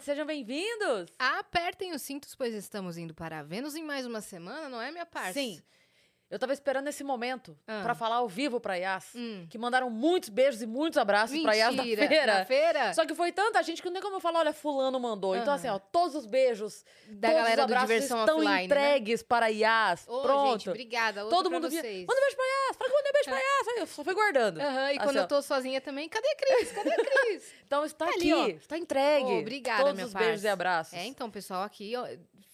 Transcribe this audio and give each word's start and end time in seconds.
sejam 0.00 0.24
bem-vindos! 0.26 1.10
Apertem 1.18 1.92
os 1.92 2.02
cintos, 2.02 2.34
pois 2.34 2.54
estamos 2.54 2.96
indo 2.96 3.14
para 3.14 3.42
Vênus 3.42 3.74
em 3.76 3.82
mais 3.82 4.06
uma 4.06 4.20
semana, 4.20 4.68
não 4.68 4.80
é, 4.80 4.90
minha 4.90 5.06
parte? 5.06 5.34
Sim. 5.34 5.62
Eu 6.30 6.38
tava 6.38 6.52
esperando 6.52 6.86
esse 6.86 7.02
momento 7.02 7.58
Ah. 7.66 7.80
pra 7.82 7.92
falar 7.92 8.16
ao 8.16 8.28
vivo 8.28 8.60
pra 8.60 8.76
Yas, 8.76 9.08
Hum. 9.16 9.48
que 9.50 9.58
mandaram 9.58 9.90
muitos 9.90 10.28
beijos 10.28 10.62
e 10.62 10.66
muitos 10.66 10.96
abraços 10.96 11.36
pra 11.42 11.54
Yas 11.54 11.74
na 11.74 11.82
Mentira. 11.82 12.06
feira. 12.08 12.34
Na 12.38 12.44
feira? 12.44 12.94
Só 12.94 13.04
que 13.04 13.16
foi 13.16 13.32
tanta 13.32 13.60
gente 13.64 13.82
que 13.82 13.86
não 13.88 13.94
tem 13.94 14.00
como 14.02 14.14
eu 14.16 14.20
falar, 14.20 14.38
olha, 14.38 14.52
fulano 14.52 15.00
mandou. 15.00 15.34
Então, 15.34 15.48
Aham. 15.48 15.54
assim, 15.56 15.68
ó, 15.68 15.78
todos 15.80 16.14
os 16.14 16.26
beijos, 16.26 16.84
Da 17.08 17.28
todos 17.30 17.42
galera 17.42 17.62
os 17.62 17.66
do 17.66 17.80
Diversão 17.80 18.20
estão 18.20 18.36
Offline, 18.36 18.54
né? 18.58 18.64
entregues 18.64 19.22
para 19.24 19.48
Yas. 19.48 20.06
Ô, 20.06 20.22
Pronto. 20.22 20.52
gente, 20.52 20.70
obrigada. 20.70 21.24
Outro 21.24 21.36
Todo 21.36 21.50
mundo 21.50 21.68
via. 21.68 21.80
vocês. 21.80 22.06
Manda 22.06 22.20
um 22.20 22.22
beijo 22.22 22.36
pra 22.36 22.44
Yas, 22.46 22.76
fala 22.76 22.90
que 22.90 22.96
Eu 23.78 23.86
só 23.86 24.02
fui 24.04 24.14
guardando. 24.14 24.60
Aham, 24.60 24.92
e 24.92 24.96
Assim, 24.96 24.98
quando 24.98 25.16
eu 25.16 25.28
tô 25.28 25.40
sozinha 25.42 25.80
também, 25.80 26.08
cadê 26.08 26.28
a 26.28 26.36
Cris? 26.36 26.72
Cadê 26.72 26.90
a 26.92 26.96
Cris? 26.96 27.54
Então 27.70 27.84
está 27.84 28.06
Tá 28.06 28.10
aqui, 28.12 28.32
ali, 28.32 28.52
está 28.56 28.76
entregue. 28.76 29.26
Ô, 29.30 29.38
obrigada, 29.38 29.80
Todos 29.84 29.94
minha 29.94 30.06
os 30.06 30.12
beijos 30.12 30.42
e 30.42 30.48
abraços. 30.48 30.92
é, 30.94 31.04
então, 31.06 31.30
pessoal, 31.30 31.62
aqui, 31.62 31.94
ó, 31.96 32.04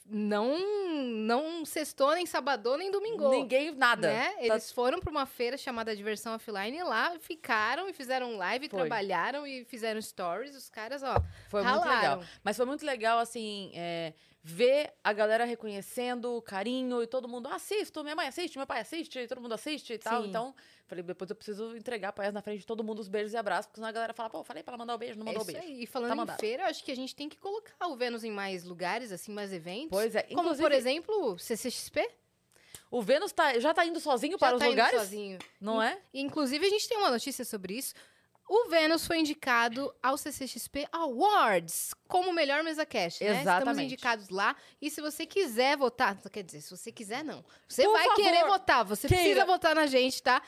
não, 0.08 0.58
não 1.04 1.64
sextou, 1.64 2.14
nem 2.14 2.24
sabadou, 2.26 2.76
nem 2.78 2.90
domingo. 2.90 3.28
Ninguém, 3.30 3.72
nada. 3.74 4.08
Né? 4.08 4.28
Tá- 4.34 4.42
Eles 4.44 4.70
foram 4.70 5.00
pra 5.00 5.10
uma 5.10 5.26
feira 5.26 5.56
chamada 5.56 5.96
Diversão 5.96 6.34
Offline 6.34 6.76
e 6.78 6.82
lá 6.82 7.18
ficaram 7.18 7.88
e 7.88 7.92
fizeram 7.92 8.36
live, 8.36 8.68
Foi. 8.68 8.78
trabalharam 8.80 9.46
e 9.46 9.64
fizeram 9.64 10.00
stories. 10.00 10.54
Os 10.54 10.68
caras, 10.70 11.02
ó, 11.02 11.16
Foi 11.48 11.62
muito 11.62 11.74
legal. 11.80 11.92
ralaram. 11.94 12.22
Mas 12.44 12.56
foi 12.56 12.66
muito 12.66 12.84
legal, 12.86 13.18
assim, 13.18 13.72
é, 13.74 14.12
ver 14.48 14.92
a 15.02 15.12
galera 15.12 15.44
reconhecendo 15.44 16.36
o 16.36 16.40
carinho 16.40 17.02
e 17.02 17.06
todo 17.08 17.26
mundo, 17.28 17.48
"Ah, 17.48 17.56
assisto, 17.56 18.00
minha 18.04 18.14
mãe 18.14 18.28
assiste, 18.28 18.56
meu 18.56 18.66
pai 18.66 18.80
assiste, 18.80 19.26
todo 19.26 19.40
mundo 19.40 19.54
assiste 19.54 19.92
e 19.94 19.98
tal. 19.98 20.22
Sim. 20.22 20.28
Então, 20.28 20.54
falei, 20.86 21.02
depois 21.02 21.28
eu 21.28 21.34
preciso 21.34 21.76
entregar 21.76 22.12
pra 22.12 22.30
na 22.30 22.40
frente 22.40 22.60
de 22.60 22.66
todo 22.66 22.84
mundo 22.84 23.00
os 23.00 23.08
beijos 23.08 23.32
e 23.32 23.36
abraços, 23.36 23.66
porque 23.66 23.78
senão 23.78 23.88
a 23.88 23.92
galera 23.92 24.14
fala, 24.14 24.30
pô, 24.30 24.44
falei 24.44 24.62
pra 24.62 24.70
ela 24.74 24.78
mandar 24.78 24.94
o 24.94 24.98
beijo, 24.98 25.18
não 25.18 25.24
É 25.24 25.34
mandou 25.34 25.40
o 25.42 25.50
isso 25.50 25.52
beijo. 25.52 25.66
aí. 25.66 25.82
E 25.82 25.86
falando 25.86 26.08
Tá 26.10 26.14
em 26.14 26.18
mandado. 26.18 26.38
feira, 26.38 26.62
eu 26.62 26.66
acho 26.66 26.84
que 26.84 26.92
a 26.92 26.94
gente 26.96 27.12
tem 27.16 27.28
que 27.28 27.36
colocar 27.38 27.88
o 27.88 27.96
Vênus 27.96 28.22
em 28.22 28.30
mais 28.30 28.62
lugares, 28.62 29.10
assim, 29.10 29.32
mais 29.32 29.52
eventos. 29.52 29.90
Pois 29.90 30.14
é, 30.14 30.22
Como, 30.22 30.40
inclusive, 30.42 30.62
por 30.62 30.72
exemplo, 30.72 31.38
CCXP. 31.40 32.08
o 32.88 33.02
Vênus 33.02 33.32
tá, 33.32 33.58
já 33.58 33.74
tá 33.74 33.84
indo 33.84 33.98
sozinho 33.98 34.34
Já 34.34 34.38
para 34.38 34.50
tá 34.50 34.56
os 34.58 34.62
indo 34.62 34.70
lugares? 34.70 35.00
sozinho. 35.00 35.38
Não 35.60 35.82
é? 35.82 35.98
Inclusive, 36.14 36.64
a 36.64 36.70
gente 36.70 36.88
tem 36.88 36.96
uma 36.98 37.10
notícia 37.10 37.44
sobre 37.44 37.74
isso. 37.78 37.94
O 38.48 38.68
Vênus 38.68 39.04
foi 39.06 39.18
indicado 39.18 39.92
ao 40.00 40.16
CCXP 40.16 40.86
Awards 40.92 41.92
como 42.06 42.32
melhor 42.32 42.62
mesa 42.62 42.86
cast, 42.86 43.22
né? 43.24 43.30
Estamos 43.30 43.42
Exatamente. 43.42 43.84
indicados 43.86 44.28
lá. 44.28 44.54
E 44.80 44.88
se 44.88 45.00
você 45.00 45.26
quiser 45.26 45.76
votar, 45.76 46.16
quer 46.30 46.44
dizer, 46.44 46.60
se 46.60 46.70
você 46.70 46.92
quiser, 46.92 47.24
não. 47.24 47.44
Você 47.68 47.82
Por 47.82 47.92
vai 47.92 48.04
favor, 48.04 48.22
querer 48.22 48.44
votar, 48.46 48.84
você 48.84 49.08
queira. 49.08 49.22
precisa 49.22 49.44
votar 49.46 49.74
na 49.74 49.86
gente, 49.86 50.22
tá? 50.22 50.40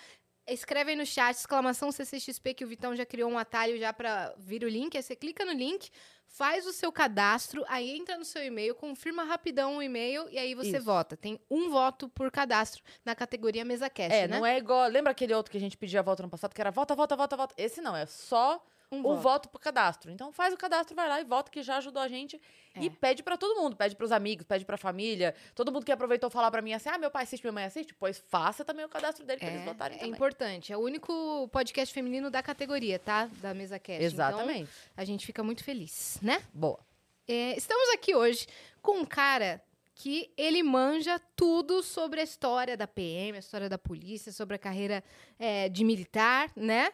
Escreve 0.49 0.91
aí 0.93 0.97
no 0.97 1.05
chat, 1.07 1.37
exclamação 1.37 1.93
CCXP, 1.93 2.55
que 2.55 2.65
o 2.65 2.69
Vitão 2.69 2.97
já 2.97 3.05
criou 3.05 3.31
um 3.31 3.39
atalho 3.39 3.79
já 3.79 3.93
pra 3.93 4.35
vir 4.39 4.65
o 4.65 4.69
link. 4.69 4.97
Aí 4.97 5.03
você 5.03 5.15
clica 5.15 5.45
no 5.45 5.53
link, 5.53 5.91
faz 6.27 6.67
o 6.67 6.73
seu 6.73 6.91
cadastro, 6.91 7.65
aí 7.69 7.97
entra 7.97 8.17
no 8.17 8.25
seu 8.25 8.43
e-mail, 8.45 8.75
confirma 8.75 9.25
rapidão 9.25 9.77
o 9.77 9.83
e-mail 9.83 10.29
e 10.31 10.39
aí 10.39 10.55
você 10.55 10.77
Isso. 10.77 10.85
vota. 10.85 11.17
Tem 11.17 11.39
um 11.51 11.71
voto 11.71 12.09
por 12.09 12.31
cadastro 12.31 12.83
na 13.05 13.15
categoria 13.15 13.65
mesa 13.65 13.91
cast, 13.91 14.15
É, 14.17 14.27
né? 14.29 14.39
não 14.39 14.47
é 14.47 14.59
igual. 14.59 14.89
Lembra 14.89 15.13
aquele 15.13 15.35
outro 15.35 15.51
que 15.53 15.59
a 15.59 15.61
gente 15.61 15.77
pedia 15.77 16.03
voto 16.03 16.23
no 16.23 16.31
passado, 16.31 16.55
que 16.55 16.61
era 16.61 16.71
vota, 16.71 16.95
vota, 16.95 17.15
vota, 17.17 17.37
vota? 17.37 17.55
Esse 17.57 17.81
não, 17.81 17.95
é 17.95 18.07
só 18.07 18.65
Um 18.91 19.03
voto. 19.03 19.21
voto 19.21 19.49
pro 19.51 19.59
cadastro. 19.59 20.11
Então 20.11 20.33
faz 20.33 20.55
o 20.55 20.57
cadastro, 20.57 20.95
vai 20.97 21.09
lá 21.09 21.21
e 21.21 21.25
vota, 21.25 21.51
que 21.51 21.63
já 21.63 21.77
ajudou 21.77 22.03
a 22.03 22.09
gente. 22.09 22.41
É. 22.75 22.81
E 22.81 22.91
pede 22.91 23.23
pra 23.23 23.37
todo 23.37 23.61
mundo, 23.61 23.77
pede 23.77 23.95
pros 23.95 24.11
amigos, 24.11 24.47
pede 24.47 24.65
pra 24.65 24.77
família. 24.77 25.35
Todo 25.55 25.71
mundo 25.71 25.85
que 25.85 25.93
aproveitou 25.93 26.31
falar 26.31 26.51
pra 26.51 26.63
mim 26.63 26.73
assim: 26.73 26.89
ah, 26.89 26.99
meu 26.99 27.11
pai 27.11 27.25
assiste, 27.25 27.43
minha 27.43 27.53
mãe 27.53 27.65
assiste, 27.65 27.95
pois 27.95 28.19
faça 28.29 28.65
também 28.65 28.85
o 28.85 28.89
cadastro 28.89 29.27
dele 29.27 29.41
pra 29.41 29.49
eles 29.51 29.65
votarem 29.65 29.97
é 29.97 30.01
também. 30.01 30.15
importante. 30.15 30.73
É 30.73 30.77
o 30.77 30.81
único 30.81 31.49
podcast 31.53 31.93
feminino 31.93 32.31
da 32.31 32.43
categoria, 32.43 32.99
tá? 32.99 33.29
Da 33.43 33.53
mesa 33.53 33.79
cast. 33.79 34.03
Exatamente. 34.03 34.63
Então, 34.63 34.95
a 34.97 35.05
gente 35.05 35.27
fica 35.27 35.43
muito 35.43 35.63
feliz, 35.63 36.19
né? 36.23 36.43
Boa. 36.55 36.79
É, 37.27 37.55
estamos 37.57 37.91
aqui 37.91 38.15
hoje 38.15 38.47
com 38.81 39.01
um 39.01 39.05
cara 39.05 39.63
que 39.95 40.31
ele 40.37 40.63
manja 40.63 41.21
tudo 41.35 41.83
sobre 41.83 42.21
a 42.21 42.23
história 42.23 42.77
da 42.77 42.87
PM, 42.87 43.37
a 43.37 43.41
história 43.41 43.69
da 43.69 43.77
polícia, 43.77 44.31
sobre 44.31 44.55
a 44.55 44.59
carreira 44.59 45.03
é, 45.39 45.69
de 45.69 45.83
militar, 45.83 46.53
né? 46.55 46.93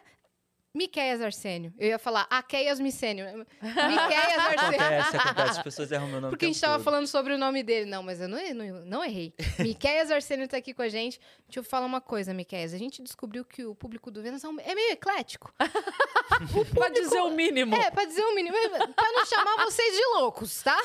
Miqueias 0.75 1.21
Arsênio. 1.21 1.73
Eu 1.79 1.87
ia 1.87 1.97
falar 1.97 2.27
Aqueias 2.29 2.81
Micênio. 2.81 3.25
Miqueias 3.61 4.37
Arsênio. 4.37 4.81
Acontece, 4.81 5.17
acontece. 5.17 5.49
As 5.51 5.63
pessoas 5.63 5.91
erram 5.91 6.07
meu 6.07 6.19
nome 6.19 6.31
Porque 6.31 6.45
a 6.45 6.47
gente 6.49 6.55
tempo 6.55 6.65
tava 6.65 6.77
todo. 6.77 6.83
falando 6.83 7.07
sobre 7.07 7.33
o 7.33 7.37
nome 7.37 7.63
dele. 7.63 7.85
Não, 7.85 8.03
mas 8.03 8.19
eu 8.19 8.27
não, 8.27 8.37
não, 8.53 8.85
não 8.85 9.03
errei. 9.05 9.33
Miqueias 9.59 10.11
Arsênio 10.11 10.49
tá 10.49 10.57
aqui 10.57 10.73
com 10.73 10.81
a 10.81 10.89
gente. 10.89 11.17
Deixa 11.47 11.59
eu 11.59 11.63
falar 11.63 11.85
uma 11.85 12.01
coisa, 12.01 12.33
Miqueias. 12.33 12.73
A 12.73 12.77
gente 12.77 13.01
descobriu 13.01 13.45
que 13.45 13.63
o 13.63 13.73
público 13.73 14.11
do 14.11 14.21
Vênus 14.21 14.43
é 14.43 14.47
é 14.65 14.75
meio 14.75 14.91
eclético. 14.91 15.53
Pra 16.73 16.89
dizer 16.89 17.21
o 17.21 17.31
mínimo. 17.31 17.73
É, 17.75 17.89
pra 17.89 18.03
dizer 18.03 18.21
o 18.21 18.35
mínimo. 18.35 18.55
Pra 18.95 19.11
não 19.11 19.25
chamar 19.25 19.63
vocês 19.63 19.95
de 19.95 20.05
loucos, 20.17 20.61
tá? 20.61 20.77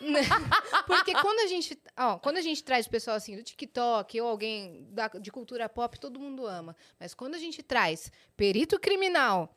Porque 0.86 1.12
quando 1.14 1.40
a 1.40 1.46
gente, 1.46 1.78
ó, 1.96 2.18
quando 2.18 2.36
a 2.36 2.40
gente 2.42 2.62
traz 2.62 2.86
o 2.86 2.90
pessoal 2.90 3.16
assim 3.16 3.36
do 3.36 3.42
TikTok 3.42 4.20
ou 4.20 4.28
alguém 4.28 4.86
da- 4.90 5.08
de 5.08 5.30
cultura 5.30 5.68
pop, 5.68 5.98
todo 5.98 6.18
mundo 6.20 6.46
ama. 6.46 6.76
Mas 7.00 7.14
quando 7.14 7.34
a 7.34 7.38
gente 7.38 7.62
traz 7.62 8.10
perito 8.36 8.78
criminal, 8.78 9.54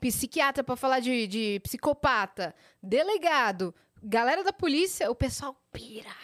psiquiatra 0.00 0.62
pra 0.62 0.76
falar 0.76 1.00
de, 1.00 1.26
de 1.26 1.60
psicopata, 1.60 2.54
delegado, 2.82 3.74
galera 4.02 4.42
da 4.44 4.52
polícia, 4.52 5.10
o 5.10 5.14
pessoal 5.14 5.54
pira, 5.72 6.14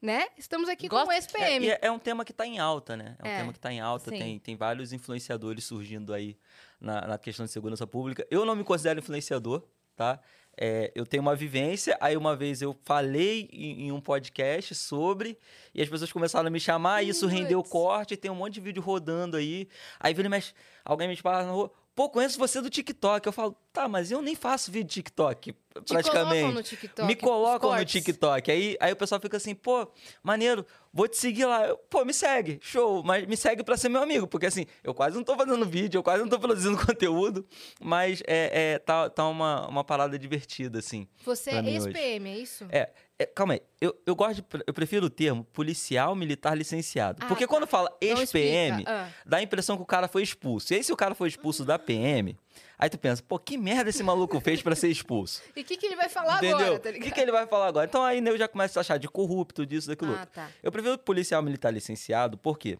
né? 0.00 0.28
Estamos 0.36 0.68
aqui 0.68 0.88
com 0.88 0.96
o 0.96 1.12
É, 1.12 1.18
SPM. 1.18 1.66
e 1.66 1.70
é, 1.70 1.78
é 1.82 1.90
um 1.90 1.98
tema 1.98 2.24
que 2.24 2.32
está 2.32 2.46
em 2.46 2.58
alta, 2.58 2.96
né? 2.96 3.16
É 3.18 3.24
um 3.24 3.30
É, 3.30 3.36
tema 3.38 3.52
que 3.52 3.58
está 3.58 3.72
em 3.72 3.80
alta. 3.80 4.10
sim. 4.10 4.18
Tem, 4.18 4.38
tem 4.38 4.56
vários 4.56 4.92
influenciadores 4.92 5.64
surgindo 5.64 6.12
aí 6.14 6.38
na, 6.80 7.06
na 7.06 7.18
questão 7.18 7.44
de 7.46 7.52
segurança 7.52 7.86
pública. 7.86 8.26
Eu 8.30 8.44
não 8.44 8.56
me 8.56 8.64
considero 8.64 8.98
influenciador, 9.00 9.62
tá? 9.96 10.20
É, 10.60 10.90
eu 10.92 11.06
tenho 11.06 11.22
uma 11.22 11.36
vivência, 11.36 11.96
aí 12.00 12.16
uma 12.16 12.34
vez 12.34 12.60
eu 12.60 12.76
falei 12.84 13.48
em, 13.52 13.86
em 13.86 13.92
um 13.92 14.00
podcast 14.00 14.74
sobre, 14.74 15.38
e 15.72 15.80
as 15.80 15.88
pessoas 15.88 16.10
começaram 16.10 16.48
a 16.48 16.50
me 16.50 16.58
chamar, 16.58 17.04
e 17.04 17.10
isso 17.10 17.28
rendeu 17.28 17.60
Puts. 17.60 17.70
corte, 17.70 18.16
tem 18.16 18.28
um 18.28 18.34
monte 18.34 18.54
de 18.54 18.60
vídeo 18.60 18.82
rodando 18.82 19.36
aí. 19.36 19.68
Aí 20.00 20.12
vira 20.12 20.28
mexe, 20.28 20.52
alguém 20.84 21.06
me 21.06 21.14
fala 21.14 21.44
na 21.44 21.52
rua, 21.52 21.70
pô, 21.94 22.08
conheço 22.08 22.38
você 22.40 22.60
do 22.60 22.68
TikTok. 22.68 23.24
Eu 23.24 23.32
falo, 23.32 23.56
tá, 23.78 23.86
mas 23.86 24.10
eu 24.10 24.20
nem 24.20 24.34
faço 24.34 24.72
vídeo 24.72 24.88
de 24.88 24.94
TikTok, 24.94 25.52
Te 25.52 25.92
praticamente. 25.92 26.40
colocam 26.40 26.52
no 26.52 26.62
TikTok. 26.64 27.06
Me 27.06 27.14
colocam 27.14 27.76
no. 27.76 27.84
TikTok. 27.84 28.50
Aí, 28.50 28.76
aí 28.80 28.92
o 28.92 28.96
pessoal 28.96 29.20
fica 29.20 29.36
assim, 29.36 29.54
pô, 29.54 29.86
maneiro, 30.20 30.66
vou 30.92 31.06
te 31.06 31.16
seguir 31.16 31.44
lá. 31.44 31.64
Eu, 31.68 31.76
pô, 31.76 32.04
me 32.04 32.12
segue, 32.12 32.58
show. 32.60 33.04
Mas 33.04 33.24
me 33.26 33.36
segue 33.36 33.62
pra 33.62 33.76
ser 33.76 33.88
meu 33.88 34.02
amigo, 34.02 34.26
porque 34.26 34.46
assim, 34.46 34.66
eu 34.82 34.92
quase 34.92 35.14
não 35.14 35.22
tô 35.22 35.36
fazendo 35.36 35.64
vídeo, 35.64 35.98
eu 35.98 36.02
quase 36.02 36.22
não 36.22 36.28
tô 36.28 36.40
produzindo 36.40 36.76
conteúdo, 36.84 37.46
mas 37.80 38.20
é, 38.26 38.72
é, 38.74 38.78
tá, 38.80 39.08
tá 39.08 39.28
uma, 39.28 39.68
uma 39.68 39.84
parada 39.84 40.18
divertida, 40.18 40.80
assim. 40.80 41.06
Você 41.24 41.50
é 41.50 41.64
ex-PM, 41.64 42.30
é 42.30 42.38
isso? 42.38 42.66
É, 42.70 42.90
é, 43.16 43.26
calma 43.26 43.54
aí, 43.54 43.62
eu, 43.80 43.96
eu 44.04 44.16
gosto 44.16 44.42
de, 44.42 44.44
eu 44.66 44.74
prefiro 44.74 45.06
o 45.06 45.10
termo 45.10 45.44
policial 45.44 46.16
militar 46.16 46.56
licenciado. 46.56 47.18
Ah, 47.20 47.26
porque 47.26 47.46
tá. 47.46 47.48
quando 47.48 47.66
fala 47.68 47.96
ex-PM. 48.00 48.82
Ah. 48.88 49.08
dá 49.24 49.36
a 49.36 49.42
impressão 49.42 49.76
que 49.76 49.82
o 49.82 49.86
cara 49.86 50.08
foi 50.08 50.24
expulso. 50.24 50.72
E 50.72 50.76
aí, 50.76 50.82
se 50.82 50.92
o 50.92 50.96
cara 50.96 51.14
foi 51.14 51.28
expulso 51.28 51.64
da 51.64 51.78
PM, 51.78 52.36
aí 52.78 52.88
tu 52.88 52.98
pensa, 52.98 53.22
pô, 53.26 53.38
que 53.38 53.58
merda 53.58 53.90
esse 53.90 54.02
maluco 54.02 54.40
fez 54.40 54.62
pra 54.62 54.74
ser 54.76 54.88
expulso? 54.88 55.42
E 55.56 55.62
o 55.62 55.64
que, 55.64 55.76
que 55.76 55.86
ele 55.86 55.96
vai 55.96 56.08
falar 56.08 56.36
Entendeu? 56.36 56.56
agora, 56.58 56.78
tá 56.78 56.90
o 56.90 56.92
que, 56.92 57.10
que 57.10 57.20
ele 57.20 57.32
vai 57.32 57.46
falar 57.46 57.66
agora? 57.66 57.86
Então 57.86 58.04
aí 58.04 58.24
eu 58.24 58.38
já 58.38 58.46
começo 58.46 58.78
a 58.78 58.80
achar 58.80 58.98
de 58.98 59.08
corrupto, 59.08 59.66
disso, 59.66 59.88
daquilo. 59.88 60.14
Ah, 60.14 60.26
tá. 60.26 60.48
Eu 60.62 60.70
prefiro 60.70 60.96
policial 60.98 61.42
militar 61.42 61.70
licenciado, 61.72 62.38
porque 62.38 62.78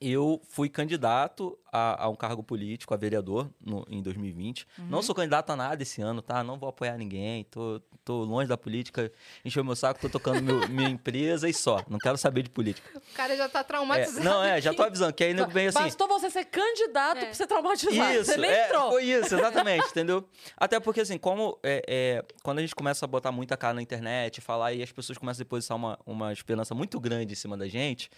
eu 0.00 0.40
fui 0.48 0.68
candidato 0.70 1.58
a, 1.70 2.04
a 2.04 2.08
um 2.08 2.16
cargo 2.16 2.42
político, 2.42 2.94
a 2.94 2.96
vereador, 2.96 3.50
no- 3.60 3.86
em 3.90 4.00
2020. 4.02 4.66
Uhum. 4.78 4.86
Não 4.86 5.02
sou 5.02 5.14
candidato 5.14 5.50
a 5.50 5.56
nada 5.56 5.82
esse 5.82 6.00
ano, 6.00 6.22
tá? 6.22 6.42
Não 6.42 6.58
vou 6.58 6.68
apoiar 6.70 6.96
ninguém, 6.96 7.44
tô, 7.44 7.80
tô 8.02 8.24
longe 8.24 8.48
da 8.48 8.56
política, 8.56 9.12
encheu 9.44 9.62
meu 9.62 9.76
saco, 9.76 10.00
tô 10.00 10.08
tocando 10.08 10.42
meu- 10.42 10.66
minha 10.70 10.88
empresa 10.88 11.48
e 11.48 11.52
só. 11.52 11.84
Não 11.88 11.98
quero 11.98 12.16
saber 12.16 12.42
de 12.44 12.48
política. 12.50 12.88
O 12.98 13.14
cara 13.14 13.36
já 13.36 13.46
tá 13.48 13.60
É, 13.60 13.62
traumatizado. 13.62 14.24
não, 14.24 14.42
é, 14.42 14.58
já 14.60 14.72
tô 14.72 14.82
avisando, 14.82 15.12
que 15.12 15.22
aí 15.22 15.34
nego 15.34 15.50
vem 15.50 15.66
assim. 15.66 15.78
Bastou 15.78 16.08
você 16.08 16.30
ser 16.30 16.46
candidato 16.46 17.18
É. 17.18 17.24
pra 17.26 17.34
ser 17.34 17.46
traumatizado. 17.46 18.14
Isso, 18.14 18.24
você 18.24 18.36
nem 18.38 18.50
é, 18.50 18.66
entrou. 18.68 18.90
foi 18.92 19.04
isso, 19.04 19.34
exatamente, 19.34 19.86
entendeu? 19.90 20.26
Até 20.56 20.80
porque, 20.80 21.02
assim, 21.02 21.18
como 21.18 21.58
é, 21.62 21.82
é, 21.86 22.24
quando 22.42 22.58
a 22.58 22.62
gente 22.62 22.74
começa 22.74 23.04
a 23.04 23.08
botar 23.08 23.30
muita 23.32 23.54
cara 23.54 23.74
na 23.74 23.82
internet, 23.82 24.40
falar 24.40 24.72
e 24.72 24.82
as 24.82 24.90
pessoas 24.90 25.18
começam 25.18 25.42
a 25.42 25.44
depositar 25.44 25.76
uma, 25.76 25.98
uma 26.06 26.32
esperança 26.32 26.74
muito 26.74 26.98
grande 26.98 27.34
em 27.34 27.36
cima 27.36 27.56
da 27.56 27.68
gente, 27.68 28.10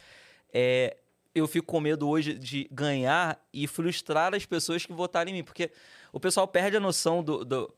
é, 0.54 0.96
eu 1.34 1.46
fico 1.46 1.66
com 1.66 1.80
medo 1.80 2.08
hoje 2.08 2.34
de 2.34 2.68
ganhar 2.70 3.40
e 3.52 3.66
frustrar 3.66 4.34
as 4.34 4.44
pessoas 4.44 4.84
que 4.84 4.92
votaram 4.92 5.30
em 5.30 5.34
mim, 5.34 5.44
porque 5.44 5.70
o 6.12 6.20
pessoal 6.20 6.46
perde 6.46 6.76
a 6.76 6.80
noção 6.80 7.22
do, 7.22 7.44
do, 7.44 7.74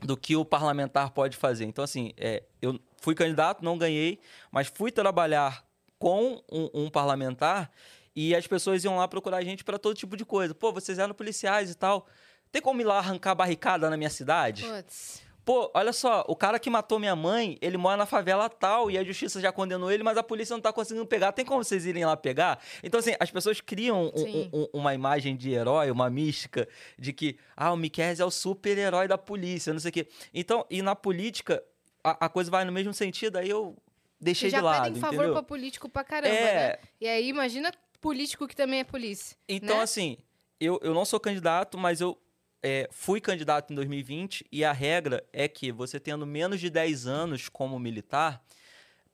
do 0.00 0.16
que 0.16 0.34
o 0.36 0.44
parlamentar 0.44 1.10
pode 1.10 1.36
fazer. 1.36 1.64
Então, 1.64 1.84
assim, 1.84 2.12
é, 2.16 2.42
eu 2.62 2.78
fui 2.96 3.14
candidato, 3.14 3.64
não 3.64 3.76
ganhei, 3.76 4.18
mas 4.50 4.68
fui 4.68 4.90
trabalhar 4.90 5.64
com 5.98 6.42
um, 6.50 6.70
um 6.72 6.90
parlamentar 6.90 7.70
e 8.14 8.34
as 8.34 8.46
pessoas 8.46 8.82
iam 8.84 8.96
lá 8.96 9.06
procurar 9.06 9.38
a 9.38 9.44
gente 9.44 9.62
para 9.62 9.78
todo 9.78 9.94
tipo 9.94 10.16
de 10.16 10.24
coisa. 10.24 10.54
Pô, 10.54 10.72
vocês 10.72 10.98
eram 10.98 11.14
policiais 11.14 11.70
e 11.70 11.74
tal. 11.74 12.06
Tem 12.50 12.62
como 12.62 12.80
ir 12.80 12.84
lá 12.84 12.98
arrancar 12.98 13.34
barricada 13.34 13.90
na 13.90 13.96
minha 13.96 14.10
cidade? 14.10 14.64
Puts. 14.64 15.27
Pô, 15.48 15.70
olha 15.72 15.94
só, 15.94 16.26
o 16.28 16.36
cara 16.36 16.58
que 16.58 16.68
matou 16.68 16.98
minha 16.98 17.16
mãe, 17.16 17.56
ele 17.62 17.78
mora 17.78 17.96
na 17.96 18.04
favela 18.04 18.50
tal 18.50 18.90
e 18.90 18.98
a 18.98 19.02
justiça 19.02 19.40
já 19.40 19.50
condenou 19.50 19.90
ele, 19.90 20.02
mas 20.02 20.18
a 20.18 20.22
polícia 20.22 20.52
não 20.52 20.60
tá 20.60 20.70
conseguindo 20.70 21.06
pegar. 21.06 21.32
Tem 21.32 21.42
como 21.42 21.64
vocês 21.64 21.86
irem 21.86 22.04
lá 22.04 22.14
pegar? 22.18 22.62
Então, 22.82 23.00
assim, 23.00 23.14
as 23.18 23.30
pessoas 23.30 23.58
criam 23.58 24.12
um- 24.14 24.24
um- 24.24 24.50
um- 24.52 24.68
uma 24.74 24.92
imagem 24.92 25.34
de 25.34 25.50
herói, 25.50 25.90
uma 25.90 26.10
mística, 26.10 26.68
de 26.98 27.14
que, 27.14 27.38
ah, 27.56 27.72
o 27.72 27.78
Miquel 27.78 28.14
é 28.18 28.24
o 28.26 28.30
super-herói 28.30 29.08
da 29.08 29.16
polícia, 29.16 29.72
não 29.72 29.80
sei 29.80 29.88
o 29.88 29.92
quê. 29.92 30.06
Então, 30.34 30.66
e 30.68 30.82
na 30.82 30.94
política, 30.94 31.64
a, 32.04 32.26
a 32.26 32.28
coisa 32.28 32.50
vai 32.50 32.66
no 32.66 32.70
mesmo 32.72 32.92
sentido, 32.92 33.36
aí 33.38 33.48
eu 33.48 33.74
deixei 34.20 34.50
já 34.50 34.58
de 34.58 34.64
lado, 34.64 34.82
pedem 34.84 35.00
favor 35.00 35.14
entendeu? 35.14 35.32
pra 35.32 35.42
político 35.42 35.88
pra 35.88 36.04
caramba, 36.04 36.34
É. 36.34 36.72
né? 36.72 36.78
E 37.00 37.08
aí, 37.08 37.26
imagina 37.26 37.72
político 38.02 38.46
que 38.46 38.54
também 38.54 38.80
é 38.80 38.84
polícia. 38.84 39.34
Então, 39.48 39.78
né? 39.78 39.82
assim, 39.82 40.18
eu, 40.60 40.78
eu 40.82 40.92
não 40.92 41.06
sou 41.06 41.18
candidato, 41.18 41.78
mas 41.78 42.02
eu 42.02 42.18
é, 42.62 42.88
fui 42.90 43.20
candidato 43.20 43.72
em 43.72 43.76
2020 43.76 44.46
e 44.50 44.64
a 44.64 44.72
regra 44.72 45.24
é 45.32 45.46
que 45.46 45.70
você 45.70 46.00
tendo 46.00 46.26
menos 46.26 46.60
de 46.60 46.70
10 46.70 47.06
anos 47.06 47.48
como 47.48 47.78
militar, 47.78 48.42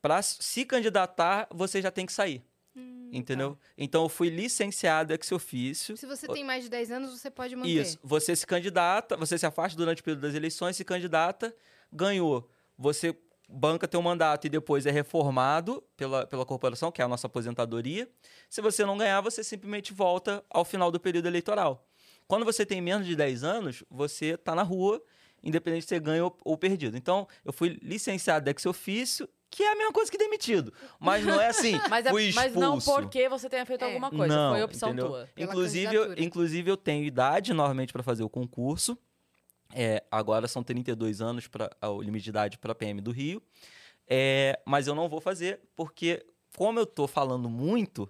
para 0.00 0.20
se 0.22 0.64
candidatar, 0.64 1.48
você 1.50 1.80
já 1.80 1.90
tem 1.90 2.04
que 2.06 2.12
sair. 2.12 2.44
Hum, 2.76 3.08
entendeu? 3.12 3.56
Então, 3.78 4.02
eu 4.02 4.08
fui 4.08 4.28
licenciado 4.28 5.12
ex 5.12 5.30
ofício. 5.32 5.96
Se 5.96 6.06
você 6.06 6.26
tem 6.26 6.44
mais 6.44 6.64
de 6.64 6.70
10 6.70 6.90
anos, 6.90 7.18
você 7.18 7.30
pode 7.30 7.54
manter. 7.54 7.70
Isso. 7.70 7.98
Você 8.02 8.34
se 8.34 8.46
candidata, 8.46 9.16
você 9.16 9.38
se 9.38 9.46
afasta 9.46 9.76
durante 9.76 10.00
o 10.00 10.04
período 10.04 10.22
das 10.22 10.34
eleições, 10.34 10.76
se 10.76 10.84
candidata, 10.84 11.54
ganhou. 11.92 12.50
Você 12.76 13.16
banca 13.48 13.86
teu 13.86 14.02
mandato 14.02 14.46
e 14.46 14.50
depois 14.50 14.86
é 14.86 14.90
reformado 14.90 15.82
pela, 15.96 16.26
pela 16.26 16.44
corporação, 16.44 16.90
que 16.90 17.00
é 17.00 17.04
a 17.04 17.08
nossa 17.08 17.26
aposentadoria. 17.26 18.08
Se 18.50 18.60
você 18.60 18.84
não 18.84 18.98
ganhar, 18.98 19.20
você 19.20 19.44
simplesmente 19.44 19.92
volta 19.92 20.44
ao 20.50 20.64
final 20.64 20.90
do 20.90 20.98
período 20.98 21.26
eleitoral. 21.26 21.86
Quando 22.26 22.44
você 22.44 22.64
tem 22.64 22.80
menos 22.80 23.06
de 23.06 23.14
10 23.16 23.44
anos, 23.44 23.84
você 23.90 24.26
está 24.34 24.54
na 24.54 24.62
rua, 24.62 25.02
independente 25.42 25.82
de 25.82 25.88
ser 25.88 26.00
ganho 26.00 26.24
ou, 26.24 26.38
ou 26.44 26.58
perdido. 26.58 26.96
Então, 26.96 27.28
eu 27.44 27.52
fui 27.52 27.78
licenciado 27.82 28.48
ex 28.48 28.64
ofício, 28.66 29.28
que 29.50 29.62
é 29.62 29.72
a 29.72 29.76
mesma 29.76 29.92
coisa 29.92 30.10
que 30.10 30.18
demitido. 30.18 30.72
Mas 30.98 31.24
não 31.24 31.40
é 31.40 31.48
assim, 31.48 31.78
Mas, 31.88 32.06
é- 32.06 32.10
fui 32.10 32.24
expulso. 32.24 32.48
mas 32.48 32.54
não 32.56 32.78
porque 32.80 33.28
você 33.28 33.48
tenha 33.48 33.64
feito 33.66 33.82
É. 33.82 33.86
alguma 33.88 34.10
coisa. 34.10 34.34
Não, 34.34 34.52
Foi 34.54 34.62
opção 34.62 34.88
entendeu? 34.88 35.08
tua. 35.08 35.28
Inclusive 35.36 35.94
eu, 35.94 36.14
inclusive, 36.18 36.70
eu 36.70 36.76
tenho 36.76 37.04
idade 37.04 37.52
normalmente 37.52 37.92
para 37.92 38.02
fazer 38.02 38.24
o 38.24 38.28
concurso. 38.28 38.98
É, 39.72 40.02
agora 40.10 40.46
são 40.48 40.62
32 40.62 41.20
anos 41.20 41.46
para 41.46 41.70
o 41.82 42.00
limite 42.00 42.24
de 42.24 42.30
idade 42.30 42.58
para 42.58 42.72
a 42.72 42.74
PM 42.74 43.00
do 43.00 43.10
Rio. 43.10 43.42
É, 44.08 44.60
mas 44.66 44.86
eu 44.86 44.94
não 44.94 45.08
vou 45.08 45.20
fazer 45.20 45.60
porque, 45.74 46.24
como 46.56 46.78
eu 46.78 46.86
tô 46.86 47.06
falando 47.06 47.48
muito, 47.48 48.08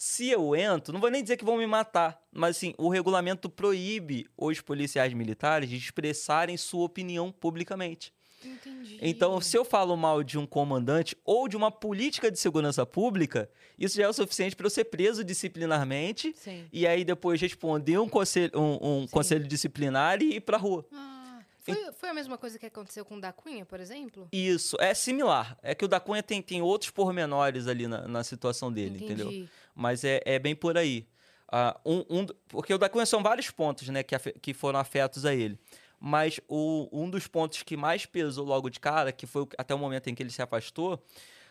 se 0.00 0.30
eu 0.30 0.54
entro, 0.54 0.92
não 0.92 1.00
vou 1.00 1.10
nem 1.10 1.20
dizer 1.20 1.36
que 1.36 1.44
vão 1.44 1.56
me 1.56 1.66
matar, 1.66 2.22
mas 2.30 2.56
assim, 2.56 2.72
o 2.78 2.88
regulamento 2.88 3.50
proíbe 3.50 4.28
os 4.36 4.60
policiais 4.60 5.12
militares 5.12 5.68
de 5.68 5.76
expressarem 5.76 6.56
sua 6.56 6.84
opinião 6.84 7.32
publicamente. 7.32 8.12
Entendi. 8.44 8.96
Então, 9.02 9.40
se 9.40 9.58
eu 9.58 9.64
falo 9.64 9.96
mal 9.96 10.22
de 10.22 10.38
um 10.38 10.46
comandante 10.46 11.16
ou 11.24 11.48
de 11.48 11.56
uma 11.56 11.72
política 11.72 12.30
de 12.30 12.38
segurança 12.38 12.86
pública, 12.86 13.50
isso 13.76 13.96
já 13.96 14.04
é 14.04 14.08
o 14.08 14.12
suficiente 14.12 14.54
para 14.54 14.66
eu 14.66 14.70
ser 14.70 14.84
preso 14.84 15.24
disciplinarmente 15.24 16.32
Sim. 16.36 16.66
e 16.72 16.86
aí 16.86 17.04
depois 17.04 17.40
responder 17.40 17.98
um 17.98 18.08
conselho, 18.08 18.52
um, 18.54 19.00
um 19.00 19.06
conselho 19.08 19.48
disciplinar 19.48 20.22
e 20.22 20.36
ir 20.36 20.40
pra 20.42 20.56
rua. 20.56 20.86
Ah, 20.92 21.40
foi, 21.60 21.92
foi 21.92 22.08
a 22.08 22.14
mesma 22.14 22.38
coisa 22.38 22.56
que 22.56 22.66
aconteceu 22.66 23.04
com 23.04 23.16
o 23.16 23.20
da 23.20 23.32
Cunha, 23.32 23.66
por 23.66 23.80
exemplo? 23.80 24.28
Isso, 24.32 24.76
é 24.78 24.94
similar. 24.94 25.58
É 25.60 25.74
que 25.74 25.84
o 25.84 25.88
da 25.88 25.98
Cunha 25.98 26.22
tem, 26.22 26.40
tem 26.40 26.62
outros 26.62 26.90
pormenores 26.90 27.66
ali 27.66 27.88
na, 27.88 28.06
na 28.06 28.22
situação 28.22 28.72
dele, 28.72 29.04
entendeu? 29.04 29.48
Mas 29.78 30.02
é, 30.02 30.20
é 30.24 30.40
bem 30.40 30.56
por 30.56 30.76
aí. 30.76 31.06
Ah, 31.50 31.78
um, 31.86 32.04
um- 32.10 32.26
porque 32.48 32.74
o 32.74 32.78
da 32.78 32.88
Cunha 32.88 33.06
são 33.06 33.22
vários 33.22 33.48
pontos 33.48 33.88
né, 33.88 34.02
que, 34.02 34.18
que 34.42 34.52
foram 34.52 34.80
afetos 34.80 35.24
a 35.24 35.32
ele. 35.32 35.56
Mas 36.00 36.40
o, 36.48 36.88
um 36.92 37.08
dos 37.08 37.28
pontos 37.28 37.62
que 37.62 37.76
mais 37.76 38.04
pesou 38.04 38.44
logo 38.44 38.68
de 38.68 38.80
cara, 38.80 39.12
que 39.12 39.24
foi 39.24 39.46
até 39.56 39.72
o 39.72 39.78
momento 39.78 40.08
em 40.10 40.14
que 40.16 40.22
ele 40.22 40.30
se 40.30 40.42
afastou, 40.42 41.00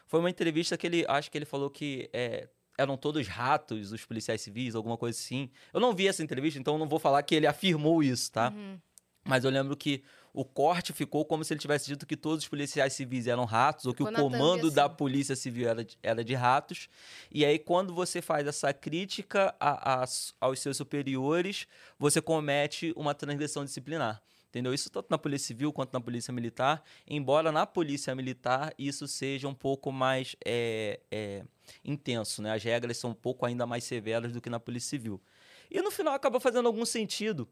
foi 0.05 0.19
uma 0.19 0.29
entrevista 0.29 0.77
que 0.77 0.85
ele, 0.85 1.05
acho 1.07 1.31
que 1.31 1.37
ele 1.37 1.45
falou 1.45 1.69
que 1.69 2.09
é, 2.11 2.49
eram 2.77 2.97
todos 2.97 3.25
ratos, 3.27 3.93
os 3.93 4.05
policiais 4.05 4.41
civis, 4.41 4.75
alguma 4.75 4.97
coisa 4.97 5.17
assim. 5.17 5.49
Eu 5.73 5.79
não 5.79 5.93
vi 5.95 6.07
essa 6.09 6.21
entrevista, 6.21 6.59
então 6.59 6.75
eu 6.75 6.79
não 6.79 6.87
vou 6.87 6.99
falar 6.99 7.23
que 7.23 7.33
ele 7.33 7.47
afirmou 7.47 8.03
isso, 8.03 8.29
tá? 8.31 8.51
Uhum. 8.53 8.77
Mas 9.23 9.45
eu 9.45 9.51
lembro 9.51 9.75
que 9.75 10.03
o 10.39 10.45
corte 10.45 10.93
ficou 10.93 11.25
como 11.25 11.43
se 11.43 11.53
ele 11.53 11.59
tivesse 11.59 11.87
dito 11.87 12.05
que 12.05 12.15
todos 12.15 12.43
os 12.43 12.47
policiais 12.49 12.93
civis 12.93 13.25
eram 13.25 13.43
ratos, 13.45 13.85
ou 13.85 13.93
que 13.93 14.03
Ficou 14.05 14.11
o 14.27 14.29
comando 14.29 14.69
da 14.75 14.87
polícia 14.87 15.35
civil 15.35 15.67
era 15.67 15.83
de, 15.83 15.97
era 16.03 16.23
de 16.23 16.33
ratos. 16.35 16.87
E 17.31 17.43
aí, 17.43 17.57
quando 17.57 17.93
você 17.93 18.21
faz 18.21 18.45
essa 18.45 18.71
crítica 18.71 19.55
a- 19.59 20.03
a- 20.03 20.05
aos 20.39 20.59
seus 20.59 20.77
superiores, 20.77 21.65
você 21.97 22.21
comete 22.21 22.93
uma 22.95 23.15
transgressão 23.15 23.65
disciplinar. 23.65 24.21
Entendeu? 24.49 24.73
Isso 24.73 24.89
tanto 24.89 25.07
na 25.09 25.17
Polícia 25.17 25.47
Civil 25.47 25.73
quanto 25.73 25.91
na 25.93 25.99
Polícia 25.99 26.31
Militar, 26.33 26.81
embora 27.05 27.51
na 27.51 27.65
Polícia 27.65 28.15
Militar 28.15 28.73
isso 28.77 29.07
seja 29.07 29.47
um 29.47 29.53
pouco 29.53 29.91
mais 29.91 30.35
é, 30.45 30.99
é, 31.11 31.43
intenso, 31.83 32.41
né? 32.41 32.53
As 32.53 32.63
regras 32.63 32.97
são 32.97 33.09
um 33.09 33.13
pouco 33.15 33.45
ainda 33.45 33.65
mais 33.65 33.83
severas 33.83 34.31
do 34.31 34.39
que 34.41 34.49
na 34.49 34.59
Polícia 34.59 34.89
Civil. 34.91 35.21
E 35.69 35.81
no 35.81 35.91
final 35.91 36.13
acaba 36.13 36.39
fazendo 36.39 36.65
algum 36.67 36.85
sentido. 36.85 37.47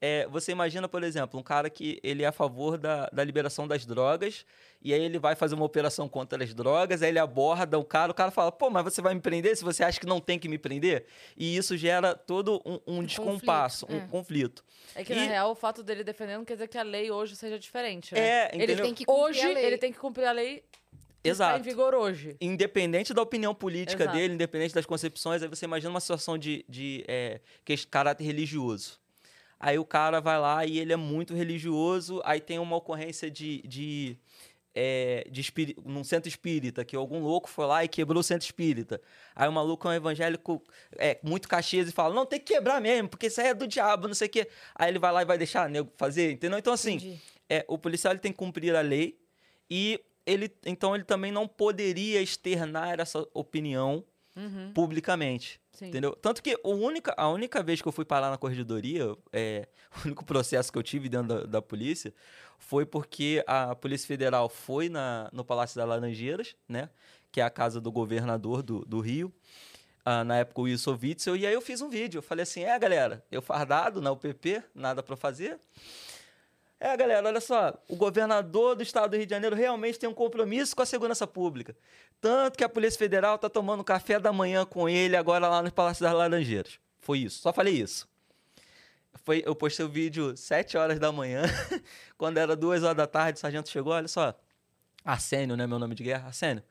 É, 0.00 0.26
você 0.28 0.50
imagina, 0.52 0.88
por 0.88 1.02
exemplo, 1.02 1.38
um 1.38 1.42
cara 1.42 1.68
que 1.68 2.00
ele 2.02 2.22
é 2.22 2.26
a 2.26 2.32
favor 2.32 2.78
da, 2.78 3.06
da 3.12 3.22
liberação 3.22 3.68
das 3.68 3.84
drogas, 3.84 4.46
e 4.82 4.94
aí 4.94 5.02
ele 5.02 5.18
vai 5.18 5.34
fazer 5.34 5.54
uma 5.54 5.64
operação 5.64 6.08
contra 6.08 6.42
as 6.42 6.54
drogas, 6.54 7.02
aí 7.02 7.10
ele 7.10 7.18
aborda 7.18 7.78
o 7.78 7.84
cara, 7.84 8.10
o 8.10 8.14
cara 8.14 8.30
fala, 8.30 8.50
pô, 8.50 8.70
mas 8.70 8.82
você 8.82 9.02
vai 9.02 9.12
me 9.14 9.20
prender 9.20 9.54
se 9.54 9.62
você 9.62 9.84
acha 9.84 10.00
que 10.00 10.06
não 10.06 10.18
tem 10.18 10.38
que 10.38 10.48
me 10.48 10.56
prender? 10.56 11.04
E 11.36 11.54
isso 11.54 11.76
gera 11.76 12.14
todo 12.14 12.62
um, 12.64 12.80
um 12.86 13.04
descompasso, 13.04 13.86
conflito, 13.86 14.02
um 14.02 14.06
é. 14.06 14.10
conflito. 14.10 14.64
É 14.94 15.04
que, 15.04 15.14
na 15.14 15.24
E- 15.24 15.28
real, 15.28 15.50
o 15.50 15.54
fato 15.54 15.82
dele 15.82 16.02
defendendo 16.02 16.38
não 16.38 16.44
quer 16.46 16.54
dizer 16.54 16.68
que 16.68 16.78
a 16.78 16.82
lei 16.82 17.10
hoje 17.10 17.36
seja 17.36 17.58
diferente, 17.58 18.14
né? 18.14 18.20
É, 18.20 18.50
ele 18.54 18.64
entendeu? 18.64 18.84
tem 18.86 18.94
que 18.94 19.04
cumprir 19.04 19.22
Hoje, 19.22 19.42
a 19.42 19.48
lei. 19.48 19.64
ele 19.66 19.78
tem 19.78 19.92
que 19.92 19.98
cumprir 19.98 20.24
a 20.24 20.32
lei 20.32 20.64
que 21.22 21.28
está 21.28 21.44
Exato. 21.48 21.58
em 21.58 21.62
vigor 21.62 21.94
hoje. 21.94 22.36
Independente 22.40 23.12
da 23.12 23.20
opinião 23.20 23.54
política 23.54 24.04
Exato. 24.04 24.16
dele, 24.16 24.32
independente 24.32 24.74
das 24.74 24.86
concepções, 24.86 25.42
aí 25.42 25.48
você 25.48 25.66
imagina 25.66 25.90
uma 25.90 26.00
situação 26.00 26.38
de, 26.38 26.64
de 26.66 27.04
é, 27.06 27.40
é 27.68 27.74
caráter 27.90 28.24
religioso. 28.24 28.98
Aí 29.60 29.78
o 29.78 29.84
cara 29.84 30.20
vai 30.20 30.38
lá 30.40 30.64
e 30.64 30.78
ele 30.78 30.92
é 30.92 30.96
muito 30.96 31.34
religioso, 31.34 32.20
aí 32.24 32.40
tem 32.40 32.58
uma 32.58 32.76
ocorrência 32.76 33.30
de. 33.30 33.60
de 33.62 34.16
é, 34.72 35.26
de 35.28 35.40
espiri- 35.40 35.76
num 35.84 36.04
centro 36.04 36.28
espírita, 36.28 36.84
que 36.84 36.94
algum 36.94 37.20
louco 37.20 37.50
foi 37.50 37.66
lá 37.66 37.84
e 37.84 37.88
quebrou 37.88 38.20
o 38.20 38.22
centro 38.22 38.44
espírita. 38.44 39.00
Aí 39.34 39.48
o 39.48 39.52
maluco 39.52 39.88
é 39.88 39.90
um 39.90 39.94
evangélico 39.94 40.62
é, 40.96 41.18
muito 41.24 41.48
caxias 41.48 41.88
e 41.88 41.92
fala: 41.92 42.14
Não, 42.14 42.24
tem 42.24 42.38
que 42.38 42.54
quebrar 42.54 42.80
mesmo, 42.80 43.08
porque 43.08 43.26
isso 43.26 43.40
aí 43.40 43.48
é 43.48 43.54
do 43.54 43.66
diabo, 43.66 44.06
não 44.06 44.14
sei 44.14 44.28
o 44.28 44.30
quê. 44.30 44.48
Aí 44.76 44.88
ele 44.88 45.00
vai 45.00 45.12
lá 45.12 45.22
e 45.22 45.24
vai 45.24 45.36
deixar 45.36 45.68
nego 45.68 45.90
fazer, 45.96 46.30
entendeu? 46.30 46.56
Então, 46.56 46.72
assim, 46.72 47.18
é, 47.48 47.64
o 47.68 47.76
policial 47.76 48.12
ele 48.12 48.20
tem 48.20 48.30
que 48.30 48.38
cumprir 48.38 48.74
a 48.76 48.80
lei 48.80 49.18
e 49.68 50.00
ele 50.24 50.48
então 50.64 50.94
ele 50.94 51.04
também 51.04 51.32
não 51.32 51.48
poderia 51.48 52.22
externar 52.22 53.00
essa 53.00 53.26
opinião 53.34 54.04
Uhum, 54.36 54.70
publicamente, 54.72 55.60
entendeu? 55.88 56.12
Tanto 56.14 56.42
que 56.42 56.58
única, 56.64 57.14
a 57.16 57.28
única 57.28 57.62
vez 57.62 57.80
que 57.80 57.88
eu 57.88 57.92
fui 57.92 58.04
parar 58.04 58.30
na 58.30 58.38
corregedoria, 58.38 59.16
é, 59.32 59.68
o 60.02 60.06
único 60.06 60.24
processo 60.24 60.72
que 60.72 60.78
eu 60.78 60.82
tive 60.82 61.08
dentro 61.08 61.28
da, 61.28 61.44
da 61.44 61.62
polícia 61.62 62.12
foi 62.58 62.84
porque 62.84 63.42
a 63.46 63.74
Polícia 63.74 64.06
Federal 64.06 64.48
foi 64.48 64.88
na, 64.88 65.28
no 65.32 65.44
Palácio 65.44 65.76
das 65.76 65.88
Laranjeiras, 65.88 66.54
né? 66.68 66.90
Que 67.32 67.40
é 67.40 67.44
a 67.44 67.50
casa 67.50 67.80
do 67.80 67.90
governador 67.90 68.62
do, 68.62 68.84
do 68.84 69.00
Rio. 69.00 69.32
ah, 70.04 70.24
na 70.24 70.36
época 70.36 70.60
o 70.60 70.64
Wilson 70.64 70.98
Witzel, 71.00 71.36
e 71.36 71.46
aí 71.46 71.54
eu 71.54 71.60
fiz 71.60 71.80
um 71.80 71.88
vídeo. 71.88 72.18
Eu 72.18 72.22
falei 72.22 72.42
assim: 72.42 72.62
é, 72.62 72.78
galera, 72.78 73.24
eu 73.30 73.40
fardado 73.40 74.00
na 74.00 74.12
UPP, 74.12 74.62
nada 74.74 75.02
pra 75.02 75.16
fazer. 75.16 75.58
É, 76.82 76.96
galera, 76.96 77.28
olha 77.28 77.42
só, 77.42 77.78
o 77.90 77.94
governador 77.94 78.74
do 78.74 78.82
estado 78.82 79.10
do 79.10 79.16
Rio 79.18 79.26
de 79.26 79.30
Janeiro 79.30 79.54
realmente 79.54 79.98
tem 79.98 80.08
um 80.08 80.14
compromisso 80.14 80.74
com 80.74 80.80
a 80.80 80.86
segurança 80.86 81.26
pública. 81.26 81.76
Tanto 82.22 82.56
que 82.56 82.64
a 82.64 82.68
Polícia 82.70 82.98
Federal 82.98 83.36
tá 83.38 83.50
tomando 83.50 83.84
café 83.84 84.18
da 84.18 84.32
manhã 84.32 84.64
com 84.64 84.88
ele 84.88 85.14
agora 85.14 85.46
lá 85.46 85.62
no 85.62 85.70
Palácio 85.70 86.02
das 86.02 86.14
Laranjeiras. 86.14 86.80
Foi 86.98 87.18
isso, 87.18 87.42
só 87.42 87.52
falei 87.52 87.74
isso. 87.74 88.08
Foi, 89.24 89.42
eu 89.44 89.54
postei 89.54 89.84
o 89.84 89.90
vídeo 89.90 90.34
7 90.34 90.78
horas 90.78 90.98
da 90.98 91.12
manhã, 91.12 91.42
quando 92.16 92.38
era 92.38 92.56
2 92.56 92.82
horas 92.82 92.96
da 92.96 93.06
tarde, 93.06 93.36
o 93.36 93.40
sargento 93.40 93.68
chegou, 93.68 93.92
olha 93.92 94.08
só, 94.08 94.34
Arsênio, 95.04 95.58
né, 95.58 95.66
meu 95.66 95.78
nome 95.78 95.94
de 95.94 96.02
guerra, 96.02 96.28
Arsênio, 96.28 96.62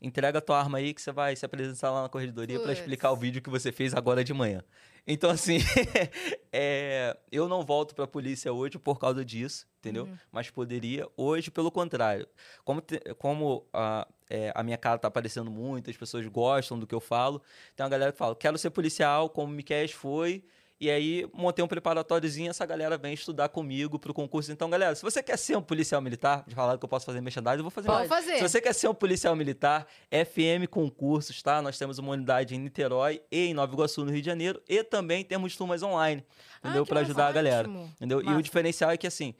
entrega 0.00 0.38
a 0.38 0.40
tua 0.40 0.58
arma 0.58 0.78
aí 0.78 0.94
que 0.94 1.02
você 1.02 1.12
vai 1.12 1.36
se 1.36 1.44
apresentar 1.44 1.90
lá 1.90 2.02
na 2.02 2.08
corredoria 2.08 2.58
para 2.60 2.72
explicar 2.72 3.10
o 3.12 3.16
vídeo 3.16 3.42
que 3.42 3.50
você 3.50 3.70
fez 3.70 3.94
agora 3.94 4.24
de 4.24 4.32
manhã. 4.32 4.62
Então, 5.06 5.30
assim, 5.30 5.58
é, 6.52 7.16
eu 7.30 7.48
não 7.48 7.64
volto 7.64 7.94
pra 7.94 8.06
polícia 8.06 8.52
hoje 8.52 8.78
por 8.78 8.98
causa 8.98 9.24
disso, 9.24 9.66
entendeu? 9.78 10.06
Mas 10.30 10.50
poderia. 10.50 11.08
Hoje, 11.16 11.50
pelo 11.50 11.70
contrário. 11.70 12.26
Como, 12.64 12.80
te- 12.80 13.00
como 13.18 13.66
a, 13.72 14.06
é, 14.28 14.52
a 14.54 14.62
minha 14.62 14.76
cara 14.78 14.98
tá 14.98 15.08
aparecendo 15.08 15.50
muito, 15.50 15.90
as 15.90 15.96
pessoas 15.96 16.26
gostam 16.26 16.78
do 16.78 16.86
que 16.86 16.94
eu 16.94 17.00
falo, 17.00 17.40
tem 17.74 17.84
uma 17.84 17.90
galera 17.90 18.12
que 18.12 18.18
fala, 18.18 18.34
quero 18.36 18.58
ser 18.58 18.70
policial, 18.70 19.28
como 19.30 19.52
o 19.52 19.56
Miquel 19.56 19.88
foi. 19.88 20.44
E 20.80 20.90
aí, 20.90 21.28
montei 21.34 21.62
um 21.62 21.68
preparatóriozinho, 21.68 22.48
essa 22.48 22.64
galera 22.64 22.96
vem 22.96 23.12
estudar 23.12 23.50
comigo 23.50 23.98
pro 23.98 24.14
concurso. 24.14 24.50
Então, 24.50 24.70
galera, 24.70 24.94
se 24.94 25.02
você 25.02 25.22
quer 25.22 25.36
ser 25.36 25.54
um 25.54 25.60
policial 25.60 26.00
militar, 26.00 26.42
de 26.46 26.54
falar 26.54 26.78
que 26.78 26.84
eu 26.84 26.88
posso 26.88 27.04
fazer 27.04 27.20
merchandising, 27.20 27.58
eu 27.58 27.64
vou 27.64 27.70
fazer 27.70 27.86
Pode 27.86 28.08
mais. 28.08 28.08
fazer. 28.08 28.38
Se 28.38 28.48
você 28.48 28.62
quer 28.62 28.72
ser 28.72 28.88
um 28.88 28.94
policial 28.94 29.36
militar, 29.36 29.86
FM 30.10 30.66
Concursos, 30.70 31.42
tá? 31.42 31.60
Nós 31.60 31.76
temos 31.76 31.98
uma 31.98 32.12
unidade 32.12 32.54
em 32.54 32.58
Niterói 32.58 33.20
e 33.30 33.48
em 33.48 33.52
Nova 33.52 33.70
Iguaçu, 33.70 34.06
no 34.06 34.10
Rio 34.10 34.22
de 34.22 34.26
Janeiro. 34.26 34.62
E 34.66 34.82
também 34.82 35.22
temos 35.22 35.54
turmas 35.54 35.82
online, 35.82 36.24
entendeu? 36.60 36.84
Ah, 36.84 36.86
Para 36.86 37.00
ajudar 37.00 37.26
a 37.26 37.32
galera. 37.32 37.68
Ótimo. 37.68 37.92
Entendeu? 37.96 38.22
E 38.22 38.24
Massa. 38.24 38.38
o 38.38 38.42
diferencial 38.42 38.90
é 38.90 38.96
que, 38.96 39.06
assim, 39.06 39.34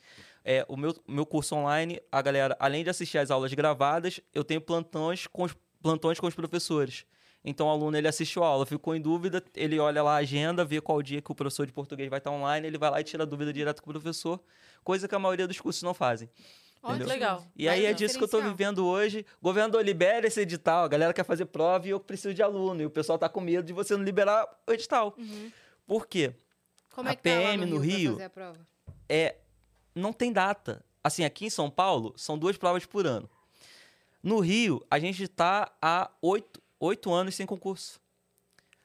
é, 0.44 0.66
o 0.68 0.76
meu, 0.76 0.94
meu 1.08 1.24
curso 1.24 1.54
online, 1.54 2.02
a 2.12 2.20
galera, 2.20 2.54
além 2.60 2.84
de 2.84 2.90
assistir 2.90 3.16
às 3.16 3.30
aulas 3.30 3.54
gravadas, 3.54 4.20
eu 4.34 4.44
tenho 4.44 4.60
plantões 4.60 5.26
com 5.26 5.44
os, 5.44 5.56
plantões 5.82 6.20
com 6.20 6.26
os 6.26 6.34
professores. 6.34 7.06
Então 7.44 7.66
o 7.68 7.70
aluno 7.70 7.96
ele 7.96 8.06
assistiu 8.06 8.44
a 8.44 8.48
aula, 8.48 8.66
ficou 8.66 8.94
em 8.94 9.00
dúvida, 9.00 9.42
ele 9.54 9.78
olha 9.78 10.02
lá 10.02 10.12
a 10.14 10.16
agenda, 10.16 10.64
vê 10.64 10.80
qual 10.80 11.00
dia 11.02 11.22
que 11.22 11.32
o 11.32 11.34
professor 11.34 11.66
de 11.66 11.72
português 11.72 12.10
vai 12.10 12.18
estar 12.18 12.30
online, 12.30 12.66
ele 12.66 12.76
vai 12.76 12.90
lá 12.90 13.00
e 13.00 13.04
tira 13.04 13.22
a 13.22 13.26
dúvida 13.26 13.50
direto 13.52 13.82
com 13.82 13.88
o 13.90 13.92
professor, 13.94 14.38
coisa 14.84 15.08
que 15.08 15.14
a 15.14 15.18
maioria 15.18 15.46
dos 15.48 15.58
cursos 15.58 15.82
não 15.82 15.94
fazem. 15.94 16.28
Olha 16.82 17.04
legal. 17.06 17.44
E 17.56 17.68
aí 17.68 17.84
é 17.84 17.92
disso 17.92 18.16
que 18.16 18.24
eu 18.24 18.26
diferencial. 18.26 18.56
vivendo 18.56 18.86
hoje. 18.86 19.26
Governador, 19.42 19.84
libera 19.84 20.26
esse 20.26 20.40
edital. 20.40 20.84
A 20.84 20.88
galera 20.88 21.12
quer 21.12 21.24
fazer 21.24 21.44
prova 21.44 21.86
e 21.86 21.90
eu 21.90 22.00
preciso 22.00 22.32
de 22.32 22.42
aluno. 22.42 22.80
E 22.80 22.86
o 22.86 22.90
pessoal 22.90 23.18
tá 23.18 23.28
com 23.28 23.38
medo 23.38 23.66
de 23.66 23.72
você 23.74 23.94
não 23.94 24.02
liberar 24.02 24.46
o 24.66 24.72
edital. 24.72 25.14
Uhum. 25.18 25.52
Por 25.86 26.06
quê? 26.06 26.32
Como 26.94 27.06
A 27.06 27.12
é 27.12 27.16
que 27.16 27.22
tá 27.22 27.28
PM 27.28 27.66
no 27.66 27.74
no 27.74 27.78
Rio, 27.80 27.96
Rio- 27.96 28.02
pra 28.04 28.12
fazer 28.14 28.24
a 28.24 28.30
prova? 28.30 28.58
É, 29.10 29.36
não 29.94 30.10
tem 30.10 30.32
data. 30.32 30.82
Assim, 31.04 31.22
aqui 31.22 31.44
em 31.44 31.50
São 31.50 31.68
Paulo, 31.70 32.14
são 32.16 32.38
duas 32.38 32.56
provas 32.56 32.86
por 32.86 33.06
ano. 33.06 33.28
No 34.22 34.40
Rio, 34.40 34.82
a 34.90 34.98
gente 34.98 35.28
tá 35.28 35.70
há 35.82 36.10
oito, 36.22 36.62
oito 36.80 37.12
anos 37.12 37.34
sem 37.34 37.46
concurso. 37.46 38.00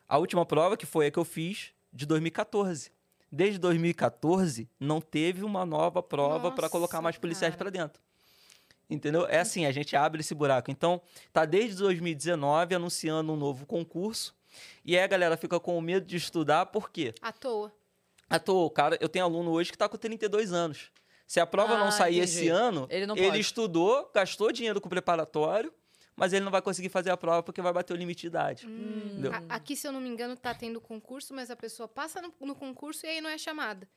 A 0.07 0.17
última 0.19 0.45
prova, 0.45 0.77
que 0.77 0.85
foi 0.85 1.07
a 1.07 1.11
que 1.11 1.17
eu 1.17 1.25
fiz, 1.25 1.71
de 1.91 2.05
2014. 2.05 2.91
Desde 3.31 3.57
2014, 3.57 4.69
não 4.79 5.01
teve 5.01 5.43
uma 5.43 5.65
nova 5.65 6.03
prova 6.03 6.51
para 6.51 6.69
colocar 6.69 7.01
mais 7.01 7.17
policiais 7.17 7.55
para 7.55 7.71
dentro. 7.71 7.99
Entendeu? 8.87 9.25
É 9.25 9.39
assim, 9.39 9.65
a 9.65 9.71
gente 9.71 9.95
abre 9.95 10.21
esse 10.21 10.35
buraco. 10.35 10.69
Então, 10.69 11.01
tá 11.33 11.43
desde 11.43 11.77
2019 11.77 12.75
anunciando 12.75 13.33
um 13.33 13.35
novo 13.35 13.65
concurso. 13.65 14.35
E 14.85 14.95
aí 14.95 15.03
a 15.03 15.07
galera 15.07 15.35
fica 15.35 15.59
com 15.59 15.81
medo 15.81 16.05
de 16.05 16.15
estudar, 16.15 16.67
por 16.67 16.91
quê? 16.91 17.13
À 17.21 17.31
toa. 17.31 17.73
À 18.29 18.37
toa, 18.39 18.69
cara, 18.69 18.97
eu 19.01 19.09
tenho 19.09 19.25
aluno 19.25 19.51
hoje 19.51 19.71
que 19.71 19.77
tá 19.77 19.89
com 19.89 19.97
32 19.97 20.53
anos. 20.53 20.91
Se 21.27 21.39
a 21.39 21.47
prova 21.47 21.73
Ah, 21.73 21.79
não 21.83 21.91
sair 21.91 22.17
entendi. 22.19 22.31
esse 22.31 22.47
ano, 22.49 22.85
Ele 22.89 23.07
não 23.07 23.17
ele 23.17 23.39
estudou, 23.39 24.09
gastou 24.13 24.51
dinheiro 24.51 24.79
com 24.79 24.87
o 24.87 24.89
preparatório, 24.89 25.73
mas 26.15 26.33
ele 26.33 26.43
não 26.45 26.51
vai 26.51 26.61
conseguir 26.61 26.89
fazer 26.89 27.09
a 27.11 27.17
prova 27.17 27.43
porque 27.43 27.61
vai 27.61 27.73
bater 27.73 27.93
o 27.93 27.95
limite 27.95 28.21
de 28.21 28.27
idade. 28.27 28.67
Hum, 28.67 29.21
a- 29.49 29.55
aqui, 29.55 29.75
se 29.75 29.87
eu 29.87 29.91
não 29.91 29.99
me 30.01 30.09
engano, 30.09 30.35
tá 30.37 30.53
tendo 30.53 30.79
concurso, 30.79 31.33
mas 31.33 31.49
a 31.51 31.55
pessoa 31.55 31.87
passa 31.87 32.21
no, 32.21 32.33
no 32.41 32.55
concurso 32.55 33.05
e 33.05 33.09
aí 33.09 33.21
não 33.21 33.29
é 33.29 33.37
chamada. 33.37 33.87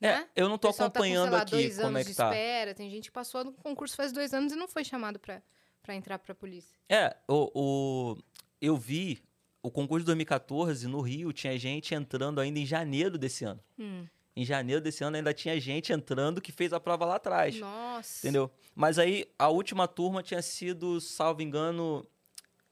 É, 0.00 0.08
né? 0.16 0.28
eu 0.36 0.48
não 0.48 0.58
tô 0.58 0.68
acompanhando 0.68 1.30
tá 1.32 1.40
com, 1.44 1.48
sei 1.48 1.56
lá, 1.58 1.62
aqui 1.62 1.68
dois 1.68 1.76
como 1.76 1.88
anos 1.88 2.00
é 2.00 2.04
que 2.04 2.10
de 2.10 2.16
tá. 2.16 2.28
espera. 2.30 2.74
Tem 2.74 2.90
gente 2.90 3.04
que 3.04 3.10
passou 3.12 3.44
no 3.44 3.52
concurso 3.52 3.96
faz 3.96 4.12
dois 4.12 4.34
anos 4.34 4.52
e 4.52 4.56
não 4.56 4.68
foi 4.68 4.84
chamado 4.84 5.18
pra, 5.18 5.42
pra 5.82 5.94
entrar 5.94 6.18
pra 6.18 6.34
polícia. 6.34 6.76
É, 6.88 7.16
o, 7.28 7.50
o- 7.54 8.18
eu 8.60 8.76
vi 8.76 9.22
o 9.62 9.70
concurso 9.70 10.00
de 10.04 10.06
2014 10.06 10.86
no 10.86 11.00
Rio, 11.00 11.32
tinha 11.32 11.58
gente 11.58 11.94
entrando 11.94 12.40
ainda 12.40 12.58
em 12.58 12.66
janeiro 12.66 13.16
desse 13.18 13.44
ano. 13.44 13.60
Hum. 13.78 14.06
Em 14.36 14.44
janeiro 14.44 14.82
desse 14.82 15.02
ano 15.02 15.16
ainda 15.16 15.32
tinha 15.32 15.58
gente 15.58 15.92
entrando 15.92 16.42
que 16.42 16.52
fez 16.52 16.72
a 16.74 16.78
prova 16.78 17.06
lá 17.06 17.16
atrás. 17.16 17.58
Nossa. 17.58 18.26
Entendeu? 18.26 18.50
Mas 18.74 18.98
aí 18.98 19.24
a 19.38 19.48
última 19.48 19.88
turma 19.88 20.22
tinha 20.22 20.42
sido, 20.42 21.00
salvo 21.00 21.40
engano, 21.40 22.06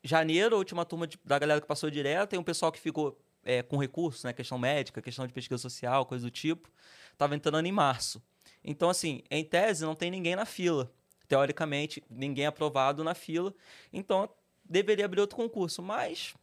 janeiro, 0.02 0.56
a 0.56 0.58
última 0.58 0.84
turma 0.84 1.06
de- 1.06 1.18
da 1.24 1.38
galera 1.38 1.60
que 1.62 1.66
passou 1.66 1.90
direto, 1.90 2.34
e 2.34 2.38
um 2.38 2.42
pessoal 2.42 2.70
que 2.70 2.78
ficou 2.78 3.18
é, 3.46 3.62
com 3.62 3.76
recurso, 3.76 4.26
né? 4.26 4.32
Questão 4.32 4.58
médica, 4.58 5.02
questão 5.02 5.26
de 5.26 5.32
pesquisa 5.32 5.58
social, 5.58 6.06
coisa 6.06 6.24
do 6.24 6.30
tipo, 6.30 6.70
tava 7.18 7.34
entrando 7.34 7.66
em 7.66 7.72
março. 7.72 8.22
Então, 8.62 8.88
assim, 8.88 9.22
em 9.30 9.44
tese, 9.44 9.84
não 9.84 9.94
tem 9.94 10.10
ninguém 10.10 10.34
na 10.34 10.46
fila. 10.46 10.90
Teoricamente, 11.28 12.02
ninguém 12.08 12.46
aprovado 12.46 13.04
na 13.04 13.14
fila. 13.14 13.54
Então, 13.92 14.30
deveria 14.64 15.04
abrir 15.04 15.20
outro 15.20 15.36
concurso. 15.36 15.82
Mas 15.82 16.34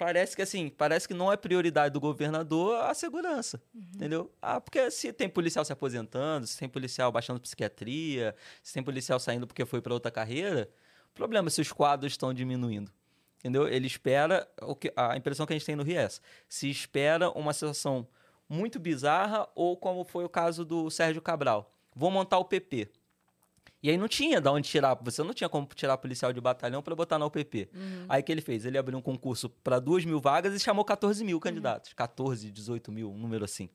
parece 0.00 0.34
que 0.34 0.40
assim, 0.40 0.70
parece 0.70 1.06
que 1.06 1.12
não 1.12 1.30
é 1.30 1.36
prioridade 1.36 1.92
do 1.92 2.00
governador 2.00 2.82
a 2.84 2.94
segurança, 2.94 3.62
entendeu? 3.94 4.32
Ah, 4.40 4.58
porque 4.58 4.90
se 4.90 5.12
tem 5.12 5.28
policial 5.28 5.62
se 5.62 5.74
aposentando, 5.74 6.46
se 6.46 6.58
tem 6.58 6.70
policial 6.70 7.12
baixando 7.12 7.38
psiquiatria, 7.38 8.34
se 8.62 8.72
tem 8.72 8.82
policial 8.82 9.20
saindo 9.20 9.46
porque 9.46 9.62
foi 9.66 9.82
para 9.82 9.92
outra 9.92 10.10
carreira, 10.10 10.70
o 11.10 11.14
problema 11.14 11.48
é 11.48 11.50
se 11.50 11.60
os 11.60 11.70
quadros 11.70 12.14
estão 12.14 12.32
diminuindo. 12.32 12.90
Entendeu? 13.40 13.68
Ele 13.68 13.86
espera, 13.86 14.48
o 14.62 14.74
que, 14.74 14.90
a 14.96 15.18
impressão 15.18 15.44
que 15.44 15.52
a 15.52 15.56
gente 15.58 15.66
tem 15.66 15.76
no 15.76 15.82
Rio 15.82 15.98
é 15.98 16.04
essa, 16.04 16.22
se 16.48 16.70
espera 16.70 17.30
uma 17.32 17.52
situação 17.52 18.08
muito 18.48 18.80
bizarra 18.80 19.46
ou 19.54 19.76
como 19.76 20.02
foi 20.02 20.24
o 20.24 20.30
caso 20.30 20.64
do 20.64 20.88
Sérgio 20.88 21.20
Cabral. 21.20 21.74
Vou 21.94 22.10
montar 22.10 22.38
o 22.38 22.44
PP. 22.46 22.90
E 23.82 23.88
aí 23.88 23.96
não 23.96 24.08
tinha 24.08 24.40
de 24.40 24.48
onde 24.48 24.68
tirar, 24.68 24.94
você 24.94 25.22
não 25.22 25.32
tinha 25.32 25.48
como 25.48 25.66
tirar 25.74 25.96
policial 25.96 26.32
de 26.32 26.40
batalhão 26.40 26.82
para 26.82 26.94
botar 26.94 27.18
na 27.18 27.26
UPP. 27.26 27.70
Aí 28.08 28.20
o 28.20 28.24
que 28.24 28.30
ele 28.30 28.42
fez? 28.42 28.66
Ele 28.66 28.76
abriu 28.76 28.98
um 28.98 29.02
concurso 29.02 29.48
para 29.48 29.78
2 29.78 30.04
mil 30.04 30.20
vagas 30.20 30.54
e 30.54 30.60
chamou 30.60 30.84
14 30.84 31.24
mil 31.24 31.40
candidatos. 31.40 31.92
14, 31.94 32.50
18 32.50 32.92
mil, 32.92 33.10
um 33.10 33.16
número 33.16 33.44
assim. 33.44 33.70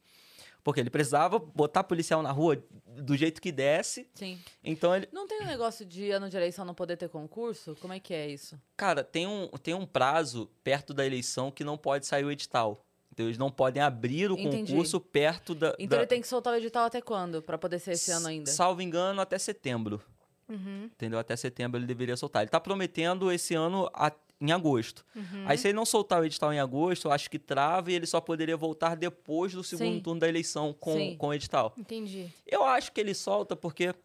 Porque 0.64 0.80
ele 0.80 0.90
precisava 0.90 1.38
botar 1.38 1.84
policial 1.84 2.24
na 2.24 2.32
rua 2.32 2.64
do 2.98 3.16
jeito 3.16 3.40
que 3.40 3.52
desse. 3.52 4.10
Sim. 4.16 4.40
Então 4.64 4.96
ele. 4.96 5.08
Não 5.12 5.28
tem 5.28 5.42
um 5.42 5.46
negócio 5.46 5.86
de 5.86 6.10
ano 6.10 6.28
de 6.28 6.36
eleição 6.36 6.66
não 6.66 6.74
poder 6.74 6.98
ter 6.98 7.08
concurso? 7.08 7.76
Como 7.80 7.94
é 7.94 8.00
que 8.00 8.16
é 8.16 8.28
isso? 8.28 8.60
Cara, 8.76 9.04
tem 9.04 9.28
um, 9.28 9.48
tem 9.62 9.76
um 9.76 9.86
prazo 9.86 10.50
perto 10.64 10.92
da 10.92 11.06
eleição 11.06 11.52
que 11.52 11.64
não 11.64 11.78
pode 11.78 12.08
sair 12.08 12.26
o 12.26 12.32
edital. 12.32 12.85
Então 13.16 13.26
eles 13.28 13.38
não 13.38 13.50
podem 13.50 13.82
abrir 13.82 14.30
o 14.30 14.38
Entendi. 14.38 14.74
concurso 14.74 15.00
perto 15.00 15.56
da. 15.56 15.74
Então 15.80 15.88
da- 15.98 16.04
ele 16.04 16.06
tem 16.08 16.20
que 16.22 16.28
soltar 16.28 16.52
o 16.54 16.58
edital 16.58 16.84
até 16.86 17.00
quando? 17.02 17.42
Pra 17.42 17.58
poder 17.58 17.80
ser 17.80 17.92
esse 17.94 18.12
ano 18.12 18.28
ainda? 18.28 18.52
Salvo 18.52 18.82
engano, 18.82 19.22
até 19.22 19.38
setembro. 19.40 20.02
Uhum. 20.50 20.84
Entendeu? 20.94 21.18
Até 21.18 21.34
setembro 21.38 21.80
ele 21.80 21.88
deveria 21.88 22.18
soltar. 22.18 22.44
Ele 22.44 22.52
tá 22.52 22.60
prometendo 22.60 23.32
esse 23.32 23.56
ano 23.56 23.90
a- 23.94 24.12
em 24.40 24.52
agosto. 24.52 25.06
Uhum. 25.16 25.46
Aí, 25.48 25.58
se 25.58 25.70
ele 25.70 25.76
não 25.76 25.86
soltar 25.86 26.22
o 26.22 26.26
edital 26.26 26.52
em 26.52 26.60
agosto, 26.60 27.06
eu 27.08 27.12
acho 27.14 27.30
que 27.30 27.40
trava 27.40 27.90
e 27.90 27.96
ele 27.96 28.06
só 28.06 28.20
poderia 28.20 28.58
voltar 28.58 28.96
depois 28.96 29.54
do 29.54 29.64
segundo 29.64 29.94
Sim. 29.96 30.02
turno 30.02 30.20
da 30.20 30.28
eleição 30.28 30.74
com, 30.74 30.94
Sim. 30.94 31.16
com 31.18 31.28
o 31.30 31.34
edital. 31.34 31.74
Entendi. 31.78 32.28
Eu 32.46 32.66
acho 32.66 32.92
que 32.92 33.00
ele 33.00 33.14
solta 33.14 33.56
porque 33.56 33.96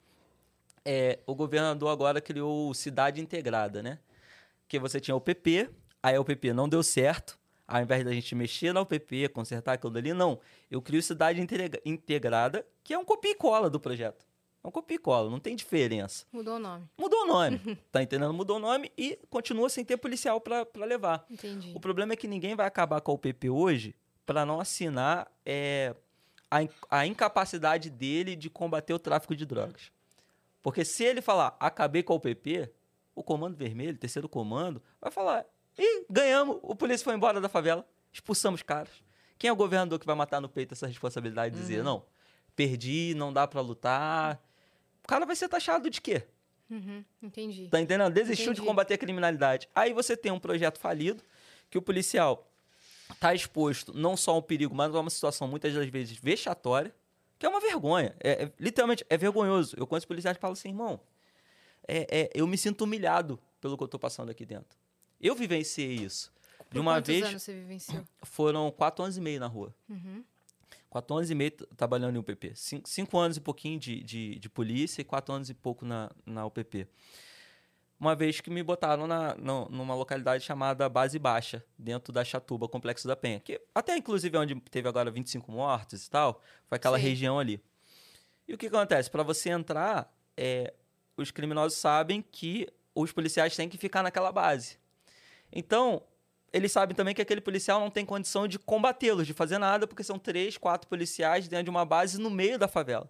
é, 0.85 1.19
o 1.27 1.35
governador 1.35 1.91
agora 1.91 2.21
criou 2.21 2.71
o 2.71 2.75
Cidade 2.75 3.21
Integrada, 3.21 3.83
né? 3.83 3.99
Que 4.69 4.79
você 4.79 5.01
tinha 5.01 5.17
o 5.17 5.21
PP, 5.21 5.69
aí 6.01 6.15
a 6.15 6.21
UPP 6.21 6.53
não 6.53 6.69
deu 6.69 6.83
certo. 6.83 7.37
Ao 7.73 7.81
invés 7.81 8.05
da 8.05 8.13
gente 8.13 8.35
mexer 8.35 8.73
na 8.73 8.81
UPP, 8.81 9.29
consertar 9.29 9.75
aquilo 9.75 9.93
dali, 9.93 10.13
não. 10.13 10.41
Eu 10.71 10.83
crio 10.83 11.01
Cidade 11.03 11.41
Integra- 11.41 11.81
Integrada, 11.85 12.67
que 12.83 12.93
é 12.93 12.99
um 12.99 13.05
copia 13.05 13.31
e 13.31 13.35
cola 13.37 13.71
do 13.71 13.79
projeto. 13.79 14.27
É 14.63 14.67
um 14.69 14.71
copia 14.71 14.97
e 14.97 14.99
cola, 14.99 15.31
não 15.31 15.39
tem 15.39 15.55
diferença. 15.55 16.27
Mudou 16.33 16.57
o 16.57 16.59
nome. 16.59 16.85
Mudou 16.99 17.23
o 17.23 17.27
nome, 17.27 17.61
tá 17.93 18.03
entendendo? 18.03 18.35
Mudou 18.35 18.57
o 18.57 18.61
nome 18.61 18.91
e 18.99 19.19
continua 19.31 19.69
sem 19.71 19.85
ter 19.85 19.97
policial 19.97 20.41
pra 20.41 20.67
pra 20.67 20.85
levar. 20.85 21.25
Entendi. 21.31 21.73
O 21.75 21.81
problema 21.81 22.13
é 22.13 22.17
que 22.17 22.27
ninguém 22.29 22.55
vai 22.57 22.67
acabar 22.67 23.01
com 23.01 23.13
a 23.13 23.15
UPP 23.15 23.49
hoje 23.49 23.95
para 24.27 24.45
não 24.45 24.61
assinar 24.61 25.31
é, 25.47 25.95
a, 26.51 26.59
a 26.91 27.07
incapacidade 27.07 27.89
dele 27.89 28.35
de 28.37 28.51
combater 28.51 28.93
o 28.93 28.99
tráfico 28.99 29.35
de 29.37 29.47
drogas. 29.47 29.91
Porque 30.63 30.85
se 30.85 31.05
ele 31.05 31.23
falar, 31.23 31.57
acabei 31.59 32.03
com 32.03 32.13
a 32.13 32.17
UPP, 32.17 32.69
o 33.15 33.23
Comando 33.23 33.57
Vermelho, 33.57 33.97
terceiro 33.97 34.29
comando, 34.29 34.83
vai 35.01 35.11
falar, 35.11 35.47
ih, 35.83 36.07
ganhamos, 36.09 36.59
o 36.63 36.75
polícia 36.75 37.05
foi 37.05 37.15
embora 37.15 37.41
da 37.41 37.49
favela, 37.49 37.87
expulsamos 38.13 38.63
caras. 38.63 38.93
Quem 39.39 39.49
é 39.49 39.53
o 39.53 39.57
governador 39.57 39.99
que 39.99 40.07
vai 40.07 40.15
matar 40.15 40.41
no 40.41 40.49
peito 40.49 40.75
essa 40.75 40.87
responsabilidade 40.87 41.55
de 41.55 41.61
dizer, 41.61 41.83
não, 41.83 42.05
perdi, 42.55 43.15
não 43.17 43.33
dá 43.33 43.47
para 43.47 43.61
lutar? 43.61 44.39
O 45.03 45.09
cara 45.09 45.25
vai 45.25 45.35
ser 45.35 45.49
taxado 45.49 45.89
de 45.89 46.01
quê? 46.01 46.25
Uhum. 46.71 47.05
Entendi. 47.23 47.69
Tá 47.69 47.81
entendendo? 47.81 48.13
Desistiu 48.13 48.53
de 48.53 48.59
Entendi. 48.61 48.69
combater 48.69 48.95
a 48.95 48.99
criminalidade. 48.99 49.69
Aí 49.75 49.93
você 49.93 50.17
tem 50.17 50.31
um 50.31 50.39
projeto 50.39 50.79
falido, 50.79 51.23
que 51.71 51.79
o 51.79 51.83
policial 51.83 52.47
tá 53.19 53.35
exposto 53.35 53.93
não 53.93 54.17
só 54.17 54.33
a 54.33 54.37
um 54.37 54.43
perigo, 54.43 54.75
mas 54.75 54.95
a 54.95 55.01
uma 55.01 55.11
situação 55.11 55.49
muitas 55.49 55.75
das 55.75 55.89
vezes 55.89 56.17
vexatória, 56.19 56.95
que 57.39 57.47
é 57.47 57.49
uma 57.49 57.61
vergonha. 57.61 58.15
É, 58.21 58.45
é- 58.45 58.53
literalmente, 58.61 59.05
é 59.09 59.17
vergonhoso. 59.17 59.75
Eu 59.79 59.87
conheço 59.87 60.07
policiais 60.07 60.37
que 60.37 60.41
falam 60.41 60.53
assim, 60.53 60.69
irmão, 60.69 61.01
é- 61.89 62.07
é, 62.21 62.31
eu 62.35 62.47
me 62.47 62.59
sinto 62.59 62.83
humilhado 62.83 63.41
pelo 63.61 63.77
que 63.77 63.83
eu 63.83 63.89
tô 63.89 63.99
passando 63.99 64.31
aqui 64.31 64.45
dentro. 64.45 64.79
Eu 65.21 65.35
vivenciei 65.35 65.95
isso. 65.97 66.33
De 66.71 66.79
uma 66.79 66.95
quantos 66.95 67.09
vez, 67.09 67.25
anos 67.27 67.43
você 67.43 67.53
vivenciou? 67.53 68.05
foram 68.23 68.71
quatro 68.71 69.03
anos 69.05 69.17
e 69.17 69.21
meio 69.21 69.41
na 69.41 69.47
rua. 69.47 69.75
Uhum. 69.89 70.25
Quatro 70.89 71.17
anos 71.17 71.31
e 71.31 71.35
meio 71.35 71.51
trabalhando 71.77 72.17
em 72.17 72.19
UPP. 72.19 72.53
Cinco, 72.55 72.89
cinco 72.89 73.19
anos 73.19 73.37
e 73.37 73.41
pouquinho 73.41 73.79
de, 73.79 74.03
de, 74.03 74.39
de 74.39 74.49
polícia 74.49 75.01
e 75.03 75.05
quatro 75.05 75.35
anos 75.35 75.51
e 75.51 75.55
pouco 75.55 75.85
na, 75.85 76.11
na 76.25 76.47
UPP. 76.47 76.87
Uma 77.99 78.15
vez 78.17 78.41
que 78.41 78.49
me 78.49 78.63
botaram 78.63 79.07
na, 79.07 79.35
no- 79.37 79.69
numa 79.69 79.95
localidade 79.95 80.43
chamada 80.43 80.89
Base 80.89 81.19
Baixa, 81.19 81.63
dentro 81.79 82.13
da 82.13 82.25
Chatuba, 82.25 82.67
Complexo 82.67 83.07
da 83.07 83.15
Penha. 83.15 83.41
Que 83.41 83.61
até, 83.75 83.97
inclusive, 83.97 84.35
é 84.37 84.41
onde 84.41 84.55
teve 84.63 84.89
agora 84.89 85.11
25 85.11 85.53
mortos 85.53 86.07
e 86.07 86.11
tal, 86.11 86.41
foi 86.67 86.77
aquela 86.77 86.99
Sim. 86.99 87.05
região 87.05 87.39
ali. 87.39 87.61
E 88.49 88.55
o 88.55 88.59
que 88.59 88.67
acontece? 88.69 89.11
Para 89.11 89.23
você 89.23 89.51
entrar, 89.51 90.11
é, 90.37 90.73
os 91.17 91.31
criminosos 91.31 91.79
sabem 91.79 92.23
que 92.23 92.67
os 92.95 93.13
policiais 93.13 93.55
têm 93.55 93.69
que 93.69 93.77
ficar 93.77 94.03
naquela 94.03 94.33
base. 94.33 94.79
Então, 95.53 96.03
eles 96.53 96.73
sabem 96.73 96.95
também 96.95 97.15
que 97.15 97.23
aquele 97.23 97.41
policial 97.41 97.81
não 97.81 97.91
tem 97.91 98.05
condição 98.05 98.49
de 98.49 98.59
combatê-los, 98.59 99.27
de 99.27 99.33
fazer 99.33 99.59
nada, 99.59 99.87
porque 99.87 100.03
são 100.03 100.19
três, 100.19 100.57
quatro 100.57 100.89
policiais 100.89 101.49
dentro 101.49 101.65
de 101.65 101.71
uma 101.71 101.85
base 101.85 102.21
no 102.21 102.31
meio 102.31 102.59
da 102.59 102.67
favela. 102.67 103.09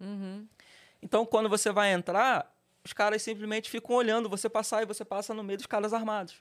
Uhum. 0.00 0.46
Então, 1.02 1.26
quando 1.26 1.48
você 1.48 1.72
vai 1.72 1.92
entrar, 1.92 2.52
os 2.84 2.92
caras 2.92 3.22
simplesmente 3.22 3.70
ficam 3.70 3.96
olhando 3.96 4.28
você 4.28 4.48
passar 4.48 4.82
e 4.82 4.86
você 4.86 5.04
passa 5.04 5.34
no 5.34 5.42
meio 5.42 5.56
dos 5.56 5.66
caras 5.66 5.92
armados. 5.92 6.36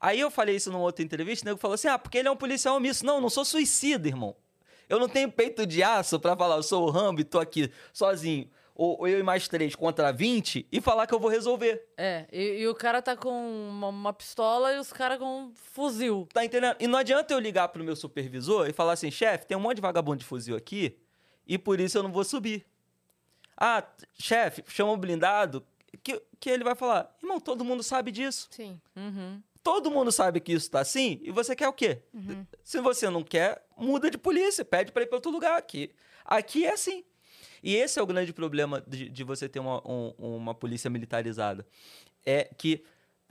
Aí 0.00 0.20
eu 0.20 0.30
falei 0.30 0.56
isso 0.56 0.70
numa 0.70 0.82
outra 0.82 1.04
entrevista, 1.04 1.44
o 1.44 1.48
nego 1.48 1.58
falou 1.58 1.74
assim: 1.74 1.88
ah, 1.88 1.98
porque 1.98 2.18
ele 2.18 2.28
é 2.28 2.30
um 2.30 2.36
policial 2.36 2.76
omisso. 2.76 3.04
Não, 3.04 3.20
não 3.20 3.30
sou 3.30 3.44
suicida, 3.44 4.06
irmão. 4.06 4.36
Eu 4.88 5.00
não 5.00 5.08
tenho 5.08 5.30
peito 5.32 5.66
de 5.66 5.82
aço 5.82 6.20
pra 6.20 6.36
falar, 6.36 6.56
eu 6.56 6.62
sou 6.62 6.86
o 6.86 6.90
Rambo 6.90 7.20
e 7.20 7.24
tô 7.24 7.40
aqui 7.40 7.72
sozinho. 7.92 8.48
Ou, 8.78 9.00
ou 9.00 9.08
eu 9.08 9.18
e 9.18 9.22
mais 9.22 9.48
três 9.48 9.74
contra 9.74 10.12
20 10.12 10.68
e 10.70 10.80
falar 10.82 11.06
que 11.06 11.14
eu 11.14 11.18
vou 11.18 11.30
resolver. 11.30 11.82
É, 11.96 12.26
e, 12.30 12.60
e 12.60 12.68
o 12.68 12.74
cara 12.74 13.00
tá 13.00 13.16
com 13.16 13.30
uma, 13.30 13.88
uma 13.88 14.12
pistola 14.12 14.74
e 14.74 14.78
os 14.78 14.92
caras 14.92 15.18
com 15.18 15.44
um 15.44 15.52
fuzil. 15.54 16.28
Tá 16.32 16.44
entendendo? 16.44 16.76
E 16.78 16.86
não 16.86 16.98
adianta 16.98 17.32
eu 17.32 17.38
ligar 17.38 17.68
pro 17.68 17.82
meu 17.82 17.96
supervisor 17.96 18.68
e 18.68 18.74
falar 18.74 18.92
assim, 18.92 19.10
chefe, 19.10 19.46
tem 19.46 19.56
um 19.56 19.60
monte 19.60 19.76
de 19.76 19.80
vagabundo 19.80 20.18
de 20.18 20.26
fuzil 20.26 20.54
aqui 20.54 20.98
e 21.46 21.56
por 21.56 21.80
isso 21.80 21.96
eu 21.96 22.02
não 22.02 22.12
vou 22.12 22.22
subir. 22.22 22.66
Ah, 23.56 23.82
chefe, 24.18 24.62
chama 24.68 24.92
o 24.92 24.96
blindado, 24.98 25.64
que, 26.02 26.22
que 26.38 26.50
ele 26.50 26.62
vai 26.62 26.74
falar, 26.74 27.10
irmão, 27.22 27.40
todo 27.40 27.64
mundo 27.64 27.82
sabe 27.82 28.12
disso. 28.12 28.48
Sim. 28.50 28.78
Uhum. 28.94 29.42
Todo 29.62 29.90
mundo 29.90 30.12
sabe 30.12 30.38
que 30.38 30.52
isso 30.52 30.70
tá 30.70 30.80
assim 30.80 31.18
e 31.22 31.30
você 31.30 31.56
quer 31.56 31.66
o 31.66 31.72
quê? 31.72 32.02
Se 32.62 32.80
você 32.80 33.08
não 33.08 33.24
quer, 33.24 33.64
muda 33.76 34.10
de 34.10 34.18
polícia, 34.18 34.64
pede 34.64 34.92
pra 34.92 35.02
ir 35.02 35.06
pra 35.06 35.16
outro 35.16 35.32
lugar 35.32 35.58
aqui. 35.58 35.90
Aqui 36.24 36.66
é 36.66 36.72
assim. 36.72 37.02
E 37.66 37.74
esse 37.74 37.98
é 37.98 38.02
o 38.02 38.06
grande 38.06 38.32
problema 38.32 38.80
de, 38.86 39.08
de 39.08 39.24
você 39.24 39.48
ter 39.48 39.58
uma, 39.58 39.82
um- 39.88 40.14
uma 40.18 40.54
polícia 40.54 40.88
militarizada. 40.88 41.66
É 42.24 42.44
que 42.56 42.84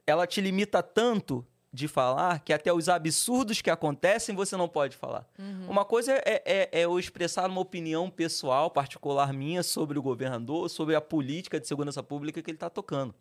ela 0.06 0.28
te 0.28 0.42
limita 0.42 0.84
tanto 0.84 1.46
de 1.72 1.88
falar 1.88 2.40
que 2.40 2.54
até 2.54 2.72
os 2.72 2.88
absurdos 2.88 3.62
que 3.62 3.70
acontecem 3.70 4.36
você 4.36 4.56
não 4.56 4.68
pode 4.68 4.96
falar. 4.96 5.26
Uma 5.68 5.84
coisa 5.86 6.14
é, 6.26 6.42
é- 6.46 6.70
é 6.72 6.86
eu 6.86 6.98
expressar 7.00 7.50
uma 7.50 7.60
opinião 7.62 8.10
pessoal, 8.10 8.70
particular 8.72 9.34
minha, 9.34 9.62
sobre 9.64 9.98
o 10.00 10.02
governador, 10.02 10.70
sobre 10.70 10.96
a 10.96 11.02
política 11.02 11.60
de 11.60 11.68
segurança 11.68 12.02
pública 12.04 12.42
que 12.42 12.50
ele 12.50 12.56
está 12.56 12.70
tocando. 12.70 13.14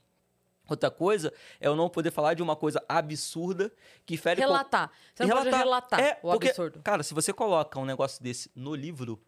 Outra 0.69 0.91
coisa 0.91 1.33
é 1.61 1.67
eu 1.69 1.77
não 1.77 1.89
poder 1.91 2.11
falar 2.11 2.35
de 2.35 2.43
uma 2.43 2.57
coisa 2.57 2.83
absurda 2.89 3.73
que 4.07 4.17
fere 4.17 4.41
Relatar. 4.41 4.91
Você 5.15 5.27
não 5.27 5.37
pode 5.37 5.51
relatar 5.51 6.01
é, 6.01 6.19
o 6.23 6.31
porque, 6.31 6.49
absurdo. 6.49 6.81
Cara, 6.83 7.03
se 7.03 7.13
você 7.13 7.33
coloca 7.33 7.79
um 7.79 7.85
negócio 7.85 8.23
desse 8.23 8.51
no 8.55 8.75
livro, 8.75 9.21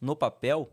no 0.00 0.16
papel, 0.16 0.72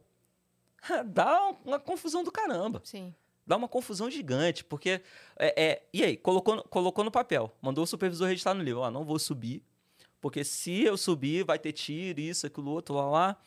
dá 1.06 1.54
uma 1.66 1.80
confusão 1.80 2.24
do 2.24 2.32
caramba. 2.32 2.82
Sim. 2.84 3.14
Dá 3.46 3.56
uma 3.56 3.68
confusão 3.68 4.12
gigante, 4.12 4.64
porque. 4.64 5.02
É, 5.38 5.64
é, 5.64 5.84
e 5.94 6.04
aí, 6.04 6.18
colocou, 6.18 6.58
no- 6.58 6.64
colocou 6.64 7.04
no 7.04 7.12
papel, 7.12 7.56
mandou 7.62 7.84
o 7.84 7.88
supervisor 7.88 8.28
registrar 8.28 8.54
no 8.54 8.62
livro. 8.62 8.82
Ó, 8.82 8.92
não 8.92 9.06
vou 9.06 9.18
subir, 9.18 9.64
porque 10.20 10.44
se 10.44 10.84
eu 10.84 10.98
subir, 10.98 11.46
vai 11.46 11.58
ter 11.58 11.72
tiro, 11.72 12.20
isso, 12.20 12.46
aquilo, 12.46 12.72
outro, 12.72 12.96
lá, 12.96 13.06
lá. 13.10 13.38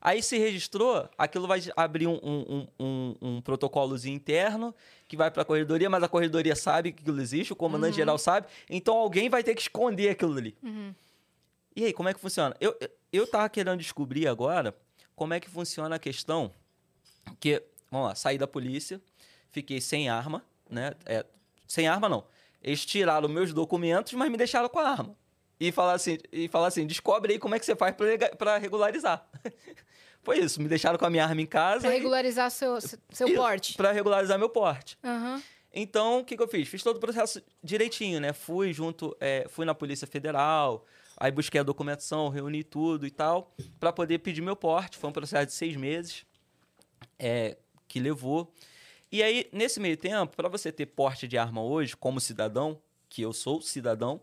Aí 0.00 0.22
se 0.22 0.38
registrou, 0.38 1.08
aquilo 1.18 1.48
vai 1.48 1.60
abrir 1.76 2.06
um, 2.06 2.20
um, 2.22 2.66
um, 2.78 3.14
um, 3.20 3.40
protocolozinho 3.40 4.14
interno 4.14 4.74
que 5.08 5.16
vai 5.16 5.30
para 5.30 5.42
a 5.42 5.44
corredoria, 5.44 5.90
mas 5.90 6.02
a 6.02 6.08
corredoria 6.08 6.54
sabe 6.54 6.92
que 6.92 7.02
aquilo 7.02 7.20
existe, 7.20 7.52
o 7.52 7.56
comandante 7.56 7.96
geral 7.96 8.16
sabe, 8.16 8.46
então 8.70 8.96
alguém 8.96 9.28
vai 9.28 9.42
ter 9.42 9.54
que 9.54 9.62
esconder 9.62 10.10
aquilo 10.10 10.36
ali. 10.36 10.56
E 11.74 11.84
aí, 11.86 11.92
como 11.92 12.08
é 12.08 12.14
que 12.14 12.20
funciona? 12.20 12.54
Eu, 12.60 12.76
eu, 12.80 12.88
eu 13.12 13.26
tava 13.26 13.48
querendo 13.48 13.78
descobrir 13.80 14.28
agora 14.28 14.76
como 15.16 15.34
é 15.34 15.40
que 15.40 15.50
funciona 15.50 15.96
a 15.96 15.98
questão 15.98 16.52
que, 17.40 17.62
vamos 17.90 18.08
lá, 18.08 18.14
saí 18.14 18.38
da 18.38 18.46
polícia, 18.46 19.00
fiquei 19.50 19.80
sem 19.80 20.08
arma, 20.08 20.44
né? 20.70 20.92
É, 21.04 21.24
sem 21.66 21.88
arma 21.88 22.08
não. 22.08 22.24
Eles 22.62 22.84
tiraram 22.84 23.28
meus 23.28 23.52
documentos, 23.52 24.12
mas 24.12 24.30
me 24.30 24.36
deixaram 24.36 24.68
com 24.68 24.78
a 24.78 24.88
arma. 24.88 25.16
E 25.58 25.72
falar 25.72 25.94
assim, 25.94 26.18
e 26.30 26.48
falar 26.48 26.66
assim 26.68 26.86
descobre 26.86 27.32
aí 27.32 27.38
como 27.38 27.54
é 27.54 27.58
que 27.58 27.64
você 27.64 27.74
faz 27.74 27.94
pra 28.38 28.58
regularizar. 28.58 29.26
Foi 30.22 30.38
isso, 30.38 30.60
me 30.60 30.68
deixaram 30.68 30.98
com 30.98 31.06
a 31.06 31.10
minha 31.10 31.24
arma 31.24 31.40
em 31.40 31.46
casa. 31.46 31.82
Pra 31.82 31.94
e- 31.94 31.98
regularizar 31.98 32.50
seu, 32.50 32.80
seu 32.80 32.98
Isso, 33.28 33.34
porte. 33.36 33.74
Pra 33.74 33.92
regularizar 33.92 34.38
meu 34.38 34.48
porte. 34.48 34.98
Aham. 35.02 35.42
Então, 35.72 36.20
o 36.20 36.24
que, 36.24 36.36
que 36.36 36.42
eu 36.42 36.48
fiz? 36.48 36.66
Fiz 36.68 36.82
todo 36.82 36.96
o 36.96 37.00
processo 37.00 37.40
direitinho, 37.62 38.18
né? 38.18 38.32
Fui 38.32 38.72
junto, 38.72 39.16
é, 39.20 39.46
fui 39.48 39.64
na 39.64 39.74
Polícia 39.74 40.06
Federal, 40.06 40.84
aí 41.16 41.30
busquei 41.30 41.60
a 41.60 41.64
documentação, 41.64 42.28
reuni 42.28 42.62
tudo 42.62 43.06
e 43.06 43.10
tal, 43.10 43.54
para 43.80 43.92
poder 43.92 44.18
pedir 44.18 44.42
meu 44.42 44.56
porte. 44.56 44.96
Foi 44.96 45.10
um 45.10 45.12
processo 45.12 45.46
de 45.46 45.52
seis 45.52 45.76
meses 45.76 46.26
é, 47.18 47.56
que 47.88 47.98
levou. 47.98 48.52
E 49.10 49.22
aí, 49.22 49.48
nesse 49.52 49.80
meio 49.80 49.96
tempo, 49.96 50.36
para 50.36 50.48
você 50.48 50.70
ter 50.70 50.86
porte 50.86 51.26
de 51.26 51.38
arma 51.38 51.62
hoje, 51.62 51.96
como 51.96 52.20
cidadão, 52.20 52.80
que 53.08 53.22
eu 53.22 53.32
sou 53.32 53.62
cidadão, 53.62 54.20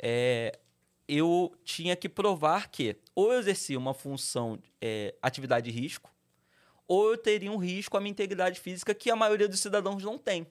é, 0.00 0.58
eu 1.06 1.54
tinha 1.64 1.94
que 1.96 2.08
provar 2.08 2.70
que 2.70 2.96
ou 3.14 3.32
eu 3.32 3.38
exercia 3.38 3.78
uma 3.78 3.92
função, 3.92 4.58
é, 4.80 5.14
atividade 5.20 5.70
de 5.70 5.78
risco, 5.78 6.10
ou 6.86 7.10
eu 7.10 7.18
teria 7.18 7.50
um 7.50 7.56
risco 7.56 7.96
à 7.96 8.00
minha 8.00 8.10
integridade 8.10 8.60
física 8.60 8.94
que 8.94 9.10
a 9.10 9.16
maioria 9.16 9.48
dos 9.48 9.60
cidadãos 9.60 10.02
não 10.02 10.18
tem. 10.18 10.46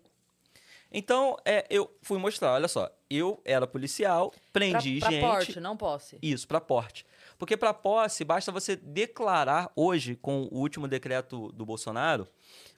Então, 0.92 1.38
é, 1.44 1.65
eu 1.70 1.92
fui 2.03 2.19
mostrar, 2.19 2.54
olha 2.54 2.67
só, 2.67 2.91
eu 3.15 3.41
era 3.45 3.65
policial, 3.67 4.30
Pra, 4.32 4.39
prendi 4.54 4.99
pra 4.99 5.12
gente. 5.12 5.21
porte, 5.21 5.60
não 5.60 5.76
posse. 5.78 6.17
Isso, 6.21 6.47
para 6.47 6.60
porte. 6.62 7.06
Porque 7.38 7.58
para 7.58 7.73
posse, 7.73 8.23
basta 8.23 8.52
você 8.52 8.76
declarar, 8.76 9.71
hoje, 9.76 10.15
com 10.15 10.43
o 10.52 10.58
último 10.60 10.88
decreto 10.88 11.52
do 11.52 11.65
Bolsonaro, 11.65 12.28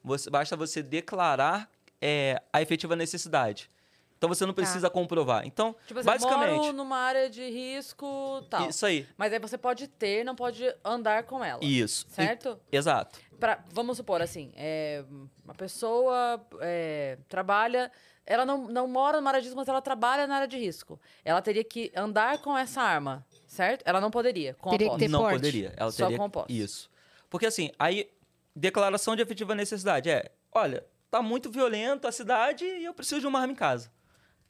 você- 0.03 0.29
basta 0.29 0.55
você 0.55 0.81
declarar 0.83 1.69
é, 2.01 2.41
a 2.51 2.61
efetiva 2.61 2.95
necessidade. 2.95 3.69
Então 4.17 4.29
você 4.29 4.45
não 4.45 4.53
Tá. 4.53 4.61
precisa 4.61 4.89
comprovar. 4.89 5.45
Então, 5.45 5.75
Tipo 5.87 5.99
assim, 5.99 6.05
basicamente, 6.07 6.55
moro 6.57 6.73
numa 6.73 6.97
área 6.97 7.29
de 7.29 7.49
risco 7.49 8.41
tal. 8.49 8.69
isso 8.69 8.85
aí. 8.85 9.07
Mas 9.17 9.31
aí 9.33 9.39
você 9.39 9.57
pode 9.57 9.87
ter, 9.87 10.23
não 10.23 10.35
pode 10.35 10.63
andar 10.83 11.23
com 11.23 11.43
ela. 11.43 11.63
Isso. 11.63 12.05
Certo? 12.09 12.59
E- 12.71 12.75
exato. 12.77 13.19
Pra- 13.39 13.63
vamos 13.71 13.97
supor 13.97 14.21
assim, 14.21 14.51
é, 14.55 15.03
uma 15.43 15.53
pessoa 15.55 16.45
é, 16.61 17.17
trabalha, 17.27 17.91
ela 18.25 18.45
não, 18.45 18.67
não 18.67 18.87
mora 18.87 19.17
numa 19.17 19.29
área 19.29 19.41
de 19.41 19.47
risco, 19.47 19.57
mas 19.57 19.67
ela 19.67 19.81
trabalha 19.81 20.25
na 20.27 20.35
área 20.35 20.47
de 20.47 20.57
risco. 20.57 20.99
Ela 21.23 21.41
teria 21.41 21.63
que 21.63 21.91
andar 21.95 22.39
com 22.39 22.57
essa 22.57 22.81
arma, 22.81 23.25
certo? 23.47 23.83
Ela 23.85 24.01
não 24.01 24.09
poderia, 24.09 24.53
com 24.55 24.69
Teria 24.71 24.87
a 24.87 24.89
que 24.91 24.95
posse. 24.95 25.05
ter 25.05 25.11
não 25.11 25.19
porte. 25.21 25.35
poderia. 25.35 25.73
Ela 25.77 25.91
Só 25.91 26.03
teria 26.05 26.17
com 26.17 26.29
posse. 26.29 26.59
Isso. 26.61 26.89
Porque 27.29 27.45
assim, 27.45 27.71
aí 27.77 28.09
declaração 28.55 29.15
de 29.15 29.21
efetiva 29.21 29.53
necessidade 29.53 30.09
é, 30.09 30.31
olha, 30.51 30.85
tá 31.11 31.21
muito 31.21 31.51
violento 31.51 32.07
a 32.07 32.11
cidade 32.11 32.65
e 32.65 32.85
eu 32.85 32.93
preciso 32.93 33.21
de 33.21 33.27
uma 33.27 33.39
arma 33.39 33.53
em 33.53 33.55
casa. 33.55 33.91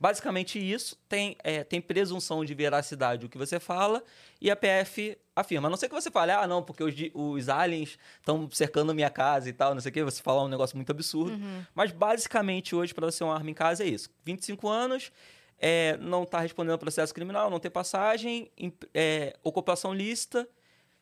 Basicamente 0.05 0.59
isso, 0.59 0.95
tem, 1.09 1.35
é, 1.43 1.63
tem 1.63 1.81
presunção 1.81 2.45
de 2.45 2.53
veracidade 2.53 3.25
o 3.25 3.29
que 3.29 3.39
você 3.39 3.59
fala 3.59 4.03
e 4.39 4.51
a 4.51 4.55
PF 4.55 5.17
afirma. 5.35 5.67
A 5.67 5.71
não 5.71 5.75
ser 5.75 5.89
que 5.89 5.95
você 5.95 6.11
fale, 6.11 6.31
ah, 6.31 6.45
não, 6.45 6.61
porque 6.61 6.83
os, 6.83 6.93
os 7.11 7.49
aliens 7.49 7.97
estão 8.19 8.47
cercando 8.51 8.93
minha 8.93 9.09
casa 9.09 9.49
e 9.49 9.53
tal, 9.53 9.73
não 9.73 9.81
sei 9.81 9.89
o 9.89 9.93
quê, 9.93 10.03
você 10.03 10.21
falar 10.21 10.43
um 10.43 10.47
negócio 10.47 10.77
muito 10.77 10.91
absurdo. 10.91 11.35
Mas 11.73 11.91
basicamente 11.91 12.75
hoje, 12.75 12.93
para 12.93 13.09
você 13.09 13.23
uma 13.23 13.33
arma 13.33 13.49
em 13.49 13.55
casa, 13.55 13.83
é 13.83 13.87
isso. 13.87 14.11
25 14.23 14.69
anos, 14.69 15.11
é, 15.57 15.97
não 15.97 16.21
está 16.21 16.39
respondendo 16.39 16.73
ao 16.73 16.77
processo 16.77 17.11
criminal, 17.11 17.49
não 17.49 17.59
tem 17.59 17.71
passagem, 17.71 18.51
é, 18.93 19.35
ocupação 19.41 19.91
lícita, 19.91 20.47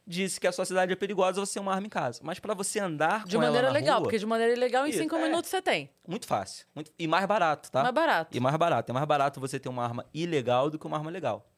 disse 0.06 0.39
que 0.39 0.46
a 0.48 0.52
sua 0.52 0.66
cidade 0.66 0.92
é 0.92 0.96
perigosa, 0.96 1.39
você 1.39 1.54
tem 1.54 1.62
uma 1.62 1.74
arma 1.74 1.88
em 1.88 1.89
casa. 1.89 2.20
Mas 2.24 2.39
para 2.39 2.54
você 2.54 2.80
andar 2.80 3.24
De 3.26 3.36
com 3.38 3.42
ela 3.44 3.52
maneira 3.52 3.72
legal, 3.72 3.96
rua, 4.00 4.04
porque 4.04 4.20
de 4.20 4.26
maneira 4.26 4.54
ilegal 4.54 4.86
em 4.86 4.89
Isso, 4.89 5.00
cinco 5.00 5.16
é. 5.16 5.24
minutos 5.24 5.50
você 5.50 5.62
tem. 5.62 5.89
muito 6.08 6.28
fácil. 6.28 6.66
muito- 6.76 6.92
e 7.00 7.08
mais 7.08 7.26
barato, 7.26 7.72
tá? 7.72 7.82
Mais 7.82 7.94
barato. 7.96 8.36
E 8.36 8.39
mais 8.39 8.56
barato. 8.58 8.92
É 8.92 8.94
mais 8.94 9.06
barato 9.06 9.39
você 9.39 9.60
ter 9.60 9.70
uma 9.70 9.84
arma 9.84 10.06
ilegal 10.13 10.70
do 10.70 10.78
que 10.78 10.86
uma 10.86 10.98
arma 10.98 11.10
legal. 11.10 11.50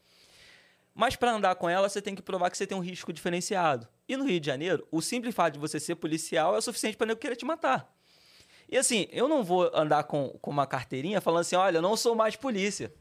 Mas 0.94 1.16
para 1.16 1.32
andar 1.32 1.56
com 1.56 1.68
ela, 1.70 1.90
você 1.90 2.02
tem 2.02 2.16
que 2.16 2.22
provar 2.22 2.50
que 2.50 2.58
você 2.58 2.66
tem 2.66 2.78
um 2.78 2.82
risco 2.82 3.12
diferenciado. 3.12 3.88
E 4.08 4.16
no 4.16 4.24
Rio 4.26 4.40
de 4.40 4.46
Janeiro, 4.46 4.88
o 4.92 5.02
simples 5.02 5.36
fato 5.36 5.54
de 5.56 5.60
você 5.60 5.80
ser 5.80 5.96
policial 5.96 6.56
é 6.56 6.58
o 6.58 6.62
suficiente 6.62 6.96
para 6.96 7.08
nego 7.08 7.20
querer 7.20 7.36
te 7.36 7.44
matar. 7.46 7.92
E 8.70 8.78
assim, 8.78 9.08
eu 9.12 9.28
não 9.28 9.44
vou 9.44 9.70
andar 9.76 10.04
com, 10.06 10.30
com 10.42 10.52
uma 10.52 10.66
carteirinha 10.66 11.20
falando 11.20 11.42
assim, 11.42 11.56
olha, 11.56 11.78
eu 11.78 11.82
não 11.82 11.98
sou 11.98 12.16
mais 12.16 12.36
polícia. 12.36 12.94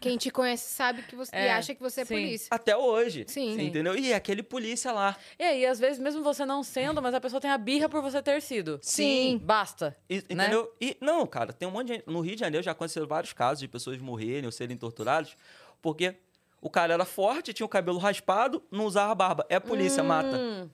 Quem 0.00 0.16
te 0.16 0.30
conhece 0.30 0.72
sabe 0.72 1.02
que 1.02 1.14
você 1.14 1.34
e 1.34 1.38
É, 1.38 1.52
acha 1.52 1.74
que 1.74 1.80
você 1.80 2.00
é 2.00 2.04
sim. 2.04 2.14
polícia. 2.14 2.48
Até 2.50 2.76
hoje. 2.76 3.24
Sim. 3.28 3.54
Você 3.54 3.62
Entendeu? 3.62 3.96
E 3.96 4.12
é 4.12 4.14
aquele 4.14 4.42
polícia 4.42 4.92
lá. 4.92 5.16
E 5.38 5.42
aí, 5.42 5.66
às 5.66 5.78
vezes, 5.78 5.98
mesmo 5.98 6.22
você 6.22 6.44
não 6.46 6.62
sendo, 6.62 7.02
mas 7.02 7.14
a 7.14 7.20
pessoa 7.20 7.40
tem 7.40 7.50
a 7.50 7.58
birra 7.58 7.88
por 7.88 8.00
você 8.00 8.22
ter 8.22 8.40
sido. 8.40 8.78
Sim. 8.82 9.38
Basta. 9.42 9.96
E- 10.08 10.16
né? 10.34 10.44
entendeu? 10.46 10.72
E 10.80 10.96
não, 11.00 11.26
cara, 11.26 11.52
tem 11.52 11.68
um 11.68 11.70
monte 11.72 11.88
de 11.88 11.92
gente. 11.94 12.04
No 12.06 12.20
Rio 12.20 12.34
de 12.34 12.40
Janeiro 12.40 12.64
já 12.64 12.72
aconteceram 12.72 13.06
vários 13.06 13.32
casos 13.32 13.60
de 13.60 13.68
pessoas 13.68 13.98
morrerem 13.98 14.46
ou 14.46 14.52
serem 14.52 14.76
torturadas, 14.76 15.36
porque 15.82 16.14
o 16.60 16.70
cara 16.70 16.94
era 16.94 17.04
forte, 17.04 17.52
tinha 17.52 17.66
o 17.66 17.68
cabelo 17.68 17.98
raspado, 17.98 18.62
não 18.70 18.84
usava 18.86 19.14
barba. 19.14 19.46
É 19.48 19.56
a 19.56 19.60
polícia, 19.60 20.02
mata. 20.02 20.36
Hum, 20.36 20.68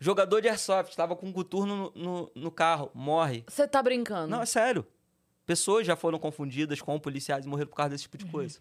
Jogador 0.00 0.40
de 0.40 0.48
airsoft, 0.48 0.90
estava 0.90 1.14
com 1.14 1.26
um 1.28 1.32
coturno 1.32 1.92
no, 1.94 2.02
no, 2.02 2.30
no 2.34 2.50
carro, 2.50 2.90
morre. 2.92 3.44
Você 3.46 3.68
tá 3.68 3.80
brincando. 3.80 4.26
Não, 4.28 4.42
é 4.42 4.46
sério. 4.46 4.84
Pessoas 5.52 5.86
já 5.86 5.94
foram 5.94 6.18
confundidas 6.18 6.80
com 6.80 6.98
policiais 6.98 7.44
e 7.44 7.48
morreram 7.48 7.68
por 7.68 7.76
causa 7.76 7.90
desse 7.90 8.04
tipo 8.04 8.16
de 8.16 8.24
coisa. 8.24 8.58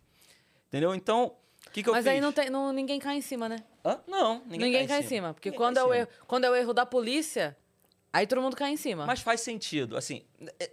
Entendeu? 0.67 0.93
Então, 0.93 1.33
o 1.67 1.71
que, 1.71 1.81
que 1.83 1.87
eu 1.89 1.93
mas 1.93 2.03
fiz? 2.03 2.13
aí 2.13 2.19
não 2.19 2.33
tem, 2.33 2.49
não, 2.49 2.73
ninguém 2.73 2.99
cai 2.99 3.15
em 3.15 3.21
cima, 3.21 3.47
né? 3.47 3.63
Hã? 3.85 3.99
Não, 4.07 4.39
ninguém, 4.45 4.59
Ninguém, 4.71 4.87
cai 4.87 4.99
em 4.99 5.07
cima. 5.07 5.33
Porque 5.33 5.49
Ninguém 5.49 5.57
quando, 5.57 5.75
cai 5.75 5.83
é 5.83 5.85
em 5.85 5.89
o 5.89 5.93
cima. 5.93 6.01
erro, 6.01 6.09
quando 6.27 6.43
é 6.45 6.49
o 6.49 6.55
erro 6.55 6.73
da 6.73 6.85
polícia, 6.85 7.57
aí 8.11 8.27
todo 8.27 8.41
mundo 8.41 8.57
cai 8.57 8.71
em 8.71 8.77
cima. 8.77 9.05
Mas 9.05 9.21
faz 9.21 9.39
sentido, 9.39 9.95
assim. 9.95 10.23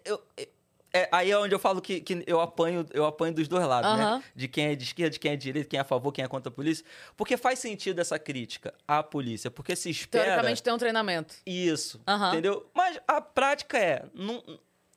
Eu, 0.05 0.21
eu- 0.37 0.49
é, 0.93 1.07
aí 1.13 1.31
é 1.31 1.39
onde 1.39 1.55
eu 1.55 1.59
falo 1.59 1.83
que, 1.83 2.01
que 2.01 2.25
eu, 2.27 2.41
apanho, 2.41 2.85
eu 2.95 3.05
apanho 3.05 3.35
dos 3.35 3.47
dois 3.47 3.65
lados, 3.67 3.91
Aham. 3.91 4.17
né? 4.19 4.25
De 4.35 4.49
quem 4.49 4.69
é 4.69 4.75
de 4.75 4.85
esquerda, 4.85 5.11
de 5.11 5.21
quem 5.21 5.33
é 5.33 5.37
de 5.37 5.43
direita, 5.43 5.69
quem 5.69 5.77
é 5.79 5.83
a 5.83 5.85
favor, 5.85 6.11
quem 6.11 6.25
é 6.25 6.29
contra 6.29 6.49
a 6.49 6.53
polícia. 6.53 6.83
Porque 7.15 7.37
faz 7.37 7.59
sentido 7.59 8.01
essa 8.01 8.19
crítica 8.19 8.73
à 8.89 9.03
polícia, 9.03 9.51
porque 9.51 9.77
se 9.77 9.91
espera... 9.91 10.25
Teoricamente 10.25 10.63
tem 10.63 10.73
um 10.73 10.79
treinamento. 10.79 11.35
Isso, 11.47 12.01
Aham. 12.09 12.29
entendeu? 12.33 12.67
Mas 12.75 12.99
a 13.07 13.21
prática 13.21 13.77
é... 13.79 14.07
Não, 14.15 14.43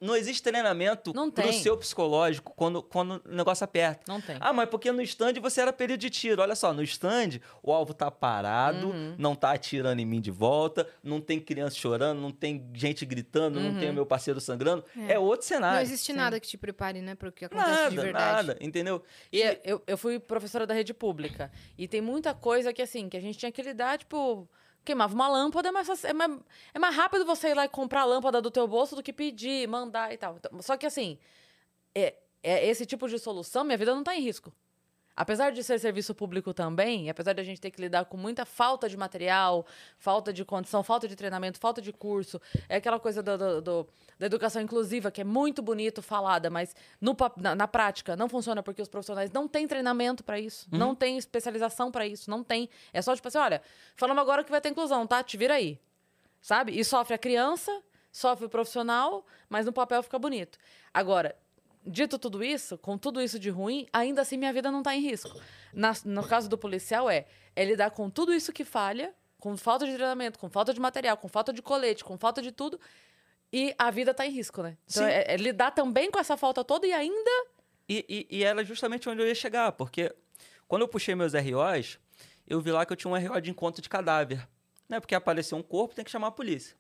não 0.02 0.16
existe 0.16 0.42
treinamento 0.42 1.14
Não 1.14 1.30
pro 1.30 1.44
tem. 1.44 1.54
seu 1.62 1.78
psicológico 1.78 2.52
quando, 2.56 2.82
quando 2.82 3.22
o 3.24 3.32
negócio 3.36 3.64
aperta. 3.64 4.02
Não 4.08 4.20
tem. 4.20 4.36
Ah, 4.40 4.52
mas 4.52 4.68
porque 4.68 4.92
no 4.92 5.02
stand 5.04 5.34
você 5.40 5.62
era 5.62 5.72
período 5.72 6.00
de 6.02 6.10
tiro. 6.10 6.42
Olha 6.42 6.56
só, 6.56 6.74
no 6.74 6.82
stand 6.84 7.40
o 7.62 7.72
alvo 7.72 7.94
tá 7.94 8.10
parado, 8.10 8.88
Uhum. 8.90 9.16
não 9.18 9.36
tá 9.36 9.52
atirando 9.54 10.00
em 10.02 10.06
mim 10.06 10.20
de 10.20 10.32
volta, 10.32 10.88
não 11.04 11.22
tem 11.22 11.40
criança 11.40 11.76
chorando, 11.76 12.20
não 12.20 12.32
tem 12.32 12.68
gente 12.74 13.06
gritando, 13.06 13.60
não 13.60 13.70
Uhum. 13.72 13.80
tem 13.80 13.90
o 13.92 13.94
meu 13.94 14.06
parceiro 14.06 14.42
sangrando. 14.42 14.84
É, 15.08 15.20
outro 15.20 15.46
cenário. 15.46 15.76
Não 15.76 15.84
existe 15.84 16.12
nada 16.14 16.40
que 16.40 16.48
te 16.48 16.58
prepare, 16.58 17.02
né, 17.02 17.14
pro 17.16 17.32
que 17.32 17.46
acontece 17.46 17.72
de 17.90 17.96
Nada, 17.96 18.02
verdade. 18.02 18.48
nada, 18.48 18.58
entendeu? 18.60 19.04
E 19.32 19.42
é, 19.42 19.62
eu, 19.64 19.82
eu 19.86 19.98
fui 19.98 20.20
professora 20.20 20.66
da 20.66 20.74
rede 20.74 20.94
pública. 20.94 21.52
E 21.78 21.88
tem 21.88 22.02
muita 22.02 22.34
coisa 22.34 22.74
que, 22.74 22.82
assim, 22.82 23.08
que 23.08 23.18
a 23.18 23.22
gente 23.22 23.38
tinha 23.38 23.52
que 23.52 23.62
lidar, 23.62 23.98
tipo... 24.00 24.50
Queimava 24.84 25.14
uma 25.14 25.28
lâmpada, 25.28 25.70
é 25.70 25.84
fácil- 25.84 26.10
é, 26.10 26.14
mais, 26.14 26.40
é 26.74 26.80
mais 26.80 26.96
rápido 26.96 27.26
você 27.26 27.50
ir 27.50 27.54
lá 27.54 27.66
e 27.66 27.70
comprar 27.70 28.02
a 28.02 28.06
lâmpada 28.06 28.42
do 28.42 28.50
teu 28.50 28.68
bolso 28.68 28.96
do 28.96 29.04
que 29.04 29.14
pedir, 29.14 29.68
mandar 29.68 30.12
e 30.12 30.18
tal. 30.18 30.38
Então, 30.38 30.62
só 30.62 30.76
que, 30.76 30.86
assim, 30.86 31.20
é, 31.94 32.16
é 32.42 32.68
esse 32.68 32.86
tipo 32.86 33.08
de 33.08 33.20
solução, 33.20 33.64
minha 33.64 33.78
vida 33.78 33.94
não 33.94 34.04
tá 34.04 34.16
em 34.16 34.22
risco. 34.22 34.52
Apesar 35.14 35.52
de 35.52 35.62
ser 35.62 35.78
serviço 35.80 36.16
público 36.16 36.54
também, 36.54 37.10
apesar 37.10 37.34
de 37.34 37.42
a 37.42 37.44
gente 37.44 37.60
ter 37.60 37.70
que 37.70 37.82
lidar 37.82 38.06
com 38.06 38.16
muita 38.16 38.46
falta 38.46 38.88
de 38.88 38.96
material, 38.96 39.66
falta 39.98 40.32
de 40.32 40.44
condição, 40.46 40.82
falta 40.84 41.08
de 41.08 41.16
treinamento, 41.16 41.60
falta 41.60 41.82
de 41.82 41.92
curso, 41.92 42.42
é 42.70 42.78
aquela 42.78 43.00
coisa 43.00 43.22
do- 43.22 43.38
do- 43.38 43.62
do- 43.62 43.88
da 44.22 44.28
educação 44.28 44.62
inclusiva 44.62 45.10
que 45.10 45.20
é 45.20 45.24
muito 45.24 45.64
bonito 45.64 46.00
falada, 46.00 46.48
mas 46.48 46.76
no 47.02 47.18
na, 47.38 47.56
na 47.56 47.68
prática 47.68 48.16
não 48.16 48.30
funciona 48.30 48.62
porque 48.62 48.80
os 48.80 48.88
profissionais 48.88 49.32
não 49.32 49.48
têm 49.48 49.68
treinamento 49.68 50.24
para 50.24 50.40
isso, 50.40 50.68
não 50.72 50.94
têm 50.94 51.18
especialização 51.18 51.92
para 51.92 52.06
isso, 52.06 52.30
não 52.30 52.44
tem. 52.44 52.70
É 52.94 53.02
só 53.02 53.16
tipo 53.16 53.28
assim, 53.28 53.40
olha, 53.40 53.64
falamos 53.96 54.22
agora 54.22 54.44
que 54.44 54.52
vai 54.52 54.62
ter 54.62 54.70
inclusão, 54.70 55.08
tá? 55.08 55.24
Te 55.24 55.38
vira 55.38 55.56
aí. 55.56 55.80
Sabe? 56.40 56.80
E 56.80 56.86
sofre 56.86 57.16
a 57.16 57.18
criança, 57.18 57.82
sofre 58.12 58.46
o 58.46 58.50
profissional, 58.50 59.26
mas 59.50 59.66
no 59.66 59.74
papel 59.74 60.04
fica 60.04 60.20
bonito. 60.20 60.60
Agora, 60.94 61.36
dito 61.84 62.20
tudo 62.20 62.44
isso, 62.44 62.78
com 62.78 63.00
tudo 63.00 63.20
isso 63.24 63.40
de 63.40 63.50
ruim, 63.50 63.88
ainda 63.92 64.22
assim 64.22 64.38
minha 64.38 64.54
vida 64.54 64.70
não 64.70 64.82
está 64.82 64.96
em 64.96 65.02
risco. 65.02 65.32
Na- 65.74 65.94
no 66.06 66.24
caso 66.28 66.48
do 66.48 66.60
policial, 66.60 67.10
é, 67.10 67.26
é 67.56 67.66
lidar 67.66 67.90
com 67.90 68.08
tudo 68.08 68.32
isso 68.32 68.54
que 68.54 68.64
falha, 68.64 69.16
com 69.40 69.58
falta 69.58 69.88
de 69.88 69.96
treinamento, 69.96 70.38
com 70.38 70.48
falta 70.48 70.72
de 70.76 70.80
material, 70.80 71.18
com 71.18 71.28
falta 71.28 71.52
de 71.52 71.64
colete, 71.64 72.04
com 72.04 72.16
falta 72.20 72.40
de 72.40 72.52
tudo, 72.52 72.80
e 73.52 73.74
a 73.78 73.92
vida 73.92 74.12
está 74.12 74.26
em 74.26 74.32
risco, 74.32 74.62
né? 74.64 74.78
Então, 74.90 75.06
é, 75.06 75.26
é 75.34 75.38
lidar 75.38 75.72
também 75.72 76.10
com 76.10 76.20
essa 76.20 76.38
falta 76.38 76.64
toda 76.64 76.88
e 76.88 76.94
ainda. 76.94 77.32
E, 77.90 78.06
e, 78.30 78.38
e 78.40 78.44
era 78.44 78.64
justamente 78.64 79.10
onde 79.10 79.22
eu 79.22 79.28
ia 79.28 79.36
chegar, 79.36 79.72
porque 79.74 80.14
quando 80.68 80.84
eu 80.84 80.88
puxei 80.88 81.14
meus 81.16 81.34
ROs, 81.34 82.00
eu 82.48 82.62
vi 82.62 82.72
lá 82.72 82.86
que 82.86 82.94
eu 82.94 82.98
tinha 82.98 83.12
um 83.12 83.18
RO 83.18 83.42
de 83.42 83.52
encontro 83.52 83.82
de 83.82 83.90
cadáver. 83.90 84.48
Né? 84.88 85.00
Porque 85.00 85.16
apareceu 85.16 85.58
um 85.58 85.64
corpo, 85.64 85.96
tem 85.96 86.04
que 86.06 86.12
chamar 86.12 86.28
a 86.28 86.32
polícia. 86.32 86.76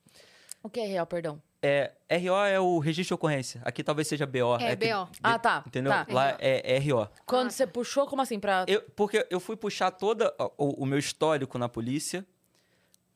O 0.64 0.70
que 0.70 0.80
é 0.80 0.86
real, 0.86 1.06
perdão? 1.06 1.42
É, 1.62 1.92
RO 2.12 2.36
é 2.46 2.60
o 2.60 2.80
registro 2.80 3.10
de 3.10 3.14
ocorrência. 3.16 3.62
Aqui 3.64 3.84
talvez 3.84 4.08
seja 4.08 4.26
BO. 4.26 4.56
É, 4.60 4.76
que- 4.76 4.88
BO. 4.88 5.10
Ah, 5.22 5.38
tá, 5.40 5.64
Entendeu? 5.66 5.92
tá. 5.92 6.06
Lá 6.10 6.36
é, 6.40 6.76
é 6.76 6.80
RO. 6.80 7.08
Quando 7.26 7.48
Ah, 7.48 7.52
você 7.52 7.68
puxou, 7.68 8.06
como 8.08 8.22
assim? 8.22 8.40
Pra... 8.40 8.66
Eu, 8.68 8.82
porque 8.96 9.26
eu 9.30 9.40
fui 9.40 9.56
puxar 9.56 9.92
todo 9.92 10.32
o, 10.58 10.84
o 10.84 10.86
meu 10.86 10.98
histórico 10.98 11.58
na 11.58 11.70
polícia 11.70 12.26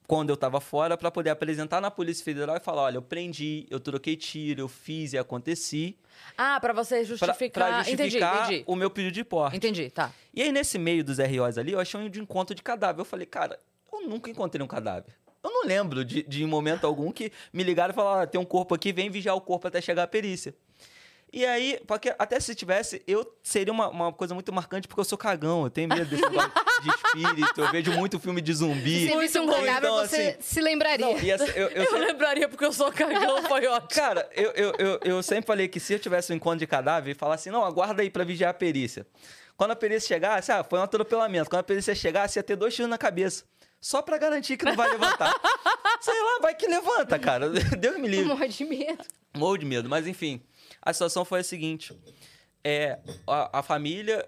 quando 0.07 0.29
eu 0.29 0.37
tava 0.37 0.59
fora 0.59 0.95
para 0.97 1.09
poder 1.09 1.29
apresentar 1.29 1.81
na 1.81 1.89
Polícia 1.89 2.23
Federal 2.23 2.55
e 2.57 2.59
falar, 2.59 2.83
olha, 2.83 2.97
eu 2.97 3.01
prendi, 3.01 3.65
eu 3.69 3.79
troquei 3.79 4.15
tiro, 4.15 4.61
eu 4.61 4.67
fiz 4.67 5.13
e 5.13 5.17
aconteci. 5.17 5.97
Ah, 6.37 6.59
pra 6.59 6.73
você 6.73 6.95
Pra, 6.95 7.03
justificar. 7.03 7.67
pra 7.69 7.83
justificar 7.83 8.35
entendi, 8.35 8.53
entendi. 8.55 8.63
o 8.67 8.75
meu 8.75 8.89
pedido 8.89 9.13
de 9.13 9.23
porte. 9.23 9.57
Entendi, 9.57 9.89
tá. 9.89 10.11
E 10.33 10.41
aí, 10.41 10.51
nesse 10.51 10.77
meio 10.77 11.03
dos 11.03 11.17
ROs 11.17 11.57
ali, 11.57 11.71
eu 11.71 11.79
achei 11.79 11.99
um 11.99 12.09
de 12.09 12.19
encontro 12.21 12.53
de 12.55 12.61
cadáver. 12.63 13.01
Eu 13.01 13.05
falei, 13.05 13.25
cara, 13.25 13.59
eu 13.91 14.07
nunca 14.07 14.29
encontrei 14.29 14.63
um 14.63 14.67
cadáver. 14.67 15.13
Eu 15.43 15.51
não 15.51 15.65
lembro 15.65 16.03
de, 16.03 16.23
de 16.23 16.43
momento 16.45 16.85
algum 16.87 17.11
que 17.11 17.31
me 17.53 17.63
ligaram 17.63 17.91
e 17.91 17.95
falaram, 17.95 18.21
ah, 18.21 18.27
tem 18.27 18.41
um 18.41 18.45
corpo 18.45 18.73
aqui, 18.73 18.91
vem 18.91 19.09
vigiar 19.11 19.35
o 19.35 19.41
corpo 19.41 19.67
até 19.67 19.79
chegar 19.79 20.03
a 20.03 20.07
perícia. 20.07 20.55
E 21.37 21.45
aí, 21.45 21.81
porque 21.85 22.15
até 22.17 22.39
se 22.39 22.55
tivesse, 22.55 23.03
eu 23.05 23.29
seria 23.43 23.73
uma, 23.73 23.89
uma 23.89 24.13
coisa 24.13 24.33
muito 24.33 24.53
marcante, 24.53 24.87
porque 24.87 25.01
eu 25.01 25.03
sou 25.05 25.17
cagão, 25.17 25.65
eu 25.65 25.69
tenho 25.69 25.89
medo 25.89 26.05
desse 26.05 26.21
negócio 26.21 26.49
de 26.81 26.89
espírito, 26.89 27.59
eu 27.59 27.71
vejo 27.71 27.91
muito 27.91 28.17
filme 28.21 28.39
de 28.39 28.53
zumbi. 28.53 29.01
Se 29.01 29.07
você 29.09 29.19
visse 29.19 29.39
um 29.39 29.45
cadáver, 29.47 29.77
então, 29.79 29.95
você 29.97 30.15
assim, 30.29 30.37
se 30.41 30.61
lembraria. 30.61 31.05
não, 31.05 31.17
ser- 31.19 31.57
eu, 31.57 31.67
eu 31.67 31.69
Eu, 31.83 31.89
sempre- 31.89 32.05
lembraria 32.05 32.47
porque 32.47 32.63
eu 32.63 32.71
sou 32.71 32.89
cagão, 32.89 33.43
foi 33.43 33.67
ótimo. 33.67 33.89
Cara, 33.89 34.29
eu, 34.33 34.51
eu, 34.51 34.73
eu, 34.79 34.99
eu 35.03 35.21
sempre 35.23 35.45
falei 35.45 35.67
que 35.67 35.77
se 35.77 35.91
eu 35.95 35.99
tivesse 35.99 36.31
um 36.31 36.37
encontro 36.37 36.59
de 36.59 36.67
cadáver 36.67 37.11
e 37.11 37.13
falasse, 37.13 37.51
não, 37.51 37.65
aguarda 37.65 38.01
aí 38.01 38.09
pra 38.09 38.23
vigiar 38.23 38.51
a 38.51 38.53
perícia. 38.53 39.05
Quando 39.57 39.71
a 39.71 39.75
perícia 39.75 40.07
chegasse, 40.07 40.53
ah, 40.53 40.63
foi 40.63 40.79
um 40.79 40.83
atropelamento. 40.83 41.49
Quando 41.49 41.59
a 41.59 41.63
perícia 41.63 41.93
chegasse, 41.93 42.39
ia 42.39 42.43
ter 42.43 42.55
dois 42.55 42.73
tiros 42.73 42.89
na 42.89 42.97
cabeça. 42.97 43.43
Só 43.81 44.01
pra 44.01 44.17
garantir 44.17 44.55
que 44.55 44.63
não 44.63 44.75
vai 44.75 44.89
levantar. 44.89 45.33
Sei 45.99 46.13
lá, 46.13 46.39
vai 46.41 46.55
que 46.55 46.65
levanta, 46.65 47.19
cara. 47.19 47.49
Deus 47.49 47.97
me 47.97 48.07
livre. 48.07 48.25
Morre 48.25 48.47
de 48.47 48.63
medo. 48.65 49.03
Morro 49.35 49.57
de 49.57 49.65
medo. 49.65 49.89
Mas 49.89 50.07
enfim, 50.07 50.41
a 50.85 50.93
situação 50.93 51.25
foi 51.25 51.39
a 51.39 51.43
seguinte. 51.43 51.93
É, 52.63 52.99
a, 53.27 53.59
a 53.59 53.63
família 53.63 54.27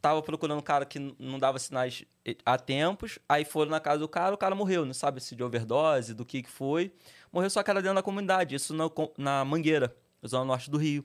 tava 0.00 0.22
procurando 0.22 0.58
um 0.58 0.62
cara 0.62 0.84
que 0.84 0.98
não 1.18 1.38
dava 1.38 1.58
sinais 1.58 2.04
há 2.44 2.58
tempos. 2.58 3.18
Aí 3.28 3.44
foram 3.44 3.70
na 3.70 3.80
casa 3.80 3.98
do 4.00 4.08
cara, 4.08 4.34
o 4.34 4.38
cara 4.38 4.54
morreu. 4.54 4.84
Não 4.84 4.94
sabe 4.94 5.20
se 5.20 5.36
de 5.36 5.42
overdose, 5.44 6.14
do 6.14 6.24
que 6.24 6.42
que 6.42 6.50
foi. 6.50 6.92
Morreu 7.32 7.50
só 7.50 7.62
que 7.62 7.70
era 7.70 7.80
dentro 7.82 7.96
da 7.96 8.02
comunidade. 8.02 8.54
Isso 8.54 8.72
na, 8.74 8.84
na 9.16 9.44
Mangueira, 9.44 9.94
zona 10.26 10.44
norte 10.44 10.70
do 10.70 10.78
Rio. 10.78 11.04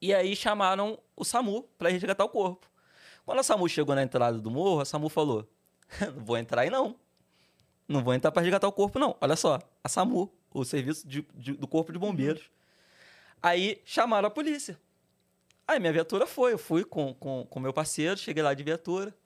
E 0.00 0.12
aí 0.14 0.36
chamaram 0.36 0.98
o 1.16 1.24
SAMU 1.24 1.62
pra 1.78 1.88
resgatar 1.88 2.24
o 2.24 2.28
corpo. 2.28 2.66
Quando 3.24 3.38
a 3.40 3.42
SAMU 3.42 3.68
chegou 3.68 3.94
na 3.94 4.02
entrada 4.02 4.38
do 4.38 4.50
morro, 4.50 4.80
a 4.80 4.84
SAMU 4.84 5.08
falou: 5.08 5.48
Não 6.14 6.24
vou 6.24 6.36
entrar 6.36 6.62
aí 6.62 6.70
não. 6.70 6.94
Não 7.88 8.02
vou 8.04 8.12
entrar 8.14 8.30
pra 8.32 8.42
resgatar 8.42 8.66
o 8.68 8.72
corpo, 8.72 8.98
não. 8.98 9.16
Olha 9.20 9.36
só, 9.36 9.58
a 9.82 9.88
SAMU, 9.88 10.30
o 10.52 10.64
serviço 10.64 11.06
de- 11.08 11.26
de- 11.34 11.52
do 11.52 11.66
Corpo 11.68 11.92
de 11.92 11.98
Bombeiros. 11.98 12.50
Aí 13.46 13.80
chamaram 13.84 14.26
a 14.26 14.30
polícia. 14.30 14.76
Aí 15.68 15.78
minha 15.78 15.92
viatura 15.92 16.26
foi, 16.26 16.54
eu 16.54 16.58
fui 16.58 16.84
com 16.84 17.14
com, 17.14 17.46
com 17.48 17.60
meu 17.60 17.72
parceiro, 17.72 18.18
cheguei 18.18 18.42
lá 18.42 18.52
de 18.52 18.64
viatura. 18.64 19.16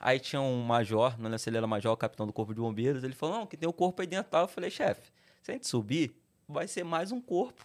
Aí 0.00 0.18
tinha 0.18 0.42
um 0.42 0.60
major, 0.60 1.16
não 1.16 1.26
lembro 1.26 1.38
se 1.38 1.48
ele 1.48 1.56
era 1.56 1.68
major, 1.68 1.96
capitão 1.96 2.26
do 2.26 2.32
Corpo 2.32 2.52
de 2.52 2.60
Bombeiros. 2.60 3.04
Ele 3.04 3.14
falou: 3.14 3.38
Não, 3.38 3.46
que 3.46 3.56
tem 3.56 3.68
o 3.68 3.72
corpo 3.72 4.02
aí 4.02 4.08
dentro. 4.08 4.36
Eu 4.36 4.48
falei: 4.48 4.70
Chefe, 4.70 5.12
se 5.40 5.52
a 5.52 5.54
gente 5.54 5.68
subir, 5.68 6.12
vai 6.48 6.66
ser 6.66 6.82
mais 6.82 7.12
um 7.12 7.20
corpo 7.20 7.64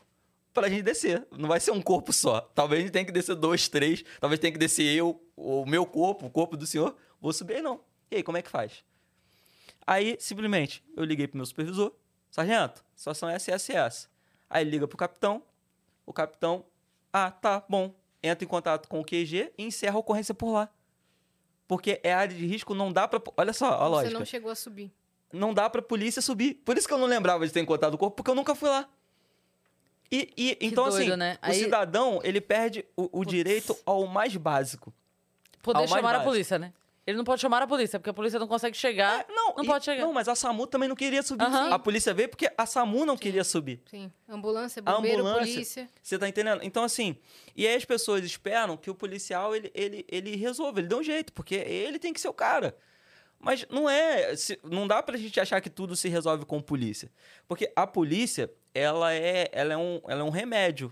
pra 0.54 0.70
gente 0.70 0.84
descer. 0.84 1.26
Não 1.32 1.50
vai 1.50 1.60
ser 1.60 1.72
um 1.72 1.82
corpo 1.82 2.13
só. 2.13 2.39
Talvez 2.39 2.82
a 2.82 2.84
gente 2.84 2.94
tenha 2.94 3.06
que 3.06 3.12
descer 3.12 3.34
dois, 3.34 3.68
três. 3.68 4.06
Talvez 4.20 4.39
tenha 4.39 4.54
que 4.54 4.60
descer 4.60 4.96
eu, 4.96 5.20
o 5.36 5.65
meu 5.65 5.88
corpo, 5.88 6.28
o 6.28 6.30
corpo 6.30 6.56
do 6.56 6.68
senhor. 6.68 6.96
Vou 7.20 7.34
subir 7.34 7.63
não. 7.63 7.82
E 8.12 8.18
aí, 8.18 8.22
como 8.22 8.38
é 8.38 8.44
que 8.44 8.50
faz? 8.52 8.84
Aí, 9.88 10.18
simplesmente, 10.20 10.84
eu 10.96 11.04
liguei 11.04 11.28
pro 11.28 11.38
meu 11.38 11.48
supervisor. 11.48 11.91
Sargento, 12.30 12.86
situação 12.96 13.28
é 13.28 13.34
essa, 13.34 13.52
essa 13.52 13.74
e 13.74 13.76
essa. 13.76 14.08
Aí 14.48 14.63
liga 14.63 14.88
pro 14.88 14.96
capitão. 14.96 15.41
O 16.06 16.13
capitão, 16.13 16.65
ah, 17.12 17.32
tá, 17.32 17.63
bom. 17.68 17.94
Entra 18.22 18.44
em 18.44 18.48
contato 18.48 18.88
com 18.88 19.00
o 19.00 19.06
QG 19.06 19.52
e 19.58 19.63
encerra 19.63 19.96
a 19.96 20.00
ocorrência 20.00 20.34
por 20.34 20.52
lá. 20.52 20.70
Porque 21.68 22.00
é 22.04 22.13
área 22.13 22.36
de 22.36 22.46
risco, 22.46 22.74
não 22.76 22.91
dá 22.91 23.08
pra... 23.08 23.22
Olha 23.38 23.54
só 23.54 23.68
a 23.74 23.78
Você 23.78 23.89
lógica 23.89 24.20
não 24.20 24.26
chegou 24.26 24.52
a 24.52 24.56
subir. 24.56 24.91
não 25.34 25.54
dá 25.54 25.70
pra 25.70 25.82
polícia 25.82 26.22
subir. 26.22 26.56
Por 26.65 26.78
isso 26.78 26.88
que 26.88 26.94
eu 26.94 26.98
não 26.98 27.08
lembrava 27.08 27.46
de 27.46 27.52
ter 27.54 27.60
encontrado 27.60 27.94
o 27.96 27.98
corpo, 27.98 28.15
porque 28.18 28.30
eu 28.32 28.36
nunca 28.36 28.54
fui 28.56 28.70
lá. 28.70 28.88
E, 30.12 30.32
e- 30.38 30.58
então, 30.62 30.88
doido, 30.89 31.08
assim, 31.12 31.15
né? 31.18 31.34
o 31.41 31.46
Aí- 31.46 31.56
cidadão, 31.60 32.20
ele 32.24 32.39
perde 32.39 32.86
o, 32.96 33.20
o 33.22 33.26
direito 33.26 33.76
ao 33.86 34.06
mais 34.06 34.36
básico. 34.38 34.94
Poder 35.63 35.88
chamar 35.88 36.10
a 36.10 36.12
básico. 36.13 36.26
polícia, 36.32 36.60
né? 36.60 36.72
Ele 37.08 37.18
não 37.18 37.24
pode 37.24 37.39
chamar 37.39 37.62
a 37.62 37.68
polícia, 37.68 38.00
porque 38.00 38.10
a 38.10 38.13
polícia 38.13 38.39
não 38.39 38.48
consegue 38.48 38.76
chegar. 38.76 39.22
É, 39.22 39.26
não, 39.32 39.54
não 39.56 39.63
e- 39.63 39.68
pode 39.68 39.86
chegar. 39.86 40.02
Não, 40.04 40.12
mas 40.12 40.28
a 40.28 40.34
SAMU 40.34 40.65
também 40.65 40.89
não 40.89 40.96
queria 40.96 41.22
subir. 41.22 41.44
Aham. 41.46 41.72
A 41.72 41.78
polícia 41.78 42.13
veio 42.15 42.28
porque 42.30 42.50
a 42.58 42.65
SAMU 42.65 43.06
não 43.06 43.15
queria 43.15 43.44
subir. 43.44 43.80
Sim. 43.86 44.12
Ambulância, 44.28 44.82
A 44.84 44.94
bombeiro, 44.96 45.20
ambulância. 45.20 45.54
polícia. 45.54 45.89
Você 46.02 46.18
tá 46.18 46.28
entendendo? 46.28 46.62
Então, 46.63 46.84
assim, 46.84 47.15
e 47.56 47.68
aí 47.68 47.76
as 47.76 47.86
pessoas 47.86 48.26
esperam 48.26 48.76
que 48.76 48.89
o 48.89 48.96
policial, 48.96 49.56
ele, 49.56 49.72
ele, 49.76 50.04
ele 50.10 50.36
resolva, 50.36 50.80
ele 50.80 50.88
dê 50.88 50.96
um 50.96 51.04
jeito, 51.04 51.32
porque 51.32 51.54
ele 51.56 52.00
tem 52.00 52.12
que 52.12 52.20
ser 52.20 52.28
o 52.28 52.34
cara. 52.34 52.76
Mas 53.39 53.68
não 53.70 53.88
é, 53.88 54.36
se- 54.36 54.60
não 54.63 54.88
dá 54.88 55.04
pra 55.04 55.15
gente 55.18 55.39
achar 55.39 55.62
que 55.62 55.70
tudo 55.70 55.96
se 55.96 56.10
resolve 56.10 56.44
com 56.46 56.60
polícia. 56.60 57.12
Porque 57.48 57.72
a 57.76 57.86
polícia, 57.86 58.50
ela 58.74 59.13
é, 59.13 59.48
ela 59.52 59.74
é, 59.74 59.78
um, 59.78 60.02
ela 60.08 60.22
é 60.22 60.24
um 60.24 60.30
remédio 60.32 60.91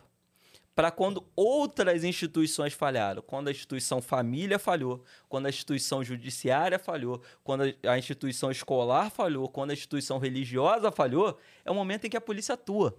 para 0.75 0.89
quando 0.89 1.23
outras 1.35 2.03
instituições 2.03 2.73
falharam, 2.73 3.21
quando 3.21 3.47
a 3.47 3.51
instituição 3.51 4.01
família 4.01 4.57
falhou, 4.57 5.03
quando 5.29 5.45
a 5.45 5.49
instituição 5.49 6.03
judiciária 6.03 6.79
falhou, 6.79 7.21
quando 7.43 7.63
a- 7.87 7.97
instituição 7.97 8.49
escolar 8.49 9.11
falhou, 9.11 9.47
quando 9.47 9.69
a 9.69 9.73
instituição 9.73 10.17
religiosa 10.17 10.91
falhou, 10.91 11.37
é 11.63 11.69
o 11.69 11.75
momento 11.75 12.05
em 12.05 12.09
que 12.09 12.17
a 12.17 12.21
polícia 12.21 12.53
atua. 12.53 12.97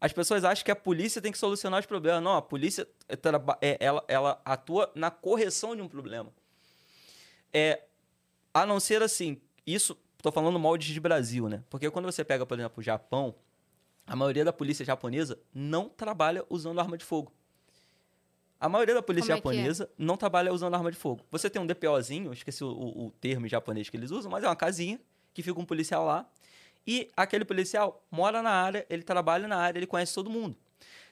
As 0.00 0.12
pessoas 0.12 0.44
acham 0.44 0.64
que 0.64 0.70
a 0.70 0.76
polícia 0.76 1.20
tem 1.20 1.32
que 1.32 1.38
solucionar 1.38 1.80
os 1.80 1.86
problemas. 1.86 2.22
Não, 2.22 2.36
a 2.36 2.42
polícia 2.42 2.86
traba- 3.20 3.58
é- 3.60 3.76
ela, 3.80 4.04
ela 4.08 4.40
atua 4.44 4.90
na 4.94 5.10
correção 5.10 5.76
de 5.76 5.82
um 5.82 5.88
problema. 5.88 6.32
É, 7.52 7.82
a 8.52 8.66
não 8.66 8.80
ser 8.80 9.02
assim, 9.02 9.40
isso, 9.66 9.96
tô 10.22 10.32
falando 10.32 10.58
moldes 10.58 10.88
de 10.92 11.00
Brasil, 11.00 11.48
né? 11.48 11.62
Porque 11.70 11.90
quando 11.90 12.06
você 12.06 12.24
pega, 12.24 12.44
por 12.44 12.58
exemplo, 12.58 12.80
o 12.80 12.82
Japão, 12.82 13.34
a 14.06 14.14
maioria 14.16 14.44
da 14.44 14.52
polícia 14.52 14.84
japonesa 14.84 15.38
não 15.54 15.88
trabalha 15.88 16.44
usando 16.50 16.78
arma 16.80 16.96
de 16.98 17.04
fogo. 17.04 17.32
A 18.60 18.68
maioria 18.68 18.94
da 18.94 19.02
polícia 19.02 19.36
Como 19.36 19.52
é 19.54 19.56
é? 19.56 19.62
japonesa 19.64 19.90
não 19.98 20.16
trabalha 20.16 20.52
usando 20.52 20.74
arma 20.74 20.90
de 20.90 20.96
fogo. 20.96 21.22
Você 21.30 21.50
tem 21.50 21.60
um 21.60 21.66
DPOzinho, 21.66 22.26
eu 22.28 22.32
esqueci 22.32 22.64
o, 22.64 22.68
o- 22.68 23.06
o 23.06 23.10
termo 23.10 23.46
em 23.46 23.48
japonês 23.48 23.90
que 23.90 23.96
eles 23.96 24.10
usam, 24.10 24.30
mas 24.30 24.42
é 24.42 24.48
uma 24.48 24.56
casinha 24.56 24.98
que 25.34 25.42
fica 25.42 25.58
um 25.60 25.64
policial 25.66 26.06
lá. 26.06 26.26
E 26.86 27.10
aquele 27.16 27.44
policial 27.44 28.02
mora 28.10 28.42
na 28.42 28.50
área, 28.50 28.86
ele 28.88 29.02
trabalha 29.02 29.48
na 29.48 29.56
área, 29.56 29.78
ele 29.78 29.86
conhece 29.86 30.14
todo 30.14 30.30
mundo. 30.30 30.56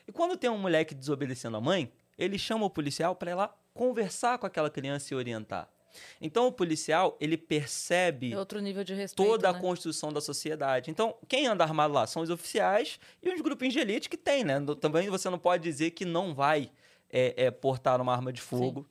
E 0.07 0.11
E 0.11 0.13
quando 0.13 0.37
tem 0.37 0.49
um 0.51 0.59
moleque 0.59 0.95
desobedecendo 0.95 1.57
a 1.57 1.61
mãe, 1.61 1.93
ele 2.19 2.39
chama 2.39 2.65
o 2.67 2.71
policial 2.71 3.15
para 3.17 3.31
ir 3.31 3.35
lá 3.35 3.55
conversar 3.75 4.39
com 4.39 4.47
aquela 4.47 4.71
criança 4.71 5.13
e 5.13 5.17
orientar. 5.17 5.69
Então 6.21 6.47
o 6.47 6.53
policial, 6.53 7.17
ele 7.21 7.37
percebe 7.37 8.33
É 8.33 8.39
outro 8.39 8.61
nível 8.61 8.85
de 8.85 8.95
respeito, 8.95 9.29
toda 9.29 9.49
a 9.49 9.53
né? 9.53 9.61
construção 9.61 10.13
da 10.13 10.21
sociedade. 10.21 10.91
Então, 10.91 11.15
quem 11.29 11.47
anda 11.47 11.65
armado 11.65 11.95
lá 11.95 12.07
são 12.07 12.23
os 12.23 12.31
oficiais 12.31 12.99
e 13.23 13.33
os 13.33 13.41
grupinhos 13.41 13.75
de 13.75 13.81
elite 13.81 14.09
que 14.09 14.17
tem, 14.17 14.45
né? 14.45 14.57
Também 14.81 15.09
você 15.09 15.29
não 15.31 15.39
pode 15.39 15.63
dizer 15.63 15.91
que 15.91 16.05
não 16.05 16.35
vai 16.35 16.71
é, 17.11 17.45
é, 17.47 17.51
portar 17.51 18.01
uma 18.01 18.13
arma 18.13 18.33
de 18.33 18.41
fogo. 18.41 18.89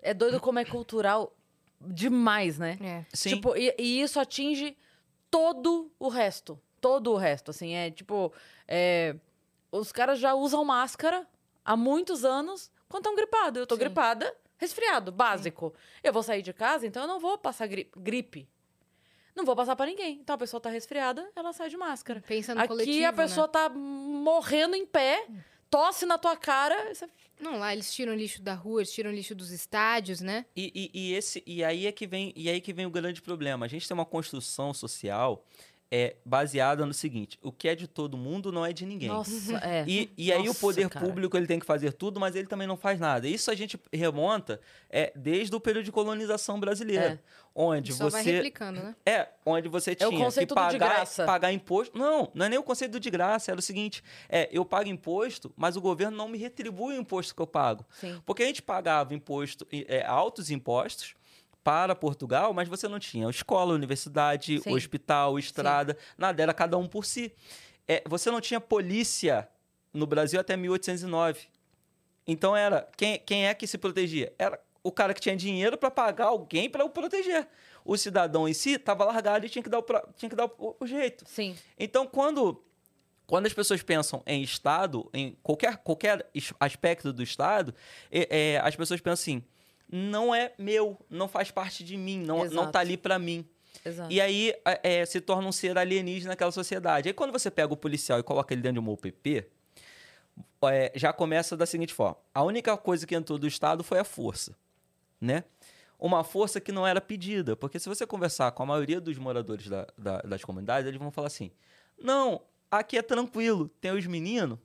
É 0.00 0.12
doido 0.12 0.40
como 0.40 0.58
é 0.58 0.64
cultural 0.64 1.34
demais, 1.80 2.58
né? 2.58 2.78
É. 2.80 3.04
Sim. 3.12 3.30
Tipo, 3.36 3.56
e, 3.56 3.74
e 3.78 4.02
isso 4.02 4.20
atinge 4.20 4.76
todo 5.30 5.90
o 5.98 6.08
resto. 6.08 6.60
Todo 6.80 7.12
o 7.12 7.16
resto, 7.16 7.50
assim. 7.50 7.74
É 7.74 7.90
tipo. 7.90 8.32
é, 8.66 9.16
os 9.70 9.90
caras 9.90 10.18
já 10.18 10.34
usam 10.34 10.62
máscara 10.64 11.26
há 11.64 11.74
muitos 11.76 12.24
anos 12.24 12.70
quando 12.88 13.04
estão 13.04 13.16
gripados. 13.16 13.58
Eu 13.58 13.66
tô 13.66 13.74
Sim. 13.74 13.80
gripada, 13.80 14.34
resfriado, 14.62 15.10
básico. 15.12 15.74
Eu 16.02 16.12
vou 16.12 16.22
sair 16.22 16.40
de 16.40 16.52
casa, 16.52 16.86
então 16.86 17.02
eu 17.02 17.08
não 17.08 17.18
vou 17.20 17.36
passar 17.36 17.66
gri- 17.66 17.90
gripe. 17.96 18.48
Não 19.34 19.44
vou 19.44 19.56
passar 19.56 19.74
pra 19.76 19.86
ninguém. 19.86 20.18
Então 20.20 20.34
a 20.34 20.38
pessoa 20.38 20.60
tá 20.60 20.70
resfriada, 20.70 21.28
ela 21.34 21.52
sai 21.52 21.68
de 21.68 21.76
máscara. 21.76 22.22
Pensa 22.26 22.54
no 22.54 22.60
Aqui 22.60 22.68
coletivo, 22.68 23.06
a 23.06 23.12
pessoa 23.12 23.46
né? 23.46 23.52
tá 23.52 23.68
morrendo 23.68 24.76
em 24.76 24.86
pé, 24.86 25.26
tosse 25.70 26.06
na 26.06 26.16
tua 26.18 26.36
cara. 26.36 26.94
Você... 26.94 27.08
Não, 27.40 27.58
lá 27.58 27.72
eles 27.72 27.92
tiram 27.92 28.14
lixo 28.14 28.40
da 28.42 28.54
rua, 28.54 28.80
eles 28.82 28.92
tiram 28.92 29.10
lixo 29.10 29.34
dos 29.34 29.50
estádios, 29.50 30.20
né? 30.20 30.44
E, 30.54 30.90
e- 30.94 31.00
e 31.10 31.14
esse, 31.14 31.42
e 31.46 31.64
aí 31.64 31.86
é 31.86 31.92
que 31.92 32.06
vem, 32.06 32.32
e 32.36 32.48
aí 32.48 32.60
que 32.60 32.72
vem 32.72 32.86
o 32.86 32.90
grande 32.90 33.20
problema. 33.20 33.66
A 33.66 33.68
gente 33.68 33.88
tem 33.88 33.94
uma 33.94 34.04
construção 34.06 34.72
social 34.72 35.44
é, 35.94 36.16
baseada 36.24 36.86
no 36.86 36.94
seguinte: 36.94 37.38
o 37.42 37.52
que 37.52 37.68
é 37.68 37.74
de 37.74 37.86
todo 37.86 38.16
mundo 38.16 38.50
não 38.50 38.64
é 38.64 38.72
de 38.72 38.86
ninguém. 38.86 39.10
Nossa, 39.10 39.58
é. 39.58 39.84
E, 39.86 40.10
e 40.16 40.32
aí 40.32 40.40
o 40.40 40.46
Nossa, 40.46 40.58
poder 40.60 40.88
cara. 40.88 41.04
público 41.04 41.36
ele 41.36 41.46
tem 41.46 41.58
que 41.58 41.66
fazer 41.66 41.92
tudo, 41.92 42.18
mas 42.18 42.34
ele 42.34 42.48
também 42.48 42.66
não 42.66 42.78
faz 42.78 42.98
nada. 42.98 43.28
Isso 43.28 43.50
a 43.50 43.54
gente 43.54 43.78
remonta 43.92 44.58
é, 44.88 45.12
desde 45.14 45.54
o 45.54 45.60
período 45.60 45.84
de 45.84 45.92
colonização 45.92 46.58
brasileira, 46.58 47.22
onde 47.54 47.92
Só 47.92 48.08
vai 48.08 48.22
você 48.22 48.32
replicando, 48.32 48.80
né? 48.82 48.96
é 49.04 49.28
onde 49.44 49.68
você 49.68 49.90
É 49.90 49.94
tinha 49.96 50.08
o 50.08 50.16
conceito 50.16 50.54
que 50.54 50.60
do 50.60 50.70
de 50.70 50.78
pagar, 50.78 50.94
graça. 50.96 51.26
pagar 51.26 51.52
imposto. 51.52 51.98
Não, 51.98 52.30
não 52.32 52.46
é 52.46 52.48
nem 52.48 52.58
o 52.58 52.62
conceito 52.62 52.98
de 52.98 53.10
graça. 53.10 53.50
Era 53.50 53.60
o 53.60 53.62
seguinte: 53.62 54.02
é 54.30 54.48
eu 54.50 54.64
pago 54.64 54.88
imposto, 54.88 55.52
mas 55.54 55.76
o 55.76 55.80
governo 55.82 56.16
não 56.16 56.26
me 56.26 56.38
retribui 56.38 56.96
o 56.96 57.00
imposto 57.00 57.34
que 57.34 57.42
eu 57.42 57.46
pago. 57.46 57.84
Sim. 58.00 58.18
Porque 58.24 58.42
a 58.42 58.46
gente 58.46 58.62
pagava 58.62 59.12
imposto, 59.14 59.66
é, 59.70 60.06
altos 60.06 60.50
impostos 60.50 61.14
para 61.62 61.94
Portugal, 61.94 62.52
mas 62.52 62.68
você 62.68 62.88
não 62.88 62.98
tinha 62.98 63.28
escola, 63.30 63.74
universidade, 63.74 64.60
Sim. 64.60 64.74
hospital, 64.74 65.38
estrada, 65.38 65.96
nada, 66.18 66.42
era 66.42 66.52
cada 66.52 66.76
um 66.76 66.86
por 66.86 67.04
si. 67.04 67.32
É, 67.86 68.02
você 68.08 68.30
não 68.30 68.40
tinha 68.40 68.60
polícia 68.60 69.48
no 69.92 70.06
Brasil 70.06 70.40
até 70.40 70.56
1809. 70.56 71.46
Então 72.26 72.56
era 72.56 72.88
quem, 72.96 73.18
quem 73.18 73.46
é 73.46 73.54
que 73.54 73.66
se 73.66 73.76
protegia? 73.78 74.32
Era 74.38 74.58
o 74.82 74.90
cara 74.92 75.14
que 75.14 75.20
tinha 75.20 75.36
dinheiro 75.36 75.76
para 75.76 75.90
pagar 75.90 76.26
alguém 76.26 76.68
para 76.70 76.84
o 76.84 76.90
proteger. 76.90 77.46
O 77.84 77.96
cidadão 77.96 78.48
em 78.48 78.52
si 78.54 78.72
estava 78.74 79.04
largado 79.04 79.44
e 79.44 79.48
tinha 79.48 79.62
que 79.62 79.68
dar 79.68 79.78
o, 79.80 79.84
tinha 80.16 80.28
que 80.30 80.36
dar 80.36 80.46
o- 80.46 80.76
o 80.78 80.86
jeito. 80.86 81.24
Sim. 81.26 81.56
Então, 81.78 82.06
quando, 82.06 82.62
quando 83.26 83.46
as 83.46 83.52
pessoas 83.52 83.82
pensam 83.82 84.22
em 84.26 84.40
Estado, 84.42 85.08
em 85.12 85.36
qualquer, 85.42 85.76
qualquer 85.78 86.28
aspecto 86.60 87.12
do 87.12 87.22
Estado, 87.22 87.74
é- 88.10 88.54
é, 88.54 88.60
as 88.60 88.76
pessoas 88.76 89.00
pensam 89.00 89.14
assim: 89.14 89.44
não 89.92 90.34
é 90.34 90.52
meu, 90.58 90.98
não 91.10 91.28
faz 91.28 91.50
parte 91.50 91.84
de 91.84 91.96
mim, 91.98 92.18
não, 92.20 92.38
não 92.46 92.70
tá 92.72 92.80
ali 92.80 92.96
para 92.96 93.18
mim. 93.18 93.46
Exato. 93.84 94.10
E 94.12 94.20
aí 94.20 94.54
é, 94.64 95.00
é, 95.00 95.06
se 95.06 95.20
torna 95.20 95.46
um 95.46 95.52
ser 95.52 95.76
alienígena 95.76 96.30
naquela 96.30 96.50
sociedade. 96.50 97.08
Aí 97.08 97.12
quando 97.12 97.30
você 97.32 97.50
pega 97.50 97.72
o 97.72 97.76
policial 97.76 98.18
e 98.18 98.22
coloca 98.22 98.54
ele 98.54 98.62
dentro 98.62 98.74
de 98.74 98.78
uma 98.80 98.90
UPP, 98.92 99.46
é, 100.64 100.92
já 100.94 101.12
começa 101.12 101.56
da 101.56 101.66
seguinte 101.66 101.92
forma: 101.92 102.16
a 102.34 102.42
única 102.42 102.76
coisa 102.76 103.06
que 103.06 103.14
entrou 103.14 103.38
do 103.38 103.46
Estado 103.46 103.84
foi 103.84 103.98
a 103.98 104.04
força, 104.04 104.56
né? 105.20 105.44
Uma 105.98 106.24
força 106.24 106.60
que 106.60 106.72
não 106.72 106.86
era 106.86 107.00
pedida, 107.00 107.54
porque 107.54 107.78
se 107.78 107.88
você 107.88 108.06
conversar 108.06 108.50
com 108.52 108.62
a 108.62 108.66
maioria 108.66 109.00
dos 109.00 109.18
moradores 109.18 109.68
da- 109.68 109.86
da- 109.96 110.20
das 110.22 110.42
comunidades, 110.44 110.88
eles 110.88 110.98
vão 110.98 111.10
falar 111.10 111.28
assim: 111.28 111.50
não, 111.98 112.40
aqui 112.70 112.96
é 112.98 113.02
tranquilo, 113.02 113.68
tem 113.80 113.92
os 113.92 114.06
meninos, 114.06 114.58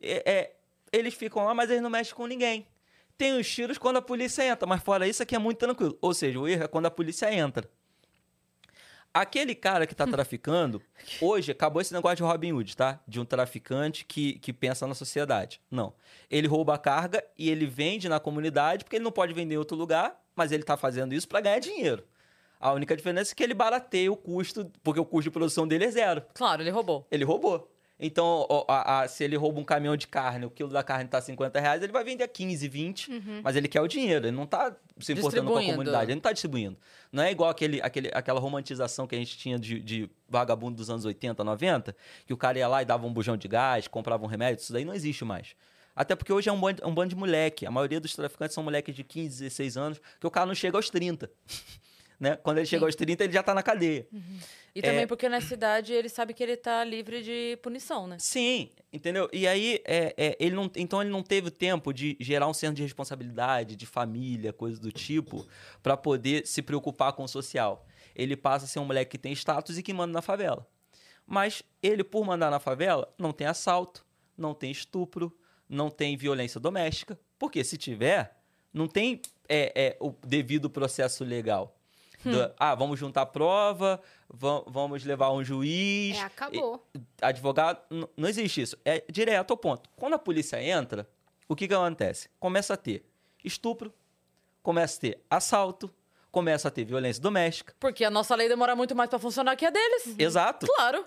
é, 0.00 0.30
é, 0.32 0.56
eles 0.92 1.14
ficam 1.14 1.44
lá, 1.44 1.54
mas 1.54 1.70
eles 1.70 1.82
não 1.82 1.90
mexem 1.90 2.14
com 2.14 2.26
ninguém. 2.26 2.66
Tem 3.16 3.38
os 3.38 3.48
tiros 3.48 3.78
quando 3.78 3.98
a 3.98 4.02
polícia 4.02 4.44
entra, 4.44 4.66
mas 4.66 4.82
fora 4.82 5.06
isso 5.06 5.22
aqui 5.22 5.34
é 5.34 5.38
muito 5.38 5.58
tranquilo. 5.58 5.96
Ou 6.00 6.12
seja, 6.12 6.38
o 6.38 6.48
erro 6.48 6.64
é 6.64 6.68
quando 6.68 6.86
a 6.86 6.90
polícia 6.90 7.32
entra. 7.32 7.68
Aquele 9.12 9.54
cara 9.54 9.86
que 9.86 9.94
tá 9.94 10.04
traficando, 10.08 10.82
hoje 11.20 11.52
acabou 11.52 11.80
esse 11.80 11.94
negócio 11.94 12.16
de 12.16 12.22
Robin 12.24 12.52
Hood, 12.52 12.76
tá? 12.76 12.98
De 13.06 13.20
um 13.20 13.24
traficante 13.24 14.04
que, 14.04 14.40
que 14.40 14.52
pensa 14.52 14.86
na 14.86 14.94
sociedade. 14.94 15.60
Não. 15.70 15.94
Ele 16.28 16.48
rouba 16.48 16.74
a 16.74 16.78
carga 16.78 17.24
e 17.38 17.48
ele 17.48 17.66
vende 17.66 18.08
na 18.08 18.18
comunidade 18.18 18.84
porque 18.84 18.96
ele 18.96 19.04
não 19.04 19.12
pode 19.12 19.32
vender 19.32 19.54
em 19.54 19.58
outro 19.58 19.76
lugar, 19.76 20.20
mas 20.34 20.50
ele 20.50 20.64
tá 20.64 20.76
fazendo 20.76 21.14
isso 21.14 21.28
para 21.28 21.40
ganhar 21.40 21.60
dinheiro. 21.60 22.02
A 22.58 22.72
única 22.72 22.96
diferença 22.96 23.32
é 23.32 23.34
que 23.34 23.42
ele 23.44 23.54
barateia 23.54 24.10
o 24.10 24.16
custo, 24.16 24.68
porque 24.82 24.98
o 24.98 25.04
custo 25.04 25.24
de 25.24 25.30
produção 25.30 25.68
dele 25.68 25.84
é 25.84 25.90
zero. 25.90 26.22
Claro, 26.34 26.62
ele 26.62 26.70
roubou. 26.70 27.06
Ele 27.10 27.24
roubou. 27.24 27.70
Então, 27.98 28.46
a- 28.68 29.02
a- 29.02 29.08
se 29.08 29.22
ele 29.22 29.36
rouba 29.36 29.60
um 29.60 29.64
caminhão 29.64 29.96
de 29.96 30.08
carne, 30.08 30.44
o 30.44 30.50
quilo 30.50 30.68
da 30.70 30.82
carne 30.82 31.08
tá 31.08 31.20
50 31.20 31.60
reais, 31.60 31.80
ele 31.82 31.92
vai 31.92 32.02
vender 32.02 32.24
a 32.24 32.28
15, 32.28 32.66
20, 32.68 33.08
mas 33.42 33.54
ele 33.54 33.68
quer 33.68 33.80
o 33.80 33.86
dinheiro, 33.86 34.26
ele 34.26 34.36
não 34.36 34.46
tá 34.46 34.74
se 34.98 35.12
importando 35.20 35.46
com 35.46 35.52
a 35.52 35.60
comunidade, 35.76 36.04
ele 36.10 36.14
não 36.16 36.20
tá 36.22 36.32
distribuindo. 36.32 36.76
Não 37.12 37.22
é 37.22 37.30
igual 37.30 37.48
aquele, 37.48 37.80
aquele, 37.80 38.10
aquela 38.12 38.40
romantização 38.40 39.06
que 39.06 39.14
a 39.14 39.18
gente 39.18 39.38
tinha 39.38 39.58
de, 39.58 39.78
de 39.80 40.10
vagabundo 40.28 40.76
dos 40.76 40.90
anos 40.90 41.04
80, 41.04 41.44
90, 41.44 41.96
que 42.26 42.32
o 42.32 42.36
cara 42.36 42.58
ia 42.58 42.66
lá 42.66 42.82
e 42.82 42.84
dava 42.84 43.06
um 43.06 43.12
bujão 43.12 43.36
de 43.36 43.46
gás, 43.46 43.86
comprava 43.86 44.24
um 44.24 44.28
remédio, 44.28 44.60
isso 44.60 44.72
daí 44.72 44.84
não 44.84 44.92
existe 44.94 45.24
mais. 45.24 45.54
Até 45.94 46.16
porque 46.16 46.32
hoje 46.32 46.48
é 46.48 46.52
um 46.52 46.58
bando, 46.60 46.84
um 46.84 46.92
bando 46.92 47.10
de 47.10 47.14
moleque. 47.16 47.64
A 47.64 47.70
maioria 47.70 48.00
dos 48.00 48.16
traficantes 48.16 48.52
são 48.52 48.64
moleques 48.64 48.96
de 48.96 49.04
15, 49.04 49.44
16 49.44 49.76
anos, 49.76 50.00
que 50.18 50.26
o 50.26 50.30
cara 50.32 50.44
não 50.46 50.54
chega 50.54 50.76
aos 50.76 50.90
30. 50.90 51.30
né? 52.18 52.36
Quando 52.36 52.58
ele 52.58 52.66
chega 52.66 52.84
aos 52.84 52.94
30, 52.94 53.24
ele 53.24 53.32
já 53.32 53.42
tá 53.42 53.54
na 53.54 53.62
cadeia. 53.62 54.06
E 54.74 54.80
É. 54.80 54.82
também 54.82 55.06
porque 55.06 55.28
na 55.28 55.40
cidade 55.40 55.92
ele 55.92 56.08
sabe 56.08 56.34
que 56.34 56.42
ele 56.42 56.56
tá 56.56 56.82
livre 56.84 57.22
de 57.22 57.56
punição, 57.62 58.06
né? 58.06 58.16
Sim, 58.18 58.70
entendeu? 58.92 59.28
E 59.32 59.46
aí, 59.46 59.80
é, 59.84 60.14
é, 60.16 60.36
ele 60.40 60.54
não, 60.54 60.70
então 60.76 61.00
ele 61.00 61.10
não 61.10 61.22
teve 61.22 61.50
tempo 61.50 61.92
de 61.92 62.16
gerar 62.20 62.48
um 62.48 62.54
senso 62.54 62.74
de 62.74 62.82
responsabilidade, 62.82 63.76
de 63.76 63.86
família, 63.86 64.52
coisa 64.52 64.80
do 64.80 64.90
tipo, 64.90 65.46
pra 65.82 65.96
poder 65.96 66.46
se 66.46 66.60
preocupar 66.62 67.12
com 67.12 67.24
o 67.24 67.28
social. 67.28 67.86
Ele 68.14 68.36
passa 68.36 68.64
a 68.64 68.68
ser 68.68 68.78
um 68.78 68.84
moleque 68.84 69.12
que 69.12 69.18
tem 69.18 69.32
status 69.32 69.78
e 69.78 69.82
que 69.82 69.92
manda 69.92 70.12
na 70.12 70.22
favela. 70.22 70.66
Mas 71.26 71.62
ele, 71.82 72.04
por 72.04 72.24
mandar 72.24 72.50
na 72.50 72.58
favela, 72.60 73.12
não 73.18 73.32
tem 73.32 73.46
assalto, 73.46 74.04
não 74.36 74.52
tem 74.54 74.70
estupro, 74.70 75.36
não 75.68 75.88
tem 75.90 76.16
violência 76.16 76.60
doméstica. 76.60 77.18
Porque 77.38 77.62
se 77.64 77.76
tiver, 77.78 78.36
não 78.72 78.86
tem 78.86 79.20
é, 79.48 79.72
é, 79.74 79.96
o 80.00 80.10
devido 80.26 80.68
processo 80.68 81.24
legal. 81.24 81.76
Do- 82.24 82.54
ah, 82.58 82.74
vamos 82.74 82.98
juntar 82.98 83.26
prova, 83.26 84.00
va- 84.28 84.62
vamos 84.66 85.04
levar 85.04 85.30
um 85.32 85.44
juiz. 85.44 86.16
É, 86.16 86.20
acabou. 86.22 86.86
Advogado, 87.20 87.80
não 88.16 88.28
existe 88.28 88.60
isso. 88.62 88.76
É 88.84 89.04
direto 89.10 89.50
ao 89.52 89.56
ponto. 89.56 89.88
Quando 89.96 90.14
a 90.14 90.18
polícia 90.18 90.62
entra, 90.62 91.08
o 91.48 91.54
que, 91.56 91.68
que 91.68 91.74
acontece? 91.74 92.28
Começa 92.40 92.74
a 92.74 92.76
ter 92.76 93.04
estupro, 93.44 93.92
começa 94.62 94.96
a 94.96 95.00
ter 95.00 95.20
assalto, 95.30 95.90
começa 96.30 96.68
a 96.68 96.70
ter 96.70 96.84
violência 96.84 97.22
doméstica. 97.22 97.74
Porque 97.78 98.04
a 98.04 98.10
nossa 98.10 98.34
lei 98.34 98.48
demora 98.48 98.74
muito 98.74 98.94
mais 98.94 99.08
pra 99.10 99.18
funcionar 99.18 99.54
que 99.56 99.64
a 99.66 99.70
deles. 99.70 100.14
Exato. 100.18 100.66
Claro. 100.66 101.04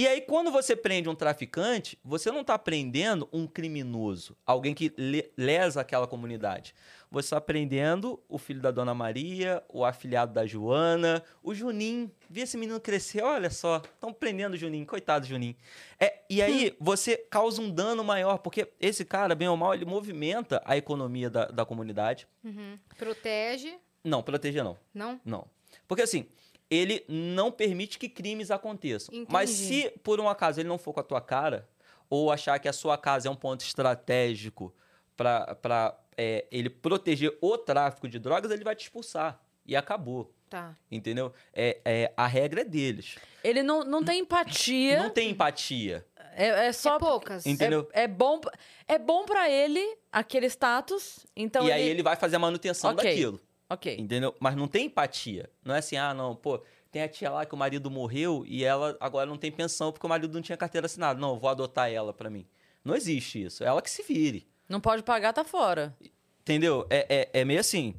E 0.00 0.08
aí, 0.08 0.22
quando 0.22 0.50
você 0.50 0.74
prende 0.74 1.10
um 1.10 1.14
traficante, 1.14 1.98
você 2.02 2.30
não 2.30 2.40
está 2.40 2.58
prendendo 2.58 3.28
um 3.30 3.46
criminoso, 3.46 4.34
alguém 4.46 4.72
que 4.74 4.90
le- 4.96 5.30
lesa 5.36 5.82
aquela 5.82 6.06
comunidade. 6.06 6.74
Você 7.10 7.26
está 7.26 7.38
prendendo 7.38 8.18
o 8.26 8.38
filho 8.38 8.62
da 8.62 8.70
Dona 8.70 8.94
Maria, 8.94 9.62
o 9.68 9.84
afilhado 9.84 10.32
da 10.32 10.46
Joana, 10.46 11.22
o 11.42 11.52
Juninho. 11.54 12.10
Vi 12.30 12.40
esse 12.40 12.56
menino 12.56 12.80
crescer, 12.80 13.22
olha 13.22 13.50
só, 13.50 13.82
estão 13.84 14.10
prendendo 14.10 14.54
o 14.54 14.56
Juninho, 14.56 14.86
coitado 14.86 15.26
do 15.26 15.28
Juninho. 15.28 15.54
É, 15.98 16.22
e 16.30 16.40
aí, 16.40 16.74
você 16.80 17.18
causa 17.18 17.60
um 17.60 17.70
dano 17.70 18.02
maior, 18.02 18.38
porque 18.38 18.68
esse 18.80 19.04
cara, 19.04 19.34
bem 19.34 19.48
ou 19.48 19.56
mal, 19.58 19.74
ele 19.74 19.84
movimenta 19.84 20.62
a 20.64 20.78
economia 20.78 21.28
da, 21.28 21.44
da 21.44 21.66
comunidade. 21.66 22.26
Uhum. 22.42 22.78
Protege. 22.96 23.74
Não, 24.02 24.22
proteger 24.22 24.64
não. 24.64 24.78
Não? 24.94 25.20
Não. 25.22 25.46
Porque 25.86 26.02
assim, 26.02 26.26
ele 26.70 27.04
não 27.08 27.50
permite 27.50 27.98
que 27.98 28.08
crimes 28.08 28.50
aconteçam. 28.50 29.12
Mas 29.28 29.50
Entendi. 29.50 29.82
se 29.82 29.98
por 30.04 30.20
um 30.20 30.28
acaso 30.28 30.60
ele 30.60 30.68
não 30.68 30.78
for 30.78 30.92
com 30.92 31.00
a 31.00 31.04
tua 31.04 31.20
cara, 31.20 31.68
ou 32.08 32.30
achar 32.30 32.58
que 32.58 32.68
a 32.68 32.72
sua 32.72 32.96
casa 32.96 33.28
é 33.28 33.30
um 33.30 33.36
ponto 33.36 33.62
estratégico 33.62 34.74
para 35.16 35.98
ele 36.50 36.70
proteger 36.70 37.36
o 37.40 37.56
tráfico 37.58 38.08
de 38.08 38.18
drogas, 38.18 38.50
ele 38.50 38.64
vai 38.64 38.74
te 38.74 38.82
expulsar. 38.84 39.40
E 39.66 39.76
acabou. 39.76 40.32
Tá. 40.48 40.76
Entendeu? 40.90 41.32
É, 41.54 41.80
é, 41.84 42.12
a 42.16 42.26
regra 42.26 42.62
é 42.62 42.64
deles. 42.64 43.16
Ele 43.44 43.62
não, 43.62 43.84
não 43.84 44.02
tem 44.02 44.20
empatia. 44.20 45.00
Não 45.00 45.10
tem 45.10 45.30
empatia. 45.30 46.04
É, 46.34 46.66
é 46.66 46.72
só. 46.72 46.96
é 46.96 46.98
poucas. 46.98 47.46
Ent- 47.46 47.54
Entendeu? 47.54 47.88
É, 47.92 48.02
é 48.02 48.08
bom, 48.08 48.40
é 48.88 48.98
bom 48.98 49.24
para 49.24 49.48
ele 49.48 49.96
aquele 50.10 50.46
status. 50.46 51.24
Então 51.36 51.66
e 51.68 51.70
aí 51.72 51.88
ele 51.88 52.02
vai 52.02 52.16
fazer 52.16 52.36
a 52.36 52.38
manutenção 52.40 52.90
Ok. 52.90 53.08
daquilo. 53.08 53.40
Ok. 53.70 53.96
Entendeu? 53.98 54.34
Mas 54.40 54.56
não 54.56 54.66
tem 54.66 54.86
empatia. 54.86 55.48
Não 55.64 55.74
é 55.74 55.78
assim, 55.78 55.96
ah, 55.96 56.12
não, 56.12 56.34
pô, 56.34 56.60
tem 56.90 57.02
a 57.02 57.08
tia 57.08 57.30
lá 57.30 57.46
que 57.46 57.54
o 57.54 57.58
marido 57.58 57.88
morreu 57.88 58.44
e 58.46 58.64
ela 58.64 58.96
agora 59.00 59.26
não 59.26 59.36
tem 59.36 59.52
pensão 59.52 59.92
porque 59.92 60.04
o 60.04 60.08
marido 60.08 60.34
não 60.34 60.42
tinha 60.42 60.58
carteira 60.58 60.86
assinada. 60.86 61.20
Não, 61.20 61.34
eu 61.34 61.38
vou 61.38 61.48
adotar 61.48 61.90
ela 61.90 62.12
pra 62.12 62.28
mim. 62.28 62.46
Não 62.84 62.96
existe 62.96 63.44
isso. 63.44 63.62
Ela 63.62 63.80
que 63.80 63.90
se 63.90 64.02
vire. 64.02 64.48
Não 64.68 64.80
pode 64.80 65.02
pagar, 65.02 65.32
tá 65.32 65.44
fora. 65.44 65.96
Entendeu? 66.40 66.86
É, 66.90 67.28
é, 67.32 67.40
é 67.40 67.44
meio 67.44 67.60
assim. 67.60 67.94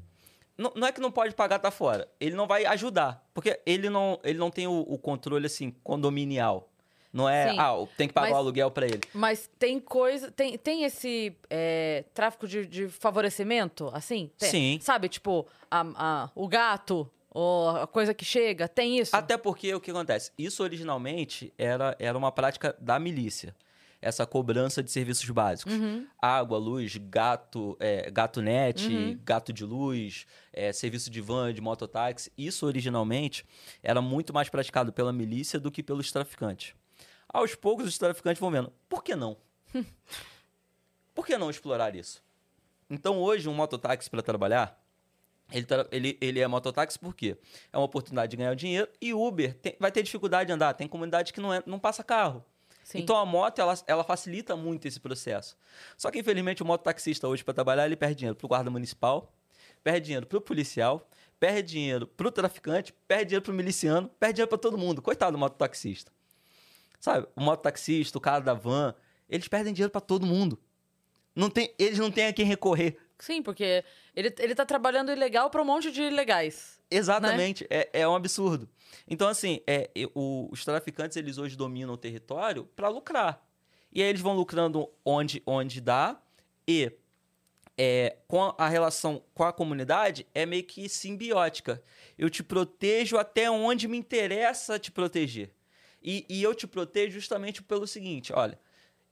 Não, 0.58 0.72
não 0.76 0.88
é 0.88 0.92
que 0.92 1.02
não 1.02 1.12
pode 1.12 1.34
pagar, 1.34 1.60
tá 1.60 1.72
fora. 1.72 2.08
Ele 2.20 2.36
não 2.36 2.48
vai 2.48 2.66
ajudar. 2.66 3.28
Porque 3.34 3.60
ele 3.66 3.90
não, 3.90 4.20
ele 4.24 4.38
não 4.38 4.52
tem 4.52 4.68
o, 4.68 4.82
o 4.82 4.98
controle, 4.98 5.46
assim, 5.46 5.72
condominial. 5.84 6.71
Não 7.14 7.28
é, 7.28 7.50
Sim, 7.52 7.58
ah, 7.60 7.74
tem 7.98 8.08
que 8.08 8.14
pagar 8.14 8.28
mas- 8.28 8.36
o 8.36 8.40
aluguel 8.40 8.72
pra 8.72 8.86
ele. 8.86 9.02
Mas 9.14 9.50
tem 9.60 9.80
coisa. 9.80 10.32
Tem, 10.32 10.58
tem 10.58 10.84
esse 10.84 11.36
é, 11.50 12.06
tráfico 12.14 12.48
de, 12.48 12.66
de 12.66 12.88
favorecimento, 12.88 13.90
assim? 13.94 14.32
Tem- 14.38 14.50
Sim. 14.50 14.80
Sabe, 14.82 15.10
tipo, 15.10 15.46
a, 15.70 15.82
a- 15.96 16.32
o 16.34 16.48
gato, 16.48 17.10
ou 17.30 17.70
a 17.70 17.88
coisa 17.88 18.14
que 18.14 18.24
chega, 18.26 18.68
tem 18.68 18.98
isso? 19.00 19.16
Até 19.16 19.38
porque 19.38 19.74
o 19.76 19.80
que 19.82 19.92
acontece? 19.92 20.32
Isso 20.38 20.64
originalmente 20.64 21.54
era, 21.58 21.96
era 22.00 22.18
uma 22.18 22.32
prática 22.32 22.76
da 22.80 22.98
milícia. 23.00 23.56
Essa 24.04 24.26
cobrança 24.26 24.82
de 24.82 24.90
serviços 24.90 25.30
básicos. 25.30 25.74
Uhum. 25.74 26.08
Água, 26.20 26.58
luz, 26.58 26.98
gato, 26.98 27.78
é, 27.80 28.10
gato 28.10 28.42
net, 28.42 29.16
gato 29.24 29.54
de 29.54 29.64
luz, 29.64 30.26
é, 30.52 30.74
serviço 30.74 31.12
de 31.12 31.22
van, 31.22 31.54
de 31.54 31.62
mototáxi. 31.62 32.32
Isso 32.36 32.66
originalmente 32.66 33.46
era 33.84 34.02
muito 34.02 34.34
mais 34.34 34.50
praticado 34.50 34.92
pela 34.92 35.14
milícia 35.14 35.60
do 35.60 35.70
que 35.70 35.84
pelos 35.84 36.12
traficantes. 36.12 36.74
Aos 37.34 37.56
poucos 37.56 37.86
os 37.88 37.98
traficantes 37.98 38.40
vão 38.40 38.52
vendo, 38.52 38.74
por 38.90 39.04
que 39.04 39.16
não? 39.16 39.38
por 41.16 41.26
que 41.26 41.38
não 41.38 41.50
explorar 41.50 41.96
isso? 41.96 42.24
Então 42.90 43.18
hoje 43.20 43.48
um 43.48 43.54
mototáxi 43.54 44.10
para 44.10 44.22
trabalhar, 44.22 44.78
ele, 45.52 45.66
ele, 45.92 46.18
ele 46.22 46.40
é 46.40 46.48
mototáxi 46.48 47.00
por 47.00 47.16
quê? 47.16 47.38
É 47.72 47.78
uma 47.78 47.86
oportunidade 47.86 48.32
de 48.32 48.38
ganhar 48.38 48.54
dinheiro 48.56 48.90
e 49.00 49.14
Uber 49.14 49.54
tem- 49.56 49.76
vai 49.80 49.92
ter 49.92 50.04
dificuldade 50.04 50.48
de 50.48 50.54
andar. 50.54 50.74
Tem 50.74 50.88
comunidade 50.88 51.32
que 51.34 51.40
não, 51.42 51.54
é, 51.54 51.62
não 51.66 51.80
passa 51.80 52.04
carro. 52.04 52.44
Sim. 52.84 53.00
Então 53.00 53.16
a 53.16 53.26
moto 53.26 53.60
ela, 53.60 53.78
ela 53.88 54.04
facilita 54.04 54.56
muito 54.56 54.88
esse 54.88 55.00
processo. 55.00 55.58
Só 55.98 56.10
que 56.12 56.20
infelizmente 56.20 56.62
o 56.62 56.66
mototaxista 56.66 57.28
hoje 57.28 57.44
para 57.44 57.54
trabalhar 57.54 57.86
ele 57.86 57.96
perde 57.96 58.16
dinheiro 58.16 58.36
pro 58.36 58.48
guarda 58.48 58.70
municipal, 58.70 59.32
perde 59.84 60.06
dinheiro 60.08 60.26
pro 60.26 60.42
policial, 60.42 61.08
perde 61.40 61.72
dinheiro 61.74 62.08
pro 62.08 62.32
traficante, 62.32 62.94
perde 63.08 63.26
dinheiro 63.28 63.44
pro 63.44 63.54
miliciano, 63.54 64.10
perde 64.20 64.36
dinheiro 64.36 64.50
para 64.50 64.58
todo 64.58 64.78
mundo. 64.78 65.02
Coitado 65.02 65.34
do 65.34 65.38
mototaxista. 65.38 66.12
Sabe? 67.02 67.28
O 67.36 67.42
mototaxista, 67.42 68.18
o 68.18 68.22
cara 68.22 68.40
da 68.40 68.54
van, 68.54 68.96
eles 69.28 69.48
perdem 69.50 69.74
dinheiro 69.74 69.92
para 69.92 70.00
todo 70.00 70.26
mundo. 70.26 70.58
Não 71.36 71.50
tem, 71.50 71.74
eles 71.78 71.98
não 72.00 72.10
têm 72.12 72.28
a 72.28 72.34
quem 72.34 72.46
recorrer. 72.46 72.98
Sim, 73.18 73.42
porque 73.42 73.84
ele, 74.16 74.34
ele 74.40 74.56
tá 74.56 74.66
trabalhando 74.66 75.12
ilegal 75.12 75.50
pra 75.50 75.62
um 75.62 75.66
monte 75.66 75.92
de 75.92 76.02
ilegais. 76.02 76.80
Exatamente, 76.90 77.66
é, 77.70 77.90
é 77.94 78.08
um 78.08 78.16
absurdo. 78.16 78.70
Então, 79.08 79.28
assim, 79.28 79.62
é, 79.68 79.90
o- 80.14 80.48
os 80.52 80.64
traficantes, 80.64 81.18
eles 81.18 81.38
hoje 81.38 81.56
dominam 81.56 81.94
o 81.94 81.98
território 81.98 82.66
para 82.76 82.88
lucrar. 82.90 83.44
E 83.92 84.02
aí 84.02 84.08
eles 84.10 84.22
vão 84.22 84.36
lucrando 84.36 84.90
onde, 85.04 85.42
onde 85.46 85.82
dá 85.82 86.22
e 86.68 86.92
é, 87.78 88.18
com 88.28 88.44
a, 88.44 88.56
a 88.60 88.68
relação 88.70 89.24
com 89.34 89.44
a 89.44 89.52
comunidade 89.54 90.28
é 90.36 90.46
meio 90.46 90.64
que 90.64 90.88
simbiótica. 90.90 91.82
Eu 92.18 92.30
te 92.30 92.44
protejo 92.44 93.18
até 93.18 93.50
onde 93.50 93.88
me 93.88 93.98
interessa 93.98 94.78
te 94.78 94.92
proteger. 94.92 95.52
E, 96.04 96.26
e 96.30 96.42
eu 96.42 96.54
te 96.56 96.66
protejo 96.68 97.14
justamente 97.14 97.62
pelo 97.62 97.86
seguinte, 97.88 98.34
olha, 98.34 98.58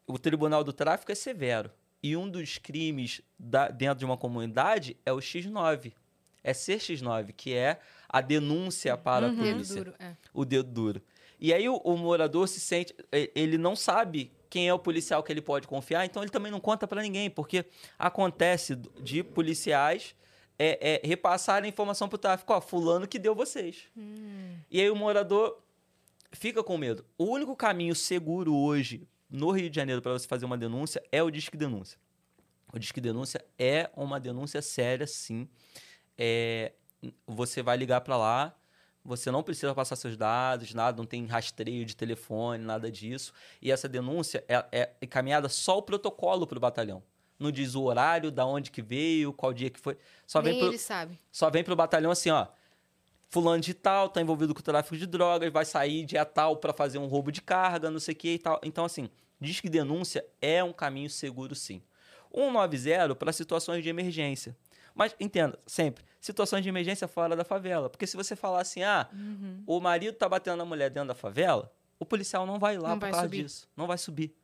o 0.08 0.18
Tribunal 0.18 0.64
do 0.64 0.74
Tráfico 0.74 1.12
é 1.12 1.16
severo. 1.16 1.72
E 2.02 2.16
um 2.16 2.30
dos 2.30 2.58
crimes 2.58 3.22
da- 3.38 3.68
dentro 3.70 4.00
de 4.00 4.06
uma 4.06 4.18
comunidade 4.18 4.96
é 5.06 5.12
o 5.14 5.18
X9. 5.18 5.94
É 6.44 6.54
ser 6.54 6.80
X9, 6.80 7.34
que 7.36 7.54
é 7.54 7.80
a 8.08 8.22
denúncia 8.22 8.96
para 8.98 9.28
a 9.28 9.30
Dedo 9.30 9.42
polícia 9.42 9.76
duro. 9.76 9.94
É. 10.00 10.16
o 10.34 10.46
dedo 10.46 10.72
duro. 10.72 11.02
E 11.40 11.54
aí 11.54 11.68
o, 11.70 11.76
o 11.78 11.98
morador 11.98 12.48
se 12.48 12.60
sente, 12.60 12.96
ele 13.36 13.58
não 13.58 13.76
sabe 13.76 14.32
quem 14.50 14.68
é 14.68 14.74
o 14.74 14.80
policial 14.80 15.22
que 15.22 15.32
ele 15.32 15.42
pode 15.42 15.68
confiar, 15.68 16.06
então 16.06 16.24
ele 16.24 16.32
também 16.32 16.52
não 16.52 16.60
conta 16.60 16.88
pra 16.88 17.02
ninguém, 17.02 17.30
porque 17.30 17.66
acontece 18.00 18.76
de 19.02 19.22
policiais 19.24 20.16
é, 20.58 21.02
é, 21.04 21.08
repassarem 21.08 21.70
informação 21.70 22.10
pro 22.10 22.18
tráfico, 22.18 22.52
ó, 22.54 22.60
fulano 22.60 23.08
que 23.08 23.20
deu 23.20 23.36
vocês. 23.36 23.84
E 24.72 24.82
aí 24.82 24.90
o 24.90 24.96
morador 24.96 25.62
fica 26.32 26.64
com 26.64 26.78
medo. 26.78 27.06
O 27.18 27.26
único 27.26 27.56
caminho 27.56 27.96
seguro 27.96 28.56
hoje 28.56 29.08
no 29.30 29.52
Rio 29.52 29.70
de 29.70 29.76
Janeiro 29.76 30.02
para 30.02 30.14
você 30.14 30.28
fazer 30.28 30.46
uma 30.46 30.58
denúncia 30.58 31.02
é 31.12 31.22
o 31.22 31.30
Disque 31.30 31.58
Denúncia. 31.58 32.00
O 32.74 32.80
Disque 32.80 33.02
Denúncia 33.02 33.44
é 33.58 33.90
uma 33.96 34.20
denúncia 34.20 34.62
séria, 34.62 35.08
sim. 35.08 35.48
É, 36.18 36.74
você 37.26 37.64
vai 37.64 37.78
ligar 37.78 38.02
para 38.02 38.18
lá, 38.18 38.56
você 39.04 39.32
não 39.32 39.42
precisa 39.42 39.74
passar 39.74 39.96
seus 39.96 40.16
dados, 40.16 40.74
nada, 40.74 40.98
não 40.98 41.06
tem 41.06 41.26
rastreio 41.26 41.86
de 41.86 41.96
telefone, 41.96 42.64
nada 42.64 42.92
disso. 42.92 43.34
E 43.62 43.72
essa 43.72 43.88
denúncia 43.88 44.44
é, 44.48 44.66
é 44.72 44.94
encaminhada 45.02 45.50
só 45.50 45.78
o 45.78 45.82
protocolo 45.82 46.46
para 46.46 46.58
o 46.58 46.62
batalhão. 46.62 47.02
Não 47.40 47.52
diz 47.52 47.74
o 47.74 47.84
horário, 47.84 48.32
da 48.32 48.46
onde 48.46 48.70
que 48.70 48.82
veio, 48.82 49.32
qual 49.32 49.54
dia 49.54 49.70
que 49.70 49.80
foi. 49.80 49.98
Só 50.28 50.42
vem 50.42 50.54
Nem 50.54 50.62
pro, 50.62 50.72
ele 50.72 50.78
sabe. 50.78 51.20
só 51.32 51.50
vem 51.50 51.64
pro 51.64 51.76
batalhão 51.76 52.12
assim, 52.12 52.30
ó. 52.30 52.48
Fulano 53.30 53.62
de 53.62 53.74
tal 53.76 54.10
tá 54.10 54.20
envolvido 54.22 54.54
com 54.56 54.60
o 54.60 54.64
tráfico 54.64 54.98
de 54.98 55.06
drogas, 55.06 55.52
vai 55.52 55.64
sair 55.64 56.04
dia 56.04 56.26
tal 56.26 56.58
para 56.58 56.74
fazer 56.74 56.98
um 56.98 57.06
roubo 57.06 57.32
de 57.32 57.42
carga, 57.42 57.90
não 57.92 58.00
sei 58.00 58.14
o 58.16 58.18
que 58.18 58.34
e 58.34 58.40
tal. 58.40 58.60
Então, 58.64 58.84
assim, 58.86 59.08
diz 59.40 59.60
que 59.62 59.70
denúncia 59.70 60.26
é 60.42 60.64
um 60.64 60.74
caminho 60.74 61.10
seguro, 61.10 61.54
sim. 61.54 61.82
190 62.34 63.16
para 63.16 63.32
situações 63.32 63.84
de 63.84 63.90
emergência. 63.90 64.56
Mas 64.96 65.16
entenda, 65.20 65.58
sempre, 65.66 66.04
situações 66.20 66.64
de 66.64 66.70
emergência 66.70 67.08
fora 67.08 67.36
da 67.36 67.44
favela. 67.44 67.90
Porque 67.90 68.08
se 68.08 68.18
você 68.18 68.36
falar 68.36 68.62
assim, 68.62 68.82
ah, 68.84 69.08
Uhum. 69.14 69.64
o 69.66 69.80
marido 69.80 70.16
tá 70.16 70.28
batendo 70.28 70.58
na 70.58 70.66
mulher 70.66 70.90
dentro 70.90 71.08
da 71.10 71.16
favela, 71.16 71.72
o 72.00 72.06
policial 72.06 72.46
não 72.46 72.58
vai 72.60 72.78
lá 72.78 72.90
Não 72.90 72.96
por 72.98 73.02
vai 73.02 73.12
causa 73.12 73.26
subir. 73.28 73.44
disso. 73.44 73.68
Não 73.78 73.88
vai 73.88 73.98
subir. 73.98 74.36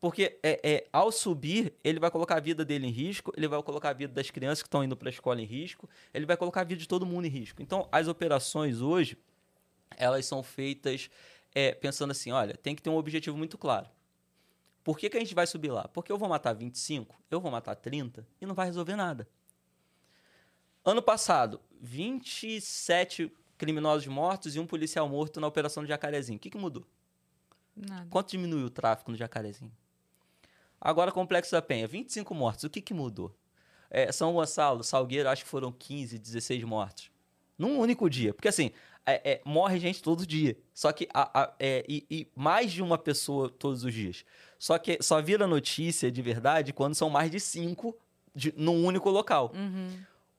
Porque 0.00 0.38
é, 0.42 0.60
é, 0.62 0.86
ao 0.92 1.10
subir, 1.10 1.72
ele 1.82 1.98
vai 1.98 2.10
colocar 2.10 2.36
a 2.36 2.40
vida 2.40 2.64
dele 2.64 2.86
em 2.86 2.90
risco, 2.90 3.32
ele 3.36 3.48
vai 3.48 3.62
colocar 3.62 3.90
a 3.90 3.92
vida 3.92 4.12
das 4.12 4.30
crianças 4.30 4.62
que 4.62 4.68
estão 4.68 4.84
indo 4.84 4.96
para 4.96 5.08
a 5.08 5.10
escola 5.10 5.40
em 5.40 5.46
risco, 5.46 5.88
ele 6.12 6.26
vai 6.26 6.36
colocar 6.36 6.60
a 6.60 6.64
vida 6.64 6.80
de 6.80 6.88
todo 6.88 7.06
mundo 7.06 7.26
em 7.26 7.30
risco. 7.30 7.62
Então, 7.62 7.88
as 7.90 8.06
operações 8.06 8.80
hoje, 8.80 9.16
elas 9.96 10.26
são 10.26 10.42
feitas 10.42 11.08
é, 11.54 11.72
pensando 11.72 12.10
assim, 12.10 12.32
olha, 12.32 12.54
tem 12.56 12.74
que 12.74 12.82
ter 12.82 12.90
um 12.90 12.96
objetivo 12.96 13.36
muito 13.36 13.56
claro. 13.56 13.88
Por 14.82 14.98
que, 14.98 15.08
que 15.08 15.16
a 15.16 15.20
gente 15.20 15.34
vai 15.34 15.46
subir 15.46 15.70
lá? 15.70 15.88
Porque 15.88 16.12
eu 16.12 16.18
vou 16.18 16.28
matar 16.28 16.52
25, 16.52 17.16
eu 17.30 17.40
vou 17.40 17.50
matar 17.50 17.74
30 17.74 18.26
e 18.40 18.44
não 18.44 18.54
vai 18.54 18.66
resolver 18.66 18.96
nada. 18.96 19.26
Ano 20.84 21.00
passado, 21.00 21.58
27 21.80 23.32
criminosos 23.56 24.06
mortos 24.06 24.54
e 24.54 24.60
um 24.60 24.66
policial 24.66 25.08
morto 25.08 25.40
na 25.40 25.46
operação 25.46 25.82
do 25.82 25.86
Jacarezinho. 25.86 26.36
O 26.36 26.40
que, 26.40 26.50
que 26.50 26.58
mudou? 26.58 26.86
Nada. 27.74 28.06
Quanto 28.10 28.30
diminuiu 28.30 28.66
o 28.66 28.70
tráfico 28.70 29.10
no 29.10 29.16
Jacarezinho? 29.16 29.72
Agora, 30.84 31.10
Complexo 31.10 31.50
da 31.52 31.62
Penha, 31.62 31.88
25 31.88 32.34
mortos. 32.34 32.64
O 32.64 32.70
que, 32.70 32.82
que 32.82 32.92
mudou? 32.92 33.34
É, 33.90 34.12
São 34.12 34.34
Gonçalo, 34.34 34.84
Salgueiro, 34.84 35.28
acho 35.30 35.42
que 35.44 35.48
foram 35.50 35.72
15, 35.72 36.18
16 36.18 36.62
mortos. 36.64 37.10
Num 37.58 37.78
único 37.78 38.10
dia. 38.10 38.34
Porque, 38.34 38.48
assim, 38.48 38.70
é- 39.06 39.32
é, 39.32 39.40
morre 39.44 39.78
gente 39.78 40.02
todo 40.02 40.26
dia. 40.26 40.58
Só 40.74 40.92
que... 40.92 41.08
A, 41.14 41.42
a- 41.44 41.54
é, 41.58 41.84
e, 41.88 42.04
e 42.10 42.28
mais 42.36 42.70
de 42.70 42.82
uma 42.82 42.98
pessoa 42.98 43.48
todos 43.48 43.82
os 43.84 43.94
dias. 43.94 44.24
Só 44.58 44.76
que 44.78 44.98
só 45.00 45.22
vira 45.22 45.46
notícia 45.46 46.10
de 46.12 46.20
verdade 46.20 46.72
quando 46.72 46.94
são 46.94 47.08
mais 47.08 47.30
de 47.30 47.40
cinco 47.40 47.96
de, 48.34 48.52
num 48.56 48.84
único 48.84 49.08
local. 49.10 49.52
Uhum. 49.54 49.90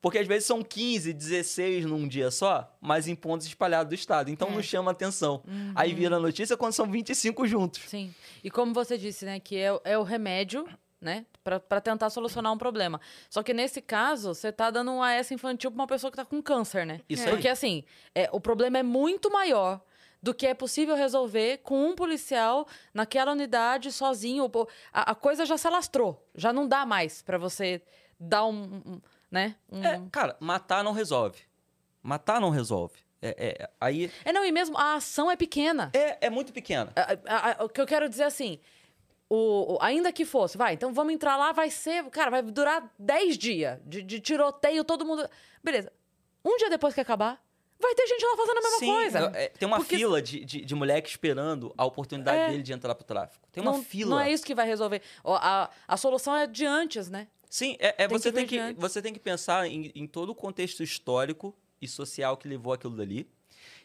Porque 0.01 0.19
às 0.19 0.27
vezes 0.27 0.45
são 0.45 0.61
15, 0.61 1.11
16 1.13 1.85
num 1.85 2.07
dia 2.07 2.29
só, 2.29 2.71
mas 2.79 3.07
em 3.07 3.15
pontos 3.15 3.47
espalhados 3.47 3.89
do 3.89 3.95
estado. 3.95 4.29
Então 4.29 4.49
É. 4.49 4.51
não 4.51 4.61
chama 4.61 4.91
atenção. 4.91 5.43
Aí 5.73 5.93
vira 5.93 6.19
notícia 6.19 6.55
quando 6.55 6.73
são 6.73 6.85
25 6.89 7.47
juntos. 7.47 7.81
Sim. 7.87 8.13
E 8.43 8.51
como 8.51 8.73
você 8.73 8.97
disse, 8.97 9.25
né, 9.25 9.39
que 9.39 9.55
é, 9.57 9.79
é 9.83 9.97
o 9.97 10.03
remédio, 10.03 10.67
né, 11.01 11.25
pra, 11.43 11.59
pra 11.59 11.81
tentar 11.81 12.09
solucionar 12.11 12.53
um 12.53 12.57
problema. 12.57 13.01
Só 13.29 13.41
que 13.41 13.53
nesse 13.53 13.81
caso, 13.81 14.33
você 14.35 14.51
tá 14.51 14.69
dando 14.69 14.91
um 14.91 15.01
AS 15.01 15.31
infantil 15.31 15.71
pra 15.71 15.81
uma 15.81 15.87
pessoa 15.87 16.11
que 16.11 16.17
tá 16.17 16.25
com 16.25 16.41
câncer, 16.41 16.85
né? 16.85 17.01
Isso 17.09 17.23
É. 17.23 17.25
aí. 17.27 17.31
Porque 17.31 17.47
assim, 17.47 17.83
é, 18.13 18.29
o 18.31 18.39
problema 18.39 18.77
é 18.77 18.83
muito 18.83 19.31
maior 19.31 19.81
do 20.21 20.33
que 20.33 20.45
é 20.47 20.53
possível 20.53 20.95
resolver 20.95 21.57
com 21.63 21.89
um 21.89 21.95
policial 21.95 22.67
naquela 22.93 23.31
unidade 23.31 23.91
sozinho. 23.91 24.49
A, 24.93 25.11
a 25.11 25.15
coisa 25.15 25.45
já 25.45 25.57
se 25.57 25.67
alastrou. 25.67 26.23
Já 26.35 26.51
não 26.53 26.67
dá 26.67 26.85
mais 26.85 27.21
pra 27.21 27.37
você 27.37 27.81
dar 28.19 28.45
um- 28.45 28.99
né? 29.35 29.55
Um... 29.71 29.83
É, 29.83 30.01
cara, 30.11 30.35
matar 30.39 30.83
não 30.83 30.93
resolve. 30.93 31.39
Matar 32.01 32.39
não 32.39 32.49
resolve. 32.49 32.95
É, 33.21 33.63
é, 33.63 33.69
aí 33.81 34.11
É, 34.23 34.31
não, 34.31 34.45
e 34.45 34.51
mesmo 34.51 34.77
a 34.77 34.95
ação 34.95 35.29
é 35.29 35.35
pequena. 35.35 35.91
é, 35.93 36.27
é 36.27 36.29
muito 36.29 36.53
pequena. 36.53 36.91
A- 36.95 37.17
a- 37.27 37.51
a- 37.61 37.65
o 37.65 37.69
que 37.69 37.81
eu 37.81 37.85
quero 37.85 38.07
dizer 38.07 38.23
assim, 38.23 38.59
o, 39.29 39.73
o- 39.75 39.77
ainda 39.81 40.11
que 40.11 40.23
fosse, 40.25 40.57
vai, 40.57 40.73
então 40.73 40.93
vamos 40.93 41.13
entrar 41.13 41.35
lá, 41.35 41.51
vai 41.51 41.69
ser, 41.69 42.03
cara, 42.11 42.29
vai 42.31 42.41
durar 42.43 42.89
10 42.99 43.37
dias 43.37 43.79
de, 43.85 44.01
de 44.03 44.19
tiroteio, 44.19 44.83
todo 44.83 45.05
mundo. 45.05 45.27
Beleza. 45.63 45.91
Um 46.43 46.57
dia 46.57 46.69
depois 46.69 46.93
que 46.93 47.01
acabar, 47.01 47.41
vai 47.79 47.95
ter 47.95 48.05
gente 48.07 48.23
lá 48.23 48.37
fazendo 48.37 48.57
a 48.59 48.61
mesma 48.61 48.77
Sim, 48.79 48.85
coisa. 48.93 49.19
é, 49.33 49.49
tem 49.49 49.67
uma 49.67 49.77
Porque- 49.77 49.97
fila 49.97 50.21
de, 50.21 50.45
de, 50.45 50.61
de 50.63 50.75
moleque 50.75 51.09
esperando 51.09 51.73
a 51.75 51.83
oportunidade 51.85 52.37
É. 52.37 52.49
dele 52.51 52.61
de 52.63 52.71
entrar 52.73 52.93
pro 52.93 53.03
tráfico. 53.03 53.47
Tem 53.51 53.63
uma 53.63 53.71
não, 53.71 53.83
fila. 53.83 54.11
Não 54.11 54.19
é 54.21 54.31
isso 54.31 54.45
que 54.45 54.53
vai 54.53 54.67
resolver. 54.67 55.01
Ó, 55.23 55.35
A, 55.35 55.69
a 55.87 55.97
solução 55.97 56.35
é 56.35 56.45
de 56.45 56.65
antes, 56.65 57.09
né? 57.09 57.27
Sim, 57.55 57.77
é, 57.79 57.87
é 57.87 57.93
Tem 57.93 58.07
você, 58.09 58.33
tem 58.33 58.45
que, 58.45 58.73
você 58.73 59.01
tem 59.01 59.13
que 59.13 59.19
pensar 59.19 59.65
em, 59.65 59.89
em 59.95 60.05
todo 60.05 60.31
o 60.31 60.35
contexto 60.35 60.83
histórico 60.83 61.55
e 61.81 61.87
social 61.87 62.35
que 62.35 62.49
levou 62.49 62.73
aquilo 62.73 62.97
dali. 62.97 63.29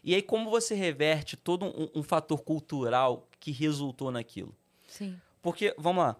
E 0.02 0.12
aí, 0.12 0.20
como 0.20 0.50
você 0.50 0.74
reverte 0.74 1.36
todo 1.36 1.66
um, 1.66 2.00
um 2.00 2.02
fator 2.02 2.42
cultural 2.42 3.28
que 3.38 3.52
resultou 3.52 4.10
naquilo. 4.10 4.52
Sim. 4.88 5.16
Porque, 5.40 5.72
vamos 5.78 6.02
lá. 6.02 6.16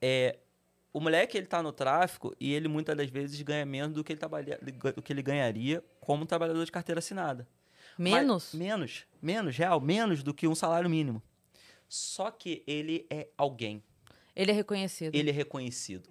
É, 0.00 0.38
o 0.90 0.98
moleque, 0.98 1.36
ele 1.36 1.46
tá 1.46 1.62
no 1.62 1.70
tráfico 1.70 2.34
e 2.40 2.54
ele 2.54 2.66
muitas 2.66 2.96
das 2.96 3.10
vezes 3.10 3.42
ganha 3.42 3.66
menos 3.66 3.92
do 3.92 4.02
que 4.02 4.14
ele, 4.14 4.18
trabalha, 4.18 4.58
do 4.94 5.02
que 5.02 5.12
ele 5.12 5.20
ganharia 5.20 5.84
como 6.00 6.24
trabalhador 6.24 6.64
de 6.64 6.72
carteira 6.72 7.00
assinada. 7.00 7.46
Menos? 7.98 8.52
Mas- 8.54 8.58
menos. 8.58 9.06
Menos, 9.20 9.54
real. 9.54 9.82
Menos 9.82 10.22
do 10.22 10.32
que 10.32 10.48
um 10.48 10.54
salário 10.54 10.88
mínimo. 10.88 11.22
Só 11.86 12.30
que 12.30 12.64
ele 12.66 13.06
é 13.10 13.28
alguém. 13.36 13.82
Ele 14.36 14.50
é 14.50 14.54
reconhecido. 14.54 15.14
Ele 15.14 15.30
é 15.30 15.32
reconhecido. 15.32 16.08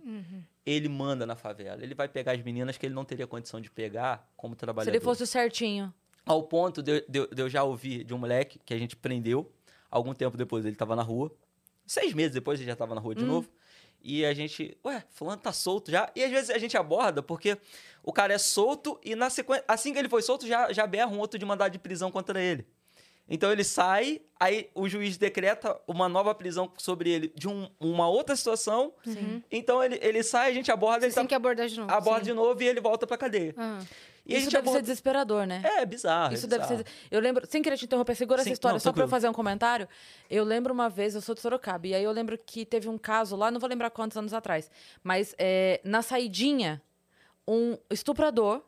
Ele 0.66 0.90
manda 0.90 1.26
na 1.28 1.36
favela. 1.36 1.84
Ele 1.84 1.94
vai 1.94 2.08
pegar 2.10 2.32
as 2.32 2.42
meninas 2.42 2.76
que 2.78 2.86
ele 2.86 2.96
não 2.96 3.06
teria 3.06 3.28
condição 3.28 3.62
de 3.62 3.70
pegar 3.70 4.28
como 4.36 4.56
Se 4.56 4.60
trabalhador. 4.60 4.92
ele 4.96 5.00
fosse 5.04 5.22
o 5.24 5.28
certinho. 5.28 5.94
Ao 6.26 6.42
ponto 6.42 6.82
de, 6.82 6.92
eu- 6.92 7.06
de 7.08 7.28
de 7.36 7.42
eu 7.44 7.48
já 7.50 7.64
ouvir 7.64 8.04
de 8.04 8.14
um 8.14 8.18
moleque 8.18 8.60
que 8.66 8.74
a 8.74 8.78
gente 8.80 8.96
prendeu. 8.96 9.52
Algum 9.92 10.14
tempo 10.14 10.36
depois 10.36 10.66
ele 10.66 10.76
tava 10.76 10.96
na 10.96 11.04
rua. 11.04 11.32
Seis 11.86 12.14
meses 12.14 12.34
depois 12.34 12.60
ele 12.60 12.68
já 12.68 12.76
tava 12.76 12.96
na 12.96 13.02
rua 13.02 13.14
de 13.14 13.24
Hum. 13.24 13.28
novo. 13.28 13.50
E 14.02 14.26
a 14.26 14.34
gente, 14.34 14.76
ué, 14.84 15.04
fulano 15.12 15.40
tá 15.42 15.54
solto 15.54 15.92
já. 15.92 16.12
E 16.16 16.24
às 16.24 16.32
vezes 16.32 16.50
a 16.50 16.58
gente 16.58 16.76
aborda 16.76 17.22
porque 17.22 17.58
o 18.04 18.12
cara 18.12 18.34
é 18.34 18.38
solto 18.40 19.00
e 19.04 19.16
na 19.16 19.30
sequência, 19.30 19.64
assim 19.68 19.94
que 19.94 20.00
ele 20.00 20.10
foi 20.10 20.22
solto, 20.24 20.48
já, 20.48 20.72
já 20.74 20.86
berra 20.88 21.12
um 21.12 21.20
outro 21.20 21.38
de 21.40 21.46
mandado 21.46 21.72
de 21.72 21.80
prisão 21.80 22.12
contra 22.12 22.42
ele. 22.42 22.66
Então 23.28 23.52
ele 23.52 23.64
sai, 23.64 24.22
aí 24.40 24.70
o 24.76 24.88
juiz 24.88 25.18
decreta 25.18 25.80
uma 25.88 26.08
nova 26.08 26.34
prisão 26.36 26.72
sobre 26.78 27.10
ele 27.10 27.34
de 27.36 27.48
um- 27.48 27.68
uma 27.80 28.08
outra 28.08 28.36
situação. 28.36 28.94
Então 29.52 29.84
ele, 29.84 29.98
ele 30.02 30.22
sai, 30.22 30.52
a 30.52 30.54
gente 30.54 30.72
aborda, 30.72 31.00
Você 31.02 31.06
ele 31.08 31.14
tem 31.16 31.24
tá, 31.24 31.28
que 31.30 31.36
abordar 31.36 31.68
de 31.68 31.80
novo. 31.80 31.92
aborda 31.92 32.20
sim. 32.20 32.26
de 32.32 32.34
novo 32.34 32.62
e 32.62 32.68
ele 32.68 32.80
volta 32.80 33.08
pra 33.08 33.18
cadeia. 33.18 33.54
Ah. 33.58 33.80
E 34.28 34.34
a 34.34 34.38
Isso 34.38 34.46
gente 34.46 34.54
deve 34.54 34.62
aborda... 34.64 34.80
ser 34.80 34.82
desesperador, 34.84 35.46
né? 35.46 35.62
É, 35.64 35.86
bizarro. 35.86 36.34
Isso 36.34 36.46
é 36.46 36.50
deve 36.50 36.64
bizarro. 36.64 36.80
ser. 36.84 36.88
Eu 37.12 37.20
lembro, 37.20 37.46
sem 37.48 37.62
querer 37.62 37.78
te 37.78 37.86
interromper, 37.86 38.16
segura 38.16 38.42
Sim, 38.42 38.50
essa 38.50 38.54
história 38.54 38.74
não, 38.74 38.80
só 38.80 38.92
pra 38.92 39.04
eu 39.04 39.08
fazer 39.08 39.30
um 39.30 39.34
comentário. 39.34 39.88
Eu 40.30 40.44
lembro 40.44 40.74
uma 40.74 40.90
vez, 40.90 41.14
eu 41.14 41.22
sou 41.22 41.34
de 41.36 41.42
Sorocaba, 41.42 41.86
e 41.88 41.94
aí 41.94 42.04
eu 42.04 42.12
lembro 42.12 42.36
que 42.38 42.66
teve 42.66 42.90
um 42.90 42.98
caso 42.98 43.36
lá, 43.36 43.52
não 43.52 43.60
vou 43.60 43.70
lembrar 43.70 43.92
quantos 43.92 44.18
anos 44.18 44.34
atrás, 44.34 44.70
mas 45.04 45.36
é, 45.38 45.80
na 45.84 46.02
saidinha, 46.02 46.82
um 47.48 47.78
estuprador 47.90 48.64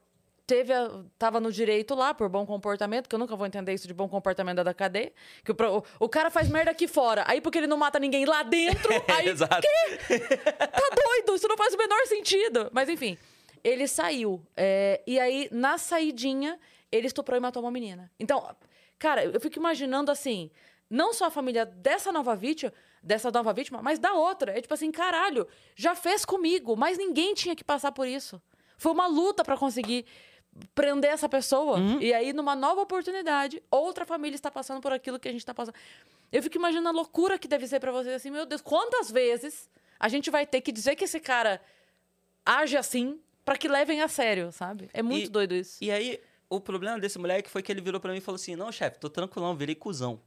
teve 0.47 0.71
a, 0.73 0.89
tava 1.19 1.41
no 1.41 1.51
direito 1.51 1.93
lá 1.93 2.13
por 2.13 2.29
bom 2.29 2.45
comportamento, 2.45 3.09
que 3.09 3.13
eu 3.13 3.19
nunca 3.19 3.35
vou 3.35 3.45
entender 3.45 3.73
isso 3.73 3.85
de 3.85 3.93
bom 3.93 4.07
comportamento 4.07 4.63
da 4.63 4.73
cadeia, 4.73 5.11
que 5.43 5.51
o, 5.51 5.55
o, 5.77 5.83
o 6.05 6.09
cara 6.09 6.31
faz 6.31 6.47
merda 6.47 6.71
aqui 6.71 6.87
fora, 6.87 7.25
aí 7.27 7.41
porque 7.41 7.57
ele 7.57 7.67
não 7.67 7.77
mata 7.77 7.99
ninguém 7.99 8.25
lá 8.25 8.41
dentro, 8.43 8.89
aí 9.13 9.27
Exato. 9.27 9.61
tá 9.61 10.95
doido, 10.95 11.35
isso 11.35 11.47
não 11.49 11.57
faz 11.57 11.73
o 11.73 11.77
menor 11.77 12.07
sentido. 12.07 12.69
Mas 12.71 12.87
enfim, 12.87 13.17
ele 13.61 13.87
saiu. 13.87 14.41
é, 14.55 15.01
e 15.05 15.19
aí, 15.19 15.49
na 15.51 15.77
saidinha, 15.77 16.57
ele 16.89 17.07
estuprou 17.07 17.37
e 17.37 17.41
matou 17.41 17.61
uma 17.61 17.71
menina. 17.71 18.09
Então, 18.17 18.55
cara, 18.97 19.25
eu 19.25 19.41
fico 19.41 19.59
imaginando 19.59 20.09
assim, 20.09 20.49
não 20.89 21.13
só 21.13 21.25
a 21.25 21.31
família 21.31 21.65
dessa 21.65 22.09
nova 22.13 22.33
vítima, 22.37 22.71
dessa 23.03 23.29
nova 23.29 23.51
vítima, 23.51 23.81
mas 23.81 23.99
da 23.99 24.13
outra. 24.13 24.57
É 24.57 24.61
tipo 24.61 24.73
assim, 24.73 24.91
caralho, 24.91 25.45
já 25.75 25.93
fez 25.93 26.23
comigo, 26.23 26.77
mas 26.77 26.97
ninguém 26.97 27.33
tinha 27.33 27.55
que 27.55 27.65
passar 27.65 27.91
por 27.91 28.07
isso. 28.07 28.41
Foi 28.77 28.91
uma 28.91 29.07
luta 29.07 29.43
pra 29.43 29.57
conseguir 29.57 30.05
prender 30.75 31.11
essa 31.11 31.27
pessoa. 31.29 31.79
E 31.99 32.13
aí, 32.13 32.33
numa 32.33 32.55
nova 32.55 32.81
oportunidade, 32.81 33.61
outra 33.71 34.05
família 34.05 34.35
está 34.35 34.49
passando 34.51 34.81
por 34.81 34.91
aquilo 34.91 35.19
que 35.19 35.27
a 35.27 35.31
gente 35.31 35.45
tá 35.45 35.53
passando. 35.53 35.75
Eu 36.31 36.43
fico 36.43 36.57
imaginando 36.57 36.89
a 36.89 36.91
loucura 36.91 37.37
que 37.39 37.47
deve 37.47 37.67
ser 37.67 37.79
pra 37.79 37.91
vocês 37.91 38.15
assim, 38.15 38.29
meu 38.31 38.45
Deus, 38.45 38.61
quantas 38.61 39.09
vezes 39.11 39.69
a 39.99 40.07
gente 40.09 40.29
vai 40.29 40.45
ter 40.45 40.61
que 40.61 40.71
dizer 40.71 40.95
que 40.95 41.05
esse 41.05 41.19
cara 41.19 41.61
age 42.45 42.75
assim 42.77 43.19
pra 43.45 43.57
que 43.57 43.67
levem 43.67 44.01
a 44.01 44.07
sério, 44.07 44.51
sabe? 44.51 44.89
É 44.93 45.01
muito 45.01 45.25
E- 45.27 45.29
doido 45.29 45.55
isso. 45.55 45.77
E 45.81 45.89
aí, 45.89 46.19
o 46.49 46.59
problema 46.59 46.99
desse 46.99 47.17
moleque 47.17 47.49
foi 47.49 47.61
que 47.63 47.71
ele 47.71 47.81
virou 47.81 47.99
pra 47.99 48.11
mim 48.11 48.17
e 48.17 48.21
falou 48.21 48.35
assim: 48.35 48.55
Não, 48.55 48.71
chefe, 48.71 48.99
tô 48.99 49.09
tranquilão, 49.09 49.55
virei 49.55 49.75
cuzão. 49.75 50.21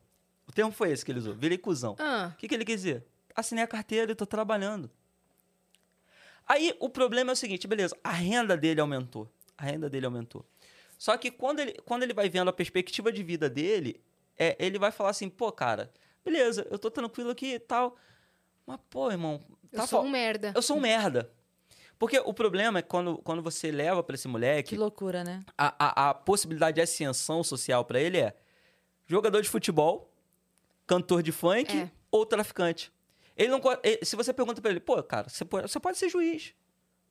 O 0.47 0.53
termo 0.53 0.73
foi 0.73 0.91
esse 0.91 1.05
que 1.05 1.13
ele 1.13 1.19
usou, 1.21 1.35
virei 1.35 1.57
cuzão. 1.59 1.95
Ah. 1.99 2.33
O 2.35 2.37
que, 2.39 2.49
que 2.49 2.55
ele 2.55 2.65
quis 2.65 2.77
dizer? 2.83 3.05
Assinei 3.37 3.63
a 3.63 3.67
carteira 3.67 4.11
e 4.11 4.15
tô 4.15 4.27
trabalhando. 4.27 4.91
Aí 6.49 6.75
o 6.81 6.89
problema 6.89 7.31
é 7.31 7.35
o 7.35 7.37
seguinte, 7.37 7.69
beleza, 7.69 7.97
a 8.03 8.11
renda 8.11 8.57
dele 8.57 8.81
aumentou. 8.81 9.31
A 9.61 9.65
renda 9.65 9.91
dele 9.91 10.07
aumentou. 10.07 10.45
Só 10.97 11.17
que 11.19 11.31
quando 11.31 11.61
ele, 11.61 11.73
quando 11.85 12.03
ele 12.03 12.15
vai 12.15 12.29
vendo 12.31 12.49
a 12.49 12.53
perspectiva 12.53 13.13
de 13.13 13.23
vida 13.23 13.49
dele, 13.51 14.01
é, 14.39 14.57
ele 14.59 14.79
vai 14.79 14.91
falar 14.91 15.11
assim, 15.11 15.29
pô, 15.29 15.53
cara, 15.53 15.93
beleza, 16.25 16.67
eu 16.71 16.79
tô 16.79 16.91
tranquilo 16.91 17.31
aqui 17.31 17.55
e 17.55 17.59
tal. 17.59 17.95
Mas, 18.67 18.79
pô, 18.89 19.11
irmão, 19.11 19.39
tá 19.71 19.83
Eu 19.83 19.87
sou 19.87 20.03
um 20.03 20.09
merda. 20.11 20.53
eu 20.55 20.63
sou 20.63 20.77
um 20.77 20.81
merda. 20.81 21.31
Porque 21.99 22.19
o 22.19 22.33
problema 22.33 22.79
é 22.79 22.83
quando, 22.83 23.19
quando 23.19 23.43
você 23.43 23.71
leva 23.71 24.03
pra 24.03 24.15
esse 24.15 24.27
moleque, 24.27 24.71
Que 24.71 24.77
loucura, 24.79 25.23
né? 25.23 25.45
a, 25.59 26.07
a, 26.07 26.11
a 26.11 26.15
possibilidade 26.15 26.77
de 26.77 26.81
ascensão 26.81 27.45
social 27.45 27.85
pra 27.85 28.01
ele 28.01 28.17
é 28.19 28.35
jogador 29.07 29.43
de 29.43 29.49
futebol, 29.51 30.11
cantor 30.87 31.23
de 31.23 31.33
funk 31.33 31.77
É. 31.77 31.91
ou 32.11 32.25
traficante. 32.25 32.91
Ele 33.37 33.49
não, 33.51 33.61
ele- 33.83 34.05
se 34.05 34.17
você 34.17 34.33
pergunta 34.33 34.63
pra 34.63 34.71
ele, 34.71 34.81
pô, 34.81 35.03
cara, 35.03 35.29
você 35.29 35.45
pode, 35.45 35.71
você 35.71 35.79
pode 35.79 35.99
ser 35.99 36.09
juiz. 36.09 36.55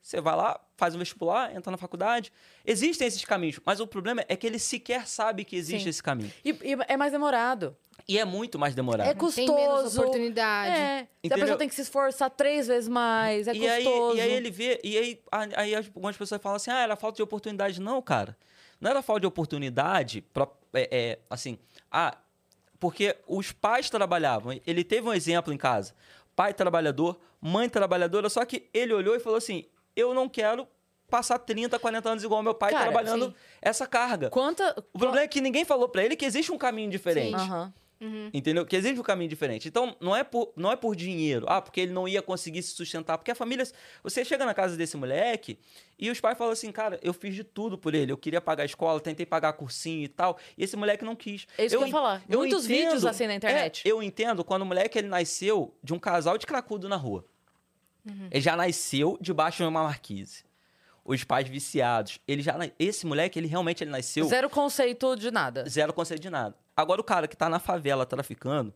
Você 0.01 0.21
vai 0.21 0.35
lá, 0.35 0.59
faz 0.77 0.95
um 0.95 0.99
vestibular, 0.99 1.55
entra 1.55 1.69
na 1.71 1.77
faculdade. 1.77 2.31
Existem 2.65 3.07
esses 3.07 3.23
caminhos, 3.25 3.59
mas 3.65 3.79
o 3.79 3.87
problema 3.87 4.23
é 4.27 4.35
que 4.35 4.47
ele 4.47 4.57
sequer 4.57 5.07
sabe 5.07 5.43
que 5.43 5.55
existe 5.55 5.83
Sim. 5.83 5.89
esse 5.89 6.01
caminho. 6.01 6.31
E, 6.43 6.49
e 6.49 6.77
é 6.87 6.97
mais 6.97 7.11
demorado. 7.11 7.75
E 8.07 8.17
é 8.17 8.25
muito 8.25 8.57
mais 8.57 8.73
demorado. 8.73 9.07
É 9.07 9.13
Tem 9.13 9.47
menos 9.47 9.83
custoso. 9.83 10.01
oportunidade. 10.01 10.75
É. 10.75 11.07
A 11.31 11.35
pessoa 11.35 11.57
tem 11.57 11.69
que 11.69 11.75
se 11.75 11.81
esforçar 11.81 12.29
três 12.29 12.67
vezes 12.67 12.87
mais. 12.87 13.47
É 13.47 13.53
e, 13.53 13.67
aí, 13.67 13.83
custoso. 13.83 14.17
e 14.17 14.21
aí 14.21 14.31
ele 14.31 14.49
vê, 14.49 14.79
e 14.83 14.97
aí, 14.97 15.21
aí 15.55 15.75
algumas 15.75 16.17
pessoas 16.17 16.41
falam 16.41 16.55
assim, 16.55 16.71
ah, 16.71 16.79
era 16.79 16.95
falta 16.95 17.17
de 17.17 17.21
oportunidade. 17.21 17.79
Não, 17.79 18.01
cara. 18.01 18.35
Não 18.79 18.89
era 18.89 19.01
falta 19.01 19.21
de 19.21 19.27
oportunidade, 19.27 20.21
pra, 20.21 20.47
é, 20.73 20.89
é, 20.91 21.19
assim, 21.29 21.59
ah, 21.91 22.17
porque 22.79 23.15
os 23.27 23.51
pais 23.51 23.89
trabalhavam. 23.89 24.59
Ele 24.65 24.83
teve 24.83 25.07
um 25.07 25.13
exemplo 25.13 25.53
em 25.53 25.57
casa. 25.57 25.93
Pai 26.35 26.53
trabalhador, 26.53 27.19
mãe 27.41 27.67
trabalhadora, 27.67 28.29
só 28.29 28.45
que 28.45 28.69
ele 28.73 28.93
olhou 28.93 29.15
e 29.15 29.19
falou 29.19 29.37
assim, 29.37 29.65
eu 29.99 30.13
não 30.13 30.27
quero 30.29 30.67
passar 31.09 31.39
30, 31.39 31.77
40 31.79 32.09
anos 32.09 32.23
igual 32.23 32.41
meu 32.43 32.53
pai 32.53 32.71
Cara, 32.71 32.83
trabalhando 32.83 33.27
sim. 33.27 33.33
essa 33.61 33.87
carga. 33.87 34.29
Quanta. 34.29 34.75
O 34.93 34.99
problema 34.99 35.23
é 35.23 35.27
que 35.27 35.41
ninguém 35.41 35.65
falou 35.65 35.89
pra 35.89 36.03
ele 36.03 36.15
que 36.15 36.25
existe 36.25 36.51
um 36.51 36.57
caminho 36.57 36.89
diferente. 36.89 37.35
Aham. 37.35 37.73
Entendeu? 38.33 38.65
Que 38.65 38.77
existe 38.77 38.97
um 38.97 39.03
caminho 39.03 39.29
diferente. 39.29 39.67
Então, 39.67 39.93
não 39.99 40.15
é, 40.15 40.23
por, 40.23 40.53
não 40.55 40.71
é 40.71 40.75
por 40.77 40.95
dinheiro. 40.95 41.45
Ah, 41.49 41.61
porque 41.61 41.81
ele 41.81 41.91
não 41.91 42.07
ia 42.07 42.21
conseguir 42.21 42.63
se 42.63 42.71
sustentar. 42.71 43.17
Porque 43.17 43.29
a 43.31 43.35
família. 43.35 43.67
Você 44.01 44.23
chega 44.23 44.45
na 44.45 44.53
casa 44.53 44.77
desse 44.77 44.95
moleque 44.95 45.59
e 45.97 46.09
os 46.09 46.17
pais 46.21 46.37
falam 46.37 46.53
assim, 46.53 46.71
cara, 46.71 46.97
eu 47.03 47.11
fiz 47.13 47.35
de 47.35 47.43
tudo 47.43 47.77
por 47.77 47.93
ele. 47.93 48.09
Eu 48.09 48.17
queria 48.17 48.39
pagar 48.39 48.63
a 48.63 48.65
escola, 48.65 49.01
tentei 49.01 49.25
pagar 49.25 49.51
cursinho 49.51 50.03
e 50.03 50.07
tal. 50.07 50.37
E 50.57 50.63
esse 50.63 50.77
moleque 50.77 51.03
não 51.03 51.13
quis. 51.13 51.45
É 51.57 51.65
isso 51.65 51.75
que 51.75 51.83
eu 51.83 51.85
ia 51.85 51.89
en- 51.89 51.91
falar. 51.91 52.23
Muitos 52.29 52.65
vídeos 52.65 53.03
assim 53.03 53.27
na 53.27 53.33
é, 53.33 53.35
internet. 53.35 53.81
eu 53.85 54.01
entendo 54.01 54.45
quando 54.45 54.61
o 54.61 54.65
moleque 54.65 54.97
ele 54.97 55.09
nasceu 55.09 55.75
de 55.83 55.93
um 55.93 55.99
casal 55.99 56.37
de 56.37 56.45
cracudo 56.45 56.87
na 56.87 56.95
rua. 56.95 57.25
Uhum. 58.09 58.27
Ele 58.31 58.41
já 58.41 58.55
nasceu 58.55 59.17
debaixo 59.21 59.57
de 59.57 59.63
uma 59.63 59.83
marquise. 59.83 60.43
Os 61.05 61.23
pais 61.23 61.47
viciados. 61.47 62.19
Ele 62.27 62.41
já. 62.41 62.55
Esse 62.77 63.05
moleque, 63.05 63.39
ele 63.39 63.47
realmente 63.47 63.83
ele 63.83 63.91
nasceu 63.91 64.25
Zero 64.27 64.49
conceito 64.49 65.15
de 65.15 65.31
nada. 65.31 65.67
zero 65.67 65.91
conceito 65.93 66.21
de 66.21 66.29
nada. 66.29 66.55
Agora, 66.75 67.01
o 67.01 67.03
cara 67.03 67.27
que 67.27 67.35
tá 67.35 67.49
na 67.49 67.59
favela 67.59 68.05
traficando, 68.05 68.73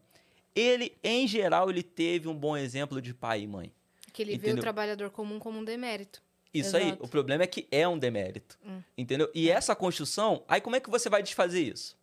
ele, 0.55 0.93
em 1.03 1.27
geral, 1.27 1.69
ele 1.69 1.84
teve 1.84 2.27
um 2.27 2.34
bom 2.36 2.57
exemplo 2.57 3.01
de 3.01 3.13
pai 3.13 3.41
e 3.41 3.47
mãe. 3.47 3.71
Que 4.11 4.21
ele 4.21 4.31
vê 4.34 4.38
o 4.38 4.49
Entendeu? 4.49 4.61
trabalhador 4.63 5.09
comum 5.11 5.39
como 5.39 5.59
um 5.59 5.63
demérito. 5.63 6.21
Isso 6.53 6.77
aí, 6.77 6.88
Exato. 6.89 7.03
o 7.03 7.07
problema 7.07 7.43
é 7.43 7.47
que 7.47 7.67
é 7.71 7.88
um 7.88 7.97
demérito. 7.97 8.59
Entendeu? 8.97 9.29
E 9.34 9.49
essa 9.49 9.75
construção, 9.75 10.43
aí 10.47 10.61
como 10.61 10.75
é 10.75 10.79
que 10.79 10.89
você 10.89 11.09
vai 11.09 11.23
desfazer 11.23 11.61
isso? 11.61 11.97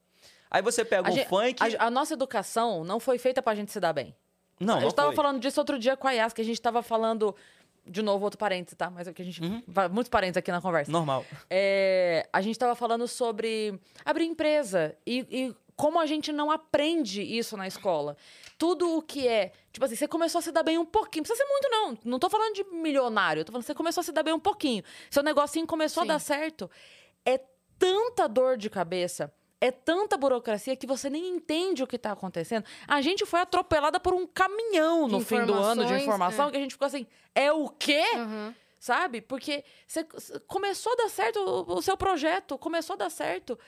Aí 0.51 0.61
você 0.63 0.85
pega 0.85 1.09
A, 1.09 1.13
um 1.13 1.15
gente- 1.15 1.29
funk. 1.29 1.63
a- 1.63 1.87
a 1.87 1.91
nossa 1.91 2.15
educação 2.15 2.83
não 2.83 2.99
foi 2.99 3.17
feita 3.19 3.41
pra 3.41 3.55
gente 3.55 3.71
se 3.71 3.79
dar 3.79 3.93
bem. 3.93 4.13
Não, 4.61 4.75
eu 4.75 4.81
não 4.83 4.89
estava 4.89 5.09
foi. 5.09 5.17
falando 5.17 5.41
disso 5.41 5.59
outro 5.59 5.79
dia 5.79 5.97
com 5.97 6.07
a 6.07 6.13
Yas, 6.13 6.33
que 6.33 6.43
a 6.43 6.45
gente 6.45 6.55
estava 6.55 6.83
falando. 6.83 7.35
De 7.87 8.03
novo, 8.03 8.23
outro 8.25 8.39
parênteses, 8.39 8.77
tá? 8.77 8.91
Mas 8.91 9.09
é 9.09 9.13
que 9.13 9.23
a 9.23 9.25
gente. 9.25 9.43
Uhum. 9.43 9.63
Muitos 9.91 10.11
parênteses 10.11 10.37
aqui 10.37 10.53
na 10.53 10.61
conversa. 10.61 10.93
Normal. 10.93 11.25
É, 11.49 12.29
a 12.31 12.41
gente 12.43 12.53
estava 12.53 12.75
falando 12.75 13.09
sobre 13.09 13.81
abrir 14.05 14.27
empresa 14.27 14.95
e, 15.07 15.27
e 15.31 15.57
como 15.75 15.99
a 15.99 16.05
gente 16.05 16.31
não 16.31 16.51
aprende 16.51 17.23
isso 17.23 17.57
na 17.57 17.67
escola. 17.67 18.19
Tudo 18.59 18.99
o 18.99 19.01
que 19.01 19.27
é. 19.27 19.53
Tipo 19.73 19.87
assim, 19.87 19.97
você 19.97 20.07
começou 20.07 20.41
a 20.41 20.43
se 20.43 20.53
dar 20.53 20.63
bem 20.63 20.77
um 20.77 20.85
pouquinho. 20.85 21.23
Não 21.23 21.29
precisa 21.29 21.43
ser 21.43 21.51
muito, 21.51 21.69
não. 21.71 21.99
Não 22.05 22.19
tô 22.19 22.29
falando 22.29 22.55
de 22.55 22.65
milionário. 22.65 23.47
Tô 23.47 23.51
falando 23.51 23.63
que 23.63 23.69
você 23.69 23.75
começou 23.75 24.03
a 24.03 24.05
se 24.05 24.13
dar 24.13 24.23
bem 24.23 24.35
um 24.35 24.39
pouquinho. 24.39 24.85
Seu 25.11 25.23
negocinho 25.23 25.67
começou 25.67 26.03
Sim. 26.03 26.11
a 26.11 26.13
dar 26.13 26.19
certo. 26.19 26.71
É 27.25 27.41
tanta 27.79 28.29
dor 28.29 28.59
de 28.59 28.69
cabeça. 28.69 29.33
É 29.61 29.71
tanta 29.71 30.17
burocracia 30.17 30.75
que 30.75 30.87
você 30.87 31.11
nem 31.11 31.29
entende 31.29 31.83
o 31.83 31.87
que 31.87 31.99
tá 31.99 32.13
acontecendo. 32.13 32.65
A 32.89 33.03
gente 33.03 33.27
foi 33.27 33.41
atropelada 33.41 34.01
por 34.01 34.15
um 34.15 34.27
caminhão 34.27 35.07
no 35.07 35.21
fim 35.21 35.45
do 35.45 35.53
ano 35.53 35.85
de 35.85 35.95
informação 35.95 36.49
é. 36.49 36.51
que 36.51 36.57
a 36.57 36.61
gente 36.61 36.73
ficou 36.73 36.87
assim: 36.87 37.07
é 37.35 37.53
o 37.53 37.69
quê? 37.69 38.05
Aham. 38.15 38.55
sabe? 38.79 39.21
Porque 39.21 39.63
você 39.87 40.07
começou 40.47 40.93
a 40.93 40.97
dar 40.97 41.11
certo 41.11 41.39
o, 41.69 41.83
seu 41.83 41.97
projeto, 41.97 42.57
começou 42.57 42.95
a 42.95 42.97
dar 42.97 43.11
certo. 43.11 43.59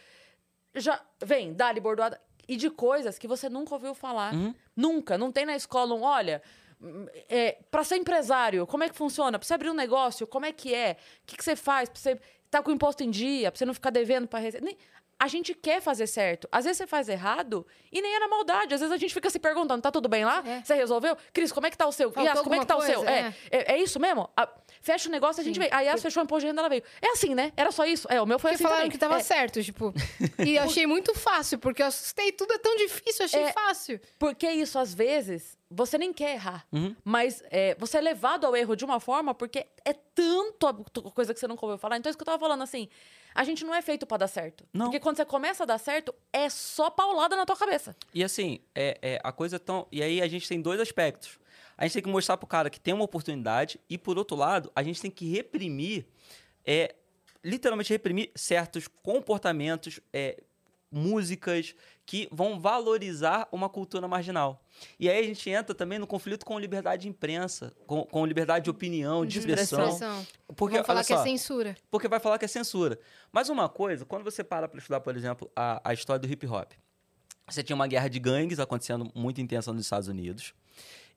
Já 0.75 0.99
vem, 1.23 1.53
dali 1.53 1.81
bordoada 1.81 2.19
e 2.49 2.57
de 2.57 2.71
coisas 2.71 3.19
que 3.19 3.29
você 3.29 3.49
nunca 3.51 3.75
ouviu 3.75 3.95
falar. 3.95 4.33
Uhum. 4.33 4.55
Nunca, 4.75 5.19
não 5.19 5.31
tem 5.31 5.45
na 5.45 5.55
escola 5.55 5.95
um, 5.95 6.03
olha, 6.03 6.43
é, 7.29 7.59
para 7.71 7.85
ser 7.85 7.97
empresário, 7.97 8.67
como 8.67 8.85
é 8.85 8.89
que 8.89 8.97
funciona? 8.97 9.39
Pra 9.39 9.47
você 9.47 9.55
abrir 9.55 9.71
um 9.71 9.75
negócio, 9.75 10.27
como 10.27 10.47
é 10.47 10.53
que 10.53 10.75
é? 10.75 10.97
O 11.23 11.27
que, 11.27 11.37
que 11.37 11.45
você 11.45 11.55
faz? 11.55 11.89
Pra 11.89 12.01
você 12.01 12.19
estar 12.45 12.63
com 12.63 12.71
o 12.71 12.75
imposto 12.75 13.03
em 13.03 13.11
dia, 13.11 13.51
pra 13.51 13.59
você 13.59 13.65
não 13.65 13.75
ficar 13.75 13.91
devendo 13.91 14.27
para 14.27 14.41
receber. 14.41 14.77
A 15.23 15.29
gente 15.29 15.55
quer 15.55 15.81
fazer 15.81 16.09
certo. 16.09 16.49
Às 16.51 16.65
vezes 16.65 16.79
você 16.79 16.87
faz 16.89 17.09
errado 17.09 17.65
e 17.93 18.03
nem 18.03 18.13
é 18.13 18.19
na 18.19 18.27
maldade. 18.27 18.75
Às 18.75 18.81
vezes 18.81 18.93
a 18.93 18.97
gente 18.97 19.15
fica 19.15 19.31
se 19.31 19.39
perguntando, 19.39 19.81
tá 19.81 19.89
tudo 19.93 20.09
bem 20.09 20.25
lá? 20.25 20.43
É. 20.45 20.65
Você 20.65 20.75
resolveu? 20.75 21.17
Cris, 21.33 21.53
como 21.53 21.65
é 21.65 21.71
que 21.71 21.79
tá 21.79 21.87
o 21.87 21.93
seu? 21.93 22.11
Faltou 22.11 22.29
Yas, 22.29 22.43
como 22.43 22.57
é 22.57 22.59
que 22.59 22.67
tá 22.67 22.75
o 22.75 22.81
alguma 22.81 22.93
seu? 22.93 23.05
coisa? 23.05 23.37
É. 23.49 23.57
É, 23.57 23.75
é 23.75 23.79
isso 23.81 24.01
mesmo? 24.01 24.29
Ah, 24.37 24.49
fecha 24.83 25.09
o 25.09 25.13
negócio, 25.13 25.41
a 25.41 25.45
gente 25.45 25.55
Sim. 25.55 25.61
vem. 25.63 25.69
A 25.73 25.81
Yas 25.81 26.03
fechou 26.03 26.23
o 26.23 26.25
imposto 26.25 26.41
de 26.43 26.47
renda, 26.49 26.61
ela 26.61 26.69
veio. 26.69 26.83
É 27.01 27.13
assim, 27.13 27.35
né? 27.35 27.53
Era 27.57 27.71
só 27.73 27.85
isso? 27.87 28.07
É, 28.11 28.21
o 28.21 28.27
meu 28.27 28.39
foi 28.39 28.51
Porque 28.51 28.55
assim 28.57 28.63
falaram 28.65 28.81
também. 28.83 28.91
que 28.91 28.99
tava 28.99 29.17
É. 29.17 29.21
certo, 29.21 29.63
tipo. 29.63 29.95
E 30.47 30.57
eu 30.57 30.63
achei 30.65 30.87
muito 30.87 31.15
fácil, 31.15 31.59
porque 31.59 31.83
eu 31.83 31.87
assustei. 31.87 32.33
Tudo 32.33 32.53
é 32.55 32.59
tão 32.59 32.77
difícil, 32.77 33.23
eu 33.23 33.25
achei 33.27 33.43
É. 33.45 33.53
fácil. 33.53 34.01
Porque 34.19 34.51
isso, 34.51 34.79
às 34.79 34.93
vezes, 34.93 35.57
você 35.71 35.97
nem 35.97 36.13
quer 36.13 36.35
errar. 36.35 36.67
Uhum. 36.73 36.95
Mas 37.05 37.43
é, 37.51 37.75
você 37.79 37.99
é 37.99 38.01
levado 38.01 38.45
ao 38.47 38.55
erro 38.57 38.75
de 38.77 38.85
uma 38.85 38.99
forma 39.01 39.35
porque 39.35 39.67
é 39.85 39.93
tanto 39.93 40.73
coisa 41.15 41.33
que 41.33 41.41
você 41.41 41.47
nunca 41.47 41.65
ouviu 41.65 41.79
falar. 41.79 41.97
Então, 41.97 42.09
é 42.09 42.11
isso 42.11 42.19
que 42.19 42.23
eu 42.23 42.27
tava 42.27 42.39
falando, 42.39 42.63
assim. 42.63 42.89
A 43.35 43.45
gente 43.45 43.65
não 43.65 43.75
é 43.75 43.81
feito 43.81 44.05
pra 44.07 44.19
dar 44.19 44.29
certo. 44.29 44.67
Não. 44.75 44.87
Porque 44.87 45.01
quando 45.01 45.17
você 45.17 45.25
começa 45.25 45.63
a 45.63 45.67
dar 45.67 45.79
certo, 45.79 46.15
é 46.33 46.51
só 46.51 46.91
paulada 46.91 47.35
na 47.35 47.47
tua 47.47 47.57
cabeça. 47.57 47.97
E 48.13 48.23
assim, 48.23 48.61
é, 48.75 48.99
é, 49.01 49.21
a 49.25 49.33
coisa 49.33 49.59
tão. 49.59 49.87
E 49.91 50.03
aí 50.03 50.21
a 50.21 50.29
gente 50.29 50.47
tem 50.47 50.61
dois 50.61 50.79
aspectos. 50.81 51.39
A 51.83 51.85
gente 51.85 51.95
tem 51.95 52.03
que 52.05 52.09
mostrar 52.09 52.37
pro 52.37 52.47
cara 52.47 52.71
que 52.71 52.79
tem 52.79 52.95
uma 52.95 53.03
oportunidade, 53.03 53.81
e 53.91 53.99
por 53.99 54.17
outro 54.17 54.37
lado, 54.37 54.71
a 54.73 54.85
gente 54.85 55.03
tem 55.03 55.11
que 55.11 55.29
reprimir, 55.29 56.07
é, 56.65 56.95
literalmente 57.43 57.93
reprimir 57.93 58.31
certos 58.37 58.87
comportamentos, 58.87 59.99
é, 60.13 60.41
músicas 60.93 61.75
que 62.07 62.29
vão 62.31 62.61
valorizar 62.61 63.49
uma 63.51 63.69
cultura 63.69 64.07
marginal. 64.07 64.65
E 64.97 65.11
aí 65.11 65.19
a 65.19 65.27
gente 65.27 65.51
entra 65.51 65.75
também 65.75 65.99
no 65.99 66.07
conflito 66.07 66.47
com 66.47 66.57
liberdade 66.57 67.03
de 67.03 67.09
imprensa, 67.09 67.73
com, 67.85 68.05
com 68.05 68.25
liberdade 68.25 68.63
de 68.63 68.71
opinião, 68.71 69.27
de 69.27 69.41
expressão. 69.41 69.89
Expressão. 69.89 70.27
Porque, 70.55 70.77
Vão 70.77 70.85
falar 70.85 71.01
olha 71.01 71.07
que 71.07 71.13
é 71.13 71.17
só, 71.17 71.25
censura. 71.25 71.77
porque 71.91 72.07
vai 72.07 72.21
falar 72.21 72.39
que 72.39 72.45
é 72.45 72.49
censura. 72.49 72.97
Mas 73.33 73.49
uma 73.49 73.69
coisa, 73.69 74.05
quando 74.05 74.23
você 74.23 74.45
para 74.45 74.69
para 74.69 74.79
estudar, 74.79 75.01
por 75.01 75.17
exemplo, 75.17 75.51
a, 75.57 75.81
a 75.91 75.93
história 75.93 76.21
do 76.21 76.33
hip 76.33 76.47
hop, 76.47 76.71
você 77.49 77.61
tinha 77.61 77.75
uma 77.75 77.89
guerra 77.89 78.07
de 78.07 78.21
gangues 78.21 78.61
acontecendo 78.61 79.11
muito 79.17 79.41
intensa 79.41 79.73
nos 79.73 79.83
Estados 79.83 80.07
Unidos 80.07 80.55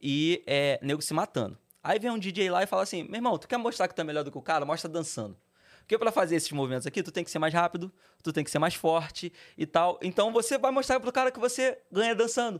e 0.02 0.44
é, 0.46 0.80
nego 0.82 1.02
se 1.02 1.14
matando. 1.14 1.58
Aí 1.84 2.00
vem 2.00 2.12
um 2.12 2.18
DJ 2.18 2.50
lá 2.50 2.64
e 2.64 2.68
fala 2.68 2.84
assim: 2.84 3.04
meu 3.04 3.16
irmão, 3.16 3.38
tu 3.38 3.48
quer 3.48 3.58
mostrar 3.58 3.88
que 3.88 3.96
tu 3.96 4.02
é 4.02 4.04
melhor 4.04 4.24
do 4.24 4.32
que 4.32 4.38
o 4.38 4.42
cara? 4.42 4.66
Mostra 4.66 4.90
dançando. 4.90 5.38
Porque 5.82 6.00
para 6.00 6.12
fazer 6.12 6.36
esses 6.36 6.52
movimentos 6.52 6.88
aqui, 6.88 7.04
tu 7.04 7.12
tem 7.12 7.24
que 7.24 7.30
ser 7.30 7.38
mais 7.38 7.54
rápido, 7.54 7.92
tu 8.24 8.34
tem 8.34 8.44
que 8.44 8.50
ser 8.50 8.58
mais 8.58 8.74
forte 8.74 9.32
e 9.56 9.68
tal. 9.68 10.00
Então 10.02 10.34
você 10.34 10.58
vai 10.58 10.72
mostrar 10.72 11.00
pro 11.00 11.12
cara 11.12 11.30
que 11.30 11.40
você 11.40 11.78
ganha 11.92 12.16
dançando. 12.16 12.60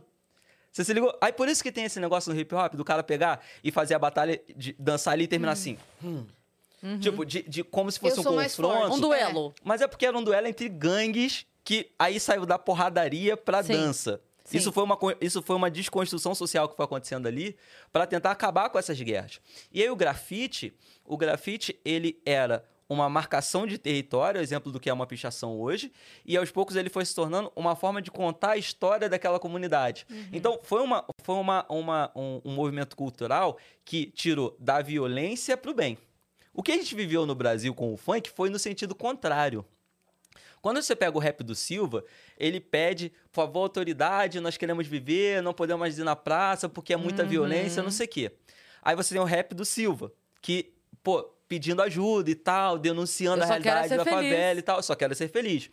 Você 0.70 0.84
se 0.84 0.92
ligou? 0.92 1.12
Aí 1.20 1.32
por 1.32 1.48
isso 1.48 1.62
que 1.62 1.72
tem 1.72 1.84
esse 1.84 1.98
negócio 1.98 2.32
no 2.32 2.38
hip 2.38 2.54
hop 2.54 2.74
do 2.74 2.84
cara 2.84 3.02
pegar 3.02 3.42
e 3.64 3.72
fazer 3.72 3.94
a 3.94 3.98
batalha 3.98 4.40
de 4.54 4.76
dançar 4.78 5.14
ali 5.14 5.24
e 5.24 5.28
terminar 5.28 5.52
assim. 5.52 5.76
Hum. 6.04 6.24
Tipo, 7.00 7.24
de, 7.24 7.42
de 7.42 7.64
como 7.64 7.90
se 7.90 7.98
fosse 7.98 8.18
Eu 8.18 8.30
um 8.30 8.36
confronto. 8.36 8.94
Um 8.94 9.00
duelo. 9.00 9.54
Mas 9.64 9.80
é 9.80 9.88
porque 9.88 10.06
era 10.06 10.16
um 10.16 10.22
duelo 10.22 10.46
entre 10.46 10.68
gangues 10.68 11.46
que 11.64 11.90
aí 11.98 12.20
saiu 12.20 12.46
da 12.46 12.58
porradaria 12.58 13.36
pra 13.36 13.62
Sim. 13.62 13.72
dança. 13.72 14.20
Sim. 14.46 14.58
Isso 14.58 14.72
foi, 14.72 14.84
uma, 14.84 14.98
isso 15.20 15.42
foi 15.42 15.56
uma 15.56 15.70
desconstrução 15.70 16.34
social 16.34 16.68
que 16.68 16.76
foi 16.76 16.84
acontecendo 16.84 17.26
ali 17.26 17.56
pra 17.92 18.06
tentar 18.06 18.30
acabar 18.30 18.70
com 18.70 18.78
essas 18.78 19.00
guerras. 19.00 19.40
E 19.72 19.82
aí 19.82 19.90
o 19.90 19.96
grafite, 19.96 20.72
o 21.04 21.16
grafite, 21.16 21.78
ele 21.84 22.20
era 22.24 22.64
uma 22.88 23.08
marcação 23.08 23.66
de 23.66 23.78
território, 23.78 24.40
exemplo 24.40 24.70
do 24.70 24.78
que 24.78 24.88
é 24.88 24.92
uma 24.92 25.06
pichação 25.06 25.60
hoje, 25.60 25.92
e 26.24 26.36
aos 26.36 26.52
poucos 26.52 26.76
ele 26.76 26.88
foi 26.88 27.04
se 27.04 27.12
tornando 27.12 27.52
uma 27.56 27.74
forma 27.74 28.00
de 28.00 28.10
contar 28.10 28.52
a 28.52 28.56
história 28.56 29.08
daquela 29.08 29.40
comunidade. 29.40 30.06
Então 30.32 30.60
foi, 30.62 30.80
uma, 30.80 31.04
foi 31.22 31.34
uma, 31.34 31.66
uma, 31.68 32.12
um, 32.14 32.40
um 32.44 32.54
movimento 32.54 32.96
cultural 32.96 33.58
que 33.84 34.06
tirou 34.06 34.56
da 34.60 34.80
violência 34.80 35.56
pro 35.56 35.74
bem. 35.74 35.98
O 36.54 36.62
que 36.62 36.72
a 36.72 36.76
gente 36.76 36.94
viveu 36.94 37.26
no 37.26 37.34
Brasil 37.34 37.74
com 37.74 37.92
o 37.92 37.96
funk 37.96 38.30
foi 38.30 38.48
no 38.48 38.58
sentido 38.58 38.94
contrário. 38.94 39.64
Quando 40.60 40.82
você 40.82 40.96
pega 40.96 41.16
o 41.16 41.20
rap 41.20 41.42
do 41.44 41.54
Silva, 41.54 42.04
ele 42.38 42.60
pede, 42.60 43.10
por 43.30 43.42
favor, 43.42 43.60
autoridade, 43.60 44.40
nós 44.40 44.56
queremos 44.56 44.86
viver, 44.86 45.42
não 45.42 45.54
podemos 45.54 45.80
mais 45.80 45.98
ir 45.98 46.04
na 46.04 46.16
praça 46.16 46.68
porque 46.68 46.92
é 46.92 46.96
muita 46.96 47.24
violência, 47.24 47.82
não 47.82 47.90
sei 47.90 48.06
o 48.06 48.08
quê. 48.08 48.32
Aí 48.82 48.96
você 48.96 49.14
tem 49.14 49.22
o 49.22 49.24
rap 49.24 49.54
do 49.54 49.64
Silva, 49.64 50.12
que, 50.40 50.72
pô, 51.02 51.22
pedindo 51.48 51.82
ajuda 51.82 52.30
e 52.30 52.34
tal, 52.34 52.78
denunciando 52.78 53.42
a 53.42 53.46
realidade 53.46 53.96
da 53.96 54.04
feliz. 54.04 54.14
favela 54.14 54.58
e 54.58 54.62
tal, 54.62 54.82
só 54.82 54.94
quero 54.94 55.14
ser 55.14 55.28
feliz. 55.28 55.70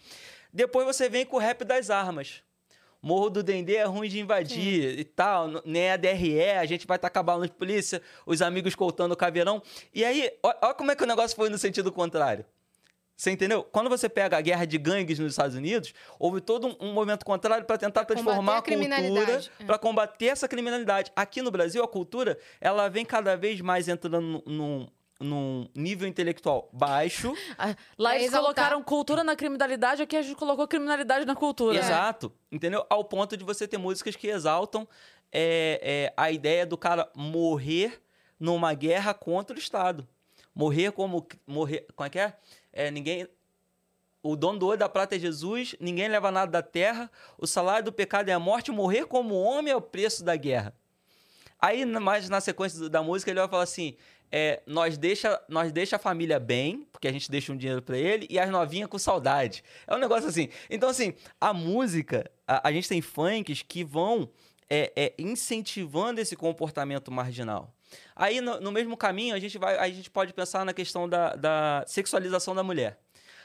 Depois 0.52 0.86
você 0.86 1.10
vem 1.10 1.26
com 1.26 1.38
o 1.38 1.40
rap 1.40 1.64
das 1.64 1.90
armas. 1.90 2.44
Morro 3.02 3.30
do 3.30 3.44
Dendê 3.44 3.76
é 3.76 3.84
ruim 3.84 4.08
de 4.08 4.20
invadir 4.20 4.98
e 4.98 5.04
tal, 5.04 5.62
nem 5.66 5.92
a 5.92 5.98
DRE, 5.98 6.52
a 6.52 6.66
gente 6.66 6.88
vai 6.88 6.98
tacar 6.98 7.22
bala 7.22 7.46
de 7.46 7.52
polícia, 7.52 8.02
os 8.26 8.42
amigos 8.42 8.76
coltando 8.76 9.14
o 9.14 9.18
caveirão. 9.18 9.62
E 9.94 10.06
aí, 10.06 10.32
olha 10.42 10.74
como 10.74 10.90
é 10.90 10.96
que 10.96 11.04
o 11.04 11.08
negócio 11.08 11.36
foi 11.36 11.50
no 11.50 11.58
sentido 11.58 11.92
contrário. 11.92 12.46
Você 13.16 13.32
entendeu? 13.32 13.64
Quando 13.64 13.89
você 13.89 14.09
pega 14.09 14.38
a 14.38 14.41
guerra 14.41 14.66
de 14.66 14.78
gangues 14.78 15.20
nos 15.20 15.34
Estados 15.34 15.55
Unidos, 15.55 15.93
houve 16.18 16.41
todo 16.41 16.68
um, 16.68 16.76
um 16.89 16.93
movimento 16.93 17.24
contrário 17.26 17.66
para 17.66 17.78
tentar 17.78 18.05
transformar 18.05 18.55
a 18.55 18.57
a 18.57 18.61
cultura. 18.61 19.41
É. 19.59 19.64
para 19.66 19.78
combater 19.78 20.26
essa 20.28 20.47
criminalidade. 20.47 21.11
Aqui 21.16 21.41
no 21.41 21.51
Brasil, 21.51 21.84
a 21.84 21.88
cultura, 21.88 22.38
ela 22.59 22.89
vem 22.89 23.05
cada 23.05 23.36
vez 23.38 23.61
mais 23.61 23.88
entrando 23.88 24.43
num- 24.45 24.88
num, 25.20 25.70
nível 25.76 26.07
intelectual 26.07 26.70
baixo. 26.74 27.34
Ah, 27.57 27.76
Lá 27.97 28.09
Pra 28.09 28.16
eles 28.16 28.28
exaltar. 28.28 28.41
colocaram 28.55 28.84
cultura 28.84 29.24
na 29.24 29.36
criminalidade, 29.36 30.01
aqui 30.01 30.18
a 30.18 30.22
gente 30.22 30.36
colocou 30.36 30.68
criminalidade 30.68 31.24
na 31.26 31.36
cultura. 31.36 31.78
Exato. 31.78 32.34
Entendeu? 32.51 32.84
Ao 32.89 33.03
ponto 33.05 33.38
de 33.38 33.43
você 33.43 33.68
ter 33.68 33.78
músicas 33.78 34.16
que 34.16 34.28
exaltam 34.28 34.88
é, 35.32 35.80
é, 35.82 36.14
a 36.18 36.30
ideia 36.32 36.66
do 36.66 36.78
cara 36.78 37.09
morrer 37.16 38.01
numa 38.39 38.74
guerra 38.74 39.14
contra 39.14 39.55
o 39.55 39.59
Estado. 39.59 40.05
Morrer 40.53 40.91
como. 40.91 41.26
Morrer. 41.47 41.88
Como 41.95 42.05
é 42.07 42.09
que 42.09 42.20
é? 42.20 42.34
É, 42.74 42.91
ninguém. 42.91 43.28
O 44.21 44.36
dono 44.36 44.57
do 44.57 44.65
ouro 44.65 44.78
da 44.78 44.89
prata 44.89 45.15
é 45.15 45.19
Jesus, 45.19 45.76
ninguém 45.80 46.07
leva 46.07 46.32
nada 46.32 46.49
da 46.49 46.61
terra, 46.61 47.11
o 47.38 47.45
salário 47.45 47.84
do 47.84 47.91
pecado 47.91 48.30
é 48.30 48.34
a 48.34 48.39
morte, 48.39 48.71
morrer 48.71 49.05
como 49.05 49.36
homem 49.36 49.71
é 49.71 49.76
o 49.76 49.82
preço 49.82 50.24
da 50.24 50.36
guerra. 50.36 50.74
Aí, 51.59 51.86
mais 51.86 52.30
na 52.30 52.41
sequência 52.41 52.89
da 52.89 53.03
música, 53.03 53.32
ele 53.32 53.39
vai 53.39 53.49
falar 53.49 53.63
assim: 53.63 53.95
é, 54.32 54.63
nós, 54.65 54.97
deixa, 54.97 55.39
nós 55.47 55.71
deixa 55.71 55.97
a 55.97 55.99
família 55.99 56.39
bem, 56.39 56.88
porque 56.91 57.07
a 57.07 57.11
gente 57.11 57.30
deixa 57.30 57.53
um 57.53 57.55
dinheiro 57.55 57.82
pra 57.82 57.97
ele, 57.97 58.26
e 58.30 58.39
as 58.39 58.49
novinhas 58.49 58.89
com 58.89 58.97
saudade. 58.97 59.63
É 59.86 59.93
um 59.93 59.99
negócio 59.99 60.28
assim. 60.28 60.49
Então, 60.69 60.89
assim, 60.89 61.13
a 61.39 61.53
música, 61.53 62.30
a, 62.47 62.67
a 62.67 62.71
gente 62.71 62.89
tem 62.89 62.99
funks 62.99 63.61
que 63.61 63.84
vão 63.84 64.30
é, 64.67 64.91
é, 64.95 65.13
incentivando 65.19 66.19
esse 66.19 66.36
comportamento 66.36 67.11
marginal. 67.11 67.71
Aí, 68.16 68.41
no, 68.41 68.60
no 68.60 68.72
mesmo 68.72 68.96
caminho, 68.98 69.36
a 69.36 69.39
gente, 69.39 69.58
vai, 69.58 69.78
a 69.78 69.89
gente 69.89 70.10
pode 70.10 70.34
pensar 70.34 70.66
na 70.66 70.74
questão 70.74 71.08
da, 71.08 71.36
da 71.36 71.84
sexualização 71.88 72.54
da 72.54 72.64
mulher. 72.64 73.00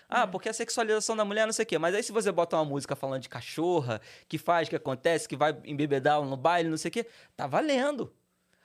Ah, 0.08 0.26
porque 0.26 0.48
a 0.48 0.52
sexualização 0.54 1.14
da 1.14 1.24
mulher 1.24 1.44
não 1.44 1.52
sei 1.52 1.64
o 1.64 1.66
quê. 1.66 1.78
Mas 1.78 1.94
aí 1.94 2.02
se 2.02 2.12
você 2.12 2.32
bota 2.32 2.56
uma 2.56 2.64
música 2.64 2.96
falando 2.96 3.20
de 3.20 3.28
cachorra, 3.28 4.00
que 4.26 4.38
faz, 4.38 4.68
que 4.68 4.76
acontece, 4.76 5.28
que 5.28 5.36
vai 5.36 5.54
embebedar 5.64 6.22
no 6.22 6.36
baile, 6.36 6.70
não 6.70 6.78
sei 6.78 6.88
o 6.88 6.92
quê, 6.92 7.06
tá 7.36 7.46
valendo. 7.46 8.10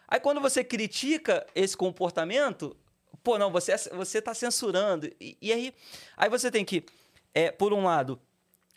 Aí 0.08 0.20
quando 0.20 0.40
você 0.40 0.64
critica 0.64 1.46
esse 1.54 1.76
comportamento, 1.76 2.78
pô, 3.22 3.38
não, 3.38 3.52
você, 3.52 3.74
é- 3.74 3.78
você 3.78 4.22
tá 4.22 4.34
censurando. 4.34 5.10
E, 5.20 5.38
e 5.42 5.52
aí, 5.52 5.74
aí 6.16 6.30
você 6.30 6.50
tem 6.50 6.64
que, 6.64 6.86
é, 7.34 7.52
por 7.52 7.74
um 7.74 7.84
lado, 7.84 8.22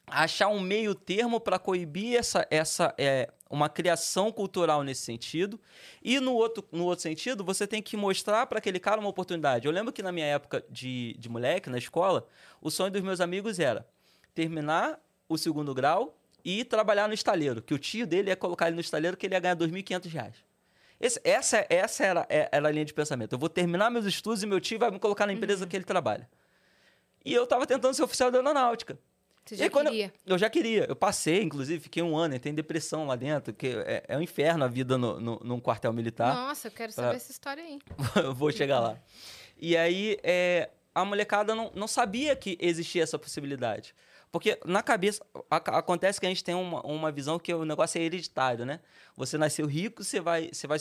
achar 0.07 0.49
um 0.49 0.61
meio 0.61 0.95
termo 0.95 1.41
para 1.41 1.59
coibir 1.59 2.17
essa, 2.17 2.47
essa 2.51 2.95
é, 2.97 3.29
uma 3.51 3.69
criação 3.69 4.31
cultural 4.31 4.83
nesse 4.83 5.03
sentido. 5.03 5.61
E 6.03 6.21
no 6.21 6.33
outro, 6.35 6.65
no 6.71 6.85
outro 6.85 7.03
sentido, 7.03 7.45
você 7.45 7.67
tem 7.67 7.83
que 7.83 7.97
mostrar 7.97 8.47
para 8.47 8.59
aquele 8.59 8.79
cara 8.79 9.01
uma 9.01 9.09
oportunidade. 9.09 9.67
Eu 9.67 9.73
lembro 9.73 9.93
que 9.93 10.03
na 10.03 10.13
minha 10.13 10.27
época 10.27 10.65
de, 10.71 11.15
de 11.19 11.29
moleque, 11.29 11.69
na 11.69 11.79
escola, 11.79 12.27
o 12.61 12.71
sonho 12.71 12.91
dos 12.91 13.03
meus 13.03 13.21
amigos 13.21 13.59
era 13.59 13.87
terminar 14.35 14.99
o 15.29 15.37
segundo 15.37 15.75
grau 15.75 16.17
e 16.45 16.65
trabalhar 16.65 17.09
no 17.09 17.15
estaleiro, 17.15 17.61
que 17.61 17.75
o 17.75 17.79
tio 17.79 18.07
dele 18.07 18.31
ia 18.31 18.37
colocar 18.37 18.69
ele 18.69 18.77
no 18.77 18.81
estaleiro 18.81 19.17
que 19.17 19.27
ele 19.27 19.35
ia 19.35 19.41
ganhar 19.41 19.57
2.500 19.57 20.11
reais. 20.13 20.35
Esse- 21.01 21.21
essa 21.25 21.67
essa 21.69 22.05
era, 22.05 22.27
é- 22.31 22.49
era 22.53 22.69
a 22.69 22.71
linha 22.71 22.85
de 22.85 22.95
pensamento. 22.95 23.33
Eu 23.33 23.39
vou 23.39 23.49
terminar 23.49 23.91
meus 23.91 24.07
estudos 24.07 24.43
e 24.43 24.47
meu 24.47 24.61
tio 24.61 24.79
vai 24.79 24.91
me 24.91 24.99
colocar 25.01 25.27
na 25.27 25.33
empresa 25.33 25.67
que 25.67 25.77
ele 25.77 25.85
trabalha. 25.85 26.29
E 27.25 27.35
eu 27.35 27.43
estava 27.45 27.67
tentando 27.67 27.93
ser 27.95 28.05
oficial 28.05 28.31
da 28.31 28.39
aeronáutica. 28.39 28.97
Você 29.47 29.57
já 29.57 29.71
quando 29.71 29.87
eu- 29.87 29.93
queria. 29.93 30.13
Eu, 30.27 30.39
já 30.39 30.51
queria. 30.51 30.85
Eu 30.89 30.97
passei, 30.97 31.43
inclusive, 31.43 31.81
fiquei 31.81 32.03
um 32.03 32.17
ano, 32.17 32.35
entrei 32.35 32.53
em 32.53 32.55
depressão 32.57 33.07
lá 33.07 33.15
dentro, 33.17 33.55
que 33.55 33.69
é, 33.69 34.05
é 34.09 34.19
um 34.19 34.21
inferno 34.23 34.65
a 34.65 34.69
vida 34.69 34.99
no, 34.99 35.21
no, 35.21 35.41
num 35.45 35.61
quartel 35.61 35.93
militar. 35.93 36.35
Nossa, 36.35 36.67
eu 36.69 36.73
quero 36.73 36.93
Pra- 36.93 37.05
saber 37.05 37.17
essa 37.17 37.31
história 37.31 37.63
aí. 37.63 37.79
Eu 38.17 38.35
vou 38.35 38.51
chegar 38.51 38.81
lá. 38.81 38.99
E 39.59 39.77
aí, 39.77 40.19
é, 40.23 40.69
a 40.95 41.05
molecada 41.05 41.55
não, 41.55 41.71
não 41.75 41.87
sabia 41.89 42.35
que 42.35 42.59
existia 42.61 43.03
essa 43.03 43.19
possibilidade. 43.19 43.95
Porque 44.33 44.59
na 44.65 44.83
cabeça, 44.83 45.25
a- 45.51 45.57
acontece 45.79 46.19
que 46.21 46.27
a 46.27 46.29
gente 46.29 46.43
tem 46.45 46.55
uma, 46.55 46.85
uma 46.85 47.13
visão 47.13 47.39
que 47.39 47.55
o 47.55 47.65
negócio 47.65 47.99
é 47.99 48.03
hereditário, 48.03 48.67
né? 48.67 48.81
Você 49.17 49.39
nasceu 49.39 49.65
rico, 49.67 50.03
você 50.03 50.21
vai, 50.21 50.51
você 50.53 50.67
vai 50.67 50.79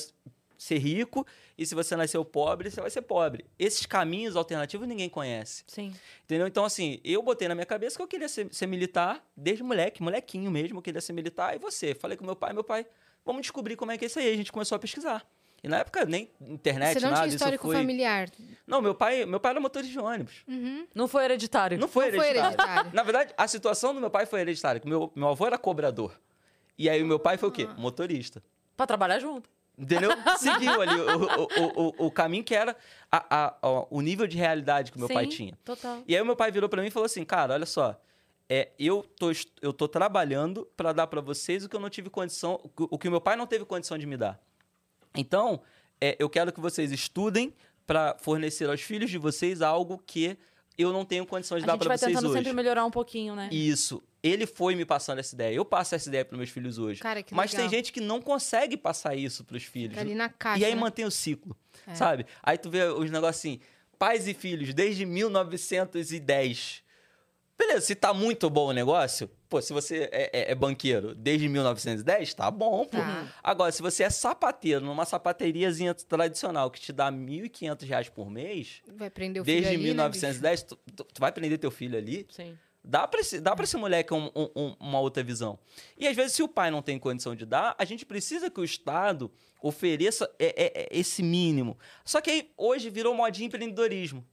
ser 0.58 0.78
rico, 0.78 1.26
e 1.58 1.66
se 1.66 1.76
você 1.76 1.96
nasceu 1.96 2.24
pobre, 2.26 2.70
você 2.70 2.82
vai 2.82 2.90
ser 2.90 3.02
pobre. 3.02 3.46
Esses 3.58 3.86
caminhos 3.86 4.36
alternativos 4.36 4.88
ninguém 4.88 5.10
conhece. 5.10 5.64
Sim. 5.68 5.94
Entendeu? 6.24 6.48
Então, 6.48 6.66
assim, 6.66 7.00
eu 7.04 7.22
botei 7.22 7.48
na 7.48 7.56
minha 7.56 7.66
cabeça 7.66 7.96
que 7.98 8.02
eu 8.02 8.08
queria 8.08 8.28
ser, 8.28 8.48
ser 8.52 8.68
militar, 8.68 9.24
desde 9.36 9.64
moleque, 9.64 10.02
molequinho 10.02 10.52
mesmo, 10.52 10.78
eu 10.78 10.82
queria 10.82 11.02
ser 11.02 11.14
militar, 11.14 11.56
e 11.56 11.60
você. 11.60 11.94
Falei 11.96 12.18
com 12.18 12.26
meu 12.26 12.36
pai, 12.36 12.54
meu 12.54 12.64
pai, 12.64 12.86
vamos 13.26 13.42
descobrir 13.42 13.76
como 13.76 13.92
é 13.92 13.98
que 13.98 14.06
é 14.06 14.08
isso 14.08 14.20
aí. 14.20 14.34
A 14.34 14.38
gente 14.38 14.52
começou 14.52 14.76
a 14.76 14.80
pesquisar. 14.80 15.26
E 15.64 15.68
na 15.68 15.80
época 15.80 16.06
nem 16.06 16.30
internet, 16.42 16.94
Você 16.94 17.00
não 17.00 17.10
nada, 17.10 17.24
tinha 17.24 17.36
histórico 17.36 17.66
foi... 17.66 17.76
familiar. 17.76 18.30
Não, 18.68 18.82
meu 18.84 18.94
pai, 18.94 19.26
meu 19.26 19.40
pai 19.40 19.50
era 19.50 19.60
motorista 19.60 19.92
de 19.92 19.98
ônibus. 20.00 20.44
Uhum. 20.48 20.86
Não 20.94 21.08
foi 21.08 21.26
hereditário. 21.26 21.80
Não 21.80 21.88
foi 21.88 22.12
Não 22.12 22.18
foi 22.20 22.30
hereditário. 22.30 22.60
hereditário. 22.62 22.92
Na 22.94 23.02
verdade, 23.02 23.34
a 23.36 23.48
situação 23.48 23.92
do 23.92 24.00
meu 24.00 24.12
pai 24.12 24.28
foi 24.28 24.42
hereditária. 24.42 24.80
que 24.80 24.88
Meu, 24.88 25.12
meu 25.16 25.30
avô 25.30 25.48
era 25.48 25.58
cobrador. 25.58 26.20
E 26.78 26.88
aí 26.88 27.02
o 27.02 27.06
meu 27.08 27.18
pai 27.18 27.38
foi 27.38 27.50
o 27.50 27.52
quê? 27.52 27.68
Ah. 27.68 27.74
Motorista. 27.80 28.44
Pra 28.78 28.86
trabalhar 28.86 29.18
junto. 29.20 29.50
Entendeu? 29.78 30.10
Seguiu 30.38 30.82
ali 30.82 31.00
o, 31.02 31.24
o, 31.26 31.90
o, 32.04 32.06
o 32.08 32.12
caminho 32.12 32.44
que 32.44 32.56
era 32.56 32.76
a- 33.12 33.56
a- 33.62 33.86
o 33.90 34.02
nível 34.02 34.26
de 34.26 34.38
realidade 34.38 34.92
que 34.92 34.98
o 34.98 35.00
meu 35.00 35.10
pai 35.10 35.26
Sim, 35.26 35.32
tinha. 35.32 35.58
Total. 35.66 36.02
E 36.08 36.16
aí 36.16 36.22
o 36.22 36.26
meu 36.26 36.36
pai 36.36 36.50
virou 36.52 36.70
pra 36.70 36.82
mim 36.82 36.88
e 36.88 36.92
falou 36.92 37.06
assim, 37.06 37.26
cara, 37.26 37.54
olha 37.54 37.66
só, 37.66 38.00
é, 38.50 38.70
eu, 38.80 39.04
tô, 39.20 39.32
eu 39.62 39.74
tô 39.74 39.88
trabalhando 39.88 40.66
pra 40.78 40.94
dar 40.94 41.08
pra 41.08 41.20
vocês 41.20 41.66
o 41.66 41.70
que 41.70 41.76
eu 41.76 41.80
não 41.80 41.90
tive 41.90 42.10
condição, 42.10 42.60
o 42.78 42.98
que- 42.98 43.10
meu 43.10 43.20
pai 43.20 43.36
não 43.36 43.46
teve 43.48 43.66
condição 43.66 43.98
de 43.98 44.06
me 44.06 44.16
dar. 44.16 44.40
Então, 45.16 45.62
é, 46.00 46.16
eu 46.20 46.30
quero 46.30 46.52
que 46.54 46.60
vocês 46.60 46.92
estudem 46.92 47.54
pra 47.86 48.16
fornecer 48.20 48.70
aos 48.70 48.82
filhos 48.82 49.10
de 49.12 49.18
vocês 49.18 49.62
algo 49.62 50.02
que 50.06 50.38
eu 50.78 50.92
não 50.94 51.06
tenho 51.06 51.26
condição 51.26 51.58
de 51.58 51.64
A 51.64 51.68
dar 51.68 51.74
gente 51.74 51.80
pra 51.82 51.88
vai 51.90 51.98
vocês 51.98 52.12
tentando 52.12 52.30
hoje. 52.30 52.38
sempre 52.40 52.54
melhorar 52.54 52.86
um 52.86 52.92
pouquinho, 52.92 53.36
né? 53.36 53.50
Isso. 53.52 54.02
Ele 54.22 54.46
foi 54.48 54.76
me 54.76 54.84
passando 54.86 55.20
essa 55.20 55.36
ideia. 55.36 55.54
Eu 55.56 55.64
passo 55.64 55.94
essa 55.96 56.10
ideia 56.10 56.26
para 56.26 56.38
meus 56.38 56.50
filhos 56.50 56.78
hoje. 56.80 57.00
Cara, 57.02 57.22
que 57.22 57.34
Mas 57.34 57.52
legal. 57.54 57.70
tem 57.70 57.78
gente 57.78 57.94
que 57.94 58.02
não 58.02 58.20
consegue 58.22 58.76
passar 58.76 59.16
isso 59.16 59.44
pros 59.44 59.64
filhos. 59.64 59.96
Tá 59.96 60.02
ali 60.02 60.16
na 60.16 60.30
caixa. 60.30 60.60
e 60.62 60.66
aí 60.66 60.74
né? 60.74 60.80
mantém 60.82 61.06
o 61.06 61.12
ciclo, 61.12 61.56
É. 61.88 61.94
sabe? 61.96 62.26
Aí 62.42 62.58
tu 62.58 62.70
vê 62.70 62.84
os 62.86 63.10
negócios 63.12 63.40
assim, 63.40 63.60
pais 64.00 64.28
e 64.28 64.34
filhos, 64.34 64.74
desde 64.74 65.06
1910. 65.06 66.84
Beleza, 67.58 67.82
se 67.86 67.96
tá 67.96 68.14
muito 68.14 68.50
bom 68.50 68.68
o 68.68 68.74
negócio, 68.74 69.30
pô, 69.56 69.62
se 69.62 69.72
você 69.72 70.10
é, 70.12 70.30
é- 70.34 70.52
é 70.52 70.56
banqueiro 70.56 71.16
desde 71.16 71.48
1910, 71.48 72.34
tá 72.34 72.52
bom, 72.52 72.86
pô. 72.86 72.98
Tá. 72.98 73.28
Agora, 73.42 73.72
se 73.72 73.82
você 73.82 74.04
é 74.04 74.10
sapateiro 74.10 74.84
numa 74.84 75.06
sapateriazinha 75.06 75.94
tradicional 75.94 76.70
que 76.70 76.80
te 76.82 76.92
dá 76.92 77.10
1.500 77.12 77.88
reais 77.88 78.10
por 78.10 78.30
mês, 78.30 78.82
Vai 78.98 79.10
prender 79.10 79.42
o 79.42 79.46
filho 79.46 79.56
desde 79.62 79.70
ali, 79.76 79.78
né, 79.78 79.90
1910, 79.92 80.64
tu, 80.64 80.76
tu- 80.96 81.04
tu 81.06 81.20
vai 81.22 81.32
prender 81.32 81.58
teu 81.58 81.72
filho 81.72 81.98
ali, 81.98 82.26
Sim. 82.30 82.58
Dá 82.88 83.08
pra, 83.08 83.20
esse, 83.22 83.40
dá 83.42 83.56
pra 83.56 83.64
esse 83.64 83.76
moleque 83.78 84.14
um- 84.14 84.30
um- 84.36 84.50
um- 84.56 84.76
uma 84.80 85.00
outra 85.00 85.24
visão. 85.24 85.58
E 85.98 86.08
às 86.08 86.16
vezes, 86.16 86.34
se 86.34 86.44
o 86.44 86.48
pai 86.48 86.70
não 86.70 86.84
tem 86.84 87.00
condição 87.00 87.34
de 87.36 87.44
dar, 87.44 87.74
a 87.80 87.84
gente 87.86 88.06
precisa 88.06 88.48
que 88.48 88.60
o 88.60 88.64
Estado 88.64 89.32
ofereça 89.60 90.30
é- 90.38 90.54
é- 90.66 90.82
é 90.84 90.88
esse 90.92 91.24
mínimo. 91.24 91.78
Só 92.04 92.22
que 92.22 92.30
aí, 92.30 92.52
hoje, 92.56 92.92
virou 92.92 93.16
modinha 93.16 93.48
empreendedorismo. 93.48 94.24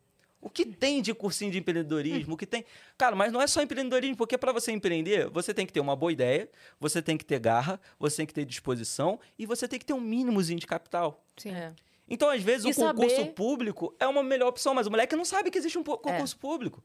O 0.43 0.51
que 0.51 0.67
tem 0.67 1.01
de 1.01 1.15
cursinho 1.15 1.53
de 1.53 1.59
empreendedorismo? 1.59 2.35
O 2.35 2.37
que 2.37 2.45
tem. 2.45 2.65
Cara, 2.99 3.15
mas 3.15 3.33
não 3.33 3.41
é 3.41 3.47
só 3.47 3.63
empreendedorismo, 3.63 4.17
porque 4.17 4.37
para 4.37 4.53
você 4.53 4.73
empreender, 4.73 5.31
você 5.31 5.55
tem 5.55 5.65
que 5.65 5.73
ter 5.73 5.79
uma 5.81 5.95
boa 5.95 6.13
ideia, 6.13 6.51
você 6.81 7.01
tem 7.01 7.17
que 7.17 7.25
ter 7.25 7.39
garra, 7.39 7.81
você 7.99 8.17
tem 8.19 8.27
que 8.27 8.35
ter 8.35 8.45
disposição 8.45 9.21
e 9.39 9.47
você 9.47 9.69
tem 9.69 9.79
que 9.79 9.87
ter 9.87 9.93
um 9.93 10.01
mínimozinho 10.01 10.59
de 10.59 10.67
capital. 10.67 11.25
Sim. 11.37 11.53
É. 11.55 11.73
Então, 12.09 12.29
às 12.29 12.43
vezes, 12.43 12.67
E 12.67 12.71
o 12.71 12.75
concurso 12.87 13.17
saber- 13.17 13.31
público 13.33 13.95
é 14.01 14.07
uma 14.09 14.23
melhor 14.23 14.49
opção, 14.49 14.75
mas 14.75 14.87
o 14.87 14.91
moleque 14.91 15.15
não 15.15 15.25
sabe 15.25 15.49
que 15.51 15.57
existe 15.57 15.79
um 15.79 15.83
po- 15.85 15.97
concurso 15.97 16.37
público. 16.37 16.83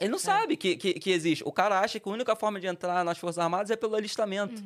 Ele 0.00 0.10
não 0.10 0.18
sabe 0.18 0.56
que, 0.56 0.76
que, 0.76 0.94
que 0.94 1.10
existe. 1.10 1.42
O 1.46 1.52
cara 1.52 1.78
acha 1.80 2.00
que 2.00 2.08
a 2.08 2.12
única 2.12 2.34
forma 2.34 2.60
de 2.60 2.66
entrar 2.66 3.04
nas 3.04 3.16
Forças 3.16 3.38
Armadas 3.38 3.70
é 3.70 3.76
pelo 3.76 3.94
alistamento. 3.94 4.62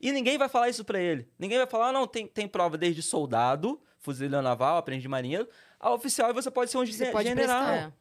E 0.00 0.10
ninguém 0.10 0.38
vai 0.38 0.48
falar 0.48 0.70
isso 0.70 0.82
pra 0.84 0.98
ele. 0.98 1.28
Ninguém 1.38 1.58
vai 1.58 1.66
falar, 1.66 1.88
"Ah, 1.90 1.92
não, 1.92 2.06
tem, 2.06 2.26
tem 2.26 2.48
prova 2.48 2.76
desde 2.78 3.02
soldado, 3.02 3.78
fuzileiro 3.98 4.42
naval, 4.42 4.78
aprendiz 4.78 5.02
de 5.02 5.08
marinheiro, 5.08 5.46
a 5.82 5.90
oficial 5.92 6.30
e 6.30 6.32
você 6.32 6.50
pode 6.50 6.70
ser 6.70 6.78
um 6.78 6.86
Você 6.86 7.06
pode 7.06 7.28
general. 7.28 7.64
prestar. 7.66 7.88
É. 7.88 7.92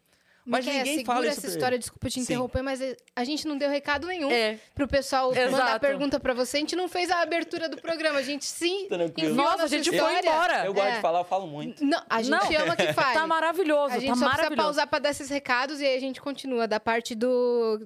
Mas 0.44 0.66
Miquéia, 0.66 0.84
ninguém 0.84 0.98
segura 0.98 1.16
fala 1.16 1.28
isso 1.28 1.38
essa 1.40 1.48
história, 1.50 1.76
ele. 1.76 1.80
desculpa 1.82 2.08
te 2.10 2.14
Sim. 2.16 2.22
interromper, 2.22 2.64
mas 2.64 2.82
eh, 2.82 2.98
a 3.16 3.24
gente 3.24 3.48
não 3.48 3.56
deu 3.60 3.70
recado 3.70 4.08
nenhum 4.08 4.32
É. 4.32 4.58
pro 4.74 4.88
pessoal 4.88 5.30
mandar 5.30 5.42
Exato. 5.48 5.80
pergunta 5.82 6.20
pra 6.20 6.34
você. 6.34 6.58
A 6.58 6.60
gente 6.62 6.76
não 6.76 6.88
fez 6.90 7.12
a 7.12 7.22
abertura 7.22 7.70
do 7.70 7.78
programa, 7.80 8.18
a 8.18 8.24
gente 8.24 8.46
sim 8.46 8.88
Nossa, 9.36 9.66
a 9.66 9.68
gente 9.68 9.90
foi 9.90 9.98
história. 9.98 10.20
embora. 10.28 10.66
Eu 10.66 10.74
gosto 10.74 10.88
É. 10.88 10.96
de 10.96 11.02
falar, 11.02 11.20
eu 11.20 11.26
falo 11.26 11.46
muito. 11.46 11.86
Não, 11.86 12.02
a 12.10 12.24
gente 12.24 12.32
Não. 12.32 12.62
ama 12.64 12.76
que 12.76 12.92
fale. 12.94 13.14
Tá 13.14 13.28
maravilhoso, 13.28 13.94
A 13.94 14.00
gente 14.00 14.10
tá 14.10 14.16
só 14.16 14.30
precisa 14.32 14.56
pausar 14.56 14.88
pra 14.88 14.98
dar 14.98 15.12
esses 15.12 15.30
recados 15.30 15.80
e 15.80 15.86
aí 15.86 15.96
a 15.96 16.00
gente 16.00 16.20
continua 16.20 16.68
da 16.68 16.80
parte 16.80 17.14
do 17.14 17.80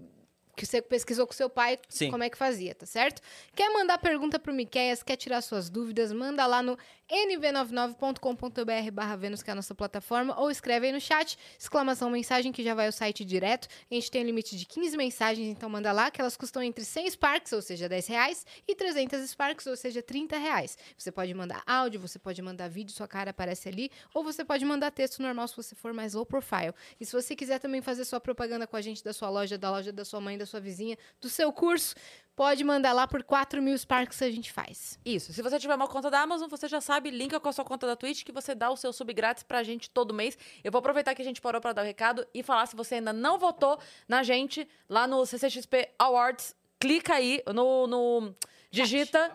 que 0.55 0.65
você 0.65 0.81
pesquisou 0.81 1.27
com 1.27 1.33
seu 1.33 1.49
pai, 1.49 1.79
Sim. 1.89 2.09
como 2.11 2.23
é 2.23 2.29
que 2.29 2.37
fazia, 2.37 2.73
tá 2.73 2.85
certo? 2.85 3.21
Quer 3.55 3.69
mandar 3.71 3.97
pergunta 3.97 4.39
pro 4.39 4.53
Miqueias, 4.53 5.03
quer 5.03 5.15
tirar 5.15 5.41
suas 5.41 5.69
dúvidas, 5.69 6.11
manda 6.11 6.45
lá 6.45 6.61
no 6.61 6.77
nv99.com.br 7.09 8.91
barra 8.91 9.15
Vênus, 9.15 9.43
que 9.43 9.49
é 9.49 9.53
a 9.53 9.55
nossa 9.55 9.75
plataforma, 9.75 10.39
ou 10.39 10.49
escreve 10.49 10.87
aí 10.87 10.91
no 10.91 10.99
chat, 10.99 11.37
exclamação 11.59 12.09
mensagem, 12.09 12.51
que 12.51 12.63
já 12.63 12.73
vai 12.73 12.87
ao 12.87 12.91
site 12.91 13.23
direto. 13.23 13.67
A 13.89 13.93
gente 13.93 14.09
tem 14.09 14.23
um 14.23 14.25
limite 14.25 14.57
de 14.57 14.65
15 14.65 14.97
mensagens, 14.97 15.47
então 15.47 15.69
manda 15.69 15.91
lá, 15.91 16.09
que 16.09 16.19
elas 16.19 16.35
custam 16.35 16.63
entre 16.63 16.83
100 16.83 17.11
Sparks, 17.11 17.53
ou 17.53 17.61
seja, 17.61 17.87
10 17.87 18.07
reais, 18.07 18.45
e 18.67 18.75
300 18.75 19.29
Sparks, 19.29 19.67
ou 19.67 19.75
seja, 19.75 20.01
30 20.01 20.37
reais. 20.37 20.77
Você 20.97 21.11
pode 21.11 21.33
mandar 21.33 21.61
áudio, 21.67 21.99
você 21.99 22.17
pode 22.17 22.41
mandar 22.41 22.69
vídeo, 22.69 22.93
sua 22.93 23.07
cara 23.07 23.29
aparece 23.31 23.69
ali, 23.69 23.91
ou 24.13 24.23
você 24.23 24.43
pode 24.43 24.65
mandar 24.65 24.89
texto 24.91 25.21
normal 25.21 25.47
se 25.47 25.55
você 25.55 25.75
for 25.75 25.93
mais 25.93 26.13
low 26.13 26.25
profile. 26.25 26.73
E 26.99 27.05
se 27.05 27.11
você 27.11 27.35
quiser 27.35 27.59
também 27.59 27.81
fazer 27.81 28.05
sua 28.05 28.19
propaganda 28.19 28.65
com 28.65 28.75
a 28.75 28.81
gente 28.81 29.03
da 29.03 29.13
sua 29.13 29.29
loja, 29.29 29.57
da 29.57 29.69
loja 29.69 29.91
da 29.91 30.03
sua 30.03 30.19
mãe, 30.19 30.37
da 30.37 30.44
sua 30.45 30.59
vizinha, 30.59 30.97
do 31.21 31.29
seu 31.29 31.51
curso, 31.51 31.95
pode 32.35 32.63
mandar 32.63 32.93
lá 32.93 33.07
por 33.07 33.23
4 33.23 33.61
mil 33.61 33.77
Sparks 33.77 34.21
a 34.21 34.29
gente 34.29 34.51
faz. 34.51 34.99
Isso. 35.05 35.31
Se 35.31 35.41
você 35.41 35.57
tiver 35.59 35.75
uma 35.75 35.87
conta 35.87 36.11
da 36.11 36.19
Amazon, 36.21 36.49
você 36.49 36.67
já 36.67 36.81
sabe, 36.81 37.09
linka 37.09 37.39
com 37.39 37.49
a 37.49 37.53
sua 37.53 37.63
conta 37.63 37.87
da 37.87 37.95
Twitch, 37.95 38.23
que 38.23 38.31
você 38.31 38.53
dá 38.53 38.69
o 38.69 38.75
seu 38.75 38.91
sub 38.91 39.13
grátis 39.13 39.43
pra 39.43 39.63
gente 39.63 39.89
todo 39.89 40.13
mês. 40.13 40.37
Eu 40.63 40.71
vou 40.71 40.79
aproveitar 40.79 41.15
que 41.15 41.21
a 41.21 41.25
gente 41.25 41.41
parou 41.41 41.61
pra 41.61 41.73
dar 41.73 41.81
o 41.81 41.85
recado 41.85 42.27
e 42.33 42.43
falar 42.43 42.65
se 42.65 42.75
você 42.75 42.95
ainda 42.95 43.13
não 43.13 43.37
votou 43.37 43.79
na 44.07 44.23
gente 44.23 44.67
lá 44.89 45.07
no 45.07 45.25
CCXP 45.25 45.89
Awards. 45.97 46.55
Clica 46.79 47.15
aí 47.15 47.41
no. 47.53 47.87
no 47.87 48.35
digita. 48.71 49.31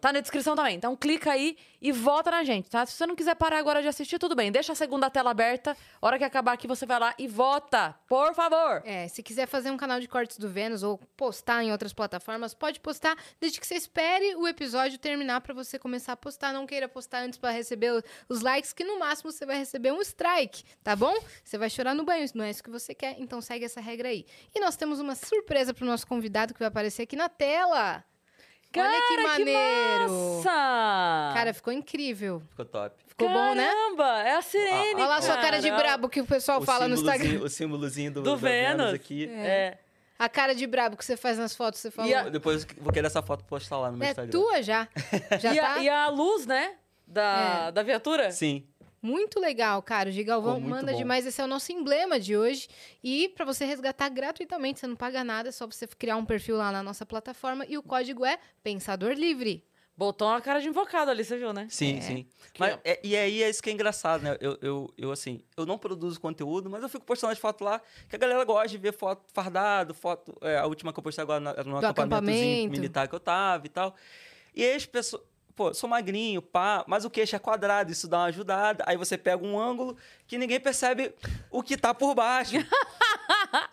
Tá 0.00 0.12
na 0.12 0.20
descrição 0.20 0.56
também. 0.56 0.76
Então 0.76 0.96
clica 0.96 1.32
aí 1.32 1.56
e 1.80 1.92
vota 1.92 2.30
na 2.30 2.42
gente, 2.44 2.70
tá? 2.70 2.84
Se 2.86 2.92
você 2.92 3.06
não 3.06 3.14
quiser 3.14 3.34
parar 3.34 3.58
agora 3.58 3.82
de 3.82 3.88
assistir, 3.88 4.18
tudo 4.18 4.34
bem. 4.34 4.50
Deixa 4.50 4.72
a 4.72 4.74
segunda 4.74 5.10
tela 5.10 5.30
aberta. 5.30 5.76
Hora 6.00 6.18
que 6.18 6.24
acabar 6.24 6.52
aqui, 6.52 6.66
você 6.66 6.86
vai 6.86 6.98
lá 6.98 7.14
e 7.18 7.26
vota. 7.26 7.94
Por 8.08 8.34
favor. 8.34 8.82
É, 8.84 9.08
se 9.08 9.22
quiser 9.22 9.46
fazer 9.46 9.70
um 9.70 9.76
canal 9.76 10.00
de 10.00 10.08
cortes 10.08 10.38
do 10.38 10.48
Vênus 10.48 10.82
ou 10.82 10.98
postar 11.16 11.62
em 11.62 11.72
outras 11.72 11.92
plataformas, 11.92 12.54
pode 12.54 12.80
postar, 12.80 13.16
desde 13.40 13.60
que 13.60 13.66
você 13.66 13.74
espere 13.74 14.34
o 14.36 14.46
episódio 14.48 14.98
terminar 14.98 15.40
pra 15.40 15.54
você 15.54 15.78
começar 15.78 16.12
a 16.12 16.16
postar. 16.16 16.52
Não 16.52 16.66
queira 16.66 16.88
postar 16.88 17.22
antes 17.22 17.38
pra 17.38 17.50
receber 17.50 18.02
os 18.28 18.40
likes, 18.40 18.72
que 18.72 18.84
no 18.84 18.98
máximo 18.98 19.30
você 19.30 19.44
vai 19.44 19.58
receber 19.58 19.92
um 19.92 20.00
strike, 20.00 20.64
tá 20.82 20.96
bom? 20.96 21.14
Você 21.44 21.58
vai 21.58 21.68
chorar 21.68 21.94
no 21.94 22.04
banho, 22.04 22.26
não 22.34 22.44
é 22.44 22.50
isso 22.50 22.62
que 22.62 22.70
você 22.70 22.94
quer, 22.94 23.16
então 23.18 23.40
segue 23.40 23.64
essa 23.64 23.80
regra 23.80 24.08
aí. 24.08 24.26
E 24.54 24.60
nós 24.60 24.76
temos 24.76 25.00
uma 25.00 25.14
surpresa 25.14 25.74
pro 25.74 25.86
nosso 25.86 26.06
convidado 26.06 26.54
que 26.54 26.60
vai 26.60 26.68
aparecer 26.68 27.02
aqui 27.02 27.16
na 27.16 27.28
tela. 27.28 28.04
Olha 28.76 29.02
que 29.08 29.16
Cara, 29.16 29.28
maneiro! 29.28 30.08
Nossa! 30.08 30.50
Cara, 31.34 31.52
ficou 31.54 31.72
incrível. 31.72 32.40
Ficou 32.50 32.64
top. 32.64 32.94
Ficou 33.06 33.28
bom, 33.28 33.54
né? 33.54 33.66
Caramba, 33.66 34.20
é 34.22 34.36
a 34.36 34.42
sirene. 34.42 34.94
Olha 34.94 35.06
lá 35.06 35.16
a 35.16 35.22
sua 35.22 35.36
cara 35.38 35.60
de 35.60 35.68
cara. 35.68 35.82
brabo 35.82 36.08
que 36.08 36.20
o 36.20 36.24
pessoal 36.26 36.60
O 36.60 36.64
fala 36.64 36.86
no 36.88 36.94
Instagram. 36.94 37.40
O 37.42 37.48
símbolozinho 37.48 38.12
do, 38.12 38.22
Do 38.22 38.30
da 38.30 38.36
Vênus. 38.36 38.94
aqui. 38.94 39.26
É. 39.28 39.76
A 40.18 40.28
cara 40.28 40.54
de 40.54 40.66
brabo 40.66 40.96
que 40.96 41.04
você 41.04 41.16
faz 41.16 41.36
nas 41.38 41.54
fotos, 41.56 41.80
você 41.80 41.90
falou. 41.90 42.10
E 42.10 42.14
a- 42.14 42.28
Depois 42.28 42.62
eu 42.76 42.82
vou 42.82 42.92
querer 42.92 43.06
essa 43.06 43.22
foto 43.22 43.42
postar 43.44 43.78
lá 43.78 43.90
no 43.90 43.96
meu 43.98 44.06
É 44.06 44.10
Instagram. 44.10 44.30
tua 44.30 44.62
já. 44.62 44.86
Já 45.40 45.54
e, 45.54 45.58
tá? 45.60 45.72
a, 45.74 45.78
e 45.82 45.88
a 45.88 46.08
luz, 46.08 46.46
né? 46.46 46.74
Da, 47.06 47.66
É. 47.68 47.72
da 47.72 47.82
viatura? 47.82 48.30
Sim. 48.30 48.64
Muito 49.02 49.40
legal, 49.40 49.82
cara. 49.82 50.08
O 50.10 50.12
Gigalvão 50.12 50.60
manda 50.60 50.92
bom. 50.92 50.98
demais. 50.98 51.26
Esse 51.26 51.40
é 51.40 51.44
o 51.44 51.46
nosso 51.46 51.72
emblema 51.72 52.20
de 52.20 52.36
hoje. 52.36 52.68
E 53.02 53.28
para 53.30 53.44
você 53.44 53.64
resgatar 53.64 54.08
gratuitamente, 54.10 54.78
você 54.80 54.86
não 54.86 54.96
paga 54.96 55.24
nada, 55.24 55.48
é 55.48 55.52
só 55.52 55.66
você 55.66 55.86
criar 55.86 56.16
um 56.16 56.24
perfil 56.24 56.56
lá 56.56 56.70
na 56.70 56.82
nossa 56.82 57.06
plataforma. 57.06 57.64
E 57.68 57.78
o 57.78 57.82
código 57.82 58.24
é 58.26 58.38
Pensador 58.62 59.12
Livre. 59.12 59.64
Botou 59.96 60.28
uma 60.28 60.40
cara 60.40 60.60
de 60.60 60.68
invocado 60.68 61.10
ali, 61.10 61.22
você 61.22 61.36
viu, 61.36 61.52
né? 61.52 61.66
Sim, 61.68 61.98
É. 61.98 62.00
sim. 62.00 62.26
Mas, 62.58 62.78
é- 62.84 63.00
e 63.04 63.14
aí 63.14 63.42
é 63.42 63.50
isso 63.50 63.62
que 63.62 63.68
é 63.68 63.72
engraçado, 63.72 64.22
né? 64.22 64.34
Eu, 64.40 64.56
eu, 64.62 64.94
eu, 64.96 65.12
assim, 65.12 65.42
eu 65.58 65.66
não 65.66 65.76
produzo 65.76 66.18
conteúdo, 66.18 66.70
mas 66.70 66.82
eu 66.82 66.88
fico 66.88 67.04
postando 67.04 67.32
as 67.34 67.38
fotos 67.38 67.62
lá, 67.66 67.82
que 68.08 68.16
a 68.16 68.18
galera 68.18 68.42
gosta 68.44 68.68
de 68.68 68.78
ver 68.78 68.92
foto 68.94 69.24
fardado, 69.32 69.92
foto. 69.92 70.34
é, 70.40 70.56
a 70.56 70.64
última 70.66 70.90
que 70.90 70.98
eu 70.98 71.02
postei 71.02 71.22
agora 71.22 71.50
era 71.50 71.64
no 71.64 71.78
Do 71.80 71.86
acampamento. 71.86 72.70
militar 72.70 73.08
que 73.08 73.14
eu 73.14 73.20
tava 73.20 73.66
e 73.66 73.68
tal. 73.68 73.94
E 74.54 74.64
aí 74.64 74.74
as 74.74 74.86
pessoas. 74.86 75.22
Pô, 75.54 75.74
sou 75.74 75.88
magrinho, 75.88 76.40
pá, 76.40 76.84
mas 76.86 77.04
o 77.04 77.10
queixo 77.10 77.36
é 77.36 77.38
quadrado, 77.38 77.92
isso 77.92 78.08
dá 78.08 78.18
uma 78.18 78.24
ajudada. 78.26 78.84
Aí 78.86 78.96
você 78.96 79.18
pega 79.18 79.44
um 79.44 79.58
ângulo 79.58 79.96
que 80.26 80.38
ninguém 80.38 80.60
percebe 80.60 81.14
o 81.50 81.62
que 81.62 81.76
tá 81.76 81.92
por 81.92 82.14
baixo. 82.14 82.56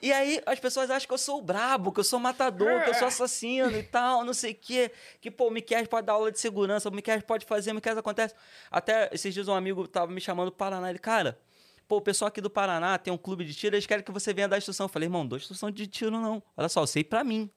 E 0.01 0.11
aí 0.11 0.41
as 0.45 0.59
pessoas 0.59 0.89
acham 0.89 1.07
que 1.07 1.13
eu 1.13 1.17
sou 1.17 1.41
brabo, 1.41 1.91
que 1.91 1.99
eu 1.99 2.03
sou 2.03 2.19
matador, 2.19 2.83
que 2.83 2.89
eu 2.89 2.93
sou 2.93 3.07
assassino 3.07 3.75
e 3.77 3.83
tal, 3.83 4.23
não 4.23 4.33
sei 4.33 4.51
o 4.51 4.55
quê. 4.55 4.91
Que, 5.19 5.29
pô, 5.29 5.47
o 5.47 5.51
Miquel 5.51 5.87
pode 5.87 6.05
dar 6.05 6.13
aula 6.13 6.31
de 6.31 6.39
segurança, 6.39 6.89
o 6.89 6.91
Miquel 6.91 7.21
pode 7.23 7.45
fazer, 7.45 7.71
o 7.71 7.75
Miquel 7.75 7.97
acontece. 7.97 8.35
Até 8.71 9.09
esses 9.11 9.33
dias 9.33 9.47
um 9.47 9.53
amigo 9.53 9.87
tava 9.87 10.11
me 10.11 10.21
chamando 10.21 10.49
do 10.49 10.55
Paraná, 10.55 10.89
ele, 10.89 10.99
cara, 10.99 11.39
pô, 11.87 11.97
o 11.97 12.01
pessoal 12.01 12.27
aqui 12.27 12.41
do 12.41 12.49
Paraná 12.49 12.97
tem 12.97 13.11
um 13.13 13.17
clube 13.17 13.45
de 13.45 13.53
tiro, 13.53 13.75
eles 13.75 13.85
querem 13.85 14.03
que 14.03 14.11
você 14.11 14.33
venha 14.33 14.47
dar 14.47 14.57
instrução. 14.57 14.85
Eu 14.85 14.89
falei, 14.89 15.07
irmão, 15.07 15.25
dou 15.25 15.37
instrução 15.37 15.71
de 15.71 15.87
tiro 15.87 16.11
não. 16.11 16.41
Olha 16.55 16.69
só, 16.69 16.81
eu 16.81 16.87
sei 16.87 17.03
pra 17.03 17.23
mim. 17.23 17.49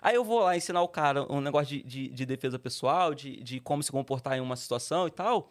Aí 0.00 0.14
eu 0.14 0.24
vou 0.24 0.40
lá 0.40 0.56
ensinar 0.56 0.82
o 0.82 0.88
cara 0.88 1.30
um 1.32 1.40
negócio 1.40 1.68
de, 1.76 1.82
de, 1.82 2.08
de 2.08 2.26
defesa 2.26 2.58
pessoal, 2.58 3.14
de, 3.14 3.42
de 3.42 3.60
como 3.60 3.82
se 3.82 3.90
comportar 3.92 4.36
em 4.36 4.40
uma 4.40 4.56
situação 4.56 5.06
e 5.06 5.10
tal. 5.10 5.50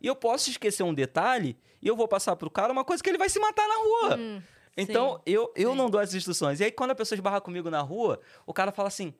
E 0.00 0.06
eu 0.06 0.14
posso 0.14 0.50
esquecer 0.50 0.82
um 0.82 0.94
detalhe 0.94 1.56
e 1.82 1.88
eu 1.88 1.96
vou 1.96 2.06
passar 2.06 2.36
pro 2.36 2.50
cara 2.50 2.72
uma 2.72 2.84
coisa 2.84 3.02
que 3.02 3.08
ele 3.10 3.18
vai 3.18 3.28
se 3.28 3.38
matar 3.40 3.66
na 3.66 3.74
rua. 3.76 4.16
Hum, 4.16 4.42
Então, 4.76 5.14
Sim, 5.16 5.22
eu, 5.26 5.52
eu 5.56 5.70
sim. 5.72 5.76
não 5.76 5.90
dou 5.90 6.00
essas 6.00 6.14
instruções. 6.14 6.60
E 6.60 6.64
aí, 6.64 6.70
quando 6.70 6.92
a 6.92 6.94
pessoa 6.94 7.16
esbarra 7.16 7.40
comigo 7.40 7.68
na 7.70 7.80
rua, 7.80 8.20
o 8.46 8.54
cara 8.54 8.70
fala 8.70 8.88
assim: 8.88 9.12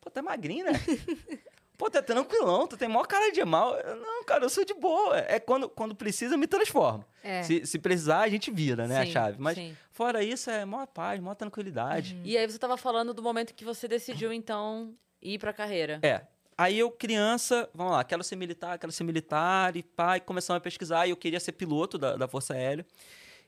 pô, 0.00 0.10
tá 0.10 0.20
magrinho, 0.22 0.64
né? 0.64 0.72
Pô, 1.90 1.98
é 1.98 2.02
tranquilão, 2.02 2.66
tu 2.66 2.76
tem 2.78 2.88
maior 2.88 3.06
cara 3.06 3.30
de 3.30 3.44
mal. 3.44 3.76
Não, 4.00 4.24
cara, 4.24 4.44
eu 4.44 4.48
sou 4.48 4.64
de 4.64 4.72
boa. 4.72 5.18
É 5.18 5.38
quando, 5.38 5.68
quando 5.68 5.94
precisa, 5.94 6.34
eu 6.34 6.38
me 6.38 6.46
transformo. 6.46 7.04
É. 7.22 7.42
Se, 7.42 7.66
se 7.66 7.78
precisar, 7.78 8.20
a 8.20 8.28
gente 8.28 8.50
vira, 8.50 8.88
né, 8.88 9.00
a 9.00 9.04
Sim, 9.04 9.12
chave. 9.12 9.36
Mas 9.38 9.54
sim. 9.56 9.76
fora 9.90 10.22
isso, 10.24 10.48
é 10.50 10.64
maior 10.64 10.86
paz, 10.86 11.20
maior 11.20 11.34
tranquilidade. 11.34 12.18
E 12.24 12.38
aí 12.38 12.48
você 12.50 12.58
tava 12.58 12.78
falando 12.78 13.12
do 13.12 13.22
momento 13.22 13.52
que 13.52 13.64
você 13.66 13.86
decidiu, 13.86 14.32
então, 14.32 14.94
ir 15.20 15.38
pra 15.38 15.52
carreira. 15.52 15.98
É. 16.02 16.22
Aí 16.56 16.78
eu, 16.78 16.90
criança, 16.90 17.68
vamos 17.74 17.92
lá, 17.92 18.02
quero 18.02 18.24
ser 18.24 18.36
militar, 18.36 18.78
quero 18.78 18.92
ser 18.92 19.04
militar, 19.04 19.76
e 19.76 19.82
pai, 19.82 20.20
começamos 20.20 20.58
a 20.58 20.60
pesquisar, 20.62 21.06
e 21.06 21.10
eu 21.10 21.16
queria 21.16 21.40
ser 21.40 21.52
piloto 21.52 21.98
da, 21.98 22.16
da 22.16 22.26
Força 22.28 22.54
Aérea. 22.54 22.86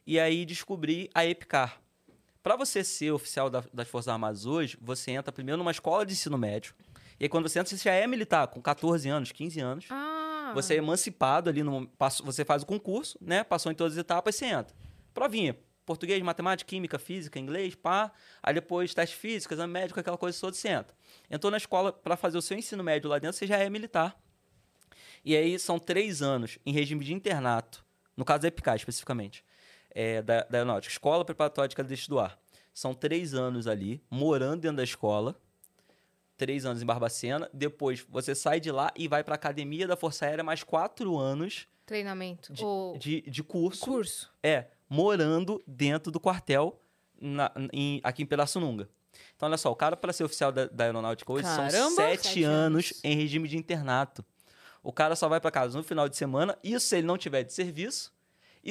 E 0.06 0.20
aí 0.20 0.44
descobri 0.44 1.08
a 1.14 1.24
EPICAR. 1.24 1.80
Para 2.42 2.54
você 2.54 2.84
ser 2.84 3.12
oficial 3.12 3.48
da- 3.48 3.64
das 3.72 3.88
Forças 3.88 4.08
Armadas 4.08 4.44
hoje, 4.44 4.76
você 4.80 5.12
entra 5.12 5.32
primeiro 5.32 5.56
numa 5.56 5.70
escola 5.70 6.04
de 6.04 6.12
ensino 6.12 6.36
médio. 6.36 6.74
E 7.18 7.24
aí, 7.24 7.28
quando 7.28 7.48
você 7.48 7.58
entra, 7.58 7.74
você 7.76 7.82
já 7.82 7.92
é 7.92 8.06
militar, 8.06 8.46
com 8.48 8.60
14 8.60 9.08
anos, 9.08 9.32
15 9.32 9.60
anos. 9.60 9.86
Ah. 9.90 10.52
Você 10.54 10.74
é 10.74 10.76
emancipado 10.76 11.50
ali, 11.50 11.62
no, 11.62 11.90
você 12.24 12.44
faz 12.44 12.62
o 12.62 12.66
concurso, 12.66 13.18
né? 13.20 13.42
Passou 13.42 13.72
em 13.72 13.74
todas 13.74 13.94
as 13.94 13.98
etapas, 13.98 14.34
você 14.34 14.46
entra. 14.46 14.74
Provinha. 15.14 15.56
Português, 15.86 16.20
matemática, 16.20 16.68
química, 16.68 16.98
física, 16.98 17.38
inglês, 17.38 17.76
pá. 17.76 18.10
Aí 18.42 18.52
depois 18.52 18.92
teste 18.92 19.14
físico, 19.14 19.54
exame 19.54 19.72
médico, 19.72 20.00
aquela 20.00 20.18
coisa 20.18 20.38
toda, 20.38 20.56
você 20.56 20.68
entra. 20.68 20.94
Entrou 21.30 21.48
na 21.48 21.56
escola 21.56 21.92
para 21.92 22.16
fazer 22.16 22.36
o 22.36 22.42
seu 22.42 22.58
ensino 22.58 22.82
médio 22.82 23.08
lá 23.08 23.20
dentro, 23.20 23.36
você 23.36 23.46
já 23.46 23.56
é 23.56 23.70
militar. 23.70 24.18
E 25.24 25.36
aí 25.36 25.56
são 25.60 25.78
três 25.78 26.22
anos 26.22 26.58
em 26.66 26.72
regime 26.72 27.04
de 27.04 27.14
internato, 27.14 27.84
no 28.16 28.24
caso 28.24 28.42
da 28.42 28.48
EPICAR 28.48 28.74
especificamente, 28.74 29.44
é, 29.90 30.20
da, 30.22 30.40
da 30.42 30.58
aeronáutica, 30.58 30.92
Escola 30.92 31.24
Preparatória 31.24 31.68
de 31.68 31.76
Cadetes 31.76 32.08
do 32.08 32.18
Ar. 32.18 32.36
São 32.74 32.92
três 32.92 33.32
anos 33.32 33.68
ali, 33.68 34.02
morando 34.10 34.62
dentro 34.62 34.78
da 34.78 34.84
escola, 34.84 35.40
três 36.36 36.64
anos 36.66 36.82
em 36.82 36.86
Barbacena. 36.86 37.48
Depois 37.52 38.04
você 38.08 38.34
sai 38.34 38.60
de 38.60 38.70
lá 38.70 38.92
e 38.96 39.08
vai 39.08 39.22
para 39.24 39.34
a 39.34 39.36
Academia 39.36 39.86
da 39.86 39.96
Força 39.96 40.26
Aérea, 40.26 40.44
mais 40.44 40.62
quatro 40.62 41.16
anos 41.18 41.66
Treinamento. 41.84 42.52
de, 42.52 42.64
Ou 42.64 42.98
de, 42.98 43.22
de 43.22 43.42
curso. 43.42 43.84
curso. 43.84 44.32
É, 44.42 44.66
morando 44.88 45.62
dentro 45.66 46.10
do 46.12 46.20
quartel 46.20 46.80
na- 47.20 47.52
em- 47.72 48.00
aqui 48.04 48.22
em 48.22 48.26
Pirassununga. 48.26 48.88
Então, 49.34 49.48
olha 49.48 49.56
só, 49.56 49.70
o 49.72 49.76
cara, 49.76 49.96
para 49.96 50.12
ser 50.12 50.24
oficial 50.24 50.52
da, 50.52 50.66
da 50.66 50.84
aeronáutica 50.84 51.32
hoje, 51.32 51.46
são 51.46 51.56
Caramba! 51.68 51.90
sete, 51.96 52.26
Sete 52.28 52.42
anos, 52.44 52.86
anos. 52.92 53.00
em 53.04 53.16
regime 53.16 53.48
de 53.48 53.56
internato. 53.56 54.24
O 54.82 54.92
cara 54.92 55.16
só 55.16 55.28
vai 55.28 55.40
para 55.40 55.50
casa 55.50 55.76
no 55.76 55.82
final 55.82 56.08
de 56.08 56.16
semana, 56.16 56.56
isso 56.62 56.86
se 56.86 56.96
ele 56.98 57.06
não 57.06 57.16
tiver 57.18 57.42
de 57.42 57.52
serviço, 57.52 58.12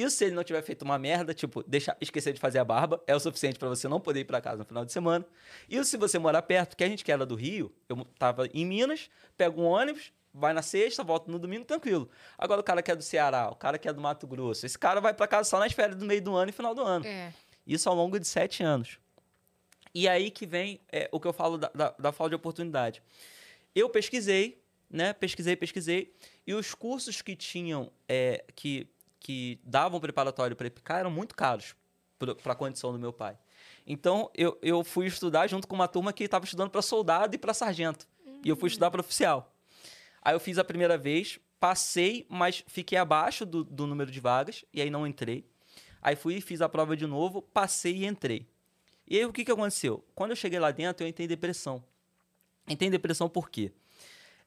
isso 0.02 0.16
se 0.16 0.24
ele 0.26 0.34
não 0.34 0.44
tiver 0.44 0.62
feito 0.62 0.82
uma 0.82 0.98
merda, 0.98 1.32
tipo, 1.32 1.62
deixar, 1.62 1.96
esquecer 2.00 2.32
de 2.32 2.40
fazer 2.40 2.58
a 2.58 2.64
barba, 2.64 3.02
é 3.06 3.16
o 3.16 3.20
suficiente 3.20 3.58
para 3.58 3.68
você 3.68 3.88
não 3.88 3.98
poder 3.98 4.20
ir 4.20 4.24
para 4.24 4.40
casa 4.40 4.58
no 4.58 4.64
final 4.64 4.84
de 4.84 4.92
semana. 4.92 5.24
Isso 5.68 5.90
se 5.90 5.96
você 5.96 6.18
morar 6.18 6.42
perto, 6.42 6.76
que 6.76 6.84
a 6.84 6.88
gente 6.88 7.04
que 7.04 7.10
era 7.10 7.24
do 7.24 7.34
Rio, 7.34 7.72
eu 7.88 8.04
tava 8.18 8.48
em 8.52 8.64
Minas, 8.66 9.08
pega 9.36 9.58
um 9.58 9.64
ônibus, 9.64 10.12
vai 10.34 10.52
na 10.52 10.62
sexta, 10.62 11.02
volta 11.02 11.30
no 11.30 11.38
domingo, 11.38 11.64
tranquilo. 11.64 12.10
Agora 12.36 12.60
o 12.60 12.64
cara 12.64 12.82
que 12.82 12.90
é 12.90 12.96
do 12.96 13.02
Ceará, 13.02 13.48
o 13.50 13.56
cara 13.56 13.78
que 13.78 13.88
é 13.88 13.92
do 13.92 14.00
Mato 14.00 14.26
Grosso, 14.26 14.66
esse 14.66 14.78
cara 14.78 15.00
vai 15.00 15.14
para 15.14 15.26
casa 15.26 15.48
só 15.48 15.58
nas 15.58 15.72
férias 15.72 15.98
do 15.98 16.04
meio 16.04 16.20
do 16.20 16.36
ano 16.36 16.50
e 16.50 16.52
final 16.52 16.74
do 16.74 16.82
ano. 16.82 17.06
É. 17.06 17.32
Isso 17.66 17.88
ao 17.88 17.94
longo 17.94 18.20
de 18.20 18.26
sete 18.26 18.62
anos. 18.62 18.98
E 19.94 20.06
aí 20.06 20.30
que 20.30 20.44
vem 20.44 20.78
é, 20.92 21.08
o 21.10 21.18
que 21.18 21.26
eu 21.26 21.32
falo 21.32 21.56
da, 21.56 21.70
da, 21.74 21.94
da 21.98 22.12
falta 22.12 22.30
de 22.30 22.36
oportunidade. 22.36 23.02
Eu 23.74 23.88
pesquisei, 23.88 24.62
né? 24.90 25.14
Pesquisei, 25.14 25.56
pesquisei. 25.56 26.14
E 26.46 26.52
os 26.52 26.74
cursos 26.74 27.22
que 27.22 27.34
tinham, 27.34 27.90
é, 28.06 28.44
que, 28.54 28.86
que 29.26 29.58
davam 29.64 29.98
preparatório 29.98 30.54
para 30.54 30.68
EPICAR 30.68 31.00
eram 31.00 31.10
muito 31.10 31.34
caros 31.34 31.74
para 32.16 32.52
a 32.52 32.54
condição 32.54 32.92
do 32.92 32.98
meu 32.98 33.12
pai. 33.12 33.36
Então, 33.84 34.30
eu, 34.34 34.56
eu 34.62 34.84
fui 34.84 35.06
estudar 35.06 35.48
junto 35.48 35.66
com 35.66 35.74
uma 35.74 35.88
turma 35.88 36.12
que 36.12 36.22
estava 36.22 36.44
estudando 36.44 36.70
para 36.70 36.80
soldado 36.80 37.34
e 37.34 37.38
para 37.38 37.52
sargento. 37.52 38.06
E 38.44 38.48
eu 38.48 38.54
fui 38.54 38.68
estudar 38.68 38.88
para 38.88 39.00
oficial. 39.00 39.52
Aí 40.22 40.32
eu 40.32 40.38
fiz 40.38 40.58
a 40.58 40.64
primeira 40.64 40.96
vez, 40.96 41.40
passei, 41.58 42.24
mas 42.28 42.62
fiquei 42.68 42.96
abaixo 42.96 43.44
do, 43.44 43.64
do 43.64 43.84
número 43.84 44.12
de 44.12 44.20
vagas, 44.20 44.64
e 44.72 44.80
aí 44.80 44.90
não 44.90 45.04
entrei. 45.04 45.44
Aí 46.00 46.14
fui 46.14 46.40
fiz 46.40 46.60
a 46.60 46.68
prova 46.68 46.96
de 46.96 47.06
novo, 47.06 47.42
passei 47.42 47.96
e 47.96 48.06
entrei. 48.06 48.46
E 49.08 49.18
aí 49.18 49.24
o 49.26 49.32
que, 49.32 49.44
que 49.44 49.50
aconteceu? 49.50 50.04
Quando 50.14 50.30
eu 50.30 50.36
cheguei 50.36 50.60
lá 50.60 50.70
dentro, 50.70 51.04
eu 51.04 51.08
entrei 51.08 51.24
em 51.24 51.28
depressão. 51.28 51.82
Entrei 52.68 52.86
em 52.86 52.92
depressão 52.92 53.28
por 53.28 53.50
quê? 53.50 53.72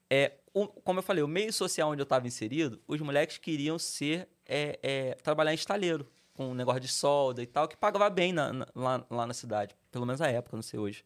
É, 0.09 0.33
o- 0.53 0.67
como 0.67 0.99
eu 0.99 1.03
falei, 1.03 1.21
o 1.21 1.27
meio 1.27 1.51
social 1.51 1.89
onde 1.91 2.01
eu 2.01 2.03
estava 2.03 2.25
inserido, 2.27 2.81
os 2.87 2.99
moleques 3.01 3.37
queriam 3.37 3.77
ser 3.77 4.27
é, 4.49 4.79
é, 4.81 5.13
trabalhar 5.15 5.51
em 5.51 5.55
estaleiro, 5.55 6.05
com 6.33 6.49
um 6.49 6.53
negócio 6.53 6.81
de 6.81 6.87
solda 6.87 7.41
e 7.43 7.45
tal, 7.45 7.67
que 7.67 7.77
pagava 7.77 8.09
bem 8.09 8.33
na- 8.33 8.51
na- 8.51 8.67
lá, 8.75 9.05
lá 9.09 9.27
na 9.27 9.33
cidade. 9.33 9.75
Pelo 9.91 10.05
menos 10.05 10.19
na 10.19 10.27
época, 10.27 10.55
não 10.57 10.63
sei 10.63 10.79
hoje. 10.79 11.05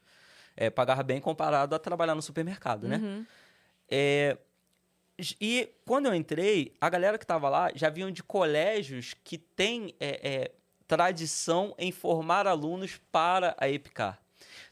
É, 0.56 0.70
pagava 0.70 1.04
bem 1.04 1.20
comparado 1.20 1.76
a 1.76 1.80
trabalhar 1.80 2.16
no 2.16 2.22
supermercado, 2.22 2.88
né? 2.88 2.98
Uhum. 2.98 3.26
É, 3.90 4.38
e 5.40 5.70
quando 5.86 6.08
eu 6.08 6.16
entrei, 6.16 6.74
a 6.82 6.90
galera 6.90 7.18
que 7.18 7.24
estava 7.24 7.50
lá 7.50 7.72
já 7.76 7.90
vinham 7.90 8.12
de 8.12 8.24
colégios 8.24 9.14
que 9.24 9.38
têm 9.38 9.94
é, 10.00 10.30
é, 10.34 10.52
tradição 10.88 11.74
em 11.78 11.92
formar 11.92 12.48
alunos 12.48 13.00
para 13.12 13.56
a 13.60 13.70
EPICAR. 13.70 14.20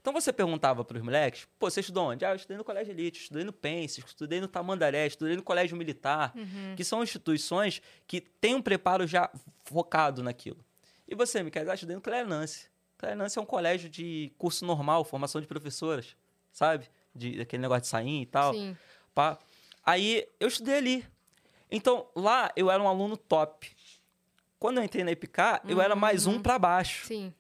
Então 0.02 0.12
você 0.12 0.34
perguntava 0.34 0.84
para 0.84 0.98
os 0.98 1.04
moleques, 1.04 1.48
pô, 1.60 1.70
você 1.70 1.80
estudou 1.80 2.08
onde? 2.10 2.26
Ah, 2.26 2.32
eu 2.32 2.36
estudei 2.36 2.58
no 2.58 2.64
Colégio 2.64 2.92
Elite, 2.92 3.22
estudei 3.22 3.44
no 3.44 3.54
Pense, 3.54 4.00
estudei 4.00 4.42
no 4.42 4.48
Tamandaré, 4.48 5.06
estudei 5.06 5.36
no 5.36 5.44
Colégio 5.44 5.78
Militar, 5.78 6.34
que 6.76 6.84
são 6.84 7.04
instituições 7.04 7.82
que 8.08 8.20
têm 8.20 8.56
um 8.56 8.62
preparo 8.62 9.06
já 9.06 9.30
focado 9.64 10.24
naquilo. 10.24 10.58
E 11.08 11.14
você, 11.14 11.44
Miquel? 11.44 11.70
Ah, 11.70 11.76
estudei 11.76 11.96
no 11.96 12.02
Clerenance. 12.02 12.68
Clerenance 12.98 13.38
é 13.38 13.42
um 13.42 13.46
colégio 13.46 13.90
de 13.90 14.32
curso 14.38 14.66
normal, 14.66 15.04
formação 15.04 15.40
de 15.40 15.46
professoras, 15.46 16.16
sabe? 16.52 16.90
De, 17.14 17.42
aquele 17.42 17.62
negócio 17.62 17.82
de 17.82 17.88
sair 17.88 18.22
e 18.22 18.26
tal. 18.26 18.54
Sim. 18.54 18.76
Pá. 19.14 19.38
Aí 19.86 20.28
eu 20.40 20.48
estudei 20.48 20.78
ali. 20.78 21.06
Então, 21.70 22.08
lá 22.16 22.52
eu 22.56 22.72
era 22.72 22.82
um 22.82 22.88
aluno 22.88 23.18
top. 23.18 23.70
Quando 24.60 24.78
eu 24.78 24.84
entrei 24.84 25.04
na 25.04 25.12
EPICAR, 25.12 25.62
eu 25.68 25.82
era 25.82 25.96
mais 25.96 26.28
um 26.28 26.42
para 26.42 26.58
baixo. 26.60 27.06
Sim. 27.08 27.34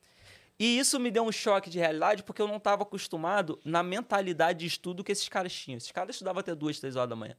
E 0.62 0.78
isso 0.78 1.00
me 1.00 1.10
deu 1.10 1.24
um 1.24 1.32
choque 1.32 1.72
de 1.72 1.80
realidade 1.80 2.22
porque 2.22 2.40
eu 2.40 2.48
não 2.48 2.58
estava 2.58 2.84
acostumado 2.84 3.60
na 3.66 3.82
mentalidade 3.82 4.60
de 4.60 4.68
estudo 4.68 5.04
que 5.04 5.12
esses 5.12 5.28
caras 5.28 5.52
tinham. 5.52 5.78
Esses 5.78 5.92
caras 5.92 6.16
estudavam 6.16 6.40
até 6.40 6.54
duas, 6.54 6.80
três 6.80 6.96
horas 6.96 7.10
da 7.10 7.16
manhã. 7.16 7.36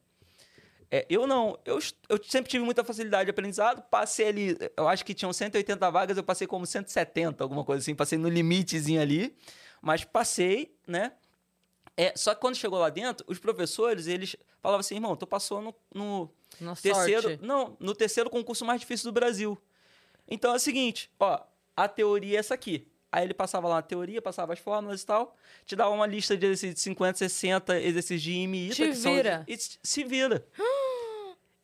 É, 0.91 1.07
eu 1.09 1.25
não. 1.25 1.57
Eu, 1.65 1.79
eu 2.09 2.21
sempre 2.25 2.51
tive 2.51 2.65
muita 2.65 2.83
facilidade 2.83 3.27
de 3.27 3.31
aprendizado. 3.31 3.81
Passei 3.83 4.27
ali, 4.27 4.59
eu 4.77 4.89
acho 4.89 5.05
que 5.05 5.15
tinham 5.15 5.33
180 5.33 5.89
vagas, 5.89 6.17
eu 6.17 6.25
passei 6.25 6.49
como 6.49 6.67
170, 6.67 7.45
alguma 7.45 7.63
coisa 7.65 7.81
assim. 7.81 7.95
Passei 7.95 8.19
no 8.19 8.29
limitezinho 8.29 9.01
ali. 9.01 9.33
Mas 9.81 10.03
passei, 10.03 10.75
né? 10.85 11.13
É, 11.97 12.13
só 12.17 12.35
que 12.35 12.41
quando 12.41 12.57
chegou 12.57 12.81
lá 12.81 12.91
dentro, 12.91 13.25
os 13.29 13.39
professores, 13.39 14.09
eles 14.09 14.35
falavam 14.61 14.81
assim, 14.81 14.97
irmão, 14.97 15.15
tu 15.15 15.29
passou 15.29 15.63
no, 15.63 15.73
no 15.95 16.29
Na 16.61 16.75
terceiro, 16.75 17.23
sorte. 17.23 17.39
não, 17.41 17.77
no 17.79 17.95
terceiro 17.95 18.29
concurso 18.29 18.65
mais 18.65 18.81
difícil 18.81 19.05
do 19.05 19.13
Brasil. 19.13 19.57
Então 20.27 20.53
é 20.53 20.57
o 20.57 20.59
seguinte, 20.59 21.09
ó, 21.21 21.41
a 21.77 21.87
teoria 21.87 22.39
é 22.39 22.41
essa 22.41 22.55
aqui. 22.55 22.91
Aí 23.13 23.25
ele 23.25 23.35
passava 23.35 23.69
lá 23.69 23.77
a 23.79 23.83
teoria, 23.83 24.23
passava 24.23 24.55
as 24.55 24.59
fórmulas 24.59 25.03
e 25.03 25.07
tal, 25.07 25.37
te 25.67 25.77
dava 25.77 25.91
uma 25.91 26.07
lista 26.07 26.35
de 26.35 26.47
exercícios 26.47 26.77
de 26.77 26.81
50, 26.81 27.19
60 27.19 27.79
exercícios 27.79 28.23
de 28.23 28.33
e 28.33 28.67
ITA, 28.71 28.75
Te 28.75 28.95
são- 28.97 29.15
vira. 29.15 29.45
e 29.47 29.57
se- 29.59 30.03
vira. 30.05 30.47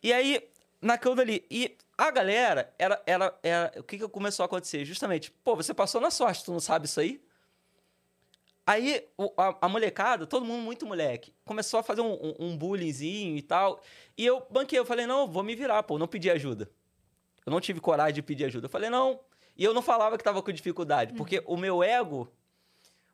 e 0.03 0.13
aí, 0.13 0.47
naquilo 0.81 1.15
dali, 1.15 1.47
e 1.51 1.75
a 1.97 2.11
galera, 2.11 2.73
era, 2.79 3.03
era, 3.07 3.39
era, 3.43 3.73
o 3.79 3.83
que 3.83 3.97
que 3.99 4.07
começou 4.09 4.43
a 4.43 4.47
acontecer? 4.47 4.85
Justamente, 4.85 5.31
pô, 5.43 5.57
você 5.57 5.73
passou 5.73 6.01
na 6.03 6.11
sorte, 6.11 6.45
tu 6.45 6.53
não 6.53 6.61
sabe 6.61 6.85
isso 6.85 7.01
aí? 7.01 7.19
Aí 8.67 9.03
o- 9.17 9.33
a, 9.37 9.57
a 9.63 9.69
molecada, 9.69 10.27
todo 10.27 10.45
mundo 10.45 10.63
muito 10.63 10.85
moleque, 10.85 11.33
começou 11.47 11.81
a 11.81 11.83
fazer 11.83 12.03
um, 12.03 12.13
um, 12.13 12.35
um 12.41 12.57
bullyingzinho 12.59 13.37
e 13.37 13.41
tal. 13.43 13.81
E 14.17 14.27
eu 14.27 14.47
banquei, 14.51 14.79
eu 14.79 14.85
falei, 14.85 15.07
não, 15.07 15.27
vou 15.27 15.43
me 15.43 15.55
virar, 15.55 15.83
pô, 15.85 15.99
não 15.99 16.07
pedi 16.07 16.31
ajuda. 16.31 16.71
Eu 17.47 17.51
não 17.51 17.61
tive 17.61 17.81
coragem 17.81 18.17
de 18.17 18.23
pedir 18.23 18.45
ajuda. 18.45 18.67
Eu 18.67 18.71
falei, 18.71 18.91
não. 18.91 19.19
E 19.59 19.65
eu 19.65 19.75
não 19.75 19.83
falava 19.83 20.17
que 20.17 20.23
tava 20.23 20.41
com 20.41 20.53
dificuldade, 20.53 21.13
porque 21.15 21.43
o 21.45 21.57
meu 21.57 21.83
ego, 21.83 22.33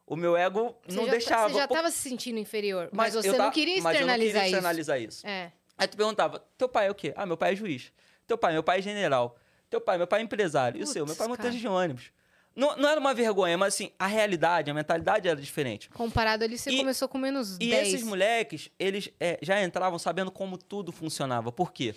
o 0.07 0.15
meu 0.15 0.37
ego 0.37 0.77
Você 0.87 0.95
não 0.97 1.07
já, 1.07 1.11
deixava. 1.13 1.49
Você 1.49 1.59
já 1.59 1.65
estava 1.65 1.91
se 1.91 1.97
sentindo 1.97 2.39
inferior, 2.39 2.91
mas, 2.93 3.15
eu 3.15 3.23
você 3.23 3.33
não 3.37 3.51
queria 3.51 3.83
mas 3.83 3.99
eu 3.99 4.07
não 4.07 4.15
externalizar 4.15 4.33
queria 4.33 4.47
isso. 4.47 4.57
externalizar 4.57 5.01
isso. 5.01 5.27
É. 5.27 5.53
Aí 5.79 5.89
tu 5.89 5.97
perguntava, 5.97 6.45
teu 6.59 6.69
pai 6.69 6.87
é 6.87 6.91
o 6.91 6.95
quê? 6.95 7.15
Ah, 7.17 7.25
meu 7.27 7.37
pai 7.37 7.53
é 7.55 7.57
juiz. 7.57 7.91
Teu 8.27 8.37
pai, 8.37 8.53
meu 8.53 8.63
pai 8.63 8.79
é 8.79 8.83
general. 8.83 9.37
Teu 9.71 9.81
pai, 9.81 9.97
meu 9.99 10.07
pai 10.07 10.21
é 10.21 10.23
empresário. 10.23 10.79
E 10.79 10.85
o 10.85 10.87
seu? 10.87 11.05
Meu 11.05 11.15
Putz, 11.15 11.19
pai 11.19 11.27
é 11.27 11.29
motorista 11.31 11.59
de 11.59 11.67
ônibus. 11.67 12.13
Não, 12.55 12.77
não 12.77 12.89
era 12.89 13.01
uma 13.01 13.13
vergonha, 13.13 13.59
mas 13.59 13.75
assim, 13.75 13.91
a 13.99 14.07
realidade, 14.07 14.71
a 14.71 14.75
mentalidade 14.75 15.27
era 15.27 15.41
diferente. 15.41 15.89
Comparado 15.91 16.45
ali, 16.45 16.57
você 16.57 16.71
E- 16.71 16.77
começou 16.77 17.09
com 17.09 17.19
menos 17.19 17.57
E 17.57 17.71
10. 17.71 17.89
esses 17.89 18.03
moleques, 18.05 18.71
eles 18.79 19.11
é, 19.19 19.39
já 19.43 19.61
entravam 19.65 19.99
sabendo 19.99 20.31
como 20.31 20.57
tudo 20.57 20.93
funcionava. 20.93 21.51
Por 21.51 21.73
quê? 21.73 21.95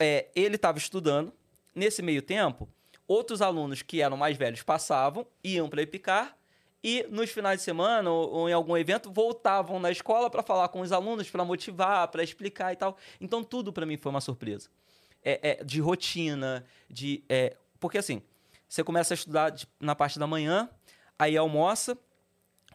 É, 0.00 0.26
ele 0.34 0.56
estava 0.56 0.78
estudando, 0.78 1.32
nesse 1.74 2.02
meio 2.02 2.20
tempo, 2.22 2.68
outros 3.08 3.40
alunos 3.42 3.82
que 3.82 4.00
eram 4.00 4.16
mais 4.16 4.36
velhos 4.36 4.62
passavam, 4.62 5.26
iam 5.42 5.68
para 5.68 5.82
Epicar, 5.82 6.36
e 6.82 7.04
nos 7.10 7.30
finais 7.30 7.58
de 7.58 7.64
semana 7.64 8.10
ou, 8.10 8.48
em 8.48 8.52
algum 8.52 8.76
evento 8.76 9.10
voltavam 9.10 9.80
na 9.80 9.90
escola 9.90 10.30
para 10.30 10.42
falar 10.42 10.68
com 10.68 10.80
os 10.80 10.92
alunos, 10.92 11.28
para 11.28 11.44
motivar, 11.44 12.06
para 12.08 12.22
explicar 12.22 12.72
e 12.72 12.76
tal. 12.76 12.96
Então 13.20 13.42
tudo 13.42 13.72
para 13.72 13.84
mim 13.84 13.96
foi 13.96 14.10
uma 14.10 14.20
surpresa. 14.20 14.68
É, 15.24 15.50
é, 15.60 15.64
de 15.64 15.80
rotina, 15.80 16.64
de. 16.88 17.24
é, 17.28 17.56
porque 17.80 17.98
assim, 17.98 18.22
você 18.68 18.84
começa 18.84 19.14
a 19.14 19.16
estudar 19.16 19.50
de- 19.50 19.66
na 19.80 19.96
parte 19.96 20.18
da 20.18 20.26
manhã, 20.26 20.70
aí 21.18 21.36
almoça, 21.36 21.98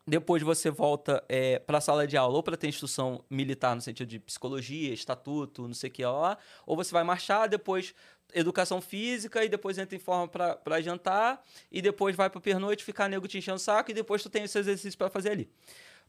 depois 0.08 0.42
você 0.42 0.70
volta 0.70 1.24
é, 1.30 1.60
para 1.60 1.78
a 1.78 1.82
sala 1.82 2.08
de 2.08 2.18
aula 2.18 2.36
ou 2.36 2.44
para 2.44 2.58
ter 2.58 2.68
instrução 2.68 3.24
militar 3.30 3.76
no 3.76 3.82
sentido 3.82 4.08
de 4.08 4.20
psicologia, 4.20 4.94
estatuto, 4.94 5.68
não 5.68 5.74
sei 5.74 5.90
o 5.90 5.94
que 5.94 6.06
lá, 6.06 6.38
ou 6.66 6.76
você 6.76 6.92
vai 6.92 7.04
marchar, 7.04 7.48
depois 7.48 7.94
educação 8.34 8.82
física 8.82 9.44
e 9.44 9.50
depois 9.50 9.78
entra 9.78 9.96
em 9.96 10.00
forma 10.00 10.28
para 10.28 10.82
jantar 10.82 11.44
e 11.72 11.82
depois 11.82 12.16
vai 12.16 12.30
para 12.30 12.40
pernoite 12.40 12.84
ficar 12.84 13.08
nego 13.10 13.28
te 13.28 13.38
enchendo 13.38 13.58
o 13.58 13.60
saco 13.60 13.92
e 13.92 13.94
depois 13.94 14.24
tu 14.24 14.30
tem 14.30 14.44
esse 14.44 14.58
exercício 14.58 14.98
para 14.98 15.10
fazer 15.10 15.32
ali. 15.32 15.52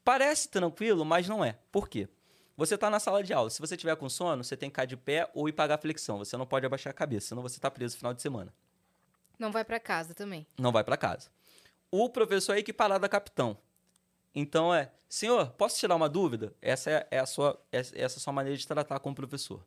Parece 0.04 0.48
tranquilo, 0.48 1.04
mas 1.04 1.28
não 1.28 1.44
é. 1.44 1.58
Por 1.70 1.88
quê? 1.88 2.08
Você 2.56 2.74
está 2.74 2.90
na 2.90 3.00
sala 3.00 3.22
de 3.22 3.32
aula. 3.32 3.50
Se 3.50 3.60
você 3.60 3.76
tiver 3.76 3.96
com 3.96 4.08
sono, 4.08 4.44
você 4.44 4.56
tem 4.56 4.68
que 4.68 4.74
ficar 4.74 4.84
de 4.84 4.96
pé 4.96 5.28
ou 5.34 5.48
ir 5.48 5.52
pagar 5.52 5.78
flexão. 5.78 6.18
Você 6.18 6.36
não 6.36 6.46
pode 6.46 6.66
abaixar 6.66 6.90
a 6.90 6.94
cabeça, 6.94 7.28
senão 7.28 7.42
você 7.42 7.56
está 7.56 7.70
preso 7.70 7.94
no 7.94 7.98
final 7.98 8.14
de 8.14 8.22
semana. 8.22 8.52
Não 9.38 9.50
vai 9.50 9.64
para 9.64 9.80
casa 9.80 10.14
também. 10.14 10.46
Não 10.58 10.70
vai 10.70 10.84
para 10.84 10.96
casa. 10.96 11.30
O 11.90 12.08
professor 12.08 12.54
é 12.54 12.58
equiparado 12.58 13.04
a 13.04 13.08
capitão. 13.08 13.58
Então 14.34 14.74
é, 14.74 14.92
senhor, 15.08 15.50
posso 15.52 15.78
tirar 15.78 15.96
uma 15.96 16.08
dúvida? 16.08 16.54
Essa 16.60 16.90
é, 16.90 17.08
é 17.12 17.18
a 17.18 17.26
sua, 17.26 17.60
essa 17.70 17.96
é 17.96 18.04
a 18.04 18.08
sua 18.08 18.32
maneira 18.32 18.56
de 18.56 18.66
tratar 18.66 18.98
com 19.00 19.10
o 19.10 19.14
professor. 19.14 19.64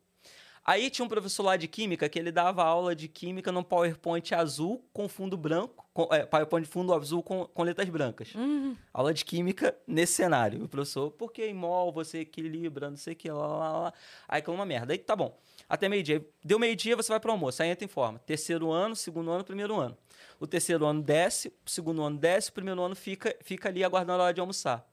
Aí 0.65 0.89
tinha 0.89 1.05
um 1.05 1.07
professor 1.07 1.43
lá 1.43 1.55
de 1.55 1.67
química 1.67 2.09
que 2.09 2.17
ele 2.17 2.31
dava 2.31 2.63
aula 2.63 2.95
de 2.95 3.07
química 3.07 3.51
num 3.51 3.61
PowerPoint 3.61 4.33
azul 4.33 4.83
com 4.91 5.07
fundo 5.07 5.37
branco, 5.37 5.87
com, 5.93 6.11
é, 6.11 6.25
PowerPoint 6.25 6.67
fundo 6.67 6.91
azul 6.91 7.21
com, 7.21 7.45
com 7.45 7.61
letras 7.61 7.87
brancas. 7.87 8.33
Uhum. 8.33 8.75
Aula 8.91 9.13
de 9.13 9.23
química 9.23 9.77
nesse 9.85 10.13
cenário. 10.13 10.63
O 10.63 10.67
professor, 10.67 11.11
porque 11.11 11.45
em 11.45 11.53
mol 11.53 11.93
você 11.93 12.21
equilibra, 12.21 12.89
não 12.89 12.97
sei 12.97 13.13
o 13.13 13.15
que, 13.15 13.29
lá, 13.29 13.45
lá, 13.45 13.79
lá. 13.79 13.93
Aí 14.27 14.41
que 14.41 14.49
é 14.49 14.53
uma 14.53 14.65
merda. 14.65 14.91
Aí 14.91 14.97
tá 14.97 15.15
bom. 15.15 15.37
Até 15.69 15.87
meio-dia. 15.87 16.27
Deu 16.43 16.57
meio-dia, 16.57 16.95
você 16.95 17.09
vai 17.09 17.19
pro 17.19 17.31
almoço. 17.31 17.61
Aí 17.61 17.69
entra 17.69 17.85
em 17.85 17.87
forma. 17.87 18.17
Terceiro 18.17 18.71
ano, 18.71 18.95
segundo 18.95 19.29
ano, 19.29 19.43
primeiro 19.43 19.75
ano. 19.75 19.95
O 20.39 20.47
terceiro 20.47 20.83
ano 20.83 21.01
desce, 21.01 21.49
o 21.63 21.69
segundo 21.69 22.01
ano 22.01 22.17
desce, 22.17 22.49
o 22.49 22.53
primeiro 22.53 22.81
ano 22.81 22.95
fica, 22.95 23.35
fica 23.41 23.69
ali 23.69 23.83
aguardando 23.83 24.23
a 24.23 24.25
hora 24.25 24.33
de 24.33 24.41
almoçar. 24.41 24.83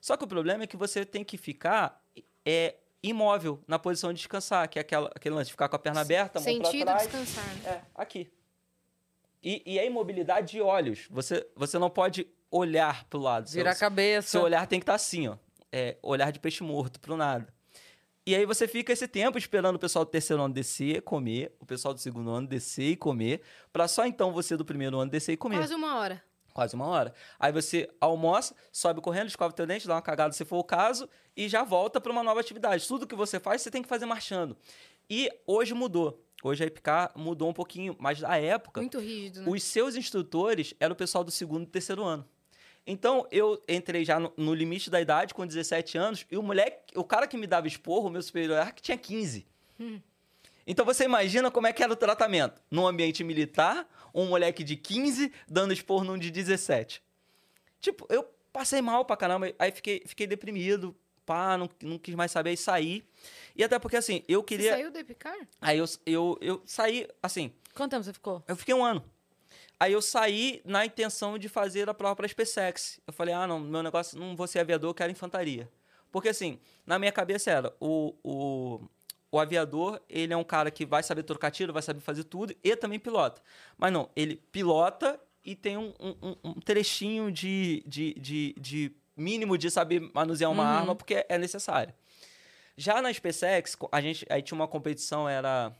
Só 0.00 0.16
que 0.16 0.24
o 0.24 0.26
problema 0.26 0.64
é 0.64 0.66
que 0.66 0.76
você 0.76 1.04
tem 1.04 1.22
que 1.22 1.38
ficar 1.38 2.02
é, 2.44 2.74
imóvel 3.02 3.62
na 3.66 3.78
posição 3.78 4.12
de 4.12 4.18
descansar, 4.18 4.68
que 4.68 4.78
é 4.78 4.82
aquela, 4.82 5.10
aquele 5.14 5.34
lance 5.34 5.46
de 5.46 5.52
ficar 5.52 5.68
com 5.68 5.76
a 5.76 5.78
perna 5.78 6.00
aberta, 6.00 6.38
mão 6.38 6.44
Sentido 6.44 6.84
pra 6.84 6.96
trás. 6.96 7.10
descansar. 7.10 7.44
É, 7.66 7.80
aqui. 7.94 8.30
E, 9.42 9.62
e 9.64 9.78
a 9.78 9.84
imobilidade 9.84 10.52
de 10.52 10.60
olhos. 10.60 11.06
Você, 11.10 11.46
você 11.56 11.78
não 11.78 11.88
pode 11.88 12.26
olhar 12.50 13.04
pro 13.04 13.18
lado. 13.18 13.48
Virar 13.50 13.70
a 13.70 13.76
cabeça. 13.76 14.28
Seu 14.28 14.42
olhar 14.42 14.66
tem 14.66 14.78
que 14.78 14.84
estar 14.84 14.94
assim, 14.94 15.28
ó. 15.28 15.36
É, 15.72 15.96
olhar 16.02 16.30
de 16.30 16.38
peixe 16.38 16.62
morto 16.62 17.00
pro 17.00 17.16
nada. 17.16 17.52
E 18.26 18.34
aí 18.34 18.44
você 18.44 18.68
fica 18.68 18.92
esse 18.92 19.08
tempo 19.08 19.38
esperando 19.38 19.76
o 19.76 19.78
pessoal 19.78 20.04
do 20.04 20.10
terceiro 20.10 20.42
ano 20.42 20.52
descer, 20.52 21.00
comer, 21.02 21.56
o 21.58 21.64
pessoal 21.64 21.94
do 21.94 22.00
segundo 22.00 22.30
ano 22.30 22.46
descer 22.46 22.90
e 22.90 22.96
comer, 22.96 23.40
pra 23.72 23.88
só 23.88 24.04
então 24.04 24.30
você 24.30 24.56
do 24.56 24.64
primeiro 24.64 24.98
ano 24.98 25.10
descer 25.10 25.32
e 25.32 25.36
comer. 25.36 25.56
Quase 25.56 25.74
uma 25.74 25.96
hora. 25.98 26.22
Quase 26.52 26.74
uma 26.74 26.86
hora. 26.86 27.14
Aí 27.38 27.52
você 27.52 27.88
almoça, 28.00 28.54
sobe 28.72 29.00
correndo, 29.00 29.28
escova 29.28 29.52
teu 29.52 29.66
dente, 29.66 29.86
dá 29.86 29.94
uma 29.94 30.02
cagada 30.02 30.32
se 30.32 30.44
for 30.44 30.58
o 30.58 30.64
caso, 30.64 31.08
e 31.36 31.48
já 31.48 31.62
volta 31.62 32.00
para 32.00 32.10
uma 32.12 32.22
nova 32.22 32.40
atividade. 32.40 32.86
Tudo 32.86 33.06
que 33.06 33.14
você 33.14 33.38
faz, 33.38 33.62
você 33.62 33.70
tem 33.70 33.82
que 33.82 33.88
fazer 33.88 34.06
marchando. 34.06 34.56
E 35.08 35.30
hoje 35.46 35.74
mudou. 35.74 36.24
Hoje 36.42 36.64
a 36.64 36.66
EPK 36.66 37.10
mudou 37.16 37.50
um 37.50 37.52
pouquinho, 37.52 37.94
mas 37.98 38.20
na 38.20 38.36
época, 38.36 38.80
Muito 38.80 38.98
rígido, 38.98 39.42
né? 39.42 39.46
os 39.50 39.62
seus 39.62 39.94
instrutores 39.94 40.74
eram 40.80 40.94
o 40.94 40.96
pessoal 40.96 41.22
do 41.22 41.30
segundo 41.30 41.64
e 41.64 41.66
terceiro 41.66 42.02
ano. 42.02 42.26
Então, 42.86 43.26
eu 43.30 43.62
entrei 43.68 44.04
já 44.04 44.18
no, 44.18 44.32
no 44.36 44.54
limite 44.54 44.88
da 44.90 45.00
idade, 45.00 45.34
com 45.34 45.46
17 45.46 45.98
anos, 45.98 46.26
e 46.30 46.36
o 46.36 46.42
moleque, 46.42 46.98
o 46.98 47.04
cara 47.04 47.26
que 47.26 47.36
me 47.36 47.46
dava 47.46 47.66
esporro, 47.66 48.08
o 48.08 48.10
meu 48.10 48.22
superior, 48.22 48.72
que 48.72 48.80
tinha 48.80 48.96
15. 48.96 49.46
Então, 50.70 50.84
você 50.84 51.02
imagina 51.02 51.50
como 51.50 51.66
é 51.66 51.72
que 51.72 51.82
era 51.82 51.92
o 51.92 51.96
tratamento. 51.96 52.62
Num 52.70 52.86
ambiente 52.86 53.24
militar, 53.24 53.88
um 54.14 54.26
moleque 54.26 54.62
de 54.62 54.76
15 54.76 55.32
dando 55.48 55.72
esporro 55.72 56.04
num 56.04 56.16
de 56.16 56.30
17. 56.30 57.02
Tipo, 57.80 58.06
eu 58.08 58.22
passei 58.52 58.80
mal 58.80 59.04
pra 59.04 59.16
caramba, 59.16 59.52
aí 59.58 59.72
fiquei, 59.72 60.00
fiquei 60.06 60.28
deprimido, 60.28 60.94
pá, 61.26 61.58
não, 61.58 61.68
não 61.82 61.98
quis 61.98 62.14
mais 62.14 62.30
saber, 62.30 62.52
e 62.52 62.56
saí. 62.56 63.02
E 63.56 63.64
até 63.64 63.80
porque, 63.80 63.96
assim, 63.96 64.22
eu 64.28 64.42
Você 64.42 64.46
queria... 64.46 64.72
saiu 64.74 64.92
do 64.92 64.98
Epicar? 64.98 65.36
Aí 65.60 65.76
eu, 65.76 65.86
eu, 66.06 66.38
eu 66.40 66.62
saí, 66.64 67.08
assim, 67.20 67.52
Quanto 67.74 67.90
tempo 67.90 68.04
você 68.04 68.12
ficou? 68.12 68.40
eu 68.46 68.54
fiquei 68.54 68.72
um 68.74 68.84
ano. 68.84 69.04
Aí 69.80 69.92
eu 69.92 70.00
saí 70.00 70.62
na 70.64 70.86
intenção 70.86 71.36
de 71.36 71.48
fazer 71.48 71.88
a 71.88 71.94
prova 71.94 72.14
para 72.14 72.26
a 72.26 72.28
SpaceX. 72.28 73.00
Eu 73.04 73.12
falei, 73.12 73.34
ah, 73.34 73.44
não, 73.44 73.58
meu 73.58 73.82
negócio, 73.82 74.16
não 74.16 74.36
vou 74.36 74.46
ser 74.46 74.60
aviador, 74.60 74.90
eu 74.90 74.94
quero 74.94 75.10
infantaria. 75.10 75.68
Porque 76.12 76.28
assim, 76.28 76.60
na 76.86 76.96
minha 76.96 77.10
cabeça 77.10 77.50
era, 77.50 77.74
o, 77.80 78.14
o, 78.22 78.88
o 79.32 79.38
aviador, 79.38 80.00
ele 80.08 80.32
é 80.32 80.36
um 80.36 80.44
cara 80.44 80.70
que 80.70 80.84
vai 80.84 81.02
saber 81.02 81.22
trocar 81.22 81.50
tiro, 81.50 81.72
vai 81.72 81.82
saber 81.82 82.00
fazer 82.00 82.24
tudo 82.24 82.54
e 82.64 82.74
também 82.74 82.98
pilota. 82.98 83.40
Mas 83.78 83.92
não, 83.92 84.08
ele 84.16 84.36
pilota 84.50 85.20
e 85.44 85.54
tem 85.54 85.76
um, 85.76 85.92
um, 86.00 86.36
um 86.44 86.54
trechinho 86.54 87.30
de, 87.30 87.82
de, 87.86 88.14
de, 88.14 88.54
de 88.58 88.92
mínimo 89.16 89.56
de 89.56 89.70
saber 89.70 90.00
manusear 90.12 90.50
uma 90.50 90.62
Uhum. 90.62 90.68
arma, 90.68 90.94
porque 90.94 91.24
é 91.28 91.38
necessário. 91.38 91.94
Já 92.76 93.00
na 93.00 93.12
SpaceX, 93.12 93.76
a 93.92 94.00
gente, 94.00 94.26
aí 94.30 94.42
tinha 94.42 94.56
uma 94.56 94.68
competição, 94.68 95.28
era... 95.28 95.72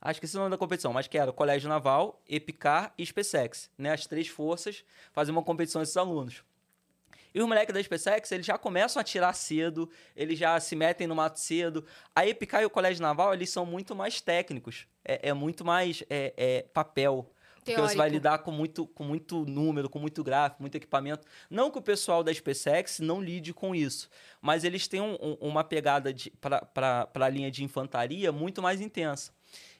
Acho 0.00 0.20
que 0.20 0.26
esse 0.26 0.36
é 0.36 0.38
o 0.38 0.42
nome 0.42 0.50
da 0.50 0.58
competição, 0.58 0.92
mas 0.92 1.06
que 1.08 1.16
era 1.16 1.32
Colégio 1.32 1.68
Naval, 1.68 2.22
Epicar 2.28 2.92
e 2.98 3.04
SpaceX. 3.06 3.70
Né? 3.76 3.90
As 3.92 4.06
três 4.06 4.28
forças 4.28 4.84
faziam 5.12 5.34
uma 5.34 5.42
competição 5.42 5.80
esses 5.80 5.96
alunos. 5.96 6.44
E 7.34 7.40
os 7.40 7.48
moleques 7.48 7.74
da 7.74 7.82
SpaceX, 7.82 8.30
eles 8.30 8.46
já 8.46 8.56
começam 8.56 9.00
a 9.00 9.02
atirar 9.02 9.34
cedo, 9.34 9.90
eles 10.14 10.38
já 10.38 10.58
se 10.60 10.76
metem 10.76 11.06
no 11.08 11.16
mato 11.16 11.40
cedo. 11.40 11.84
A 12.14 12.24
Epicar 12.26 12.62
e 12.62 12.64
o 12.64 12.70
Colégio 12.70 13.02
Naval, 13.02 13.34
eles 13.34 13.50
são 13.50 13.66
muito 13.66 13.94
mais 13.94 14.20
técnicos. 14.20 14.86
É, 15.04 15.30
é 15.30 15.32
muito 15.34 15.64
mais 15.64 16.04
é, 16.08 16.32
é, 16.36 16.62
papel. 16.72 17.28
Porque 17.56 17.72
você 17.80 17.96
vai 17.96 18.10
Teórico. 18.10 18.12
lidar 18.12 18.38
com 18.40 18.50
muito, 18.50 18.86
com 18.86 19.02
muito 19.04 19.46
número, 19.46 19.88
com 19.88 19.98
muito 19.98 20.22
gráfico, 20.22 20.62
muito 20.62 20.74
equipamento. 20.76 21.26
Não 21.48 21.70
que 21.70 21.78
o 21.78 21.82
pessoal 21.82 22.22
da 22.22 22.32
SpaceX 22.32 23.00
não 23.00 23.22
lide 23.22 23.54
com 23.54 23.74
isso, 23.74 24.10
mas 24.38 24.64
eles 24.64 24.86
têm 24.86 25.00
um- 25.00 25.14
um- 25.18 25.36
uma 25.40 25.64
pegada 25.64 26.14
para 26.74 27.08
a 27.14 27.28
linha 27.30 27.50
de 27.50 27.64
infantaria 27.64 28.30
muito 28.30 28.60
mais 28.60 28.82
intensa. 28.82 29.32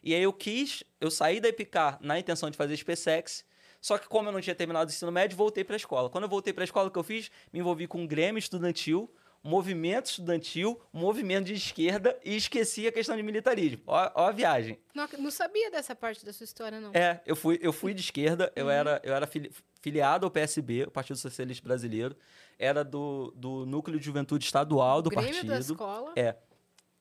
E 0.02 0.14
aí 0.14 0.22
eu 0.22 0.32
quis, 0.32 0.82
eu 0.98 1.10
saí 1.10 1.40
da 1.40 1.48
Epicar 1.48 1.98
na 2.00 2.18
intenção 2.18 2.48
de 2.50 2.56
fazer 2.56 2.74
SpaceX, 2.74 3.44
só 3.84 3.98
que 3.98 4.08
como 4.08 4.30
eu 4.30 4.32
não 4.32 4.40
tinha 4.40 4.54
terminado 4.56 4.90
o 4.90 4.94
ensino 4.94 5.12
médio, 5.12 5.36
voltei 5.36 5.62
para 5.62 5.74
a 5.74 5.76
escola. 5.76 6.08
Quando 6.08 6.24
eu 6.24 6.30
voltei 6.30 6.54
para 6.54 6.62
a 6.62 6.64
escola, 6.64 6.88
o 6.88 6.90
que 6.90 6.98
eu 6.98 7.02
fiz? 7.02 7.30
Me 7.52 7.58
envolvi 7.60 7.86
com 7.86 8.00
um 8.00 8.06
grêmio 8.06 8.38
estudantil, 8.38 9.12
movimento 9.42 10.06
estudantil, 10.06 10.80
um 10.94 11.00
movimento 11.00 11.44
de 11.44 11.52
esquerda 11.52 12.18
e 12.24 12.34
esqueci 12.34 12.86
a 12.86 12.92
questão 12.92 13.14
de 13.14 13.22
militarismo. 13.22 13.82
Ó, 13.86 14.10
ó 14.14 14.28
a 14.28 14.32
viagem. 14.32 14.78
Não, 14.94 15.06
não 15.18 15.30
sabia 15.30 15.70
dessa 15.70 15.94
parte 15.94 16.24
da 16.24 16.32
sua 16.32 16.44
história, 16.44 16.80
não. 16.80 16.92
É, 16.94 17.20
eu 17.26 17.36
fui, 17.36 17.58
eu 17.60 17.74
fui 17.74 17.92
de 17.92 18.00
esquerda, 18.00 18.50
eu 18.56 18.70
era, 18.70 19.02
eu 19.04 19.14
era 19.14 19.26
fili- 19.26 19.52
filiado 19.82 20.24
ao 20.24 20.30
PSB, 20.30 20.84
o 20.84 20.90
Partido 20.90 21.18
Socialista 21.18 21.62
Brasileiro, 21.62 22.16
era 22.58 22.82
do, 22.82 23.34
do 23.36 23.66
núcleo 23.66 23.98
de 23.98 24.06
juventude 24.06 24.46
estadual 24.46 25.02
do 25.02 25.10
Grêmio 25.10 25.44
da 25.44 25.56
partido. 25.56 25.72
escola. 25.74 26.12
É. 26.16 26.36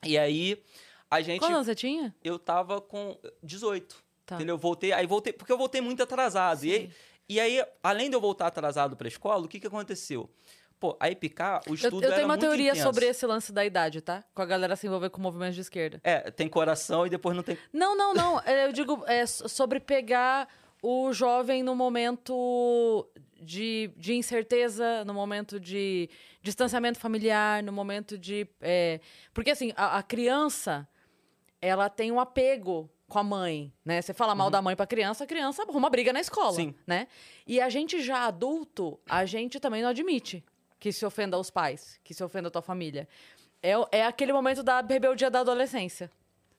E 0.06 0.18
aí 0.18 0.62
a 1.10 1.22
gente 1.22 1.40
Quantos 1.40 1.56
anos 1.56 1.66
você 1.68 1.76
tinha? 1.76 2.14
eu 2.22 2.38
tava 2.38 2.82
com 2.82 3.18
18. 3.42 4.03
Tá. 4.26 4.36
Entendeu? 4.36 4.56
Eu 4.56 4.60
voltei, 4.60 4.92
aí 4.94 5.06
voltei, 5.06 5.34
porque 5.34 5.52
eu 5.52 5.58
voltei 5.58 5.82
muito 5.82 6.02
atrasado. 6.04 6.64
E 6.66 6.72
aí, 6.74 6.90
e 7.30 7.40
aí, 7.40 7.66
além 7.82 8.10
de 8.10 8.16
eu 8.16 8.22
voltar 8.22 8.48
atrasado 8.48 8.96
pra 8.96 9.08
escola, 9.08 9.46
o 9.46 9.48
que 9.48 9.60
que 9.60 9.68
aconteceu? 9.68 10.30
Pô, 10.80 10.98
a 11.00 11.10
EPK, 11.10 11.62
o 11.68 11.70
Eu, 11.70 11.74
estudo 11.76 12.02
eu 12.04 12.08
era 12.08 12.16
tenho 12.16 12.28
uma 12.28 12.38
teoria 12.38 12.72
intenso. 12.72 12.84
sobre 12.84 13.06
esse 13.06 13.26
lance 13.26 13.54
da 13.54 13.64
idade, 13.66 14.02
tá? 14.02 14.22
Com 14.36 14.42
a 14.42 14.46
galera 14.46 14.76
se 14.76 14.86
envolver 14.86 15.10
com 15.10 15.22
movimentos 15.22 15.56
de 15.56 15.62
esquerda. 15.62 16.02
É, 16.04 16.30
tem 16.30 16.50
coração 16.50 17.08
e 17.08 17.10
depois 17.10 17.36
não 17.36 17.44
tem... 17.44 17.58
Não, 17.72 17.96
não, 17.96 18.14
não. 18.14 18.40
É, 18.46 18.66
Eu 18.68 18.74
digo 18.74 19.02
é, 19.08 19.26
so- 19.26 19.48
sobre 19.48 19.80
pegar 19.80 20.48
o 20.82 21.14
jovem 21.14 21.64
no 21.64 21.74
momento 21.74 23.08
de, 23.42 23.92
de 23.96 24.14
incerteza, 24.16 25.06
no 25.06 25.14
momento 25.14 25.58
de 25.60 26.10
distanciamento 26.42 27.00
familiar, 27.00 27.64
no 27.64 27.72
momento 27.72 28.18
de. 28.18 28.46
é, 28.62 29.00
porque 29.34 29.52
assim, 29.52 29.72
a, 29.78 29.98
a 30.00 30.04
criança, 30.04 30.86
ela 31.62 31.90
tem 31.90 32.12
um 32.12 32.20
apego 32.20 32.90
com 33.14 33.20
a 33.20 33.24
mãe, 33.24 33.72
né? 33.86 34.02
Você 34.02 34.12
fala 34.14 34.34
mal 34.34 34.50
da 34.50 34.60
mãe 34.60 34.76
pra 34.76 34.88
criança, 34.88 35.24
a 35.24 35.28
criança 35.28 35.62
arruma 35.64 35.88
briga 35.90 36.12
na 36.12 36.20
escola, 36.20 36.50
Uhum. 36.50 36.56
Sim. 36.56 36.76
né? 36.88 37.08
E 37.46 37.62
a 37.62 37.70
gente 37.70 38.02
já 38.02 38.26
adulto, 38.26 39.00
a 39.08 39.24
gente 39.24 39.60
também 39.60 39.84
não 39.84 39.90
admite 39.90 40.44
que 40.80 40.92
se 40.92 41.06
ofenda 41.06 41.38
os 41.38 41.52
pais, 41.52 42.00
que 42.04 42.12
se 42.14 42.24
ofenda 42.24 42.48
a 42.48 42.52
tua 42.52 42.62
família. 42.64 43.08
É, 43.62 43.74
é 44.00 44.06
aquele 44.06 44.34
momento 44.34 44.64
da 44.64 44.82
rebeldia 44.82 45.30
da 45.30 45.42
adolescência. 45.42 46.10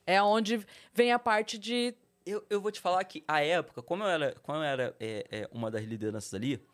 É 0.07 0.23
onde 0.23 0.65
vem 0.93 1.13
a 1.13 1.19
parte 1.19 1.59
de. 1.59 1.93
Eu, 2.25 2.43
eu 2.49 2.61
vou 2.61 2.71
te 2.71 2.81
falar 2.81 3.03
que 3.05 3.23
a 3.27 3.41
época, 3.43 3.83
como 3.83 4.05
eu 4.05 4.09
era, 4.09 4.35
como 4.43 4.59
eu 4.59 4.63
era 4.63 4.97
é, 5.01 5.27
é, 5.31 5.49
uma 5.53 5.71
das 5.71 5.83
lideranças 5.85 6.33
ali, 6.33 6.65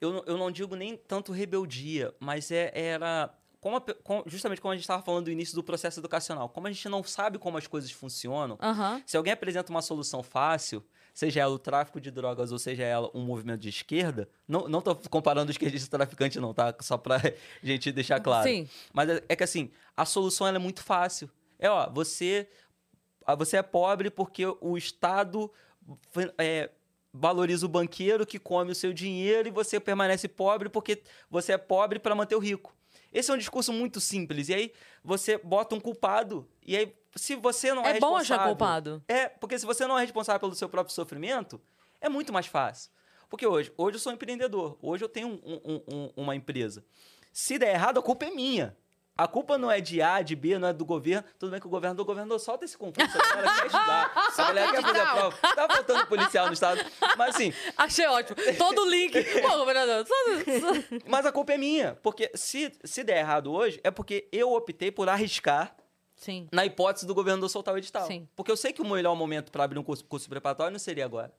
eu, 0.00 0.24
eu 0.26 0.36
não 0.38 0.50
digo 0.50 0.74
nem 0.74 0.96
tanto 0.96 1.30
rebeldia, 1.30 2.12
mas 2.18 2.50
é, 2.50 2.72
era. 2.74 3.32
Como 3.60 3.76
a 3.76 3.80
pe- 3.80 3.94
com- 4.02 4.22
justamente 4.26 4.60
como 4.60 4.72
a 4.72 4.74
gente 4.74 4.84
estava 4.84 5.02
falando 5.02 5.26
do 5.26 5.30
início 5.30 5.54
do 5.54 5.62
processo 5.62 6.00
educacional, 6.00 6.48
como 6.48 6.66
a 6.66 6.72
gente 6.72 6.88
não 6.88 7.04
sabe 7.04 7.38
como 7.38 7.58
as 7.58 7.66
coisas 7.66 7.90
funcionam, 7.90 8.58
Aham. 8.60 9.02
se 9.06 9.16
alguém 9.16 9.32
apresenta 9.32 9.70
uma 9.70 9.82
solução 9.82 10.22
fácil, 10.22 10.82
seja 11.12 11.40
ela 11.40 11.52
o 11.52 11.58
tráfico 11.58 12.00
de 12.00 12.10
drogas 12.10 12.52
ou 12.52 12.58
seja 12.58 12.84
ela 12.84 13.10
um 13.12 13.20
movimento 13.22 13.60
de 13.60 13.68
esquerda, 13.68 14.28
não, 14.48 14.66
não 14.66 14.80
tô 14.80 14.94
comparando 14.96 15.50
esquerdista 15.50 15.86
e 15.88 15.90
traficante 15.90 16.40
não, 16.40 16.54
tá? 16.54 16.74
Só 16.80 16.96
pra 16.96 17.18
gente 17.62 17.92
deixar 17.92 18.18
claro. 18.20 18.48
Sim. 18.48 18.66
Mas 18.94 19.10
é, 19.10 19.22
é 19.28 19.36
que 19.36 19.44
assim, 19.44 19.70
a 19.96 20.06
solução 20.06 20.46
é 20.46 20.58
muito 20.58 20.82
fácil. 20.82 21.30
É, 21.58 21.68
ó, 21.68 21.90
você, 21.90 22.48
você 23.36 23.58
é 23.58 23.62
pobre 23.62 24.08
porque 24.10 24.46
o 24.46 24.78
Estado 24.78 25.52
é, 26.38 26.70
valoriza 27.12 27.66
o 27.66 27.68
banqueiro 27.68 28.24
que 28.24 28.38
come 28.38 28.72
o 28.72 28.74
seu 28.74 28.92
dinheiro 28.94 29.48
e 29.48 29.50
você 29.50 29.78
permanece 29.78 30.28
pobre 30.28 30.70
porque 30.70 31.02
você 31.28 31.52
é 31.52 31.58
pobre 31.58 31.98
para 31.98 32.14
manter 32.14 32.36
o 32.36 32.38
rico. 32.38 32.74
Esse 33.12 33.30
é 33.30 33.34
um 33.34 33.38
discurso 33.38 33.72
muito 33.72 34.00
simples. 34.00 34.48
E 34.48 34.54
aí 34.54 34.72
você 35.02 35.38
bota 35.38 35.74
um 35.74 35.80
culpado. 35.80 36.48
E 36.64 36.76
aí, 36.76 36.94
se 37.16 37.34
você 37.36 37.72
não 37.74 37.84
é, 37.84 37.96
É 37.96 38.00
bom 38.00 38.16
achar 38.16 38.36
culpado. 38.48 39.02
É, 39.08 39.28
porque 39.28 39.58
se 39.58 39.66
você 39.66 39.86
não 39.86 39.98
é 39.98 40.02
responsável 40.02 40.40
pelo 40.40 40.54
seu 40.54 40.68
próprio 40.68 40.94
sofrimento, 40.94 41.60
é 42.00 42.08
muito 42.08 42.32
mais 42.32 42.46
fácil. 42.46 42.90
Porque 43.28 43.46
hoje, 43.46 43.72
hoje 43.76 43.96
eu 43.96 44.00
sou 44.00 44.12
empreendedor. 44.12 44.78
Hoje 44.82 45.04
eu 45.04 45.08
tenho 45.08 45.28
um- 45.28 45.60
um- 45.64 45.82
um- 45.96 46.12
uma 46.16 46.34
empresa. 46.36 46.84
Se 47.32 47.58
der 47.58 47.74
errado, 47.74 47.98
a 47.98 48.02
culpa 48.02 48.24
é 48.26 48.30
minha. 48.30 48.76
A 49.22 49.28
culpa 49.28 49.58
não 49.58 49.70
é 49.70 49.82
de 49.82 50.00
A, 50.00 50.22
de 50.22 50.34
B, 50.34 50.58
não 50.58 50.68
é 50.68 50.72
do 50.72 50.82
governo. 50.84 51.22
Tudo 51.38 51.50
bem 51.50 51.60
que 51.60 51.66
o 51.66 51.70
governador, 51.70 52.02
o 52.04 52.06
governador 52.06 52.40
solta 52.40 52.64
esse 52.64 52.78
concurso. 52.78 53.18
A 53.18 53.34
galera 53.34 53.54
quer 53.54 53.66
estudar. 53.66 54.12
A 54.38 54.42
galera 54.42 54.70
quer 54.70 54.82
fazer 54.82 55.00
a 55.00 55.12
prova. 55.14 55.36
Tá 55.54 55.68
faltando 55.68 56.06
policial 56.06 56.46
no 56.46 56.54
estado. 56.54 56.80
Mas 57.18 57.34
assim, 57.34 57.52
Achei 57.76 58.06
ótimo. 58.06 58.36
Todo 58.56 58.88
link. 58.88 59.12
Pô, 59.42 59.58
governador. 59.58 60.06
todo- 60.06 61.02
mas 61.06 61.26
a 61.26 61.32
culpa 61.32 61.52
é 61.52 61.58
minha. 61.58 61.98
Porque 62.02 62.30
se, 62.34 62.72
se 62.82 63.04
der 63.04 63.18
errado 63.18 63.52
hoje, 63.52 63.78
é 63.84 63.90
porque 63.90 64.26
eu 64.32 64.54
optei 64.54 64.90
por 64.90 65.06
arriscar 65.08 65.76
Sim. 66.16 66.48
na 66.50 66.64
hipótese 66.64 67.06
do 67.06 67.14
governador 67.14 67.50
soltar 67.50 67.74
o 67.74 67.78
edital. 67.78 68.06
Sim. 68.06 68.26
Porque 68.34 68.50
eu 68.50 68.56
sei 68.56 68.72
que 68.72 68.80
o 68.80 68.88
melhor 68.88 69.14
momento 69.14 69.52
para 69.52 69.64
abrir 69.64 69.78
um 69.78 69.82
curso, 69.82 70.02
curso 70.06 70.30
preparatório 70.30 70.72
não 70.72 70.78
seria 70.78 71.04
agora. 71.04 71.30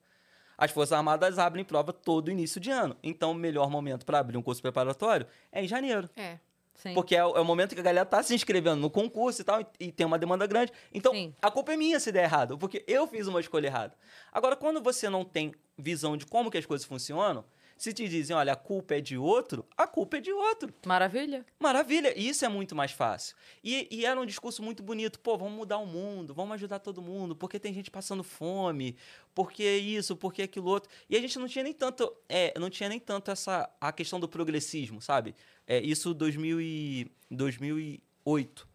As 0.56 0.70
Forças 0.70 0.94
Armadas 0.94 1.40
abrem 1.40 1.66
prova 1.66 1.92
todo 1.92 2.30
início 2.30 2.62
de 2.62 2.70
ano. 2.70 2.96
Então, 3.02 3.32
o 3.32 3.34
melhor 3.34 3.72
momento 3.72 4.06
para 4.06 4.20
abrir 4.20 4.38
um 4.38 4.42
curso 4.44 4.62
preparatório 4.62 5.26
é 5.52 5.64
em 5.64 5.68
janeiro. 5.68 6.08
É. 6.16 6.38
Sim. 6.82 6.96
Porque 6.96 7.16
é 7.16 7.24
o, 7.24 7.38
é 7.38 7.40
o 7.40 7.46
momento 7.46 7.76
que 7.76 7.80
a 7.80 7.84
galera 7.84 8.06
tá 8.06 8.24
se 8.24 8.34
inscrevendo 8.34 8.78
no 8.78 8.90
concurso 8.90 9.42
e 9.42 9.46
tal, 9.46 9.62
e, 9.62 9.66
e 9.80 9.92
tem 9.92 10.04
uma 10.04 10.18
demanda 10.18 10.48
grande. 10.48 10.72
Então, 10.92 11.14
Sim. 11.14 11.32
a 11.40 11.52
culpa 11.52 11.74
é 11.74 11.78
minha 11.78 12.00
se 12.00 12.12
der 12.12 12.24
errado, 12.24 12.58
porque 12.58 12.84
eu 12.88 13.06
fiz 13.06 13.28
uma 13.28 13.40
escolha 13.40 13.68
errada. 13.68 13.94
Agora, 14.32 14.56
quando 14.56 14.82
você 14.82 15.08
não 15.08 15.24
tem 15.24 15.54
visão 15.78 16.18
de 16.18 16.26
como 16.26 16.50
que 16.50 16.58
as 16.58 16.66
coisas 16.66 16.86
funcionam, 16.88 17.46
se 17.82 17.92
te 17.94 18.08
dizem, 18.08 18.36
olha, 18.36 18.54
a 18.54 18.56
culpa 18.56 18.94
é 18.94 19.02
de 19.02 19.18
outro, 19.18 19.66
a 19.76 19.88
culpa 19.88 20.18
é 20.18 20.22
de 20.22 20.32
outro. 20.32 20.72
Maravilha. 20.86 21.44
Maravilha, 21.60 22.14
e 22.16 22.30
isso 22.30 22.46
é 22.46 22.48
muito 22.48 22.76
mais 22.76 22.92
fácil. 22.92 23.36
E, 23.64 23.88
e 23.90 24.06
era 24.06 24.22
um 24.22 24.26
discurso 24.26 24.62
muito 24.62 24.84
bonito. 24.84 25.20
Pô, 25.20 25.36
vamos 25.36 25.58
mudar 25.58 25.80
o 25.80 25.88
mundo, 25.88 26.32
vamos 26.32 26.54
ajudar 26.54 26.78
todo 26.78 27.02
mundo, 27.02 27.36
porque 27.36 27.60
tem 27.60 27.74
gente 27.74 27.90
passando 27.90 28.24
fome, 28.24 28.96
porque 29.34 29.64
isso, 29.64 30.16
porque 30.16 30.44
aquilo 30.44 30.68
outro. 30.68 30.92
E 31.10 31.18
a 31.18 31.20
gente 31.20 31.40
não 31.40 31.48
tinha 31.48 31.64
nem 31.64 31.74
tanto, 31.74 32.16
é, 32.30 32.54
não 32.60 32.70
tinha 32.70 32.88
nem 32.88 33.00
tanto 33.00 33.32
essa 33.32 33.68
a 33.82 33.92
questão 33.92 34.20
do 34.20 34.30
progressismo, 34.30 35.02
sabe? 35.02 35.34
É, 35.66 35.80
isso 35.80 36.14
2000 36.14 36.62
e, 36.62 37.12
2008. 37.32 38.71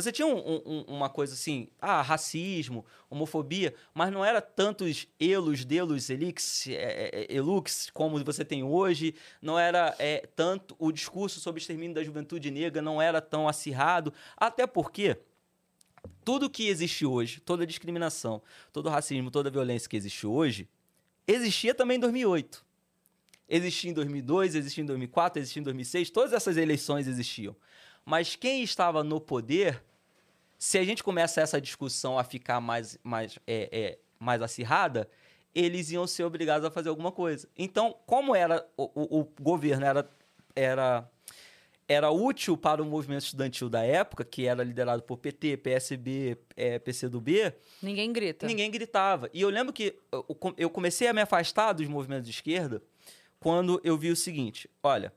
Você 0.00 0.12
tinha 0.12 0.26
um- 0.26 0.38
um- 0.38 0.62
um- 0.64 0.82
uma 0.82 1.08
coisa 1.08 1.34
assim, 1.34 1.68
ah, 1.80 2.00
racismo, 2.02 2.84
homofobia, 3.10 3.74
mas 3.92 4.12
não 4.12 4.24
era 4.24 4.40
tantos 4.40 5.08
elos, 5.18 5.64
delos, 5.64 6.08
elix, 6.08 6.68
é, 6.68 7.10
é, 7.12 7.34
elux, 7.34 7.90
como 7.92 8.22
você 8.22 8.44
tem 8.44 8.62
hoje, 8.62 9.14
não 9.42 9.58
era 9.58 9.94
é, 9.98 10.28
tanto 10.36 10.76
o 10.78 10.92
discurso 10.92 11.40
sobre 11.40 11.58
o 11.58 11.62
extermínio 11.62 11.94
da 11.94 12.04
juventude 12.04 12.50
negra, 12.50 12.80
não 12.80 13.02
era 13.02 13.20
tão 13.20 13.48
acirrado, 13.48 14.12
até 14.36 14.66
porque 14.66 15.18
tudo 16.24 16.48
que 16.48 16.68
existe 16.68 17.04
hoje, 17.04 17.40
toda 17.40 17.66
discriminação, 17.66 18.40
todo 18.72 18.88
racismo, 18.88 19.30
toda 19.30 19.50
violência 19.50 19.88
que 19.88 19.96
existe 19.96 20.26
hoje, 20.26 20.68
existia 21.26 21.74
também 21.74 21.96
em 21.96 22.00
2008. 22.00 22.64
Existia 23.48 23.90
em 23.90 23.94
2002, 23.94 24.54
existia 24.54 24.82
em 24.84 24.86
2004, 24.86 25.40
existia 25.40 25.60
em 25.60 25.64
2006, 25.64 26.10
todas 26.10 26.32
essas 26.34 26.56
eleições 26.56 27.06
existiam. 27.08 27.56
Mas 28.04 28.36
quem 28.36 28.62
estava 28.62 29.02
no 29.02 29.20
poder, 29.20 29.82
se 30.58 30.76
a 30.78 30.84
gente 30.84 31.02
começa 31.04 31.40
essa 31.40 31.60
discussão 31.60 32.18
a 32.18 32.24
ficar 32.24 32.60
mais, 32.60 32.98
mais, 33.02 33.38
é, 33.46 33.68
é, 33.70 33.98
mais 34.18 34.42
acirrada, 34.42 35.08
eles 35.54 35.90
iam 35.90 36.06
ser 36.06 36.24
obrigados 36.24 36.66
a 36.66 36.70
fazer 36.70 36.88
alguma 36.88 37.12
coisa. 37.12 37.48
Então, 37.56 37.96
como 38.06 38.34
era 38.34 38.66
o, 38.76 38.90
o- 38.94 39.20
o 39.20 39.28
governo 39.40 39.86
era, 39.86 40.10
era, 40.54 41.10
era 41.88 42.10
útil 42.10 42.56
para 42.56 42.82
o 42.82 42.84
movimento 42.84 43.22
estudantil 43.22 43.68
da 43.68 43.82
época, 43.84 44.24
que 44.24 44.46
era 44.46 44.62
liderado 44.62 45.02
por 45.02 45.16
PT, 45.16 45.56
PSB, 45.58 46.36
é, 46.56 46.78
PCdoB, 46.78 47.52
Ninguém 47.82 48.12
grita. 48.12 48.46
Ninguém 48.46 48.70
gritava. 48.70 49.30
E 49.32 49.40
eu 49.40 49.48
lembro 49.48 49.72
que 49.72 49.96
eu, 50.12 50.26
eu 50.56 50.70
comecei 50.70 51.08
a 51.08 51.12
me 51.12 51.20
afastar 51.22 51.72
dos 51.72 51.86
movimentos 51.88 52.24
de 52.26 52.30
esquerda 52.32 52.82
quando 53.40 53.80
eu 53.84 53.96
vi 53.96 54.10
o 54.10 54.16
seguinte: 54.16 54.68
olha, 54.82 55.12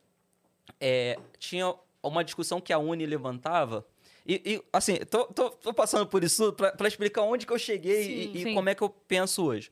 é, 0.79 1.17
tinha 1.39 1.73
uma 2.01 2.23
discussão 2.23 2.61
que 2.61 2.71
a 2.71 2.77
Uni 2.77 3.05
levantava. 3.05 3.85
E, 4.26 4.41
e, 4.53 4.63
assim, 4.72 4.97
tô, 5.09 5.26
tô- 5.26 5.49
tô 5.51 5.74
passando 5.74 6.05
por 6.07 6.24
isso 6.24 6.53
para 6.53 6.88
explicar 6.88 7.22
onde 7.24 7.45
que 7.45 7.51
eu 7.53 7.57
cheguei 7.59 8.03
Sim, 8.03 8.11
e, 8.11 8.38
e 8.38 8.43
sim. 8.43 8.53
como 8.53 8.69
é 8.69 8.76
que 8.76 8.82
eu 8.82 8.89
penso 8.89 9.43
hoje. 9.43 9.72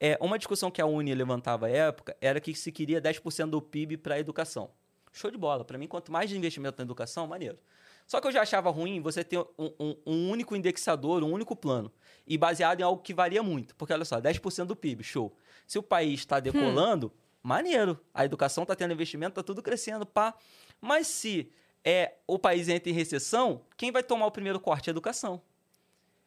É, 0.00 0.18
uma 0.20 0.38
discussão 0.38 0.70
que 0.70 0.80
a 0.82 0.86
Uni 0.86 1.14
levantava 1.14 1.66
à 1.66 1.70
época 1.70 2.16
era 2.20 2.40
que 2.40 2.54
se 2.54 2.72
queria 2.72 3.00
10% 3.00 3.50
do 3.50 3.62
PIB 3.62 3.96
para 3.98 4.14
a 4.16 4.18
educação. 4.18 4.70
Show 5.12 5.30
de 5.30 5.36
bola. 5.38 5.64
Para 5.64 5.78
mim, 5.78 5.86
quanto 5.86 6.10
mais 6.10 6.32
investimento 6.32 6.76
na 6.78 6.84
educação, 6.84 7.26
maneiro. 7.26 7.58
Só 8.06 8.20
que 8.20 8.26
eu 8.26 8.32
já 8.32 8.42
achava 8.42 8.68
ruim 8.70 9.00
você 9.00 9.22
ter 9.24 9.38
um, 9.38 9.46
um- 9.78 9.96
um 10.04 10.30
único 10.30 10.54
indexador, 10.56 11.22
um 11.22 11.30
único 11.32 11.54
plano. 11.54 11.90
E 12.26 12.36
baseado 12.36 12.80
em 12.80 12.82
algo 12.82 13.00
que 13.02 13.14
varia 13.14 13.42
muito. 13.42 13.74
Porque, 13.76 13.92
olha 13.94 14.04
só, 14.04 14.20
10% 14.20 14.66
do 14.66 14.76
PIB, 14.76 15.04
show. 15.04 15.34
Se 15.66 15.78
o 15.78 15.82
país 15.82 16.20
está 16.20 16.40
decolando, 16.40 17.12
maneiro. 17.42 17.98
A 18.12 18.24
educação 18.24 18.64
está 18.64 18.74
tendo 18.74 18.92
investimento, 18.92 19.30
está 19.30 19.42
tudo 19.42 19.62
crescendo, 19.62 20.04
pá. 20.04 20.34
Mas 20.80 21.06
se 21.06 21.50
é, 21.84 22.14
o 22.26 22.38
país 22.38 22.68
entra 22.68 22.90
em 22.90 22.94
recessão, 22.94 23.60
quem 23.76 23.92
vai 23.92 24.02
tomar 24.02 24.26
o 24.26 24.30
primeiro 24.30 24.58
corte? 24.58 24.88
A 24.88 24.92
educação. 24.92 25.40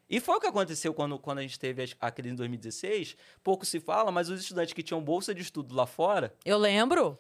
E 0.10 0.20
foi 0.20 0.38
o 0.38 0.40
que 0.40 0.48
aconteceu 0.48 0.94
quando, 0.94 1.20
quando 1.20 1.40
a 1.40 1.42
gente 1.42 1.60
teve 1.60 1.94
a 2.00 2.12
crise 2.12 2.34
em 2.34 2.36
2016. 2.36 3.18
Pouco 3.44 3.66
se 3.66 3.80
fala, 3.80 4.12
mas 4.12 4.30
os 4.30 4.40
estudantes 4.40 4.74
que 4.74 4.82
tinham 4.82 5.02
bolsa 5.02 5.34
de 5.34 5.42
estudo 5.42 5.76
lá 5.76 5.86
fora, 5.86 6.34
Eu 6.46 6.58
lembro. 6.58 7.20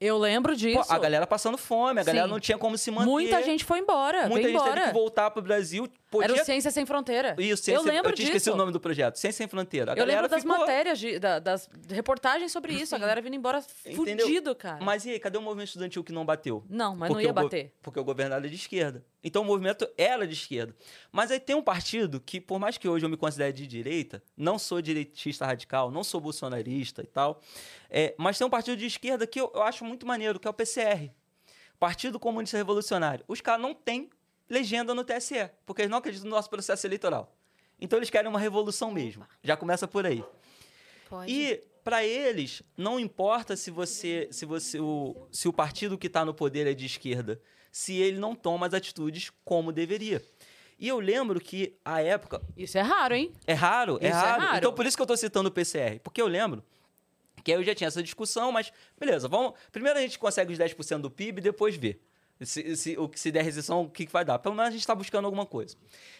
Eu 0.00 0.18
lembro 0.18 0.52
pô, 0.52 0.58
disso. 0.58 0.92
a 0.92 0.98
galera 0.98 1.26
passando 1.26 1.56
fome, 1.56 2.00
a 2.00 2.04
galera 2.04 2.26
Sim. 2.26 2.32
não 2.32 2.40
tinha 2.40 2.58
como 2.58 2.76
se 2.76 2.90
manter. 2.90 3.08
Muita 3.08 3.42
gente 3.42 3.64
foi 3.64 3.78
embora. 3.78 4.28
Muita 4.28 4.48
gente 4.48 4.56
embora. 4.56 4.74
teve 4.74 4.86
que 4.88 4.92
voltar 4.92 5.30
pro 5.30 5.40
Brasil. 5.40 5.88
Podia... 6.14 6.32
Era 6.34 6.42
o 6.42 6.44
Ciência 6.44 6.70
Sem 6.70 6.86
Fronteira. 6.86 7.34
Isso, 7.38 7.52
eu 7.52 7.56
Ciência- 7.56 7.92
lembro 7.92 8.10
eu 8.10 8.14
tinha 8.14 8.26
disso. 8.26 8.36
esquecido 8.36 8.54
o 8.54 8.56
nome 8.56 8.72
do 8.72 8.80
projeto. 8.80 9.16
Ciência 9.16 9.38
Sem 9.38 9.48
Fronteira. 9.48 9.92
A 9.92 9.96
Eu 9.96 10.04
lembro 10.04 10.28
das 10.28 10.42
ficou... 10.42 10.58
matérias, 10.58 10.98
de- 10.98 11.18
da- 11.18 11.38
das 11.38 11.68
reportagens 11.90 12.50
sobre 12.52 12.72
isso. 12.72 12.94
A 12.94 12.98
galera 12.98 13.20
vindo 13.20 13.34
embora 13.36 13.62
Entendeu? 13.86 14.26
fudido, 14.26 14.54
cara. 14.54 14.82
Mas 14.84 15.04
e 15.04 15.10
aí, 15.10 15.18
cadê 15.20 15.36
o 15.38 15.42
movimento 15.42 15.68
estudantil 15.68 16.02
que 16.02 16.12
não 16.12 16.24
bateu? 16.24 16.64
Não, 16.68 16.96
mas 16.96 17.08
não 17.10 17.16
Porque 17.16 17.24
ia 17.26 17.30
o 17.30 17.34
go- 17.34 17.42
bater. 17.42 17.72
Porque 17.82 18.00
o 18.00 18.04
governo 18.04 18.34
era 18.34 18.48
de 18.48 18.54
esquerda. 18.54 19.04
Então 19.22 19.42
o 19.42 19.44
movimento 19.44 19.88
era 19.96 20.26
de 20.26 20.34
esquerda. 20.34 20.74
Mas 21.10 21.30
aí 21.30 21.40
tem 21.40 21.56
um 21.56 21.62
partido 21.62 22.20
que, 22.20 22.40
por 22.40 22.58
mais 22.58 22.76
que 22.76 22.86
hoje 22.88 23.04
eu 23.06 23.08
me 23.08 23.16
considere 23.16 23.52
de 23.52 23.66
direita, 23.66 24.22
não 24.36 24.58
sou 24.58 24.82
direitista 24.82 25.46
radical, 25.46 25.90
não 25.90 26.04
sou 26.04 26.20
bolsonarista 26.20 27.02
e 27.02 27.06
tal, 27.06 27.40
é, 27.90 28.14
mas 28.18 28.36
tem 28.36 28.46
um 28.46 28.50
partido 28.50 28.76
de 28.76 28.86
esquerda 28.86 29.26
que 29.26 29.40
eu, 29.40 29.50
eu 29.54 29.62
acho 29.62 29.84
muito 29.84 30.06
maneiro, 30.06 30.38
que 30.38 30.46
é 30.46 30.50
o 30.50 30.54
PCR. 30.54 31.10
Partido 31.78 32.18
Comunista 32.20 32.56
Revolucionário. 32.56 33.24
Os 33.26 33.40
caras 33.40 33.60
não 33.62 33.74
têm 33.74 34.08
legenda 34.48 34.94
no 34.94 35.04
TSE, 35.04 35.50
porque 35.64 35.82
eles 35.82 35.90
não 35.90 35.98
acreditam 35.98 36.28
no 36.28 36.36
nosso 36.36 36.50
processo 36.50 36.86
eleitoral. 36.86 37.34
Então 37.80 37.98
eles 37.98 38.10
querem 38.10 38.28
uma 38.28 38.38
revolução 38.38 38.90
mesmo. 38.90 39.26
Já 39.42 39.56
começa 39.56 39.86
por 39.88 40.06
aí. 40.06 40.24
Pode. 41.08 41.30
E 41.32 41.62
para 41.82 42.04
eles 42.04 42.62
não 42.76 42.98
importa 42.98 43.56
se 43.56 43.70
você, 43.70 44.28
se 44.30 44.46
você, 44.46 44.80
o, 44.80 45.28
se 45.30 45.46
o 45.48 45.52
partido 45.52 45.98
que 45.98 46.06
está 46.06 46.24
no 46.24 46.32
poder 46.32 46.66
é 46.66 46.74
de 46.74 46.86
esquerda, 46.86 47.40
se 47.70 47.94
ele 47.94 48.18
não 48.18 48.34
toma 48.34 48.66
as 48.66 48.74
atitudes 48.74 49.30
como 49.44 49.72
deveria. 49.72 50.22
E 50.78 50.88
eu 50.88 50.98
lembro 50.98 51.40
que 51.40 51.76
a 51.84 52.00
época 52.00 52.42
Isso 52.56 52.76
é 52.78 52.80
raro, 52.80 53.14
hein? 53.14 53.32
é 53.46 53.52
raro, 53.52 53.98
é 54.00 54.06
é 54.06 54.10
raro. 54.10 54.42
raro. 54.42 54.56
Então 54.58 54.72
por 54.72 54.86
isso 54.86 54.96
que 54.96 55.02
eu 55.02 55.06
tô 55.06 55.16
citando 55.16 55.48
o 55.48 55.52
PCR, 55.52 56.00
porque 56.02 56.20
eu 56.20 56.26
lembro 56.26 56.64
que 57.42 57.52
aí 57.52 57.58
eu 57.58 57.62
já 57.64 57.74
tinha 57.74 57.88
essa 57.88 58.02
discussão, 58.02 58.50
mas 58.50 58.72
beleza, 58.98 59.28
vamos. 59.28 59.52
Primeiro 59.70 59.98
a 59.98 60.02
gente 60.02 60.18
consegue 60.18 60.52
os 60.52 60.58
10% 60.58 61.00
do 61.00 61.10
PIB, 61.10 61.40
depois 61.42 61.76
vê. 61.76 61.98
Se, 62.42 62.76
se, 62.76 62.98
o 62.98 63.08
que 63.08 63.18
se 63.18 63.30
der 63.30 63.42
recessão, 63.42 63.82
o 63.82 63.90
que, 63.90 64.06
que 64.06 64.12
vai 64.12 64.24
dar? 64.24 64.38
Pelo 64.38 64.54
menos 64.54 64.68
a 64.68 64.72
gente 64.72 64.80
está 64.80 64.94
buscando 64.94 65.24
alguma 65.24 65.46
coisa. 65.46 65.76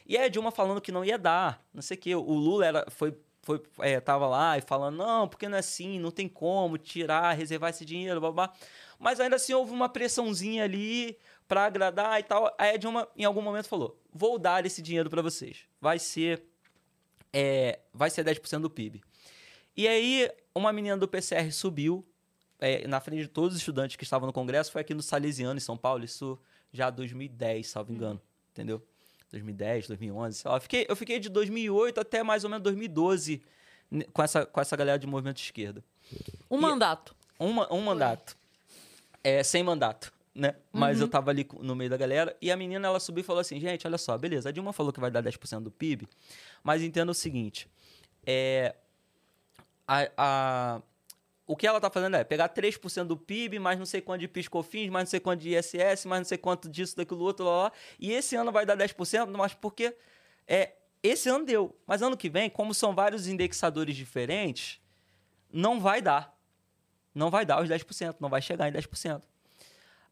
E 0.07 0.17
aí 0.17 0.25
a 0.25 0.29
Dilma 0.29 0.51
falando 0.51 0.81
que 0.81 0.93
não 0.93 1.05
ia 1.05 1.19
dar, 1.19 1.63
não 1.73 1.83
sei 1.83 1.97
o 1.97 2.01
quê. 2.01 2.15
O 2.15 2.33
Lula 2.33 2.67
era, 2.67 2.87
foi, 2.91 3.17
foi, 3.43 3.63
é, 3.81 3.99
tava 4.01 4.27
lá 4.27 4.57
e 4.57 4.61
falando, 4.61 4.97
não, 4.97 5.29
porque 5.29 5.49
não 5.49 5.57
é 5.57 5.61
assim, 5.61 5.99
não 5.99 6.11
tem 6.11 6.29
como 6.29 6.79
tirar, 6.79 7.33
reservar 7.33 7.71
esse 7.71 7.85
dinheiro, 7.85 8.21
babá. 8.21 8.53
Mas 8.99 9.19
ainda 9.19 9.37
assim 9.37 9.53
houve 9.53 9.73
uma 9.73 9.89
pressãozinha 9.89 10.65
ali 10.65 11.19
para 11.49 11.67
agradar 11.67 12.21
e 12.21 12.23
tal. 12.23 12.55
Aí 12.57 12.75
a 12.75 12.77
Dilma, 12.77 13.09
em 13.17 13.25
algum 13.25 13.43
momento, 13.43 13.69
falou: 13.69 14.01
vou 14.13 14.39
dar 14.39 14.65
esse 14.65 14.81
dinheiro 14.81 15.11
para 15.11 15.21
vocês. 15.21 15.67
Vai 15.81 15.99
ser 15.99 16.45
é, 17.35 17.81
vai 17.93 18.09
ser 18.11 18.25
10% 18.25 18.61
do 18.61 18.71
PIB. 18.71 19.03
E 19.77 19.89
aí, 19.89 20.31
uma 20.55 20.73
menina 20.73 20.97
do 20.97 21.09
PCR 21.09 21.51
subiu 21.51 22.07
é, 22.65 22.87
na 22.89 23.01
frente 23.01 23.23
de 23.23 23.29
todos 23.29 23.55
os 23.55 23.61
estudantes 23.61 23.97
que 23.97 24.05
estavam 24.05 24.27
no 24.27 24.33
Congresso, 24.33 24.73
foi 24.73 24.81
aqui 24.81 24.95
no 24.95 25.03
Salesiano, 25.03 25.57
em 25.57 25.61
São 25.61 25.77
Paulo, 25.77 26.05
isso 26.05 26.39
já 26.73 26.89
2010, 26.91 27.67
salvo 27.69 27.93
engano, 27.93 28.21
entendeu? 28.53 28.83
2010, 29.31 29.89
2011, 29.89 30.39
sei 30.39 30.51
lá. 30.51 30.57
Eu 30.57 30.61
fiquei, 30.61 30.87
eu 30.89 30.97
fiquei 30.97 31.19
de 31.21 31.29
2008 31.29 32.01
até 32.01 32.23
mais 32.23 32.45
ou 32.45 32.51
menos 32.51 32.63
2012 32.63 33.43
né, 33.91 34.05
com 34.13 34.23
essa, 34.23 34.47
com 34.47 34.61
essa 34.61 34.77
galera 34.77 34.99
de 34.99 35.07
movimento 35.07 35.37
de 35.37 35.43
esquerda. 35.43 35.85
Um 36.51 36.59
E- 36.59 36.61
mandato. 36.61 37.15
Um, 37.39 37.53
ma- 37.53 37.69
um 37.73 37.81
mandato. 37.83 38.37
É, 39.23 39.43
sem 39.43 39.63
mandato, 39.63 40.13
né? 40.35 40.55
Mas 40.73 41.01
eu 41.01 41.09
tava 41.09 41.31
ali 41.31 41.47
no 41.61 41.75
meio 41.75 41.91
da 41.91 41.97
galera 41.97 42.37
e 42.41 42.51
a 42.51 42.57
menina, 42.57 42.87
ela 42.89 43.01
subiu 43.01 43.23
e 43.23 43.25
falou 43.25 43.41
assim, 43.41 43.59
gente, 43.59 43.87
olha 43.87 43.99
só, 43.99 44.17
beleza, 44.19 44.49
a 44.49 44.53
Dilma 44.53 44.73
falou 44.73 44.93
que 44.93 45.01
vai 45.01 45.11
dar 45.11 45.23
10% 45.23 45.61
do 45.63 45.71
PIB, 45.71 46.07
mas 46.63 46.83
entenda 46.83 47.11
o 47.11 47.15
seguinte, 47.15 47.69
é, 48.27 48.75
a, 49.89 50.09
a- 50.17 50.83
o 51.47 51.55
que 51.55 51.67
ela 51.67 51.81
tá 51.81 51.91
fazendo 51.91 52.17
é 52.17 52.25
pegar 52.25 52.49
3% 52.49 53.05
do 53.05 53.17
PIB, 53.17 53.59
mais 53.59 53.79
não 53.79 53.85
sei 53.87 54.01
quanto 54.01 54.21
de 54.21 54.29
PIS/COFINS, 54.29 54.91
mais 54.91 55.05
não 55.05 55.11
sei 55.11 55.21
quanto 55.21 55.41
de 55.41 55.55
ISS, 55.55 56.07
mais 56.07 56.21
não 56.21 56.25
sei 56.25 56.39
quanto 56.39 56.69
disso, 56.69 56.97
daquilo, 56.97 57.21
outro, 57.21 57.45
lá, 57.45 57.65
lá. 57.65 57.73
E 57.99 58.13
esse 58.13 58.35
ano 58.35 58.51
vai 58.51 58.65
dar 58.65 58.77
10%, 58.77 59.37
mas 59.37 59.53
porque 59.53 59.95
é, 60.47 60.73
esse 61.03 61.29
ano 61.29 61.45
deu. 61.45 61.79
Mas 61.87 62.01
ano 62.01 62.17
que 62.17 62.31
vem, 62.31 62.49
como 62.49 62.73
são 62.73 62.95
vários 62.95 63.29
indexadores 63.29 63.95
diferentes, 63.95 64.81
não 65.53 65.79
vai 65.81 66.01
dar. 66.01 66.35
Não 67.15 67.31
vai 67.31 67.45
dar 67.45 67.63
os 67.63 67.69
10%, 67.69 68.17
não 68.19 68.29
vai 68.31 68.41
chegar 68.41 68.69
em 68.69 68.73
10%. 68.73 69.23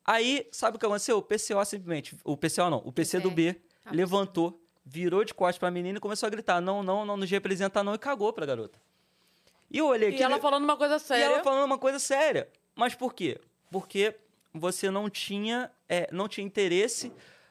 Aí, 0.04 0.48
sabe 0.52 0.76
o 0.76 0.80
que 0.80 0.84
aconteceu? 0.84 1.16
O 1.18 1.22
PCO 1.22 1.64
simplesmente, 1.64 2.16
o 2.24 2.36
PCO 2.36 2.68
não, 2.68 2.82
o 2.84 2.92
PC 2.92 3.20
do 3.20 3.30
B 3.30 3.60
Ah, 3.84 3.90
levantou, 3.92 4.60
virou 4.84 5.24
de 5.24 5.32
costas 5.32 5.58
pra 5.58 5.70
menina 5.70 5.98
e 5.98 6.00
começou 6.00 6.26
a 6.26 6.30
gritar: 6.30 6.60
não, 6.60 6.82
não, 6.82 7.04
não 7.04 7.16
nos 7.16 7.30
representa 7.30 7.82
não, 7.82 7.94
e 7.94 7.98
cagou 7.98 8.32
pra 8.32 8.44
garota. 8.44 8.78
E 9.72 9.78
eu 9.78 9.86
olhei 9.86 10.10
E 10.10 10.14
aqui. 10.14 10.22
ela 10.22 10.38
falando 10.38 10.64
uma 10.64 10.76
coisa 10.76 10.96
E 10.96 11.00
séria. 11.00 11.24
ela 11.24 11.42
falando 11.42 11.64
uma 11.64 11.78
coisa 11.78 11.98
séria. 11.98 12.48
Mas 12.74 12.94
por 12.94 13.14
quê? 13.14 13.40
Porque 13.70 14.14
você 14.52 14.90
não 14.90 15.08
tinha, 15.08 15.70
é, 15.88 16.08
não 16.12 16.28
tinha 16.28 16.46
interesse 16.46 17.10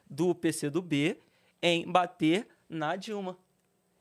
do 0.10 0.36
PC 0.36 0.70
do 0.70 0.82
B 0.82 1.18
em 1.62 1.90
bater 1.90 2.48
na 2.70 2.96
Dilma. 2.96 3.38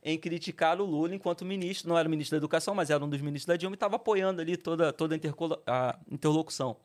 Em 0.03 0.19
criticar 0.19 0.81
o 0.81 0.85
Lula 0.85 1.15
enquanto 1.15 1.45
ministro. 1.45 1.89
Não 1.89 1.97
era 1.99 2.09
ministro 2.09 2.33
da 2.37 2.39
Educação, 2.39 2.75
mas 2.75 2.91
era 2.91 3.05
um 3.05 3.09
dos 3.09 3.21
ministros 3.21 3.47
da 3.47 3.57
Dilma 3.57 3.75
e 3.75 3.77
estava 3.77 3.97
apoiando 3.97 4.41
ali 4.41 4.57
toda, 4.57 4.93
toda 4.93 5.19
a, 5.67 5.99
interlocução. 6.11 6.77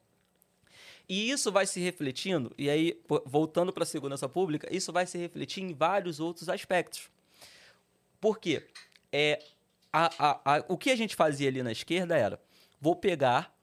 E 1.08 1.30
isso 1.30 1.52
vai 1.52 1.68
se 1.68 1.80
refletindo, 1.80 2.52
e 2.58 2.68
aí, 2.68 3.00
voltando 3.26 3.72
para 3.72 3.84
a 3.84 3.86
segurança 3.86 4.28
pública, 4.28 4.68
isso 4.76 4.92
vai 4.92 5.06
se 5.06 5.20
refletir 5.20 5.62
em 5.64 5.72
vários 5.72 6.20
outros 6.20 6.50
aspectos. 6.50 7.10
Por 8.20 8.40
quê? 8.40 8.66
É, 9.12 9.40
a- 9.96 10.12
a- 10.20 10.56
a- 10.58 10.66
o 10.68 10.78
que 10.78 10.89
a 10.91 10.96
gente 10.96 11.16
fazia 11.16 11.48
ali 11.48 11.64
na 11.64 11.72
esquerda 11.72 12.18
era: 12.18 12.39
vou 12.80 12.96
pegar 12.96 13.56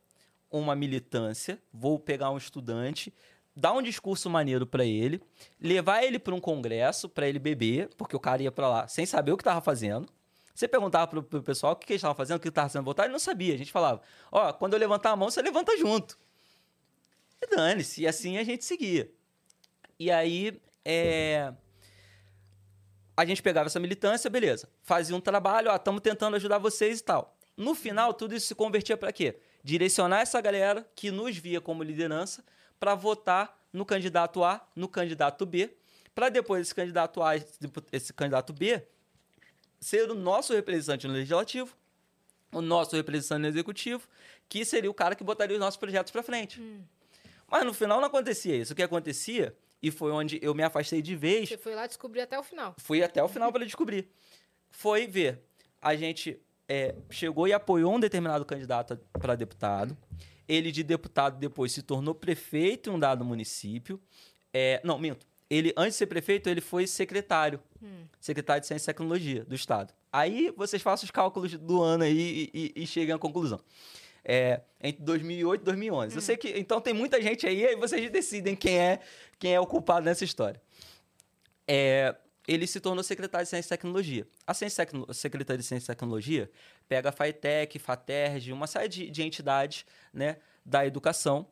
uma 0.51 0.75
militância, 0.75 1.61
vou 1.73 1.99
pegar 1.99 2.31
um 2.31 2.37
estudante, 2.37 3.13
dar 3.55 3.73
um 3.73 3.83
discurso 3.83 4.29
maneiro 4.31 4.67
para 4.67 4.85
ele, 4.85 5.21
levar 5.61 6.03
ele 6.03 6.19
para 6.19 6.35
um 6.35 6.41
congresso 6.41 7.09
para 7.09 7.29
ele 7.29 7.39
beber, 7.39 7.89
porque 7.97 8.17
o 8.17 8.21
cara 8.21 8.43
ia 8.43 8.53
para 8.53 8.69
lá 8.69 8.89
sem 8.89 9.05
saber 9.07 9.33
o 9.33 9.37
que 9.37 9.43
estava 9.43 9.61
fazendo. 9.61 10.09
Você 10.55 10.69
perguntava 10.69 11.07
pro, 11.07 11.23
pro 11.23 11.43
pessoal 11.43 11.73
o 11.73 11.77
que, 11.77 11.87
que 11.87 11.93
eles 11.95 12.01
estavam 12.01 12.15
fazendo, 12.15 12.37
o 12.37 12.41
que 12.41 12.49
estava 12.49 12.69
sendo 12.69 12.85
votado, 12.85 13.07
ele 13.07 13.13
não 13.13 13.19
sabia. 13.19 13.55
A 13.55 13.59
gente 13.59 13.73
falava: 13.73 14.03
ó, 14.31 14.53
quando 14.53 14.75
eu 14.75 14.79
levantar 14.79 15.11
a 15.11 15.17
mão, 15.17 15.31
você 15.31 15.41
levanta 15.43 15.77
junto. 15.79 16.19
E 17.41 17.47
dane-se. 17.47 18.03
E 18.03 18.07
assim 18.07 18.39
a 18.39 18.45
gente 18.45 18.65
seguia. 18.65 19.11
E 19.99 20.11
aí, 20.11 20.61
é, 20.85 21.53
a 23.17 23.25
gente 23.25 23.43
pegava 23.43 23.67
essa 23.67 23.81
militância, 23.81 24.29
beleza. 24.31 24.69
Fazia 24.83 25.15
um 25.15 25.21
trabalho, 25.21 25.71
ó, 25.71 25.77
estamos 25.77 26.01
tentando 26.01 26.37
ajudar 26.37 26.59
vocês 26.59 27.01
e 27.01 27.03
tal. 27.03 27.37
No 27.57 27.75
final, 27.75 28.15
tudo 28.15 28.35
isso 28.35 28.47
se 28.47 28.55
convertia 28.55 28.97
para 28.97 29.13
quê? 29.13 29.39
Direcionar 29.63 30.21
essa 30.21 30.41
galera 30.41 30.87
que 30.97 31.11
nos 31.11 31.37
via 31.37 31.61
como 31.61 31.83
liderança 31.83 32.45
para 32.81 32.95
votar 32.95 33.57
no 33.73 33.85
candidato 33.85 34.43
A, 34.43 34.67
no 34.75 34.89
candidato 34.89 35.47
B, 35.47 35.75
para 36.15 36.29
depois 36.29 36.63
esse 36.63 36.75
candidato 36.75 37.23
A, 37.23 37.37
esse 37.93 38.13
candidato 38.13 38.53
B, 38.53 38.83
ser 39.81 40.11
o 40.11 40.15
nosso 40.15 40.53
representante 40.53 41.07
no 41.07 41.15
legislativo, 41.15 41.77
o 42.51 42.61
nosso 42.61 42.95
representante 42.97 43.41
no 43.41 43.49
executivo, 43.49 44.07
que 44.49 44.65
seria 44.65 44.91
o 44.91 44.95
cara 44.95 45.15
que 45.15 45.25
botaria 45.25 45.57
os 45.57 45.61
nossos 45.61 45.79
projetos 45.79 46.13
para 46.13 46.23
frente. 46.23 46.61
Mas 47.51 47.65
no 47.65 47.73
final 47.73 48.01
não 48.01 48.07
acontecia 48.07 48.57
isso. 48.57 48.73
O 48.73 48.77
que 48.77 48.83
acontecia, 48.83 49.57
e 49.83 49.91
foi 49.91 50.13
onde 50.13 50.39
eu 50.43 50.55
me 50.55 50.63
afastei 50.63 51.03
de 51.03 51.17
vez, 51.17 51.49
Você 51.49 51.59
foi 51.59 51.75
lá 51.75 51.87
descobrir 51.87 52.21
até 52.21 52.39
o 52.39 52.43
final. 52.43 52.75
fui 52.79 53.03
até 53.03 53.23
o 53.23 53.29
final 53.29 53.51
para 53.53 53.65
descobrir. 53.65 54.09
Foi 54.71 55.07
ver. 55.07 55.43
A 55.81 55.97
gente 55.97 56.41
é, 56.69 56.95
chegou 57.11 57.49
e 57.49 57.53
apoiou 57.53 57.95
um 57.95 58.01
determinado 58.01 58.45
candidato 58.45 58.97
para 59.21 59.35
deputado. 59.35 59.97
Ele, 60.49 60.71
de 60.71 60.83
deputado, 60.83 61.39
depois 61.39 61.73
se 61.73 61.83
tornou 61.83 62.15
prefeito 62.15 62.91
em 62.91 62.93
um 62.95 62.99
dado 62.99 63.25
município. 63.25 64.01
É, 64.53 64.81
não, 64.85 64.99
minto. 64.99 65.27
Ele, 65.51 65.73
antes 65.77 65.95
de 65.95 65.99
ser 65.99 66.07
prefeito, 66.07 66.49
ele 66.49 66.61
foi 66.61 66.87
secretário. 66.87 67.61
Secretário 68.21 68.61
de 68.61 68.67
Ciência 68.67 68.85
e 68.85 68.95
Tecnologia 68.95 69.45
do 69.45 69.55
Estado. 69.55 69.93
Aí 70.13 70.53
vocês 70.57 70.81
façam 70.81 71.05
os 71.05 71.11
cálculos 71.11 71.53
do 71.59 71.83
ano 71.83 72.05
aí 72.05 72.51
e, 72.55 72.73
e, 72.77 72.83
e 72.83 72.87
cheguem 72.87 73.15
à 73.15 73.19
conclusão. 73.19 73.61
É, 74.25 74.61
entre 74.81 75.03
2008 75.03 75.61
e 75.61 75.65
2011. 75.65 76.15
Eu 76.17 76.23
sei 76.23 76.37
que. 76.37 76.49
Então 76.59 76.81
tem 76.81 76.95
muita 76.95 77.21
gente 77.21 77.47
aí, 77.47 77.67
aí 77.67 77.77
vocês 77.77 78.09
decidem 78.11 78.55
quem 78.55 78.79
é, 78.79 79.01
quem 79.39 79.53
é 79.55 79.59
o 79.61 79.67
culpado 79.67 80.05
nessa 80.05 80.25
história. 80.25 80.61
É, 81.67 82.15
ele 82.47 82.67
se 82.67 82.81
tornou 82.81 83.03
secretário 83.05 83.45
de 83.45 83.51
Ciência 83.51 83.69
e 83.75 83.77
Tecnologia. 83.77 84.27
A 84.47 84.55
Ciência 84.55 84.83
e 84.83 84.87
Tecno- 84.87 85.15
Secretaria 85.15 85.59
de 85.59 85.65
Ciência 85.65 85.87
e 85.93 85.95
Tecnologia 85.95 86.51
pega 86.89 87.09
a 87.09 87.13
FATEC, 87.13 87.79
FATERJ, 87.79 88.53
uma 88.53 88.67
série 88.67 88.89
de, 88.89 89.11
de 89.11 89.23
entidades 89.23 89.85
né, 90.13 90.37
da 90.65 90.85
educação 90.87 91.47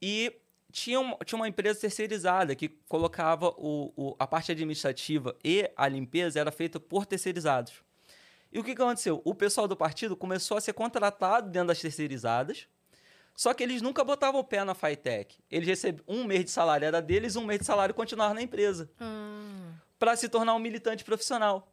e 0.00 0.32
tinha, 0.70 1.00
um- 1.00 1.16
tinha 1.24 1.36
uma 1.36 1.48
empresa 1.48 1.80
terceirizada 1.80 2.54
que 2.54 2.68
colocava 2.88 3.48
o, 3.56 3.92
o- 3.96 4.16
a 4.18 4.26
parte 4.26 4.52
administrativa 4.52 5.36
e 5.42 5.70
a 5.76 5.88
limpeza 5.88 6.38
era 6.38 6.52
feita 6.52 6.78
por 6.78 7.06
terceirizados. 7.06 7.72
E 8.54 8.58
o 8.60 8.62
que, 8.62 8.72
que 8.72 8.80
aconteceu? 8.80 9.20
O 9.24 9.34
pessoal 9.34 9.66
do 9.66 9.76
partido 9.76 10.16
começou 10.16 10.56
a 10.56 10.60
ser 10.60 10.72
contratado 10.72 11.50
dentro 11.50 11.68
das 11.68 11.80
terceirizadas, 11.80 12.68
só 13.34 13.52
que 13.52 13.64
eles 13.64 13.82
nunca 13.82 14.04
botavam 14.04 14.40
o 14.40 14.44
pé 14.44 14.62
na 14.62 14.74
FATEC. 14.74 15.36
Eles 15.50 15.66
recebiam 15.66 16.04
um 16.06 16.22
mês 16.22 16.44
de 16.44 16.52
salário, 16.52 16.86
era 16.86 17.02
deles, 17.02 17.34
um 17.34 17.44
mês 17.44 17.58
de 17.58 17.66
salário 17.66 17.92
continuava 17.92 18.32
na 18.32 18.40
empresa 18.40 18.88
Ah, 19.00 19.72
para 19.98 20.14
se 20.14 20.28
tornar 20.28 20.54
um 20.54 20.60
militante 20.60 21.02
profissional. 21.02 21.68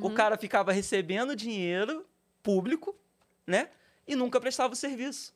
O 0.00 0.10
cara 0.10 0.36
ficava 0.36 0.70
recebendo 0.70 1.34
dinheiro 1.34 2.06
público, 2.42 2.94
né? 3.46 3.70
E 4.06 4.14
nunca 4.14 4.38
prestava 4.38 4.74
o 4.74 4.76
serviço. 4.76 5.34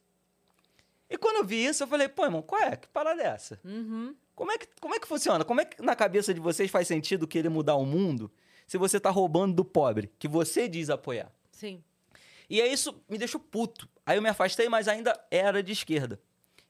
E 1.08 1.16
quando 1.16 1.36
eu 1.36 1.44
vi 1.44 1.64
isso, 1.64 1.82
eu 1.82 1.88
falei, 1.88 2.06
pô, 2.08 2.24
irmão, 2.24 2.42
qual 2.42 2.60
é? 2.60 2.76
Que 2.76 2.86
parada 2.88 3.22
é 3.22 3.26
essa? 3.26 3.58
Uhum. 3.64 4.14
Como 4.36 4.52
é, 4.52 4.58
que, 4.58 4.68
como 4.80 4.94
é 4.94 5.00
que 5.00 5.08
funciona? 5.08 5.44
Como 5.44 5.60
é 5.60 5.64
que 5.64 5.82
na 5.82 5.96
cabeça 5.96 6.34
de 6.34 6.38
vocês 6.38 6.70
faz 6.70 6.86
sentido 6.86 7.26
querer 7.26 7.48
mudar 7.48 7.76
o 7.76 7.86
mundo 7.86 8.30
se 8.66 8.76
você 8.78 8.98
tá 9.00 9.10
roubando 9.10 9.54
do 9.54 9.64
pobre, 9.64 10.10
que 10.18 10.26
você 10.28 10.68
diz 10.68 10.90
apoiar? 10.90 11.30
Sim. 11.50 11.82
E 12.48 12.60
aí 12.62 12.72
isso 12.72 12.94
me 13.08 13.18
deixou 13.18 13.40
puto. 13.40 13.88
Aí 14.04 14.16
eu 14.18 14.22
me 14.22 14.28
afastei, 14.28 14.68
mas 14.68 14.86
ainda 14.88 15.18
era 15.30 15.62
de 15.62 15.72
esquerda. 15.72 16.20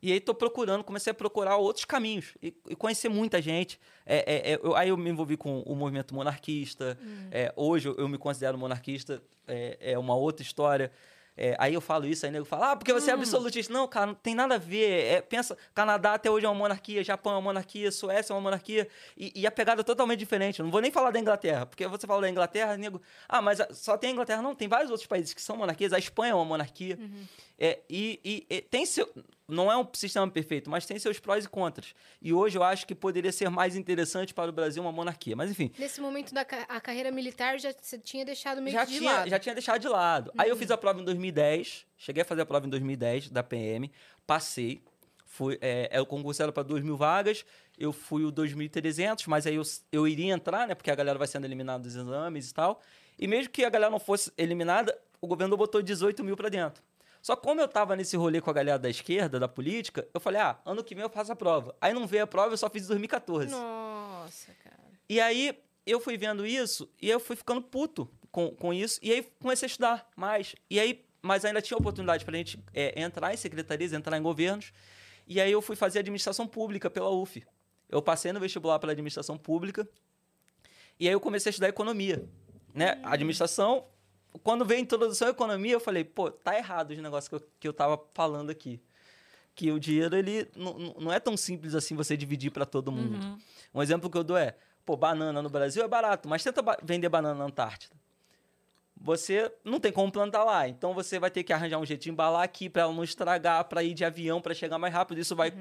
E 0.03 0.13
aí 0.13 0.21
tô 0.21 0.35
procurando, 0.35 0.85
comecei 0.85 1.11
a 1.11 1.15
procurar 1.15 1.57
outros 1.57 1.85
caminhos 1.85 2.35
e, 2.43 2.55
e 2.69 2.77
conhecer 2.77 3.09
muita 3.09 3.41
gente. 3.43 3.81
É, 4.05 4.19
é, 4.19 4.53
é, 4.53 4.61
eu- 4.63 4.77
aí 4.77 4.91
eu 4.91 4.97
me 4.97 5.09
envolvi 5.11 5.37
com 5.37 5.61
o 5.63 5.75
movimento 5.75 6.15
monarquista. 6.15 6.99
É, 7.31 7.53
hoje 7.57 7.89
eu, 7.89 7.95
eu 7.97 8.09
me 8.09 8.17
considero 8.19 8.57
monarquista, 8.59 9.23
é, 9.49 9.77
é 9.81 9.99
uma 9.99 10.15
outra 10.15 10.43
história. 10.43 10.93
É, 11.37 11.55
aí 11.59 11.75
eu 11.75 11.81
falo 11.81 12.07
isso, 12.07 12.25
aí 12.25 12.33
nego 12.33 12.45
fala, 12.45 12.73
ah, 12.73 12.77
porque 12.77 12.93
você 12.93 13.11
é 13.11 13.15
absolutista. 13.15 13.73
Não, 13.73 13.87
cara, 13.87 14.07
não 14.07 14.15
tem 14.15 14.35
nada 14.35 14.55
a 14.55 14.59
ver. 14.59 15.05
É, 15.05 15.21
pensa, 15.21 15.57
Canadá 15.75 16.15
até 16.15 16.31
hoje 16.31 16.47
é 16.47 16.49
uma 16.49 16.55
monarquia, 16.55 17.05
Japão 17.05 17.33
é 17.33 17.37
uma 17.37 17.43
monarquia, 17.43 17.93
Suécia 17.93 18.33
é 18.33 18.35
uma 18.35 18.41
monarquia. 18.41 18.89
E, 19.17 19.33
e 19.35 19.47
a 19.47 19.51
pegada 19.51 19.83
é 19.83 19.85
totalmente 19.85 20.19
diferente. 20.19 20.61
Eu 20.61 20.65
não 20.65 20.71
vou 20.73 20.81
nem 20.81 20.91
falar 20.91 21.11
da 21.11 21.21
Inglaterra, 21.21 21.67
porque 21.67 21.87
você 21.87 22.07
fala 22.07 22.23
da 22.23 22.31
Inglaterra, 22.31 22.77
nego, 22.77 23.03
ah, 23.29 23.43
mas 23.43 23.59
só 23.73 23.99
tem 23.99 24.11
a 24.11 24.13
Inglaterra. 24.15 24.41
Não, 24.41 24.55
tem 24.55 24.69
vários 24.69 24.91
outros 24.91 25.07
países 25.07 25.35
que 25.35 25.43
são 25.43 25.57
monarquias. 25.57 25.93
A 25.93 25.99
Espanha 25.99 26.33
é 26.33 26.35
uma 26.35 26.45
monarquia. 26.45 26.99
É, 27.59 27.79
e, 27.89 28.21
e- 28.25 28.47
e 28.57 28.61
tem 28.61 28.85
seu. 28.85 29.09
Não 29.49 29.71
é 29.71 29.77
um 29.77 29.87
sistema 29.95 30.29
perfeito, 30.29 30.69
mas 30.69 30.85
tem 30.85 30.99
seus 30.99 31.19
prós 31.21 31.45
e 31.45 31.49
contras. 31.49 31.95
E 32.21 32.33
hoje 32.33 32.59
eu 32.59 32.63
acho 32.65 32.87
que 32.87 32.95
poderia 32.95 33.31
ser 33.33 33.49
mais 33.49 33.77
interessante 33.77 34.35
para 34.35 34.51
o 34.51 34.53
Brasil 34.53 34.83
uma 34.83 34.91
monarquia. 34.93 35.35
Mas 35.37 35.51
enfim, 35.51 35.71
nesse 35.79 36.01
momento 36.01 36.35
da 36.35 36.41
a 36.69 36.81
carreira 36.81 37.11
militar, 37.13 37.59
já 37.59 37.73
você 37.81 37.97
tinha 37.99 38.25
deixado 38.25 38.61
meio 38.61 38.75
já 38.77 38.85
de 38.85 38.99
tinha, 38.99 39.13
lado. 39.13 39.31
já 39.31 39.39
tinha 39.39 39.55
deixado 39.55 39.81
de 39.81 39.89
lado. 39.89 40.33
Aí 40.37 40.51
eu 40.51 40.57
fiz 40.57 40.71
a 40.71 40.77
prova 40.77 41.01
em 41.01 41.05
2010, 41.05 41.87
cheguei 41.97 42.23
a 42.23 42.25
fazer 42.27 42.43
a 42.43 42.47
prova 42.47 42.67
em 42.67 42.71
2010 42.71 43.31
da 43.31 43.43
PM, 43.43 43.91
passei. 44.27 44.83
Fui, 45.25 45.59
é, 45.61 45.89
é, 45.93 46.01
o 46.01 46.07
concurso 46.07 46.43
era 46.43 46.51
para 46.51 46.63
2 46.63 46.83
mil 46.83 46.97
vagas, 46.97 47.45
eu 47.79 47.93
fui 47.93 48.25
o 48.25 48.33
2.300, 48.33 49.27
mas 49.29 49.47
aí 49.47 49.55
eu, 49.57 49.63
eu 49.93 50.09
iria 50.09 50.33
entrar, 50.33 50.67
né? 50.67 50.75
Porque 50.75 50.91
a 50.91 50.95
galera 50.95 51.19
vai 51.19 51.29
sendo 51.29 51.45
eliminada 51.45 51.83
dos 51.83 51.95
exames 51.95 52.51
e 52.51 52.55
tal. 52.55 52.81
E 53.19 53.27
mesmo 53.27 53.51
que 53.53 53.65
a 53.65 53.69
galera 53.71 53.91
não 53.91 53.99
fosse 54.01 54.33
eliminada, 54.39 54.97
o 55.21 55.27
governo 55.27 55.57
botou 55.57 55.83
18 55.83 56.23
mil 56.25 56.37
para 56.37 56.49
dentro. 56.49 56.83
Só 57.27 57.35
como 57.35 57.61
eu 57.61 57.67
tava 57.67 57.97
nesse 57.97 58.17
rolê 58.17 58.41
com 58.41 58.51
a 58.51 58.53
galera 58.53 58.79
da 58.79 58.89
esquerda, 58.89 59.41
da 59.41 59.49
política, 59.49 60.07
eu 60.15 60.21
falei, 60.21 60.41
ah, 60.41 60.61
ano 60.65 60.85
que 60.85 60.95
vem 60.95 61.03
eu 61.03 61.11
faço 61.11 61.33
a 61.33 61.35
prova. 61.35 61.75
Aí 61.81 61.93
não 61.93 62.07
veio 62.07 62.23
a 62.23 62.27
prova, 62.27 62.53
eu 62.53 62.57
só 62.57 62.71
fiz 62.71 62.85
em 62.85 62.87
2014. 62.87 63.51
Nossa, 63.51 64.53
cara. 64.63 64.79
E 65.09 65.21
aí 65.21 65.61
eu 65.85 65.99
fui 65.99 66.17
vendo 66.17 66.47
isso 66.47 66.89
e 67.03 67.11
eu 67.11 67.19
fui 67.19 67.35
ficando 67.35 67.61
puto 67.61 68.09
com, 68.31 68.55
com 68.55 68.73
isso. 68.73 69.01
E 69.03 69.11
aí 69.13 69.29
comecei 69.41 69.67
a 69.67 69.71
estudar 69.71 70.09
mais. 70.15 70.55
E 70.71 70.79
aí, 70.79 71.05
mas 71.21 71.45
ainda 71.45 71.61
tinha 71.61 71.77
oportunidade 71.77 72.25
pra 72.25 72.37
gente 72.37 72.63
é, 72.73 73.03
entrar 73.03 73.35
em 73.35 73.37
secretarias, 73.37 73.93
entrar 73.93 74.17
em 74.17 74.23
governos. 74.23 74.73
E 75.27 75.41
aí 75.41 75.51
eu 75.51 75.61
fui 75.61 75.75
fazer 75.75 75.99
administração 75.99 76.47
pública 76.47 76.89
pela 76.89 77.11
UF. 77.11 77.45
Eu 77.89 78.01
passei 78.01 78.33
no 78.33 78.39
vestibular 78.39 78.79
pela 78.79 78.93
administração 78.93 79.37
pública. 79.37 79.85
E 80.97 81.09
aí 81.09 81.13
eu 81.13 81.19
comecei 81.19 81.51
a 81.51 81.51
estudar 81.51 81.71
economia. 81.71 82.25
Né? 82.73 83.01
Administração. 83.03 83.85
Quando 84.43 84.65
veio 84.65 84.81
a 84.81 84.83
introdução 84.83 85.29
à 85.29 85.31
economia, 85.31 85.73
eu 85.73 85.81
falei, 85.81 86.05
pô, 86.05 86.31
tá 86.31 86.57
errado 86.57 86.91
os 86.91 86.99
negócios 86.99 87.29
que 87.29 87.35
eu, 87.35 87.49
que 87.61 87.69
eu 87.69 87.73
tava 87.73 88.03
falando 88.15 88.51
aqui. 88.51 88.81
Que 89.55 89.71
o 89.73 89.81
dinheiro, 89.81 90.15
ele 90.17 90.47
não, 90.55 91.11
é 91.13 91.19
tão 91.19 91.37
simples 91.37 91.75
assim 91.75 91.95
você 91.95 92.17
dividir 92.17 92.51
para 92.51 92.67
todo 92.67 92.93
mundo. 92.93 93.41
Um 93.75 93.83
exemplo 93.83 94.11
que 94.11 94.19
eu 94.19 94.25
dou 94.25 94.37
é, 94.37 94.57
pô, 94.85 94.97
banana 94.97 95.41
no 95.41 95.49
Brasil 95.49 95.83
é 95.83 95.89
barato, 95.89 96.29
mas 96.29 96.43
tenta 96.45 96.61
ba- 96.61 96.77
vender 96.83 97.09
banana 97.09 97.35
na 97.39 97.45
Antártida. 97.47 97.97
você 98.99 99.53
não 99.65 99.79
tem 99.79 99.93
como 99.93 100.11
plantar 100.11 100.45
lá. 100.45 100.69
Então 100.69 100.93
você 100.95 101.19
vai 101.19 101.31
ter 101.31 101.43
que 101.45 101.53
arranjar 101.53 101.79
um 101.79 101.87
jeito 101.87 102.03
de 102.03 102.11
embalar 102.11 102.43
aqui 102.43 102.69
para 102.69 102.83
ela 102.83 102.93
não 102.93 103.05
estragar, 103.05 103.65
para 103.65 103.83
ir 103.83 103.95
de 103.95 104.05
avião, 104.05 104.41
para 104.41 104.55
chegar 104.55 104.79
mais 104.79 104.93
rápido. 104.93 105.19
Isso 105.21 105.37
vai 105.37 105.53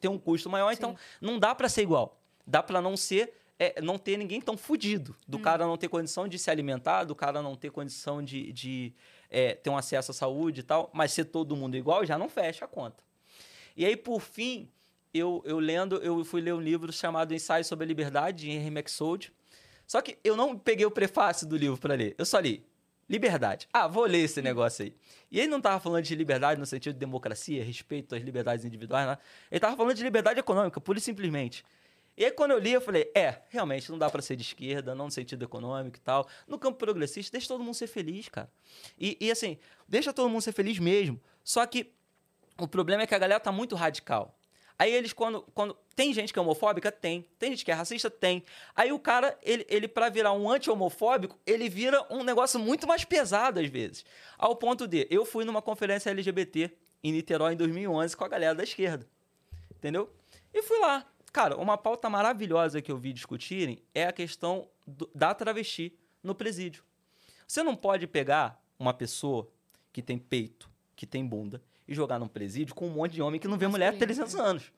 ter 0.00 0.08
um 0.08 0.18
custo 0.18 0.48
maior. 0.50 0.72
Então 0.72 0.96
não 1.20 1.38
dá 1.38 1.54
para 1.54 1.68
ser 1.68 1.82
igual. 1.82 2.18
Dá 2.46 2.62
para 2.62 2.80
não 2.80 2.96
ser 2.96 3.32
é, 3.60 3.78
não 3.82 3.98
ter 3.98 4.16
ninguém 4.16 4.40
tão 4.40 4.56
fudido. 4.56 5.14
Do 5.28 5.38
cara 5.38 5.66
não 5.66 5.76
ter 5.76 5.88
condição 5.88 6.26
de 6.26 6.38
se 6.38 6.50
alimentar, 6.50 7.04
do 7.04 7.14
cara 7.14 7.42
não 7.42 7.54
ter 7.54 7.70
condição 7.70 8.22
de, 8.22 8.50
de 8.54 8.94
é, 9.28 9.54
ter 9.54 9.68
um 9.68 9.76
acesso 9.76 10.12
à 10.12 10.14
saúde 10.14 10.60
e 10.60 10.62
tal, 10.62 10.88
mas 10.94 11.12
ser 11.12 11.26
todo 11.26 11.54
mundo 11.54 11.76
igual 11.76 12.06
já 12.06 12.16
não 12.16 12.26
fecha 12.26 12.64
a 12.64 12.68
conta. 12.68 13.04
E 13.76 13.84
aí, 13.84 13.98
por 13.98 14.22
fim, 14.22 14.66
eu, 15.12 15.42
eu 15.44 15.58
lendo, 15.58 15.96
eu 15.96 16.24
fui 16.24 16.40
ler 16.40 16.54
um 16.54 16.60
livro 16.60 16.90
chamado 16.90 17.34
Ensaio 17.34 17.62
sobre 17.62 17.84
a 17.84 17.86
Liberdade, 17.86 18.46
de 18.46 18.50
Henry 18.50 18.70
Maxold. 18.70 19.30
Só 19.86 20.00
que 20.00 20.16
eu 20.24 20.36
não 20.36 20.58
peguei 20.58 20.86
o 20.86 20.90
prefácio 20.90 21.46
do 21.46 21.54
livro 21.54 21.76
para 21.76 21.94
ler. 21.94 22.14
Eu 22.16 22.24
só 22.24 22.38
li 22.38 22.64
liberdade. 23.10 23.68
Ah, 23.72 23.86
vou 23.86 24.06
ler 24.06 24.20
esse 24.20 24.40
negócio 24.40 24.84
aí. 24.84 24.94
E 25.30 25.38
ele 25.38 25.48
não 25.48 25.60
tava 25.60 25.80
falando 25.80 26.04
de 26.04 26.14
liberdade 26.14 26.58
no 26.58 26.64
sentido 26.64 26.94
de 26.94 27.00
democracia, 27.00 27.62
respeito 27.62 28.14
às 28.14 28.22
liberdades 28.22 28.64
individuais, 28.64 29.04
nada. 29.04 29.20
Ele 29.50 29.60
tava 29.60 29.76
falando 29.76 29.96
de 29.96 30.02
liberdade 30.02 30.38
econômica, 30.38 30.80
pura 30.80 30.98
e 30.98 31.02
simplesmente. 31.02 31.64
E 32.20 32.24
aí, 32.26 32.30
quando 32.30 32.50
eu 32.50 32.58
li, 32.58 32.70
eu 32.70 32.82
falei: 32.82 33.10
é, 33.14 33.36
realmente, 33.48 33.90
não 33.90 33.96
dá 33.96 34.10
para 34.10 34.20
ser 34.20 34.36
de 34.36 34.42
esquerda, 34.42 34.94
não 34.94 35.06
no 35.06 35.10
sentido 35.10 35.42
econômico 35.42 35.96
e 35.96 36.00
tal. 36.00 36.28
No 36.46 36.58
campo 36.58 36.76
progressista, 36.76 37.32
deixa 37.32 37.48
todo 37.48 37.64
mundo 37.64 37.72
ser 37.72 37.86
feliz, 37.86 38.28
cara. 38.28 38.52
E, 38.98 39.16
e 39.18 39.30
assim, 39.30 39.56
deixa 39.88 40.12
todo 40.12 40.28
mundo 40.28 40.42
ser 40.42 40.52
feliz 40.52 40.78
mesmo. 40.78 41.18
Só 41.42 41.64
que 41.64 41.94
o 42.58 42.68
problema 42.68 43.04
é 43.04 43.06
que 43.06 43.14
a 43.14 43.18
galera 43.18 43.40
tá 43.40 43.50
muito 43.50 43.74
radical. 43.74 44.38
Aí 44.78 44.92
eles, 44.92 45.14
quando, 45.14 45.40
quando. 45.54 45.74
Tem 45.96 46.12
gente 46.12 46.30
que 46.30 46.38
é 46.38 46.42
homofóbica? 46.42 46.92
Tem. 46.92 47.24
Tem 47.38 47.52
gente 47.52 47.64
que 47.64 47.70
é 47.70 47.74
racista? 47.74 48.10
Tem. 48.10 48.44
Aí 48.76 48.92
o 48.92 48.98
cara, 48.98 49.38
ele, 49.42 49.64
ele 49.66 49.88
para 49.88 50.10
virar 50.10 50.34
um 50.34 50.50
anti-homofóbico, 50.50 51.38
ele 51.46 51.70
vira 51.70 52.06
um 52.10 52.22
negócio 52.22 52.60
muito 52.60 52.86
mais 52.86 53.02
pesado 53.02 53.60
às 53.60 53.68
vezes. 53.70 54.04
Ao 54.36 54.54
ponto 54.54 54.86
de. 54.86 55.06
Eu 55.08 55.24
fui 55.24 55.46
numa 55.46 55.62
conferência 55.62 56.10
LGBT 56.10 56.70
em 57.02 57.12
Niterói 57.12 57.54
em 57.54 57.56
2011 57.56 58.14
com 58.14 58.24
a 58.24 58.28
galera 58.28 58.54
da 58.54 58.62
esquerda. 58.62 59.06
Entendeu? 59.74 60.10
E 60.52 60.62
fui 60.62 60.78
lá. 60.80 61.06
Cara, 61.32 61.56
uma 61.56 61.78
pauta 61.78 62.10
maravilhosa 62.10 62.82
que 62.82 62.90
eu 62.90 62.98
vi 62.98 63.12
discutirem 63.12 63.82
é 63.94 64.06
a 64.06 64.12
questão 64.12 64.68
do, 64.86 65.08
da 65.14 65.32
travesti 65.34 65.96
no 66.22 66.34
presídio. 66.34 66.84
Você 67.46 67.62
não 67.62 67.76
pode 67.76 68.06
pegar 68.06 68.62
uma 68.78 68.92
pessoa 68.92 69.48
que 69.92 70.02
tem 70.02 70.18
peito, 70.18 70.70
que 70.96 71.06
tem 71.06 71.26
bunda, 71.26 71.62
e 71.86 71.94
jogar 71.94 72.18
num 72.18 72.28
presídio 72.28 72.74
com 72.74 72.86
um 72.86 72.90
monte 72.90 73.12
de 73.12 73.22
homem 73.22 73.40
que 73.40 73.48
não 73.48 73.58
vê 73.58 73.66
mulher 73.66 73.94
há 73.94 73.96
300 73.96 74.34
anos. 74.36 74.72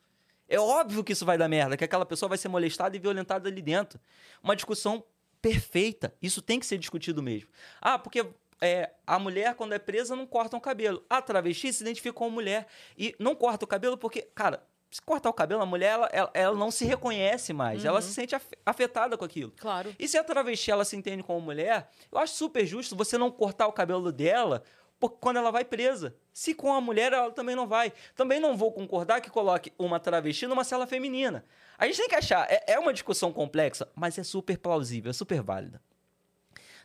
É 0.49 0.59
óbvio 0.59 1.05
que 1.05 1.13
isso 1.13 1.25
vai 1.25 1.39
dar 1.39 1.49
merda, 1.49 1.77
que 1.77 1.85
aquela 1.85 2.05
pessoa 2.05 2.29
vai 2.29 2.39
ser 2.39 2.49
molestada 2.49 2.97
e 2.97 2.99
violentada 2.99 3.49
ali 3.49 3.63
dentro. 3.63 4.01
Uma 4.43 4.57
discussão 4.57 5.05
perfeita. 5.41 6.15
Isso 6.21 6.43
tem 6.43 6.61
que 6.61 6.67
ser 6.67 6.79
discutido 6.79 7.23
mesmo. 7.23 7.49
Ah, 7.81 7.99
porque 7.99 8.27
é, 8.61 8.93
a 9.07 9.19
mulher, 9.19 9.55
quando 9.55 9.73
é 9.73 9.79
presa, 9.79 10.15
não 10.15 10.27
corta 10.27 10.57
o 10.57 10.61
cabelo. 10.61 11.05
A 11.09 11.21
travesti 11.21 11.73
se 11.73 11.83
identifica 11.83 12.13
como 12.13 12.31
mulher 12.31 12.67
e 12.97 13.15
não 13.19 13.35
corta 13.35 13.65
o 13.65 13.69
cabelo 13.69 13.97
porque, 13.99 14.23
cara, 14.35 14.63
se 14.93 15.01
cortar 15.03 15.31
o 15.31 15.33
cabelo, 15.33 15.63
a 15.63 15.67
mulher, 15.67 15.93
ela, 15.93 16.07
ela, 16.13 16.31
ela 16.35 16.57
não 16.57 16.71
se 16.71 16.85
reconhece 16.85 17.53
mais. 17.55 17.83
Ela 17.85 18.03
se 18.03 18.13
sente 18.13 18.35
af- 18.37 18.47
afetada 18.65 19.17
com 19.17 19.25
aquilo. 19.25 19.51
Claro. 19.59 19.93
E 19.99 20.07
se 20.07 20.19
a 20.19 20.23
travesti, 20.23 20.71
ela 20.71 20.85
se 20.85 20.95
entende 20.95 21.23
como 21.23 21.41
mulher, 21.41 21.89
eu 22.13 22.19
acho 22.19 22.35
super 22.35 22.67
justo 22.67 22.95
você 22.95 23.17
não 23.17 23.31
cortar 23.31 23.67
o 23.67 23.73
cabelo 23.73 24.13
dela 24.13 24.63
por- 25.01 25.13
quando 25.13 25.39
ela 25.39 25.51
vai 25.51 25.65
presa. 25.65 26.15
Se 26.31 26.55
com 26.55 26.73
a 26.75 26.81
mulher, 26.81 27.13
ela 27.13 27.31
também 27.31 27.57
não 27.57 27.67
vai. 27.67 27.91
Também 28.15 28.39
não 28.39 28.55
vou 28.57 28.71
concordar 28.71 29.21
que 29.23 29.31
coloque 29.31 29.73
uma 29.79 29.99
travesti 29.99 30.47
numa 30.47 30.63
cela 30.63 30.87
feminina. 30.87 31.43
A 31.79 31.87
gente 31.87 31.97
tem 31.97 32.09
que 32.09 32.15
achar, 32.15 32.47
é, 32.51 32.75
é 32.75 32.79
uma 32.79 32.93
discussão 32.93 33.33
complexa, 33.33 33.89
mas 33.97 34.19
é 34.19 34.23
super 34.23 34.59
plausível, 34.59 35.09
é 35.11 35.15
super 35.15 35.41
válida. 35.43 35.81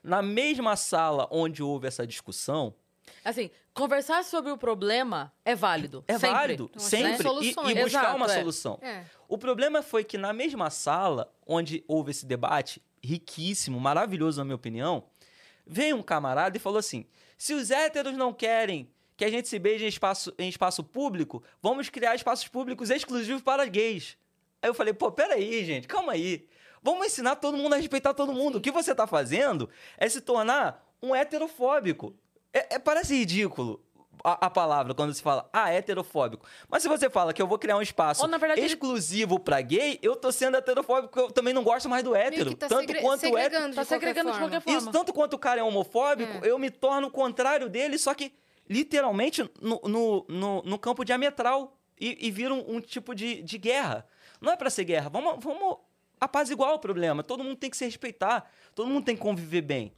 Na 0.01 0.21
mesma 0.21 0.75
sala 0.77 1.27
onde 1.29 1.61
houve 1.61 1.87
essa 1.87 2.07
discussão, 2.07 2.73
Assim, 3.23 3.49
conversar 3.73 4.23
sobre 4.23 4.51
o 4.51 4.57
problema 4.57 5.33
é 5.43 5.55
válido. 5.55 6.03
é 6.07 6.13
sempre. 6.13 6.29
válido, 6.29 6.69
Então, 6.69 6.81
sempre, 6.81 7.27
achar 7.27 7.41
e, 7.41 7.71
e 7.71 7.83
buscar 7.83 8.01
Exato, 8.01 8.15
uma 8.15 8.25
é. 8.25 8.39
solução. 8.39 8.79
É. 8.81 9.03
O 9.27 9.37
problema 9.37 9.81
foi 9.81 10.03
que 10.03 10.17
na 10.17 10.31
mesma 10.33 10.69
sala 10.69 11.31
onde 11.45 11.83
houve 11.87 12.11
esse 12.11 12.25
debate 12.25 12.81
riquíssimo, 13.03 13.79
maravilhoso 13.79 14.39
na 14.39 14.45
minha 14.45 14.55
opinião, 14.55 15.03
veio 15.65 15.95
um 15.95 16.03
camarada 16.03 16.57
e 16.57 16.59
falou 16.59 16.79
assim: 16.79 17.05
se 17.37 17.53
os 17.53 17.71
héteros 17.71 18.15
não 18.15 18.33
querem 18.33 18.89
que 19.15 19.25
a 19.25 19.29
gente 19.29 19.47
se 19.47 19.57
beije 19.57 19.83
em 19.83 19.87
espaço, 19.87 20.33
em 20.37 20.47
espaço 20.47 20.83
público, 20.83 21.43
vamos 21.61 21.89
criar 21.89 22.15
espaços 22.15 22.47
públicos 22.47 22.89
exclusivos 22.89 23.41
para 23.41 23.65
gays. 23.65 24.15
Aí 24.61 24.69
eu 24.69 24.73
falei, 24.73 24.93
pô, 24.93 25.11
peraí, 25.11 25.65
gente, 25.65 25.87
calma 25.87 26.13
aí. 26.13 26.47
Vamos 26.83 27.07
ensinar 27.07 27.35
todo 27.35 27.57
mundo 27.57 27.73
a 27.73 27.77
respeitar 27.77 28.13
todo 28.13 28.31
mundo. 28.31 28.57
O 28.57 28.61
que 28.61 28.71
você 28.71 28.93
tá 28.93 29.07
fazendo 29.07 29.69
é 29.97 30.07
se 30.07 30.21
tornar 30.21 30.87
um 31.01 31.15
heterofóbico. 31.15 32.15
É, 32.57 32.75
é- 32.75 32.79
parece 32.79 33.15
ridículo 33.15 33.83
a, 34.23 34.47
a 34.47 34.49
palavra 34.49 34.93
quando 34.93 35.13
se 35.13 35.21
fala, 35.21 35.47
ah, 35.53 35.71
heterofóbico. 35.71 36.45
Mas 36.67 36.81
se 36.83 36.89
você 36.89 37.09
fala 37.09 37.31
que 37.33 37.41
eu 37.41 37.47
vou 37.47 37.57
criar 37.59 37.77
um 37.77 37.81
espaço 37.81 38.21
Ou, 38.23 38.27
verdade, 38.37 38.59
ele- 38.61 38.67
exclusivo 38.67 39.39
pra 39.39 39.61
gay, 39.61 39.99
eu 40.01 40.15
tô 40.15 40.31
sendo 40.31 40.57
heterofóbico, 40.57 41.09
porque 41.13 41.27
eu 41.29 41.31
também 41.31 41.53
não 41.53 41.63
gosto 41.63 41.87
mais 41.87 42.03
do 42.03 42.15
hétero. 42.15 42.55
tá 42.55 42.67
tanto 42.67 42.79
segre- 42.81 43.01
quanto 43.01 43.23
o 43.23 43.37
hétero. 43.37 43.43
segregando 43.43 43.75
Tá 43.75 43.83
segregando 43.85 44.31
de 44.31 44.37
qualquer 44.39 44.61
forma. 44.61 44.77
Isso, 44.79 44.91
tanto 44.91 45.13
quanto 45.13 45.33
o 45.35 45.39
cara 45.39 45.59
é 45.61 45.63
homofóbico, 45.63 46.45
É. 46.45 46.49
eu 46.49 46.57
me 46.57 46.69
torno 46.71 47.07
o 47.07 47.11
contrário 47.11 47.69
dele, 47.69 47.97
só 47.97 48.13
que 48.13 48.33
literalmente 48.69 49.49
no, 49.61 49.79
no, 49.85 50.25
no, 50.27 50.61
no 50.63 50.79
campo 50.79 51.03
diametral. 51.05 51.73
E, 51.99 52.27
e 52.27 52.29
vira 52.29 52.53
um, 52.53 52.75
um 52.75 52.79
tipo 52.79 53.15
de, 53.15 53.41
de 53.41 53.57
guerra. 53.57 54.05
Não 54.39 54.51
é 54.53 54.55
pra 54.55 54.69
ser 54.69 54.83
guerra, 54.83 55.09
vamos, 55.09 55.43
vamos 55.43 55.77
apaziguar 56.21 56.71
o 56.73 56.77
problema. 56.79 57.23
Todo 57.23 57.43
mundo 57.43 57.55
tem 57.55 57.71
que 57.71 57.77
se 57.77 57.85
respeitar, 57.85 58.47
todo 58.75 58.87
mundo 58.87 59.03
tem 59.03 59.15
que 59.15 59.21
conviver 59.21 59.61
bem. 59.61 59.91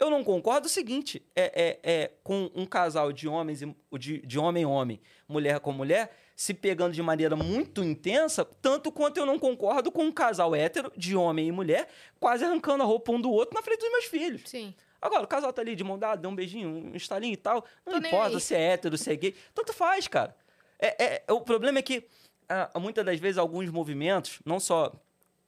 Eu 0.00 0.08
não 0.08 0.24
concordo 0.24 0.66
o 0.66 0.70
seguinte: 0.70 1.22
é, 1.36 1.78
é, 1.84 1.92
é 1.92 2.10
com 2.24 2.50
um 2.54 2.64
casal 2.64 3.12
de 3.12 3.28
homens, 3.28 3.60
de, 3.98 4.18
de 4.26 4.38
homem 4.38 4.64
homem, 4.64 4.98
mulher 5.28 5.60
com 5.60 5.72
mulher, 5.72 6.16
se 6.34 6.54
pegando 6.54 6.94
de 6.94 7.02
maneira 7.02 7.36
muito 7.36 7.84
intensa, 7.84 8.42
tanto 8.44 8.90
quanto 8.90 9.18
eu 9.18 9.26
não 9.26 9.38
concordo 9.38 9.92
com 9.92 10.02
um 10.04 10.10
casal 10.10 10.54
hétero, 10.54 10.90
de 10.96 11.14
homem 11.14 11.48
e 11.48 11.52
mulher, 11.52 11.86
quase 12.18 12.42
arrancando 12.44 12.82
a 12.82 12.86
roupa 12.86 13.12
um 13.12 13.20
do 13.20 13.30
outro 13.30 13.54
na 13.54 13.62
frente 13.62 13.80
dos 13.80 13.90
meus 13.90 14.06
filhos. 14.06 14.42
Sim. 14.46 14.74
Agora, 15.02 15.22
o 15.22 15.26
casal 15.28 15.52
tá 15.52 15.60
ali 15.60 15.76
de 15.76 15.84
mão 15.84 15.98
dada, 15.98 16.22
dá 16.22 16.28
um 16.28 16.34
beijinho, 16.34 16.68
um 16.68 16.96
estalinho 16.96 17.34
e 17.34 17.36
tal. 17.36 17.64
Não 17.86 18.00
Tô 18.00 18.06
importa 18.06 18.40
se 18.40 18.54
é 18.54 18.72
hétero, 18.72 18.96
se 18.96 19.10
é 19.10 19.16
gay. 19.16 19.34
Tanto 19.54 19.72
faz, 19.72 20.08
cara. 20.08 20.34
É, 20.78 21.04
é- 21.04 21.32
o 21.32 21.40
problema 21.42 21.78
é 21.78 21.82
que, 21.82 22.06
ah, 22.48 22.70
muitas 22.78 23.04
das 23.04 23.18
vezes, 23.18 23.38
alguns 23.38 23.70
movimentos, 23.70 24.40
não 24.44 24.58
só 24.58 24.92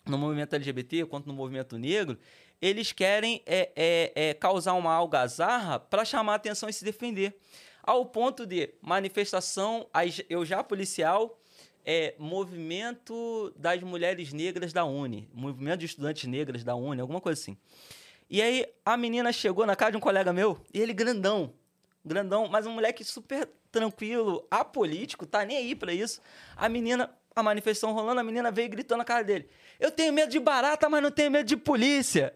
no 0.06 0.18
movimento 0.18 0.54
LGBT 0.54 1.06
quanto 1.06 1.26
no 1.26 1.34
movimento 1.34 1.78
negro, 1.78 2.18
eles 2.62 2.92
querem 2.92 3.42
é, 3.44 3.70
é, 3.74 4.12
é, 4.14 4.34
causar 4.34 4.74
uma 4.74 4.94
algazarra 4.94 5.80
para 5.80 6.04
chamar 6.04 6.34
a 6.34 6.36
atenção 6.36 6.68
e 6.68 6.72
se 6.72 6.84
defender. 6.84 7.36
Ao 7.82 8.06
ponto 8.06 8.46
de 8.46 8.72
manifestação, 8.80 9.88
eu 10.30 10.44
já 10.46 10.62
policial, 10.62 11.40
é, 11.84 12.14
movimento 12.16 13.52
das 13.56 13.82
mulheres 13.82 14.32
negras 14.32 14.72
da 14.72 14.84
Uni, 14.84 15.28
movimento 15.34 15.80
de 15.80 15.86
estudantes 15.86 16.28
negras 16.28 16.62
da 16.62 16.76
Uni, 16.76 17.00
alguma 17.00 17.20
coisa 17.20 17.40
assim. 17.40 17.56
E 18.30 18.40
aí 18.40 18.64
a 18.86 18.96
menina 18.96 19.32
chegou 19.32 19.66
na 19.66 19.74
casa 19.74 19.90
de 19.90 19.96
um 19.96 20.00
colega 20.00 20.32
meu, 20.32 20.56
e 20.72 20.80
ele 20.80 20.92
grandão, 20.92 21.52
grandão, 22.04 22.46
mas 22.46 22.64
um 22.64 22.70
moleque 22.70 23.02
super 23.02 23.48
tranquilo, 23.72 24.46
apolítico, 24.48 25.26
tá 25.26 25.44
nem 25.44 25.56
aí 25.56 25.74
pra 25.74 25.92
isso. 25.92 26.20
A 26.56 26.68
menina, 26.68 27.10
a 27.34 27.42
manifestação 27.42 27.92
rolando, 27.92 28.20
a 28.20 28.24
menina 28.24 28.52
veio 28.52 28.68
gritando 28.68 28.98
na 28.98 29.04
cara 29.04 29.24
dele: 29.24 29.48
Eu 29.80 29.90
tenho 29.90 30.12
medo 30.12 30.30
de 30.30 30.38
barata, 30.38 30.88
mas 30.88 31.02
não 31.02 31.10
tenho 31.10 31.30
medo 31.30 31.46
de 31.46 31.56
polícia. 31.56 32.32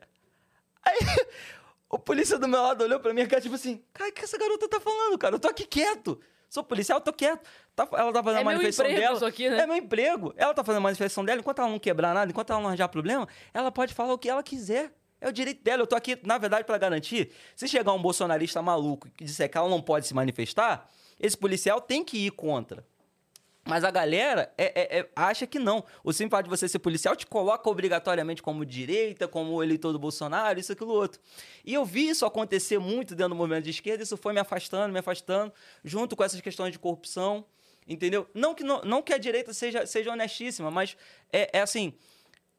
Aí 0.86 0.98
o 1.90 1.98
polícia 1.98 2.38
do 2.38 2.46
meu 2.48 2.62
lado 2.62 2.84
olhou 2.84 3.00
pra 3.00 3.12
mim 3.12 3.22
e 3.22 3.26
cara, 3.26 3.42
tipo 3.42 3.54
assim: 3.54 3.82
Cara, 3.92 4.10
o 4.10 4.12
que 4.12 4.22
essa 4.24 4.38
garota 4.38 4.68
tá 4.68 4.80
falando, 4.80 5.18
cara? 5.18 5.34
Eu 5.34 5.38
tô 5.40 5.48
aqui 5.48 5.66
quieto. 5.66 6.20
Sou 6.48 6.62
policial, 6.62 6.98
eu 6.98 7.04
tô 7.04 7.12
quieto. 7.12 7.44
Tá- 7.74 7.88
ela 7.92 8.12
tá 8.12 8.22
fazendo 8.22 8.38
É 8.38 8.40
a 8.40 8.44
meu 8.44 8.52
manifestação 8.54 8.86
emprego 8.86 9.00
dela. 9.02 9.16
isso 9.16 9.26
aqui, 9.26 9.50
né? 9.50 9.58
É 9.58 9.66
meu 9.66 9.76
emprego. 9.76 10.32
Ela 10.36 10.54
tá 10.54 10.62
fazendo 10.62 10.78
a 10.78 10.82
manifestação 10.84 11.24
dela, 11.24 11.40
enquanto 11.40 11.58
ela 11.58 11.68
não 11.68 11.78
quebrar 11.78 12.14
nada, 12.14 12.30
enquanto 12.30 12.50
ela 12.50 12.60
não 12.60 12.68
arranjar 12.68 12.88
problema, 12.88 13.28
ela 13.52 13.70
pode 13.72 13.92
falar 13.92 14.14
o 14.14 14.18
que 14.18 14.28
ela 14.28 14.42
quiser. 14.42 14.92
É 15.20 15.28
o 15.28 15.32
direito 15.32 15.62
dela. 15.64 15.82
Eu 15.82 15.86
tô 15.86 15.96
aqui, 15.96 16.18
na 16.22 16.38
verdade, 16.38 16.64
pra 16.64 16.78
garantir. 16.78 17.32
Se 17.56 17.66
chegar 17.66 17.92
um 17.92 18.00
bolsonarista 18.00 18.62
maluco 18.62 19.08
que 19.16 19.24
disser 19.24 19.50
que 19.50 19.58
ela 19.58 19.68
não 19.68 19.82
pode 19.82 20.06
se 20.06 20.14
manifestar, 20.14 20.88
esse 21.18 21.36
policial 21.36 21.80
tem 21.80 22.04
que 22.04 22.26
ir 22.26 22.30
contra. 22.30 22.86
Mas 23.66 23.82
a 23.82 23.90
galera 23.90 24.52
é- 24.56 24.72
é- 24.80 24.98
é- 25.01 25.09
acha 25.16 25.47
que 25.47 25.59
não. 25.59 25.84
O 26.05 26.12
simples 26.12 26.30
fato 26.30 26.44
de 26.44 26.51
você 26.51 26.68
ser 26.68 26.78
policial 26.78 27.16
te 27.16 27.26
coloca 27.26 27.68
obrigatoriamente 27.68 28.40
como 28.40 28.64
direita, 28.64 29.26
como 29.26 29.62
eleitor 29.62 29.93
do 29.93 29.98
Bolsonaro, 29.98 30.60
isso, 30.60 30.72
aquilo, 30.72 30.93
outro. 30.93 31.20
E 31.64 31.74
eu 31.74 31.84
vi 31.84 32.09
isso 32.09 32.24
acontecer 32.24 32.78
muito 32.78 33.14
dentro 33.14 33.30
do 33.30 33.36
movimento 33.36 33.64
de 33.64 33.70
esquerda, 33.70 34.05
isso 34.05 34.16
foi 34.16 34.32
me 34.32 34.38
afastando, 34.38 34.93
me 34.93 35.01
afastando, 35.01 35.52
junto 35.84 36.14
com 36.14 36.22
essas 36.22 36.40
questões 36.40 36.70
de 36.72 36.78
corrupção, 36.78 37.44
entendeu? 37.88 38.28
Não 38.32 38.55
que, 38.55 38.62
não, 38.62 38.80
não 38.82 39.02
que 39.02 39.12
a 39.12 39.18
direita 39.18 39.52
seja, 39.52 39.84
seja 39.84 40.12
honestíssima, 40.12 40.70
mas 40.70 40.97
é, 41.32 41.59
é 41.59 41.60
assim, 41.60 41.93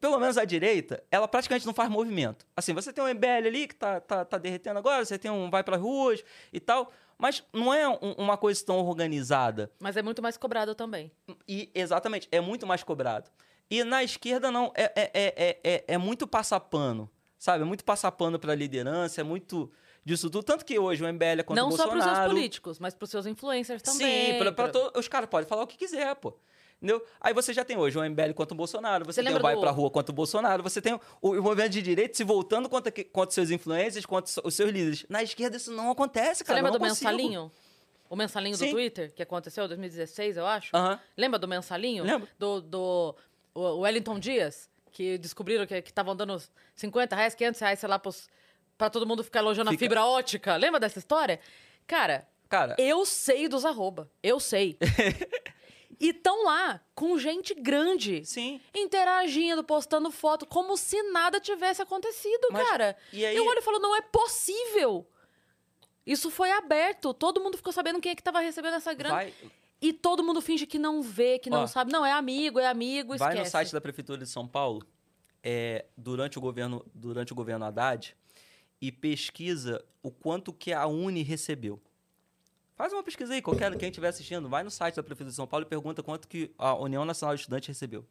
pelo 0.02 0.20
menos 0.20 0.38
a 0.38 0.44
direita, 0.46 1.02
ela 1.10 1.28
praticamente 1.28 1.66
não 1.66 1.74
faz 1.74 1.90
movimento. 1.90 2.46
Assim, 2.56 2.74
você 2.74 2.92
tem 2.92 3.04
um 3.04 3.08
MBL 3.08 3.48
ali 3.48 3.68
que 3.68 3.76
tá, 3.76 4.00
tá, 4.00 4.26
tá 4.26 4.38
derretendo 4.38 4.78
agora, 4.78 5.04
você 5.06 5.18
tem 5.18 5.32
um 5.32 5.50
vai 5.50 5.64
para 5.64 5.78
ruas 5.78 6.24
e 6.52 6.60
tal, 6.60 6.92
mas 7.18 7.44
não 7.54 7.74
é 7.74 7.88
um- 7.88 8.14
uma 8.18 8.38
coisa 8.38 8.64
tão 8.66 8.78
organizada. 8.86 9.72
Mas 9.80 9.98
é 9.98 10.02
muito 10.02 10.22
mais 10.22 10.38
cobrado 10.38 10.76
também. 10.76 11.12
E, 11.48 11.70
exatamente, 11.74 12.28
é 12.32 12.40
muito 12.42 12.66
mais 12.68 12.84
cobrado. 12.84 13.30
E 13.70 13.84
na 13.84 14.04
esquerda, 14.04 14.50
não, 14.52 14.72
é, 14.76 14.84
é, 14.96 15.12
é, 15.14 15.34
é, 15.38 15.60
é, 15.64 15.84
é 15.88 15.98
muito 15.98 16.26
passapano. 16.28 17.10
Sabe? 17.40 17.64
É 17.64 17.66
muito 17.68 17.84
passar 17.86 18.12
pano 18.14 18.40
pra 18.40 18.56
liderança, 18.56 19.22
é 19.22 19.24
muito 19.24 19.72
disso 20.04 20.28
tudo. 20.30 20.42
Tanto 20.44 20.66
que 20.66 20.80
hoje 20.80 21.04
o 21.04 21.08
MBL 21.08 21.42
é 21.42 21.44
contra 21.44 21.62
Não 21.62 21.70
o 21.70 21.72
só 21.72 21.84
Bolsonaro. 21.84 22.04
pros 22.10 22.18
seus 22.18 22.28
políticos, 22.34 22.80
mas 22.80 22.94
pros 22.96 23.10
seus 23.12 23.26
influencers 23.28 23.82
também. 23.84 24.32
Sim, 24.34 24.38
pra, 24.40 24.52
pra 24.52 24.70
pra- 24.70 24.90
to- 24.92 25.00
os 25.00 25.08
caras 25.08 25.30
podem 25.30 25.48
falar 25.48 25.62
o 25.64 25.68
que 25.68 25.78
quiser, 25.78 26.16
pô. 26.16 26.34
Entendeu? 26.82 27.04
Aí 27.20 27.34
você 27.34 27.54
já 27.54 27.66
tem 27.66 27.76
hoje 27.76 27.98
o 27.98 28.04
MBL 28.04 28.34
contra 28.36 28.54
o 28.54 28.58
Bolsonaro, 28.58 29.04
você, 29.04 29.14
Você 29.14 29.24
tem 29.24 29.32
o 29.32 29.34
lembra 29.36 29.42
Vai 29.44 29.56
do- 29.56 29.62
pra 29.62 29.72
Rua 29.72 29.90
contra 29.90 30.12
o 30.12 30.16
Bolsonaro, 30.16 30.62
você 30.62 30.80
tem 30.82 30.94
o, 30.94 31.02
o 31.22 31.42
movimento 31.42 31.72
de 31.72 31.82
direito 31.82 32.16
se 32.16 32.24
voltando 32.24 32.70
contra, 32.70 32.92
contra 33.06 33.34
seus 33.34 33.50
influencers, 33.50 34.06
contra 34.06 34.32
os 34.44 34.54
seus 34.54 34.70
líderes. 34.72 35.06
Na 35.10 35.24
esquerda 35.24 35.58
isso 35.58 35.72
não 35.72 35.90
acontece, 35.90 36.40
Você 36.40 36.44
cara. 36.44 36.58
lembra 36.58 36.70
eu 36.70 36.74
do 36.74 36.80
consigo. 36.88 37.10
mensalinho? 37.12 37.52
O 38.10 38.16
mensalinho 38.16 38.56
Sim. 38.56 38.68
do 38.68 38.72
Twitter, 38.74 39.12
que 39.14 39.24
aconteceu 39.24 39.66
em 39.66 39.68
2016, 39.68 40.38
eu 40.38 40.46
acho? 40.46 40.70
Aham. 40.76 41.00
Lembra 41.18 41.40
do 41.40 41.48
mensalinho? 41.48 42.04
Lembro. 42.04 42.28
Do, 42.38 42.62
do 42.62 43.16
o 43.56 43.80
Wellington 43.80 44.20
Dias, 44.20 44.70
que 44.92 45.18
descobriram 45.18 45.66
que 45.66 45.74
estavam 45.76 46.16
dando 46.16 46.40
50 46.76 47.16
reais, 47.16 47.34
500 47.34 47.60
reais, 47.60 47.80
sei 47.80 47.90
lá, 47.90 47.98
pros, 47.98 48.30
pra 48.78 48.90
todo 48.90 49.06
mundo 49.08 49.24
ficar 49.24 49.40
elogiando 49.40 49.72
Fica- 49.72 49.84
a 49.84 49.86
fibra 49.88 50.06
ótica. 50.06 50.56
Lembra 50.56 50.80
dessa 50.80 51.00
história? 51.00 51.40
Cara, 51.88 52.28
Cara, 52.48 52.76
eu 52.78 53.04
sei 53.06 53.48
dos 53.50 53.66
arroba. 53.66 54.10
Eu 54.24 54.40
sei. 54.40 54.78
e 56.00 56.14
tão 56.14 56.44
lá, 56.46 56.80
com 56.94 57.18
gente 57.18 57.54
grande. 57.54 58.24
sim. 58.26 58.62
Interagindo, 58.74 59.64
postando 59.64 60.12
foto, 60.12 60.46
como 60.46 60.78
se 60.78 61.02
nada 61.12 61.40
tivesse 61.40 61.82
acontecido, 61.82 62.48
Mas- 62.52 62.68
cara. 62.68 62.96
e 63.12 63.26
aí- 63.26 63.36
Eu 63.36 63.46
olho 63.46 63.60
e 63.60 63.62
falo, 63.64 63.80
não 63.80 63.96
é 63.96 64.02
possível. 64.02 65.08
Isso 66.06 66.30
foi 66.32 66.52
aberto. 66.52 67.14
Todo 67.14 67.42
mundo 67.42 67.58
ficou 67.58 67.74
sabendo 67.74 68.00
quem 68.00 68.12
é 68.12 68.16
que 68.16 68.24
tava 68.24 68.40
recebendo 68.40 68.76
essa 68.76 68.94
grana. 68.94 69.16
Vai, 69.16 69.34
E 69.82 69.94
todo 69.94 70.24
mundo 70.24 70.42
finge 70.42 70.66
que 70.66 70.80
não 70.80 71.02
vê, 71.04 71.38
que 71.38 71.50
não 71.52 71.62
Ó, 71.64 71.68
sabe. 71.68 71.92
Não, 71.92 72.04
é 72.06 72.12
amigo, 72.12 72.60
é 72.60 72.66
amigo, 72.66 73.16
vai 73.18 73.30
esquece. 73.30 73.44
no 73.46 73.52
site 73.52 73.74
da 73.74 73.80
Prefeitura 73.82 74.18
de 74.18 74.26
São 74.26 74.48
Paulo, 74.48 74.82
é, 75.44 75.86
durante, 75.96 76.38
o 76.38 76.42
governo, 76.42 76.84
durante 76.96 77.32
o 77.32 77.36
governo 77.36 77.64
Haddad, 77.66 78.16
e 78.82 78.92
pesquisa 78.92 79.84
o 80.02 80.10
quanto 80.10 80.52
que 80.52 80.74
a 80.74 80.88
Uni 80.88 81.22
recebeu. 81.22 81.80
Faz 82.78 82.94
uma 82.94 83.02
pesquisa 83.02 83.34
aí, 83.34 83.42
qualquer 83.42 83.76
quem 83.76 83.90
estiver 83.90 84.10
assistindo, 84.10 84.48
vai 84.48 84.64
no 84.64 84.70
site 84.70 84.98
da 84.98 85.02
Prefeitura 85.02 85.32
de 85.32 85.36
São 85.36 85.48
Paulo 85.48 85.66
e 85.66 85.68
pergunta 85.68 86.04
quanto 86.04 86.28
que 86.28 86.54
a 86.60 86.76
União 86.76 87.04
Nacional 87.04 87.34
de 87.34 87.42
Estudantes 87.42 87.68
recebeu. 87.68 88.06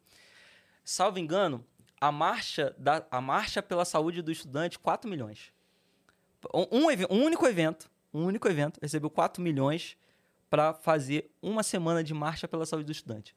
Salvo 0.83 1.17
engano, 1.19 1.65
a 2.01 2.11
marcha, 2.11 2.75
da, 2.77 3.07
a 3.09 3.21
marcha 3.21 3.63
pela 3.63 3.85
saúde 3.85 4.21
do 4.21 4.29
estudante, 4.29 4.77
4 4.77 5.09
milhões. 5.09 5.53
Um, 6.53 6.79
um 6.79 6.87
um 7.09 7.23
único 7.23 7.47
evento, 7.47 7.89
um 8.13 8.25
único 8.25 8.45
evento, 8.49 8.77
recebeu 8.81 9.09
4 9.09 9.41
milhões 9.41 9.95
para 10.49 10.73
fazer 10.73 11.31
uma 11.41 11.63
semana 11.63 12.03
de 12.03 12.13
marcha 12.13 12.45
pela 12.45 12.65
saúde 12.65 12.87
do 12.87 12.91
estudante. 12.91 13.33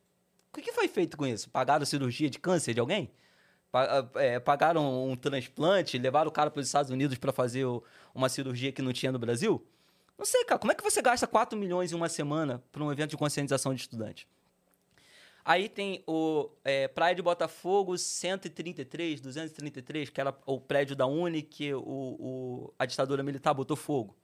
O 0.52 0.60
que, 0.60 0.72
foi 0.72 0.88
feito 0.88 1.16
com 1.16 1.24
isso? 1.24 1.48
Pagaram 1.48 1.86
cirurgia 1.86 2.28
de 2.28 2.40
câncer 2.40 2.74
de 2.74 2.80
alguém? 2.80 3.08
É, 4.16 4.40
pagaram 4.40 5.08
um 5.08 5.14
transplante? 5.14 5.96
Levaram 5.96 6.28
o 6.28 6.32
cara 6.32 6.50
para 6.50 6.58
os 6.58 6.66
Estados 6.66 6.90
Unidos 6.90 7.16
para 7.18 7.32
fazer 7.32 7.64
uma 8.12 8.28
cirurgia 8.28 8.72
que 8.72 8.82
não 8.82 8.92
tinha 8.92 9.12
no 9.12 9.18
Brasil? 9.18 9.64
Não 10.20 10.26
sei, 10.26 10.44
cara. 10.44 10.58
Como 10.58 10.70
é 10.70 10.74
que 10.74 10.82
você 10.84 11.00
gasta 11.00 11.26
4 11.26 11.58
milhões 11.58 11.92
em 11.92 11.94
uma 11.94 12.06
semana 12.10 12.62
para 12.70 12.84
um 12.84 12.92
evento 12.92 13.08
de 13.08 13.16
conscientização 13.16 13.74
de 13.74 13.80
estudante? 13.80 14.28
Aí 15.42 15.66
tem 15.66 16.04
o 16.06 16.50
é, 16.62 16.86
Praia 16.88 17.14
de 17.14 17.22
Botafogo 17.22 17.96
133, 17.96 19.18
233, 19.22 20.10
que 20.10 20.20
era 20.20 20.36
o 20.44 20.60
prédio 20.60 20.94
da 20.94 21.06
Uni 21.06 21.40
que 21.40 21.72
o, 21.72 21.80
o- 21.80 22.74
a 22.78 22.84
ditadura 22.84 23.22
militar 23.22 23.54
botou 23.54 23.78
fogo. 23.78 24.14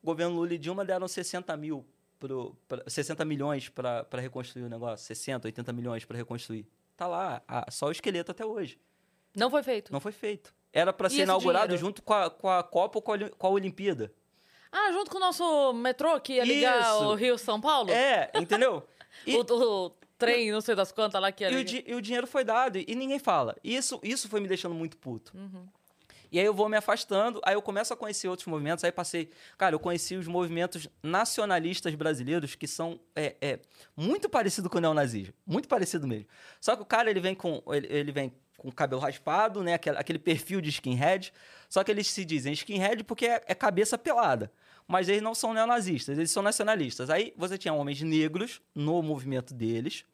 O 0.00 0.06
governo 0.06 0.36
Lula 0.36 0.54
e 0.54 0.58
Dilma 0.58 0.84
deram 0.84 1.08
60 1.08 1.56
mil, 1.56 1.84
pro, 2.20 2.56
pra, 2.68 2.84
60 2.86 3.24
milhões 3.24 3.68
para 3.68 4.06
reconstruir 4.20 4.62
o 4.62 4.68
negócio. 4.68 5.04
60, 5.04 5.48
80 5.48 5.72
milhões 5.72 6.04
para 6.04 6.16
reconstruir. 6.16 6.64
Tá 6.96 7.08
lá, 7.08 7.42
ah, 7.48 7.66
só 7.72 7.86
o 7.86 7.90
esqueleto 7.90 8.30
até 8.30 8.46
hoje. 8.46 8.78
Não 9.34 9.50
foi 9.50 9.64
feito. 9.64 9.92
Não 9.92 9.98
foi 9.98 10.12
feito. 10.12 10.54
Era 10.72 10.92
para 10.92 11.10
ser 11.10 11.22
inaugurado 11.22 11.66
dinheiro? 11.68 11.84
junto 11.86 12.02
com 12.02 12.14
a, 12.14 12.30
com 12.30 12.48
a 12.48 12.62
Copa 12.62 12.98
ou 12.98 13.02
com 13.02 13.12
a, 13.14 13.28
com 13.30 13.46
a 13.48 13.50
Olimpíada. 13.50 14.12
Ah, 14.76 14.90
junto 14.92 15.10
com 15.10 15.18
o 15.18 15.20
nosso 15.20 15.72
metrô 15.72 16.20
que 16.20 16.34
ia 16.34 16.44
ligar 16.44 16.80
Isso. 16.80 17.04
o 17.04 17.14
Rio-São 17.14 17.60
Paulo? 17.60 17.90
É, 17.90 18.30
entendeu? 18.34 18.82
E- 19.24 19.36
O, 19.36 19.40
o 19.86 19.90
trem, 20.18 20.50
não 20.50 20.60
sei 20.60 20.74
das 20.74 20.90
quantas 20.90 21.20
lá 21.22 21.30
que 21.30 21.44
ia 21.44 21.50
E 21.50 21.56
o, 21.56 21.64
di- 21.64 21.84
e 21.86 21.94
o 21.94 22.02
dinheiro 22.02 22.26
foi 22.26 22.42
dado 22.44 22.76
e 22.78 22.94
ninguém 22.96 23.18
fala. 23.20 23.56
Isso, 23.62 24.00
isso 24.02 24.28
foi 24.28 24.40
me 24.40 24.48
deixando 24.48 24.74
muito 24.74 24.96
puto. 24.98 25.32
Uhum. 25.36 25.66
E 26.32 26.40
aí 26.40 26.44
eu 26.44 26.52
vou 26.52 26.68
me 26.68 26.76
afastando, 26.76 27.40
aí 27.44 27.54
eu 27.54 27.62
começo 27.62 27.94
a 27.94 27.96
conhecer 27.96 28.26
outros 28.26 28.48
movimentos, 28.48 28.82
aí 28.82 28.90
passei... 28.90 29.30
Cara, 29.56 29.76
eu 29.76 29.78
conheci 29.78 30.16
os 30.16 30.26
movimentos 30.26 30.88
nacionalistas 31.00 31.94
brasileiros 31.94 32.56
que 32.56 32.66
são 32.66 32.98
é, 33.14 33.36
é, 33.40 33.60
muito 33.96 34.28
parecido 34.28 34.68
com 34.68 34.78
o 34.78 34.80
neonazismo. 34.80 35.32
Muito 35.46 35.68
parecido 35.68 36.08
mesmo. 36.08 36.26
Só 36.60 36.74
que 36.74 36.82
o 36.82 36.84
cara, 36.84 37.08
ele 37.08 37.20
vem 37.20 37.36
com... 37.36 37.62
Ele, 37.68 37.86
ele 37.88 38.10
vem 38.12 38.32
com 38.58 38.68
o 38.68 38.72
cabelo 38.72 39.00
raspado, 39.00 39.62
né? 39.62 39.74
Aquele, 39.74 39.96
aquele 39.98 40.18
perfil 40.18 40.60
de 40.60 40.70
skinhead. 40.70 41.32
Só 41.74 41.82
que 41.82 41.90
eles 41.90 42.06
se 42.06 42.24
dizem 42.24 42.52
skinhead 42.52 43.02
porque 43.02 43.26
é, 43.26 43.42
é 43.48 43.52
cabeça 43.52 43.98
pelada. 43.98 44.52
Mas 44.86 45.08
eles 45.08 45.20
não 45.20 45.34
são 45.34 45.52
neonazistas, 45.52 46.16
eles 46.16 46.30
são 46.30 46.40
nacionalistas. 46.40 47.10
Aí 47.10 47.34
você 47.36 47.58
tinha 47.58 47.74
homens 47.74 48.00
negros 48.00 48.62
no 48.72 49.02
movimento 49.02 49.52
deles, 49.52 50.04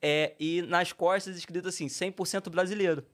é, 0.00 0.34
e 0.40 0.62
nas 0.62 0.94
costas 0.94 1.36
escrito 1.36 1.68
assim, 1.68 1.86
100% 1.86 2.48
brasileiro. 2.48 3.04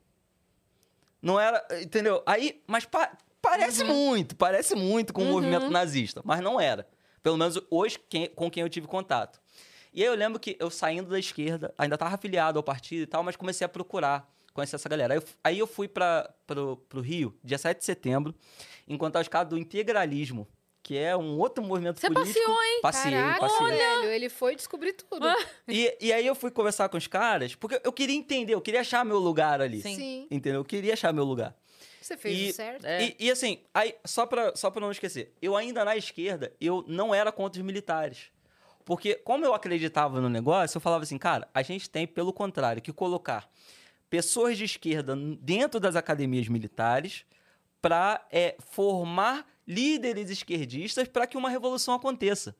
Não 1.20 1.40
era, 1.40 1.60
entendeu? 1.82 2.22
Aí, 2.24 2.62
mas 2.68 2.84
pa- 2.84 3.18
parece 3.40 3.82
muito, 3.82 4.36
parece 4.36 4.76
muito 4.76 5.12
com 5.12 5.22
o 5.22 5.26
movimento 5.26 5.68
nazista, 5.68 6.22
mas 6.24 6.40
não 6.40 6.60
era. 6.60 6.86
Pelo 7.20 7.36
menos 7.36 7.60
hoje 7.68 7.98
quem- 8.08 8.28
com 8.28 8.48
quem 8.48 8.62
eu 8.62 8.68
tive 8.68 8.86
contato. 8.86 9.40
E 9.92 10.02
aí 10.02 10.06
eu 10.08 10.14
lembro 10.14 10.38
que 10.38 10.56
eu 10.60 10.70
saindo 10.70 11.10
da 11.10 11.18
esquerda, 11.18 11.74
ainda 11.76 11.96
estava 11.96 12.14
afiliado 12.14 12.60
ao 12.60 12.62
partido 12.62 13.02
e 13.02 13.06
tal, 13.08 13.24
mas 13.24 13.34
comecei 13.34 13.64
a 13.64 13.68
procurar 13.68 14.32
conhecer 14.52 14.76
essa 14.76 14.88
galera. 14.88 15.14
Aí 15.14 15.18
eu, 15.18 15.24
aí 15.44 15.58
eu 15.58 15.66
fui 15.66 15.88
para 15.88 16.32
o 16.94 17.00
Rio, 17.00 17.36
dia 17.42 17.58
7 17.58 17.78
de 17.78 17.84
setembro, 17.84 18.34
encontrar 18.86 19.20
os 19.20 19.28
caras 19.28 19.48
do 19.48 19.58
integralismo, 19.58 20.46
que 20.82 20.98
é 20.98 21.16
um 21.16 21.38
outro 21.38 21.62
movimento 21.62 22.00
Você 22.00 22.08
político. 22.10 22.38
passeou, 22.40 22.62
hein? 22.64 22.80
Passei, 22.82 23.12
Caraca, 23.12 23.40
passei. 23.40 23.66
velho, 23.68 24.04
ele 24.10 24.28
foi 24.28 24.56
descobrir 24.56 24.92
tudo. 24.94 25.26
E, 25.68 25.96
e 26.00 26.12
aí 26.12 26.26
eu 26.26 26.34
fui 26.34 26.50
conversar 26.50 26.88
com 26.88 26.96
os 26.96 27.06
caras, 27.06 27.54
porque 27.54 27.80
eu 27.84 27.92
queria 27.92 28.16
entender, 28.16 28.54
eu 28.54 28.60
queria 28.60 28.80
achar 28.80 29.04
meu 29.04 29.18
lugar 29.18 29.60
ali. 29.60 29.80
Sim. 29.80 29.94
Sim. 29.96 30.26
Entendeu? 30.30 30.60
Eu 30.60 30.64
queria 30.64 30.92
achar 30.94 31.12
meu 31.12 31.24
lugar. 31.24 31.54
Você 32.00 32.16
fez 32.16 32.36
E- 32.36 32.50
o 32.50 32.54
certo. 32.54 32.84
É. 32.84 33.04
E, 33.04 33.16
e 33.20 33.30
assim, 33.30 33.60
aí, 33.72 33.94
só 34.04 34.26
pra, 34.26 34.56
só 34.56 34.72
pra 34.72 34.80
não 34.80 34.90
esquecer, 34.90 35.32
eu 35.40 35.54
ainda 35.56 35.84
na 35.84 35.96
esquerda, 35.96 36.52
eu 36.60 36.84
não 36.88 37.14
era 37.14 37.30
contra 37.30 37.60
os 37.60 37.64
militares. 37.64 38.32
Porque, 38.84 39.14
como 39.14 39.44
eu 39.44 39.54
acreditava 39.54 40.20
no 40.20 40.28
negócio, 40.28 40.76
eu 40.76 40.80
falava 40.80 41.04
assim, 41.04 41.16
cara, 41.16 41.48
a 41.54 41.62
gente 41.62 41.88
tem, 41.88 42.04
pelo 42.04 42.32
contrário, 42.32 42.82
que 42.82 42.92
colocar 42.92 43.48
pessoas 44.12 44.58
de 44.58 44.64
esquerda 44.64 45.16
dentro 45.40 45.80
das 45.80 45.96
academias 45.96 46.46
militares 46.46 47.24
para 47.80 48.22
formar 48.58 49.48
líderes 49.66 50.28
esquerdistas 50.28 51.08
para 51.08 51.26
que 51.26 51.34
uma 51.34 51.48
revolução 51.48 51.94
aconteça. 51.94 52.54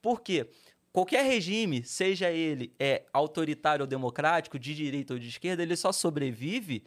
Por 0.00 0.20
quê? 0.20 0.48
Qualquer 0.92 1.24
regime, 1.24 1.82
seja 1.82 2.30
ele 2.30 2.72
é, 2.78 3.02
autoritário 3.12 3.82
ou 3.82 3.86
democrático, 3.88 4.60
de 4.60 4.76
direita 4.76 5.14
ou 5.14 5.18
de 5.18 5.28
esquerda, 5.28 5.64
ele 5.64 5.74
só 5.74 5.90
sobrevive 5.90 6.84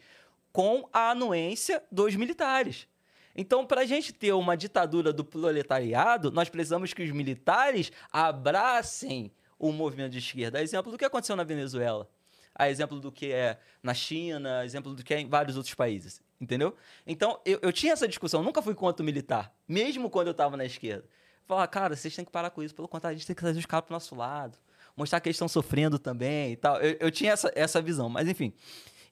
com 0.50 0.88
a 0.94 1.10
anuência 1.10 1.82
dos 1.92 2.16
militares. 2.16 2.88
Então, 3.34 3.66
para 3.66 3.82
a 3.82 3.86
gente 3.86 4.14
ter 4.14 4.32
uma 4.32 4.56
ditadura 4.56 5.12
do 5.12 5.26
proletariado, 5.26 6.30
nós 6.30 6.48
precisamos 6.48 6.94
que 6.94 7.02
os 7.02 7.10
militares 7.10 7.92
abracem 8.10 9.30
o 9.58 9.72
movimento 9.72 10.12
de 10.12 10.20
esquerda. 10.20 10.62
Exemplo 10.62 10.90
do 10.90 10.96
que 10.96 11.04
aconteceu 11.04 11.36
na 11.36 11.44
Venezuela, 11.44 12.08
a 12.58 12.68
exemplo 12.68 12.98
do 12.98 13.12
que 13.12 13.32
é 13.32 13.58
na 13.82 13.94
China, 13.94 14.64
exemplo 14.64 14.94
do 14.94 15.04
que 15.04 15.14
é 15.14 15.20
em 15.20 15.28
vários 15.28 15.56
outros 15.56 15.74
países. 15.74 16.20
Entendeu? 16.40 16.74
Então, 17.06 17.40
eu, 17.44 17.58
eu 17.62 17.72
tinha 17.72 17.92
essa 17.92 18.06
discussão, 18.06 18.42
nunca 18.42 18.60
fui 18.60 18.74
contra 18.74 19.02
o 19.02 19.06
militar, 19.06 19.54
mesmo 19.66 20.10
quando 20.10 20.26
eu 20.26 20.32
estava 20.32 20.56
na 20.56 20.64
esquerda. 20.64 21.04
Falar, 21.46 21.66
cara, 21.68 21.96
vocês 21.96 22.14
têm 22.14 22.24
que 22.24 22.30
parar 22.30 22.50
com 22.50 22.62
isso, 22.62 22.74
pelo 22.74 22.88
contrário, 22.88 23.14
a 23.14 23.18
gente 23.18 23.26
tem 23.26 23.36
que 23.36 23.40
trazer 23.40 23.58
os 23.58 23.66
caras 23.66 23.86
pro 23.86 23.94
nosso 23.94 24.14
lado, 24.14 24.58
mostrar 24.96 25.20
que 25.20 25.28
eles 25.28 25.36
estão 25.36 25.48
sofrendo 25.48 25.98
também 25.98 26.52
e 26.52 26.56
tal. 26.56 26.76
Eu, 26.80 26.96
eu 27.00 27.10
tinha 27.10 27.32
essa, 27.32 27.50
essa 27.54 27.80
visão, 27.80 28.08
mas 28.08 28.28
enfim. 28.28 28.52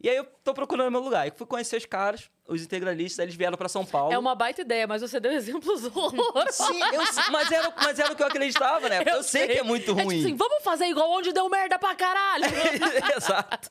E 0.04 0.08
aí 0.10 0.16
eu 0.16 0.24
tô 0.44 0.52
procurando 0.52 0.90
meu 0.90 1.00
lugar. 1.00 1.26
E 1.26 1.30
fui 1.30 1.46
conhecer 1.46 1.78
os 1.78 1.86
caras, 1.86 2.30
os 2.46 2.62
integralistas, 2.62 3.22
eles 3.22 3.34
vieram 3.34 3.56
para 3.56 3.70
São 3.70 3.86
Paulo. 3.86 4.12
É 4.12 4.18
uma 4.18 4.34
baita 4.34 4.60
ideia, 4.60 4.86
mas 4.86 5.00
você 5.00 5.18
deu 5.18 5.32
exemplos 5.32 5.82
horrorosos. 5.96 6.54
Sim, 6.56 6.78
eu 6.92 7.00
mas, 7.32 7.50
era, 7.50 7.72
mas 7.74 7.98
era 7.98 8.12
o 8.12 8.14
que 8.14 8.22
eu 8.22 8.26
acreditava, 8.26 8.86
né? 8.90 8.98
Eu, 9.08 9.22
sei, 9.22 9.46
que 9.48 9.58
é 9.58 9.62
muito 9.62 9.92
É 9.92 9.94
tipo 9.94 10.02
ruim. 10.02 10.20
assim, 10.20 10.36
vamos 10.36 10.62
fazer 10.62 10.84
igual 10.88 11.10
onde 11.10 11.32
deu 11.32 11.48
merda 11.48 11.78
pra 11.78 11.94
caralho. 11.94 12.44
Exato. 13.16 13.70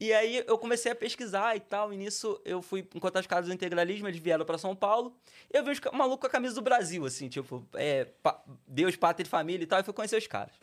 E 0.00 0.10
aí 0.10 0.42
eu 0.46 0.56
comecei 0.56 0.90
a 0.90 0.94
pesquisar 0.94 1.54
e 1.54 1.60
tal, 1.60 1.92
e 1.92 1.98
nisso 1.98 2.40
eu 2.42 2.62
fui 2.62 2.80
encontrar 2.94 3.20
os 3.20 3.26
caras 3.26 3.46
do 3.46 3.52
integralismo, 3.52 4.08
eles 4.08 4.18
vieram 4.20 4.46
pra 4.46 4.56
São 4.56 4.74
Paulo. 4.74 5.14
Eu 5.52 5.62
vi 5.62 5.72
os 5.72 5.80
ca- 5.80 5.92
malucos 5.92 6.20
com 6.22 6.26
a 6.28 6.30
camisa 6.30 6.54
do 6.54 6.62
Brasil, 6.62 7.04
assim, 7.04 7.28
tipo, 7.28 7.68
é, 7.74 8.06
pa- 8.22 8.42
Deus, 8.66 8.96
pátria 8.96 9.26
e 9.26 9.28
família 9.28 9.64
e 9.64 9.66
tal, 9.66 9.80
e 9.80 9.82
fui 9.82 9.92
conhecer 9.92 10.16
os 10.16 10.26
caras. 10.26 10.54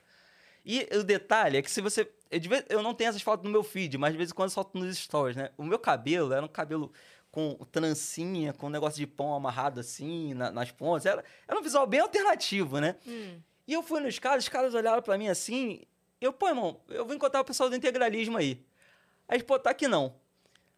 E 0.69 0.85
o 0.97 1.03
detalhe 1.03 1.57
é 1.57 1.61
que 1.61 1.71
se 1.71 1.79
você. 1.79 2.11
Eu, 2.29 2.39
de 2.39 2.49
vez- 2.49 2.65
eu 2.67 2.83
não 2.83 2.93
tenho 2.93 3.07
essas 3.09 3.21
fotos 3.21 3.45
no 3.45 3.49
meu 3.51 3.63
feed, 3.63 3.97
mas 3.97 4.11
de 4.11 4.17
vez 4.17 4.31
em 4.31 4.33
quando 4.33 4.49
eu 4.49 4.53
solto 4.53 4.77
nos 4.77 4.97
stories, 4.97 5.37
né? 5.37 5.49
O 5.57 5.63
meu 5.63 5.79
cabelo 5.79 6.33
era 6.33 6.43
um 6.45 6.47
cabelo 6.49 6.91
com 7.31 7.55
trancinha, 7.71 8.51
com 8.51 8.67
um 8.67 8.69
negócio 8.69 8.97
de 8.99 9.07
pão 9.07 9.33
amarrado 9.33 9.79
assim, 9.79 10.33
na- 10.33 10.51
nas 10.51 10.69
pontas. 10.71 11.05
Era, 11.05 11.23
era 11.47 11.57
um 11.57 11.63
visual 11.63 11.87
bem 11.87 12.01
alternativo, 12.01 12.79
né? 12.81 12.97
E 13.65 13.71
eu 13.73 13.81
fui 13.81 14.01
nos 14.01 14.19
caras, 14.19 14.43
os 14.43 14.49
caras 14.49 14.73
olharam 14.73 15.01
pra 15.01 15.17
mim 15.17 15.29
assim. 15.29 15.81
Eu, 16.19 16.33
pô, 16.33 16.49
irmão, 16.49 16.81
eu 16.89 17.05
vou 17.05 17.15
encontrar 17.15 17.39
o 17.41 17.45
pessoal 17.45 17.69
do 17.69 17.75
integralismo 17.75 18.37
aí. 18.37 18.65
Aí, 19.27 19.41
pô, 19.41 19.57
tá 19.57 19.69
aqui 19.69 19.87
não. 19.87 20.15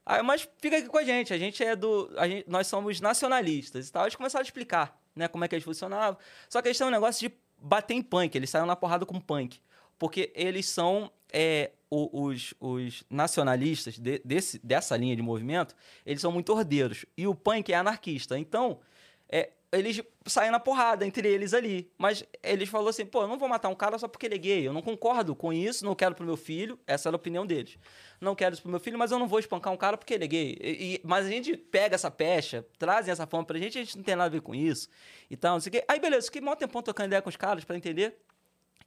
Aí, 0.05 0.21
mas 0.21 0.47
fica 0.59 0.77
aqui 0.77 0.87
com 0.87 0.97
a 0.97 1.03
gente, 1.03 1.33
a 1.33 1.37
gente 1.37 1.63
é 1.63 1.75
do. 1.75 2.11
a 2.17 2.27
gente- 2.27 2.47
nós 2.49 2.67
somos 2.67 2.99
nacionalistas 3.01 3.87
e 3.87 3.91
tal. 3.91 4.03
Eles 4.03 4.15
começaram 4.15 4.41
a 4.41 4.45
explicar, 4.45 4.99
né, 5.15 5.27
como 5.27 5.43
é 5.45 5.47
que 5.47 5.55
eles 5.55 5.65
funcionavam. 5.65 6.19
Só 6.47 6.61
que 6.61 6.67
eles 6.67 6.77
têm 6.77 6.85
um 6.85 6.91
negócio 6.91 7.27
de 7.27 7.35
bater 7.57 7.93
em 7.93 8.01
punk, 8.01 8.35
eles 8.35 8.49
saíram 8.49 8.65
na 8.67 8.75
porrada 8.75 9.05
com 9.05 9.19
punk. 9.19 9.61
Porque 9.99 10.31
eles 10.33 10.65
são. 10.65 11.11
é, 11.31 11.71
os, 11.91 12.53
os 12.59 13.03
nacionalistas 13.09 13.97
de- 13.97 14.21
desse, 14.23 14.59
dessa 14.63 14.95
linha 14.95 15.15
de 15.15 15.21
movimento, 15.23 15.75
eles 16.05 16.21
são 16.21 16.31
muito 16.31 16.51
ordeiros. 16.53 17.03
E 17.17 17.25
o 17.27 17.33
punk 17.33 17.71
é 17.71 17.75
anarquista. 17.75 18.37
Então, 18.37 18.79
é, 19.27 19.49
eles 19.71 19.99
saem 20.27 20.51
na 20.51 20.59
porrada 20.59 21.03
entre 21.05 21.27
eles 21.27 21.51
ali. 21.53 21.91
Mas 21.97 22.23
eles 22.43 22.69
falaram 22.69 22.89
assim, 22.89 23.05
pô, 23.07 23.23
eu 23.23 23.27
não 23.27 23.39
vou 23.39 23.49
matar 23.49 23.69
um 23.69 23.75
cara 23.75 23.97
só 23.97 24.07
porque 24.07 24.27
ele 24.27 24.35
é 24.35 24.37
gay. 24.37 24.67
Eu 24.67 24.73
não 24.73 24.83
concordo 24.83 25.35
com 25.35 25.51
isso, 25.51 25.83
não 25.83 25.95
quero 25.95 26.13
pro 26.13 26.23
meu 26.25 26.37
filho. 26.37 26.79
Essa 26.85 27.09
era 27.09 27.15
a 27.15 27.17
opinião 27.17 27.43
deles. 27.45 27.77
Não 28.21 28.35
quero 28.35 28.53
isso 28.53 28.61
pro 28.61 28.69
meu 28.71 28.79
filho, 28.79 28.97
mas 28.99 29.11
eu 29.11 29.17
não 29.17 29.27
vou 29.27 29.39
espancar 29.39 29.73
um 29.73 29.77
cara 29.77 29.97
porque 29.97 30.13
ele 30.13 30.25
é 30.25 30.27
gay. 30.27 30.57
E- 30.61 30.95
e- 30.95 31.01
mas 31.03 31.25
a 31.25 31.29
gente 31.29 31.57
pega 31.57 31.95
essa 31.95 32.11
pecha, 32.11 32.63
trazem 32.77 33.11
essa 33.11 33.25
fama 33.25 33.45
pra 33.45 33.57
gente, 33.57 33.79
a 33.79 33.83
gente 33.83 33.97
não 33.97 34.03
tem 34.03 34.15
nada 34.15 34.27
a 34.27 34.29
ver 34.29 34.41
com 34.41 34.53
isso. 34.53 34.89
E 35.29 35.35
tal, 35.35 35.53
não 35.53 35.59
sei 35.59 35.69
o 35.69 35.73
quê. 35.73 35.85
Aí, 35.87 35.99
beleza, 35.99 36.25
fiquei 36.27 36.41
mó 36.41 36.55
tempão 36.55 36.81
trocando 36.83 37.07
ideia 37.07 37.21
com 37.21 37.29
os 37.29 37.35
caras 37.35 37.63
pra 37.63 37.75
entender. 37.75 38.15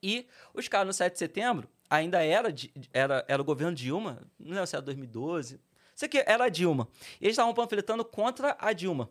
E 0.03 0.27
os 0.53 0.67
caras 0.69 0.87
no 0.87 0.93
7 0.93 1.13
de 1.13 1.19
setembro, 1.19 1.69
ainda 1.89 2.23
era, 2.25 2.53
era, 2.93 3.25
era 3.29 3.43
o 3.43 3.45
governo 3.45 3.75
Dilma, 3.75 4.27
não 4.39 4.51
lembro 4.51 4.67
se 4.67 4.75
era 4.75 4.85
2012. 4.85 5.61
Sei 5.95 6.09
que 6.09 6.25
era 6.27 6.45
a 6.45 6.49
Dilma. 6.49 6.89
E 7.21 7.27
eles 7.27 7.35
estavam 7.35 7.55
panfletando 7.55 8.05
contra 8.05 8.57
a 8.59 8.73
Dilma. 8.73 9.11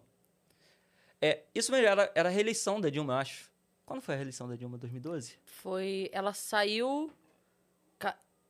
É, 1.22 1.44
isso 1.54 1.72
mesmo, 1.72 1.88
era, 1.88 2.12
era 2.16 2.30
a 2.30 2.32
reeleição 2.32 2.82
da 2.82 2.90
Dilma, 2.90 3.14
eu 3.14 3.18
acho. 3.18 3.52
Quando 3.86 4.02
foi 4.02 4.16
a 4.16 4.18
reeleição 4.18 4.50
da 4.50 4.56
Dilma? 4.56 4.78
2012? 4.78 5.38
Foi. 5.46 6.10
Ela 6.12 6.34
saiu. 6.34 7.12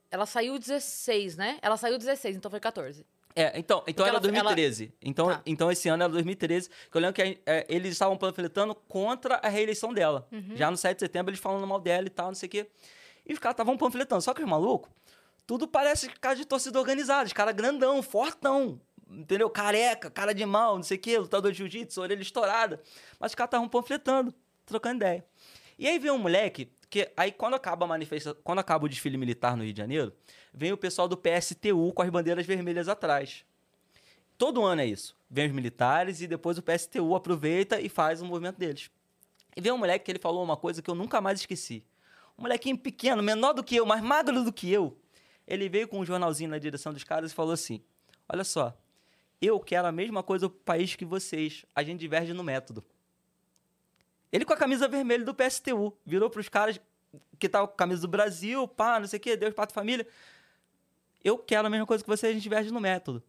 Ela 0.10 0.26
saiu 0.26 0.60
16, 0.60 1.38
né? 1.38 1.58
Ela 1.62 1.78
saiu 1.78 1.98
16, 1.98 2.36
então 2.36 2.52
foi 2.52 2.60
14. 2.60 3.06
É, 3.36 3.58
então, 3.58 3.84
então 3.88 4.06
era 4.06 4.16
ela- 4.16 4.20
2013. 4.22 4.94
Então, 5.02 5.28
Tá. 5.28 5.42
então 5.46 5.72
esse 5.72 5.88
ano 5.90 6.04
era 6.04 6.12
2013. 6.12 6.70
Que 6.90 6.98
eu 6.98 7.02
lembro 7.02 7.14
que 7.16 7.40
é, 7.46 7.66
eles 7.70 7.94
estavam 7.94 8.18
panfletando 8.18 8.76
contra 8.76 9.36
a 9.36 9.48
reeleição 9.48 9.94
dela. 9.94 10.28
Já 10.56 10.70
no 10.70 10.78
7 10.78 10.98
de 10.98 11.00
setembro, 11.06 11.30
eles 11.32 11.40
falando 11.40 11.66
mal 11.66 11.80
dela 11.80 12.08
e 12.08 12.10
tal, 12.10 12.28
não 12.28 12.36
sei 12.36 12.48
o 12.48 12.50
quê. 12.50 12.68
E 13.26 13.34
os 13.34 13.40
caras 13.40 13.54
estavam 13.54 13.78
panfletando. 13.78 14.22
Só 14.22 14.34
que 14.34 14.42
os 14.44 14.50
malucos, 14.50 14.92
tudo 15.48 15.68
parece 15.68 16.10
cara 16.20 16.36
de 16.36 16.46
torcida 16.46 16.80
organizada. 16.80 17.26
Os 17.28 17.34
caras 17.34 17.54
grandão, 17.56 18.02
fortão. 18.04 18.80
Entendeu? 19.10 19.50
Careca, 19.50 20.10
cara 20.10 20.34
de 20.34 20.46
mal, 20.46 20.76
não 20.78 20.84
sei 20.84 20.96
o 20.98 21.00
quê, 21.00 21.18
lutador 21.18 21.52
de 21.52 21.58
jiu-jitsu, 21.58 22.00
orelha 22.02 22.22
estourada. 22.22 22.82
Mas 23.20 23.32
os 23.32 23.36
caras 23.36 23.50
estavam 23.50 23.68
panfletando, 23.68 24.34
trocando 24.66 24.96
ideia. 24.98 25.26
E 25.78 25.86
aí 25.86 26.00
vem 26.00 26.12
um 26.12 26.18
moleque, 26.18 26.72
que 26.90 27.12
aí 27.18 27.30
quando 27.32 27.56
acaba 27.56 27.84
a 27.86 27.88
manifestação, 27.90 28.40
quando 28.42 28.60
acaba 28.60 28.86
o 28.86 28.88
desfile 28.90 29.18
militar 29.18 29.58
no 29.58 29.64
Rio 29.66 29.74
de 29.74 29.78
Janeiro, 29.78 30.14
vem 30.54 30.72
o 30.72 30.78
pessoal 30.78 31.08
do 31.08 31.18
PSTU 31.18 31.92
com 31.94 32.02
as 32.02 32.10
bandeiras 32.10 32.46
vermelhas 32.46 32.88
atrás. 32.88 33.46
Todo 34.38 34.64
ano 34.64 34.82
é 34.82 34.86
isso. 34.86 35.16
Vem 35.30 35.48
os 35.48 35.52
militares 35.52 36.22
e 36.22 36.28
depois 36.28 36.58
o 36.58 36.64
PSTU 36.64 37.16
aproveita 37.16 37.80
e 37.80 37.88
faz 37.88 38.22
o 38.22 38.26
movimento 38.26 38.58
deles. 38.58 38.90
E 39.56 39.62
vem 39.62 39.72
um 39.72 39.78
moleque 39.78 40.06
que 40.06 40.12
ele 40.12 40.20
falou 40.20 40.44
uma 40.44 40.58
coisa 40.58 40.82
que 40.82 40.90
eu 40.90 40.96
nunca 40.96 41.22
mais 41.22 41.40
esqueci. 41.40 41.84
Um 42.38 42.44
molequinho 42.44 42.78
pequeno, 42.78 43.22
menor 43.22 43.54
do 43.54 43.64
que 43.64 43.76
eu, 43.76 43.86
mais 43.86 44.02
magro 44.02 44.44
do 44.44 44.52
que 44.52 44.72
eu. 44.72 44.98
Ele 45.48 45.70
veio 45.70 45.88
com 45.88 46.00
um 46.00 46.06
jornalzinho 46.06 46.50
na 46.50 46.58
direção 46.58 46.94
dos 46.94 47.04
caras 47.04 47.32
e 47.32 47.36
falou 47.36 47.54
assim: 47.54 47.82
Olha 48.28 48.44
só, 48.44 48.76
eu 49.42 49.60
quero 49.60 49.88
a 49.88 49.92
mesma 49.92 50.24
coisa 50.24 50.48
do 50.48 50.50
país 50.50 50.96
que 50.96 51.06
vocês. 51.06 51.66
A 51.76 51.84
gente 51.84 52.00
diverge 52.00 52.34
no 52.34 52.44
método. 52.44 52.84
Ele 54.32 54.46
com 54.46 54.54
a 54.54 54.58
camisa 54.58 54.88
vermelha 54.88 55.26
do 55.26 55.34
PSTU. 55.34 55.94
Virou 56.06 56.30
pros 56.30 56.48
caras 56.48 56.80
que 57.38 57.48
estavam 57.48 57.68
com 57.68 57.74
a 57.74 57.78
camisa 57.78 58.02
do 58.02 58.08
Brasil, 58.08 58.68
pá, 58.68 59.00
não 59.00 59.08
sei 59.08 59.18
o 59.18 59.22
quê, 59.22 59.36
Deus, 59.36 59.54
Pato, 59.54 59.74
Família. 59.74 60.08
Eu 61.24 61.38
quero 61.38 61.68
a 61.68 61.70
mesma 61.70 61.86
coisa 61.86 62.04
que 62.04 62.10
você, 62.10 62.28
a 62.28 62.34
gente 62.34 62.42
diverge 62.44 62.72
no 62.72 62.80
método. 62.80 63.24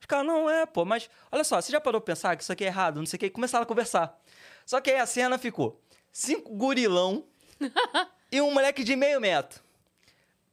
Os 0.00 0.06
caras, 0.06 0.26
não 0.26 0.48
é, 0.48 0.64
pô, 0.66 0.84
mas 0.84 1.08
olha 1.30 1.42
só, 1.44 1.60
você 1.60 1.72
já 1.72 1.80
parou 1.80 2.00
pra 2.00 2.14
pensar 2.14 2.36
que 2.36 2.42
isso 2.42 2.52
aqui 2.52 2.64
é 2.64 2.68
errado, 2.68 2.98
não 2.98 3.06
sei 3.06 3.16
o 3.16 3.20
quê, 3.20 3.26
e 3.26 3.30
começaram 3.30 3.64
a 3.64 3.66
conversar. 3.66 4.18
Só 4.64 4.80
que 4.80 4.90
aí 4.90 4.98
a 4.98 5.06
cena 5.06 5.38
ficou 5.38 5.80
cinco 6.12 6.54
gurilão 6.54 7.24
e 8.30 8.40
um 8.40 8.52
moleque 8.52 8.84
de 8.84 8.94
meio 8.94 9.20
metro. 9.20 9.60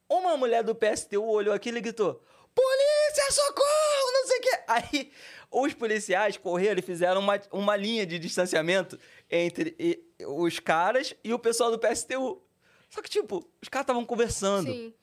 Uma 0.09 0.35
mulher 0.37 0.63
do 0.63 0.73
PSTU 0.75 1.23
olhou 1.23 1.53
aquilo 1.53 1.77
e 1.77 1.81
gritou: 1.81 2.21
Polícia, 2.53 3.31
socorro! 3.31 4.11
Não 4.13 4.27
sei 4.27 4.37
o 4.37 4.41
quê. 4.41 4.59
Aí 4.67 5.11
os 5.51 5.73
policiais 5.73 6.37
correram 6.37 6.79
e 6.79 6.83
fizeram 6.83 7.21
uma, 7.21 7.39
uma 7.51 7.75
linha 7.75 8.05
de 8.05 8.17
distanciamento 8.19 8.99
entre 9.29 9.75
e- 9.79 10.03
os 10.25 10.59
caras 10.59 11.13
e 11.23 11.33
o 11.33 11.39
pessoal 11.39 11.71
do 11.71 11.79
PSTU. 11.79 12.41
Só 12.89 13.01
que, 13.01 13.09
tipo, 13.09 13.47
os 13.61 13.67
caras 13.69 13.83
estavam 13.83 14.05
conversando. 14.05 14.71
Sim. 14.71 14.93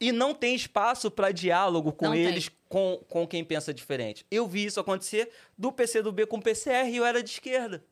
E 0.00 0.10
não 0.10 0.34
tem 0.34 0.54
espaço 0.54 1.10
para 1.10 1.30
diálogo 1.30 1.92
com 1.92 2.06
Não 2.06 2.14
eles, 2.14 2.50
com, 2.68 3.00
com 3.08 3.26
quem 3.26 3.44
pensa 3.44 3.72
diferente. 3.72 4.26
Eu 4.30 4.46
vi 4.46 4.64
isso 4.64 4.80
acontecer 4.80 5.30
do 5.56 5.70
PCdoB 5.70 6.26
com 6.26 6.38
o 6.38 6.42
PCR 6.42 6.88
e 6.88 6.96
eu 6.96 7.04
era 7.04 7.22
de 7.22 7.30
esquerda. 7.30 7.84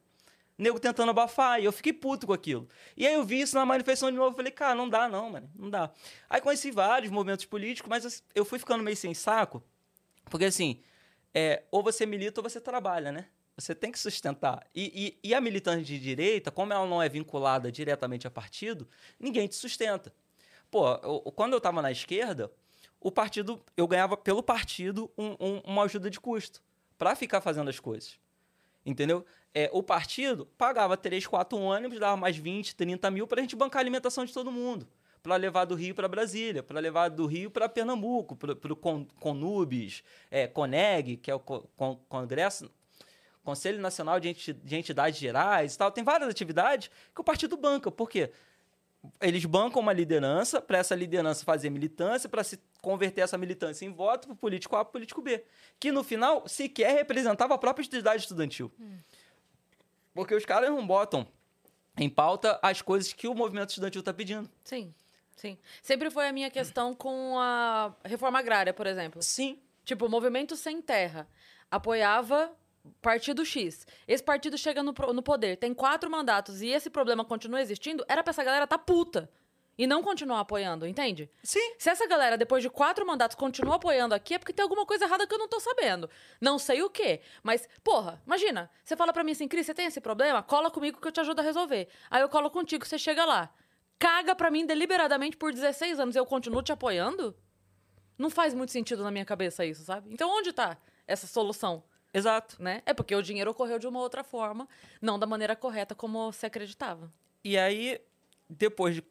Nego 0.59 0.79
tentando 0.79 1.11
abafar, 1.11 1.61
e 1.61 1.65
eu 1.65 1.73
fiquei 1.73 1.93
puto 1.93 2.27
com 2.27 2.33
aquilo. 2.33 2.69
E 2.97 3.07
aí 3.07 3.15
eu 3.15 3.25
vi 3.25 3.41
isso 3.41 3.57
na 3.57 3.65
manifestação 3.65 4.11
de 4.11 4.17
novo, 4.17 4.37
falei, 4.37 4.53
cara, 4.53 4.75
não 4.75 4.89
dá 4.89 5.09
não, 5.09 5.31
mano, 5.31 5.51
não 5.57 5.71
dá. 5.71 5.91
Aí 6.29 6.41
conheci 6.41 6.71
vários 6.71 7.11
movimentos 7.11 7.45
políticos, 7.47 7.89
mas 7.89 8.05
assim, 8.05 8.23
eu 8.35 8.45
fui 8.45 8.59
ficando 8.59 8.85
meio 8.85 8.97
sem 8.97 9.15
saco, 9.15 9.63
porque 10.27 10.45
assim, 10.45 10.81
é, 11.35 11.63
ou 11.71 11.83
você 11.83 12.05
milita 12.05 12.41
ou 12.41 12.49
você 12.49 12.61
trabalha, 12.61 13.11
né? 13.11 13.27
Você 13.57 13.75
tem 13.75 13.93
que 13.93 13.99
sustentar. 13.99 14.67
E, 14.75 15.19
e, 15.23 15.31
e 15.31 15.35
a 15.35 15.41
militante 15.41 15.85
de 15.85 15.99
direita, 15.99 16.51
como 16.51 16.73
ela 16.73 16.87
não 16.87 17.03
é 17.03 17.09
vinculada 17.09 17.71
diretamente 17.71 18.27
a 18.27 18.31
partido, 18.31 18.89
ninguém 19.19 19.47
te 19.47 19.55
sustenta. 19.55 20.13
Pô, 20.73 20.89
eu- 21.03 21.21
quando 21.37 21.53
eu 21.53 21.61
tava 21.61 21.83
na 21.83 21.93
esquerda, 21.93 22.51
o 22.99 23.13
partido, 23.13 23.63
eu 23.77 23.87
ganhava 23.87 24.17
pelo 24.17 24.43
partido 24.43 25.11
um- 25.19 25.37
um- 25.39 25.61
uma 25.67 25.83
ajuda 25.83 26.09
de 26.09 26.19
custo 26.19 26.63
para 26.97 27.15
ficar 27.15 27.43
fazendo 27.43 27.69
as 27.69 27.79
coisas. 27.79 28.19
Entendeu? 28.85 29.23
É, 29.55 29.69
o 29.71 29.83
partido 29.83 30.47
pagava 30.57 30.97
3, 30.97 31.27
4 31.27 31.59
ônibus, 31.59 32.01
dava 32.01 32.17
mais 32.17 32.39
20, 32.39 32.75
30 32.75 33.11
mil 33.11 33.27
para 33.27 33.39
a 33.41 33.43
gente 33.43 33.55
bancar 33.55 33.81
a 33.81 33.83
alimentação 33.83 34.25
de 34.25 34.33
todo 34.33 34.51
mundo. 34.51 34.89
Para 35.23 35.37
levar 35.37 35.67
do 35.67 35.75
Rio 35.75 35.95
para 35.95 36.09
Brasília, 36.09 36.63
para 36.63 36.81
levar 36.81 37.11
do 37.11 37.27
Rio 37.27 37.51
para 37.51 37.69
Pernambuco, 37.69 38.35
para 38.35 38.73
o 38.73 38.77
Conubis, 39.21 40.03
é, 40.31 40.47
Coneg, 40.49 41.19
que 41.19 41.31
é 41.31 41.35
o 41.35 41.39
co- 41.39 41.69
con- 41.77 42.01
Congresso, 42.09 42.69
Conselho 43.45 43.79
Nacional 43.79 44.19
de, 44.19 44.33
de 44.33 44.75
Entidades 44.77 45.21
Gerais 45.21 45.75
e 45.75 45.79
tal. 45.79 45.93
Tem 45.93 46.03
várias 46.03 46.31
atividades 46.31 46.91
que 47.15 47.21
o 47.21 47.25
partido 47.25 47.59
banca. 47.59 47.91
Por 47.91 48.09
quê? 48.09 48.31
Eles 49.21 49.45
bancam 49.45 49.81
uma 49.81 49.93
liderança, 49.93 50.61
para 50.61 50.79
essa 50.79 50.95
liderança 50.95 51.45
fazer 51.45 51.71
militância, 51.71 52.29
para 52.29 52.45
se 52.45 52.61
converter 52.81 53.23
essa 53.23 53.37
militância 53.37 53.85
em 53.85 53.93
voto 53.93 54.29
para 54.29 54.35
o 54.35 54.37
político 54.37 54.77
A 54.77 54.85
para 54.85 54.93
político 54.93 55.21
B. 55.21 55.45
Que 55.81 55.91
no 55.91 56.05
final 56.05 56.47
sequer 56.47 56.95
representava 56.95 57.55
a 57.55 57.59
própria 57.59 57.85
entidade 57.85 58.23
estudantil. 58.23 58.71
Porque 60.15 60.35
os 60.35 60.45
caras 60.45 60.71
não 60.71 60.87
botam 60.87 61.27
em 61.97 62.09
pauta 62.09 62.59
as 62.63 62.81
coisas 62.81 63.13
que 63.13 63.27
o 63.27 63.35
movimento 63.35 63.71
estudantil 63.71 64.01
está 64.01 64.15
pedindo. 64.15 64.49
Sim, 64.63 64.95
sim. 65.35 65.59
Sempre 65.83 66.11
foi 66.11 66.29
a 66.29 66.33
minha 66.33 66.51
questão 66.51 66.95
com 66.95 67.39
a 67.39 67.95
reforma 68.05 68.39
agrária, 68.39 68.73
por 68.73 68.87
exemplo. 68.87 69.23
Sim. 69.23 69.59
Tipo, 69.85 70.07
o 70.07 70.09
Movimento 70.09 70.57
Sem 70.57 70.81
Terra 70.81 71.27
apoiava 71.71 72.53
partido 73.01 73.45
X. 73.45 73.87
Esse 74.07 74.23
partido 74.23 74.57
chega 74.59 74.83
no, 74.83 74.93
no 75.13 75.23
poder, 75.23 75.57
tem 75.57 75.75
quatro 75.75 76.11
mandatos 76.11 76.63
e 76.63 76.69
esse 76.69 76.91
problema 76.91 77.25
continua 77.25 77.61
existindo, 77.61 78.05
era 78.09 78.23
pra 78.23 78.31
essa 78.31 78.45
galera 78.45 78.67
tá 78.67 78.79
puta. 78.79 79.31
E 79.79 79.87
não 79.87 80.03
continuar 80.03 80.41
apoiando, 80.41 80.87
entende? 80.87 81.31
Sim. 81.43 81.75
Se 81.79 81.89
essa 81.89 82.07
galera, 82.07 82.37
depois 82.37 82.63
de 82.63 82.69
quatro 82.69 83.07
mandatos, 83.07 83.35
continua 83.35 83.77
apoiando 83.77 84.15
aqui, 84.15 84.35
é 84.35 84.39
porque 84.39 84.53
tem 84.53 84.63
alguma 84.63 84.85
coisa 84.85 85.07
errada 85.07 85.27
que 85.27 85.33
eu 85.33 85.39
não 85.39 85.49
tô 85.49 85.59
sabendo. 85.59 86.11
Não 86.39 86.59
sei 86.59 86.83
o 86.83 86.91
quê. 86.91 87.23
Mas, 87.43 87.67
porra, 87.83 88.21
imagina. 88.27 88.71
Você 88.85 88.95
fala 88.95 89.15
pra 89.15 89.25
mim 89.25 89.33
assim, 89.33 89.49
Cris, 89.49 89.65
você 89.65 89.73
tem 89.73 89.87
esse 89.87 90.01
problema? 90.01 90.43
Cola 90.43 90.71
comigo 90.71 91.01
que 91.01 91.09
eu 91.09 91.13
te 91.13 91.21
ajudo 91.21 91.41
a 91.41 91.43
resolver. 91.43 91.89
Aí 92.11 92.21
eu 92.21 92.29
colo 92.29 92.51
contigo, 92.51 92.85
você 92.85 92.99
chega 92.99 93.25
lá. 93.25 93.53
Caga 93.99 94.35
pra 94.35 94.51
mim 94.51 94.67
deliberadamente 94.67 95.39
por 95.39 95.53
16 95.53 95.99
anos 95.99 96.17
e 96.17 96.19
eu 96.19 96.27
continuo 96.27 96.63
te 96.63 96.71
apoiando? 96.71 97.35
Não 98.19 98.29
faz 98.29 98.53
muito 98.53 98.73
sentido 98.73 99.03
na 99.03 99.11
minha 99.11 99.25
cabeça 99.25 99.65
isso, 99.65 99.85
sabe? 99.85 100.13
Então 100.13 100.31
onde 100.31 100.53
tá 100.53 100.77
essa 101.07 101.27
solução, 101.27 101.83
Exato. 102.15 102.57
né? 102.63 102.83
É 102.85 102.93
porque 102.93 103.15
o 103.15 103.23
dinheiro 103.23 103.51
ocorreu 103.51 103.79
de 103.79 103.87
uma 103.87 104.01
outra 104.01 104.23
forma, 104.23 104.69
não 105.01 105.19
da 105.19 105.27
maneira 105.27 105.57
correta 105.57 105.95
como 105.95 106.31
você 106.33 106.47
acreditava. 106.47 107.13
E 107.45 107.57
aí, 107.59 108.01
depois 108.49 108.95
de 108.97 109.05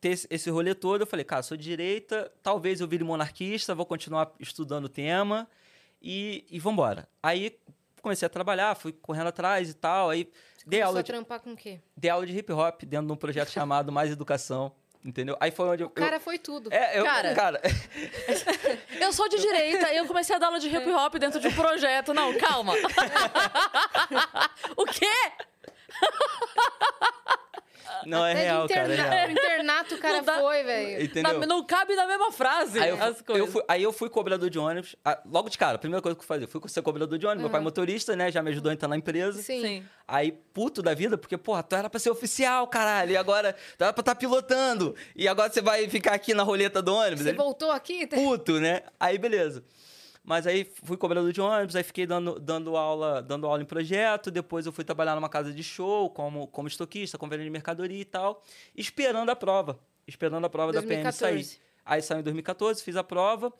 ter 0.00 0.18
esse- 0.30 0.50
rolê 0.50 0.74
todo, 0.74 1.02
eu 1.02 1.06
falei, 1.06 1.24
cara, 1.24 1.42
sou 1.42 1.56
de 1.56 1.64
direita, 1.64 2.32
talvez 2.42 2.80
eu 2.80 2.88
vire 2.88 3.04
monarquista, 3.04 3.74
vou 3.74 3.86
continuar 3.86 4.32
estudando 4.40 4.86
o 4.86 4.88
tema 4.88 5.48
e, 6.02 6.44
e 6.50 6.58
vambora. 6.58 7.08
Aí 7.22 7.58
comecei 8.02 8.26
a 8.26 8.30
trabalhar, 8.30 8.74
fui 8.76 8.92
correndo 8.92 9.28
atrás 9.28 9.68
e 9.70 9.74
tal, 9.74 10.10
aí 10.10 10.24
dei 10.66 10.80
Começou 10.80 10.86
aula, 10.86 11.00
a 11.00 11.02
de, 11.02 11.12
trampar 11.12 11.40
com 11.40 11.52
o 11.52 11.56
quê? 11.56 11.80
dei 11.96 12.10
aula 12.10 12.24
de 12.26 12.36
hip 12.38 12.52
hop 12.52 12.82
dentro 12.84 13.06
de 13.06 13.12
um 13.12 13.16
projeto 13.16 13.48
chamado 13.50 13.90
Mais 13.92 14.10
Educação, 14.12 14.72
entendeu? 15.06 15.36
Aí 15.40 15.52
foi 15.52 15.68
onde 15.68 15.84
eu... 15.84 15.86
O 15.86 15.90
cara 15.90 16.18
foi 16.18 16.38
tudo. 16.38 16.68
eu, 16.72 16.76
é, 16.76 16.98
eu, 16.98 17.04
Cara. 17.04 17.34
cara, 17.34 17.60
Eu 19.00 19.12
sou 19.12 19.28
de 19.28 19.38
direita 19.38 19.92
e 19.92 19.96
eu 19.96 20.06
comecei 20.06 20.34
a 20.34 20.38
dar 20.38 20.46
aula 20.46 20.58
de 20.58 20.68
hip 20.68 20.90
hop 20.90 21.14
dentro 21.14 21.38
de 21.38 21.46
um 21.46 21.52
projeto. 21.52 22.12
Não, 22.12 22.36
calma. 22.36 22.74
o 24.76 24.84
quê? 24.84 25.06
Não, 28.04 28.26
é 28.26 28.34
real, 28.34 28.66
de 28.66 28.74
cara. 28.74 28.88
É 28.88 28.94
interna... 28.94 29.10
real. 29.14 29.24
pro 29.24 29.32
internato 29.32 29.94
o 29.94 29.98
cara 29.98 30.22
dá- 30.22 30.38
foi, 30.40 30.62
velho. 30.62 31.04
Entendeu? 31.04 31.38
Na- 31.40 31.46
não 31.46 31.64
cabe 31.64 31.94
na 31.94 32.06
mesma 32.06 32.30
frase 32.32 32.78
Aí 32.78 32.90
eu, 32.90 33.02
as 33.02 33.16
fui, 33.16 33.24
coisas. 33.24 33.46
eu 33.46 33.52
fui, 33.52 33.62
aí 33.68 33.82
eu 33.82 33.92
fui 33.92 34.10
cobrador 34.10 34.50
de 34.50 34.58
ônibus. 34.58 34.96
ah, 35.04 35.20
Logo 35.24 35.48
de 35.48 35.56
cara, 35.56 35.76
a 35.76 35.78
primeira 35.78 36.02
coisa 36.02 36.16
que 36.16 36.22
eu 36.22 36.26
fazia, 36.26 36.46
fui 36.48 36.60
ser 36.68 36.82
cobrador 36.82 37.18
de 37.18 37.26
ônibus. 37.26 37.42
Meu 37.42 37.50
pai 37.50 37.60
é 37.60 37.64
motorista, 37.64 38.14
né? 38.16 38.30
Já 38.30 38.42
me 38.42 38.50
ajudou 38.50 38.70
a 38.70 38.72
entrar 38.74 38.88
na 38.88 38.96
empresa. 38.96 39.40
Sim. 39.42 39.60
Sim. 39.62 39.84
Aí, 40.08 40.30
puto 40.30 40.82
da 40.82 40.94
vida, 40.94 41.16
porque, 41.18 41.36
porra, 41.36 41.62
tu 41.62 41.74
era 41.74 41.90
pra 41.90 41.98
ser 41.98 42.10
oficial, 42.10 42.66
caralho. 42.68 43.10
E 43.12 43.16
agora 43.16 43.54
tu 43.76 43.82
era 43.82 43.92
pra 43.92 44.02
estar 44.02 44.14
pilotando. 44.14 44.94
E 45.14 45.26
agora 45.26 45.52
você 45.52 45.60
vai 45.60 45.88
ficar 45.88 46.14
aqui 46.14 46.32
na 46.34 46.42
roleta 46.42 46.80
do 46.80 46.94
ônibus. 46.94 47.22
Você 47.22 47.30
Ele, 47.30 47.36
voltou 47.38 47.70
aqui? 47.70 48.06
puto, 48.06 48.60
né? 48.60 48.82
Aí, 49.00 49.18
beleza. 49.18 49.64
Mas 50.26 50.44
aí 50.44 50.68
fui 50.82 50.96
cobrador 50.96 51.32
de 51.32 51.40
ônibus, 51.40 51.76
aí 51.76 51.84
fiquei 51.84 52.04
dando, 52.04 52.40
dando, 52.40 52.76
aula, 52.76 53.22
dando 53.22 53.46
aula 53.46 53.62
em 53.62 53.64
projeto. 53.64 54.28
Depois 54.30 54.66
eu 54.66 54.72
fui 54.72 54.82
trabalhar 54.82 55.14
numa 55.14 55.28
casa 55.28 55.52
de 55.52 55.62
show, 55.62 56.10
como, 56.10 56.48
como 56.48 56.66
estoquista, 56.66 57.16
com 57.16 57.28
venda 57.28 57.44
de 57.44 57.50
mercadoria 57.50 58.00
e 58.00 58.04
tal. 58.04 58.42
Esperando 58.76 59.30
a 59.30 59.36
prova. 59.36 59.78
Esperando 60.06 60.44
a 60.44 60.50
prova 60.50 60.72
da 60.72 60.80
PM 60.82 61.02
2014. 61.04 61.44
sair. 61.44 61.60
Aí 61.84 62.02
saiu 62.02 62.18
em 62.20 62.24
2014, 62.24 62.82
fiz 62.82 62.96
a 62.96 63.04
prova. 63.04 63.52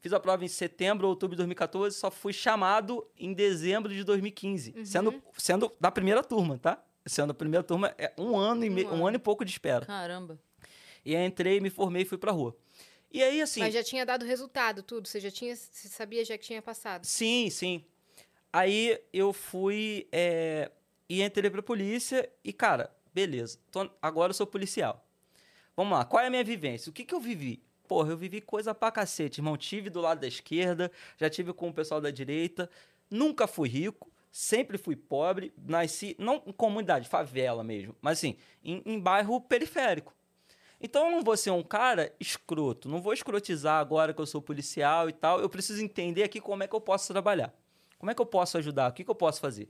Fiz 0.00 0.12
a 0.12 0.18
prova 0.18 0.44
em 0.44 0.48
setembro, 0.48 1.06
outubro 1.06 1.36
de 1.36 1.38
2014, 1.38 1.94
só 1.96 2.10
fui 2.10 2.32
chamado 2.32 3.06
em 3.18 3.32
dezembro 3.34 3.92
de 3.94 4.02
2015. 4.02 4.74
Uhum. 4.76 4.84
Sendo, 4.84 5.22
sendo 5.36 5.70
da 5.78 5.90
primeira 5.92 6.24
turma, 6.24 6.58
tá? 6.58 6.82
Sendo 7.06 7.30
a 7.30 7.34
primeira 7.34 7.62
turma, 7.62 7.94
é 7.98 8.12
um 8.18 8.36
ano, 8.36 8.64
e 8.64 8.70
me- 8.70 8.84
Um 8.86 9.00
um 9.02 9.06
ano 9.06 9.16
e 9.16 9.18
pouco 9.20 9.44
de 9.44 9.50
espera. 9.52 9.84
Caramba. 9.86 10.38
E 11.04 11.14
aí 11.14 11.24
entrei, 11.24 11.60
me 11.60 11.70
formei 11.70 12.02
e 12.02 12.04
fui 12.04 12.16
pra 12.18 12.32
rua. 12.32 12.56
E 13.10 13.22
aí, 13.22 13.42
assim. 13.42 13.60
Mas 13.60 13.74
já 13.74 13.82
tinha 13.82 14.06
dado 14.06 14.24
resultado, 14.24 14.82
tudo. 14.82 15.08
Você 15.08 15.18
já 15.20 15.30
tinha. 15.30 15.54
Você 15.56 15.88
sabia 15.88 16.24
já 16.24 16.38
que 16.38 16.44
tinha 16.44 16.62
passado. 16.62 17.04
Sim, 17.04 17.50
sim. 17.50 17.84
Aí 18.52 19.00
eu 19.12 19.32
fui 19.32 20.08
é, 20.12 20.70
e 21.08 21.22
entrei 21.22 21.50
pra 21.50 21.62
polícia 21.62 22.28
e, 22.42 22.52
cara, 22.52 22.90
beleza. 23.14 23.58
tô- 23.70 23.88
agora 24.02 24.30
eu 24.30 24.34
sou 24.34 24.46
policial. 24.46 25.06
Vamos 25.76 25.96
lá, 25.96 26.04
qual 26.04 26.22
é 26.22 26.26
a 26.26 26.30
minha 26.30 26.44
vivência? 26.44 26.90
O 26.90 26.92
que, 26.92 27.04
que 27.04 27.14
eu 27.14 27.20
vivi? 27.20 27.62
Porra, 27.86 28.10
eu 28.12 28.16
vivi 28.16 28.40
coisa 28.40 28.74
pra 28.74 28.90
cacete, 28.90 29.40
irmão. 29.40 29.56
Tive 29.56 29.88
do 29.88 30.00
lado 30.00 30.20
da 30.20 30.26
esquerda, 30.28 30.90
já 31.16 31.30
tive 31.30 31.52
com 31.52 31.68
o 31.68 31.72
pessoal 31.74 32.00
da 32.00 32.10
direita. 32.10 32.68
Nunca 33.10 33.46
fui 33.46 33.68
rico, 33.68 34.10
sempre 34.30 34.76
fui 34.78 34.94
pobre. 34.96 35.52
Nasci, 35.56 36.14
não 36.18 36.42
em 36.46 36.52
comunidade, 36.52 37.08
favela 37.08 37.64
mesmo, 37.64 37.94
mas 38.00 38.18
assim, 38.18 38.36
em, 38.64 38.82
em 38.84 38.98
bairro 39.00 39.40
periférico. 39.40 40.14
Então 40.80 41.06
eu 41.06 41.10
não 41.10 41.22
vou 41.22 41.36
ser 41.36 41.50
um 41.50 41.62
cara 41.62 42.14
escroto, 42.18 42.88
não 42.88 43.02
vou 43.02 43.12
escrotizar 43.12 43.78
agora 43.80 44.14
que 44.14 44.20
eu 44.20 44.26
sou 44.26 44.40
policial 44.40 45.08
e 45.08 45.12
tal. 45.12 45.40
Eu 45.40 45.48
preciso 45.48 45.82
entender 45.82 46.22
aqui 46.22 46.40
como 46.40 46.62
é 46.62 46.66
que 46.66 46.74
eu 46.74 46.80
posso 46.80 47.12
trabalhar. 47.12 47.52
Como 47.98 48.10
é 48.10 48.14
que 48.14 48.22
eu 48.22 48.26
posso 48.26 48.56
ajudar? 48.56 48.90
O 48.90 48.94
que, 48.94 49.04
que 49.04 49.10
eu 49.10 49.14
posso 49.14 49.40
fazer? 49.40 49.68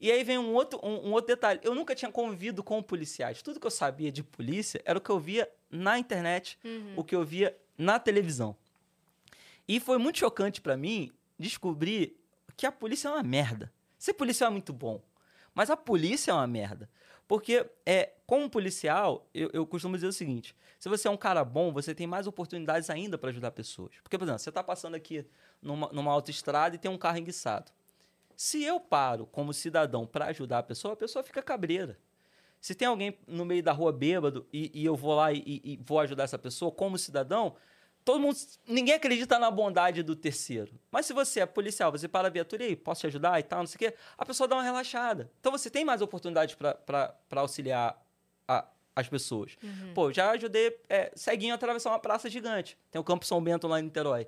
E 0.00 0.10
aí 0.10 0.24
vem 0.24 0.38
um 0.38 0.54
outro, 0.54 0.80
um, 0.82 1.08
um 1.08 1.12
outro 1.12 1.28
detalhe. 1.28 1.60
Eu 1.62 1.74
nunca 1.74 1.94
tinha 1.94 2.10
convivido 2.10 2.62
com 2.62 2.82
policiais. 2.82 3.42
Tudo 3.42 3.60
que 3.60 3.66
eu 3.66 3.70
sabia 3.70 4.10
de 4.10 4.22
polícia 4.22 4.80
era 4.84 4.98
o 4.98 5.00
que 5.00 5.10
eu 5.10 5.18
via 5.18 5.48
na 5.70 5.98
internet, 5.98 6.58
o 6.96 7.04
que 7.04 7.14
eu 7.14 7.24
via 7.24 7.56
na 7.76 7.98
televisão. 7.98 8.56
E 9.68 9.80
foi 9.80 9.98
muito 9.98 10.18
chocante 10.18 10.60
pra 10.60 10.76
mim 10.76 11.10
descobrir 11.38 12.16
que 12.56 12.66
a 12.66 12.72
polícia 12.72 13.08
é 13.08 13.10
uma 13.10 13.22
merda. 13.22 13.72
Ser 13.98 14.14
policial 14.14 14.48
é 14.48 14.52
muito 14.52 14.72
bom, 14.72 15.02
mas 15.54 15.70
a 15.70 15.76
polícia 15.76 16.30
é 16.30 16.34
uma 16.34 16.46
merda. 16.46 16.88
Porque, 17.26 17.66
é, 17.84 18.12
como 18.26 18.50
policial, 18.50 19.28
eu, 19.32 19.50
eu 19.52 19.66
costumo 19.66 19.94
dizer 19.96 20.08
o 20.08 20.12
seguinte: 20.12 20.54
se 20.78 20.88
você 20.88 21.06
é 21.06 21.10
um 21.10 21.16
cara 21.16 21.44
bom, 21.44 21.72
você 21.72 21.94
tem 21.94 22.06
mais 22.06 22.26
oportunidades 22.26 22.90
ainda 22.90 23.16
para 23.16 23.30
ajudar 23.30 23.52
pessoas. 23.52 23.92
Porque, 24.02 24.18
por 24.18 24.24
exemplo, 24.24 24.40
você 24.40 24.48
está 24.48 24.64
passando 24.64 24.96
aqui 24.96 25.24
numa, 25.62 25.88
numa 25.92 26.12
autoestrada 26.12 26.74
e 26.74 26.78
tem 26.78 26.90
um 26.90 26.98
carro 26.98 27.18
enguiçado. 27.18 27.70
Se 28.36 28.62
eu 28.62 28.80
paro 28.80 29.26
como 29.26 29.52
cidadão 29.52 30.06
para 30.06 30.26
ajudar 30.26 30.58
a 30.58 30.62
pessoa, 30.62 30.94
a 30.94 30.96
pessoa 30.96 31.22
fica 31.22 31.40
cabreira. 31.42 31.98
Se 32.60 32.74
tem 32.74 32.88
alguém 32.88 33.16
no 33.26 33.44
meio 33.44 33.62
da 33.62 33.72
rua 33.72 33.92
bêbado 33.92 34.46
e, 34.52 34.70
e 34.74 34.84
eu 34.84 34.96
vou 34.96 35.14
lá 35.14 35.32
e, 35.32 35.42
e- 35.46 35.80
vou 35.84 36.00
ajudar 36.00 36.24
essa 36.24 36.38
pessoa 36.38 36.70
como 36.72 36.98
cidadão, 36.98 37.54
todo 38.04 38.20
mundo, 38.20 38.36
ninguém 38.66 38.94
acredita 38.94 39.38
na 39.38 39.50
bondade 39.50 40.02
do 40.02 40.16
terceiro. 40.16 40.72
Mas 40.90 41.06
se 41.06 41.12
você 41.12 41.40
é 41.40 41.46
policial, 41.46 41.92
você 41.92 42.08
para 42.08 42.28
a 42.28 42.30
viatura 42.30 42.64
e 42.64 42.66
aí, 42.68 42.76
posso 42.76 43.02
te 43.02 43.06
ajudar 43.06 43.38
e 43.38 43.42
tal, 43.42 43.60
não 43.60 43.66
sei 43.66 43.76
o 43.76 43.78
quê, 43.78 43.96
a 44.18 44.26
pessoa 44.26 44.48
dá 44.48 44.56
uma 44.56 44.62
relaxada. 44.62 45.30
Então 45.40 45.52
você 45.52 45.70
tem 45.70 45.84
mais 45.84 46.02
oportunidade 46.02 46.56
para 46.56 47.14
auxiliar 47.30 48.05
a- 48.48 48.66
as 48.94 49.08
pessoas. 49.08 49.56
Pô, 49.94 50.12
já 50.12 50.30
ajudei 50.30 50.78
é, 50.88 51.12
ceguinho 51.14 51.52
a 51.52 51.56
atravessar 51.56 51.90
uma 51.90 51.98
praça 51.98 52.28
gigante. 52.30 52.78
Tem 52.90 53.00
o 53.00 53.04
Campo 53.04 53.24
São 53.26 53.42
Bento 53.42 53.66
lá 53.68 53.78
em 53.80 53.84
Niterói. 53.84 54.26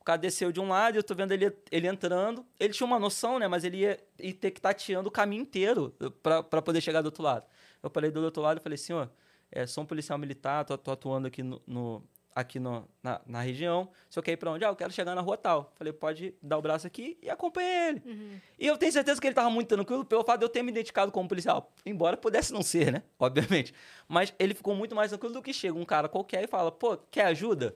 O 0.00 0.04
cara 0.04 0.18
desceu 0.18 0.50
de 0.50 0.58
um 0.58 0.68
lado 0.68 0.94
e 0.96 0.98
eu 0.98 1.02
tô 1.02 1.14
vendo 1.14 1.32
ele, 1.32 1.52
ele 1.70 1.86
entrando. 1.86 2.44
Ele 2.58 2.72
tinha 2.72 2.86
uma 2.86 2.98
noção, 2.98 3.38
né? 3.38 3.46
Mas 3.46 3.62
ele 3.64 3.78
ia, 3.78 3.98
ia 4.18 4.32
ter 4.34 4.50
que 4.50 4.60
tateando 4.60 5.08
o 5.08 5.12
caminho 5.12 5.42
inteiro 5.42 5.94
para 6.22 6.62
poder 6.62 6.80
chegar 6.80 7.02
do 7.02 7.06
outro 7.06 7.22
lado. 7.22 7.44
Eu 7.82 7.90
parei 7.90 8.10
do 8.10 8.22
outro 8.24 8.42
lado 8.42 8.58
e 8.58 8.62
falei, 8.62 8.78
senhor, 8.78 9.10
é, 9.52 9.66
sou 9.66 9.84
um 9.84 9.86
policial 9.86 10.18
militar, 10.18 10.64
tô, 10.64 10.76
tô 10.78 10.90
atuando 10.90 11.28
aqui, 11.28 11.42
no, 11.42 11.60
no- 11.66 12.02
aqui 12.38 12.60
no- 12.60 12.88
na, 13.02 13.20
na 13.26 13.40
região. 13.40 13.88
O 14.08 14.12
senhor 14.12 14.22
quer 14.22 14.32
ir 14.32 14.36
pra 14.36 14.50
onde? 14.52 14.64
Ah, 14.64 14.68
eu 14.68 14.76
quero 14.76 14.92
chegar 14.92 15.14
na 15.14 15.20
rua 15.20 15.36
tal. 15.36 15.72
Falei, 15.74 15.92
pode 15.92 16.34
dar 16.40 16.56
o 16.56 16.62
braço 16.62 16.86
aqui 16.86 17.18
e 17.20 17.28
acompanha 17.28 17.88
ele. 17.88 18.40
E 18.58 18.66
eu 18.66 18.78
tenho 18.78 18.92
certeza 18.92 19.20
que 19.20 19.26
ele 19.26 19.34
tava 19.34 19.50
muito 19.50 19.68
tranquilo 19.68 20.04
pelo 20.04 20.22
fato 20.22 20.38
de 20.38 20.44
eu 20.44 20.48
ter 20.48 20.62
me 20.62 20.70
identificado 20.70 21.10
como 21.10 21.28
policial. 21.28 21.72
Embora 21.84 22.16
pudesse 22.16 22.52
não 22.52 22.62
ser, 22.62 22.92
né? 22.92 23.02
Obviamente. 23.18 23.74
Mas 24.06 24.32
ele 24.38 24.54
ficou 24.54 24.74
muito 24.74 24.94
mais 24.94 25.10
tranquilo 25.10 25.34
do 25.34 25.42
que 25.42 25.52
chega 25.52 25.76
um 25.76 25.84
cara 25.84 26.08
qualquer 26.08 26.44
e 26.44 26.46
fala, 26.46 26.70
pô, 26.70 26.96
quer 27.10 27.26
ajuda? 27.26 27.74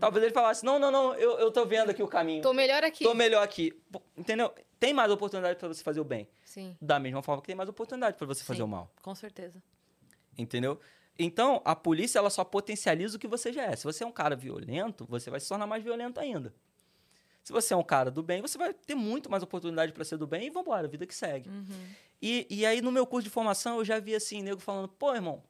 Talvez 0.00 0.24
ele 0.24 0.32
falasse, 0.32 0.64
não, 0.64 0.78
não, 0.78 0.90
não, 0.90 1.14
eu, 1.16 1.38
eu 1.40 1.50
tô 1.50 1.66
vendo 1.66 1.90
aqui 1.90 2.02
o 2.02 2.08
caminho. 2.08 2.40
Tô 2.40 2.54
melhor 2.54 2.82
aqui. 2.84 3.04
Tô 3.04 3.12
melhor 3.12 3.42
aqui. 3.42 3.78
Entendeu? 4.16 4.50
Tem 4.80 4.94
mais 4.94 5.10
oportunidade 5.10 5.58
para 5.58 5.68
você 5.68 5.82
fazer 5.82 6.00
o 6.00 6.04
bem. 6.04 6.26
Sim. 6.44 6.74
Da 6.80 6.98
mesma 6.98 7.20
forma 7.22 7.42
que 7.42 7.48
tem 7.48 7.56
mais 7.56 7.68
oportunidade 7.68 8.16
para 8.16 8.26
você 8.26 8.42
fazer 8.44 8.58
Sim. 8.58 8.62
o 8.62 8.68
mal. 8.68 8.90
Com 9.02 9.14
certeza. 9.14 9.60
Entendeu? 10.38 10.78
Então, 11.18 11.60
a 11.64 11.74
polícia 11.74 12.18
ela 12.18 12.30
só 12.30 12.44
potencializa 12.44 13.16
o 13.16 13.18
que 13.18 13.26
você 13.26 13.52
já 13.52 13.64
é. 13.64 13.74
Se 13.74 13.84
você 13.84 14.04
é 14.04 14.06
um 14.06 14.12
cara 14.12 14.36
violento, 14.36 15.04
você 15.08 15.30
vai 15.30 15.40
se 15.40 15.48
tornar 15.48 15.66
mais 15.66 15.82
violento 15.82 16.20
ainda. 16.20 16.54
Se 17.42 17.52
você 17.52 17.74
é 17.74 17.76
um 17.76 17.82
cara 17.82 18.10
do 18.10 18.22
bem, 18.22 18.40
você 18.40 18.56
vai 18.56 18.72
ter 18.72 18.94
muito 18.94 19.30
mais 19.30 19.42
oportunidade 19.42 19.92
para 19.92 20.04
ser 20.04 20.16
do 20.16 20.26
bem 20.26 20.46
e 20.46 20.50
vambora, 20.50 20.86
vida 20.86 21.06
que 21.06 21.14
segue. 21.14 21.50
E, 22.22 22.46
e 22.48 22.66
aí, 22.66 22.80
no 22.80 22.92
meu 22.92 23.06
curso 23.06 23.24
de 23.24 23.30
formação, 23.30 23.78
eu 23.78 23.84
já 23.84 23.98
vi 23.98 24.14
assim, 24.14 24.42
nego 24.42 24.60
falando, 24.60 24.86
pô, 24.86 25.14
irmão, 25.14 25.42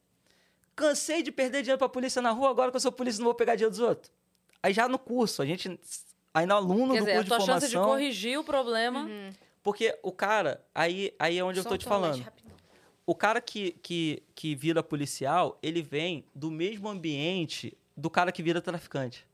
cansei 0.74 1.22
de 1.22 1.32
perder 1.32 1.62
dinheiro 1.62 1.78
pra 1.78 1.88
polícia 1.88 2.22
na 2.22 2.30
rua, 2.30 2.50
agora 2.50 2.70
que 2.70 2.76
eu 2.76 2.80
sou 2.80 2.92
polícia 2.92 3.18
não 3.18 3.26
vou 3.26 3.34
pegar 3.34 3.56
dinheiro 3.56 3.70
dos 3.70 3.80
outros. 3.80 4.12
Aí 4.62 4.72
já 4.72 4.88
no 4.88 4.98
curso, 4.98 5.42
a 5.42 5.46
gente, 5.46 5.78
ainda 6.32 6.54
aluno 6.54 6.94
Quer 6.94 7.00
do 7.00 7.04
dizer, 7.04 7.10
a 7.10 7.14
curso 7.14 7.24
de 7.24 7.28
tua 7.28 7.40
formação... 7.40 7.60
chance 7.60 7.68
de 7.68 7.78
corrigir 7.78 8.38
o 8.38 8.44
problema. 8.44 9.00
Uhum. 9.00 9.30
Porque 9.62 9.98
o 10.02 10.12
cara, 10.12 10.64
aí, 10.74 11.12
aí 11.18 11.36
é 11.36 11.44
onde 11.44 11.58
eu 11.58 11.64
tô 11.64 11.76
te 11.76 11.84
falando. 11.84 12.24
O 13.08 13.14
cara 13.14 13.40
que, 13.40 13.70
que, 13.82 14.22
que 14.34 14.54
vira 14.54 14.82
policial, 14.82 15.58
ele 15.62 15.80
vem 15.80 16.26
do 16.34 16.50
mesmo 16.50 16.90
ambiente 16.90 17.74
do 17.96 18.10
cara 18.10 18.30
que 18.30 18.42
vira 18.42 18.60
traficante. 18.60 19.26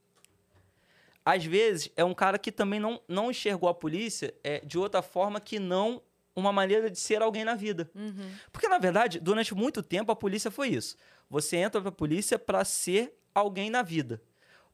Às 1.25 1.45
vezes, 1.45 1.91
é 1.97 2.05
um 2.05 2.15
cara 2.15 2.39
que 2.39 2.53
também 2.53 2.79
não, 2.79 3.01
não 3.09 3.33
enxergou 3.33 3.69
a 3.69 3.75
polícia 3.75 4.33
é, 4.45 4.61
de 4.61 4.79
outra 4.79 5.03
forma 5.03 5.41
que 5.41 5.59
não 5.59 6.01
uma 6.37 6.53
maneira 6.53 6.89
de 6.89 7.01
ser 7.01 7.21
alguém 7.21 7.45
na 7.45 7.57
vida. 7.57 7.91
Uhum. 7.97 8.31
Porque, 8.53 8.69
na 8.69 8.79
verdade, 8.79 9.19
durante 9.19 9.53
muito 9.57 9.83
tempo, 9.83 10.13
a 10.13 10.15
polícia 10.15 10.53
foi 10.53 10.69
isso. 10.69 10.97
Você 11.29 11.57
entra 11.57 11.81
pra 11.81 11.91
polícia 11.91 12.39
para 12.39 12.65
ser 12.65 13.19
alguém 13.35 13.71
na 13.71 13.83
vida. 13.83 14.23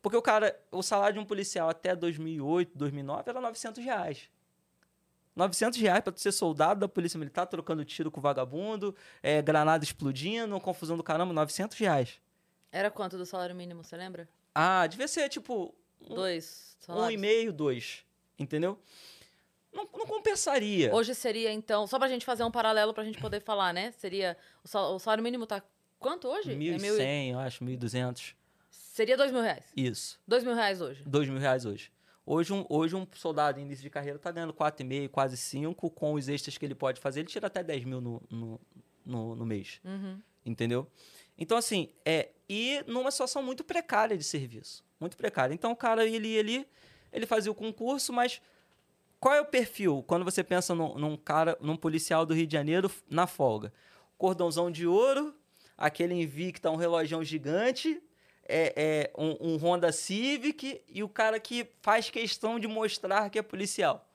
Porque 0.02 0.18
o 0.18 0.20
cara, 0.20 0.55
o 0.70 0.82
salário 0.82 1.14
de 1.14 1.20
um 1.20 1.24
policial 1.24 1.70
até 1.70 1.97
2008, 1.97 2.77
2009 2.77 3.31
era 3.31 3.40
900 3.40 3.82
reais. 3.82 4.28
900 5.36 5.78
reais 5.81 6.02
pra 6.02 6.12
tu 6.12 6.20
ser 6.20 6.32
soldado 6.32 6.81
da 6.81 6.89
polícia 6.89 7.19
militar, 7.19 7.47
trocando 7.47 7.85
tiro 7.85 8.11
com 8.11 8.20
vagabundo, 8.20 8.94
é, 9.23 9.40
granada 9.40 9.85
explodindo, 9.85 10.59
confusão 10.61 10.97
do 10.97 11.02
caramba, 11.02 11.32
900 11.32 11.77
reais. 11.78 12.20
Era 12.73 12.90
quanto 12.90 13.16
do 13.16 13.24
salário 13.27 13.55
mínimo, 13.55 13.82
você 13.82 13.97
lembra? 13.97 14.28
Ah, 14.55 14.86
devia 14.86 15.09
ser 15.09 15.28
tipo 15.28 15.74
um, 16.01 16.15
Dois 16.15 16.77
um 16.78 16.82
e 16.82 16.85
salários. 16.86 17.20
meio, 17.20 17.52
dois. 17.52 18.05
Entendeu? 18.39 18.78
Não, 19.73 19.85
não 19.93 20.07
compensaria. 20.07 20.93
Hoje 20.94 21.15
seria, 21.15 21.52
então, 21.52 21.86
só 21.86 21.98
pra 21.98 22.09
gente 22.09 22.24
fazer 22.24 22.43
um 22.43 22.51
paralelo 22.51 22.93
pra 22.93 23.05
gente 23.05 23.19
poder 23.20 23.40
falar, 23.40 23.73
né? 23.73 23.93
Seria. 23.93 24.36
O 24.65 24.69
sal- 24.69 24.94
o 24.97 24.98
salário 24.98 25.23
mínimo 25.23 25.47
tá 25.47 25.62
quanto 25.98 26.27
hoje? 26.27 26.52
É 26.52 26.57
mil 26.57 26.74
e- 26.74 26.78
1.100, 26.78 27.31
eu 27.32 27.39
acho, 27.39 27.62
1.200. 27.65 28.35
Seria 28.69 29.16
dois 29.16 29.31
mil 29.31 29.40
reais. 29.43 29.65
Isso. 29.77 30.19
Dois 30.27 30.43
mil 30.43 30.55
reais 30.55 30.81
hoje. 30.81 31.02
dois 31.07 31.28
mil 31.28 31.39
reais 31.39 31.65
hoje. 31.65 31.93
Hoje 32.32 32.52
um, 32.52 32.65
hoje 32.69 32.94
um 32.94 33.05
soldado 33.12 33.59
em 33.59 33.65
início 33.65 33.82
de 33.82 33.90
carreira 33.90 34.16
tá 34.16 34.31
ganhando 34.31 34.55
4,5, 34.55 35.09
quase 35.09 35.36
5, 35.36 35.90
com 35.90 36.12
os 36.12 36.28
extras 36.28 36.57
que 36.57 36.65
ele 36.65 36.77
pode 36.77 37.01
fazer, 37.01 37.19
ele 37.20 37.28
tira 37.28 37.48
até 37.48 37.61
10 37.61 37.85
mil 37.85 38.01
no, 38.01 38.23
no, 38.31 38.61
no, 39.05 39.35
no 39.35 39.44
mês. 39.44 39.81
Uhum. 39.85 40.16
Entendeu? 40.47 40.86
Então, 41.36 41.59
assim, 41.59 41.89
é. 42.05 42.28
E 42.48 42.85
numa 42.86 43.11
situação 43.11 43.43
muito 43.43 43.65
precária 43.65 44.16
de 44.16 44.23
serviço. 44.23 44.85
Muito 45.01 45.16
precária. 45.16 45.52
Então, 45.52 45.73
o 45.73 45.77
cara, 45.77 46.07
ele 46.07 46.28
ia 46.28 46.39
ali, 46.39 46.69
ele 47.12 47.27
fazia 47.27 47.51
o 47.51 47.55
concurso, 47.55 48.12
mas 48.12 48.40
qual 49.19 49.35
é 49.35 49.40
o 49.40 49.47
perfil 49.47 50.05
quando 50.07 50.24
você 50.24 50.44
pensa 50.44 50.73
num, 50.73 50.94
num 50.97 51.16
cara, 51.16 51.59
num 51.61 51.77
policial 51.77 52.24
do 52.24 52.32
Rio 52.32 52.47
de 52.47 52.52
Janeiro 52.52 52.89
na 53.11 53.27
folga? 53.27 53.73
Cordãozão 54.16 54.70
de 54.70 54.86
ouro, 54.86 55.35
aquele 55.77 56.15
Invicta, 56.15 56.70
um 56.70 56.77
relógio 56.77 57.24
gigante, 57.24 58.01
é, 58.51 58.72
é 58.77 59.12
um, 59.16 59.55
um 59.55 59.56
Honda 59.56 59.93
Civic 59.93 60.82
e 60.89 61.02
o 61.02 61.09
cara 61.09 61.39
que 61.39 61.70
faz 61.81 62.10
questão 62.10 62.59
de 62.59 62.66
mostrar 62.66 63.31
que 63.31 63.39
é 63.39 63.43
policial. 63.43 64.06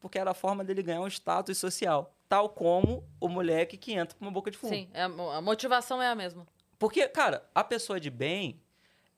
porque 0.00 0.18
era 0.18 0.30
a 0.30 0.34
forma 0.34 0.64
dele 0.64 0.82
ganhar 0.82 1.00
um 1.00 1.06
status 1.06 1.56
social. 1.58 2.14
Tal 2.28 2.48
como 2.48 3.04
o 3.20 3.28
moleque 3.28 3.76
que 3.76 3.92
entra 3.92 4.16
com 4.16 4.24
uma 4.24 4.30
boca 4.30 4.50
de 4.50 4.56
fumo. 4.56 4.72
Sim, 4.72 4.88
é 4.94 5.02
a, 5.02 5.40
motivação 5.40 6.00
é 6.00 6.08
a 6.08 6.14
mesma. 6.14 6.46
Porque, 6.78 7.06
cara, 7.06 7.46
a 7.54 7.62
pessoa 7.62 8.00
de 8.00 8.10
bem, 8.10 8.60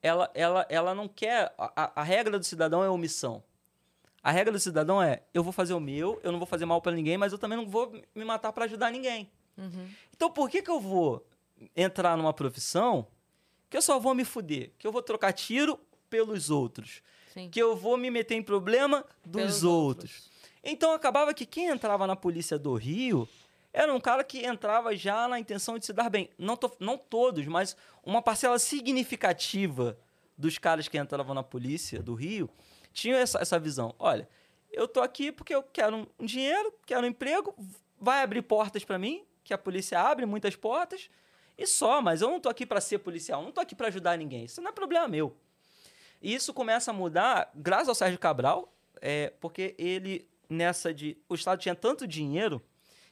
ela, 0.01 0.29
ela, 0.35 0.65
ela 0.69 0.93
não 0.93 1.07
quer. 1.07 1.53
A, 1.57 2.01
a 2.01 2.03
regra 2.03 2.37
do 2.37 2.45
cidadão 2.45 2.83
é 2.83 2.89
omissão. 2.89 3.41
A 4.21 4.31
regra 4.31 4.51
do 4.51 4.59
cidadão 4.59 5.01
é: 5.01 5.23
eu 5.33 5.43
vou 5.43 5.53
fazer 5.53 5.73
o 5.73 5.79
meu, 5.79 6.19
eu 6.23 6.31
não 6.31 6.39
vou 6.39 6.45
fazer 6.45 6.65
mal 6.65 6.81
para 6.81 6.91
ninguém, 6.91 7.17
mas 7.17 7.31
eu 7.31 7.39
também 7.39 7.57
não 7.57 7.67
vou 7.67 7.91
me 8.13 8.25
matar 8.25 8.51
para 8.51 8.65
ajudar 8.65 8.91
ninguém. 8.91 9.31
Uhum. 9.57 9.87
Então, 10.13 10.29
por 10.29 10.49
que, 10.49 10.61
que 10.61 10.69
eu 10.69 10.79
vou 10.79 11.25
entrar 11.75 12.17
numa 12.17 12.33
profissão 12.33 13.07
que 13.75 13.77
eu 13.77 13.81
só 13.81 13.99
vou 13.99 14.15
me 14.15 14.23
fuder? 14.23 14.71
Que 14.79 14.87
eu 14.87 14.91
vou 14.93 15.01
trocar 15.01 15.33
tiro 15.33 15.77
pelos 16.09 16.49
outros? 16.49 17.01
Sim. 17.33 17.49
Que 17.49 17.61
eu 17.61 17.75
vou 17.75 17.97
me 17.97 18.09
meter 18.09 18.35
em 18.35 18.41
problema 18.41 19.05
dos 19.25 19.41
Pelos 19.41 19.63
outros. 19.65 20.29
Então, 20.63 20.93
acabava 20.93 21.33
que 21.33 21.45
quem 21.45 21.65
entrava 21.67 22.07
na 22.07 22.15
polícia 22.15 22.57
do 22.57 22.73
Rio 22.75 23.27
era 23.73 23.93
um 23.93 23.99
cara 23.99 24.23
que 24.23 24.45
entrava 24.45 24.95
já 24.95 25.27
na 25.27 25.37
intenção 25.41 25.77
de 25.77 25.85
se 25.85 25.91
dar 25.91 26.09
bem. 26.09 26.29
Não, 26.37 26.55
tô- 26.55 26.71
não 26.79 26.97
todos, 26.97 27.45
mas 27.47 27.75
uma 28.01 28.21
parcela 28.21 28.57
significativa 28.57 29.97
dos 30.37 30.57
caras 30.57 30.87
que 30.87 30.97
entravam 30.97 31.35
na 31.35 31.43
polícia 31.43 32.01
do 32.01 32.13
Rio 32.13 32.49
tinham 32.93 33.17
essa, 33.19 33.39
essa 33.39 33.59
visão. 33.59 33.93
Olha, 33.99 34.27
eu 34.71 34.87
tô 34.87 35.01
aqui 35.01 35.31
porque 35.33 35.53
eu 35.53 35.61
quero 35.61 35.97
um, 35.97 36.07
um 36.17 36.25
dinheiro, 36.25 36.73
quero 36.85 37.05
um 37.05 37.09
emprego, 37.09 37.53
vai 37.99 38.23
abrir 38.23 38.41
portas 38.41 38.85
para 38.85 38.97
mim, 38.97 39.23
que 39.43 39.53
a 39.53 39.57
polícia 39.57 39.99
abre 39.99 40.25
muitas 40.25 40.55
portas, 40.55 41.09
e 41.57 41.65
só, 41.65 42.01
mas 42.01 42.21
eu 42.21 42.29
não 42.29 42.39
tô 42.39 42.49
aqui 42.49 42.65
para 42.65 42.81
ser 42.81 42.99
policial, 42.99 43.41
não 43.41 43.51
tô 43.51 43.61
aqui 43.61 43.75
para 43.75 43.87
ajudar 43.87 44.17
ninguém. 44.17 44.45
Isso 44.45 44.61
não 44.61 44.69
é 44.69 44.73
problema 44.73 45.07
meu. 45.07 45.35
E 46.21 46.33
isso 46.33 46.53
começa 46.53 46.91
a 46.91 46.93
mudar 46.93 47.51
graças 47.55 47.87
ao 47.87 47.95
Sérgio 47.95 48.19
Cabral, 48.19 48.73
é, 49.01 49.31
porque 49.39 49.75
ele, 49.77 50.27
nessa 50.49 50.93
de. 50.93 51.17
O 51.29 51.35
Estado 51.35 51.59
tinha 51.59 51.75
tanto 51.75 52.07
dinheiro 52.07 52.61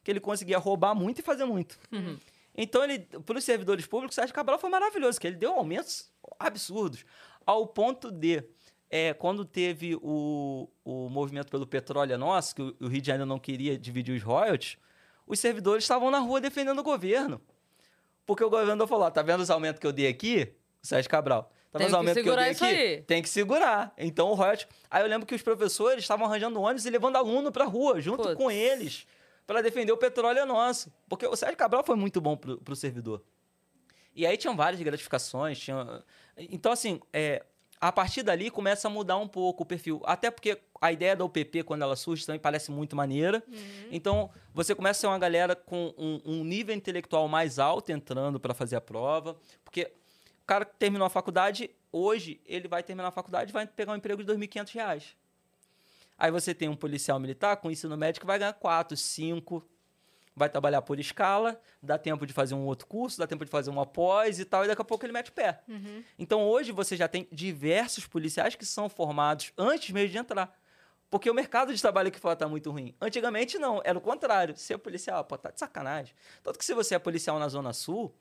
que 0.03 0.11
ele 0.11 0.19
conseguia 0.19 0.57
roubar 0.57 0.93
muito 0.93 1.19
e 1.19 1.21
fazer 1.21 1.45
muito. 1.45 1.77
Uhum. 1.91 2.17
Então, 2.55 2.83
ele, 2.83 2.99
para 2.99 3.37
os 3.37 3.43
servidores 3.43 3.85
públicos, 3.85 4.15
o 4.15 4.19
Sérgio 4.19 4.35
Cabral 4.35 4.59
foi 4.59 4.69
maravilhoso, 4.69 5.19
que 5.19 5.25
ele 5.25 5.35
deu 5.35 5.53
aumentos 5.53 6.11
absurdos, 6.39 7.05
ao 7.45 7.67
ponto 7.67 8.11
de. 8.11 8.43
é, 8.89 9.13
quando 9.13 9.45
teve 9.45 9.95
o, 10.01 10.69
o 10.83 11.09
movimento 11.09 11.49
pelo 11.49 11.65
petróleo 11.65 12.13
é 12.13 12.17
nosso, 12.17 12.55
que 12.55 12.61
o, 12.61 12.75
o 12.81 12.87
Rio 12.87 13.01
de 13.01 13.07
Janeiro 13.07 13.25
não 13.25 13.39
queria 13.39 13.77
dividir 13.77 14.15
os 14.15 14.21
royalties, 14.21 14.77
os 15.25 15.39
servidores 15.39 15.83
estavam 15.83 16.11
na 16.11 16.19
rua 16.19 16.41
defendendo 16.41 16.79
o 16.79 16.83
governo. 16.83 17.41
Porque 18.25 18.43
o 18.43 18.49
governador 18.49 18.87
falou: 18.87 19.09
tá 19.11 19.21
vendo 19.21 19.41
os 19.41 19.49
aumentos 19.49 19.79
que 19.79 19.87
eu 19.87 19.91
dei 19.91 20.07
aqui? 20.07 20.53
O 20.81 20.87
Sérgio 20.87 21.09
Cabral. 21.09 21.51
Tá 21.71 21.79
vendo 21.79 21.79
Tem 21.79 21.85
os 21.87 21.91
que 21.91 21.95
aumentos 21.95 22.13
que 22.13 22.19
eu 22.19 22.23
segurar 22.23 22.43
dei 22.43 22.51
isso 22.51 22.65
aqui? 22.65 22.75
aí. 22.75 23.01
Tem 23.01 23.21
que 23.21 23.29
segurar. 23.29 23.93
Então 23.97 24.29
o 24.29 24.33
royalties. 24.33 24.67
Aí 24.89 25.03
eu 25.03 25.07
lembro 25.07 25.25
que 25.25 25.33
os 25.33 25.41
professores 25.41 26.03
estavam 26.03 26.25
arranjando 26.25 26.61
ônibus 26.61 26.85
e 26.85 26.89
levando 26.89 27.15
aluno 27.15 27.51
pra 27.51 27.65
rua, 27.65 27.99
junto 27.99 28.23
Putz. 28.23 28.35
com 28.35 28.51
eles, 28.51 29.07
para 29.47 29.61
defender 29.61 29.91
o 29.91 29.97
petróleo 29.97 30.39
é 30.39 30.45
nosso. 30.45 30.91
Porque 31.09 31.25
o 31.25 31.35
Sérgio 31.35 31.57
Cabral 31.57 31.83
foi 31.83 31.95
muito 31.95 32.21
bom 32.21 32.37
pro, 32.37 32.59
pro 32.59 32.75
servidor. 32.75 33.23
E 34.15 34.27
aí 34.27 34.37
tinham 34.37 34.55
várias 34.55 34.79
gratificações. 34.81 35.57
Tinha... 35.59 36.03
Então, 36.37 36.71
assim, 36.71 36.99
é, 37.11 37.43
a 37.83 37.91
partir 37.91 38.23
dali 38.23 38.49
começa 38.49 38.87
a 38.87 38.89
mudar 38.89 39.17
um 39.17 39.27
pouco 39.27 39.63
o 39.63 39.65
perfil. 39.65 40.01
Até 40.05 40.31
porque 40.31 40.57
a 40.79 40.89
ideia 40.93 41.17
da 41.17 41.25
UPP, 41.25 41.63
quando 41.63 41.81
ela 41.81 41.97
surge, 41.97 42.25
também 42.25 42.39
parece 42.39 42.71
muito 42.71 42.95
maneira. 42.95 43.43
Então, 43.91 44.29
você 44.53 44.73
começa 44.73 44.99
a 44.99 45.01
ser 45.01 45.07
uma 45.07 45.19
galera 45.19 45.53
com 45.53 45.93
um, 45.97 46.21
um 46.23 46.43
nível 46.45 46.73
intelectual 46.73 47.27
mais 47.27 47.59
alto 47.59 47.91
entrando 47.91 48.39
para 48.39 48.53
fazer 48.53 48.77
a 48.77 48.81
prova. 48.81 49.35
Porque 49.65 49.91
o 50.41 50.45
cara 50.47 50.63
que 50.63 50.77
terminou 50.77 51.05
a 51.05 51.09
faculdade, 51.09 51.69
hoje, 51.91 52.39
ele 52.45 52.69
vai 52.69 52.81
terminar 52.81 53.09
a 53.09 53.11
faculdade 53.11 53.51
e 53.51 53.53
vai 53.53 53.67
pegar 53.67 53.91
um 53.91 53.97
emprego 53.97 54.23
de 54.23 54.31
2.500 54.31 54.73
reais. 54.73 55.17
Aí 56.17 56.31
você 56.31 56.53
tem 56.53 56.69
um 56.69 56.77
policial 56.77 57.19
militar 57.19 57.57
com 57.57 57.69
ensino 57.69 57.97
médio 57.97 58.21
que 58.21 58.25
vai 58.25 58.39
ganhar 58.39 58.53
4, 58.53 58.95
5, 58.95 59.61
vai 60.35 60.49
trabalhar 60.49 60.81
por 60.81 60.99
escala, 60.99 61.59
dá 61.81 61.97
tempo 61.97 62.25
de 62.25 62.33
fazer 62.33 62.55
um 62.55 62.65
outro 62.65 62.87
curso, 62.87 63.17
dá 63.17 63.27
tempo 63.27 63.45
de 63.45 63.51
fazer 63.51 63.69
uma 63.69 63.85
pós 63.85 64.39
e 64.39 64.45
tal, 64.45 64.65
e 64.65 64.67
daqui 64.67 64.81
a 64.81 64.85
pouco 64.85 65.05
ele 65.05 65.13
mete 65.13 65.29
o 65.29 65.33
pé. 65.33 65.61
Então 66.17 66.43
hoje 66.47 66.71
você 66.71 66.95
já 66.95 67.07
tem 67.07 67.27
diversos 67.31 68.05
policiais 68.07 68.55
que 68.55 68.65
são 68.65 68.89
formados 68.89 69.53
antes 69.57 69.91
mesmo 69.91 70.09
de 70.09 70.17
entrar. 70.17 70.57
Porque 71.09 71.29
o 71.29 71.33
mercado 71.33 71.71
de 71.71 71.79
trabalho 71.79 72.07
aqui 72.07 72.19
fora 72.19 72.35
tá 72.35 72.47
muito 72.47 72.71
ruim. 72.71 72.95
Antigamente 72.99 73.59
não, 73.59 73.79
era 73.83 73.95
o 73.95 74.01
contrário. 74.01 74.57
Ser 74.57 74.79
policial, 74.79 75.23
pô, 75.23 75.37
tá 75.37 75.51
de 75.51 75.59
sacanagem. 75.59 76.15
Tanto 76.41 76.57
que 76.57 76.65
se 76.65 76.73
você 76.73 76.95
é 76.95 76.99
policial 76.99 77.37
na 77.37 77.47
Zona 77.47 77.71
Sul, 77.71 78.11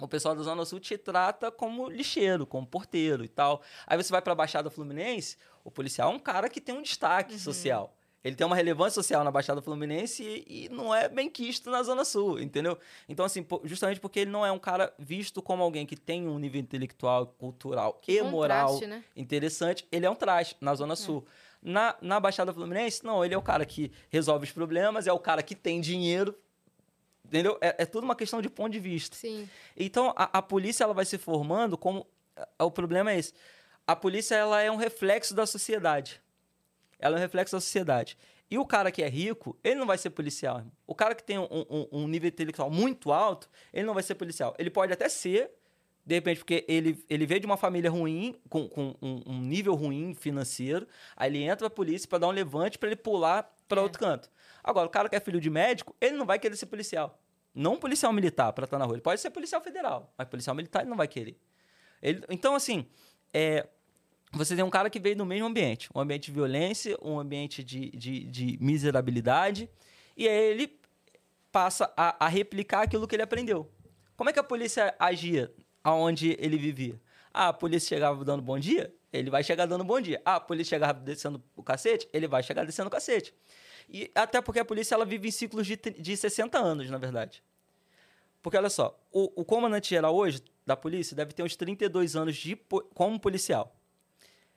o 0.00 0.06
pessoal 0.06 0.36
da 0.36 0.42
Zona 0.44 0.64
Sul 0.64 0.78
te 0.78 0.96
trata 0.96 1.50
como 1.50 1.90
lixeiro, 1.90 2.46
como 2.46 2.64
porteiro 2.64 3.24
e 3.24 3.28
tal. 3.28 3.60
Aí 3.84 3.96
você 3.96 4.12
vai 4.12 4.22
pra 4.22 4.32
Baixada 4.32 4.70
Fluminense, 4.70 5.36
o 5.64 5.72
policial 5.72 6.12
é 6.12 6.14
um 6.14 6.20
cara 6.20 6.48
que 6.48 6.60
tem 6.60 6.72
um 6.72 6.82
destaque 6.82 7.36
social. 7.36 7.92
Ele 8.22 8.36
tem 8.36 8.46
uma 8.46 8.54
relevância 8.56 8.94
social 9.02 9.24
na 9.24 9.30
Baixada 9.30 9.62
Fluminense 9.62 10.22
e, 10.46 10.66
e 10.66 10.68
não 10.68 10.94
é 10.94 11.08
bem 11.08 11.30
quisto 11.30 11.70
na 11.70 11.82
Zona 11.82 12.04
Sul, 12.04 12.38
entendeu? 12.38 12.76
Então, 13.08 13.24
assim, 13.24 13.46
justamente 13.64 13.98
porque 13.98 14.20
ele 14.20 14.30
não 14.30 14.44
é 14.44 14.52
um 14.52 14.58
cara 14.58 14.92
visto 14.98 15.40
como 15.40 15.62
alguém 15.62 15.86
que 15.86 15.96
tem 15.96 16.28
um 16.28 16.38
nível 16.38 16.60
intelectual, 16.60 17.28
cultural 17.38 17.98
e 18.06 18.22
moral 18.30 18.68
né? 18.86 19.04
interessante, 19.16 19.86
ele 19.90 20.04
é 20.04 20.10
um 20.10 20.14
traje 20.14 20.54
na 20.60 20.74
Zona 20.74 20.96
Sul. 20.96 21.24
Na, 21.62 21.94
na 22.00 22.20
Baixada 22.20 22.52
Fluminense, 22.52 23.04
não, 23.04 23.24
ele 23.24 23.34
é 23.34 23.38
o 23.38 23.42
cara 23.42 23.64
que 23.64 23.90
resolve 24.10 24.44
os 24.46 24.52
problemas, 24.52 25.06
é 25.06 25.12
o 25.12 25.18
cara 25.18 25.42
que 25.42 25.54
tem 25.54 25.80
dinheiro, 25.80 26.34
entendeu? 27.24 27.56
É, 27.60 27.76
é 27.82 27.86
tudo 27.86 28.04
uma 28.04 28.16
questão 28.16 28.40
de 28.42 28.48
ponto 28.50 28.70
de 28.72 28.80
vista. 28.80 29.16
Sim. 29.16 29.48
Então, 29.76 30.12
a, 30.16 30.38
a 30.38 30.42
polícia 30.42 30.84
ela 30.84 30.94
vai 30.94 31.04
se 31.04 31.18
formando 31.18 31.76
como... 31.76 32.06
a- 32.58 32.64
O 32.64 32.70
problema 32.70 33.12
é 33.12 33.18
esse. 33.18 33.32
A 33.86 33.96
polícia 33.96 34.34
ela 34.34 34.60
é 34.60 34.70
um 34.70 34.76
reflexo 34.76 35.34
da 35.34 35.46
sociedade. 35.46 36.20
Ela 37.00 37.16
é 37.16 37.18
um 37.18 37.20
reflexo 37.20 37.56
da 37.56 37.60
sociedade. 37.60 38.16
E 38.50 38.58
o 38.58 38.66
cara 38.66 38.90
que 38.90 39.02
é 39.02 39.08
rico, 39.08 39.56
ele 39.62 39.76
não 39.76 39.86
vai 39.86 39.96
ser 39.98 40.10
policial. 40.10 40.58
irmão. 40.58 40.72
O 40.86 40.94
cara 40.94 41.14
que 41.14 41.22
tem 41.22 41.38
um, 41.38 41.44
um- 41.50 41.88
um 41.92 42.08
nível 42.08 42.28
intelectual 42.28 42.70
muito 42.70 43.12
alto, 43.12 43.48
ele 43.72 43.86
não 43.86 43.94
vai 43.94 44.02
ser 44.02 44.14
policial. 44.16 44.54
Ele 44.58 44.70
pode 44.70 44.92
até 44.92 45.08
ser, 45.08 45.50
de 46.04 46.14
repente, 46.16 46.38
porque 46.38 46.64
ele, 46.66 47.04
ele 47.08 47.26
veio 47.26 47.40
de 47.40 47.46
uma 47.46 47.56
família 47.56 47.88
ruim, 47.90 48.34
com, 48.48 48.68
com 48.68 48.94
um, 49.00 49.22
um 49.26 49.40
nível 49.40 49.74
ruim 49.74 50.14
financeiro, 50.14 50.86
aí 51.16 51.30
ele 51.30 51.42
entra 51.44 51.68
pra 51.68 51.70
polícia 51.70 52.08
para 52.08 52.18
dar 52.18 52.28
um 52.28 52.32
levante 52.32 52.76
para 52.78 52.88
ele 52.88 52.96
pular 52.96 53.54
para 53.68 53.80
É. 53.80 53.84
outro 53.84 54.00
canto. 54.00 54.28
Agora, 54.64 54.86
o 54.86 54.90
cara 54.90 55.08
que 55.08 55.14
é 55.16 55.20
filho 55.20 55.40
de 55.40 55.48
médico, 55.48 55.94
ele 56.00 56.16
não 56.16 56.26
vai 56.26 56.38
querer 56.38 56.56
ser 56.56 56.66
policial. 56.66 57.18
Não 57.54 57.76
policial 57.76 58.12
militar 58.12 58.52
para 58.52 58.64
estar 58.64 58.78
na 58.78 58.84
rua. 58.84 58.94
Ele 58.94 59.00
pode 59.02 59.20
ser 59.20 59.30
policial 59.30 59.60
federal, 59.62 60.12
mas 60.18 60.28
policial 60.28 60.54
militar 60.56 60.80
ele 60.80 60.90
não 60.90 60.96
vai 60.96 61.06
querer. 61.08 61.38
Ele- 62.02 62.24
então, 62.28 62.54
assim, 62.54 62.86
é, 63.32 63.68
você 64.32 64.54
tem 64.54 64.64
um 64.64 64.70
cara 64.70 64.88
que 64.88 65.00
veio 65.00 65.16
do 65.16 65.26
mesmo 65.26 65.46
ambiente. 65.46 65.88
Um 65.94 66.00
ambiente 66.00 66.26
de 66.26 66.32
violência, 66.32 66.96
um 67.02 67.18
ambiente 67.18 67.64
de, 67.64 67.90
de, 67.90 68.24
de 68.24 68.58
miserabilidade. 68.60 69.68
E 70.16 70.28
aí 70.28 70.50
ele 70.50 70.80
passa 71.50 71.92
a, 71.96 72.26
a 72.26 72.28
replicar 72.28 72.82
aquilo 72.82 73.08
que 73.08 73.16
ele 73.16 73.22
aprendeu. 73.22 73.70
Como 74.16 74.30
é 74.30 74.32
que 74.32 74.38
a 74.38 74.44
polícia 74.44 74.94
agia 74.98 75.52
aonde 75.82 76.36
ele 76.38 76.56
vivia? 76.56 77.00
Ah, 77.32 77.48
a 77.48 77.52
polícia 77.52 77.88
chegava 77.88 78.24
dando 78.24 78.42
bom 78.42 78.58
dia? 78.58 78.94
Ele 79.12 79.30
vai 79.30 79.42
chegar 79.42 79.66
dando 79.66 79.82
bom 79.82 80.00
dia. 80.00 80.20
Ah, 80.24 80.36
a 80.36 80.40
polícia 80.40 80.76
chegava 80.76 81.00
descendo 81.00 81.42
o 81.56 81.62
cacete? 81.62 82.08
Ele 82.12 82.28
vai 82.28 82.42
chegar 82.42 82.64
descendo 82.64 82.88
o 82.88 82.90
cacete. 82.90 83.34
E 83.88 84.10
até 84.14 84.40
porque 84.40 84.60
a 84.60 84.64
polícia 84.64 84.94
ela 84.94 85.04
vive 85.04 85.28
em 85.28 85.30
ciclos 85.32 85.66
de, 85.66 85.76
de 85.76 86.16
60 86.16 86.58
anos, 86.58 86.88
na 86.88 86.98
verdade. 86.98 87.42
Porque 88.40 88.56
olha 88.56 88.70
só, 88.70 88.98
o, 89.10 89.40
o 89.40 89.44
comandante-geral 89.44 90.14
hoje 90.14 90.42
da 90.64 90.76
polícia 90.76 91.16
deve 91.16 91.32
ter 91.32 91.42
uns 91.42 91.56
32 91.56 92.14
anos 92.14 92.36
de, 92.36 92.56
como 92.94 93.18
policial. 93.18 93.79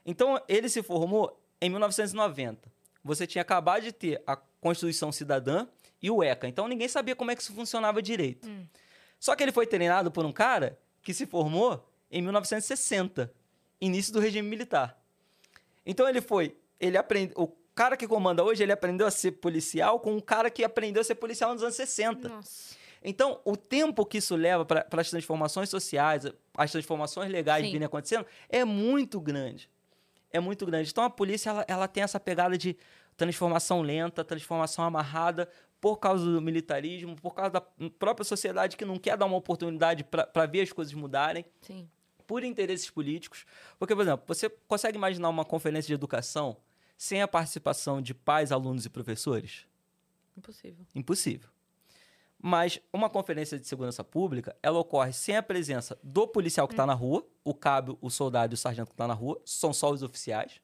Então, 0.05 0.41
ele 0.47 0.67
se 0.69 0.83
formou 0.83 1.39
em 1.61 1.69
1990. 1.69 2.71
Você 3.03 3.27
tinha 3.27 3.41
acabado 3.41 3.83
de 3.83 3.91
ter 3.91 4.21
a 4.25 4.35
Constituição 4.35 5.11
Cidadã 5.11 5.67
e 6.01 6.09
o 6.09 6.23
ECA. 6.23 6.47
Então, 6.47 6.67
ninguém 6.67 6.87
sabia 6.87 7.15
como 7.15 7.31
é 7.31 7.35
que 7.35 7.41
isso 7.41 7.53
funcionava 7.53 8.01
direito. 8.01 8.47
Só 9.19 9.35
que 9.35 9.43
ele 9.43 9.51
foi 9.51 9.65
treinado 9.65 10.11
por 10.11 10.25
um 10.25 10.31
cara 10.31 10.77
que 11.01 11.13
se 11.13 11.25
formou 11.25 11.89
em 12.11 12.21
1960, 12.21 13.33
início 13.79 14.13
do 14.13 14.19
regime 14.19 14.47
militar. 14.47 14.97
Então, 15.85 16.07
ele 16.07 16.21
foi... 16.21 16.55
Ele 16.79 16.97
aprende, 16.97 17.33
o 17.37 17.47
cara 17.73 17.95
que 17.95 18.07
comanda 18.07 18.43
hoje, 18.43 18.61
ele 18.61 18.71
aprendeu 18.71 19.07
a 19.07 19.11
ser 19.11 19.31
policial 19.33 19.99
com 19.99 20.13
um 20.13 20.19
cara 20.19 20.49
que 20.49 20.63
aprendeu 20.63 21.01
a 21.01 21.03
ser 21.03 21.15
policial 21.15 21.53
nos 21.53 21.63
anos 21.63 21.75
60. 21.75 22.27
Nossa. 22.27 22.75
Então, 23.03 23.39
o 23.43 23.57
tempo 23.57 24.05
que 24.05 24.17
isso 24.19 24.35
leva 24.35 24.65
para 24.65 24.87
as 24.91 25.09
transformações 25.09 25.69
sociais, 25.69 26.25
as 26.57 26.71
transformações 26.71 27.29
legais 27.29 27.65
Sim. 27.65 27.71
virem 27.71 27.85
acontecendo, 27.85 28.25
é 28.47 28.63
muito 28.63 29.19
grande. 29.19 29.69
É 30.33 30.39
muito 30.39 30.65
grande. 30.65 30.89
Então, 30.89 31.03
a 31.03 31.09
polícia 31.09 31.51
ela, 31.51 31.65
ela 31.67 31.87
tem 31.87 32.03
essa 32.03 32.19
pegada 32.19 32.57
de 32.57 32.75
transformação 33.15 33.81
lenta, 33.81 34.23
transformação 34.23 34.83
amarrada, 34.83 35.47
por 35.79 35.97
causa 35.97 36.25
do 36.25 36.41
militarismo, 36.41 37.15
por 37.15 37.33
causa 37.33 37.51
da 37.51 37.61
própria 37.99 38.23
sociedade 38.23 38.75
que 38.75 38.85
não 38.85 38.97
quer 38.97 39.15
dar 39.15 39.25
uma 39.25 39.37
oportunidade 39.37 40.03
para 40.03 40.45
ver 40.45 40.61
as 40.61 40.71
coisas 40.71 40.93
mudarem, 40.93 41.45
Sim. 41.61 41.87
por 42.25 42.43
interesses 42.43 42.89
políticos. 42.89 43.45
Porque, 43.77 43.93
por 43.93 44.01
exemplo, 44.01 44.23
você 44.25 44.49
consegue 44.49 44.97
imaginar 44.97 45.29
uma 45.29 45.45
conferência 45.45 45.87
de 45.87 45.93
educação 45.93 46.57
sem 46.97 47.21
a 47.21 47.27
participação 47.27 48.01
de 48.01 48.13
pais, 48.13 48.51
alunos 48.51 48.85
e 48.85 48.89
professores? 48.89 49.67
Impossível. 50.37 50.85
Impossível. 50.95 51.49
Mas 52.45 52.77
uma 52.91 53.09
conferência 53.09 53.57
de 53.57 53.65
segurança 53.65 54.03
pública, 54.03 54.53
ela 54.61 54.77
ocorre 54.77 55.13
sem 55.13 55.37
a 55.37 55.41
presença 55.41 55.97
do 56.03 56.27
policial 56.27 56.67
que 56.67 56.73
está 56.73 56.85
na 56.85 56.93
rua, 56.93 57.25
o 57.41 57.53
cabo, 57.53 57.97
o 58.01 58.09
soldado 58.09 58.53
e 58.53 58.55
o 58.55 58.57
sargento 58.57 58.87
que 58.89 58.93
está 58.95 59.07
na 59.07 59.13
rua, 59.13 59.41
são 59.45 59.71
só 59.71 59.89
os 59.89 60.03
oficiais. 60.03 60.59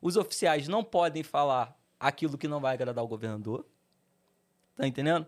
Os 0.00 0.16
oficiais 0.16 0.66
não 0.66 0.82
podem 0.82 1.22
falar 1.22 1.78
aquilo 1.98 2.38
que 2.38 2.48
não 2.48 2.58
vai 2.58 2.72
agradar 2.72 3.04
o 3.04 3.06
governador. 3.06 3.66
Tá 4.74 4.86
entendendo? 4.86 5.26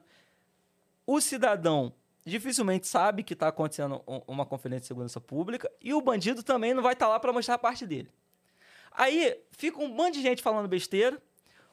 O 1.06 1.20
cidadão 1.20 1.92
dificilmente 2.24 2.86
sabe 2.86 3.22
que 3.22 3.34
está 3.34 3.48
acontecendo 3.48 4.02
um- 4.08 4.22
uma 4.26 4.46
conferência 4.46 4.80
de 4.80 4.86
segurança 4.86 5.20
pública 5.20 5.70
e 5.78 5.92
o 5.92 6.00
bandido 6.00 6.42
também 6.42 6.72
não 6.72 6.82
vai 6.82 6.94
estar 6.94 7.06
lá 7.08 7.20
para 7.20 7.34
mostrar 7.34 7.56
a 7.56 7.58
parte 7.58 7.86
dele. 7.86 8.10
Aí 8.92 9.38
fica 9.50 9.78
um 9.78 9.88
monte 9.88 10.14
de 10.14 10.22
gente 10.22 10.42
falando 10.42 10.66
besteira, 10.68 11.20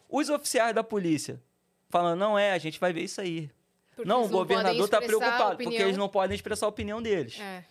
os 0.10 0.30
oficiais 0.30 0.76
da 0.76 0.84
polícia 0.84 1.42
falando, 1.90 2.20
não 2.20 2.38
é, 2.38 2.52
a 2.52 2.58
gente 2.58 2.78
vai 2.82 2.92
ver 2.92 3.04
isso 3.04 3.22
aí. 3.22 3.50
Porque 4.00 4.08
não, 4.08 4.24
o 4.24 4.30
governador 4.30 4.86
está 4.86 5.02
preocupado, 5.02 5.58
porque 5.58 5.76
eles 5.76 5.98
não 5.98 6.08
podem 6.08 6.34
expressar 6.34 6.68
a 6.68 6.70
opinião 6.70 7.02
deles. 7.02 7.38
É. 7.40 7.66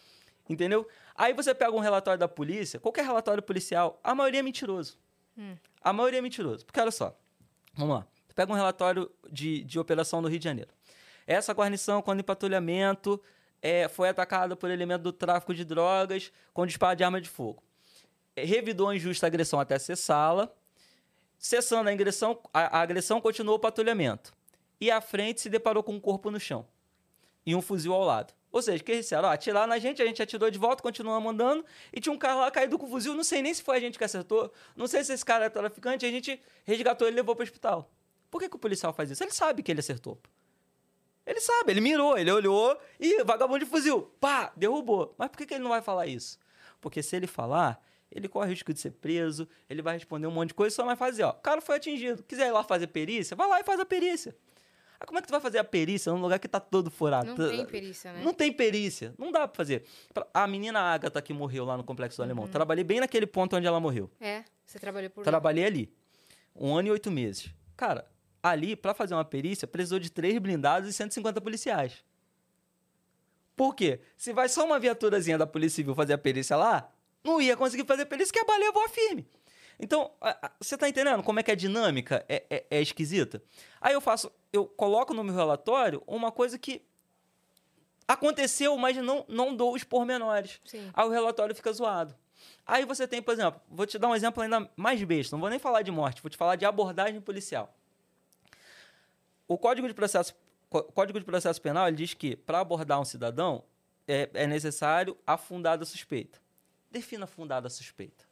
Entendeu? 0.48 0.86
Aí 1.14 1.32
você 1.32 1.55
pega 1.55 1.72
um 1.72 1.80
relatório 1.80 2.18
da 2.18 2.28
polícia, 2.28 2.78
qualquer 2.78 3.05
relatório 3.05 3.42
policial, 3.42 3.98
a 4.05 4.14
maioria 4.14 4.40
é 4.40 4.42
mentiroso. 4.42 4.98
A 5.82 5.92
maioria 5.92 6.18
é 6.18 6.22
mentiroso. 6.22 6.66
Porque 6.66 6.78
olha 6.78 6.90
só, 6.90 7.16
vamos 7.72 7.96
lá. 7.96 8.06
Você 8.26 8.34
pega 8.34 8.52
um 8.52 8.55
relatório 8.55 9.10
de, 9.30 9.62
de 9.64 9.78
operação 9.78 10.20
no 10.20 10.28
Rio 10.28 10.38
de 10.38 10.44
Janeiro. 10.44 10.70
Essa 11.26 11.52
guarnição, 11.52 12.02
quando 12.02 12.20
em 12.20 12.24
patrulhamento, 12.24 13.20
é, 13.62 13.88
foi 13.88 14.09
atacada 14.10 14.55
por 14.55 14.70
elemento 14.70 15.02
do 15.02 15.12
tráfico 15.12 15.55
de 15.55 15.64
drogas 15.64 16.30
com 16.52 16.66
disparo 16.66 16.96
de 16.96 17.05
arma 17.05 17.20
de 17.20 17.28
fogo. 17.28 17.62
É, 18.36 18.44
revidou 18.44 18.88
a 18.88 18.96
injusta 18.96 19.26
agressão 19.26 19.59
até 19.59 19.78
cessá-la. 19.78 20.50
Cessando 21.38 21.88
a 21.88 21.92
agressão, 21.92 22.38
a, 22.52 22.78
a 22.78 22.80
agressão 22.80 23.20
continuou 23.20 23.56
o 23.56 23.60
patrulhamento. 23.60 24.34
E 24.80 24.90
à 24.90 25.00
frente 25.00 25.40
se 25.40 25.48
deparou 25.48 25.82
com 25.82 25.92
um 25.92 26.00
corpo 26.00 26.30
no 26.30 26.38
chão 26.38 26.66
e 27.44 27.55
um 27.55 27.62
fuzil 27.62 27.92
ao 27.94 28.05
lado. 28.05 28.34
Ou 28.50 28.62
seja, 28.62 28.82
que 28.82 28.92
eles 28.92 29.05
disseram, 29.05 29.28
ó, 29.28 29.32
atiraram 29.32 29.66
na 29.66 29.78
gente, 29.78 30.00
a 30.02 30.06
gente 30.06 30.22
atirou 30.22 30.50
de 30.50 30.59
volta, 30.59 30.82
continuamos 30.82 31.32
andando, 31.32 31.64
e 31.92 32.00
tinha 32.00 32.12
um 32.12 32.18
cara 32.18 32.34
lá 32.34 32.50
caído 32.50 32.78
com 32.78 32.86
o 32.86 32.88
fuzil, 32.88 33.14
não 33.14 33.24
sei 33.24 33.42
nem 33.42 33.52
se 33.52 33.62
foi 33.62 33.76
a 33.76 33.80
gente 33.80 33.98
que 33.98 34.05
acertou, 34.05 34.52
não 34.74 34.86
sei 34.86 35.05
se 35.05 35.12
esse 35.12 35.24
cara 35.24 35.46
é 35.46 35.48
traficante, 35.48 36.06
a 36.06 36.10
gente 36.10 36.40
resgatou 36.64 37.06
ele 37.06 37.16
e 37.16 37.20
levou 37.20 37.34
para 37.34 37.42
o 37.42 37.44
hospital. 37.44 37.90
Por 38.30 38.40
que, 38.40 38.48
que 38.48 38.56
o 38.56 38.59
policial 38.59 38.92
faz 38.92 39.10
isso? 39.10 39.22
Ele 39.22 39.32
sabe 39.32 39.62
que 39.62 39.70
ele 39.70 39.80
acertou. 39.80 40.18
Ele 41.26 41.40
sabe, 41.40 41.72
ele 41.72 41.80
mirou, 41.80 42.16
ele 42.16 42.30
olhou 42.30 42.78
e 42.98 43.22
vagabundo 43.22 43.60
de 43.60 43.66
fuzil, 43.66 44.02
pá, 44.18 44.50
derrubou. 44.56 45.14
Mas 45.18 45.28
por 45.28 45.38
que, 45.38 45.46
que 45.46 45.55
ele 45.55 45.62
não 45.62 45.70
vai 45.70 45.82
falar 45.82 46.06
isso? 46.06 46.38
Porque 46.80 47.02
se 47.02 47.14
ele 47.16 47.26
falar, 47.26 47.82
ele 48.10 48.28
corre 48.28 48.46
o 48.46 48.50
risco 48.50 48.72
de 48.72 48.80
ser 48.80 48.92
preso, 48.92 49.46
ele 49.68 49.82
vai 49.82 49.94
responder 49.94 50.26
um 50.26 50.30
monte 50.30 50.48
de 50.48 50.55
coisa 50.55 50.74
só 50.74 50.84
vai 50.84 50.96
fazer, 50.96 51.24
ó, 51.24 51.30
o 51.30 51.34
cara 51.34 51.60
foi 51.60 51.76
atingido, 51.76 52.22
quiser 52.22 52.48
ir 52.48 52.52
lá 52.52 52.64
fazer 52.64 52.86
perícia, 52.86 53.36
vai 53.36 53.46
lá 53.46 53.60
e 53.60 53.64
faz 53.64 53.78
a 53.78 53.84
perícia. 53.84 54.34
Ah, 55.01 55.07
como 55.07 55.19
é 55.19 55.23
que 55.23 55.29
tu 55.29 55.31
vai 55.31 55.41
fazer 55.41 55.59
a 55.59 55.65
perícia 55.65 56.12
num 56.12 56.20
lugar 56.20 56.39
que 56.41 56.49
tá 56.49 56.59
todo 56.59 56.91
furado? 56.91 57.27
Não 57.29 57.37
Tá- 57.37 57.49
tem 57.49 57.65
perícia, 57.66 58.12
né? 58.12 58.23
Não 58.25 58.35
tem 58.35 58.53
perícia. 58.53 59.15
Não 59.16 59.31
dá 59.31 59.47
pra 59.47 59.57
fazer. 59.57 59.85
A 60.35 60.47
menina 60.49 60.81
Agatha 60.81 61.23
que 61.23 61.33
morreu 61.33 61.65
lá 61.65 61.77
no 61.77 61.85
Complexo 61.85 62.16
do 62.16 62.23
Alemão. 62.25 62.49
Trabalhei 62.49 62.83
bem 62.83 62.99
naquele 62.99 63.27
ponto 63.27 63.55
onde 63.57 63.66
ela 63.66 63.79
morreu. 63.79 64.11
É, 64.20 64.43
você 64.66 64.79
trabalhou 64.79 65.09
por 65.11 65.20
lá. 65.20 65.25
Trabalhei 65.25 65.65
ali. 65.65 65.93
Um 66.55 66.75
ano 66.77 66.89
e 66.89 66.91
oito 66.91 67.11
meses. 67.12 67.49
Cara, 67.77 68.11
ali, 68.43 68.75
pra 68.75 68.93
fazer 68.93 69.15
uma 69.15 69.25
perícia, 69.25 69.69
precisou 69.69 70.01
de 70.01 70.11
três 70.11 70.37
blindados 70.39 70.91
e 70.91 70.93
150 70.93 71.41
policiais. 71.41 72.05
Por 73.55 73.75
quê? 73.75 74.01
Se 74.16 74.33
vai 74.33 74.49
só 74.49 74.65
uma 74.65 74.79
viaturazinha 74.79 75.39
da 75.39 75.47
Polícia 75.47 75.77
Civil 75.77 75.95
fazer 75.95 76.12
a 76.15 76.19
perícia 76.19 76.57
lá, 76.57 76.91
não 77.25 77.41
ia 77.41 77.57
conseguir 77.57 77.85
fazer 77.85 78.03
a 78.03 78.07
perícia 78.07 78.33
que 78.33 78.39
a 78.41 78.45
baleia 78.45 78.73
voa 78.73 78.89
firme. 78.89 79.27
Então, 79.80 80.10
você 80.60 80.76
tá 80.76 80.88
entendendo 80.88 81.22
como 81.22 81.38
é 81.38 81.42
que 81.42 81.50
a 81.50 81.55
dinâmica 81.55 82.24
é, 82.28 82.44
é- 82.50 82.66
é 82.70 82.82
esquisita? 82.82 83.40
Aí 83.80 83.94
eu 83.94 84.00
faço, 84.00 84.30
eu 84.52 84.66
coloco 84.66 85.14
no 85.14 85.22
meu 85.22 85.34
relatório 85.34 86.02
uma 86.06 86.32
coisa 86.32 86.59
que 86.59 86.82
aconteceu, 88.06 88.76
mas 88.76 88.96
não, 88.96 89.24
não 89.28 89.55
dou 89.55 89.74
os 89.74 89.84
pormenores. 89.84 90.60
Sim. 90.64 90.90
Aí 90.92 91.06
o 91.06 91.10
relatório 91.10 91.55
fica 91.55 91.72
zoado. 91.72 92.14
Aí 92.66 92.84
você 92.84 93.06
tem, 93.06 93.22
por 93.22 93.32
exemplo, 93.32 93.60
vou 93.68 93.86
te 93.86 93.98
dar 93.98 94.09
um 94.09 94.14
exemplo 94.14 94.42
ainda 94.42 94.68
mais 94.76 95.02
besta, 95.05 95.34
não 95.36 95.40
vou 95.40 95.48
nem 95.50 95.59
falar 95.59 95.82
de 95.82 95.90
morte, 95.90 96.20
vou 96.22 96.28
te 96.30 96.36
falar 96.36 96.56
de 96.56 96.64
abordagem 96.64 97.20
policial. 97.20 97.74
O 99.46 99.56
Código 99.56 99.88
de 99.88 99.94
Processo, 99.94 100.34
Código 100.68 101.18
de 101.18 101.24
Processo 101.24 101.60
Penal 101.62 101.88
ele 101.88 101.96
diz 101.96 102.12
que 102.14 102.36
para 102.36 102.60
abordar 102.60 103.00
um 103.00 103.05
cidadão 103.05 103.64
é, 104.06 104.28
é 104.34 104.46
necessário 104.46 105.16
a 105.26 105.36
fundada 105.38 105.84
suspeita. 105.84 106.38
Defina 106.90 107.24
a 107.24 107.26
fundada 107.26 107.70
suspeita. 107.70 108.24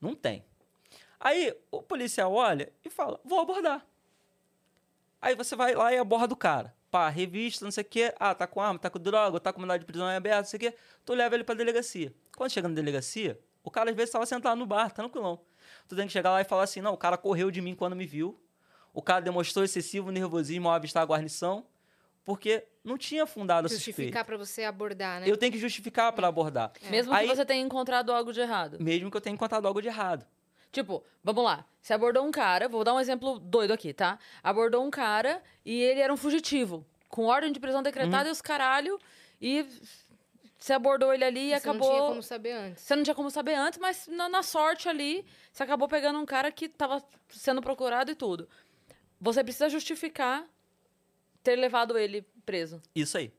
Não 0.00 0.14
tem. 0.14 0.44
Aí 1.20 1.54
o 1.70 1.82
policial 1.82 2.32
olha 2.32 2.72
e 2.82 2.88
fala: 2.88 3.20
vou 3.24 3.40
abordar. 3.40 3.86
Aí 5.20 5.34
você 5.34 5.54
vai 5.54 5.74
lá 5.74 5.92
e 5.92 5.98
aborda 5.98 6.32
o 6.32 6.36
cara. 6.36 6.74
Pá, 6.90 7.08
revista, 7.08 7.64
não 7.64 7.70
sei 7.70 7.82
o 7.82 7.86
quê. 7.86 8.14
Ah, 8.18 8.34
tá 8.34 8.46
com 8.46 8.60
arma, 8.60 8.78
tá 8.78 8.88
com 8.88 8.98
droga, 8.98 9.38
tá 9.38 9.52
com 9.52 9.60
mandado 9.60 9.80
de 9.80 9.84
prisão 9.86 10.10
em 10.10 10.16
aberto, 10.16 10.38
não 10.38 10.44
sei 10.46 10.56
o 10.56 10.60
quê. 10.60 10.74
Tu 11.04 11.14
leva 11.14 11.34
ele 11.34 11.44
pra 11.44 11.54
delegacia. 11.54 12.12
Quando 12.36 12.50
chega 12.50 12.66
na 12.66 12.74
delegacia, 12.74 13.38
o 13.62 13.70
cara 13.70 13.90
às 13.90 13.96
vezes 13.96 14.08
estava 14.08 14.24
sentado 14.24 14.58
no 14.58 14.66
bar, 14.66 14.90
tranquilão. 14.90 15.38
Tu 15.86 15.94
tem 15.94 16.06
que 16.06 16.12
chegar 16.12 16.30
lá 16.30 16.40
e 16.40 16.44
falar 16.44 16.64
assim: 16.64 16.80
não, 16.80 16.94
o 16.94 16.96
cara 16.96 17.18
correu 17.18 17.50
de 17.50 17.60
mim 17.60 17.74
quando 17.74 17.94
me 17.94 18.06
viu. 18.06 18.40
O 18.92 19.02
cara 19.02 19.20
demonstrou 19.20 19.64
excessivo 19.64 20.10
nervosismo 20.10 20.68
ao 20.68 20.74
avistar 20.74 21.02
a 21.02 21.06
guarnição, 21.06 21.64
porque 22.24 22.64
não 22.82 22.98
tinha 22.98 23.24
fundado 23.24 23.66
a 23.66 23.68
suspeita. 23.68 24.00
Justificar 24.00 24.24
pra 24.24 24.36
você 24.36 24.64
abordar, 24.64 25.20
né? 25.20 25.30
Eu 25.30 25.36
tenho 25.36 25.52
que 25.52 25.58
justificar 25.58 26.12
pra 26.12 26.26
abordar. 26.26 26.72
Mesmo 26.90 27.12
Aí- 27.12 27.28
que 27.28 27.36
você 27.36 27.44
tenha 27.44 27.62
encontrado 27.62 28.10
algo 28.10 28.32
de 28.32 28.40
errado. 28.40 28.78
Mesmo 28.80 29.10
que 29.10 29.16
eu 29.16 29.20
tenha 29.20 29.34
encontrado 29.34 29.66
algo 29.68 29.80
de 29.80 29.86
errado. 29.86 30.26
Tipo, 30.72 31.04
vamos 31.22 31.42
lá. 31.44 31.64
Você 31.82 31.92
abordou 31.94 32.24
um 32.24 32.30
cara, 32.30 32.68
vou 32.68 32.84
dar 32.84 32.94
um 32.94 33.00
exemplo 33.00 33.38
doido 33.38 33.72
aqui, 33.72 33.92
tá? 33.92 34.18
Abordou 34.42 34.84
um 34.84 34.90
cara 34.90 35.42
e 35.64 35.80
ele 35.80 36.00
era 36.00 36.12
um 36.12 36.16
fugitivo. 36.16 36.84
Com 37.08 37.24
ordem 37.24 37.50
de 37.52 37.58
prisão 37.58 37.82
decretada 37.82 38.24
Uhum. 38.24 38.28
e 38.28 38.32
os 38.32 38.40
caralho. 38.40 38.98
E 39.40 39.66
você 40.58 40.72
abordou 40.74 41.12
ele 41.12 41.24
ali 41.24 41.46
e 41.46 41.48
Você 41.50 41.54
acabou. 41.56 41.88
não 41.88 41.96
tinha 41.96 42.08
como 42.08 42.22
saber 42.22 42.52
antes. 42.52 42.82
Você 42.84 42.96
não 42.96 43.02
tinha 43.02 43.14
como 43.14 43.30
saber 43.30 43.54
antes, 43.54 43.78
mas 43.78 44.06
na, 44.06 44.28
na 44.28 44.42
sorte 44.42 44.88
ali, 44.88 45.24
você 45.52 45.62
acabou 45.62 45.88
pegando 45.88 46.18
um 46.18 46.26
cara 46.26 46.52
que 46.52 46.68
tava 46.68 47.02
sendo 47.30 47.60
procurado 47.62 48.10
e 48.10 48.14
tudo. 48.14 48.48
Você 49.20 49.42
precisa 49.42 49.68
justificar 49.68 50.44
ter 51.42 51.56
levado 51.56 51.98
ele 51.98 52.22
preso. 52.44 52.80
Isso 52.94 53.16
aí. 53.18 53.32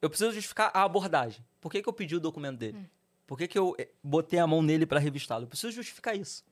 Eu 0.00 0.08
preciso 0.10 0.32
justificar 0.32 0.70
a 0.74 0.82
abordagem. 0.82 1.44
Por 1.60 1.70
que, 1.72 1.82
que 1.82 1.88
eu 1.88 1.92
pedi 1.92 2.14
o 2.16 2.20
documento 2.20 2.58
dele? 2.58 2.76
Hum. 2.78 2.86
Por 3.32 3.38
que, 3.38 3.48
que 3.48 3.58
eu 3.58 3.74
eh, 3.78 3.88
botei 4.04 4.38
a 4.38 4.46
mão 4.46 4.60
nele 4.60 4.84
para 4.84 5.00
revistá-lo? 5.00 5.44
Eu 5.44 5.48
preciso 5.48 5.72
justificar 5.72 6.14
isso. 6.14 6.44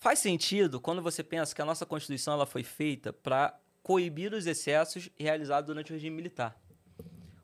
Faz 0.00 0.20
sentido 0.20 0.80
quando 0.80 1.02
você 1.02 1.22
pensa 1.22 1.54
que 1.54 1.60
a 1.60 1.66
nossa 1.66 1.84
Constituição 1.84 2.32
ela 2.32 2.46
foi 2.46 2.62
feita 2.62 3.12
para 3.12 3.54
coibir 3.82 4.32
os 4.32 4.46
excessos 4.46 5.10
realizados 5.18 5.66
durante 5.66 5.92
o 5.92 5.94
regime 5.94 6.16
militar. 6.16 6.58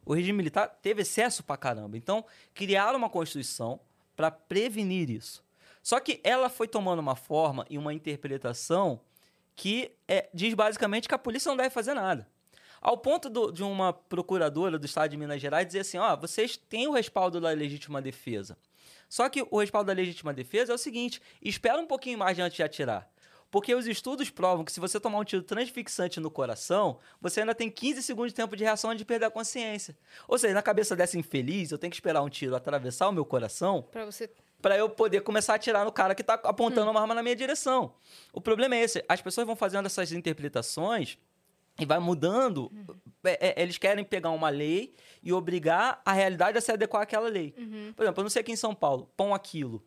O 0.02 0.14
regime 0.14 0.38
militar 0.38 0.78
teve 0.80 1.02
excesso 1.02 1.44
pra 1.44 1.58
caramba. 1.58 1.98
Então, 1.98 2.24
criaram 2.54 2.96
uma 2.96 3.10
Constituição 3.10 3.78
para 4.16 4.30
prevenir 4.30 5.10
isso. 5.10 5.44
Só 5.82 6.00
que 6.00 6.22
ela 6.24 6.48
foi 6.48 6.68
tomando 6.68 7.00
uma 7.00 7.16
forma 7.16 7.66
e 7.68 7.76
uma 7.76 7.92
interpretação 7.92 8.98
que 9.54 9.92
é, 10.08 10.30
diz 10.32 10.54
basicamente 10.54 11.06
que 11.06 11.14
a 11.14 11.18
polícia 11.18 11.50
não 11.50 11.56
deve 11.58 11.68
fazer 11.68 11.92
nada. 11.92 12.26
Ao 12.80 12.96
ponto 12.96 13.28
do- 13.28 13.50
de 13.52 13.62
uma 13.62 13.92
procuradora 13.92 14.78
do 14.78 14.86
estado 14.86 15.10
de 15.10 15.16
Minas 15.16 15.40
Gerais 15.40 15.66
dizer 15.66 15.80
assim: 15.80 15.98
ó, 15.98 16.16
vocês 16.16 16.56
têm 16.56 16.86
o 16.88 16.92
respaldo 16.92 17.40
da 17.40 17.50
legítima 17.50 18.00
defesa. 18.02 18.56
Só 19.08 19.28
que 19.28 19.46
o 19.50 19.58
respaldo 19.58 19.86
da 19.88 19.92
legítima 19.94 20.32
defesa 20.32 20.72
é 20.72 20.74
o 20.74 20.78
seguinte: 20.78 21.20
espera 21.42 21.78
um 21.80 21.86
pouquinho 21.86 22.18
mais 22.18 22.38
antes 22.38 22.56
de 22.56 22.62
atirar. 22.62 23.08
Porque 23.50 23.74
os 23.74 23.86
estudos 23.86 24.28
provam 24.28 24.62
que 24.62 24.70
se 24.70 24.78
você 24.78 25.00
tomar 25.00 25.18
um 25.18 25.24
tiro 25.24 25.42
transfixante 25.42 26.20
no 26.20 26.30
coração, 26.30 26.98
você 27.18 27.40
ainda 27.40 27.54
tem 27.54 27.70
15 27.70 28.02
segundos 28.02 28.30
de 28.32 28.36
tempo 28.36 28.54
de 28.54 28.62
reação 28.62 28.90
antes 28.90 28.98
de 28.98 29.06
perder 29.06 29.24
a 29.24 29.30
consciência. 29.30 29.96
Ou 30.28 30.38
seja, 30.38 30.52
na 30.52 30.60
cabeça 30.60 30.94
dessa 30.94 31.18
infeliz, 31.18 31.70
eu 31.70 31.78
tenho 31.78 31.90
que 31.90 31.96
esperar 31.96 32.20
um 32.20 32.28
tiro 32.28 32.54
atravessar 32.54 33.08
o 33.08 33.12
meu 33.12 33.24
coração 33.24 33.80
Pra 33.90 34.04
você. 34.04 34.30
para 34.60 34.76
eu 34.76 34.90
poder 34.90 35.22
começar 35.22 35.54
a 35.54 35.56
atirar 35.56 35.82
no 35.86 35.90
cara 35.90 36.14
que 36.14 36.22
tá 36.22 36.34
apontando 36.34 36.90
uma 36.90 37.00
arma 37.00 37.14
na 37.14 37.22
minha 37.22 37.34
direção. 37.34 37.94
O 38.34 38.40
problema 38.40 38.76
é 38.76 38.82
esse, 38.82 39.02
as 39.08 39.22
pessoas 39.22 39.46
vão 39.46 39.56
fazendo 39.56 39.86
essas 39.86 40.12
interpretações 40.12 41.16
e 41.78 41.84
vai 41.86 41.98
mudando. 41.98 42.70
É, 43.24 43.48
é, 43.60 43.62
eles 43.62 43.78
querem 43.78 44.04
pegar 44.04 44.30
uma 44.30 44.48
lei 44.48 44.94
e 45.22 45.32
obrigar 45.32 46.00
a 46.04 46.12
realidade 46.12 46.56
a 46.58 46.60
se 46.60 46.70
adequar 46.72 47.02
àquela 47.02 47.28
lei. 47.28 47.52
Por 47.94 48.02
exemplo, 48.02 48.20
eu 48.20 48.24
não 48.24 48.30
sei 48.30 48.40
aqui 48.40 48.52
em 48.52 48.56
São 48.56 48.74
Paulo, 48.74 49.10
pão 49.16 49.34
a 49.34 49.38
quilo. 49.38 49.84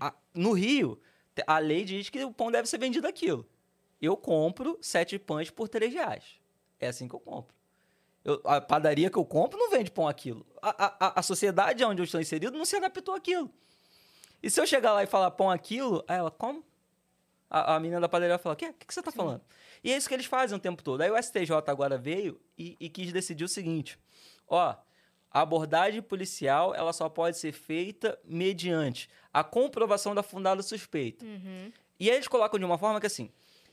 A- 0.00 0.14
no 0.34 0.52
Rio, 0.52 1.00
a 1.46 1.58
lei 1.58 1.84
diz 1.84 2.08
que 2.10 2.22
o 2.24 2.32
pão 2.32 2.50
deve 2.50 2.68
ser 2.68 2.78
vendido 2.78 3.06
a 3.06 3.12
quilo. 3.12 3.46
Eu 4.00 4.16
compro 4.16 4.78
sete 4.80 5.18
pães 5.18 5.50
por 5.50 5.68
três 5.68 5.92
reais. 5.92 6.24
É 6.78 6.88
assim 6.88 7.06
que 7.08 7.14
eu 7.14 7.20
compro. 7.20 7.54
Eu- 8.24 8.40
a 8.44 8.60
padaria 8.60 9.08
que 9.10 9.16
eu 9.16 9.24
compro 9.24 9.58
não 9.58 9.70
vende 9.70 9.90
pão 9.90 10.06
a 10.08 10.12
quilo. 10.14 10.46
A, 10.60 11.06
a- 11.06 11.20
a- 11.20 11.22
sociedade 11.22 11.82
onde 11.84 12.00
eu 12.00 12.04
estou 12.04 12.20
inserido 12.20 12.56
não 12.58 12.64
se 12.64 12.76
adaptou 12.76 13.14
àquilo. 13.14 13.50
E 14.42 14.50
se 14.50 14.60
eu 14.60 14.66
chegar 14.66 14.92
lá 14.92 15.02
e 15.02 15.06
falar 15.06 15.30
pão 15.32 15.50
a 15.50 15.58
quilo, 15.58 16.04
aí 16.08 16.18
ela, 16.18 16.30
como? 16.30 16.64
A, 17.48 17.74
a 17.76 17.80
menina 17.80 18.00
da 18.00 18.08
padaria 18.08 18.36
vai 18.36 18.42
falar, 18.42 18.54
o 18.54 18.56
quê? 18.56 18.66
O 18.66 18.74
que, 18.74 18.86
que 18.86 18.94
você 18.94 19.02
tá 19.02 19.10
falando? 19.12 19.42
E 19.82 19.92
é 19.92 19.96
isso 19.96 20.08
que 20.08 20.14
eles 20.14 20.26
fazem 20.26 20.56
o 20.56 20.60
tempo 20.60 20.82
todo. 20.82 21.00
Aí 21.00 21.10
o 21.10 21.22
STJ 21.22 21.52
agora 21.66 21.96
veio 21.96 22.40
e, 22.56 22.76
e 22.78 22.88
quis 22.88 23.12
decidir 23.12 23.44
o 23.44 23.48
seguinte. 23.48 23.98
Ó, 24.46 24.74
a 25.30 25.40
abordagem 25.40 26.02
policial, 26.02 26.74
ela 26.74 26.92
só 26.92 27.08
pode 27.08 27.38
ser 27.38 27.52
feita 27.52 28.18
mediante 28.24 29.08
a 29.32 29.44
comprovação 29.44 30.14
da 30.14 30.22
fundada 30.22 30.62
suspeita. 30.62 31.24
E 31.98 32.10
aí 32.10 32.16
eles 32.16 32.28
colocam 32.28 32.58
de 32.58 32.64
uma 32.64 32.78
forma 32.78 33.00
que 33.00 33.06
assim, 33.06 33.30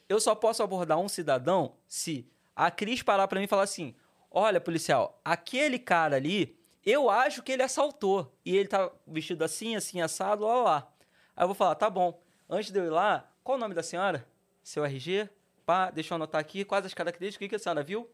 eu 0.08 0.20
só 0.20 0.36
posso 0.36 0.62
abordar 0.64 1.00
um 1.00 1.10
cidadão 1.10 1.76
se 1.88 2.30
a 2.56 2.70
Cris 2.72 3.02
parar 3.02 3.28
pra 3.28 3.40
mim 3.40 3.46
e 3.46 3.50
falar 3.50 3.64
assim: 3.64 3.96
olha, 4.30 4.62
policial, 4.62 5.20
aquele 5.26 5.80
cara 5.80 6.16
ali, 6.16 6.58
eu 6.86 7.10
acho 7.10 7.42
que 7.44 7.52
ele 7.52 7.64
assaltou. 7.64 8.34
E 8.46 8.56
ele 8.56 8.68
tá 8.68 8.92
vestido 9.06 9.44
assim, 9.44 9.76
assim, 9.76 10.00
assado, 10.02 10.46
lá, 10.46 10.62
lá. 10.62 10.92
Aí 11.36 11.44
eu 11.44 11.48
vou 11.48 11.56
falar, 11.56 11.76
tá 11.76 11.90
bom. 11.90 12.22
Antes 12.50 12.72
de 12.72 12.80
eu 12.80 12.86
ir 12.86 12.90
lá, 12.90 13.30
Qual 13.48 13.58
o 13.58 13.60
nome 13.62 13.74
da 13.74 13.82
senhora? 13.82 14.28
Seu 14.62 14.84
RG? 14.84 15.30
Pá, 15.68 15.92
deixa 15.92 16.14
eu 16.14 16.16
anotar 16.16 16.40
aqui. 16.40 16.64
Quais 16.64 16.86
as 16.86 16.94
características? 16.94 17.36
O 17.36 17.40
que 17.40 17.50
que 17.50 17.56
a 17.58 17.60
senhora 17.60 17.84
viu? 17.84 18.10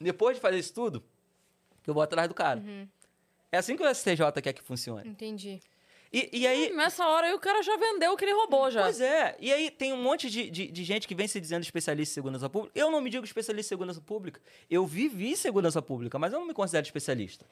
Depois 0.00 0.36
de 0.36 0.40
fazer 0.40 0.58
isso 0.58 0.72
tudo, 0.72 1.04
que 1.82 1.90
eu 1.90 1.92
vou 1.92 2.02
atrás 2.02 2.26
do 2.26 2.34
cara. 2.34 2.62
É 3.52 3.58
assim 3.58 3.76
que 3.76 3.82
o 3.82 3.94
STJ 3.94 4.40
quer 4.42 4.54
que 4.54 4.62
funcione. 4.62 5.06
Entendi. 5.06 5.60
E, 6.10 6.30
e 6.32 6.46
aí, 6.46 6.72
Nessa 6.72 7.06
hora 7.06 7.26
aí 7.26 7.34
o 7.34 7.38
cara 7.38 7.62
já 7.62 7.76
vendeu 7.76 8.12
o 8.12 8.16
que 8.16 8.24
ele 8.24 8.32
roubou 8.32 8.70
já. 8.70 8.84
Pois 8.84 9.02
é. 9.02 9.36
E 9.38 9.52
aí 9.52 9.70
tem 9.70 9.92
um 9.92 10.02
monte 10.02 10.30
de, 10.30 10.50
de, 10.50 10.68
de 10.68 10.84
gente 10.84 11.06
que 11.06 11.14
vem 11.14 11.28
se 11.28 11.38
dizendo 11.38 11.62
especialista 11.62 12.12
em 12.12 12.14
segurança 12.14 12.48
pública. 12.48 12.72
Eu 12.74 12.90
não 12.90 13.02
me 13.02 13.10
digo 13.10 13.22
especialista 13.22 13.68
em 13.68 13.76
segurança 13.76 14.00
pública. 14.00 14.40
Eu 14.70 14.86
vivi 14.86 15.36
segurança 15.36 15.82
pública, 15.82 16.18
mas 16.18 16.32
eu 16.32 16.40
não 16.40 16.46
me 16.46 16.54
considero 16.54 16.86
especialista. 16.86 17.44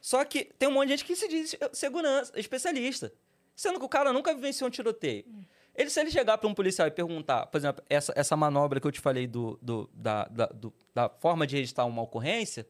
Só 0.00 0.24
que 0.24 0.44
tem 0.44 0.68
um 0.68 0.72
monte 0.72 0.86
de 0.86 0.92
gente 0.92 1.04
que 1.04 1.16
se 1.16 1.26
diz 1.26 1.56
segurança, 1.72 2.32
especialista. 2.38 3.12
Sendo 3.56 3.80
que 3.80 3.84
o 3.84 3.88
cara 3.88 4.12
nunca 4.12 4.32
vivenciou 4.32 4.68
um 4.68 4.70
tiroteio. 4.70 5.24
Ele, 5.80 5.88
se 5.90 5.98
ele 6.00 6.10
chegar 6.10 6.36
para 6.38 6.48
um 6.48 6.54
policial 6.54 6.86
e 6.86 6.90
perguntar, 6.90 7.46
por 7.46 7.56
exemplo, 7.58 7.82
essa, 7.88 8.12
essa 8.16 8.36
manobra 8.36 8.78
que 8.80 8.86
eu 8.86 8.92
te 8.92 9.00
falei 9.00 9.26
do, 9.26 9.58
do- 9.62 9.88
da, 9.94 10.24
da, 10.26 10.46
do- 10.46 10.72
da 10.94 11.08
forma 11.08 11.46
de 11.46 11.56
registrar 11.56 11.84
uma 11.86 12.02
ocorrência, 12.02 12.66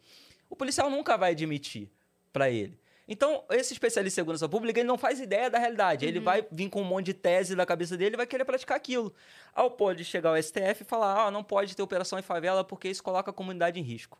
o 0.48 0.54
policial 0.54 0.88
nunca 0.88 1.16
vai 1.18 1.32
admitir 1.32 1.90
para 2.32 2.48
ele. 2.50 2.78
Então, 3.08 3.42
esse 3.50 3.72
especialista 3.72 4.14
em 4.14 4.22
segurança 4.22 4.48
pública, 4.48 4.78
ele 4.78 4.86
não 4.86 4.96
faz 4.96 5.18
ideia 5.18 5.50
da 5.50 5.58
realidade. 5.58 6.06
Ele 6.06 6.20
vai 6.20 6.46
vir 6.52 6.68
com 6.70 6.80
um 6.80 6.84
monte 6.84 7.06
de 7.06 7.14
tese 7.14 7.56
na 7.56 7.66
cabeça 7.66 7.96
dele 7.96 8.14
e 8.14 8.16
vai 8.16 8.26
querer 8.26 8.44
praticar 8.44 8.76
aquilo. 8.76 9.12
Ao 9.52 9.68
ponto 9.68 9.96
de 9.96 10.04
chegar 10.04 10.30
ao 10.30 10.40
STF 10.40 10.82
e 10.82 10.84
falar, 10.84 11.26
ah, 11.26 11.30
não 11.32 11.42
pode 11.42 11.74
ter 11.74 11.82
operação 11.82 12.16
em 12.20 12.22
favela 12.22 12.62
porque 12.62 12.88
isso 12.88 13.02
coloca 13.02 13.30
a 13.30 13.34
comunidade 13.34 13.80
em 13.80 13.82
risco. 13.82 14.16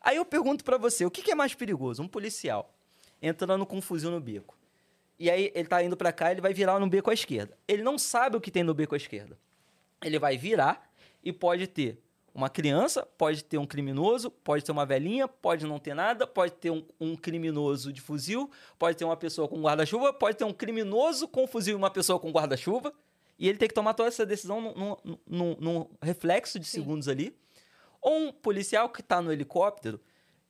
Aí 0.00 0.16
eu 0.18 0.24
pergunto 0.24 0.62
pra 0.62 0.78
você, 0.78 1.04
o 1.04 1.10
que, 1.10 1.20
que 1.20 1.32
é 1.32 1.34
mais 1.34 1.52
perigoso? 1.54 2.00
Um 2.00 2.06
policial 2.06 2.72
entrando 3.20 3.66
com 3.66 3.78
um 3.78 3.82
fuzil 3.82 4.12
no 4.12 4.20
beco. 4.20 4.56
E 5.18 5.30
aí 5.30 5.50
ele 5.54 5.66
tá 5.68 5.82
indo 5.82 5.96
pra 5.96 6.12
cá, 6.12 6.30
ele 6.30 6.40
vai 6.40 6.52
virar 6.52 6.78
no 6.78 6.88
beco 6.88 7.10
à 7.10 7.14
esquerda. 7.14 7.56
Ele 7.66 7.82
não 7.82 7.98
sabe 7.98 8.36
o 8.36 8.40
que 8.40 8.50
tem 8.50 8.62
no 8.62 8.74
beco 8.74 8.94
à 8.94 8.98
esquerda. 8.98 9.38
Ele 10.04 10.18
vai 10.18 10.36
virar 10.36 10.90
e 11.24 11.32
pode 11.32 11.66
ter 11.66 11.98
uma 12.34 12.50
criança, 12.50 13.06
pode 13.16 13.42
ter 13.42 13.56
um 13.56 13.64
criminoso, 13.66 14.30
pode 14.30 14.62
ter 14.62 14.70
uma 14.70 14.84
velhinha, 14.84 15.26
pode 15.26 15.66
não 15.66 15.78
ter 15.78 15.94
nada, 15.94 16.26
pode 16.26 16.52
ter 16.52 16.70
um, 16.70 16.84
um 17.00 17.16
criminoso 17.16 17.90
de 17.90 18.02
fuzil, 18.02 18.50
pode 18.78 18.98
ter 18.98 19.06
uma 19.06 19.16
pessoa 19.16 19.48
com 19.48 19.58
guarda-chuva, 19.62 20.12
pode 20.12 20.36
ter 20.36 20.44
um 20.44 20.52
criminoso 20.52 21.26
com 21.26 21.46
fuzil 21.46 21.72
e 21.72 21.76
uma 21.76 21.90
pessoa 21.90 22.20
com 22.20 22.30
guarda-chuva. 22.30 22.92
E 23.38 23.48
ele 23.48 23.56
tem 23.56 23.66
que 23.68 23.74
tomar 23.74 23.94
toda 23.94 24.08
essa 24.10 24.26
decisão 24.26 24.60
num, 24.60 24.74
num- 25.02 25.18
num- 25.26 25.56
num 25.58 25.86
reflexo 26.02 26.58
de 26.58 26.66
segundos 26.66 27.08
ali. 27.08 27.34
Ou 28.02 28.18
um 28.28 28.32
policial 28.32 28.90
que 28.90 29.00
está 29.00 29.22
no 29.22 29.32
helicóptero, 29.32 29.98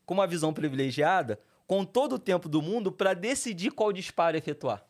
com 0.04 0.14
uma 0.14 0.26
visão 0.26 0.52
privilegiada, 0.52 1.40
com 1.66 1.84
todo 1.84 2.14
o 2.14 2.18
tempo 2.18 2.48
do 2.48 2.62
mundo 2.62 2.92
para 2.92 3.12
decidir 3.14 3.70
qual 3.72 3.92
disparo 3.92 4.36
efetuar. 4.36 4.84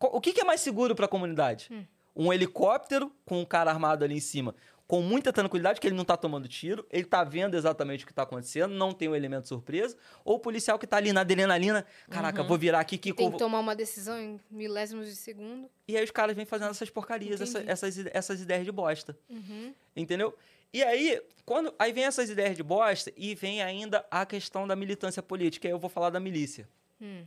O 0.00 0.20
que, 0.20 0.32
que 0.32 0.40
é 0.40 0.44
mais 0.44 0.60
seguro 0.60 0.94
para 0.94 1.06
a 1.06 1.08
comunidade? 1.08 1.70
Um 2.14 2.32
helicóptero 2.32 3.12
com 3.24 3.40
um 3.40 3.44
cara 3.44 3.70
armado 3.70 4.04
ali 4.04 4.14
em 4.14 4.20
cima, 4.20 4.54
com 4.86 5.02
muita 5.02 5.32
tranquilidade, 5.32 5.80
que 5.80 5.86
ele 5.86 5.96
não 5.96 6.04
tá 6.04 6.16
tomando 6.16 6.46
tiro, 6.46 6.86
ele 6.90 7.04
tá 7.04 7.24
vendo 7.24 7.56
exatamente 7.56 8.04
o 8.04 8.06
que 8.06 8.14
tá 8.14 8.22
acontecendo, 8.22 8.72
não 8.72 8.92
tem 8.92 9.08
um 9.08 9.14
elemento 9.16 9.48
surpresa, 9.48 9.96
ou 10.24 10.36
o 10.36 10.38
policial 10.38 10.78
que 10.78 10.86
tá 10.86 10.96
ali 10.98 11.12
na 11.12 11.22
adrenalina, 11.22 11.84
caraca, 12.08 12.42
vou 12.42 12.56
virar 12.56 12.80
aqui, 12.80 12.96
que 12.96 13.12
Tem 13.12 13.30
que 13.32 13.38
tomar 13.38 13.58
uma 13.58 13.74
decisão 13.74 14.18
em 14.20 14.38
milésimos 14.50 15.06
de 15.06 15.16
segundo. 15.16 15.68
e 15.88 15.96
aí 15.96 16.04
os 16.04 16.10
caras 16.10 16.36
vêm 16.36 16.46
fazendo 16.46 16.70
essas 16.70 16.88
porcarias, 16.88 17.40
essa- 17.40 17.64
essas, 17.66 17.98
essas 18.12 18.40
ideias 18.40 18.64
de 18.64 18.70
bosta. 18.72 19.18
Uhum. 19.28 19.74
Entendeu? 19.94 20.36
E 20.72 20.82
aí, 20.82 21.20
quando 21.44 21.74
aí 21.78 21.92
vem 21.92 22.04
essas 22.04 22.28
ideias 22.28 22.56
de 22.56 22.62
bosta 22.62 23.12
e 23.16 23.34
vem 23.34 23.62
ainda 23.62 24.04
a 24.10 24.26
questão 24.26 24.66
da 24.66 24.76
militância 24.76 25.22
política. 25.22 25.68
Aí 25.68 25.72
eu 25.72 25.78
vou 25.78 25.90
falar 25.90 26.10
da 26.10 26.20
milícia. 26.20 26.68
Hum. 27.00 27.24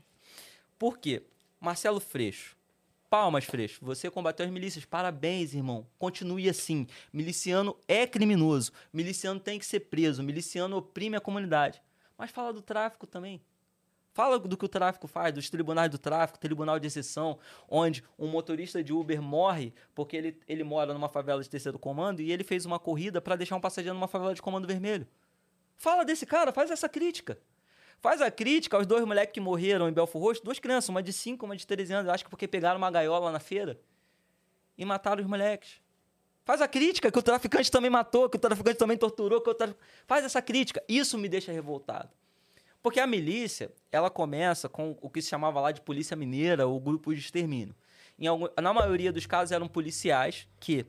Por 0.77 0.97
quê? 0.97 1.23
Marcelo 1.59 1.99
Freixo. 1.99 2.57
Palmas, 3.09 3.45
Freixo. 3.45 3.83
Você 3.83 4.09
combateu 4.09 4.45
as 4.45 4.51
milícias. 4.51 4.85
Parabéns, 4.85 5.53
irmão. 5.53 5.87
Continue 5.97 6.47
assim. 6.47 6.85
Miliciano 7.11 7.75
é 7.87 8.05
criminoso. 8.05 8.71
Miliciano 8.93 9.39
tem 9.39 9.57
que 9.57 9.65
ser 9.65 9.81
preso. 9.81 10.21
Miliciano 10.21 10.77
oprime 10.77 11.17
a 11.17 11.21
comunidade. 11.21 11.81
Mas 12.17 12.29
fala 12.29 12.53
do 12.53 12.61
tráfico 12.61 13.07
também. 13.07 13.41
Fala 14.19 14.37
do 14.37 14.57
que 14.57 14.65
o 14.65 14.67
tráfico 14.67 15.07
faz, 15.07 15.33
dos 15.33 15.49
tribunais 15.49 15.89
do 15.89 15.97
tráfico, 15.97 16.37
tribunal 16.37 16.77
de 16.77 16.85
exceção, 16.85 17.39
onde 17.69 18.03
um 18.17 18.27
motorista 18.27 18.83
de 18.83 18.91
Uber 18.91 19.21
morre 19.21 19.73
porque 19.95 20.17
ele, 20.17 20.37
ele 20.45 20.61
mora 20.61 20.93
numa 20.93 21.07
favela 21.07 21.41
de 21.41 21.49
terceiro 21.49 21.79
comando 21.79 22.21
e 22.21 22.29
ele 22.29 22.43
fez 22.43 22.65
uma 22.65 22.77
corrida 22.77 23.21
para 23.21 23.37
deixar 23.37 23.55
um 23.55 23.61
passageiro 23.61 23.95
numa 23.95 24.09
favela 24.09 24.35
de 24.35 24.41
comando 24.41 24.67
vermelho. 24.67 25.07
Fala 25.77 26.03
desse 26.03 26.25
cara, 26.25 26.51
faz 26.51 26.69
essa 26.69 26.89
crítica. 26.89 27.39
Faz 28.01 28.21
a 28.21 28.29
crítica 28.29 28.75
aos 28.75 28.85
dois 28.85 29.05
moleques 29.05 29.31
que 29.31 29.39
morreram 29.39 29.87
em 29.87 29.93
Belfort 29.93 30.21
Roxo, 30.21 30.43
duas 30.43 30.59
crianças, 30.59 30.89
uma 30.89 31.01
de 31.01 31.13
5, 31.13 31.45
uma 31.45 31.55
de 31.55 31.65
13 31.65 31.93
anos, 31.93 32.11
acho 32.11 32.25
que 32.25 32.29
porque 32.29 32.45
pegaram 32.45 32.77
uma 32.77 32.91
gaiola 32.91 33.31
na 33.31 33.39
feira 33.39 33.79
e 34.77 34.83
mataram 34.83 35.21
os 35.21 35.29
moleques. 35.29 35.79
Faz 36.43 36.61
a 36.61 36.67
crítica 36.67 37.09
que 37.09 37.19
o 37.19 37.23
traficante 37.23 37.71
também 37.71 37.89
matou, 37.89 38.29
que 38.29 38.35
o 38.35 38.39
traficante 38.41 38.77
também 38.77 38.97
torturou, 38.97 39.39
que 39.39 39.49
o 39.49 39.55
faz 40.05 40.25
essa 40.25 40.41
crítica. 40.41 40.83
Isso 40.89 41.17
me 41.17 41.29
deixa 41.29 41.53
revoltado. 41.53 42.18
Porque 42.81 42.99
a 42.99 43.07
milícia, 43.07 43.72
ela 43.91 44.10
começa 44.10 44.69
com 44.69 44.97
o 45.01 45.10
que 45.10 45.22
se 45.22 45.30
chamava 45.30 45.60
lá 45.60 45.72
de 45.72 45.81
polícia 45.81 46.15
mineira 46.15 46.65
ou 46.68 46.80
grupo 46.80 47.14
de 47.14 47.19
extermínio. 47.19 47.76
Em 48.18 48.27
algum- 48.27 48.47
na 48.61 48.73
maioria 48.73 49.11
dos 49.11 49.26
casos 49.26 49.51
eram 49.51 49.68
policiais 49.68 50.47
que, 50.60 50.85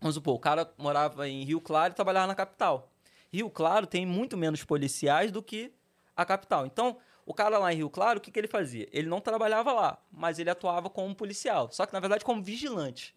vamos 0.00 0.14
supor, 0.14 0.34
o 0.34 0.38
cara 0.38 0.72
morava 0.78 1.28
em 1.28 1.42
Rio 1.44 1.60
Claro 1.60 1.92
e 1.92 1.96
trabalhava 1.96 2.26
na 2.28 2.34
capital. 2.34 2.92
Rio 3.32 3.50
Claro 3.50 3.86
tem 3.86 4.06
muito 4.06 4.36
menos 4.36 4.62
policiais 4.64 5.30
do 5.32 5.42
que 5.42 5.72
a 6.16 6.24
capital. 6.24 6.66
Então, 6.66 6.96
o 7.26 7.34
cara 7.34 7.58
lá 7.58 7.72
em 7.72 7.76
Rio 7.76 7.90
Claro, 7.90 8.18
o 8.18 8.22
que, 8.22 8.30
que 8.30 8.38
ele 8.38 8.48
fazia? 8.48 8.88
Ele 8.92 9.08
não 9.08 9.20
trabalhava 9.20 9.72
lá, 9.72 9.98
mas 10.10 10.38
ele 10.38 10.50
atuava 10.50 10.88
como 10.88 11.14
policial. 11.14 11.68
Só 11.70 11.84
que, 11.84 11.92
na 11.92 12.00
verdade, 12.00 12.24
como 12.24 12.42
vigilante. 12.42 13.12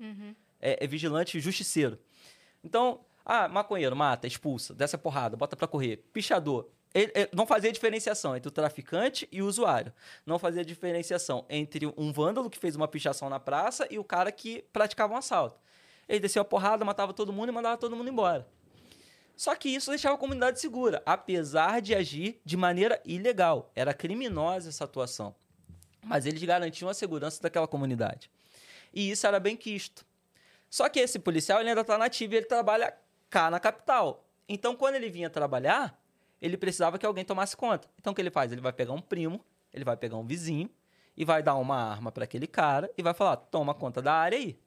É, 0.60 0.84
é 0.84 0.88
vigilante 0.88 1.40
justiceiro. 1.40 1.98
Então, 2.64 3.00
ah, 3.26 3.48
maconheiro, 3.48 3.96
mata, 3.96 4.28
expulsa, 4.28 4.74
desce 4.74 4.96
a 4.96 5.00
porrada, 5.00 5.38
bota 5.38 5.56
pra 5.56 5.68
correr. 5.68 5.98
Pichador. 6.14 6.68
Ele, 6.94 7.12
ele 7.16 7.30
não 7.34 7.46
fazia 7.46 7.72
diferenciação 7.72 8.36
entre 8.36 8.50
o 8.50 8.52
traficante 8.52 9.28
e 9.32 9.42
o 9.42 9.48
usuário. 9.48 9.94
Não 10.26 10.38
fazia 10.38 10.64
diferenciação 10.64 11.46
entre 11.50 11.92
um 11.98 12.12
vândalo 12.12 12.50
que 12.50 12.58
fez 12.58 12.76
uma 12.76 12.88
pichação 12.88 13.30
na 13.30 13.40
praça 13.40 13.88
e 13.90 13.98
o 13.98 14.04
cara 14.04 14.32
que 14.32 14.64
praticava 14.74 15.14
um 15.14 15.18
assalto. 15.18 15.60
Ele 16.08 16.20
descia 16.20 16.42
a 16.42 16.46
porrada, 16.46 16.84
matava 16.84 17.14
todo 17.14 17.32
mundo 17.32 17.50
e 17.50 17.52
mandava 17.54 17.78
todo 17.78 17.96
mundo 17.96 18.10
embora. 18.10 18.46
Só 19.36 19.56
que 19.56 19.70
isso 19.70 19.90
deixava 19.90 20.16
a 20.16 20.18
comunidade 20.18 20.60
segura, 20.60 21.02
apesar 21.06 21.82
de 21.82 21.96
agir 21.96 22.40
de 22.44 22.58
maneira 22.58 23.02
ilegal. 23.06 23.72
Era 23.74 23.94
criminosa 23.94 24.70
essa 24.70 24.84
atuação. 24.84 25.34
Mas 26.04 26.26
eles 26.26 26.44
garantiam 26.44 26.90
a 26.90 26.94
segurança 26.94 27.42
daquela 27.42 27.68
comunidade. 27.68 28.30
E 28.94 29.10
isso 29.10 29.26
era 29.26 29.40
bem 29.40 29.56
quisto. 29.56 30.06
Só 30.70 30.90
que 30.90 31.00
esse 31.00 31.20
policial 31.20 31.60
ele 31.60 31.70
ainda 31.70 31.82
está 31.82 31.98
nativo 31.98 32.34
e 32.34 32.38
ele 32.38 32.46
trabalha 32.46 32.94
cá 33.30 33.50
na 33.50 33.60
capital. 33.60 34.28
Então, 34.48 34.76
quando 34.76 34.96
ele 34.96 35.10
vinha 35.10 35.30
trabalhar, 35.30 36.01
ele 36.42 36.58
precisava 36.58 36.98
que 36.98 37.06
alguém 37.06 37.24
tomasse 37.24 37.56
conta. 37.56 37.88
Então, 38.00 38.12
o 38.12 38.16
que 38.16 38.22
ele 38.22 38.32
faz? 38.32 38.52
Ele 38.52 38.62
vai 38.62 38.74
pegar 38.74 38.94
um 38.94 39.02
primo, 39.02 39.44
ele 39.74 39.86
vai 39.86 39.96
pegar 39.96 40.18
um 40.18 40.26
vizinho 40.26 40.70
e 41.16 41.24
vai 41.24 41.44
dar 41.44 41.56
uma 41.56 41.76
arma 41.76 42.12
para 42.12 42.24
aquele 42.24 42.48
cara 42.48 42.92
e 42.98 43.04
vai 43.04 43.14
falar: 43.14 43.38
toma 43.38 43.74
conta 43.74 44.02
da 44.02 44.14
área 44.14 44.38
aí. 44.38 44.58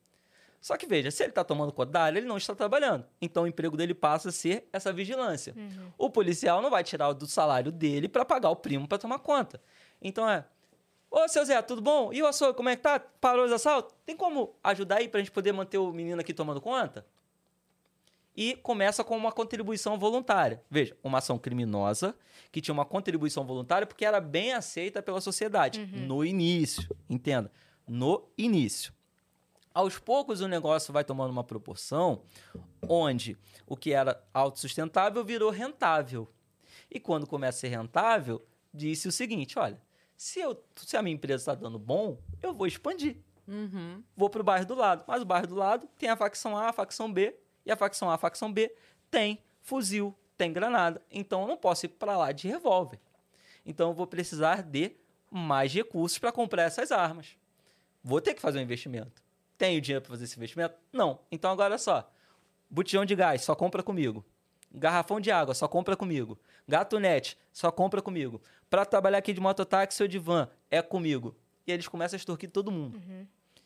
Só 0.60 0.78
que 0.78 0.86
veja, 0.86 1.10
se 1.10 1.22
ele 1.22 1.30
está 1.30 1.44
tomando 1.44 1.70
conta 1.72 1.92
da 1.92 2.02
área, 2.05 2.18
ele 2.18 2.26
não 2.26 2.38
está 2.38 2.55
trabalhando. 2.55 3.05
Então 3.20 3.42
o 3.42 3.46
emprego 3.46 3.76
dele 3.76 3.92
passa 3.92 4.30
a 4.30 4.32
ser 4.32 4.66
essa 4.72 4.90
vigilância. 4.94 5.55
O 5.98 6.09
policial 6.09 6.62
não 6.62 6.70
vai 6.70 6.82
tirar 6.82 7.12
do 7.12 7.26
salário 7.26 7.70
dele 7.70 8.09
para 8.09 8.24
pagar 8.24 8.48
o 8.48 8.56
primo 8.56 8.88
para 8.88 8.96
tomar 8.96 9.18
conta. 9.18 9.60
Então 10.01 10.26
é. 10.26 10.42
Ô, 11.10 11.28
seu 11.28 11.44
Zé, 11.44 11.60
tudo 11.60 11.82
bom? 11.82 12.12
E 12.14 12.22
o 12.22 12.26
açougue, 12.26 12.56
como 12.56 12.70
é 12.70 12.76
que 12.76 12.82
tá? 12.82 12.98
Parou 12.98 13.44
os 13.44 13.52
assaltos? 13.52 13.94
Tem 14.06 14.16
como 14.16 14.56
ajudar 14.64 14.96
aí 14.96 15.09
pra 15.09 15.20
gente 15.20 15.30
poder 15.30 15.52
manter 15.52 15.76
o 15.76 15.92
menino 15.92 16.20
aqui 16.20 16.32
tomando 16.32 16.62
conta? 16.62 17.06
E 18.36 18.56
começa 18.56 19.05
com 19.05 19.16
uma 19.16 19.31
contribuição 19.31 19.98
voluntária. 19.98 20.62
Veja, 20.69 20.97
uma 21.02 21.19
ação 21.19 21.39
criminosa 21.39 22.16
que 22.51 22.61
tinha 22.61 22.74
uma 22.74 22.85
contribuição 22.85 23.44
voluntária 23.44 23.86
porque 23.86 24.05
era 24.05 24.20
bem 24.20 24.52
aceita 24.52 25.02
pela 25.02 25.20
sociedade. 25.20 25.86
No 25.86 26.24
início, 26.24 26.89
entenda. 27.09 27.51
No 27.86 28.28
início 28.36 28.93
aos 29.74 29.98
poucos 29.98 30.40
o 30.40 30.47
negócio 30.47 30.93
vai 30.93 31.02
tomando 31.02 31.32
uma 31.32 31.43
proporção 31.43 32.23
onde 32.89 33.36
o 33.66 33.77
que 33.77 33.93
era 33.93 34.23
autossustentável 34.32 35.24
virou 35.24 35.51
rentável. 35.51 36.31
E 36.89 37.01
quando 37.01 37.27
começa 37.27 37.59
a 37.59 37.61
ser 37.61 37.69
rentável, 37.69 38.47
disse 38.73 39.09
o 39.09 39.12
seguinte: 39.12 39.59
olha, 39.59 39.81
se, 40.16 40.39
eu, 40.39 40.62
se 40.77 40.97
a 40.97 41.02
minha 41.02 41.16
empresa 41.16 41.43
está 41.43 41.55
dando 41.55 41.78
bom, 41.78 42.19
eu 42.40 42.55
vou 42.55 42.66
expandir. 42.66 43.16
Uhum. 43.48 44.02
Vou 44.16 44.31
para 44.31 44.40
o 44.40 44.44
bairro 44.44 44.65
do 44.65 44.74
lado. 44.74 45.05
Mas 45.09 45.23
o 45.23 45.27
bairro 45.27 45.48
do 45.48 45.55
lado 45.56 45.89
tem 45.98 46.09
a 46.09 46.16
facção 46.16 46.56
A, 46.56 46.69
a 46.69 46.73
facção 46.73 47.12
B, 47.12 47.36
e 47.65 47.73
a 47.73 47.77
facção 47.77 48.11
A, 48.11 48.15
a 48.15 48.19
facção 48.19 48.53
B 48.53 48.73
tem 49.11 49.39
fuzil, 49.62 50.15
tem 50.36 50.53
granada. 50.53 51.01
Então 51.11 51.43
eu 51.43 51.49
não 51.49 51.57
posso 51.57 51.86
ir 51.86 51.91
para 51.91 52.16
lá 52.16 52.32
de 52.32 52.49
revólver. 52.49 53.01
Então 53.65 53.91
eu 53.91 53.95
vou 53.95 54.07
precisar 54.07 54.62
de 54.62 54.93
mais 55.31 55.73
recursos 55.73 56.19
para 56.19 56.31
comprar 56.31 56.65
essas 56.65 56.93
armas. 56.93 57.36
Vou 58.03 58.20
ter 58.20 58.35
que 58.35 58.41
fazer 58.41 58.59
um 58.59 58.62
investimento. 58.62 59.23
Tenho 59.57 59.81
dinheiro 59.81 60.03
para 60.03 60.11
fazer 60.11 60.24
esse 60.24 60.36
investimento? 60.36 60.74
Não. 60.93 61.19
Então 61.31 61.51
agora 61.51 61.78
só. 61.78 62.11
Botijão 62.69 63.05
de 63.05 63.15
gás, 63.15 63.43
só 63.43 63.55
compra 63.55 63.82
comigo. 63.82 64.24
Garrafão 64.70 65.20
de 65.20 65.31
água, 65.31 65.55
só 65.55 65.69
compra 65.69 65.97
comigo. 65.97 66.39
Gatunete, 66.66 67.39
só 67.53 67.70
compra 67.70 68.03
comigo. 68.03 68.43
Para 68.69 68.85
trabalhar 68.85 69.19
aqui 69.19 69.32
de 69.32 69.41
mototáxi 69.41 70.03
ou 70.03 70.09
de 70.09 70.19
van, 70.19 70.49
é 70.70 70.82
comigo. 70.82 71.36
E 71.66 71.73
eles 71.73 71.86
começam 71.86 72.16
a 72.16 72.19
extorquir 72.19 72.51
todo 72.51 72.70
mundo. 72.73 73.01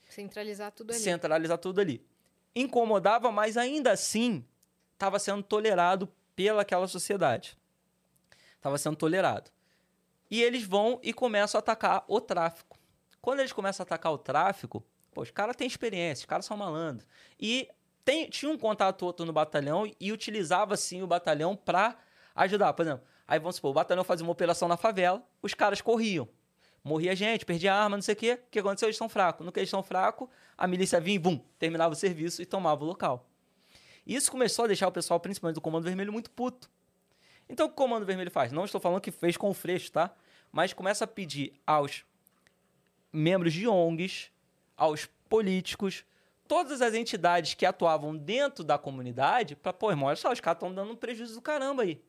Centralizar 0.08 0.70
tudo 0.72 0.92
ali. 0.92 1.00
centralizar 1.00 1.58
tudo 1.58 1.80
ali. 1.80 2.04
Incomodava, 2.54 3.30
mas 3.30 3.56
ainda 3.56 3.92
assim 3.92 4.44
estava 4.94 5.18
sendo 5.18 5.42
tolerado 5.42 6.12
pelaquela 6.34 6.86
sociedade. 6.86 7.56
Estava 8.56 8.76
sendo 8.78 8.96
tolerado. 8.96 9.50
E 10.30 10.42
eles 10.42 10.64
vão 10.64 11.00
e 11.02 11.12
começam 11.12 11.58
a 11.58 11.60
atacar 11.60 12.04
o 12.06 12.20
tráfico. 12.20 12.78
Quando 13.20 13.40
eles 13.40 13.52
começam 13.52 13.82
a 13.82 13.86
atacar 13.86 14.12
o 14.12 14.18
tráfico, 14.18 14.84
pô, 15.12 15.22
os 15.22 15.30
caras 15.30 15.56
têm 15.56 15.66
experiência, 15.66 16.22
os 16.22 16.26
caras 16.26 16.44
são 16.44 16.56
malandros. 16.56 17.06
E 17.38 17.68
tem, 18.04 18.28
tinha 18.28 18.50
um 18.50 18.58
contato 18.58 19.02
outro 19.04 19.26
no 19.26 19.32
batalhão 19.32 19.90
e 20.00 20.12
utilizava, 20.12 20.76
sim, 20.76 21.02
o 21.02 21.06
batalhão 21.06 21.56
para 21.56 21.96
ajudar. 22.34 22.72
Por 22.72 22.82
exemplo, 22.82 23.04
aí 23.26 23.38
vamos 23.38 23.56
supor, 23.56 23.70
o 23.70 23.74
batalhão 23.74 24.04
fazia 24.04 24.24
uma 24.24 24.32
operação 24.32 24.68
na 24.68 24.76
favela, 24.76 25.22
os 25.42 25.54
caras 25.54 25.80
corriam. 25.80 26.28
Morria 26.88 27.14
gente, 27.14 27.44
perdia 27.44 27.74
arma, 27.74 27.96
não 27.96 28.02
sei 28.02 28.14
o 28.14 28.16
quê. 28.16 28.40
O 28.46 28.50
que 28.50 28.58
aconteceu? 28.58 28.86
Eles 28.86 28.96
estão 28.96 29.08
fracos. 29.08 29.44
No 29.44 29.52
que 29.52 29.60
eles 29.60 29.68
estão 29.68 29.82
fracos, 29.82 30.28
a 30.56 30.66
milícia 30.66 30.98
vinha 30.98 31.16
e, 31.16 31.18
bum, 31.18 31.38
terminava 31.58 31.92
o 31.92 31.96
serviço 31.96 32.40
e 32.40 32.46
tomava 32.46 32.82
o 32.82 32.86
local. 32.86 33.28
Isso 34.06 34.30
começou 34.30 34.64
a 34.64 34.68
deixar 34.68 34.88
o 34.88 34.92
pessoal, 34.92 35.20
principalmente 35.20 35.56
do 35.56 35.60
Comando 35.60 35.84
Vermelho, 35.84 36.12
muito 36.12 36.30
puto. 36.30 36.70
Então, 37.48 37.66
o 37.66 37.68
que 37.68 37.74
o 37.74 37.76
Comando 37.76 38.06
Vermelho 38.06 38.30
faz? 38.30 38.50
Não 38.50 38.64
estou 38.64 38.80
falando 38.80 39.02
que 39.02 39.10
fez 39.10 39.36
com 39.36 39.50
o 39.50 39.54
Freixo, 39.54 39.92
tá? 39.92 40.10
Mas 40.50 40.72
começa 40.72 41.04
a 41.04 41.06
pedir 41.06 41.52
aos 41.66 42.04
membros 43.12 43.52
de 43.52 43.68
ONGs, 43.68 44.30
aos 44.76 45.06
políticos, 45.28 46.04
todas 46.48 46.80
as 46.80 46.94
entidades 46.94 47.54
que 47.54 47.66
atuavam 47.66 48.16
dentro 48.16 48.64
da 48.64 48.78
comunidade, 48.78 49.54
para, 49.54 49.72
pô, 49.72 49.90
irmão, 49.90 50.08
olha 50.08 50.16
só, 50.16 50.32
os 50.32 50.40
caras 50.40 50.56
estão 50.56 50.74
dando 50.74 50.92
um 50.92 50.96
prejuízo 50.96 51.34
do 51.34 51.42
caramba 51.42 51.82
aí. 51.82 52.02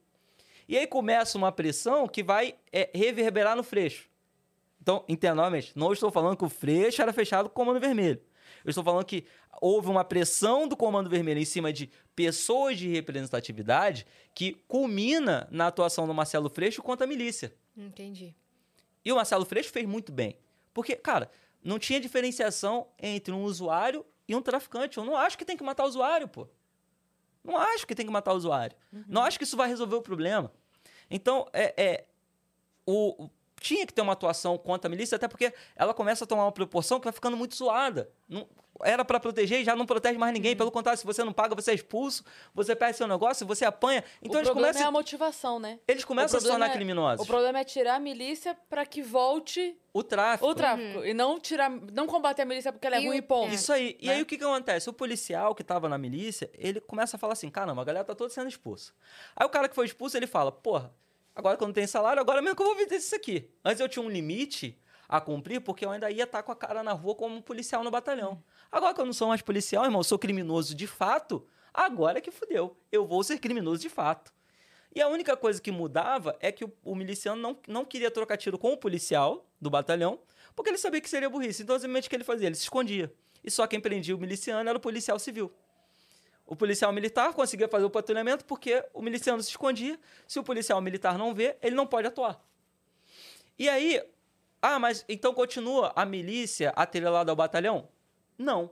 E 0.67 0.77
aí 0.77 0.87
começa 0.87 1.37
uma 1.37 1.51
pressão 1.51 2.07
que 2.07 2.23
vai 2.23 2.55
é, 2.71 2.89
reverberar 2.93 3.55
no 3.55 3.63
Freixo. 3.63 4.08
Então, 4.81 5.03
entenda 5.07 5.35
novamente, 5.35 5.71
não 5.75 5.91
estou 5.93 6.09
falando 6.11 6.37
que 6.37 6.45
o 6.45 6.49
Freixo 6.49 7.01
era 7.01 7.11
fechado 7.13 7.49
com 7.49 7.61
o 7.61 7.65
Comando 7.65 7.79
Vermelho. 7.79 8.21
Eu 8.63 8.69
estou 8.69 8.83
falando 8.83 9.05
que 9.05 9.25
houve 9.61 9.89
uma 9.89 10.03
pressão 10.03 10.67
do 10.67 10.75
Comando 10.75 11.09
Vermelho 11.09 11.39
em 11.39 11.45
cima 11.45 11.71
de 11.71 11.89
pessoas 12.15 12.77
de 12.77 12.87
representatividade 12.89 14.05
que 14.33 14.53
culmina 14.67 15.47
na 15.51 15.67
atuação 15.67 16.07
do 16.07 16.13
Marcelo 16.13 16.49
Freixo 16.49 16.81
contra 16.81 17.05
a 17.05 17.07
milícia. 17.07 17.53
Entendi. 17.75 18.35
E 19.03 19.11
o 19.11 19.15
Marcelo 19.15 19.45
Freixo 19.45 19.71
fez 19.71 19.85
muito 19.85 20.11
bem. 20.11 20.37
Porque, 20.73 20.95
cara, 20.95 21.29
não 21.63 21.79
tinha 21.79 21.99
diferenciação 21.99 22.87
entre 22.97 23.33
um 23.33 23.43
usuário 23.43 24.05
e 24.27 24.35
um 24.35 24.41
traficante. 24.41 24.97
Eu 24.97 25.05
não 25.05 25.15
acho 25.15 25.37
que 25.37 25.45
tem 25.45 25.55
que 25.57 25.63
matar 25.63 25.83
o 25.85 25.87
usuário, 25.87 26.27
pô. 26.27 26.47
Não 27.43 27.57
acho 27.57 27.87
que 27.87 27.95
tem 27.95 28.05
que 28.05 28.11
matar 28.11 28.33
o 28.33 28.37
usuário. 28.37 28.75
Não 29.07 29.23
acho 29.23 29.37
que 29.37 29.43
isso 29.45 29.55
vai 29.57 29.67
resolver 29.69 29.95
o 29.95 30.01
problema. 30.01 30.51
Então, 31.09 31.47
é, 31.53 31.73
é 31.81 32.05
o- 32.85 33.29
tinha 33.59 33.85
que 33.85 33.93
ter 33.93 34.01
uma 34.01 34.13
atuação 34.13 34.57
contra 34.57 34.87
a 34.87 34.91
milícia, 34.91 35.15
até 35.15 35.27
porque 35.27 35.53
ela 35.75 35.93
começa 35.93 36.23
a 36.23 36.27
tomar 36.27 36.43
uma 36.45 36.51
proporção 36.51 36.99
que 36.99 37.05
vai 37.05 37.13
ficando 37.13 37.35
muito 37.37 37.55
zoada. 37.55 38.09
Não- 38.27 38.47
era 38.81 39.03
para 39.03 39.19
proteger 39.19 39.59
e 39.59 39.65
já 39.65 39.75
não 39.75 39.85
protege 39.85 40.17
mais 40.17 40.31
ninguém. 40.33 40.55
Pelo 40.55 40.71
contrário, 40.71 40.97
se 40.97 41.05
você 41.05 41.21
não 41.21 41.33
paga, 41.33 41.53
você 41.53 41.71
é 41.71 41.73
expulso, 41.73 42.23
você 42.53 42.73
perde 42.73 42.95
seu 42.95 43.07
negócio, 43.09 43.45
você 43.45 43.65
apanha. 43.65 44.01
Então 44.21 44.35
o 44.35 44.37
eles 44.37 44.47
problema 44.47 44.67
começam, 44.69 44.81
é 44.85 44.87
a 44.87 44.91
motivação, 44.91 45.59
né? 45.59 45.79
eles 45.85 46.05
começam 46.05 46.35
o 46.35 46.37
a 46.37 46.39
se 46.39 46.47
tornar 46.47 46.67
problema 46.67 46.73
é- 46.73 46.77
criminosos. 46.77 47.25
O 47.25 47.27
problema 47.27 47.59
é 47.59 47.63
tirar 47.65 47.95
a 47.95 47.99
milícia 47.99 48.57
pra 48.69 48.85
que 48.85 49.01
volte 49.01 49.77
O 49.91 50.01
tráfico. 50.01 50.49
o 50.49 50.55
tráfico. 50.55 51.03
E 51.03 51.13
não 51.13 51.41
tirar. 51.41 51.69
Não 51.69 52.07
combater 52.07 52.43
a 52.43 52.45
milícia 52.45 52.71
porque 52.71 52.87
ela 52.87 52.95
é 52.95 53.01
E 53.01 53.07
ruim 53.07 53.17
e 53.17 53.21
ponto. 53.21 53.53
Isso 53.53 53.73
aí. 53.73 53.97
E 53.99 54.07
né? 54.07 54.13
aí 54.13 54.21
o 54.21 54.25
que, 54.25 54.37
que 54.37 54.43
acontece? 54.45 54.89
O 54.89 54.93
policial 54.93 55.53
que 55.53 55.63
tava 55.63 55.89
na 55.89 55.97
milícia, 55.97 56.49
ele 56.53 56.79
começa 56.79 57.17
a 57.17 57.19
falar 57.19 57.33
assim: 57.33 57.49
caramba, 57.49 57.81
a 57.81 57.85
galera 57.85 58.05
tá 58.05 58.15
toda 58.15 58.29
sendo 58.33 58.47
expulsa. 58.47 58.93
Aí 59.35 59.45
o 59.45 59.49
cara 59.49 59.67
que 59.67 59.75
foi 59.75 59.87
expulso, 59.87 60.15
ele 60.15 60.27
fala: 60.27 60.53
porra, 60.53 60.93
agora 61.39 61.57
que 61.57 61.63
eu 61.63 61.67
não 61.67 61.73
tenho 61.73 61.87
salário, 61.87 62.21
agora 62.21 62.41
mesmo 62.41 62.55
que 62.55 62.61
eu 62.61 62.65
vou 62.65 62.75
viver 62.75 62.97
isso 62.97 63.15
aqui. 63.15 63.49
Antes 63.63 63.79
eu 63.79 63.89
tinha 63.89 64.03
um 64.03 64.09
limite 64.09 64.79
a 65.07 65.19
cumprir, 65.19 65.61
porque 65.61 65.85
eu 65.85 65.89
ainda 65.89 66.11
ia 66.11 66.25
estar 66.25 66.43
com 66.43 66.51
a 66.51 66.55
cara 66.55 66.83
na 66.83 66.91
rua 66.91 67.15
como 67.15 67.41
policial 67.41 67.83
no 67.83 67.89
batalhão. 67.89 68.43
Agora 68.71 68.93
que 68.93 69.01
eu 69.01 69.05
não 69.05 69.13
sou 69.13 69.29
mais 69.29 69.41
policial, 69.41 69.85
irmão, 69.85 70.01
eu 70.01 70.03
sou 70.03 70.19
criminoso 70.19 70.75
de 70.75 70.85
fato, 70.85 71.47
agora 71.73 72.19
é 72.19 72.21
que 72.21 72.29
fudeu. 72.29 72.77
Eu 72.91 73.07
vou 73.07 73.23
ser 73.23 73.39
criminoso 73.39 73.81
de 73.81 73.89
fato. 73.89 74.31
E 74.93 75.01
a 75.01 75.07
única 75.07 75.37
coisa 75.37 75.61
que 75.61 75.71
mudava 75.71 76.35
é 76.39 76.51
que 76.51 76.65
o, 76.65 76.73
o 76.83 76.93
miliciano 76.93 77.41
não, 77.41 77.57
não 77.67 77.85
queria 77.85 78.11
trocar 78.11 78.37
tiro 78.37 78.57
com 78.57 78.73
o 78.73 78.77
policial 78.77 79.49
do 79.61 79.69
batalhão, 79.69 80.19
porque 80.55 80.69
ele 80.69 80.77
sabia 80.77 80.99
que 80.99 81.09
seria 81.09 81.29
burrice. 81.29 81.63
Então, 81.63 81.75
o 81.75 81.79
que 81.79 82.15
ele 82.15 82.23
fazia? 82.23 82.47
Ele 82.47 82.55
se 82.55 82.63
escondia. 82.63 83.13
E 83.43 83.49
só 83.49 83.65
quem 83.65 83.79
prendia 83.79 84.15
o 84.15 84.19
miliciano 84.19 84.67
era 84.67 84.77
o 84.77 84.81
policial 84.81 85.17
civil. 85.17 85.51
O 86.49 86.55
policial 86.55 86.91
militar 86.91 87.31
conseguia 87.35 87.67
fazer 87.67 87.85
o 87.85 87.91
patrulhamento 87.91 88.43
porque 88.43 88.83
o 88.91 89.03
miliciano 89.03 89.39
se 89.43 89.49
escondia. 89.49 89.99
Se 90.27 90.39
o 90.39 90.43
policial 90.43 90.81
militar 90.81 91.15
não 91.15 91.31
vê, 91.31 91.55
ele 91.61 91.75
não 91.75 91.85
pode 91.85 92.07
atuar. 92.07 92.43
E 93.57 93.69
aí, 93.69 94.01
ah, 94.59 94.79
mas 94.79 95.05
então 95.07 95.31
continua 95.31 95.93
a 95.95 96.03
milícia 96.07 96.73
atrelada 96.75 97.31
ao 97.31 97.35
batalhão? 97.35 97.87
Não. 98.35 98.71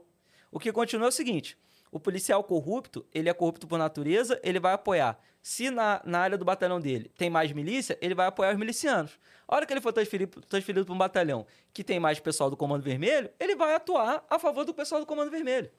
O 0.50 0.58
que 0.58 0.72
continua 0.72 1.06
é 1.06 1.08
o 1.10 1.12
seguinte: 1.12 1.56
o 1.92 2.00
policial 2.00 2.42
corrupto, 2.42 3.06
ele 3.14 3.28
é 3.28 3.32
corrupto 3.32 3.68
por 3.68 3.78
natureza, 3.78 4.40
ele 4.42 4.58
vai 4.58 4.72
apoiar. 4.72 5.16
Se 5.40 5.70
na, 5.70 6.02
na 6.04 6.18
área 6.18 6.36
do 6.36 6.44
batalhão 6.44 6.80
dele 6.80 7.12
tem 7.16 7.30
mais 7.30 7.52
milícia, 7.52 7.96
ele 8.00 8.12
vai 8.12 8.26
apoiar 8.26 8.50
os 8.50 8.58
milicianos. 8.58 9.16
A 9.46 9.54
hora 9.54 9.64
que 9.64 9.72
ele 9.72 9.80
for 9.80 9.92
transferido, 9.92 10.40
transferido 10.40 10.84
para 10.84 10.94
um 10.96 10.98
batalhão 10.98 11.46
que 11.72 11.84
tem 11.84 12.00
mais 12.00 12.18
pessoal 12.18 12.50
do 12.50 12.56
Comando 12.56 12.82
Vermelho, 12.82 13.30
ele 13.38 13.54
vai 13.54 13.72
atuar 13.72 14.26
a 14.28 14.36
favor 14.36 14.64
do 14.64 14.74
pessoal 14.74 15.00
do 15.00 15.06
Comando 15.06 15.30
Vermelho. 15.30 15.70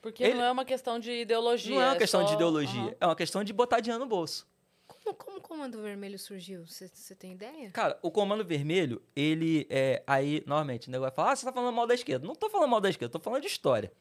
Porque 0.00 0.22
Ele- 0.24 0.34
não 0.34 0.44
é 0.44 0.50
uma 0.50 0.64
questão 0.64 0.98
de 0.98 1.10
ideologia. 1.10 1.74
Não 1.74 1.82
é 1.82 1.86
uma 1.90 1.96
questão 1.96 2.22
de 2.22 2.28
só- 2.30 2.34
ideologia, 2.34 2.80
Aham. 2.80 2.94
é 3.00 3.06
uma 3.06 3.16
questão 3.16 3.44
de 3.44 3.52
botar 3.52 3.80
dinheiro 3.80 4.02
no 4.02 4.08
bolso. 4.08 4.48
Como, 4.86 5.14
como 5.14 5.36
o 5.38 5.40
Comando 5.40 5.80
Vermelho 5.80 6.18
surgiu? 6.18 6.64
Você 6.66 7.14
tem 7.14 7.32
ideia? 7.32 7.70
Cara, 7.70 7.98
o 8.02 8.10
Comando 8.10 8.44
Vermelho, 8.44 9.02
ele 9.14 9.66
é. 9.70 10.02
Aí, 10.06 10.42
normalmente, 10.46 10.88
o 10.88 10.90
negócio 10.90 11.10
vai 11.10 11.16
falar: 11.16 11.32
ah, 11.32 11.36
você 11.36 11.46
tá 11.46 11.52
falando 11.52 11.74
mal 11.74 11.86
da 11.86 11.94
esquerda. 11.94 12.26
Não 12.26 12.34
tô 12.34 12.48
falando 12.50 12.68
mal 12.70 12.80
da 12.80 12.88
esquerda, 12.90 13.12
tô 13.12 13.20
falando 13.20 13.42
de 13.42 13.46
história. 13.48 13.92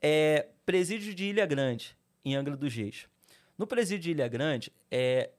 É. 0.00 0.48
Presídio 0.66 1.14
de 1.14 1.24
Ilha 1.24 1.46
Grande, 1.46 1.96
em 2.24 2.36
Angra 2.36 2.56
dos 2.56 2.74
Reis. 2.74 3.06
No 3.56 3.66
presídio 3.66 4.02
de 4.04 4.10
Ilha 4.10 4.28
Grande, 4.28 4.72
é, 4.90 5.30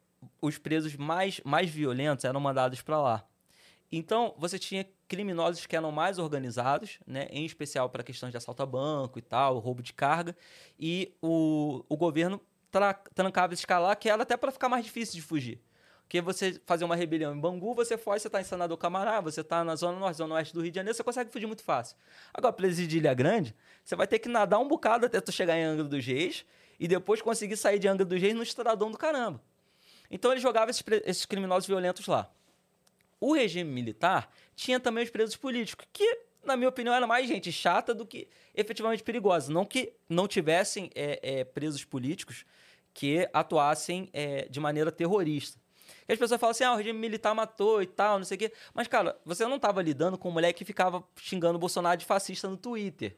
os 0.41 0.57
presos 0.57 0.95
mais, 0.95 1.39
mais 1.45 1.69
violentos 1.69 2.25
eram 2.25 2.39
mandados 2.39 2.81
para 2.81 2.99
lá. 2.99 3.25
Então, 3.91 4.33
você 4.37 4.57
tinha 4.59 4.85
criminosos 5.09 5.65
que 5.65 5.75
eram 5.75 5.91
mais 5.91 6.19
organizados, 6.19 6.99
né, 7.05 7.27
em 7.31 7.43
especial 7.43 7.89
para 7.89 8.03
questões 8.03 8.31
de 8.31 8.37
assalto 8.37 8.61
a 8.61 8.65
banco 8.65 9.17
e 9.17 9.21
tal, 9.21 9.57
roubo 9.57 9.81
de 9.81 9.91
carga, 9.91 10.37
e 10.79 11.13
o, 11.21 11.83
o 11.89 11.97
governo 11.97 12.39
tra 12.71 12.93
trancava 12.93 13.53
esses 13.53 13.65
caras 13.65 13.87
lá, 13.87 13.95
que 13.95 14.07
era 14.07 14.21
até 14.21 14.37
para 14.37 14.51
ficar 14.51 14.69
mais 14.69 14.85
difícil 14.85 15.15
de 15.15 15.23
fugir. 15.23 15.59
Porque 16.03 16.21
você 16.21 16.61
fazer 16.65 16.85
uma 16.85 16.95
rebelião 16.95 17.35
em 17.35 17.39
Bangu, 17.39 17.73
você 17.73 17.97
foge, 17.97 18.21
você 18.21 18.27
está 18.27 18.39
em 18.39 18.43
Senador 18.43 18.77
Camará, 18.77 19.19
você 19.19 19.41
está 19.41 19.63
na 19.63 19.75
Zona 19.75 19.99
Norte, 19.99 20.17
Zona 20.17 20.35
Oeste 20.35 20.53
do 20.53 20.61
Rio 20.61 20.71
de 20.71 20.75
Janeiro, 20.75 20.95
você 20.95 21.03
consegue 21.03 21.31
fugir 21.31 21.47
muito 21.47 21.63
fácil. 21.63 21.97
Agora, 22.33 22.53
presídio 22.53 22.97
Ilha 22.97 23.13
Grande, 23.13 23.55
você 23.83 23.95
vai 23.95 24.07
ter 24.07 24.19
que 24.19 24.29
nadar 24.29 24.59
um 24.59 24.67
bocado 24.67 25.07
até 25.07 25.19
tu 25.19 25.31
chegar 25.31 25.57
em 25.57 25.63
Angra 25.63 25.83
dos 25.83 26.05
Reis 26.05 26.45
e 26.79 26.87
depois 26.87 27.21
conseguir 27.21 27.57
sair 27.57 27.79
de 27.79 27.87
Angra 27.87 28.05
dos 28.05 28.21
Reis 28.21 28.35
no 28.35 28.43
estradão 28.43 28.91
do 28.91 28.97
caramba. 28.97 29.41
Então 30.09 30.31
ele 30.31 30.39
jogava 30.39 30.71
esses, 30.71 30.83
esses 31.05 31.25
criminosos 31.25 31.67
violentos 31.67 32.05
lá. 32.07 32.31
O 33.19 33.33
regime 33.33 33.69
militar 33.69 34.31
tinha 34.59 34.77
também 34.79 35.05
os 35.05 35.09
presos 35.09 35.37
políticos, 35.37 35.87
que, 35.93 36.19
na 36.43 36.57
minha 36.57 36.67
opinião, 36.67 36.93
era 36.93 37.07
mais 37.07 37.27
gente 37.29 37.49
chata 37.49 37.93
do 37.93 38.05
que 38.05 38.27
efetivamente 38.53 39.01
perigosa. 39.01 39.51
Não 39.53 39.63
que 39.65 39.93
não 40.09 40.27
tivessem 40.27 40.91
é, 40.93 41.19
é, 41.23 41.43
presos 41.45 41.85
políticos 41.85 42.43
que 42.93 43.29
atuassem 43.31 44.09
é, 44.11 44.49
de 44.49 44.59
maneira 44.59 44.91
terrorista. 44.91 45.57
E 46.07 46.11
as 46.11 46.19
pessoas 46.19 46.39
falam 46.41 46.51
assim, 46.51 46.65
ah, 46.65 46.73
o 46.73 46.75
regime 46.75 46.99
militar 46.99 47.33
matou 47.33 47.81
e 47.81 47.87
tal, 47.87 48.17
não 48.17 48.25
sei 48.25 48.35
o 48.35 48.39
quê. 48.39 48.51
Mas, 48.73 48.87
cara, 48.89 49.17
você 49.23 49.45
não 49.47 49.55
estava 49.55 49.81
lidando 49.81 50.17
com 50.17 50.27
um 50.27 50.33
moleque 50.33 50.59
que 50.59 50.65
ficava 50.65 51.01
xingando 51.15 51.55
o 51.55 51.59
Bolsonaro 51.59 51.97
de 51.97 52.05
fascista 52.05 52.49
no 52.49 52.57
Twitter. 52.57 53.15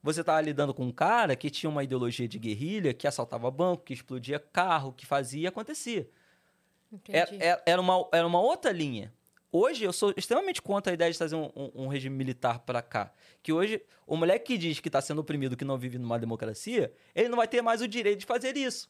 Você 0.00 0.20
estava 0.20 0.40
lidando 0.40 0.72
com 0.72 0.84
um 0.84 0.92
cara 0.92 1.34
que 1.34 1.50
tinha 1.50 1.68
uma 1.68 1.82
ideologia 1.82 2.28
de 2.28 2.38
guerrilha, 2.38 2.94
que 2.94 3.06
assaltava 3.06 3.50
banco, 3.50 3.82
que 3.82 3.92
explodia 3.92 4.38
carro, 4.38 4.92
que 4.92 5.04
fazia 5.04 5.42
e 5.42 5.46
acontecia. 5.48 6.08
Era, 7.08 7.24
Entendi. 7.28 7.44
era- 7.44 7.62
era 7.66 7.80
uma, 7.80 8.08
era 8.12 8.26
uma 8.26 8.40
outra 8.40 8.70
linha. 8.70 9.12
Hoje 9.52 9.84
eu 9.84 9.92
sou 9.92 10.14
extremamente 10.16 10.62
contra 10.62 10.92
a 10.92 10.94
ideia 10.94 11.10
de 11.10 11.18
trazer 11.18 11.34
um, 11.34 11.50
um- 11.56 11.70
um 11.84 11.88
regime 11.88 12.14
militar 12.16 12.60
para 12.60 12.80
cá. 12.80 13.12
Que 13.42 13.52
hoje, 13.52 13.82
o 14.06 14.16
moleque 14.16 14.46
que 14.52 14.58
diz 14.58 14.78
que 14.78 14.88
está 14.88 15.00
sendo 15.00 15.20
oprimido, 15.20 15.56
que 15.56 15.64
não 15.64 15.76
vive 15.76 15.98
numa 15.98 16.18
democracia, 16.18 16.92
ele 17.14 17.28
não 17.28 17.36
vai 17.36 17.48
ter 17.48 17.60
mais 17.60 17.80
o 17.80 17.88
direito 17.88 18.20
de 18.20 18.26
fazer 18.26 18.56
isso. 18.56 18.88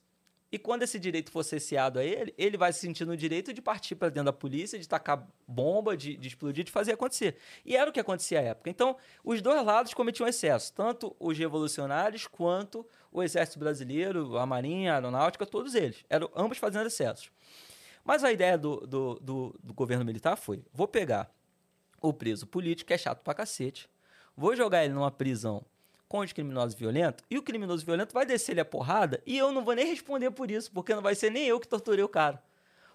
E 0.52 0.58
quando 0.58 0.82
esse 0.82 0.98
direito 0.98 1.30
for 1.30 1.44
cesseado 1.44 1.98
a 2.00 2.04
ele, 2.04 2.34
ele 2.36 2.56
vai 2.58 2.72
se 2.72 2.80
sentir 2.80 3.06
no 3.06 3.16
direito 3.16 3.52
de 3.54 3.62
partir 3.62 3.94
para 3.94 4.08
dentro 4.08 4.24
da 4.24 4.32
polícia, 4.32 4.76
de 4.78 4.86
tacar 4.88 5.26
bomba, 5.46 5.96
de, 5.96 6.16
de 6.16 6.26
explodir, 6.28 6.64
de 6.64 6.72
fazer 6.72 6.92
acontecer. 6.92 7.36
E 7.64 7.76
era 7.76 7.88
o 7.88 7.92
que 7.92 8.00
acontecia 8.00 8.40
à 8.40 8.42
época. 8.42 8.68
Então, 8.68 8.96
os 9.24 9.40
dois 9.40 9.64
lados 9.64 9.94
cometiam 9.94 10.26
excesso, 10.26 10.72
tanto 10.74 11.14
os 11.20 11.38
revolucionários 11.38 12.26
quanto 12.26 12.84
o 13.12 13.22
exército 13.22 13.60
brasileiro, 13.60 14.36
a 14.36 14.44
marinha, 14.44 14.92
a 14.92 14.94
aeronáutica, 14.96 15.46
todos 15.46 15.74
eles. 15.76 16.04
Eram 16.10 16.28
ambos 16.34 16.58
fazendo 16.58 16.88
excessos. 16.88 17.30
Mas 18.04 18.24
a 18.24 18.32
ideia 18.32 18.56
do, 18.56 18.86
do, 18.86 19.14
do, 19.20 19.60
do 19.62 19.74
governo 19.74 20.04
militar 20.04 20.36
foi: 20.36 20.64
vou 20.72 20.88
pegar 20.88 21.30
o 22.00 22.12
preso 22.12 22.46
político, 22.46 22.88
que 22.88 22.94
é 22.94 22.98
chato 22.98 23.22
pra 23.22 23.34
cacete, 23.34 23.88
vou 24.36 24.56
jogar 24.56 24.84
ele 24.84 24.94
numa 24.94 25.10
prisão 25.10 25.64
com 26.08 26.20
os 26.20 26.32
criminosos 26.32 26.74
violentos, 26.74 27.24
e 27.30 27.38
o 27.38 27.42
criminoso 27.42 27.84
violento 27.84 28.12
vai 28.12 28.26
descer 28.26 28.52
ele 28.52 28.60
a 28.60 28.64
porrada, 28.64 29.22
e 29.24 29.38
eu 29.38 29.52
não 29.52 29.64
vou 29.64 29.74
nem 29.74 29.86
responder 29.86 30.30
por 30.32 30.50
isso, 30.50 30.72
porque 30.72 30.94
não 30.94 31.02
vai 31.02 31.14
ser 31.14 31.30
nem 31.30 31.46
eu 31.46 31.60
que 31.60 31.68
torturei 31.68 32.02
o 32.02 32.08
cara. 32.08 32.42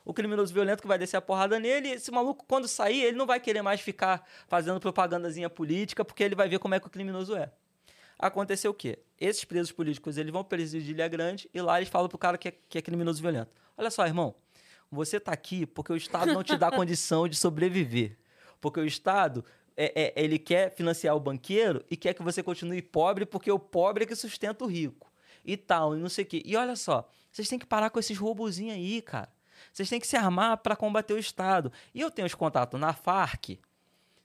o 0.04 0.14
criminoso 0.14 0.54
violento 0.54 0.82
que 0.82 0.88
vai 0.88 1.00
descer 1.00 1.18
a 1.18 1.22
porrada 1.22 1.60
nele, 1.60 1.90
esse 1.90 2.12
maluco, 2.12 2.46
quando 2.48 2.68
sair, 2.68 3.04
ele 3.04 3.18
não 3.18 3.26
vai 3.26 3.40
querer 3.40 3.62
mais 3.62 3.82
ficar 3.82 4.28
fazendo 4.48 4.80
propagandazinha 4.80 5.50
política, 5.50 6.06
porque 6.06 6.24
ele 6.24 6.36
vai 6.36 6.48
ver 6.48 6.60
como 6.60 6.76
é 6.76 6.80
que 6.80 6.88
o 6.88 6.90
criminoso 6.90 7.36
é. 7.36 7.52
Aconteceu 8.20 8.72
o 8.72 8.74
quê? 8.74 9.00
Esses 9.20 9.44
presos 9.46 9.72
políticos, 9.72 10.18
eles 10.18 10.32
vão 10.32 10.44
para 10.44 10.58
presídio 10.58 10.86
de 10.86 10.92
Ilha 10.92 11.08
Grande 11.08 11.50
e 11.54 11.62
lá 11.62 11.78
eles 11.78 11.90
falam 11.90 12.08
pro 12.08 12.18
cara 12.18 12.38
que 12.38 12.50
é, 12.50 12.54
que 12.70 12.78
é 12.78 12.82
criminoso 12.82 13.22
violento. 13.22 13.50
Olha 13.78 13.90
só, 13.90 14.06
irmão, 14.06 14.36
você 14.92 15.20
tá 15.20 15.32
aqui 15.32 15.66
porque 15.66 15.92
o 15.92 15.96
Estado 15.96 16.34
não 16.34 16.44
te 16.44 16.58
dá 16.58 16.70
condição 16.72 17.28
de 17.28 17.36
sobreviver. 17.36 18.18
Porque 18.62 18.80
o 18.80 18.86
Estado, 18.86 19.44
é, 19.76 20.14
é, 20.18 20.24
ele 20.24 20.40
quer 20.40 20.74
financiar 20.74 21.16
o 21.16 21.20
banqueiro 21.20 21.84
e 21.90 21.98
quer 21.98 22.14
que 22.14 22.24
você 22.24 22.42
continue 22.42 22.82
pobre 22.82 23.26
porque 23.26 23.52
o 23.52 23.60
pobre 23.60 24.04
é 24.04 24.08
que 24.08 24.16
sustenta 24.16 24.64
o 24.64 24.68
rico. 24.68 25.12
E 25.44 25.56
tal, 25.56 25.96
e 25.96 26.00
não 26.00 26.10
sei 26.10 26.24
o 26.24 26.28
quê. 26.28 26.42
E 26.44 26.56
olha 26.56 26.76
só, 26.76 27.08
vocês 27.32 27.48
têm 27.48 27.60
que 27.60 27.66
parar 27.66 27.90
com 27.90 28.00
esses 28.00 28.18
robozinhos 28.18 28.76
aí, 28.76 29.02
cara. 29.02 29.32
Vocês 29.72 29.90
têm 29.90 30.00
que 30.00 30.08
se 30.08 30.16
armar 30.16 30.58
para 30.58 30.76
combater 30.76 31.14
o 31.14 31.20
Estado. 31.20 31.72
E 31.94 32.02
eu 32.02 32.10
tenho 32.10 32.26
os 32.26 32.34
contatos 32.34 32.80
na 32.80 32.94
Farc, 32.94 33.60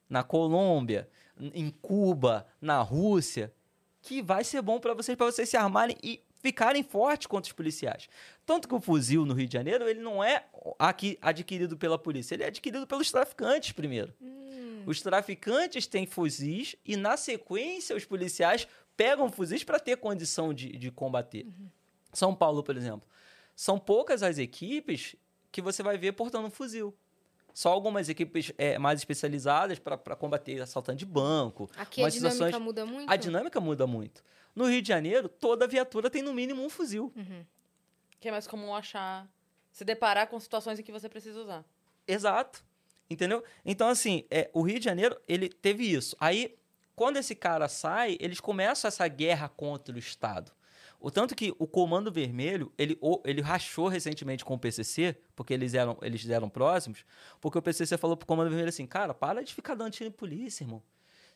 na 0.09 0.23
Colômbia, 0.23 1.09
em 1.39 1.70
Cuba, 1.70 2.47
na 2.61 2.81
Rússia, 2.81 3.53
que 4.03 4.23
vai 4.23 4.45
ser 4.45 4.62
bom 4.62 4.78
para 4.78 4.95
vocês, 4.95 5.16
para 5.16 5.27
vocês 5.27 5.49
se 5.49 5.57
armarem 5.57 5.97
e 6.03 6.23
ficarem 6.40 6.82
fortes 6.82 7.26
contra 7.26 7.48
os 7.48 7.52
policiais. 7.52 8.08
Tanto 8.44 8.66
que 8.66 8.74
o 8.74 8.80
fuzil 8.80 9.24
no 9.24 9.34
Rio 9.34 9.46
de 9.46 9.52
Janeiro, 9.52 9.88
ele 9.88 10.00
não 10.00 10.22
é 10.22 10.44
aqui 10.78 11.18
adquirido 11.20 11.76
pela 11.76 11.98
polícia, 11.98 12.34
ele 12.34 12.44
é 12.44 12.46
adquirido 12.46 12.86
pelos 12.86 13.10
traficantes 13.10 13.72
primeiro. 13.72 14.12
Hum. 14.20 14.82
Os 14.86 15.00
traficantes 15.02 15.86
têm 15.86 16.06
fuzis 16.06 16.74
e, 16.84 16.96
na 16.96 17.16
sequência, 17.16 17.94
os 17.94 18.04
policiais 18.04 18.66
pegam 18.96 19.30
fuzis 19.30 19.62
para 19.62 19.78
ter 19.78 19.96
condição 19.96 20.52
de, 20.52 20.76
de 20.76 20.90
combater. 20.90 21.44
Uhum. 21.44 21.68
São 22.12 22.34
Paulo, 22.34 22.62
por 22.62 22.76
exemplo. 22.76 23.08
São 23.54 23.78
poucas 23.78 24.22
as 24.22 24.38
equipes 24.38 25.16
que 25.52 25.60
você 25.60 25.82
vai 25.82 25.98
ver 25.98 26.12
portando 26.12 26.46
um 26.46 26.50
fuzil. 26.50 26.94
Só 27.61 27.69
algumas 27.69 28.09
equipes 28.09 28.51
é, 28.57 28.78
mais 28.78 29.01
especializadas 29.01 29.78
para 29.78 30.16
combater 30.16 30.62
assaltante 30.62 31.01
de 31.01 31.05
banco. 31.05 31.70
Aqui 31.77 32.03
a 32.03 32.09
dinâmica 32.09 32.31
situações... 32.31 32.65
muda 32.65 32.87
muito? 32.87 33.12
A 33.12 33.16
dinâmica 33.16 33.61
muda 33.61 33.87
muito. 33.87 34.24
No 34.57 34.65
Rio 34.65 34.81
de 34.81 34.89
Janeiro, 34.89 35.28
toda 35.28 35.69
viatura 35.69 36.09
tem 36.09 36.23
no 36.23 36.32
mínimo 36.32 36.65
um 36.65 36.70
fuzil. 36.70 37.12
Uhum. 37.15 37.45
Que 38.19 38.28
é 38.28 38.31
mais 38.31 38.47
comum 38.47 38.74
achar, 38.74 39.28
se 39.70 39.85
deparar 39.85 40.28
com 40.28 40.41
situações 40.41 40.78
em 40.78 40.82
que 40.82 40.91
você 40.91 41.07
precisa 41.07 41.39
usar. 41.39 41.62
Exato. 42.09 42.65
Entendeu? 43.11 43.45
Então, 43.62 43.89
assim, 43.89 44.24
é, 44.31 44.49
o 44.55 44.62
Rio 44.62 44.78
de 44.78 44.87
Janeiro, 44.87 45.20
ele 45.28 45.51
teve 45.51 45.85
isso. 45.85 46.16
Aí, 46.19 46.57
quando 46.97 47.19
esse 47.19 47.35
cara 47.35 47.69
sai, 47.69 48.16
eles 48.20 48.41
começam 48.41 48.89
essa 48.89 49.07
guerra 49.07 49.51
contra 49.51 49.95
o 49.95 49.99
Estado. 49.99 50.51
O 51.01 51.10
tanto 51.10 51.35
que 51.35 51.55
o 51.59 51.66
Comando 51.66 52.12
Vermelho, 52.12 52.70
ele, 52.77 52.98
ele 53.24 53.40
rachou 53.40 53.89
recentemente 53.89 54.44
com 54.44 54.55
o 54.55 54.59
PCC, 54.59 55.16
porque 55.35 55.55
eles 55.55 55.72
eram, 55.72 55.97
eles 56.02 56.28
eram 56.28 56.48
próximos, 56.48 57.05
porque 57.40 57.59
o 57.59 57.62
PCC 57.62 57.97
falou 57.97 58.16
pro 58.16 58.27
Comando 58.27 58.51
Vermelho 58.51 58.68
assim, 58.68 58.86
cara, 58.86 59.14
para 59.14 59.43
de 59.43 59.55
ficar 59.55 59.74
dando 59.74 59.93
tiro 59.93 60.09
em 60.09 60.12
polícia, 60.12 60.62
irmão. 60.62 60.82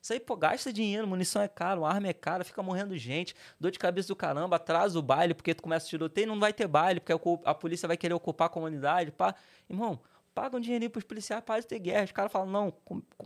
Isso 0.03 0.12
aí, 0.12 0.20
pô, 0.20 0.36
gasta 0.36 0.70
dinheiro, 0.70 1.07
munição 1.07 1.41
é 1.41 1.49
caro, 1.49 1.86
arma 1.86 2.09
é 2.09 2.12
cara, 2.12 2.45
fica 2.45 2.62
morrendo 2.62 2.95
gente, 2.99 3.35
dor 3.59 3.70
de 3.70 3.78
cabeça 3.78 4.09
do 4.09 4.15
caramba, 4.15 4.57
atrasa 4.57 4.99
o 4.99 5.03
baile, 5.03 5.32
porque 5.32 5.55
tu 5.55 5.62
começa 5.62 5.86
a 5.86 5.89
tiroteio 5.89 6.24
e 6.24 6.27
não 6.27 6.39
vai 6.39 6.53
ter 6.53 6.66
baile, 6.66 7.01
porque 7.01 7.15
a 7.47 7.55
polícia 7.55 7.89
vai 7.89 7.97
querer 7.97 8.12
ocupar 8.12 8.49
a 8.49 8.51
comunidade, 8.51 9.11
pá. 9.12 9.35
Irmão, 9.66 9.99
paga 10.35 10.59
um 10.59 10.61
dinheirinho 10.61 10.91
pros 10.91 11.05
policiais, 11.05 11.43
para 11.43 11.61
de 11.62 11.66
ter 11.66 11.78
guerra. 11.78 12.05
Os 12.05 12.12
caras 12.12 12.31
falam, 12.31 12.51
não, 12.51 12.70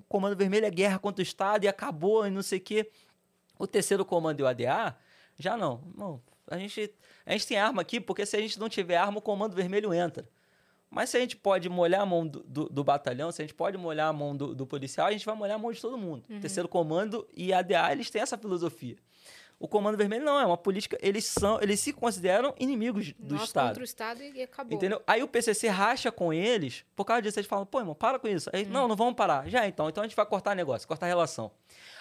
Comando 0.08 0.36
Vermelho 0.36 0.66
é 0.66 0.70
guerra 0.70 1.00
contra 1.00 1.20
o 1.20 1.22
Estado 1.24 1.64
e 1.64 1.68
acabou 1.68 2.24
e 2.24 2.30
não 2.30 2.42
sei 2.42 2.58
o 2.58 2.62
quê. 2.62 2.88
O 3.58 3.66
terceiro 3.66 4.04
comando 4.04 4.38
e 4.38 4.42
o 4.44 4.46
ADA, 4.46 4.96
já 5.38 5.56
não. 5.56 5.82
Não, 5.96 6.22
a 6.46 6.58
gente, 6.58 6.92
a 7.24 7.32
gente 7.32 7.46
tem 7.46 7.58
arma 7.58 7.82
aqui, 7.82 8.00
porque 8.00 8.26
se 8.26 8.36
a 8.36 8.40
gente 8.40 8.58
não 8.58 8.68
tiver 8.68 8.96
arma, 8.96 9.18
o 9.18 9.22
comando 9.22 9.54
vermelho 9.54 9.92
entra. 9.94 10.28
Mas 10.90 11.10
se 11.10 11.18
a 11.18 11.20
gente 11.20 11.36
pode 11.36 11.68
molhar 11.68 12.00
a 12.00 12.06
mão 12.06 12.26
do, 12.26 12.42
do, 12.44 12.68
do 12.68 12.84
batalhão, 12.84 13.30
se 13.30 13.42
a 13.42 13.44
gente 13.44 13.54
pode 13.54 13.76
molhar 13.76 14.08
a 14.08 14.12
mão 14.12 14.34
do, 14.34 14.54
do, 14.54 14.66
policial, 14.66 15.06
a 15.06 15.12
gente 15.12 15.26
vai 15.26 15.34
molhar 15.34 15.56
a 15.56 15.58
mão 15.58 15.70
de 15.70 15.80
todo 15.80 15.98
mundo. 15.98 16.24
Uhum. 16.30 16.40
Terceiro 16.40 16.68
comando 16.68 17.28
e 17.34 17.52
ADA, 17.52 17.92
eles 17.92 18.10
têm 18.10 18.22
essa 18.22 18.38
filosofia. 18.38 18.96
O 19.60 19.66
Comando 19.66 19.98
Vermelho 19.98 20.24
não, 20.24 20.38
é 20.38 20.46
uma 20.46 20.56
política. 20.56 20.96
Eles 21.02 21.24
são, 21.24 21.60
eles 21.60 21.80
se 21.80 21.92
consideram 21.92 22.54
inimigos 22.60 23.12
do 23.18 23.34
Nós 23.34 23.48
Estado. 23.48 23.68
contra 23.68 23.80
o 23.80 23.84
Estado 23.84 24.22
e 24.22 24.42
acabou. 24.42 24.76
Entendeu? 24.76 25.02
Aí 25.04 25.20
o 25.20 25.26
PCC 25.26 25.66
racha 25.66 26.12
com 26.12 26.32
eles, 26.32 26.84
por 26.94 27.04
causa 27.04 27.22
disso, 27.22 27.40
eles 27.40 27.48
falam, 27.48 27.66
pô, 27.66 27.80
irmão, 27.80 27.94
para 27.94 28.20
com 28.20 28.28
isso. 28.28 28.48
Aí, 28.52 28.64
hum. 28.64 28.68
não, 28.70 28.86
não 28.86 28.94
vamos 28.94 29.14
parar. 29.14 29.48
Já 29.48 29.66
então, 29.66 29.88
então 29.88 30.04
a 30.04 30.06
gente 30.06 30.14
vai 30.14 30.24
cortar 30.24 30.54
negócio, 30.54 30.86
cortar 30.86 31.06
relação. 31.06 31.50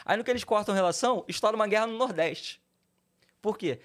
Aí 0.06 0.16
no 0.16 0.24
que 0.24 0.30
eles 0.30 0.44
cortam 0.44 0.76
relação, 0.76 1.26
estoura 1.28 1.56
uma 1.56 1.68
guerra 1.68 1.88
no 1.88 1.98
Nordeste. 1.98 2.62
Por 3.42 3.58
quê? 3.58 3.80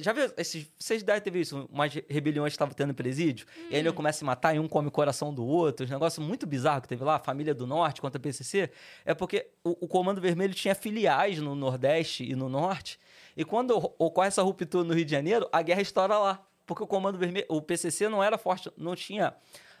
Já 0.00 0.12
viu, 0.12 0.32
esses, 0.36 0.66
vocês 0.78 1.02
devem 1.02 1.20
ter 1.20 1.30
visto 1.30 1.56
isso, 1.56 1.68
umas 1.70 1.92
rebeliões 2.08 2.52
que 2.52 2.54
estavam 2.54 2.72
tendo 2.72 2.94
presídio, 2.94 3.46
hum. 3.58 3.66
e 3.70 3.74
aí 3.74 3.80
ele 3.80 3.90
hum. 3.90 3.94
começa 3.94 4.24
a 4.24 4.26
matar 4.26 4.54
e 4.54 4.58
um 4.58 4.68
come 4.68 4.88
o 4.88 4.90
coração 4.90 5.34
do 5.34 5.44
outro, 5.44 5.84
um 5.86 5.88
negócio 5.88 6.22
muito 6.22 6.46
bizarro 6.46 6.80
que 6.80 6.88
teve 6.88 7.02
lá, 7.02 7.16
a 7.16 7.18
família 7.18 7.52
do 7.52 7.66
Norte 7.66 8.00
contra 8.00 8.18
a 8.18 8.22
PCC, 8.22 8.70
é 9.04 9.12
porque 9.12 9.50
o, 9.64 9.84
o 9.84 9.88
Comando 9.88 10.20
Vermelho 10.20 10.54
tinha 10.54 10.74
filiais 10.74 11.38
no 11.38 11.54
Nordeste 11.54 12.24
e 12.24 12.36
no 12.36 12.48
Norte, 12.48 12.98
e 13.36 13.44
quando 13.44 13.76
ocorre 13.98 14.28
essa 14.28 14.42
ruptura 14.42 14.84
no 14.84 14.94
Rio 14.94 15.04
de 15.04 15.10
Janeiro, 15.10 15.48
a 15.52 15.62
guerra 15.62 15.82
estoura 15.82 16.16
lá, 16.16 16.46
porque 16.64 16.82
o 16.82 16.86
Comando 16.86 17.18
Vermelho, 17.18 17.46
o 17.48 17.60
PCC 17.60 18.08
não 18.08 18.22
era 18.22 18.38
forte, 18.38 18.70
não 18.76 18.94
tinha 18.94 19.34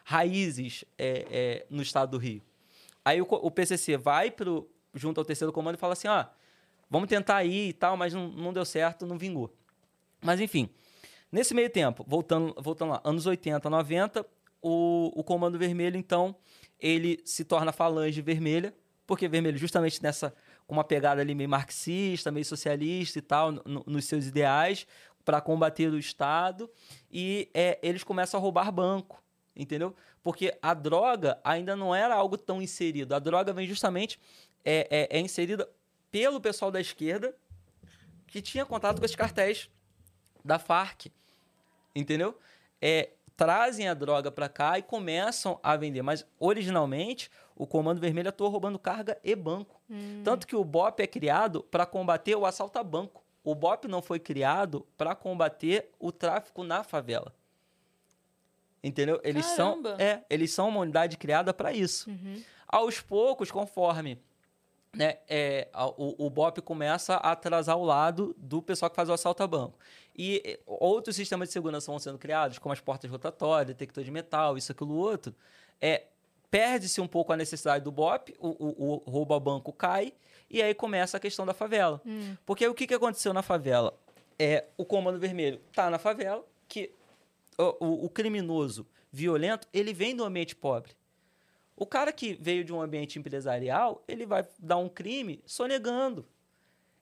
raízes 0.04 0.84
é, 0.98 1.26
é, 1.30 1.66
no 1.70 1.80
estado 1.80 2.10
do 2.10 2.18
Rio. 2.18 2.42
Aí 3.04 3.22
o, 3.22 3.26
o 3.30 3.50
PCC 3.52 3.96
vai 3.96 4.32
pro, 4.32 4.68
junto 4.92 5.20
ao 5.20 5.24
terceiro 5.24 5.52
comando 5.52 5.76
e 5.76 5.78
fala 5.78 5.92
assim, 5.92 6.08
ó... 6.08 6.12
Ah, 6.12 6.30
Vamos 6.92 7.08
tentar 7.08 7.36
aí 7.36 7.70
e 7.70 7.72
tal, 7.72 7.96
mas 7.96 8.12
não, 8.12 8.28
não 8.28 8.52
deu 8.52 8.66
certo, 8.66 9.06
não 9.06 9.16
vingou. 9.16 9.50
Mas 10.20 10.40
enfim, 10.40 10.68
nesse 11.32 11.54
meio 11.54 11.70
tempo, 11.70 12.04
voltando, 12.06 12.54
voltando 12.58 12.90
lá, 12.90 13.00
anos 13.02 13.24
80, 13.24 13.70
90, 13.70 14.26
o, 14.60 15.10
o 15.16 15.24
Comando 15.24 15.58
Vermelho, 15.58 15.96
então, 15.96 16.36
ele 16.78 17.18
se 17.24 17.46
torna 17.46 17.72
falange 17.72 18.20
vermelha, 18.20 18.74
porque 19.06 19.26
vermelho 19.26 19.56
justamente 19.56 20.02
nessa, 20.02 20.34
com 20.66 20.74
uma 20.74 20.84
pegada 20.84 21.22
ali 21.22 21.34
meio 21.34 21.48
marxista, 21.48 22.30
meio 22.30 22.44
socialista 22.44 23.18
e 23.18 23.22
tal, 23.22 23.52
no, 23.52 23.82
nos 23.86 24.04
seus 24.04 24.26
ideais, 24.26 24.86
para 25.24 25.40
combater 25.40 25.88
o 25.88 25.98
Estado, 25.98 26.68
e 27.10 27.48
é, 27.54 27.78
eles 27.82 28.04
começam 28.04 28.38
a 28.38 28.42
roubar 28.42 28.70
banco, 28.70 29.24
entendeu? 29.56 29.96
Porque 30.22 30.58
a 30.60 30.74
droga 30.74 31.40
ainda 31.42 31.74
não 31.74 31.94
era 31.94 32.14
algo 32.14 32.36
tão 32.36 32.60
inserido. 32.60 33.14
A 33.14 33.18
droga 33.18 33.50
vem 33.50 33.66
justamente, 33.66 34.20
é, 34.62 35.08
é, 35.10 35.18
é 35.18 35.20
inserida 35.20 35.66
pelo 36.12 36.40
pessoal 36.40 36.70
da 36.70 36.80
esquerda 36.80 37.34
que 38.26 38.42
tinha 38.42 38.66
contato 38.66 38.98
com 38.98 39.04
esses 39.04 39.16
cartéis 39.16 39.68
da 40.44 40.58
Farc. 40.58 41.06
Entendeu? 41.94 42.38
É, 42.80 43.10
trazem 43.36 43.88
a 43.88 43.94
droga 43.94 44.30
para 44.30 44.48
cá 44.48 44.78
e 44.78 44.82
começam 44.82 45.58
a 45.62 45.76
vender. 45.76 46.02
Mas, 46.02 46.24
originalmente, 46.38 47.30
o 47.56 47.66
Comando 47.66 48.00
Vermelho 48.00 48.28
atuou 48.28 48.50
roubando 48.50 48.78
carga 48.78 49.18
e 49.24 49.34
banco. 49.34 49.80
Hum. 49.90 50.22
Tanto 50.22 50.46
que 50.46 50.54
o 50.54 50.64
BOP 50.64 51.00
é 51.00 51.06
criado 51.06 51.62
para 51.64 51.86
combater 51.86 52.36
o 52.36 52.46
assalto 52.46 52.78
a 52.78 52.84
banco. 52.84 53.24
O 53.42 53.54
BOP 53.54 53.86
não 53.86 54.00
foi 54.00 54.20
criado 54.20 54.86
para 54.96 55.14
combater 55.14 55.90
o 55.98 56.12
tráfico 56.12 56.62
na 56.62 56.84
favela. 56.84 57.34
Entendeu? 58.84 59.20
Eles 59.22 59.46
são, 59.46 59.80
é, 59.98 60.22
eles 60.28 60.52
são 60.52 60.68
uma 60.68 60.80
unidade 60.80 61.16
criada 61.16 61.54
para 61.54 61.72
isso. 61.72 62.10
Uhum. 62.10 62.42
Aos 62.66 63.00
poucos, 63.00 63.50
conforme 63.50 64.20
né, 64.94 65.18
é, 65.28 65.68
o, 65.96 66.26
o 66.26 66.30
BOP 66.30 66.58
começa 66.60 67.14
a 67.14 67.32
atrasar 67.32 67.76
o 67.76 67.84
lado 67.84 68.34
do 68.38 68.60
pessoal 68.60 68.90
que 68.90 68.96
faz 68.96 69.08
o 69.08 69.12
assalto 69.12 69.42
a 69.42 69.46
banco. 69.46 69.78
E 70.16 70.60
outros 70.66 71.16
sistemas 71.16 71.48
de 71.48 71.52
segurança 71.52 71.90
vão 71.90 71.98
sendo 71.98 72.18
criados, 72.18 72.58
como 72.58 72.72
as 72.72 72.80
portas 72.80 73.10
rotatórias, 73.10 73.68
detector 73.68 74.04
de 74.04 74.10
metal, 74.10 74.58
isso, 74.58 74.72
aquilo, 74.72 74.94
outro. 74.94 75.34
É, 75.80 76.04
Perde-se 76.50 77.00
um 77.00 77.08
pouco 77.08 77.32
a 77.32 77.36
necessidade 77.36 77.82
do 77.82 77.90
BOP, 77.90 78.34
o, 78.38 78.48
o, 78.48 79.02
o, 79.06 79.10
roubo 79.10 79.32
a 79.32 79.40
banco 79.40 79.72
cai, 79.72 80.12
e 80.50 80.62
aí 80.62 80.74
começa 80.74 81.16
a 81.16 81.20
questão 81.20 81.46
da 81.46 81.54
favela. 81.54 81.98
Hum. 82.04 82.36
Porque 82.44 82.68
o 82.68 82.74
que, 82.74 82.86
que 82.86 82.92
aconteceu 82.92 83.32
na 83.32 83.40
favela? 83.40 83.98
É, 84.38 84.66
o 84.76 84.84
Comando 84.84 85.18
Vermelho 85.18 85.62
está 85.70 85.88
na 85.88 85.98
favela, 85.98 86.44
que 86.68 86.92
o, 87.56 88.04
o 88.04 88.10
criminoso 88.10 88.86
violento, 89.10 89.66
ele 89.72 89.94
vem 89.94 90.14
do 90.14 90.24
ambiente 90.24 90.54
pobre. 90.54 90.92
O 91.82 91.86
cara 91.86 92.12
que 92.12 92.34
veio 92.34 92.62
de 92.62 92.72
um 92.72 92.80
ambiente 92.80 93.18
empresarial, 93.18 94.04
ele 94.06 94.24
vai 94.24 94.46
dar 94.56 94.76
um 94.76 94.88
crime 94.88 95.42
sonegando. 95.44 96.24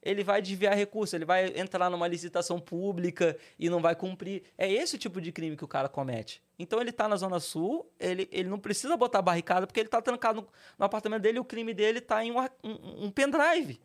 Ele 0.02 0.24
vai 0.24 0.40
desviar 0.40 0.74
recursos, 0.74 1.12
ele 1.12 1.26
vai 1.26 1.52
entrar 1.54 1.90
numa 1.90 2.08
licitação 2.08 2.58
pública 2.58 3.36
e 3.58 3.68
não 3.68 3.82
vai 3.82 3.94
cumprir. 3.94 4.42
É 4.56 4.72
esse 4.72 4.96
o 4.96 4.98
tipo 4.98 5.20
de 5.20 5.32
crime 5.32 5.54
que 5.54 5.64
o 5.66 5.68
cara 5.68 5.86
comete. 5.86 6.42
Então 6.58 6.80
ele 6.80 6.88
está 6.88 7.06
na 7.06 7.16
Zona 7.16 7.38
Sul, 7.40 7.92
ele, 8.00 8.26
ele 8.32 8.48
não 8.48 8.58
precisa 8.58 8.96
botar 8.96 9.20
barricada 9.20 9.66
porque 9.66 9.80
ele 9.80 9.88
está 9.88 10.00
trancado 10.00 10.40
no, 10.40 10.48
no, 10.78 10.86
apartamento 10.86 11.20
dele 11.20 11.36
e 11.36 11.40
o 11.40 11.44
crime 11.44 11.74
dele 11.74 11.98
está 11.98 12.24
em 12.24 12.32
um, 12.32 12.40
um, 12.64 13.04
um, 13.04 13.10
pendrive. 13.10 13.78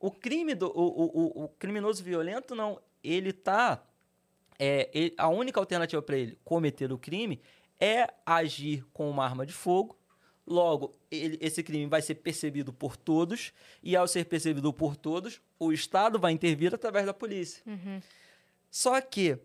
O 0.00 0.10
crime 0.10 0.56
do 0.56 0.66
o, 0.66 1.42
o, 1.42 1.44
o 1.44 1.48
criminoso 1.50 2.02
violento, 2.02 2.56
não. 2.56 2.80
Ele 3.00 3.30
está. 3.30 3.80
É, 4.58 4.90
ele, 4.92 5.14
a 5.16 5.28
única 5.28 5.60
alternativa 5.60 6.02
para 6.02 6.18
ele 6.18 6.36
cometer 6.44 6.90
o 6.90 6.98
crime 6.98 7.40
é 7.80 8.12
agir 8.24 8.84
com 8.92 9.08
uma 9.10 9.24
arma 9.24 9.46
de 9.46 9.52
fogo. 9.52 9.96
Logo, 10.46 10.96
ele, 11.10 11.38
esse 11.40 11.62
crime 11.62 11.86
vai 11.86 12.00
ser 12.00 12.16
percebido 12.16 12.72
por 12.72 12.96
todos, 12.96 13.52
e 13.82 13.94
ao 13.94 14.08
ser 14.08 14.24
percebido 14.24 14.72
por 14.72 14.96
todos, 14.96 15.40
o 15.58 15.72
Estado 15.72 16.18
vai 16.18 16.32
intervir 16.32 16.74
através 16.74 17.04
da 17.04 17.12
polícia. 17.12 17.62
Uhum. 17.66 18.00
Só 18.70 18.98
que 19.00 19.38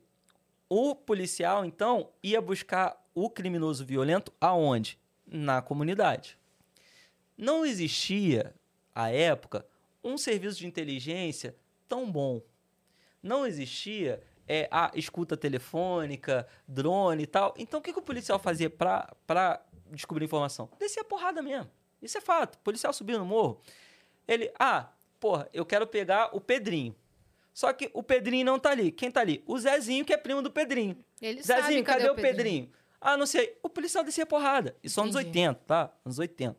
o 0.69 0.95
policial, 0.95 1.65
então, 1.65 2.09
ia 2.23 2.41
buscar 2.41 2.97
o 3.13 3.29
criminoso 3.29 3.85
violento 3.85 4.33
aonde? 4.39 4.97
Na 5.25 5.61
comunidade. 5.61 6.37
Não 7.37 7.65
existia, 7.65 8.53
à 8.93 9.09
época, 9.09 9.65
um 10.03 10.17
serviço 10.17 10.59
de 10.59 10.67
inteligência 10.67 11.55
tão 11.87 12.11
bom. 12.11 12.41
Não 13.21 13.45
existia 13.45 14.21
é, 14.47 14.67
a 14.71 14.91
escuta 14.95 15.37
telefônica, 15.37 16.47
drone 16.67 17.23
e 17.23 17.27
tal. 17.27 17.53
Então, 17.57 17.79
o 17.79 17.83
que, 17.83 17.93
que 17.93 17.99
o 17.99 18.03
policial 18.03 18.39
fazia 18.39 18.69
para 18.69 19.61
descobrir 19.91 20.25
informação? 20.25 20.69
Descia 20.79 21.03
porrada 21.03 21.41
mesmo. 21.41 21.69
Isso 22.01 22.17
é 22.17 22.21
fato. 22.21 22.55
O 22.55 22.59
policial 22.59 22.91
subiu 22.91 23.17
no 23.17 23.25
morro. 23.25 23.61
Ele, 24.27 24.51
ah, 24.59 24.89
porra, 25.19 25.49
eu 25.53 25.65
quero 25.65 25.87
pegar 25.87 26.35
o 26.35 26.41
Pedrinho. 26.41 26.95
Só 27.53 27.71
que 27.71 27.89
o 27.93 28.01
Pedrinho 28.01 28.45
não 28.45 28.59
tá 28.59 28.71
ali. 28.71 28.91
Quem 28.91 29.11
tá 29.11 29.21
ali? 29.21 29.43
O 29.45 29.57
Zezinho, 29.57 30.03
que 30.03 30.13
é 30.13 30.17
primo 30.17 30.41
do 30.41 30.51
Pedrinho. 30.51 30.97
Ele 31.21 31.41
Zezinho, 31.41 31.63
sabe 31.63 31.83
cadê, 31.83 32.07
cadê 32.07 32.09
o 32.09 32.15
Pedrinho? 32.15 32.69
Ah, 32.99 33.15
não 33.15 33.25
sei. 33.25 33.57
O 33.61 33.69
policial 33.69 34.03
descia 34.03 34.25
porrada. 34.25 34.75
Isso 34.83 34.99
anos 34.99 35.15
Entendi. 35.15 35.39
80, 35.39 35.61
tá? 35.65 35.93
Anos 36.03 36.19
80. 36.19 36.57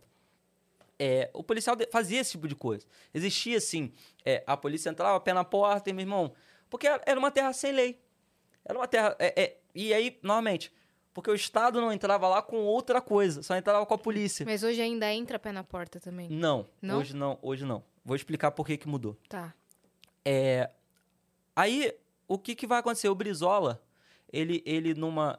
É, 0.99 1.29
o 1.35 1.43
policial 1.43 1.77
fazia 1.91 2.21
esse 2.21 2.33
tipo 2.33 2.47
de 2.47 2.55
coisa. 2.55 2.87
Existia, 3.13 3.59
assim, 3.59 3.93
é, 4.25 4.45
a 4.47 4.57
polícia 4.57 4.89
entrava, 4.89 5.19
pé 5.21 5.33
na 5.33 5.45
porta, 5.45 5.91
e, 5.91 5.93
meu 5.93 6.03
irmão... 6.03 6.33
Porque 6.75 6.89
era 6.89 7.17
uma 7.17 7.31
terra 7.31 7.53
sem 7.53 7.71
lei. 7.71 8.03
Era 8.65 8.77
uma 8.77 8.89
terra... 8.89 9.15
é, 9.21 9.41
é, 9.41 9.59
e 9.73 9.95
aí, 9.95 10.19
normalmente, 10.25 10.73
porque 11.13 11.31
o 11.31 11.35
Estado 11.37 11.81
não 11.81 11.93
entrava 11.93 12.27
lá 12.27 12.43
com 12.43 12.57
outra 12.65 13.01
coisa, 13.01 13.45
só 13.45 13.55
entrava 13.55 13.87
com 13.87 13.95
a 13.95 13.99
polícia. 13.99 14.45
Mas 14.45 14.65
hoje 14.65 14.83
ainda 14.83 15.09
entra 15.15 15.39
pé 15.39 15.53
na 15.53 15.63
porta 15.63 16.01
também. 16.01 16.29
Não, 16.29 16.69
Não? 16.83 16.99
hoje 16.99 17.15
não, 17.15 17.39
hoje 17.41 17.65
não. 17.65 17.85
Vou 18.05 18.17
explicar 18.17 18.51
por 18.51 18.67
que 18.67 18.77
que 18.77 18.89
mudou. 18.89 19.17
Tá. 19.29 19.55
É, 20.25 20.69
aí, 21.55 21.97
o 22.27 22.37
que, 22.37 22.57
que 22.57 22.67
vai 22.67 22.81
acontecer? 22.81 23.09
O 23.09 23.15
Brizola, 23.15 23.81
ele, 24.33 24.61
ele 24.67 24.95
numa 24.95 25.39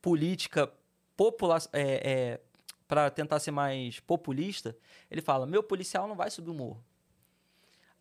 política 0.00 0.72
popular, 1.14 1.60
é, 1.74 1.82
é, 2.10 2.40
para 2.88 3.10
tentar 3.10 3.38
ser 3.38 3.50
mais 3.50 4.00
populista, 4.00 4.74
ele 5.10 5.20
fala: 5.20 5.44
meu 5.44 5.62
policial 5.62 6.08
não 6.08 6.16
vai 6.16 6.30
subir 6.30 6.48
o 6.48 6.54
morro. 6.54 6.82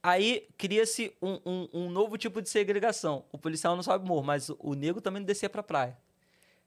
Aí 0.03 0.47
cria-se 0.57 1.15
um, 1.21 1.39
um- 1.45 1.69
um 1.73 1.89
novo 1.89 2.17
tipo 2.17 2.41
de 2.41 2.49
segregação. 2.49 3.23
O 3.31 3.37
policial 3.37 3.73
não 3.75 3.81
sobe 3.81 4.05
morro, 4.05 4.23
mas 4.23 4.49
o, 4.49 4.57
o 4.59 4.73
negro 4.73 4.99
também 5.01 5.21
não 5.21 5.25
descia 5.25 5.49
pra 5.49 5.63
praia. 5.63 5.97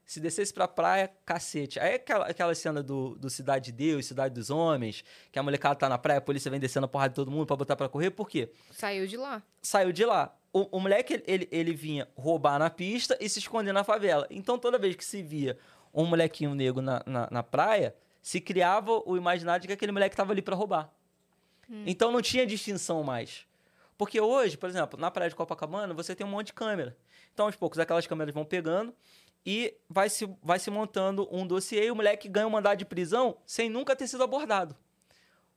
Se 0.03 0.19
descesse 0.21 0.53
pra 0.53 0.67
praia, 0.69 1.11
cacete. 1.25 1.79
Aí 1.79 1.95
aquela, 1.95 2.25
aquela 2.27 2.55
cena 2.55 2.81
do, 2.81 3.15
do 3.15 3.29
Cidade 3.29 3.65
de 3.65 3.71
Deus, 3.73 4.05
Cidade 4.05 4.33
dos 4.33 4.49
Homens, 4.49 5.03
que 5.31 5.37
a 5.37 5.43
molecada 5.43 5.75
tá 5.75 5.89
na 5.89 5.97
praia, 5.97 6.17
a 6.19 6.21
polícia 6.21 6.49
vem 6.49 6.59
descendo 6.61 6.85
a 6.85 6.87
porrada 6.87 7.09
de 7.09 7.15
todo 7.15 7.29
mundo 7.29 7.45
pra 7.45 7.57
botar 7.57 7.75
pra 7.75 7.89
correr, 7.89 8.09
por 8.11 8.27
quê? 8.29 8.49
Saiu 8.71 9.05
de 9.05 9.17
lá. 9.17 9.43
saiu 9.61 9.91
de 9.91 10.05
lá. 10.05 10.33
O, 10.53 10.77
o 10.77 10.79
moleque, 10.79 11.21
ele- 11.27 11.47
ele, 11.51 11.73
vinha 11.73 12.07
roubar 12.15 12.57
na 12.57 12.69
pista 12.69 13.17
e 13.19 13.27
se 13.27 13.37
esconder 13.39 13.73
na 13.73 13.83
favela. 13.83 14.25
Então, 14.31 14.57
toda 14.57 14.79
vez 14.79 14.95
que 14.95 15.03
se 15.05 15.21
via 15.21 15.57
um 15.93 16.05
molequinho 16.05 16.55
negro 16.55 16.81
na, 16.81 17.03
na, 17.05 17.27
na 17.29 17.43
praia, 17.43 17.93
se 18.21 18.39
criava 18.39 19.03
o 19.05 19.17
imaginário 19.17 19.61
de 19.61 19.67
que 19.67 19.73
aquele 19.73 19.91
moleque 19.91 20.13
estava 20.13 20.31
ali 20.31 20.41
para 20.41 20.55
roubar. 20.55 20.89
Então, 21.85 22.11
não 22.11 22.21
tinha 22.21 22.45
distinção 22.45 23.03
mais. 23.03 23.45
Porque 23.97 24.21
hoje, 24.21 24.55
por 24.57 24.69
exemplo, 24.69 24.99
na 24.99 25.09
praia 25.11 25.29
de 25.29 25.35
Copacabana, 25.35 25.93
você 25.93 26.15
tem 26.15 26.25
um 26.25 26.29
monte 26.29 26.47
de 26.47 26.53
câmera. 26.53 26.95
Então, 27.33 27.45
aos 27.47 27.55
poucos, 27.55 27.79
aquelas 27.79 28.05
câmeras 28.07 28.33
vão 28.33 28.45
pegando 28.45 28.93
e 29.45 29.73
vai 29.89 30.09
se, 30.09 30.29
vai 30.41 30.59
se 30.59 30.69
montando 30.69 31.27
um 31.31 31.45
dossiê 31.47 31.85
e 31.87 31.91
o 31.91 31.95
moleque 31.95 32.27
ganha 32.29 32.47
um 32.47 32.49
mandado 32.51 32.77
de 32.77 32.85
prisão 32.85 33.37
sem 33.45 33.69
nunca 33.69 33.95
ter 33.95 34.07
sido 34.07 34.23
abordado. 34.23 34.75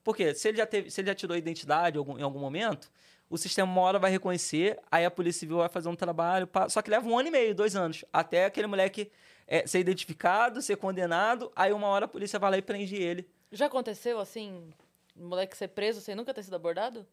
Porque 0.03 0.35
se 0.35 0.49
ele 0.49 0.57
já, 0.59 0.67
teve, 0.67 0.91
se 0.91 1.01
ele 1.01 1.09
já 1.09 1.15
tirou 1.15 1.35
a 1.35 1.39
identidade 1.39 1.97
em 1.97 1.99
algum, 1.99 2.19
em 2.19 2.23
algum 2.23 2.39
momento, 2.39 2.91
o 3.29 3.37
sistema 3.37 3.71
uma 3.71 3.83
hora 3.83 3.99
vai 3.99 4.11
reconhecer, 4.11 4.79
aí 4.91 5.05
a 5.05 5.11
Polícia 5.11 5.41
Civil 5.41 5.59
vai 5.59 5.69
fazer 5.69 5.89
um 5.89 5.95
trabalho, 5.97 6.47
pra- 6.47 6.69
só 6.69 6.81
que 6.83 6.91
leva 6.91 7.07
um 7.07 7.19
ano 7.19 7.29
e 7.29 7.31
meio, 7.31 7.55
dois 7.55 7.77
anos, 7.77 8.05
até 8.13 8.47
aquele 8.47 8.67
moleque 8.67 9.11
é, 9.47 9.67
ser 9.67 9.81
identificado, 9.81 10.63
ser 10.63 10.77
condenado, 10.77 11.53
aí 11.55 11.73
uma 11.73 11.87
hora 11.89 12.07
a 12.07 12.09
polícia 12.09 12.39
vai 12.39 12.51
lá 12.53 12.59
e 12.59 12.63
prende 12.63 12.97
ele. 12.97 13.29
Já 13.53 13.67
aconteceu, 13.67 14.19
assim, 14.21 14.73
moleque 15.21 15.57
ser 15.57 15.69
preso 15.69 16.01
sem 16.01 16.15
nunca 16.15 16.33
ter 16.35 16.43
sido 16.43 16.55
abordado? 16.57 17.07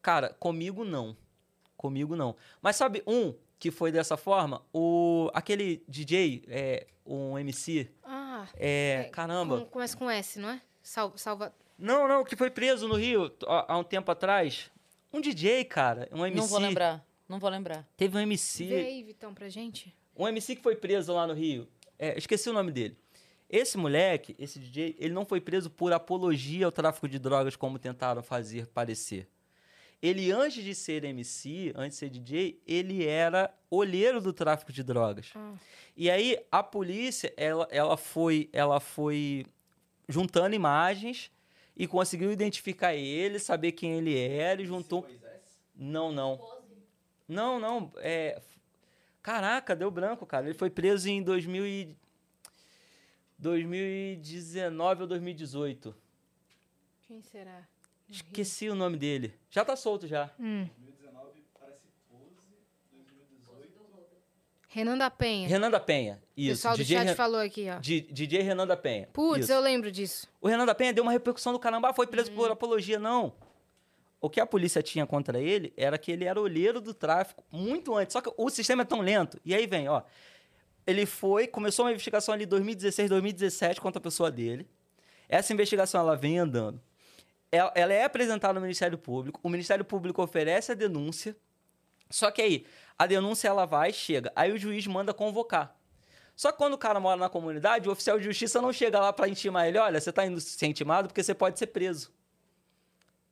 Cara, 0.00 0.30
comigo 0.38 0.84
não. 0.84 1.16
Comigo 1.76 2.14
não. 2.16 2.36
Mas 2.60 2.76
sabe 2.76 3.02
um 3.06 3.34
que 3.58 3.70
foi 3.70 3.92
dessa 3.92 4.16
forma? 4.16 4.62
O, 4.72 5.30
aquele 5.34 5.84
DJ, 5.88 6.44
é, 6.48 6.86
um 7.06 7.38
MC, 7.38 7.88
Ah, 8.04 8.46
é, 8.54 9.08
caramba. 9.12 9.60
com- 9.60 9.66
começa 9.66 9.96
com 9.96 10.10
S, 10.10 10.38
não 10.38 10.50
é? 10.50 10.60
Sal, 10.82 11.12
salva. 11.16 11.54
Não, 11.78 12.06
não, 12.08 12.24
que 12.24 12.36
foi 12.36 12.50
preso 12.50 12.86
no 12.88 12.94
Rio 12.94 13.32
há, 13.46 13.74
há 13.74 13.78
um 13.78 13.84
tempo 13.84 14.10
atrás. 14.10 14.70
Um 15.12 15.20
DJ, 15.20 15.64
cara, 15.64 16.08
um 16.12 16.24
MC. 16.24 16.40
Não 16.40 16.46
vou 16.46 16.58
lembrar. 16.58 17.04
Não 17.28 17.38
vou 17.38 17.50
lembrar. 17.50 17.86
Teve 17.96 18.16
um 18.16 18.20
MC. 18.20 18.66
Vê 18.66 18.76
aí, 18.84 19.02
Vitão, 19.02 19.32
pra 19.34 19.48
gente. 19.48 19.94
Um 20.16 20.26
MC 20.28 20.56
que 20.56 20.62
foi 20.62 20.76
preso 20.76 21.12
lá 21.14 21.26
no 21.26 21.32
Rio. 21.34 21.68
É, 21.98 22.16
esqueci 22.18 22.48
o 22.50 22.52
nome 22.52 22.70
dele. 22.72 22.96
Esse 23.52 23.76
moleque, 23.76 24.34
esse 24.38 24.58
DJ, 24.58 24.96
ele 24.98 25.12
não 25.12 25.26
foi 25.26 25.38
preso 25.38 25.68
por 25.68 25.92
apologia 25.92 26.64
ao 26.64 26.72
tráfico 26.72 27.06
de 27.06 27.18
drogas, 27.18 27.54
como 27.54 27.78
tentaram 27.78 28.22
fazer 28.22 28.66
parecer. 28.66 29.28
Ele, 30.00 30.32
antes 30.32 30.64
de 30.64 30.74
ser 30.74 31.04
MC, 31.04 31.70
antes 31.76 31.98
de 31.98 31.98
ser 31.98 32.08
DJ, 32.08 32.62
ele 32.66 33.04
era 33.04 33.54
olheiro 33.70 34.22
do 34.22 34.32
tráfico 34.32 34.72
de 34.72 34.82
drogas. 34.82 35.32
Ah. 35.36 35.52
E 35.94 36.10
aí, 36.10 36.38
a 36.50 36.62
polícia, 36.62 37.32
ela, 37.36 37.68
ela, 37.70 37.98
foi, 37.98 38.48
ela 38.54 38.80
foi 38.80 39.44
juntando 40.08 40.56
imagens 40.56 41.30
e 41.76 41.86
conseguiu 41.86 42.32
identificar 42.32 42.94
ele, 42.94 43.38
saber 43.38 43.72
quem 43.72 43.92
ele 43.92 44.18
era 44.18 44.62
e 44.62 44.66
juntou... 44.66 45.06
Não, 45.76 46.10
não. 46.10 46.40
Não, 47.28 47.60
não. 47.60 47.92
É... 47.96 48.40
Caraca, 49.22 49.76
deu 49.76 49.90
branco, 49.90 50.24
cara. 50.24 50.46
Ele 50.46 50.54
foi 50.54 50.70
preso 50.70 51.08
em 51.08 51.22
2000 51.22 51.66
e... 51.66 51.96
2019 53.42 55.02
ou 55.02 55.06
2018. 55.08 55.94
Quem 57.08 57.20
será? 57.22 57.66
Esqueci 58.08 58.68
o 58.68 58.74
nome 58.76 58.96
dele. 58.96 59.34
Já 59.50 59.64
tá 59.64 59.74
solto 59.74 60.06
já. 60.06 60.30
Hum. 60.38 60.68
2019 60.78 61.42
parece 61.58 61.80
Pose, 62.08 62.30
2018 62.92 63.72
Renan 64.68 64.96
da 64.96 65.10
Penha. 65.10 65.48
Renan 65.48 65.70
da 65.70 65.80
Penha. 65.80 66.22
o 66.36 66.40
Isso. 66.40 66.50
pessoal 66.52 66.74
do 66.76 66.84
DJ, 66.84 66.98
chat 66.98 67.06
Ren- 67.08 67.14
falou 67.16 67.40
aqui, 67.40 67.66
ó. 67.68 67.78
Di- 67.80 68.02
DJ 68.02 68.42
Renan 68.42 68.66
da 68.66 68.76
Penha. 68.76 69.08
Putz, 69.12 69.48
eu 69.50 69.60
lembro 69.60 69.90
disso. 69.90 70.28
O 70.40 70.46
Renan 70.46 70.64
da 70.64 70.74
Penha 70.74 70.92
deu 70.92 71.02
uma 71.02 71.12
repercussão 71.12 71.52
do 71.52 71.58
caramba. 71.58 71.92
Foi 71.92 72.06
preso 72.06 72.30
Uhum. 72.30 72.36
por 72.36 72.50
apologia. 72.50 72.98
Não. 72.98 73.32
O 74.20 74.30
que 74.30 74.40
a 74.40 74.46
polícia 74.46 74.80
tinha 74.84 75.04
contra 75.04 75.40
ele 75.40 75.72
era 75.76 75.98
que 75.98 76.12
ele 76.12 76.24
era 76.26 76.40
olheiro 76.40 76.80
do 76.80 76.94
tráfico 76.94 77.42
muito 77.50 77.92
antes. 77.96 78.12
Só 78.12 78.20
que 78.20 78.32
o 78.36 78.48
sistema 78.50 78.82
é 78.82 78.84
tão 78.84 79.00
lento. 79.00 79.40
E 79.44 79.52
aí 79.52 79.66
vem, 79.66 79.88
ó. 79.88 80.02
Ele 80.86 81.06
foi, 81.06 81.46
começou 81.46 81.84
uma 81.84 81.92
investigação 81.92 82.34
ali 82.34 82.44
em 82.44 82.48
2016, 82.48 83.08
2017 83.08 83.80
contra 83.80 83.98
a 83.98 84.02
pessoa 84.02 84.30
dele. 84.30 84.66
Essa 85.28 85.52
investigação 85.52 86.00
ela 86.00 86.16
vem 86.16 86.38
andando. 86.38 86.80
Ela, 87.50 87.72
ela 87.74 87.92
é 87.92 88.04
apresentada 88.04 88.54
no 88.54 88.60
Ministério 88.60 88.98
Público. 88.98 89.40
O 89.42 89.48
Ministério 89.48 89.84
Público 89.84 90.22
oferece 90.22 90.72
a 90.72 90.74
denúncia. 90.74 91.36
Só 92.10 92.30
que 92.30 92.42
aí, 92.42 92.66
a 92.98 93.06
denúncia 93.06 93.48
ela 93.48 93.64
vai, 93.64 93.92
chega. 93.92 94.32
Aí 94.34 94.52
o 94.52 94.58
juiz 94.58 94.86
manda 94.86 95.14
convocar. 95.14 95.76
Só 96.34 96.50
que 96.50 96.58
quando 96.58 96.74
o 96.74 96.78
cara 96.78 96.98
mora 96.98 97.16
na 97.18 97.28
comunidade, 97.28 97.88
o 97.88 97.92
oficial 97.92 98.18
de 98.18 98.24
justiça 98.24 98.60
não 98.60 98.72
chega 98.72 98.98
lá 98.98 99.12
pra 99.12 99.28
intimar 99.28 99.68
ele. 99.68 99.78
Olha, 99.78 100.00
você 100.00 100.10
tá 100.12 100.26
indo 100.26 100.40
ser 100.40 100.66
intimado 100.66 101.08
porque 101.08 101.22
você 101.22 101.34
pode 101.34 101.58
ser 101.58 101.68
preso. 101.68 102.12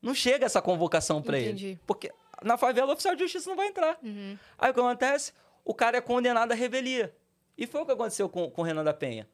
Não 0.01 0.15
chega 0.15 0.47
essa 0.47 0.63
convocação 0.63 1.19
Entendi. 1.19 1.67
ele. 1.67 1.81
Porque 1.87 2.13
na 2.43 2.57
favela 2.57 2.89
o 2.89 2.93
oficial 2.93 3.15
de 3.15 3.23
justiça 3.23 3.49
não 3.49 3.57
vai 3.57 3.69
entrar. 3.69 3.99
Uhum. 4.03 4.39
Aí 4.59 4.71
o 4.71 4.75
que 4.75 4.81
acontece? 4.81 5.33
O 5.65 5.75
cara 5.75 5.99
é 5.99 6.01
condenado 6.01 6.53
à 6.53 6.55
revelia. 6.55 7.15
E 7.61 7.67
foi 7.67 7.83
o 7.83 7.87
que 7.87 7.93
aconteceu 7.93 8.27
com, 8.27 8.51
com 8.51 8.63
o 8.63 8.65
Renan 8.65 8.83
da 8.83 8.95
Penha. 8.95 9.29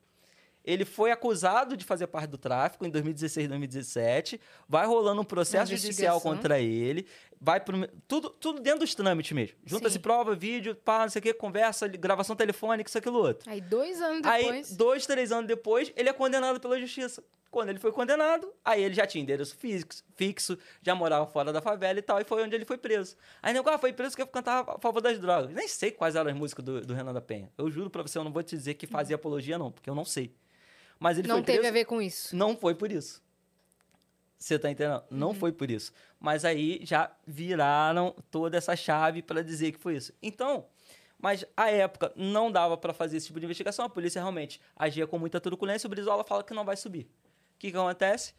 Ele 0.64 0.84
foi 0.84 1.12
acusado 1.12 1.76
de 1.76 1.84
fazer 1.84 2.08
parte 2.08 2.28
do 2.28 2.36
tráfico 2.36 2.84
em 2.84 2.90
2016, 2.90 3.46
2017. 3.46 4.40
Vai 4.68 4.84
rolando 4.84 5.20
um 5.20 5.24
processo 5.24 5.70
judicial 5.70 6.20
contra 6.20 6.58
ele. 6.58 7.06
Vai 7.40 7.60
pro, 7.60 7.86
tudo, 8.08 8.30
tudo 8.30 8.60
dentro 8.60 8.80
dos 8.80 8.92
trâmites 8.92 9.30
mesmo. 9.30 9.56
Junta-se 9.64 10.00
prova, 10.00 10.34
vídeo, 10.34 10.74
pá, 10.74 11.02
não 11.02 11.08
sei 11.08 11.20
o 11.20 11.22
que, 11.22 11.34
conversa, 11.34 11.86
gravação 11.86 12.34
telefônica, 12.34 12.88
isso, 12.88 12.98
aquilo, 12.98 13.18
outro. 13.18 13.48
Aí, 13.48 13.60
dois 13.60 14.02
anos 14.02 14.26
Aí, 14.26 14.42
depois. 14.42 14.76
dois, 14.76 15.06
três 15.06 15.30
anos 15.30 15.46
depois, 15.46 15.92
ele 15.94 16.08
é 16.08 16.12
condenado 16.12 16.58
pela 16.58 16.80
justiça. 16.80 17.22
Quando 17.56 17.70
ele 17.70 17.78
foi 17.78 17.90
condenado, 17.90 18.52
aí 18.62 18.84
ele 18.84 18.92
já 18.92 19.06
tinha 19.06 19.22
endereço 19.22 19.56
fixo, 19.56 20.04
fixo, 20.14 20.58
já 20.82 20.94
morava 20.94 21.26
fora 21.26 21.54
da 21.54 21.62
favela 21.62 21.98
e 21.98 22.02
tal, 22.02 22.20
e 22.20 22.24
foi 22.24 22.42
onde 22.42 22.54
ele 22.54 22.66
foi 22.66 22.76
preso. 22.76 23.16
Aí 23.42 23.54
nego, 23.54 23.66
ah, 23.70 23.78
foi 23.78 23.94
preso 23.94 24.14
porque 24.14 24.30
cantava 24.30 24.74
a 24.74 24.78
favor 24.78 25.00
das 25.00 25.18
drogas. 25.18 25.54
Nem 25.54 25.66
sei 25.66 25.90
quais 25.90 26.16
eram 26.16 26.30
as 26.30 26.36
músicas 26.36 26.62
do, 26.62 26.82
do 26.82 26.92
Renan 26.92 27.14
da 27.14 27.20
Penha. 27.22 27.50
Eu 27.56 27.70
juro 27.70 27.88
pra 27.88 28.02
você, 28.02 28.18
eu 28.18 28.24
não 28.24 28.30
vou 28.30 28.42
te 28.42 28.54
dizer 28.54 28.74
que 28.74 28.86
fazia 28.86 29.16
apologia, 29.16 29.56
não, 29.56 29.72
porque 29.72 29.88
eu 29.88 29.94
não 29.94 30.04
sei. 30.04 30.36
Mas 31.00 31.18
ele 31.18 31.28
não 31.28 31.36
foi 31.36 31.44
teve 31.44 31.58
preso. 31.60 31.70
a 31.70 31.72
ver 31.72 31.84
com 31.86 32.02
isso. 32.02 32.36
Não 32.36 32.54
foi 32.54 32.74
por 32.74 32.92
isso. 32.92 33.22
Você 34.36 34.58
tá 34.58 34.70
entendendo? 34.70 35.04
Não 35.10 35.32
foi 35.32 35.50
por 35.50 35.70
isso. 35.70 35.94
Mas 36.20 36.44
aí 36.44 36.80
já 36.82 37.10
viraram 37.26 38.14
toda 38.30 38.58
essa 38.58 38.76
chave 38.76 39.22
para 39.22 39.42
dizer 39.42 39.72
que 39.72 39.78
foi 39.78 39.96
isso. 39.96 40.12
Então, 40.22 40.66
mas 41.18 41.42
a 41.56 41.70
época 41.70 42.12
não 42.14 42.52
dava 42.52 42.76
para 42.76 42.92
fazer 42.92 43.16
esse 43.16 43.28
tipo 43.28 43.40
de 43.40 43.46
investigação. 43.46 43.86
A 43.86 43.88
polícia 43.88 44.20
realmente 44.20 44.60
agia 44.76 45.06
com 45.06 45.18
muita 45.18 45.40
truculência. 45.40 45.86
O 45.86 45.90
Brizola 45.90 46.22
fala 46.22 46.44
que 46.44 46.52
não 46.52 46.62
vai 46.62 46.76
subir. 46.76 47.08
O 47.56 47.58
que, 47.58 47.70
que 47.70 47.76
acontece? 47.76 48.34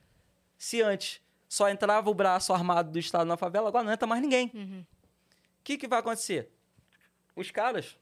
Se 0.58 0.82
antes 0.82 1.22
só 1.50 1.70
entrava 1.70 2.10
o 2.10 2.14
braço 2.14 2.54
armado 2.54 2.92
do 2.92 3.00
Estado 3.00 3.28
na 3.28 3.38
favela, 3.38 3.68
agora 3.68 3.84
não 3.84 3.92
entra 3.92 4.08
mais 4.08 4.22
ninguém. 4.22 4.52
Uhum. 4.54 4.82
O 4.82 5.64
que, 5.64 5.78
que 5.78 5.88
vai 5.88 6.00
acontecer? 6.00 6.50
Os 7.36 7.52
caras 7.52 7.98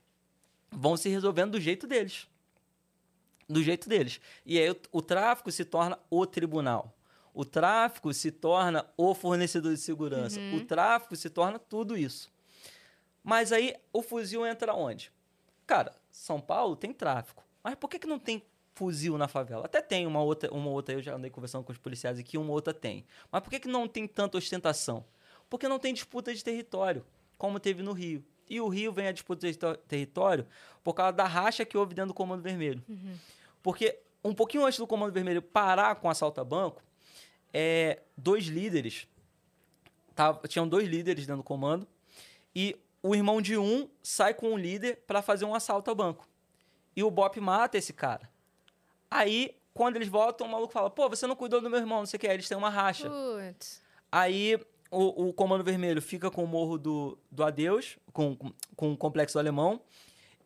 vão 0.71 0.95
se 0.97 1.09
resolvendo 1.09 1.51
do 1.51 1.61
jeito 1.61 1.87
deles. 1.87 2.27
do 3.47 3.61
jeito 3.61 3.87
deles. 3.87 4.19
E 4.45 4.59
aí 4.59 4.69
o, 4.69 4.77
o 4.91 5.01
tráfico 5.01 5.51
se 5.51 5.63
torna 5.63 5.97
o 6.09 6.25
tribunal. 6.25 6.93
O 7.33 7.43
tráfico 7.45 8.13
se 8.13 8.31
torna 8.31 8.85
o 8.97 9.13
fornecedor 9.13 9.73
de 9.73 9.79
segurança. 9.79 10.39
O 10.53 10.65
tráfico 10.65 11.15
se 11.15 11.29
torna 11.29 11.59
tudo 11.59 11.97
isso. 11.97 12.31
Mas 13.23 13.51
aí 13.51 13.75
o 13.91 14.01
fuzil 14.01 14.45
entra 14.45 14.73
onde? 14.73 15.11
Cara, 15.67 15.93
São 16.09 16.39
Paulo 16.39 16.75
tem 16.75 16.93
tráfico. 16.93 17.43
Mas 17.63 17.75
por 17.75 17.89
que, 17.89 17.99
que 17.99 18.07
não 18.07 18.19
tem 18.19 18.41
fuzil 18.75 19.17
na 19.17 19.27
favela? 19.27 19.65
Até 19.65 19.81
tem 19.81 20.05
uma 20.05 20.21
outra, 20.21 20.53
uma 20.53 20.69
outra, 20.69 20.93
eu 20.95 21.01
já 21.01 21.15
andei 21.15 21.31
conversando 21.31 21.63
com 21.63 21.71
os 21.71 21.77
policiais 21.77 22.19
aqui, 22.19 22.37
uma 22.37 22.51
outra 22.51 22.73
tem. 22.73 23.05
Mas 23.31 23.41
por 23.41 23.49
que, 23.49 23.59
que 23.59 23.67
não 23.67 23.87
tem 23.87 24.05
tanta 24.07 24.37
ostentação? 24.37 25.03
Porque 25.49 25.67
não 25.67 25.79
tem 25.79 25.93
disputa 25.93 26.33
de 26.33 26.43
território, 26.43 27.05
como 27.37 27.59
teve 27.59 27.81
no 27.81 27.93
Rio. 27.93 28.23
E 28.49 28.59
o 28.61 28.67
Rio 28.67 28.91
vem 28.91 29.07
a 29.07 29.11
disputa 29.11 29.49
de 29.51 29.57
terri- 29.57 29.77
território 29.87 30.45
por 30.83 30.93
causa 30.93 31.13
da 31.13 31.25
racha 31.25 31.65
que 31.65 31.77
houve 31.77 31.95
dentro 31.95 32.09
do 32.09 32.13
Comando 32.13 32.43
Vermelho. 32.43 32.83
Porque 33.63 33.97
um 34.23 34.33
pouquinho 34.33 34.65
antes 34.65 34.77
do 34.77 34.85
Comando 34.85 35.11
Vermelho 35.13 35.41
parar 35.41 35.95
com 35.95 36.07
o 36.07 36.11
assalto 36.11 36.39
a 36.41 36.43
banco, 36.43 36.83
é, 37.53 38.01
dois 38.17 38.45
líderes, 38.45 39.07
tava- 40.13 40.47
tinham 40.47 40.67
dois 40.67 40.87
líderes 40.87 41.25
dentro 41.25 41.41
do 41.41 41.43
comando, 41.45 41.87
e 42.55 42.75
o 43.01 43.15
irmão 43.15 43.41
de 43.41 43.57
um 43.57 43.89
sai 44.03 44.33
com 44.33 44.53
o 44.53 44.57
líder 44.57 44.97
para 45.07 45.21
fazer 45.21 45.45
um 45.45 45.55
assalto 45.55 45.89
a 45.91 45.95
banco. 45.95 46.27
E 46.95 47.03
o 47.03 47.11
Bop 47.11 47.39
mata 47.39 47.77
esse 47.77 47.93
cara. 47.93 48.29
Aí, 49.09 49.55
quando 49.73 49.95
eles 49.97 50.07
voltam, 50.07 50.47
o 50.47 50.49
maluco 50.51 50.73
fala: 50.73 50.89
pô, 50.89 51.07
você 51.09 51.25
não 51.27 51.35
cuidou 51.35 51.61
do 51.61 51.69
meu 51.69 51.79
irmão, 51.79 51.99
não 51.99 52.05
sei 52.05 52.17
o 52.17 52.19
que. 52.19 52.27
Aí 52.27 52.33
eles 52.35 52.47
têm 52.47 52.57
uma 52.57 52.69
racha. 52.69 53.09
Putz. 53.09 53.81
Aí 54.11 54.59
o, 54.91 55.27
o 55.29 55.33
Comando 55.33 55.63
Vermelho 55.63 56.01
fica 56.01 56.29
com 56.31 56.43
o 56.43 56.47
Morro 56.47 56.77
do, 56.77 57.17
do 57.31 57.43
Adeus, 57.43 57.97
com, 58.13 58.35
com, 58.35 58.51
com 58.75 58.93
o 58.93 58.97
Complexo 58.97 59.37
Alemão, 59.37 59.81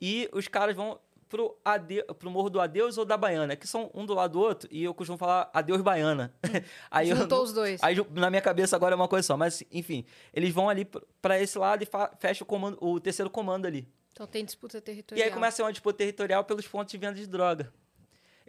e 0.02 0.27
os 0.34 0.48
caras 0.48 0.76
vão 0.76 0.99
pro, 1.27 1.56
ade, 1.64 2.03
pro 2.18 2.31
Morro 2.31 2.49
do 2.49 2.60
Adeus 2.60 2.98
ou 2.98 3.06
da 3.06 3.15
Baiana, 3.15 3.56
que 3.56 3.68
são 3.68 3.91
um 3.94 4.06
do 4.06 4.14
lado 4.15 4.31
do 4.34 4.40
outro, 4.40 4.68
e 4.72 4.84
eu 4.84 4.94
costumo 4.94 5.18
falar 5.19 5.49
Adeus 5.53 5.81
Baiana. 5.81 6.34
aí 6.90 7.10
eu 7.11 7.18
Juntou 7.18 7.38
não- 7.40 7.45
os 7.45 7.53
dois. 7.53 7.84
Aí 7.84 7.95
na 8.11 8.30
minha 8.31 8.41
cabeça 8.41 8.76
agora 8.76 8.94
é 8.94 8.98
uma 8.98 9.07
coisa 9.07 9.27
só, 9.27 9.38
mas 9.38 9.61
enfim, 9.72 10.03
eles 10.34 10.52
vão 10.52 10.68
ali 10.68 10.90
pra 11.22 11.40
esse 11.40 11.57
lado 11.60 11.84
e 11.84 11.88
fecha 12.18 12.44
o, 12.44 12.48
comando, 12.48 12.77
o 12.81 12.99
terceiro 12.99 13.30
comando 13.30 13.68
ali. 13.68 13.88
Então 14.11 14.26
tem 14.26 14.44
disputa 14.44 14.80
E 14.80 14.81
territorial. 14.81 15.27
aí 15.27 15.31
começa 15.34 15.61
uma 15.64 15.72
disputa 15.72 15.99
territorial 15.99 16.44
pelos 16.44 16.68
pontos 16.68 16.91
de 16.91 16.98
venda 16.98 17.14
de 17.14 17.27
droga. 17.27 17.72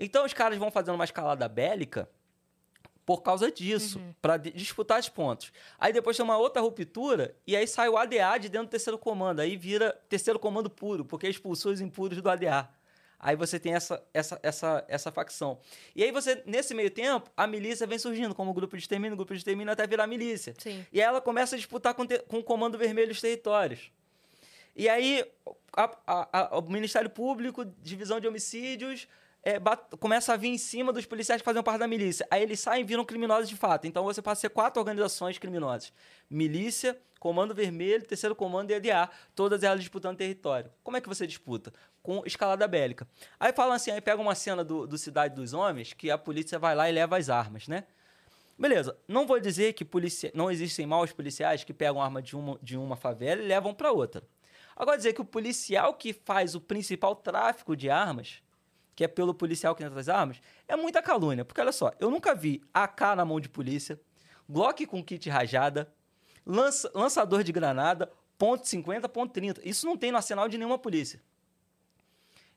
Então 0.01 0.25
os 0.25 0.33
caras 0.33 0.57
vão 0.59 0.71
fazendo 0.71 0.95
uma 0.97 1.05
escalada 1.05 1.47
bélica 1.49 2.09
por 3.05 3.23
causa 3.23 3.51
disso, 3.51 4.01
pra 4.23 4.37
di- 4.37 4.53
disputar 4.53 4.99
os 5.01 5.09
pontos. 5.09 5.53
Aí 5.79 5.93
depois 5.93 6.17
tem 6.17 6.25
uma 6.25 6.37
outra 6.39 6.63
ruptura 6.63 7.35
e 7.47 7.55
aí 7.57 7.67
sai 7.67 7.89
o 7.89 7.97
ADA 7.99 8.39
de 8.39 8.49
dentro 8.49 8.69
do 8.69 8.71
terceiro 8.71 8.97
comando. 8.99 9.41
Aí 9.41 9.57
vira 9.57 9.93
terceiro 10.09 10.39
comando 10.39 10.71
puro, 10.71 11.05
porque 11.05 11.29
expulsou 11.29 11.73
os 11.73 11.81
impuros 11.81 12.21
do 12.23 12.31
ADA. 12.31 12.69
Aí 13.19 13.37
você 13.37 13.59
tem 13.61 13.75
essa, 13.75 14.03
essa, 14.15 14.41
essa, 14.43 14.85
essa 14.89 15.13
facção. 15.13 15.59
E 15.95 16.03
aí 16.03 16.11
você, 16.11 16.43
nesse 16.47 16.73
meio 16.73 16.91
tempo, 16.91 17.31
a 17.37 17.47
milícia 17.47 17.87
vem 17.87 17.99
surgindo 17.99 18.35
como 18.35 18.55
grupo 18.55 18.77
de 18.77 18.83
extermínio, 18.83 19.15
grupo 19.17 19.35
de 19.35 19.39
extermínio 19.41 19.71
até 19.73 19.87
virar 19.87 20.07
milícia. 20.07 20.55
Sim. 20.57 20.87
E 20.91 21.01
aí 21.03 21.07
ela 21.07 21.21
começa 21.21 21.55
a 21.55 21.59
disputar 21.59 21.93
com, 21.93 22.07
com 22.29 22.39
o 22.39 22.43
Comando 22.45 22.79
Vermelho 22.79 23.11
os 23.13 23.21
territórios. 23.21 23.91
E 24.75 24.89
aí 24.89 25.23
a- 25.77 25.97
a- 26.07 26.29
a- 26.55 26.59
o 26.59 26.63
Ministério 26.63 27.11
Público, 27.11 27.65
Divisão 27.83 28.21
de 28.21 28.27
Homicídios, 28.29 29.07
é, 29.43 29.59
começa 29.99 30.33
a 30.33 30.37
vir 30.37 30.49
em 30.49 30.59
cima 30.59 30.93
dos 30.93 31.07
policiais 31.07 31.41
que 31.41 31.45
faziam 31.45 31.63
parte 31.63 31.81
da 31.81 31.89
milícia. 31.89 32.27
Aí 32.31 32.43
eles 32.43 32.61
saem 32.61 32.83
e 32.83 32.85
viram 32.85 33.05
criminosos 33.05 33.49
de 33.49 33.57
fato. 33.57 33.87
Então 33.87 34.05
você 34.05 34.21
passa 34.21 34.41
a 34.41 34.43
ser 34.43 34.51
quatro 34.51 34.81
organizações 34.81 35.39
criminosas. 35.39 35.93
Milícia, 36.29 36.99
Comando 37.19 37.55
Vermelho, 37.55 38.05
Terceiro 38.05 38.35
Comando 38.35 38.71
e 38.71 38.75
ADA. 38.75 39.11
Todas 39.35 39.63
elas 39.63 39.81
disputando 39.81 40.17
território. 40.17 40.71
Como 40.83 40.97
é 40.97 41.01
que 41.01 41.09
você 41.09 41.27
disputa? 41.27 41.73
Com 42.03 42.23
escalada 42.27 42.67
bélica. 42.69 43.09
Aí 43.39 43.53
falam 43.53 43.75
assim, 43.75 43.91
aí 43.91 44.01
pega 44.01 44.21
uma 44.21 44.35
cena 44.35 44.63
do, 44.63 44.87
do 44.87 44.99
Cidade 44.99 45.35
dos 45.35 45.53
Homens, 45.55 45.93
que 45.93 46.11
a 46.11 46.19
polícia 46.19 46.59
vai 46.59 46.75
lá 46.75 46.89
e 46.89 46.93
leva 46.93 47.17
as 47.17 47.29
armas, 47.29 47.67
né? 47.67 47.85
Beleza, 48.59 48.95
não 49.09 49.27
vou 49.27 49.41
dizer 49.41 49.73
que 49.73 49.87
policia... 49.87 50.31
não 50.35 50.51
existem 50.51 50.87
maus 50.87 51.13
policiais 51.13 51.65
que 51.65 51.73
pegam 51.73 52.01
arma 52.01 52.21
de 52.21 52.37
uma, 52.37 52.59
de 52.63 52.77
uma 52.77 52.95
favela 52.95 53.43
e 53.43 53.47
levam 53.47 53.73
para 53.73 53.91
outra. 53.91 54.23
Agora 54.77 54.99
dizer 54.99 55.15
que 55.15 55.21
o 55.23 55.25
policial 55.25 55.95
que 55.95 56.13
faz 56.13 56.55
o 56.55 56.61
principal 56.61 57.17
tráfico 57.17 57.75
de 57.75 57.89
armas, 57.89 58.43
que 59.01 59.05
é 59.05 59.09
pelo 59.09 59.33
policial 59.33 59.75
que 59.75 59.83
entra 59.83 59.99
as 59.99 60.11
armas, 60.11 60.43
é 60.69 60.77
muita 60.77 61.01
calúnia. 61.01 61.43
Porque 61.43 61.59
olha 61.59 61.73
só, 61.73 61.91
eu 61.99 62.11
nunca 62.11 62.35
vi 62.35 62.63
AK 62.75 63.17
na 63.17 63.25
mão 63.25 63.41
de 63.41 63.49
polícia, 63.49 63.99
Glock 64.47 64.85
com 64.85 65.03
kit 65.03 65.27
rajada, 65.31 65.91
lança- 66.45 66.91
lançador 66.95 67.43
de 67.43 67.51
granada, 67.51 68.13
ponto 68.37 68.65
.50, 68.65 69.09
ponto 69.09 69.33
.30. 69.33 69.59
Isso 69.65 69.87
não 69.87 69.97
tem 69.97 70.11
no 70.11 70.19
arsenal 70.19 70.51
de 70.51 70.59
nenhuma 70.59 70.79
polícia. 70.79 71.19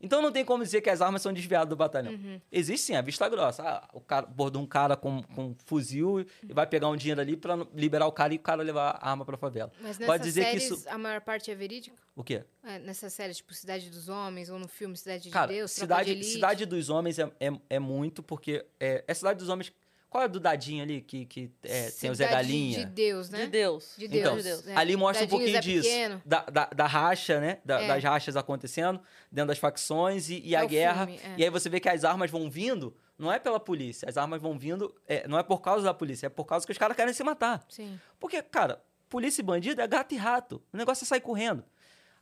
Então 0.04 0.22
não 0.22 0.34
tem 0.34 0.44
como 0.44 0.64
dizer 0.64 0.82
que 0.82 0.90
as 0.90 1.02
armas 1.02 1.22
são 1.22 1.32
desviadas 1.32 1.70
do 1.70 1.78
batalhão. 1.78 2.14
Existe 2.52 2.88
sim, 2.88 2.96
a 2.96 3.02
vista 3.02 3.28
grossa. 3.30 3.64
Ah, 3.64 3.88
o 3.94 4.02
cara 4.02 4.26
bordou 4.26 4.62
um 4.62 4.66
cara 4.68 4.98
com, 4.98 5.24
com 5.24 5.56
fuzil 5.66 6.20
e 6.20 6.54
vai 6.54 6.68
pegar 6.68 6.90
um 6.90 6.96
dinheiro 6.98 7.22
ali 7.22 7.38
pra 7.38 7.56
liberar 7.74 8.06
o 8.06 8.12
cara 8.12 8.34
e 8.34 8.36
o 8.36 8.40
cara 8.40 8.62
levar 8.62 9.00
a 9.02 9.10
arma 9.10 9.24
pra 9.24 9.38
favela. 9.38 9.72
Mas 9.82 9.98
Pode 9.98 10.10
nessas 10.10 10.26
dizer 10.26 10.46
que 10.52 10.60
séries, 10.60 10.80
isso. 10.80 10.90
a 10.90 10.98
maior 10.98 11.22
parte 11.22 11.50
é 11.50 11.56
verídico? 11.56 11.96
O 12.16 12.24
quê? 12.24 12.44
É, 12.64 12.80
nessas 12.80 13.14
séries, 13.14 13.38
tipo 13.38 13.54
Cidade 13.54 13.90
dos 13.90 14.10
Homens, 14.10 14.50
ou 14.50 14.60
no 14.60 14.68
filme 14.68 14.96
Cidade 14.98 15.30
Cara, 15.30 15.48
de 15.48 15.54
Deus, 15.54 15.74
Tropa 15.74 15.96
cidade, 15.96 16.16
de 16.16 16.24
cidade 16.26 16.66
dos 16.66 16.90
Homens 16.90 17.18
é, 17.18 17.32
é, 17.40 17.52
é 17.70 17.80
muito, 17.80 18.22
porque 18.22 18.66
é, 18.80 19.06
é 19.08 19.14
Cidade 19.14 19.40
dos 19.40 19.48
Homens. 19.48 19.72
Qual 20.14 20.24
é 20.24 20.28
do 20.28 20.40
Dadinho 20.40 20.84
ali 20.84 21.02
que, 21.02 21.26
que 21.26 21.52
é, 21.64 21.90
tem 21.90 22.12
o 22.12 22.14
Zé 22.14 22.28
Galinha? 22.28 22.86
de 22.86 22.86
Deus, 22.86 23.32
né? 23.32 23.40
De 23.46 23.48
Deus. 23.48 23.96
De 23.98 24.08
Deus. 24.08 24.22
Então, 24.22 24.38
de 24.38 24.44
Deus. 24.44 24.68
é. 24.68 24.76
ali 24.76 24.96
mostra 24.96 25.26
um 25.26 25.28
Dadinho 25.28 25.40
pouquinho 25.60 25.82
Zé 25.82 26.08
disso. 26.12 26.22
Da, 26.24 26.42
da, 26.44 26.66
da 26.68 26.86
racha, 26.86 27.40
né? 27.40 27.58
Da- 27.66 27.82
É. 27.82 27.88
Das 27.88 28.04
rachas 28.04 28.38
acontecendo 28.38 29.02
dentro 29.32 29.48
das 29.48 29.58
facções 29.58 30.30
e, 30.30 30.40
e 30.46 30.54
É 30.54 30.60
a 30.60 30.66
guerra. 30.66 31.08
filme, 31.08 31.20
é. 31.24 31.34
E 31.40 31.44
aí 31.44 31.50
você 31.50 31.68
vê 31.68 31.80
que 31.80 31.90
as 31.90 32.04
armas 32.04 32.30
vão 32.30 32.48
vindo, 32.48 32.96
não 33.18 33.32
é 33.34 33.40
pela 33.40 33.60
polícia. 33.60 34.08
As 34.08 34.16
armas 34.16 34.40
vão 34.40 34.56
vindo, 34.56 34.94
é, 35.08 35.28
não 35.28 35.40
é 35.40 35.42
por 35.42 35.62
causa 35.62 35.84
da 35.84 35.96
polícia, 35.96 36.28
é 36.28 36.30
por 36.30 36.46
causa 36.46 36.64
que 36.64 36.72
os 36.72 36.78
caras 36.78 36.96
querem 36.96 37.12
se 37.12 37.24
matar. 37.24 37.66
Sim. 37.68 38.00
Porque, 38.20 38.40
cara, 38.44 38.84
polícia 39.10 39.42
e 39.42 39.44
bandido 39.44 39.82
é 39.82 39.88
gato 39.88 40.14
e 40.14 40.18
rato. 40.18 40.62
O 40.72 40.78
negócio 40.78 41.04
é 41.06 41.08
sair 41.08 41.22
correndo. 41.22 41.64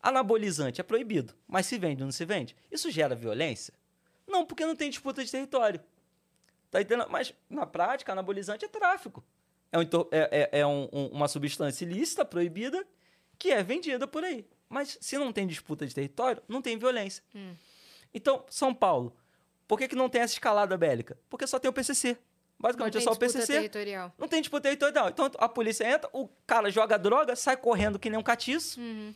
Anabolizante 0.02 0.80
é 0.80 0.84
proibido, 0.84 1.34
mas 1.46 1.66
se 1.66 1.78
vende 1.78 2.02
ou 2.02 2.06
não 2.08 2.12
se 2.14 2.24
vende? 2.24 2.56
Isso 2.72 2.90
gera 2.90 3.14
violência? 3.16 3.74
Não, 4.26 4.46
porque 4.46 4.66
não 4.66 4.78
tem 4.78 4.90
disputa 4.90 5.24
de 5.26 5.30
território. 5.30 5.82
Tá 6.72 6.82
entendendo? 6.82 7.08
Mas, 7.10 7.34
na 7.50 7.66
prática, 7.68 8.12
anabolizante 8.14 8.66
é 8.66 8.68
tráfico. 8.68 9.24
É, 9.72 9.78
um 9.78 9.82
é- 9.82 9.88
é- 10.52 10.60
é 10.62 10.66
um- 10.68 10.88
um- 10.92 11.08
uma 11.08 11.28
substância 11.28 11.86
ilícita, 11.86 12.26
proibida, 12.26 12.86
que 13.38 13.52
é 13.52 13.62
vendida 13.62 14.08
por 14.08 14.24
aí. 14.24 14.48
Mas 14.70 14.98
se 15.02 15.18
não 15.18 15.32
tem 15.34 15.46
disputa 15.46 15.86
de 15.86 15.94
território, 15.94 16.42
não 16.48 16.62
tem 16.62 16.78
violência. 16.78 17.22
Hum. 17.36 17.54
Então, 18.14 18.46
São 18.50 18.74
Paulo, 18.74 19.16
por 19.68 19.78
que, 19.78 19.88
que 19.90 19.96
não 19.96 20.10
tem 20.10 20.22
essa 20.22 20.34
escalada 20.34 20.78
bélica? 20.78 21.18
Porque 21.30 21.46
só 21.46 21.60
tem 21.60 21.70
o 21.70 21.74
PCC. 21.74 22.14
Não 22.14 22.18
Basicamente, 22.70 22.94
tem 22.94 23.02
é 23.02 23.04
só 23.04 23.12
o 23.12 23.14
disputa 23.14 23.34
PCC. 23.40 23.54
territorial. 23.54 24.14
Não 24.18 24.28
tem 24.28 24.42
disputa 24.42 24.62
territorial. 24.64 25.10
Então 25.10 25.30
a 25.40 25.50
polícia 25.50 25.84
entra, 25.90 26.10
o 26.14 26.30
cara 26.46 26.70
joga 26.70 26.98
droga, 26.98 27.36
sai 27.36 27.58
correndo 27.58 27.98
que 28.00 28.10
nem 28.10 28.20
um 28.20 28.24
catiço 28.24 28.80
Uhum. 28.80 29.14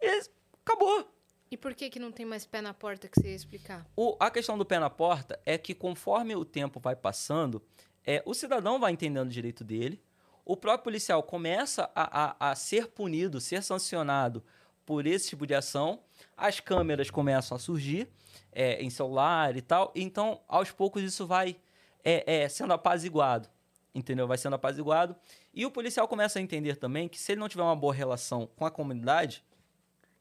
e 0.00 0.22
acabou. 0.64 1.06
E 1.50 1.56
por 1.56 1.74
que 1.74 1.88
que 1.88 1.98
não 1.98 2.12
tem 2.12 2.26
mais 2.26 2.44
pé 2.44 2.60
na 2.60 2.74
porta 2.74 3.08
que 3.08 3.20
você 3.20 3.28
ia 3.28 3.34
explicar? 3.34 3.86
O- 3.96 4.16
a 4.20 4.30
questão 4.30 4.58
do 4.58 4.66
pé 4.66 4.78
na 4.78 4.90
porta 4.90 5.40
é 5.46 5.56
que 5.56 5.74
conforme 5.74 6.36
o 6.36 6.44
tempo 6.44 6.78
vai 6.78 6.94
passando, 6.94 7.62
é, 8.06 8.22
o 8.26 8.34
cidadão 8.34 8.78
vai 8.78 8.92
entendendo 8.92 9.28
o 9.28 9.30
direito 9.32 9.64
dele, 9.64 10.02
o 10.44 10.56
próprio 10.56 10.84
policial 10.84 11.22
começa 11.22 11.90
a, 11.94 12.26
a- 12.46 12.50
a 12.50 12.54
ser 12.54 12.88
punido, 12.88 13.40
ser 13.40 13.62
sancionado 13.62 14.44
por 14.84 15.06
esse 15.06 15.28
tipo 15.30 15.46
de 15.46 15.54
ação, 15.54 16.00
as 16.36 16.60
câmeras 16.60 17.10
começam 17.10 17.56
a 17.56 17.58
surgir 17.58 18.08
é, 18.52 18.82
em 18.82 18.88
celular 18.90 19.56
e 19.56 19.60
tal, 19.62 19.92
então 19.94 20.40
aos 20.48 20.70
poucos 20.70 21.02
isso 21.02 21.26
vai 21.26 21.56
é, 22.04 22.42
é, 22.42 22.48
sendo 22.48 22.72
apaziguado, 22.72 23.48
entendeu? 23.94 24.26
Vai 24.26 24.38
sendo 24.38 24.54
apaziguado. 24.54 25.14
E 25.52 25.66
o 25.66 25.70
policial 25.70 26.08
começa 26.08 26.38
a 26.38 26.42
entender 26.42 26.76
também 26.76 27.08
que 27.08 27.18
se 27.18 27.32
ele 27.32 27.40
não 27.40 27.48
tiver 27.48 27.62
uma 27.62 27.76
boa 27.76 27.92
relação 27.92 28.46
com 28.56 28.64
a 28.64 28.70
comunidade, 28.70 29.44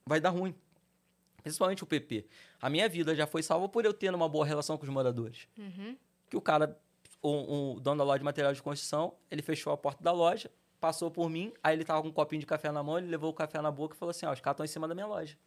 vai 0.06 0.20
dar 0.20 0.30
ruim. 0.32 0.54
Principalmente 1.42 1.84
o 1.84 1.88
PP. 1.88 2.26
A 2.62 2.70
minha 2.70 2.90
vida 2.90 3.16
já 3.16 3.26
foi 3.26 3.42
salva 3.44 3.70
por 3.70 3.86
eu 3.86 3.94
ter 3.94 4.14
uma 4.14 4.28
boa 4.28 4.46
relação 4.46 4.78
com 4.78 4.84
os 4.84 4.90
moradores. 4.90 5.48
Uhum. 5.58 5.96
Que 6.30 6.36
o 6.36 6.42
cara, 6.42 6.78
o, 7.22 7.76
o 7.76 7.80
dono 7.80 8.00
da 8.00 8.04
loja 8.04 8.20
de 8.20 8.26
material 8.26 8.54
de 8.54 8.62
construção, 8.62 9.14
ele 9.30 9.42
fechou 9.42 9.72
a 9.72 9.78
porta 9.78 10.04
da 10.04 10.12
loja, 10.12 10.52
passou 10.80 11.10
por 11.10 11.30
mim, 11.30 11.54
aí 11.64 11.76
ele 11.76 11.84
tava 11.84 12.02
com 12.02 12.10
um 12.10 12.12
copinho 12.12 12.40
de 12.40 12.46
café 12.46 12.72
na 12.72 12.84
mão, 12.84 12.98
ele 12.98 13.08
levou 13.08 13.30
o 13.30 13.34
café 13.34 13.62
na 13.62 13.72
boca 13.72 13.96
e 13.96 13.98
falou 13.98 14.12
assim: 14.12 14.26
ó, 14.26 14.34
os 14.34 14.40
caras 14.40 14.56
estão 14.56 14.66
em 14.66 14.70
cima 14.70 14.88
da 14.88 14.94
minha 14.94 15.08
loja. 15.08 15.38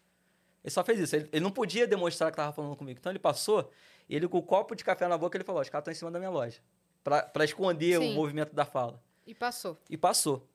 Ele 0.62 0.70
só 0.70 0.84
fez 0.84 1.00
isso. 1.00 1.16
Ele, 1.16 1.28
ele 1.32 1.42
não 1.42 1.50
podia 1.50 1.86
demonstrar 1.86 2.30
que 2.30 2.36
tava 2.36 2.52
falando 2.52 2.76
comigo. 2.76 2.98
Então 2.98 3.10
ele 3.10 3.18
passou, 3.18 3.70
ele 4.08 4.28
com 4.28 4.38
o 4.38 4.42
copo 4.42 4.74
de 4.74 4.84
café 4.84 5.08
na 5.08 5.16
boca, 5.18 5.36
ele 5.36 5.44
falou: 5.44 5.60
os 5.60 5.68
caras 5.68 5.82
estão 5.82 5.92
em 5.92 5.96
cima 5.96 6.10
da 6.10 6.18
minha 6.18 6.30
loja. 6.30 6.60
Pra, 7.02 7.22
pra 7.22 7.44
esconder 7.44 7.98
Sim. 7.98 8.12
o 8.12 8.14
movimento 8.14 8.54
da 8.54 8.64
fala. 8.64 9.02
E 9.26 9.34
passou. 9.34 9.78
E 9.88 9.96
passou. 9.96 10.46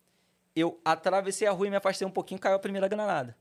Eu 0.56 0.80
atravessei 0.86 1.48
a 1.48 1.52
rua 1.52 1.68
e 1.68 1.70
me 1.70 1.76
afastei 1.76 2.08
um 2.08 2.12
pouquinho, 2.12 2.40
caiu 2.40 2.56
a 2.56 2.60
primeira 2.60 2.88
granada. 2.88 3.36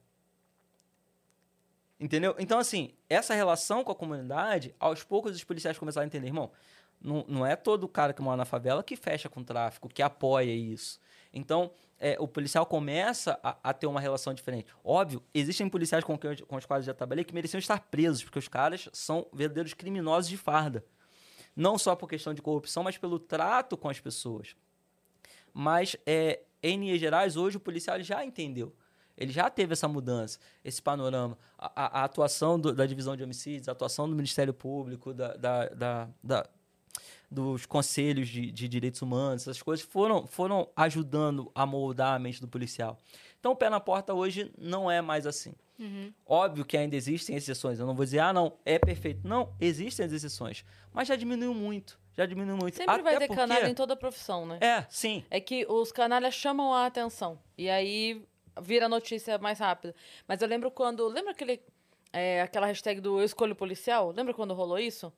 Entendeu? 1.99 2.35
Então, 2.39 2.59
assim, 2.59 2.93
essa 3.09 3.35
relação 3.35 3.85
com 3.85 3.93
a 3.93 3.95
comunidade, 3.95 4.75
aos 4.81 5.03
poucos 5.03 5.35
os 5.35 5.45
policiais 5.45 5.79
começaram 5.79 6.05
a 6.05 6.07
entender, 6.07 6.27
irmão, 6.27 6.51
não, 7.01 7.25
não 7.29 7.47
é 7.47 7.55
todo 7.55 7.87
cara 7.87 8.13
que 8.13 8.23
mora 8.23 8.37
na 8.37 8.45
favela 8.45 8.83
que 8.83 8.97
fecha 8.97 9.29
com 9.29 9.41
o 9.41 9.45
tráfico, 9.45 9.89
que 9.89 10.03
apoia 10.03 10.53
isso. 10.53 10.99
Então, 11.33 11.71
é, 11.99 12.17
o 12.19 12.27
policial 12.27 12.65
começa 12.65 13.39
a, 13.43 13.57
a 13.63 13.73
ter 13.73 13.87
uma 13.87 14.01
relação 14.01 14.33
diferente. 14.33 14.69
Óbvio, 14.83 15.23
existem 15.33 15.69
policiais 15.69 16.05
com, 16.05 16.19
com 16.19 16.57
os 16.57 16.67
quais 16.67 16.85
eu 16.85 16.87
já 16.87 16.95
trabalhei 16.95 17.25
que 17.25 17.35
mereciam 17.35 17.59
estar 17.59 17.81
presos, 17.81 18.23
porque 18.25 18.39
os 18.39 18.49
caras 18.49 18.89
são 18.93 19.27
verdadeiros 19.33 19.75
criminosos 19.75 20.29
de 20.29 20.37
farda. 20.37 20.85
Não 21.55 21.79
só 21.79 21.95
por 21.95 22.09
questão 22.09 22.35
de 22.35 22.43
corrupção, 22.43 22.83
mas 22.83 22.99
pelo 22.99 23.19
trato 23.19 23.77
com 23.77 23.89
as 23.89 24.01
pessoas. 24.01 24.57
Mas, 25.53 25.97
é, 26.05 26.41
em 26.63 26.79
linhas 26.81 26.99
gerais, 26.99 27.37
hoje 27.37 27.57
o 27.57 27.61
policial 27.61 28.01
já 28.03 28.25
entendeu. 28.25 28.75
Ele 29.17 29.33
já 29.33 29.49
teve 29.51 29.73
essa 29.73 29.87
mudança, 29.89 30.39
esse 30.65 30.83
panorama. 30.83 31.39
A, 31.59 31.85
a- 31.85 32.01
a 32.01 32.05
atuação 32.05 32.59
do- 32.59 32.75
da 32.75 32.85
divisão 32.87 33.17
de 33.17 33.23
homicídios, 33.23 33.69
a 33.69 33.73
atuação 33.73 34.09
do 34.09 34.15
Ministério 34.17 34.53
Público, 34.53 35.13
da, 35.15 35.35
da- 35.37 35.69
da- 35.69 36.09
da- 36.23 36.47
dos 37.31 37.67
conselhos 37.67 38.29
de, 38.29 38.51
de 38.51 38.69
direitos 38.69 39.03
humanos, 39.03 39.43
essas 39.43 39.61
coisas 39.63 39.85
foram, 39.85 40.27
foram 40.27 40.69
ajudando 40.77 41.51
a 41.55 41.67
moldar 41.67 42.15
a 42.15 42.19
mente 42.19 42.41
do 42.41 42.47
policial. 42.49 42.99
Então, 43.41 43.53
o 43.53 43.57
pé 43.57 43.69
na 43.69 43.81
porta 43.81 44.15
hoje 44.15 44.53
não 44.59 44.91
é 44.91 45.01
mais 45.01 45.27
assim. 45.27 45.53
Óbvio 46.25 46.65
que 46.65 46.77
ainda 46.77 46.95
existem 46.95 47.35
exceções. 47.37 47.79
Eu 47.81 47.87
não 47.87 47.95
vou 47.95 48.05
dizer, 48.05 48.21
ah, 48.21 48.33
não, 48.33 48.53
é 48.65 48.79
perfeito. 48.79 49.27
Não, 49.27 49.53
existem 49.61 50.07
as 50.07 50.13
exceções. 50.13 50.65
Mas 50.93 51.09
já 51.09 51.17
diminuiu 51.17 51.53
muito. 51.53 51.99
Já 52.17 52.25
diminuiu 52.27 52.57
muito. 52.57 52.77
Sempre 52.77 53.03
vai 53.03 53.17
Até 53.17 53.25
ter 53.25 53.27
porque- 53.27 53.41
canalha 53.41 53.69
em 53.69 53.75
toda 53.75 53.97
profissão, 53.97 54.47
né? 54.47 54.59
É, 54.61 54.87
sim. 54.89 55.25
É 55.29 55.41
que 55.41 55.67
os 55.69 55.91
canalhas 55.91 56.33
chamam 56.35 56.73
a 56.73 56.87
atenção. 56.87 57.39
E 57.59 57.69
aí 57.69 58.25
vira 58.61 58.89
notícia 58.89 59.39
mais 59.39 59.59
rápido. 59.59 59.95
Mas 60.29 60.41
eu 60.43 60.49
lembro 60.49 60.71
quando. 60.71 61.07
Lembra 61.09 61.33
aquele. 61.33 61.61
é, 62.13 62.43
aquela 62.43 62.67
hashtag 62.67 63.01
do 63.01 63.19
Eu 63.21 63.25
Escolho 63.25 63.55
Policial? 63.57 64.11
Lembra 64.11 64.33
quando 64.35 64.55
rolou 64.55 64.79
isso? 64.79 65.13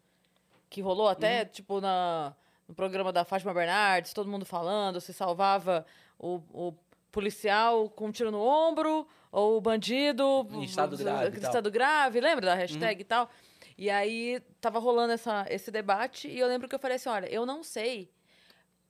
Que 0.71 0.81
rolou 0.81 1.09
até, 1.09 1.41
Uhum. 1.43 1.49
tipo, 1.49 1.81
na, 1.81 2.35
no 2.67 2.75
programa 2.75 3.13
da 3.13 3.25
Fátima 3.25 3.53
Bernardes, 3.55 4.13
todo 4.13 4.29
mundo 4.29 4.45
falando, 4.45 5.01
se 5.01 5.13
salvava 5.13 5.87
o, 6.19 6.41
o 6.53 6.75
policial 7.13 7.89
com 7.91 8.07
um 8.07 8.11
tiro 8.13 8.31
no 8.31 8.41
ombro, 8.41 9.07
ou 9.31 9.57
o 9.57 9.61
bandido. 9.61 10.47
Em 10.53 10.65
estado 10.65 10.97
grave 10.97 11.39
estado 11.39 11.71
grave, 11.71 12.21
lembra 12.21 12.47
da 12.47 12.53
Uhum. 12.53 12.59
hashtag 12.59 13.01
e 13.01 13.05
tal? 13.05 13.31
E 13.79 13.91
aí 13.91 14.41
tava 14.61 14.79
rolando 14.79 15.13
essa, 15.13 15.47
esse 15.51 15.71
debate, 15.71 16.29
e 16.29 16.39
eu 16.39 16.49
lembro 16.49 16.67
que 16.69 16.75
eu 16.75 16.79
falei 16.79 16.97
assim: 16.97 17.09
olha, 17.11 17.27
eu 17.27 17.45
não 17.47 17.63
sei 17.63 18.11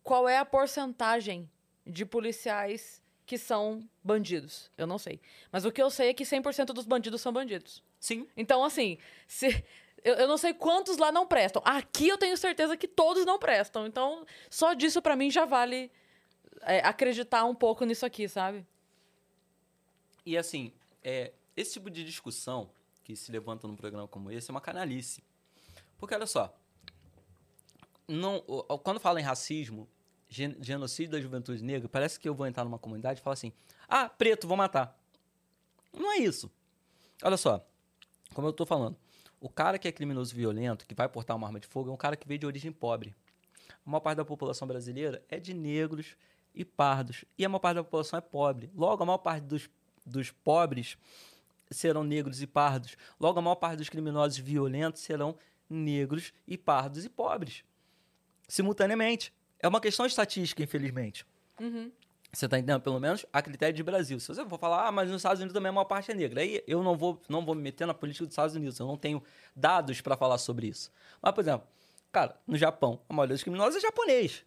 qual 0.03 0.29
é 0.29 0.39
a 0.39 0.45
porcentagem 0.45 1.51
de 1.85 2.07
policiais 2.07 3.03
que 3.27 3.37
são 3.37 3.87
bandidos. 4.03 4.71
Eu 4.79 4.87
não 4.87 4.99
sei. 4.99 5.21
Mas 5.51 5.65
o 5.65 5.73
que 5.73 5.83
eu 5.83 5.91
sei 5.91 6.11
é 6.11 6.15
que 6.15 6.25
100% 6.25 6.67
dos 6.67 6.87
bandidos 6.87 7.21
são 7.21 7.33
bandidos. 7.33 7.83
Sim. 7.99 8.27
Então, 8.37 8.65
assim, 8.65 8.99
se. 9.27 9.65
Eu, 10.05 10.15
eu 10.15 10.29
não 10.29 10.37
sei 10.37 10.55
quantos 10.55 10.99
lá 10.99 11.11
não 11.11 11.27
prestam. 11.27 11.61
Aqui 11.65 12.09
eu 12.09 12.17
tenho 12.17 12.37
certeza 12.37 12.77
que 12.77 12.87
todos 12.87 13.25
não 13.25 13.39
prestam. 13.39 13.87
Então, 13.87 14.25
só 14.49 14.73
disso 14.73 15.03
pra 15.03 15.17
mim 15.17 15.31
já 15.31 15.45
vale 15.45 15.91
é, 16.61 16.79
acreditar 16.79 17.45
um 17.45 17.55
pouco 17.55 17.85
nisso 17.85 18.07
aqui, 18.07 18.29
sabe? 18.29 18.65
E 20.25 20.39
assim, 20.39 20.73
é, 21.03 21.33
esse 21.57 21.73
tipo 21.73 21.91
de 21.91 22.05
discussão 22.05 22.71
que 23.03 23.17
se 23.17 23.33
levanta 23.33 23.67
num 23.67 23.75
programa 23.75 24.07
como 24.07 24.31
esse 24.31 24.49
é 24.49 24.53
uma 24.53 24.61
canalice. 24.61 25.25
Porque 25.99 26.15
olha 26.15 26.27
só, 26.27 26.55
não, 28.07 28.41
quando 28.85 29.01
fala 29.01 29.21
em 29.21 29.25
racismo, 29.25 29.89
genocídio 30.61 31.13
da 31.13 31.21
juventude 31.21 31.63
negra, 31.63 31.89
parece 31.89 32.19
que 32.19 32.29
eu 32.29 32.35
vou 32.35 32.47
entrar 32.47 32.65
numa 32.65 32.79
comunidade 32.79 33.21
e 33.21 33.23
falar 33.23 33.35
assim: 33.35 33.53
ah, 33.89 34.09
preto, 34.09 34.47
vou 34.47 34.57
matar. 34.57 34.99
Não 35.93 36.13
é 36.13 36.19
isso. 36.19 36.51
Olha 37.23 37.37
só, 37.37 37.67
como 38.35 38.49
eu 38.49 38.53
tô 38.53 38.67
falando, 38.67 38.97
o 39.41 39.49
cara 39.49 39.79
que 39.79 39.89
é 39.89 39.93
criminoso 39.93 40.35
violento, 40.35 40.87
que 40.87 40.95
vai 40.95 41.09
portar 41.09 41.37
uma 41.37 41.47
arma 41.47 41.61
de 41.61 41.67
fogo, 41.67 41.91
é 41.91 41.93
um 41.93 41.97
cara 41.97 42.17
que 42.17 42.27
veio 42.27 42.41
de 42.41 42.47
origem 42.47 42.73
pobre. 42.73 43.15
A 43.69 43.91
maior 43.91 44.01
parte 44.01 44.17
da 44.17 44.25
população 44.25 44.67
brasileira 44.67 45.25
é 45.29 45.39
de 45.39 45.55
negros 45.55 46.17
e 46.55 46.65
pardos. 46.65 47.25
E 47.39 47.45
a 47.45 47.49
maior 47.49 47.61
parte 47.61 47.77
da 47.77 47.85
população 47.85 48.19
é 48.19 48.21
pobre. 48.21 48.71
Logo, 48.75 49.03
a 49.03 49.07
maior 49.07 49.19
parte 49.19 49.45
dos, 49.45 49.71
dos 50.05 50.31
pobres 50.31 50.99
serão 51.71 52.05
negros 52.05 52.43
e 52.43 52.47
pardos. 52.47 52.97
Logo, 53.21 53.39
a 53.39 53.43
maior 53.43 53.57
parte 53.57 53.79
dos 53.79 53.89
criminosos 53.89 54.39
violentos 54.39 55.03
serão 55.03 55.37
negros 55.69 56.33
e 56.47 56.57
pardos 56.57 57.05
e 57.05 57.09
pobres. 57.09 57.65
Simultaneamente. 58.49 59.33
É 59.61 59.69
uma 59.69 59.81
questão 59.81 60.05
estatística, 60.07 60.63
infelizmente. 60.63 61.25
Você 62.33 62.49
tá 62.49 62.59
entendendo? 62.59 62.83
Pelo 62.83 63.01
menos 63.01 63.25
a 63.33 63.41
critério 63.41 63.75
de 63.75 63.83
Brasil. 63.83 64.21
Se 64.21 64.29
você 64.29 64.45
for 64.47 64.59
falar, 64.59 64.87
ah, 64.89 64.93
mas 64.93 65.09
nos 65.09 65.19
Estados 65.21 65.41
Unidos 65.41 65.55
também 65.55 65.71
a 65.71 65.73
maior 65.73 65.87
parte 65.87 66.11
é 66.11 66.15
negra. 66.15 66.41
Aí 66.43 66.63
eu 66.67 66.83
não 66.83 66.97
vou, 66.97 67.21
não 67.29 67.45
vou 67.45 67.55
me 67.55 67.63
meter 67.63 67.87
na 67.87 67.95
política 67.95 68.27
dos 68.27 68.33
Estados 68.33 68.55
Unidos. 68.55 68.79
Eu 68.79 68.87
não 68.87 68.97
tenho 68.97 69.23
dados 69.55 70.01
para 70.03 70.17
falar 70.17 70.37
sobre 70.39 70.67
isso. 70.67 70.91
Mas, 71.23 71.33
por 71.33 71.41
exemplo, 71.41 71.67
cara, 72.13 72.39
no 72.47 72.57
Japão, 72.57 73.01
a 73.09 73.15
maioria 73.15 73.35
dos 73.35 73.43
criminosos 73.43 73.77
é 73.77 73.81
japonês. 73.81 74.45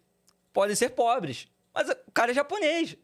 Podem 0.52 0.76
ser 0.76 0.90
pobres, 0.90 1.48
mas 1.74 1.88
o 1.88 1.96
cara 2.12 2.30
é 2.30 2.34
japonês. 2.34 2.96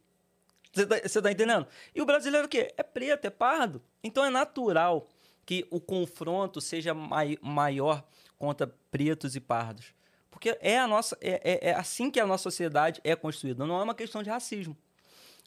Você 0.72 0.86
tá, 0.86 0.96
você 1.08 1.22
tá 1.22 1.32
entendendo? 1.32 1.66
E 1.94 2.02
o 2.02 2.06
brasileiro 2.06 2.46
o 2.46 2.50
quê? 2.50 2.72
É 2.76 2.82
preto, 2.82 3.24
é 3.24 3.30
pardo. 3.30 3.82
Então 4.04 4.24
é 4.24 4.30
natural 4.30 5.08
que 5.44 5.66
o 5.70 5.80
confronto 5.80 6.60
seja 6.60 6.92
mai- 6.92 7.38
maior 7.40 8.04
contra 8.38 8.66
pretos 8.90 9.34
e 9.34 9.40
pardos. 9.40 9.94
Porque 10.36 10.58
é, 10.60 10.78
a 10.78 10.86
nossa, 10.86 11.16
é, 11.18 11.40
é- 11.42 11.70
é 11.70 11.74
assim 11.74 12.10
que 12.10 12.20
a 12.20 12.26
nossa 12.26 12.42
sociedade 12.42 13.00
é 13.02 13.16
construída. 13.16 13.64
Não 13.64 13.80
é 13.80 13.82
uma 13.82 13.94
questão 13.94 14.22
de 14.22 14.28
racismo. 14.28 14.76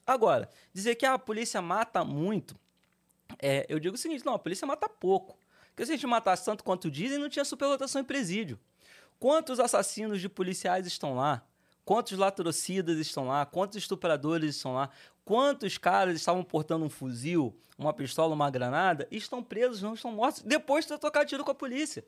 Agora, 0.04 0.50
dizer 0.74 0.96
que 0.96 1.06
a 1.06 1.16
polícia 1.20 1.62
mata 1.62 2.04
muito, 2.04 2.56
é, 3.38 3.68
eu 3.70 3.80
digo 3.80 3.94
o 3.94 4.00
seguinte: 4.00 4.26
não, 4.26 4.34
a 4.34 4.40
polícia 4.40 4.66
mata 4.66 4.90
pouco. 4.90 5.38
Porque 5.68 5.86
se 5.86 5.92
a 5.92 5.96
gente 5.96 6.08
matasse 6.08 6.44
tanto 6.44 6.64
quanto 6.64 6.90
dizem, 6.90 7.20
não 7.20 7.30
tinha 7.30 7.46
superlotação 7.46 8.02
em 8.02 8.04
presídio. 8.04 8.60
Quantos 9.20 9.60
assassinos 9.60 10.20
de 10.20 10.28
policiais 10.28 10.88
estão 10.88 11.14
lá? 11.14 11.44
Quantos 11.86 12.18
latrocidas 12.18 12.98
estão 12.98 13.28
lá? 13.28 13.46
Quantos 13.46 13.78
estupradores 13.78 14.56
estão 14.56 14.74
lá? 14.74 14.90
Quantos 15.24 15.78
caras 15.78 16.16
estavam 16.16 16.44
portando 16.44 16.84
um 16.84 16.90
fuzil, 16.90 17.56
uma 17.78 17.94
pistola, 17.94 18.34
uma 18.34 18.50
granada 18.50 19.08
e 19.12 19.18
estão 19.18 19.44
presos, 19.44 19.84
não 19.84 19.94
estão 19.94 20.12
mortos, 20.12 20.42
depois 20.42 20.88
de 20.88 20.98
tocado 20.98 21.28
tiro 21.30 21.46
com 21.46 21.52
a 21.52 21.56
polícia? 21.56 22.04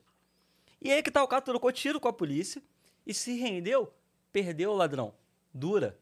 E 0.82 0.90
aí 0.90 1.02
que 1.02 1.10
tá, 1.10 1.22
o 1.22 1.28
cara 1.28 1.40
trocou 1.40 1.70
tiro 1.70 2.00
com 2.00 2.08
a 2.08 2.12
polícia 2.12 2.62
e 3.06 3.14
se 3.14 3.34
rendeu, 3.38 3.92
perdeu 4.32 4.72
o 4.72 4.76
ladrão. 4.76 5.14
Dura. 5.54 5.96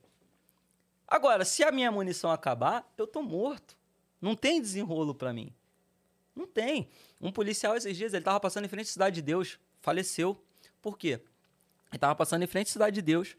Agora, 1.06 1.44
se 1.44 1.62
a 1.62 1.70
minha 1.72 1.90
munição 1.90 2.30
acabar, 2.30 2.90
eu 2.96 3.06
tô 3.06 3.20
morto. 3.20 3.76
Não 4.20 4.34
tem 4.34 4.60
desenrolo 4.60 5.14
pra 5.14 5.32
mim. 5.32 5.52
Não 6.34 6.46
tem. 6.46 6.88
Um 7.20 7.32
policial 7.32 7.76
esses 7.76 7.96
dias, 7.96 8.14
ele 8.14 8.24
tava 8.24 8.38
passando 8.40 8.64
em 8.64 8.68
frente 8.68 8.86
à 8.86 8.92
Cidade 8.92 9.16
de 9.16 9.22
Deus, 9.22 9.58
faleceu. 9.80 10.40
Por 10.80 10.96
quê? 10.96 11.20
Ele 11.90 11.98
tava 11.98 12.14
passando 12.14 12.42
em 12.42 12.46
frente 12.46 12.68
à 12.68 12.72
Cidade 12.72 12.94
de 12.94 13.02
Deus. 13.02 13.36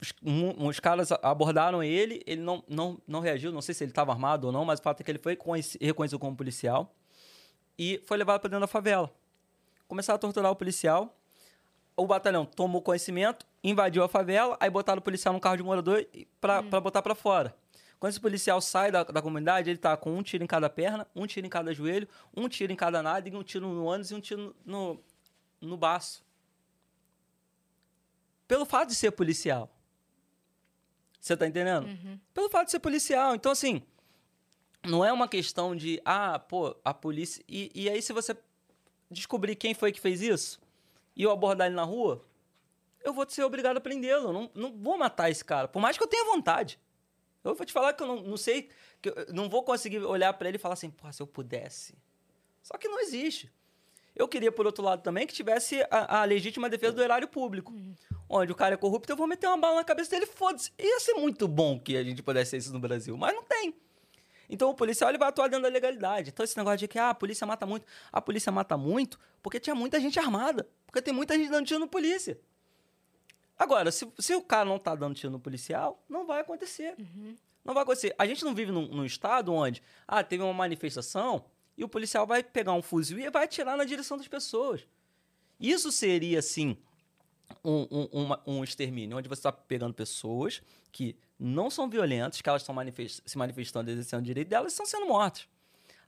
Os, 0.00 0.12
um- 0.22 0.66
os 0.66 0.78
caras 0.80 1.10
abordaram 1.22 1.82
ele, 1.82 2.22
ele 2.26 2.40
não, 2.40 2.62
não, 2.68 3.00
não 3.06 3.20
reagiu, 3.20 3.50
não 3.52 3.62
sei 3.62 3.74
se 3.74 3.84
ele 3.84 3.90
estava 3.92 4.12
armado 4.12 4.46
ou 4.48 4.52
não, 4.52 4.64
mas 4.64 4.78
o 4.80 4.82
fato 4.82 5.00
é 5.00 5.04
que 5.04 5.10
ele 5.10 5.18
foi 5.18 5.36
conheci- 5.36 5.78
reconhecido 5.80 6.18
como 6.18 6.36
policial 6.36 6.94
e 7.78 8.00
foi 8.04 8.16
levado 8.16 8.40
para 8.40 8.48
dentro 8.50 8.60
da 8.60 8.66
favela. 8.66 9.12
Começaram 9.88 10.16
a 10.16 10.18
torturar 10.18 10.52
o 10.52 10.56
policial. 10.56 11.16
O 11.96 12.06
batalhão 12.06 12.44
tomou 12.44 12.80
conhecimento, 12.80 13.44
invadiu 13.64 14.04
a 14.04 14.08
favela, 14.08 14.56
aí 14.60 14.70
botaram 14.70 15.00
o 15.00 15.02
policial 15.02 15.34
no 15.34 15.40
carro 15.40 15.56
de 15.56 15.64
morador 15.64 16.06
para 16.40 16.62
botar 16.80 17.02
para 17.02 17.14
fora. 17.14 17.56
Quando 17.98 18.10
esse 18.10 18.20
policial 18.20 18.60
sai 18.60 18.92
da, 18.92 19.02
da 19.02 19.20
comunidade, 19.20 19.68
ele 19.68 19.78
tá 19.78 19.96
com 19.96 20.16
um 20.16 20.22
tiro 20.22 20.44
em 20.44 20.46
cada 20.46 20.70
perna, 20.70 21.04
um 21.16 21.26
tiro 21.26 21.44
em 21.44 21.50
cada 21.50 21.74
joelho, 21.74 22.06
um 22.36 22.48
tiro 22.48 22.72
em 22.72 22.76
cada 22.76 23.02
nádega, 23.02 23.36
um 23.36 23.42
tiro 23.42 23.66
no 23.66 23.90
ânus 23.90 24.12
e 24.12 24.14
um 24.14 24.20
tiro 24.20 24.54
no, 24.64 25.02
no 25.60 25.76
baço. 25.76 26.24
Pelo 28.46 28.64
fato 28.64 28.90
de 28.90 28.94
ser 28.94 29.10
policial. 29.10 29.68
Você 31.18 31.36
tá 31.36 31.46
entendendo? 31.48 31.88
Pelo 32.32 32.48
fato 32.48 32.66
de 32.66 32.70
ser 32.70 32.78
policial. 32.78 33.34
Então, 33.34 33.50
assim, 33.50 33.82
não 34.86 35.04
é 35.04 35.12
uma 35.12 35.26
questão 35.26 35.74
de, 35.74 36.00
ah, 36.04 36.38
pô, 36.38 36.76
a 36.84 36.94
polícia. 36.94 37.42
E, 37.48 37.72
e 37.74 37.90
aí, 37.90 38.00
se 38.00 38.12
você 38.12 38.36
descobrir 39.10 39.56
quem 39.56 39.74
foi 39.74 39.92
que 39.92 40.00
fez 40.00 40.20
isso 40.20 40.60
e 41.16 41.22
eu 41.22 41.30
abordar 41.30 41.66
ele 41.66 41.76
na 41.76 41.82
rua, 41.82 42.24
eu 43.02 43.12
vou 43.12 43.28
ser 43.28 43.42
obrigado 43.42 43.76
a 43.76 43.80
prendê-lo. 43.80 44.32
Não, 44.32 44.50
não 44.54 44.72
vou 44.76 44.96
matar 44.96 45.30
esse 45.30 45.44
cara, 45.44 45.66
por 45.66 45.80
mais 45.80 45.96
que 45.96 46.02
eu 46.02 46.08
tenha 46.08 46.24
vontade. 46.24 46.78
Eu 47.42 47.54
vou 47.54 47.64
te 47.64 47.72
falar 47.72 47.92
que 47.92 48.02
eu 48.02 48.06
não, 48.06 48.22
não 48.22 48.36
sei, 48.36 48.68
que 49.00 49.08
eu 49.08 49.26
não 49.32 49.48
vou 49.48 49.62
conseguir 49.62 49.98
olhar 50.00 50.32
pra 50.34 50.48
ele 50.48 50.56
e 50.56 50.60
falar 50.60 50.74
assim, 50.74 50.90
pô, 50.90 51.10
se 51.12 51.22
eu 51.22 51.26
pudesse. 51.26 51.94
Só 52.62 52.76
que 52.76 52.88
não 52.88 53.00
existe. 53.00 53.50
Eu 54.14 54.26
queria, 54.26 54.50
por 54.50 54.66
outro 54.66 54.84
lado, 54.84 55.02
também 55.02 55.26
que 55.26 55.32
tivesse 55.32 55.80
a, 55.90 56.20
a 56.20 56.24
legítima 56.24 56.68
defesa 56.68 56.92
do 56.92 57.02
erário 57.02 57.28
público. 57.28 57.72
Onde 58.28 58.52
o 58.52 58.54
cara 58.54 58.74
é 58.74 58.76
corrupto, 58.76 59.10
eu 59.10 59.16
vou 59.16 59.26
meter 59.26 59.46
uma 59.46 59.56
bala 59.56 59.76
na 59.76 59.84
cabeça 59.84 60.10
dele, 60.10 60.26
foda-se. 60.26 60.72
Ia 60.78 61.00
ser 61.00 61.14
muito 61.14 61.46
bom 61.46 61.78
que 61.78 61.96
a 61.96 62.02
gente 62.02 62.22
pudesse 62.22 62.50
ter 62.50 62.56
isso 62.58 62.72
no 62.72 62.80
Brasil, 62.80 63.16
mas 63.16 63.34
não 63.34 63.44
tem. 63.44 63.74
Então 64.48 64.70
o 64.70 64.74
policial 64.74 65.10
ele 65.10 65.18
vai 65.18 65.28
atuar 65.28 65.48
dentro 65.48 65.64
da 65.64 65.68
legalidade. 65.68 66.30
Então 66.30 66.42
esse 66.42 66.56
negócio 66.56 66.78
de 66.78 66.88
que 66.88 66.98
ah, 66.98 67.10
a 67.10 67.14
polícia 67.14 67.46
mata 67.46 67.66
muito. 67.66 67.86
A 68.10 68.20
polícia 68.20 68.50
mata 68.50 68.76
muito 68.76 69.18
porque 69.42 69.60
tinha 69.60 69.74
muita 69.74 70.00
gente 70.00 70.18
armada. 70.18 70.68
Porque 70.86 71.02
tem 71.02 71.12
muita 71.12 71.36
gente 71.36 71.50
dando 71.50 71.66
tiro 71.66 71.80
no 71.80 71.88
polícia. 71.88 72.40
Agora, 73.58 73.90
se, 73.90 74.10
se 74.18 74.34
o 74.34 74.40
cara 74.40 74.64
não 74.64 74.78
tá 74.78 74.94
dando 74.94 75.14
tiro 75.14 75.32
no 75.32 75.40
policial, 75.40 76.02
não 76.08 76.26
vai 76.26 76.40
acontecer. 76.40 76.94
Não 77.64 77.74
vai 77.74 77.82
acontecer. 77.82 78.14
A 78.18 78.26
gente 78.26 78.44
não 78.44 78.54
vive 78.54 78.72
num, 78.72 78.86
num 78.86 79.04
estado 79.04 79.52
onde, 79.52 79.82
ah, 80.06 80.22
teve 80.22 80.42
uma 80.42 80.54
manifestação 80.54 81.44
e 81.76 81.84
o 81.84 81.88
policial 81.88 82.26
vai 82.26 82.42
pegar 82.42 82.72
um 82.72 82.82
fuzil 82.82 83.18
e 83.18 83.28
vai 83.30 83.44
atirar 83.44 83.76
na 83.76 83.84
direção 83.84 84.16
das 84.16 84.28
pessoas. 84.28 84.86
Isso 85.60 85.90
seria, 85.90 86.40
sim, 86.40 86.78
um, 87.64 87.86
um, 87.90 88.08
uma- 88.12 88.42
um 88.46 88.64
extermínio, 88.64 89.16
onde 89.16 89.28
você 89.28 89.40
está 89.40 89.52
pegando 89.52 89.94
pessoas 89.94 90.62
que 90.92 91.16
não 91.38 91.70
são 91.70 91.88
violentas, 91.88 92.40
que 92.40 92.48
elas 92.48 92.62
estão 92.62 92.74
manifest- 92.74 93.22
se 93.24 93.38
manifestando, 93.38 93.90
exercendo 93.90 94.20
o 94.20 94.24
direito 94.24 94.48
delas 94.48 94.72
e 94.72 94.74
estão 94.74 94.86
sendo 94.86 95.06
mortas. 95.06 95.46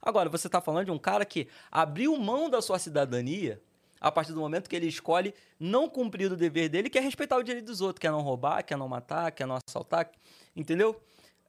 Agora, 0.01 0.29
você 0.29 0.47
está 0.47 0.59
falando 0.59 0.85
de 0.85 0.91
um 0.91 0.97
cara 0.97 1.23
que 1.25 1.47
abriu 1.71 2.15
mão 2.17 2.49
da 2.49 2.61
sua 2.61 2.79
cidadania 2.79 3.61
a 3.99 4.11
partir 4.11 4.33
do 4.33 4.39
momento 4.39 4.67
que 4.67 4.75
ele 4.75 4.87
escolhe 4.87 5.33
não 5.59 5.87
cumprir 5.87 6.31
o 6.31 6.35
dever 6.35 6.67
dele, 6.69 6.89
que 6.89 6.97
é 6.97 7.01
respeitar 7.01 7.37
o 7.37 7.43
direito 7.43 7.65
dos 7.67 7.81
outros, 7.81 7.99
quer 8.01 8.09
não 8.11 8.21
roubar, 8.21 8.63
quer 8.63 8.75
não 8.77 8.87
matar, 8.87 9.31
quer 9.31 9.45
não 9.45 9.55
assaltar, 9.55 10.09
entendeu? 10.55 10.99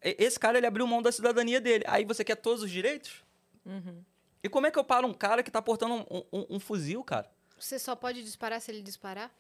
Esse 0.03 0.39
cara, 0.39 0.59
ele 0.59 0.67
abriu 0.67 0.87
mão 0.87 1.01
da 1.01 1.11
cidadania 1.11 1.61
dele. 1.61 1.85
Aí 1.87 2.05
você 2.05 2.23
quer 2.23 2.37
todos 2.37 2.63
os 2.63 2.71
direitos? 2.71 3.25
E 4.43 4.49
como 4.49 4.67
é 4.67 4.71
que 4.71 4.79
eu 4.79 4.85
paro 4.85 5.07
um 5.07 5.15
cara 5.15 5.43
que 5.43 5.51
tá 5.51 5.63
portando 5.63 5.95
um, 5.95 6.25
um- 6.33 6.47
um 6.57 6.61
fuzil, 6.61 7.03
cara? 7.05 7.31
Você 7.59 7.79
só 7.79 7.95
pode 7.97 8.23
disparar 8.23 8.61
se 8.61 8.71
ele 8.71 8.83
disparar? 8.83 9.31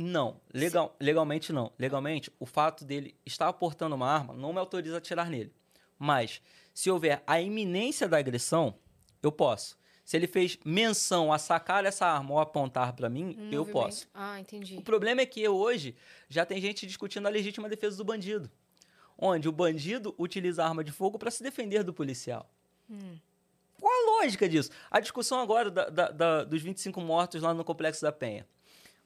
Não, 0.00 0.40
legal, 0.54 0.94
legalmente 1.00 1.52
não. 1.52 1.72
Legalmente, 1.76 2.30
o 2.38 2.46
fato 2.46 2.84
dele 2.84 3.16
estar 3.26 3.52
portando 3.54 3.96
uma 3.96 4.08
arma 4.08 4.32
não 4.32 4.52
me 4.52 4.60
autoriza 4.60 4.94
a 4.94 4.98
atirar 4.98 5.28
nele. 5.28 5.52
Mas, 5.98 6.40
se 6.72 6.88
houver 6.88 7.20
a 7.26 7.40
iminência 7.40 8.06
da 8.08 8.16
agressão, 8.16 8.76
eu 9.20 9.32
posso. 9.32 9.76
Se 10.04 10.16
ele 10.16 10.28
fez 10.28 10.56
menção 10.64 11.32
a 11.32 11.38
sacar 11.38 11.84
essa 11.84 12.06
arma 12.06 12.30
ou 12.34 12.38
apontar 12.38 12.92
pra 12.94 13.08
mim, 13.10 13.36
Um 13.36 13.50
eu 13.50 13.58
movimento. 13.64 13.72
posso. 13.72 14.08
Ah, 14.14 14.38
entendi. 14.38 14.76
O 14.76 14.82
problema 14.82 15.20
é 15.20 15.26
que 15.26 15.46
hoje 15.48 15.96
já 16.28 16.46
tem 16.46 16.60
gente 16.60 16.86
discutindo 16.86 17.26
a 17.26 17.30
legítima 17.30 17.68
defesa 17.68 17.96
do 17.96 18.04
bandido. 18.04 18.48
Onde 19.18 19.48
o 19.48 19.52
bandido 19.52 20.14
utiliza 20.16 20.62
a 20.62 20.68
arma 20.68 20.84
de 20.84 20.92
fogo 20.92 21.18
para 21.18 21.30
se 21.32 21.42
defender 21.42 21.82
do 21.82 21.92
policial. 21.92 22.48
Qual 23.80 23.92
a 23.92 24.22
lógica 24.22 24.48
disso? 24.48 24.70
A 24.90 25.00
discussão 25.00 25.40
agora 25.40 25.70
da- 25.70 25.88
da- 25.90 26.10
da- 26.10 26.44
dos 26.44 26.62
25 26.62 27.00
mortos 27.00 27.42
lá 27.42 27.52
no 27.52 27.64
Complexo 27.64 28.00
da 28.02 28.12
Penha. 28.12 28.46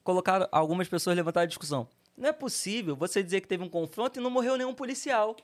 Colocaram, 0.05 0.49
algumas 0.51 0.89
pessoas 0.89 1.17
levantaram 1.17 1.45
a 1.45 1.49
discussão. 1.49 1.89
Não 2.17 2.29
é 2.29 2.33
possível 2.33 2.95
você 2.97 3.23
dizer 3.23 3.41
que 3.41 3.49
teve 3.49 3.63
um 3.63 3.69
confronto 3.69 4.19
e 4.19 4.23
não 4.23 4.31
morreu 4.31 4.57
nenhum 4.57 4.75
policial. 4.75 5.37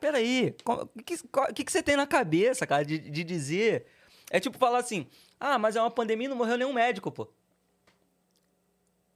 Peraí, 0.00 0.54
o 0.64 1.02
que, 1.02 1.16
que, 1.54 1.64
que 1.64 1.72
você 1.72 1.82
tem 1.82 1.96
na 1.96 2.06
cabeça, 2.06 2.66
cara, 2.66 2.84
de, 2.84 2.98
de 2.98 3.24
dizer? 3.24 3.86
É 4.30 4.38
tipo 4.38 4.56
falar 4.58 4.78
assim, 4.78 5.06
ah, 5.40 5.58
mas 5.58 5.74
é 5.74 5.80
uma 5.80 5.90
pandemia 5.90 6.26
e 6.26 6.28
não 6.28 6.36
morreu 6.36 6.56
nenhum 6.56 6.72
médico, 6.72 7.10
pô. 7.10 7.26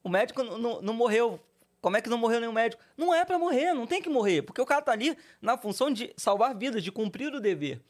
O 0.03 0.09
médico 0.09 0.43
não, 0.43 0.81
não- 0.83 0.95
morreu. 0.95 1.39
Como 1.81 1.97
é 1.97 2.01
que 2.01 2.09
não 2.09 2.19
morreu 2.19 2.41
nenhum 2.41 2.53
médico? 2.53 2.83
Não 2.97 3.13
é 3.15 3.25
pra 3.25 3.39
morrer, 3.39 3.73
não 3.75 3.87
tem 3.87 4.01
que 4.03 4.09
morrer. 4.09 4.43
Porque 4.43 4.61
o 4.61 4.67
cara 4.67 4.83
tá 4.83 4.93
ali 4.93 5.17
na 5.41 5.57
função 5.57 5.91
de 5.91 6.13
salvar 6.17 6.55
vidas, 6.57 6.83
de 6.83 6.91
cumprir 6.91 7.33
o 7.33 7.41
dever. 7.41 7.81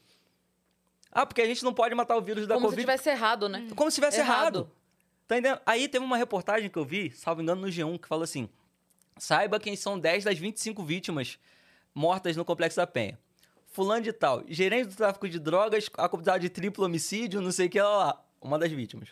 Ah, 1.11 1.25
porque 1.25 1.41
a 1.41 1.45
gente 1.45 1.63
não 1.63 1.73
pode 1.73 1.93
matar 1.95 2.15
o 2.17 2.21
vírus 2.21 2.47
da 2.47 2.55
Como 2.55 2.67
se 2.67 2.71
Covid. 2.75 2.81
tivesse 2.91 3.09
errado, 3.09 3.47
né? 3.49 3.67
Como 3.75 3.89
se 3.89 3.95
tivesse 3.95 4.19
errado. 4.19 4.57
Errado. 4.59 4.71
Tá 5.27 5.37
entendendo? 5.37 5.61
Aí 5.65 5.87
teve 5.87 6.03
uma 6.03 6.17
reportagem 6.17 6.69
que 6.69 6.77
eu 6.77 6.85
vi, 6.85 7.11
salvo 7.11 7.41
engano, 7.41 7.61
no 7.61 7.67
G1, 7.67 7.99
que 7.99 8.07
falou 8.07 8.23
assim: 8.23 8.49
saiba 9.17 9.59
quem 9.59 9.75
são 9.75 9.99
10 9.99 10.23
das 10.25 10.37
25 10.37 10.83
vítimas 10.83 11.39
mortas 11.93 12.35
no 12.35 12.43
Complexo 12.43 12.77
da 12.77 12.87
Penha. 12.87 13.17
Fulano 13.67 14.03
de 14.03 14.13
tal, 14.13 14.43
gerente 14.47 14.89
do 14.89 14.95
tráfico 14.95 15.27
de 15.27 15.39
drogas, 15.39 15.89
acusado 15.97 16.39
de 16.39 16.49
triplo 16.49 16.85
homicídio, 16.85 17.41
não 17.41 17.51
sei 17.51 17.67
o 17.67 17.69
que 17.69 17.81
lá, 17.81 17.97
lá. 17.97 18.25
Uma 18.39 18.59
das 18.59 18.71
vítimas. 18.71 19.09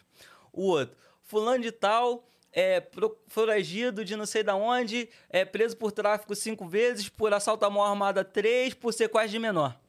O 0.52 0.64
outro, 0.64 0.96
fulano 1.24 1.64
de 1.64 1.72
tal, 1.72 2.28
é, 2.52 2.86
foragido 3.28 4.04
de 4.04 4.16
não 4.16 4.26
sei 4.26 4.44
da 4.44 4.56
onde, 4.56 5.10
é 5.30 5.46
preso 5.46 5.78
por 5.78 5.92
tráfico 5.92 6.36
cinco 6.36 6.68
vezes, 6.68 7.08
por 7.10 7.34
assalto 7.34 7.66
à 7.66 7.70
mão 7.70 7.84
armada 7.84 8.24
três, 8.24 8.74
por 8.74 8.94
sequestro 8.94 9.32
de 9.32 9.40
menor. 9.40 9.80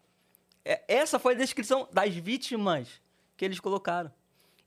É, 0.65 0.82
essa 0.86 1.19
foi 1.19 1.35
a 1.35 1.36
descrição 1.36 1.89
das 1.93 2.15
vítimas 2.15 2.89
que 3.36 3.44
eles 3.44 3.59
colocaram. 3.59 4.12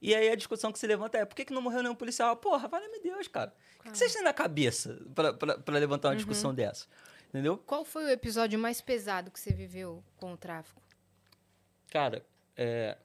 E 0.06 0.14
aí 0.14 0.30
a 0.30 0.36
discussão 0.36 0.70
que 0.70 0.78
se 0.78 0.86
levanta 0.86 1.18
é, 1.18 1.24
por 1.24 1.34
que, 1.34 1.44
que 1.44 1.52
não 1.52 1.60
morreu 1.60 1.82
nenhum 1.82 1.94
policial? 1.96 2.36
Porra, 2.36 2.68
valeu-me 2.68 3.00
Deus, 3.00 3.26
cara. 3.26 3.52
O 3.80 3.82
que, 3.82 3.90
que 3.90 3.98
vocês 3.98 4.12
têm 4.12 4.22
na 4.22 4.32
cabeça 4.32 4.96
pra 5.64 5.74
levantar 5.74 6.10
uma 6.10 6.16
discussão 6.16 6.54
dessa? 6.54 6.86
Entendeu? 7.28 7.58
Qual 7.66 7.84
foi 7.84 8.04
o 8.04 8.08
episódio 8.08 8.56
mais 8.56 8.80
pesado 8.80 9.32
que 9.32 9.40
você 9.40 9.52
viveu 9.52 10.04
com 10.16 10.32
o 10.32 10.36
tráfico? 10.36 10.80
Cara, 11.90 12.24
é... 12.56 12.96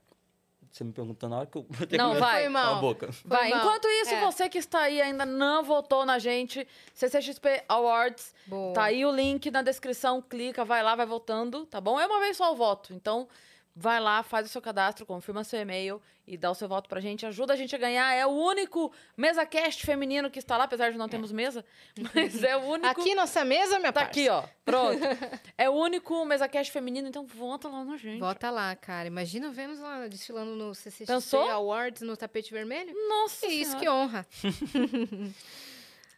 Você 0.72 0.84
me 0.84 0.94
perguntou 0.94 1.28
na 1.28 1.40
hora 1.40 1.48
que 1.48 1.58
eu 1.58 1.66
vou 1.68 1.88
ter 1.88 1.98
Não, 1.98 2.14
que... 2.14 2.20
vai. 2.20 2.48
Mal. 2.48 2.76
a 2.76 2.80
boca. 2.80 3.10
Vai, 3.26 3.50
mal. 3.50 3.60
enquanto 3.60 3.88
isso, 3.88 4.14
É. 4.14 4.22
você 4.22 4.48
que 4.48 4.60
está 4.60 4.82
aí 4.82 5.02
ainda 5.02 5.26
não 5.26 5.64
votou 5.64 6.06
na 6.06 6.20
gente, 6.20 6.68
CCXP 6.94 7.64
Awards, 7.68 8.32
Boa. 8.46 8.76
tá 8.76 8.84
aí 8.84 9.04
o 9.04 9.12
link 9.12 9.50
na 9.50 9.64
descrição, 9.64 10.22
clica, 10.22 10.64
vai 10.64 10.84
lá, 10.84 10.96
vai 10.96 11.08
votando, 11.08 11.66
tá 11.66 11.82
bom? 11.82 12.00
É 12.00 12.06
uma 12.06 12.20
vez 12.20 12.38
só 12.38 12.54
o 12.54 12.56
voto, 12.56 12.94
então 12.94 13.28
vai 13.76 14.00
lá, 14.00 14.22
faz 14.24 14.46
o 14.46 14.50
seu 14.50 14.62
cadastro, 14.62 15.06
confirma 15.06 15.44
seu 15.44 15.60
e-mail 15.60 16.02
e 16.28 16.38
dá 16.38 16.52
o 16.52 16.56
seu 16.56 16.68
voto 16.68 16.88
pra 16.88 17.00
gente, 17.02 17.26
ajuda 17.26 17.54
a 17.54 17.56
gente 17.56 17.76
a 17.76 17.78
ganhar. 17.80 18.14
É 18.14 18.26
o 18.26 18.30
único 18.30 18.92
mesa 19.18 19.46
cast 19.46 19.86
feminino 19.86 20.30
que 20.30 20.40
está 20.40 20.56
lá, 20.58 20.66
apesar 20.66 20.92
de 20.92 20.98
não 20.98 21.10
termos 21.10 21.32
mesa, 21.32 21.66
mas 22.14 22.44
é 22.44 22.56
o 22.56 22.62
único... 22.62 22.88
Aqui 22.88 23.16
nossa 23.16 23.44
mesa, 23.44 23.80
minha 23.80 23.92
Tá 23.92 24.02
parça. 24.02 24.12
aqui, 24.12 24.30
ó, 24.30 24.44
pronto. 24.64 25.00
É 25.58 25.70
o 25.70 25.74
único 25.74 26.24
mesa 26.26 26.48
cast 26.48 26.72
feminino, 26.72 27.08
então 27.08 27.26
vota 27.26 27.68
lá 27.68 27.84
na 27.84 27.98
gente. 27.98 28.20
Bota 28.20 28.50
lá, 28.50 28.76
cara. 28.76 29.08
Imagina 29.08 29.48
o 29.50 29.52
Vênus 29.52 29.80
lá 29.80 30.08
desfilando 30.08 30.56
no 30.56 30.74
CCXP 30.74 31.06
Pensou? 31.14 31.50
Awards 31.50 32.02
no 32.02 32.16
tapete 32.18 32.52
vermelho. 32.54 32.94
Nossa 33.10 33.46
Que 33.46 33.54
isso, 33.54 33.78
que 33.78 33.88
honra. 33.90 34.26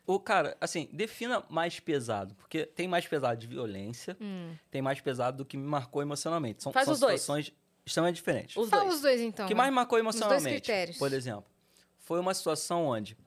O 0.05 0.19
cara, 0.19 0.57
assim, 0.59 0.89
defina 0.91 1.43
mais 1.49 1.79
pesado, 1.79 2.35
porque 2.35 2.65
tem 2.65 2.87
mais 2.87 3.07
pesado 3.07 3.39
de 3.39 3.47
violência, 3.47 4.17
Hum. 4.19 4.53
tem 4.69 4.81
mais 4.81 4.99
pesado 4.99 5.37
do 5.37 5.45
que 5.45 5.55
me 5.55 5.65
marcou 5.65 6.01
emocionalmente. 6.01 6.61
São, 6.61 6.73
Faz 6.73 6.85
são 6.85 6.93
os 6.93 6.99
dois. 6.99 7.21
situações 7.21 7.53
extremamente 7.85 8.15
diferentes. 8.17 8.57
Os 8.57 8.69
Fala 8.69 8.83
dois. 8.83 8.95
os 8.95 9.01
dois, 9.01 9.21
então. 9.21 9.45
O 9.45 9.47
que 9.47 9.55
mais 9.55 9.69
me 9.69 9.75
marcou 9.75 9.97
dois 9.97 10.03
emocionalmente, 10.15 10.61
critérios. 10.61 10.97
por 10.97 11.11
exemplo, 11.13 11.45
foi 11.99 12.19
uma 12.19 12.33
situação 12.33 12.87
onde 12.87 13.17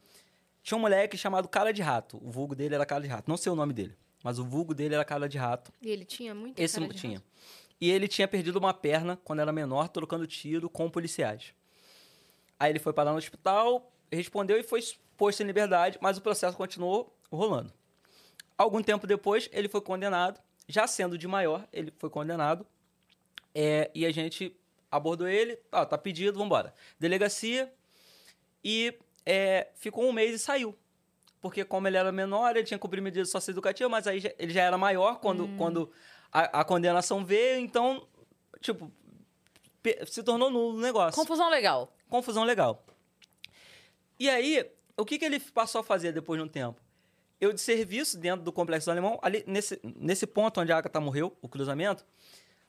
tinha 0.62 0.77
um 0.77 0.81
moleque 0.81 1.16
chamado 1.16 1.48
Cara 1.48 1.73
de 1.73 1.81
Rato. 1.81 2.19
O 2.23 2.31
vulgo 2.31 2.55
dele 2.55 2.74
era 2.74 2.85
Cara 2.85 3.03
de 3.03 3.09
Rato. 3.09 3.28
Não 3.28 3.36
sei 3.39 3.51
o 3.51 3.55
nome 3.55 3.73
dele, 3.73 3.97
mas 4.23 4.39
o 4.39 4.44
vulgo 4.44 4.74
dele 4.74 4.94
era 4.94 5.05
Cara 5.05 5.28
de 5.31 5.39
Rato. 5.39 5.73
E 5.81 5.89
ele 5.90 6.05
tinha 6.05 6.35
muito 6.35 6.59
Esse 6.61 6.78
cara 6.78 6.93
de 6.93 6.98
tinha. 7.01 7.15
rato. 7.19 7.27
E 7.81 7.90
ele 7.90 8.07
tinha 8.09 8.28
perdido 8.28 8.57
uma 8.59 8.74
perna 8.74 9.19
quando 9.24 9.40
era 9.40 9.53
menor, 9.53 9.89
trocando 9.89 10.27
tiro 10.27 10.69
com 10.69 10.90
policiais. 10.90 11.55
Aí 12.59 12.70
ele 12.73 12.78
foi 12.78 12.93
parar 12.93 13.12
no 13.12 13.19
hospital, 13.19 13.93
respondeu 14.11 14.59
e 14.59 14.62
foi 14.62 14.81
posto 15.16 15.43
em 15.43 15.47
liberdade, 15.47 15.98
mas 16.01 16.18
o 16.18 16.20
processo 16.20 16.56
continuou 16.56 17.14
rolando. 17.30 17.72
Algum 18.56 18.82
tempo 18.82 19.06
depois, 19.06 19.48
ele 19.52 19.68
foi 19.68 19.80
condenado, 19.80 20.40
já 20.68 20.86
sendo 20.86 21.18
de 21.18 21.28
maior, 21.28 21.66
ele 21.72 21.93
foi 21.98 22.09
condenado, 22.09 22.66
é, 23.55 23.90
e 23.94 24.05
a 24.06 24.12
gente 24.12 24.56
abordou 24.90 25.28
ele, 25.28 25.59
ah, 25.70 25.84
tá 25.84 25.98
pedido, 25.98 26.38
vambora. 26.38 26.74
Delegacia, 26.98 27.72
e 28.64 28.97
é, 29.24 29.68
ficou 29.74 30.05
um 30.05 30.12
mês 30.12 30.34
e 30.34 30.38
saiu. 30.38 30.76
Porque 31.40 31.64
como 31.64 31.86
ele 31.86 31.97
era 31.97 32.10
menor, 32.10 32.56
ele 32.56 32.64
tinha 32.64 32.78
cumprido 32.78 33.05
medida 33.05 33.24
socioeducativa, 33.24 33.88
mas 33.88 34.06
aí 34.06 34.22
ele 34.38 34.52
já 34.52 34.62
era 34.62 34.76
maior 34.78 35.20
quando, 35.20 35.48
quando 35.56 35.93
a, 36.32 36.60
a 36.60 36.64
condenação 36.64 37.24
veio, 37.24 37.60
então, 37.60 38.06
tipo, 38.60 38.90
se 40.06 40.22
tornou 40.22 40.51
nulo 40.51 40.76
o 40.76 40.80
negócio. 40.80 41.20
Confusão 41.20 41.48
legal. 41.48 41.93
Confusão 42.09 42.44
legal. 42.44 42.84
E 44.18 44.28
aí, 44.28 44.68
o 44.97 45.05
que, 45.05 45.18
que 45.18 45.24
ele 45.24 45.39
passou 45.39 45.81
a 45.81 45.85
fazer 45.85 46.12
depois 46.12 46.40
de 46.40 46.44
um 46.44 46.48
tempo? 46.48 46.81
Eu 47.40 47.52
de 47.52 47.60
serviço 47.60 48.18
dentro 48.18 48.43
do 48.44 48.52
Complexo 48.52 48.86
do 48.86 48.90
Alemão, 48.90 49.18
ali 49.23 49.44
nesse, 49.47 49.78
nesse 49.82 50.27
ponto 50.27 50.60
onde 50.60 50.73
a 50.73 50.78
Agatha 50.78 51.01
morreu, 51.01 51.36
o 51.43 51.48
cruzamento, 51.48 52.05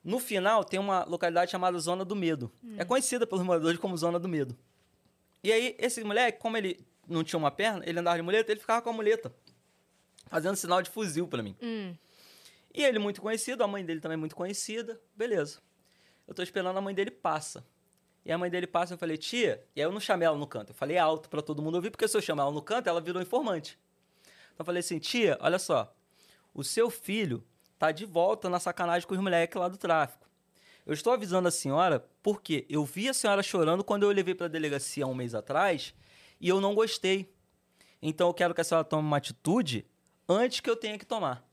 no 0.04 0.20
final 0.20 0.64
tem 0.64 0.80
uma 0.80 1.04
localidade 1.06 1.52
chamada 1.52 1.78
Zona 1.80 2.04
do 2.04 2.16
Medo. 2.16 2.52
É 2.78 2.86
conhecida 2.86 3.26
pelos 3.26 3.44
moradores 3.44 3.80
como 3.80 3.96
Zona 3.98 4.20
do 4.20 4.28
Medo. 4.28 4.58
E 5.44 5.52
aí, 5.52 5.76
esse 5.80 6.04
moleque, 6.04 6.40
como 6.40 6.58
ele 6.58 6.86
não 7.08 7.24
tinha 7.24 7.38
uma 7.38 7.52
perna, 7.52 7.84
ele 7.86 8.00
andava 8.00 8.18
de 8.18 8.24
muleta, 8.24 8.52
ele 8.52 8.60
ficava 8.60 8.82
com 8.82 8.90
a 8.90 8.94
muleta, 8.94 9.34
fazendo 10.28 10.56
sinal 10.56 10.82
de 10.82 10.90
fuzil 10.90 11.28
pra 11.28 11.42
mim. 11.42 11.56
Hum. 11.62 11.96
E 12.74 12.84
ele 12.84 13.00
muito 13.00 13.22
conhecido, 13.22 13.64
a 13.64 13.68
mãe 13.68 13.84
dele 13.84 14.00
também 14.00 14.18
muito 14.18 14.36
conhecida. 14.36 15.00
Beleza. 15.16 15.60
Eu 16.28 16.34
tô 16.34 16.44
esperando 16.44 16.78
a 16.78 16.82
mãe 16.82 16.94
dele 16.94 17.10
passa. 17.10 17.66
E 18.28 18.32
a 18.34 18.38
mãe 18.38 18.50
dele 18.50 18.68
passa, 18.68 18.94
eu 18.94 18.98
falei, 18.98 19.16
tia. 19.16 19.64
E 19.74 19.80
aí 19.80 19.88
eu 19.88 19.92
não 19.92 20.02
chamei 20.02 20.28
ela 20.28 20.38
no 20.38 20.46
canto. 20.46 20.72
Eu 20.72 20.76
falei 20.76 20.98
alto 20.98 21.30
pra 21.30 21.42
todo 21.42 21.62
mundo 21.62 21.76
ouvir, 21.76 21.92
porque 21.92 22.06
se 22.10 22.18
eu 22.18 22.22
chamar 22.22 22.44
ela 22.44 22.52
no 22.52 22.62
canto, 22.62 22.90
ela 22.90 23.00
virou 23.00 23.22
informante. 23.22 23.80
Então 24.48 24.60
eu 24.60 24.66
falei 24.66 24.82
assim, 24.82 25.00
tia, 25.00 25.38
olha 25.40 25.58
só. 25.58 25.96
O 26.54 26.62
seu 26.62 26.90
filho 26.90 27.42
tá 27.80 27.90
de 27.90 28.06
volta 28.06 28.50
na 28.50 28.60
sacanagem 28.60 29.08
com 29.08 29.14
os 29.14 29.22
moleques 29.22 29.58
lá 29.58 29.70
do 29.70 29.78
tráfico. 29.78 30.28
Eu 30.86 30.94
estou 30.94 31.14
avisando 31.14 31.48
a 31.48 31.52
senhora 31.52 32.06
porque 32.22 32.66
eu 32.70 32.84
vi 32.84 33.08
a 33.08 33.14
senhora 33.14 33.42
chorando 33.42 33.82
quando 33.82 34.04
eu 34.04 34.10
levei 34.10 34.36
pra 34.36 34.50
delegacia 34.50 35.08
um 35.08 35.16
mês 35.16 35.34
atrás 35.34 35.94
e 36.38 36.50
eu 36.50 36.60
não 36.60 36.76
gostei. 36.76 37.34
Então 38.02 38.28
eu 38.28 38.34
quero 38.34 38.54
que 38.54 38.60
a 38.60 38.64
senhora 38.66 38.84
tome 38.84 39.08
uma 39.08 39.18
atitude 39.18 39.86
antes 40.28 40.60
que 40.60 40.70
eu 40.70 40.76
tenha 40.76 41.00
que 41.00 41.06
tomar. 41.06 41.47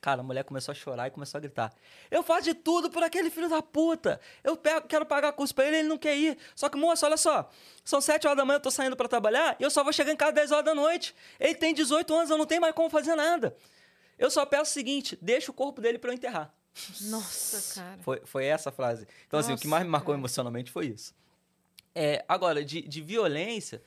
Cara, 0.00 0.20
a 0.20 0.22
mulher 0.24 0.44
começou 0.44 0.72
a 0.72 0.74
chorar 0.74 1.08
e 1.08 1.10
começou 1.10 1.38
a 1.38 1.40
gritar. 1.40 1.72
Eu 2.10 2.22
faço 2.22 2.42
de 2.42 2.54
tudo 2.54 2.90
por 2.90 3.02
aquele 3.02 3.30
filho 3.30 3.48
da 3.48 3.60
puta. 3.62 4.20
Eu 4.44 4.56
pego- 4.56 4.86
quero 4.86 5.04
pagar 5.06 5.32
curso 5.32 5.54
pra 5.54 5.66
ele, 5.66 5.78
ele 5.78 5.88
não 5.88 5.98
quer 5.98 6.16
ir. 6.16 6.38
Só 6.54 6.68
que, 6.68 6.76
moça, 6.76 7.06
olha 7.06 7.16
só. 7.16 7.50
São 7.84 8.00
7 8.00 8.26
horas 8.26 8.36
da 8.36 8.44
manhã, 8.44 8.56
eu 8.56 8.60
tô 8.62 8.70
saindo 8.70 8.94
pra 8.96 9.08
trabalhar 9.08 9.56
e 9.58 9.62
eu 9.62 9.70
só 9.70 9.82
vou 9.82 9.92
chegar 9.92 10.12
em 10.12 10.16
casa 10.16 10.32
10 10.32 10.52
horas 10.52 10.64
da 10.64 10.74
noite. 10.74 11.14
Ele 11.40 11.54
tem 11.54 11.74
18 11.74 12.14
anos, 12.14 12.30
eu 12.30 12.38
não 12.38 12.46
tenho 12.46 12.60
mais 12.60 12.74
como 12.74 12.88
fazer 12.90 13.14
nada. 13.16 13.56
Eu 14.18 14.30
só 14.30 14.46
peço 14.46 14.70
o 14.70 14.74
seguinte, 14.74 15.18
deixa 15.20 15.50
o 15.50 15.54
corpo 15.54 15.80
dele 15.80 15.98
pra 15.98 16.10
eu 16.10 16.14
enterrar. 16.14 16.54
Nossa, 17.02 17.74
cara. 17.80 17.98
Foi, 18.02 18.20
foi 18.24 18.44
essa 18.44 18.68
a 18.68 18.72
frase. 18.72 19.08
Então, 19.26 19.40
assim, 19.40 19.52
o 19.52 19.58
que 19.58 19.66
mais 19.66 19.82
me 19.82 19.88
Nossa, 19.88 19.92
marcou 19.98 20.12
cara. 20.12 20.20
emocionalmente 20.20 20.70
foi 20.70 20.86
isso. 20.86 21.14
É, 21.94 22.24
agora, 22.28 22.62
de, 22.64 22.82
de 22.82 23.00
violência, 23.00 23.82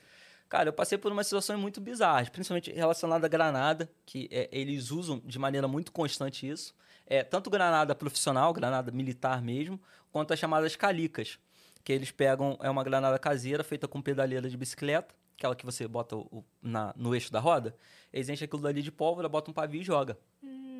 Cara, 0.50 0.68
eu 0.68 0.72
passei 0.72 0.98
por 0.98 1.12
umas 1.12 1.28
situações 1.28 1.60
muito 1.60 1.80
bizarras, 1.80 2.28
principalmente 2.28 2.72
relacionada 2.72 3.24
à 3.24 3.28
granada, 3.28 3.88
que 4.04 4.28
é, 4.32 4.48
eles 4.50 4.90
usam 4.90 5.22
de 5.24 5.38
maneira 5.38 5.68
muito 5.68 5.92
constante 5.92 6.46
isso. 6.46 6.74
É, 7.06 7.22
tanto 7.22 7.48
granada 7.48 7.94
profissional, 7.94 8.52
granada 8.52 8.90
militar 8.90 9.40
mesmo, 9.40 9.80
quanto 10.10 10.32
as 10.34 10.40
chamadas 10.40 10.74
calicas, 10.74 11.38
que 11.84 11.92
eles 11.92 12.10
pegam, 12.10 12.58
é 12.60 12.68
uma 12.68 12.82
granada 12.82 13.16
caseira 13.16 13.62
feita 13.62 13.86
com 13.86 14.02
pedaleira 14.02 14.50
de 14.50 14.56
bicicleta, 14.56 15.14
aquela 15.38 15.54
que 15.54 15.64
você 15.64 15.86
bota 15.86 16.16
o- 16.16 16.44
na- 16.60 16.92
no 16.96 17.14
eixo 17.14 17.30
da 17.32 17.38
roda, 17.38 17.74
eles 18.12 18.28
enchem 18.28 18.44
aquilo 18.44 18.60
dali 18.60 18.82
de 18.82 18.90
pólvora, 18.90 19.28
bota 19.28 19.52
um 19.52 19.54
pavio 19.54 19.80
e 19.80 19.84
joga. 19.84 20.18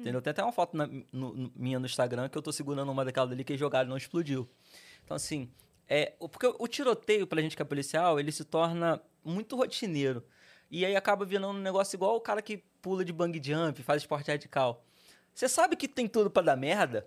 Entendeu? 0.01 0.21
Tem 0.21 0.33
até 0.33 0.43
uma 0.43 0.51
foto 0.53 0.77
na- 0.77 0.87
no- 1.13 1.33
no- 1.33 1.53
minha 1.55 1.79
no 1.79 1.87
Instagram 1.87 2.29
que 2.29 2.37
eu 2.37 2.43
tô 2.43 2.51
segurando 2.53 2.91
uma 2.91 3.05
daquela 3.05 3.29
dali 3.29 3.45
que 3.45 3.53
eles 3.53 3.61
jogaram 3.61 3.87
e 3.87 3.91
não 3.91 3.97
explodiu. 3.97 4.49
Então, 5.05 5.15
assim, 5.17 5.49
é, 5.91 6.15
porque 6.19 6.47
o 6.59 6.69
tiroteio 6.69 7.27
pra 7.27 7.43
gente 7.43 7.55
que 7.57 7.61
é 7.63 7.65
policial, 7.65 8.19
ele 8.21 8.31
se 8.33 8.45
torna 8.45 9.03
muito 9.25 9.57
rotineiro. 9.57 10.25
E 10.71 10.87
aí 10.87 10.95
acaba 10.95 11.25
virando 11.25 11.49
um 11.49 11.61
negócio 11.61 11.97
igual 11.97 12.15
o 12.15 12.21
cara 12.21 12.41
que 12.41 12.59
pula 12.81 13.05
de 13.05 13.13
bang 13.13 13.39
jump, 13.45 13.83
faz 13.83 14.01
esporte 14.03 14.31
radical. 14.31 14.85
Você 15.35 15.49
sabe 15.49 15.75
que 15.77 15.89
tem 15.89 16.07
tudo 16.07 16.31
pra 16.31 16.43
dar 16.43 16.57
merda, 16.57 17.07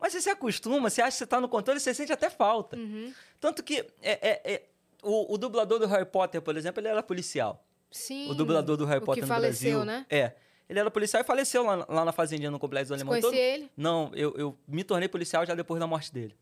mas 0.00 0.12
você 0.12 0.20
se 0.20 0.28
acostuma, 0.30 0.90
você 0.90 1.00
acha 1.00 1.12
que 1.12 1.18
você 1.18 1.26
tá 1.26 1.40
no 1.40 1.48
controle, 1.48 1.78
você 1.78 1.94
sente 1.94 2.12
até 2.12 2.28
falta. 2.28 2.76
Uhum. 2.76 3.12
Tanto 3.40 3.62
que 3.62 3.86
é, 4.02 4.28
é- 4.28 4.52
é- 4.54 4.62
o, 5.02 5.32
o 5.34 5.38
dublador 5.38 5.78
do 5.78 5.86
Harry 5.86 6.04
Potter, 6.04 6.42
por 6.42 6.56
exemplo, 6.56 6.80
ele 6.80 6.88
era 6.88 7.02
policial. 7.04 7.64
Sim. 7.90 8.28
O 8.30 8.34
dublador 8.34 8.76
do 8.76 8.84
Harry 8.84 9.00
Potter 9.00 9.22
que 9.22 9.28
no 9.28 9.34
faleceu, 9.34 9.84
Brasil. 9.84 9.84
né? 9.84 10.06
É. 10.10 10.32
Ele 10.68 10.78
era 10.80 10.90
policial 10.90 11.22
e 11.22 11.24
faleceu 11.24 11.62
lá, 11.62 11.86
lá 11.88 12.04
na 12.04 12.12
fazendinha 12.12 12.50
no 12.50 12.58
Complexo 12.58 12.92
do 12.92 12.96
Você 12.98 13.02
Alemão. 13.02 13.12
conhecia 13.22 13.30
Todo- 13.30 13.38
ele? 13.62 13.70
Não, 13.76 14.10
eu, 14.14 14.34
eu 14.36 14.58
me 14.66 14.82
tornei 14.84 15.08
policial 15.08 15.46
já 15.46 15.54
depois 15.54 15.78
da 15.80 15.86
morte 15.86 16.12
dele. 16.12 16.36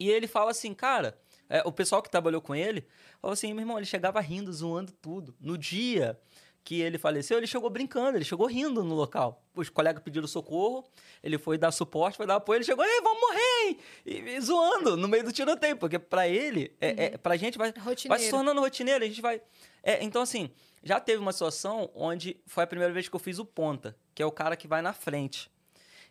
E 0.00 0.08
ele 0.10 0.26
fala 0.26 0.50
assim, 0.50 0.72
cara, 0.72 1.16
é, 1.46 1.62
o 1.66 1.70
pessoal 1.70 2.02
que 2.02 2.10
trabalhou 2.10 2.40
com 2.40 2.54
ele, 2.54 2.86
falou 3.20 3.34
assim, 3.34 3.52
meu 3.52 3.60
irmão, 3.60 3.76
ele 3.76 3.84
chegava 3.84 4.18
rindo, 4.20 4.50
zoando 4.50 4.92
tudo. 4.92 5.36
No 5.38 5.58
dia 5.58 6.18
que 6.64 6.80
ele 6.80 6.98
faleceu, 6.98 7.38
ele 7.38 7.46
chegou 7.46 7.68
brincando, 7.70 8.16
ele 8.16 8.24
chegou 8.24 8.46
rindo 8.46 8.82
no 8.82 8.94
local. 8.94 9.44
Os 9.54 9.68
colegas 9.68 10.02
pediram 10.02 10.26
socorro, 10.26 10.84
ele 11.22 11.36
foi 11.36 11.58
dar 11.58 11.70
suporte, 11.70 12.16
foi 12.16 12.26
dar 12.26 12.36
apoio, 12.36 12.58
ele 12.58 12.64
chegou, 12.64 12.84
ei, 12.84 13.00
vamos 13.02 13.20
morrer! 13.20 13.68
hein?" 13.68 13.78
E, 14.06 14.18
e 14.30 14.40
zoando 14.40 14.96
no 14.96 15.08
meio 15.08 15.24
do 15.24 15.32
tiroteio, 15.32 15.76
porque 15.76 15.98
pra 15.98 16.28
ele, 16.28 16.74
é, 16.80 17.04
é, 17.06 17.18
pra 17.18 17.36
gente 17.36 17.58
vai, 17.58 17.72
vai 18.08 18.18
se 18.18 18.30
tornando 18.30 18.60
rotineiro, 18.60 19.04
a 19.04 19.08
gente 19.08 19.20
vai... 19.20 19.40
É, 19.82 20.02
então, 20.04 20.22
assim, 20.22 20.50
já 20.82 21.00
teve 21.00 21.18
uma 21.20 21.32
situação 21.32 21.90
onde 21.94 22.40
foi 22.46 22.64
a 22.64 22.66
primeira 22.66 22.92
vez 22.92 23.08
que 23.08 23.14
eu 23.14 23.20
fiz 23.20 23.38
o 23.38 23.44
ponta, 23.44 23.96
que 24.14 24.22
é 24.22 24.26
o 24.26 24.32
cara 24.32 24.56
que 24.56 24.68
vai 24.68 24.82
na 24.82 24.92
frente. 24.92 25.50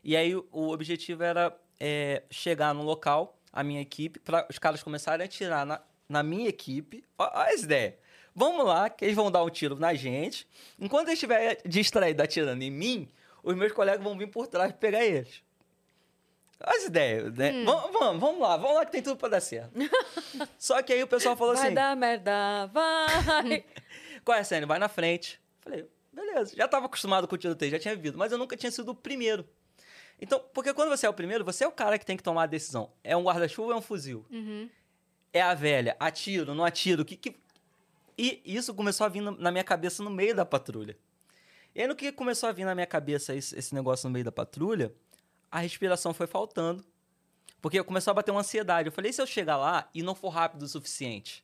E 0.04 0.16
aí 0.16 0.36
o 0.36 0.48
o 0.52 0.70
objetivo 0.70 1.24
era 1.24 1.56
é, 1.80 2.24
chegar 2.30 2.74
no 2.74 2.84
local, 2.84 3.39
a 3.52 3.64
minha 3.64 3.82
equipe, 3.82 4.20
para 4.20 4.46
os 4.50 4.60
caras 4.60 4.84
começarem 4.84 5.24
a 5.24 5.26
atirar 5.26 5.66
na, 5.66 5.82
na 6.08 6.24
minha 6.24 6.50
equipe. 6.50 7.04
Ó 7.18 7.30
as 7.34 7.64
ideias. 7.64 7.96
Vamos 8.36 8.66
lá, 8.66 8.90
que 8.90 9.04
eles 9.04 9.16
vão 9.16 9.32
dar 9.32 9.44
um 9.44 9.50
tiro 9.50 9.78
na 9.78 9.94
gente. 9.94 10.48
Enquanto 10.80 11.08
eles 11.08 11.16
estiverem 11.16 11.58
distraídos 11.66 12.24
atirando 12.24 12.62
em 12.64 12.72
mim, 12.72 13.10
os 13.44 13.56
meus 13.56 13.72
colegas 13.72 14.04
vão 14.04 14.18
vir 14.18 14.28
por 14.28 14.48
trás 14.48 14.72
pegar 14.72 15.04
eles. 15.04 15.44
Olha 16.62 16.78
As 16.78 16.86
ideias, 16.86 17.34
né? 17.36 17.64
Vamos, 17.64 17.92
vamos, 17.92 18.20
vamos 18.20 18.42
lá, 18.42 18.58
vamos 18.58 18.76
lá 18.76 18.86
que 18.86 18.92
tem 18.92 19.02
tudo 19.02 19.18
pra 19.18 19.30
dar 19.30 19.40
certo. 19.40 19.72
Só 20.58 20.82
que 20.82 20.92
aí 20.92 21.02
o 21.02 21.08
pessoal 21.08 21.36
falou 21.36 21.56
Vai 21.56 21.66
assim: 21.66 21.74
dar 21.74 21.96
merda, 21.96 22.68
vai. 22.68 23.64
qual 24.26 24.38
é 24.38 24.42
a 24.42 24.44
cena? 24.44 24.68
Vai 24.68 24.78
na 24.78 24.90
frente. 24.90 25.40
Falei, 25.62 25.88
beleza. 26.12 26.56
Já 26.56 26.66
estava 26.66 26.86
acostumado 26.86 27.28
com 27.28 27.36
o 27.36 27.38
tiroteio, 27.38 27.72
já 27.72 27.80
tinha 27.80 27.96
vivido, 27.96 28.18
mas 28.18 28.32
eu 28.32 28.38
nunca 28.38 28.58
tinha 28.58 28.72
sido 28.72 28.92
o 28.92 28.96
primeiro. 28.96 29.48
Então, 30.22 30.44
porque 30.54 30.74
quando 30.74 30.90
você 30.90 31.06
é 31.06 31.10
o 31.10 31.14
primeiro, 31.14 31.46
você 31.46 31.64
é 31.64 31.68
o 31.68 31.72
cara 31.72 31.98
que 31.98 32.06
tem 32.06 32.18
que 32.18 32.24
tomar 32.24 32.44
a 32.44 32.48
decisão. 32.48 32.92
É 33.04 33.16
um 33.16 33.24
guarda-chuva 33.24 33.70
ou 33.70 33.74
é 33.74 33.78
um 33.78 33.82
fuzil? 33.82 34.26
Uhum. 34.30 34.70
É 35.32 35.42
a 35.42 35.54
velha, 35.54 35.96
atiro, 36.00 36.54
não 36.54 36.66
atiro? 36.66 37.06
Que, 37.06 37.16
que... 37.16 37.36
E 38.18 38.42
isso 38.44 38.74
começou 38.74 39.06
a 39.06 39.10
vir 39.10 39.22
na 39.22 39.52
minha 39.52 39.64
cabeça 39.64 40.04
no 40.04 40.10
meio 40.10 40.36
da 40.36 40.46
patrulha. 40.46 40.98
E 41.74 41.82
aí, 41.82 41.88
no 41.88 41.96
que 41.96 42.12
começou 42.12 42.50
a 42.50 42.52
vir 42.52 42.66
na 42.66 42.76
minha 42.76 42.88
cabeça 42.88 43.34
esse, 43.34 43.58
esse 43.58 43.74
negócio 43.74 44.10
no 44.10 44.14
meio 44.14 44.26
da 44.26 44.32
patrulha, 44.32 44.94
a 45.50 45.60
respiração 45.60 46.14
foi 46.14 46.28
faltando. 46.28 46.84
Porque 47.62 47.82
começou 47.84 48.12
a 48.12 48.16
bater 48.16 48.32
uma 48.32 48.42
ansiedade. 48.42 48.88
Eu 48.88 48.92
falei, 48.92 49.12
e 49.12 49.14
se 49.14 49.22
eu 49.22 49.28
chegar 49.28 49.58
lá 49.58 49.90
e 49.94 50.02
não 50.02 50.16
for 50.16 50.30
rápido 50.30 50.64
o 50.64 50.68
suficiente? 50.68 51.44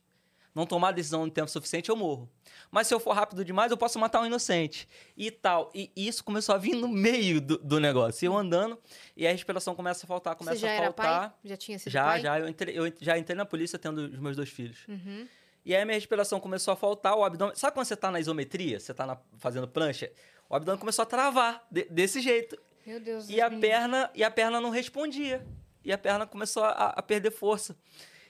Não 0.56 0.64
tomar 0.64 0.88
a 0.88 0.92
decisão 0.92 1.26
no 1.26 1.30
tempo 1.30 1.50
suficiente, 1.50 1.90
eu 1.90 1.96
morro. 1.96 2.26
Mas 2.70 2.86
se 2.86 2.94
eu 2.94 2.98
for 2.98 3.12
rápido 3.12 3.44
demais, 3.44 3.70
eu 3.70 3.76
posso 3.76 3.98
matar 3.98 4.22
um 4.22 4.26
inocente. 4.26 4.88
E 5.14 5.30
tal. 5.30 5.70
E 5.74 5.92
isso 5.94 6.24
começou 6.24 6.54
a 6.54 6.58
vir 6.58 6.74
no 6.74 6.88
meio 6.88 7.42
do, 7.42 7.58
do 7.58 7.78
negócio. 7.78 8.24
E 8.24 8.26
eu 8.26 8.34
andando, 8.34 8.78
e 9.14 9.26
a 9.26 9.30
respiração 9.32 9.74
começa 9.74 10.06
a 10.06 10.08
faltar, 10.08 10.34
começa 10.34 10.56
Você 10.56 10.62
já 10.62 10.68
a 10.70 10.74
era 10.74 10.84
faltar. 10.86 11.20
pai? 11.28 11.38
Já 11.44 11.56
tinha 11.58 11.78
sido 11.78 11.92
Já, 11.92 12.04
pai? 12.06 12.20
já. 12.22 12.40
Eu 12.40 12.48
entrei, 12.48 12.78
eu 12.78 12.90
já 13.02 13.18
entrei 13.18 13.36
na 13.36 13.44
polícia 13.44 13.78
tendo 13.78 13.98
os 13.98 14.18
meus 14.18 14.34
dois 14.34 14.48
filhos. 14.48 14.78
Uhum. 14.88 15.28
E 15.62 15.74
aí 15.74 15.82
a 15.82 15.84
minha 15.84 15.94
respiração 15.96 16.40
começou 16.40 16.72
a 16.72 16.76
faltar, 16.76 17.14
o 17.14 17.22
abdômen... 17.22 17.54
Sabe 17.54 17.74
quando 17.74 17.84
você 17.84 17.94
tá 17.96 18.10
na 18.10 18.18
isometria? 18.18 18.80
Você 18.80 18.94
tá 18.94 19.04
na- 19.04 19.18
fazendo 19.36 19.68
prancha? 19.68 20.10
O 20.48 20.56
abdômen 20.56 20.78
começou 20.80 21.02
a 21.02 21.06
travar, 21.06 21.66
de- 21.70 21.84
desse 21.90 22.22
jeito. 22.22 22.56
Meu 22.86 22.98
Deus 22.98 23.28
E 23.28 23.42
a, 23.42 23.50
perna, 23.50 24.10
e 24.14 24.24
a 24.24 24.30
perna 24.30 24.58
não 24.58 24.70
respondia. 24.70 25.44
E 25.84 25.92
a 25.92 25.98
perna 25.98 26.26
começou 26.26 26.64
a, 26.64 26.70
a 26.70 27.02
perder 27.02 27.30
força. 27.30 27.76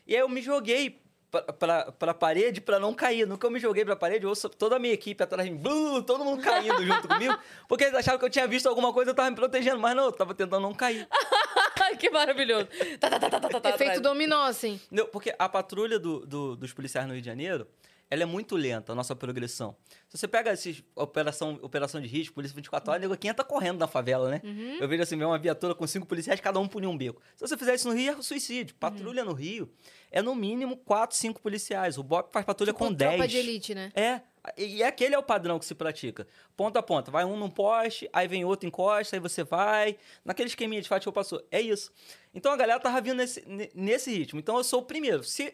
E 0.07 0.15
aí 0.15 0.21
eu 0.21 0.29
me 0.29 0.43
joguei 0.43 1.01
pra, 1.43 1.53
pra, 1.53 1.93
pra 1.93 2.15
parede 2.15 2.61
pra 2.61 2.79
não 2.79 2.93
cair. 2.95 3.27
No 3.27 3.37
que 3.39 3.45
eu 3.47 3.51
me 3.51 3.59
joguei 3.61 3.85
pra 3.85 3.97
parede, 3.97 4.25
eu 4.25 4.29
ouço 4.31 4.49
toda 4.49 4.77
a 4.77 4.79
minha 4.79 4.93
equipe 4.95 5.23
atrás 5.23 5.47
de 5.49 5.53
mim, 5.55 5.61
blu, 5.61 6.03
todo 6.03 6.25
mundo 6.25 6.43
caindo 6.43 6.83
junto 6.85 7.09
comigo, 7.09 7.37
porque 7.69 7.85
eles 7.85 7.95
achavam 7.97 8.19
que 8.19 8.25
eu 8.25 8.31
tinha 8.31 8.47
visto 8.47 8.69
alguma 8.69 8.93
coisa 8.93 9.11
e 9.11 9.13
eu 9.13 9.15
tava 9.15 9.31
me 9.31 9.37
protegendo, 9.37 9.79
mas 9.79 9.95
não, 9.97 10.05
eu 10.05 10.13
tava 10.13 10.35
tentando 10.35 10.63
não 10.63 10.75
cair. 10.75 11.07
que 11.99 12.11
maravilhoso. 12.11 12.67
Tá, 13.01 13.09
tá, 13.09 13.19
tá, 13.19 13.31
tá, 13.31 13.41
tá, 13.41 13.49
tá, 13.61 13.69
Efeito 13.71 13.83
atrás. 13.85 14.01
dominó, 14.01 14.43
assim. 14.45 14.79
Não, 14.91 15.07
porque 15.07 15.35
a 15.39 15.49
patrulha 15.49 15.99
do- 15.99 16.27
do- 16.27 16.57
dos 16.57 16.73
policiais 16.73 17.07
no 17.07 17.13
Rio 17.15 17.23
de 17.23 17.27
Janeiro, 17.27 17.67
ela 18.11 18.23
é 18.23 18.27
muito 18.27 18.55
lenta, 18.57 18.93
a 18.93 18.95
nossa 18.95 19.17
progressão. 19.17 19.77
Se 20.09 20.17
você 20.19 20.29
pega 20.29 20.53
esses 20.53 20.83
operação, 20.95 21.59
operação 21.63 22.01
de 22.01 22.07
risco, 22.07 22.35
polícia 22.35 22.55
24 22.55 22.91
horas, 22.91 23.01
nego 23.03 23.17
500 23.17 23.37
tá 23.37 23.45
correndo 23.45 23.79
na 23.79 23.89
favela, 23.89 24.31
né? 24.31 24.41
Eu 24.81 24.87
vejo 24.89 25.03
assim, 25.03 25.17
uma 25.23 25.39
viatura 25.39 25.75
com 25.75 25.87
cinco 25.87 26.07
policiais, 26.07 26.41
cada 26.41 26.59
um 26.61 26.69
punha 26.69 26.89
um 26.89 26.97
beco. 26.97 27.21
Se 27.35 27.47
você 27.47 27.57
fizer 27.57 27.75
isso 27.75 27.89
no 27.89 27.95
Rio, 27.95 28.13
é 28.19 28.23
suicídio. 28.23 28.75
Patrulha 28.77 29.25
no 29.25 29.33
Rio 29.33 29.69
é 30.11 30.23
no 30.23 30.35
mínimo 30.35 30.77
4, 30.77 31.17
5 31.17 31.41
policiais. 31.41 31.99
O 31.99 32.03
BOP 32.03 32.33
faz 32.33 32.45
patrulha 32.47 32.73
Tipo 32.73 32.85
com 32.87 32.93
10. 32.93 33.11
tropa 33.11 33.27
de 33.29 33.37
elite, 33.37 33.75
né? 33.75 33.91
É, 33.95 34.21
e 34.57 34.83
aquele 34.85 35.15
é 35.17 35.19
o 35.19 35.23
padrão 35.25 35.59
que 35.59 35.65
se 35.67 35.75
pratica. 35.75 36.29
Ponta 36.57 36.79
a 36.79 36.83
ponta. 36.83 37.11
Vai 37.11 37.25
um 37.25 37.37
num 37.37 37.51
poste, 37.51 38.09
aí 38.13 38.29
vem 38.29 38.45
outro 38.45 38.69
encosta, 38.69 39.17
aí 39.17 39.21
você 39.21 39.43
vai. 39.43 39.97
Naquele 40.25 40.49
esqueminha 40.49 40.81
de 40.81 40.89
fatiou 40.89 41.13
passou. 41.13 41.45
É 41.51 41.61
isso. 41.61 41.91
Então 42.33 42.53
a 42.53 42.57
galera 42.57 42.79
tava 42.79 43.01
vindo 43.01 43.17
nesse, 43.17 43.43
ne- 43.49 43.71
nesse 43.75 44.13
ritmo. 44.17 44.39
Então 44.39 44.57
eu 44.57 44.63
sou 44.63 44.81
o 44.81 44.85
primeiro. 44.85 45.25
Se 45.25 45.53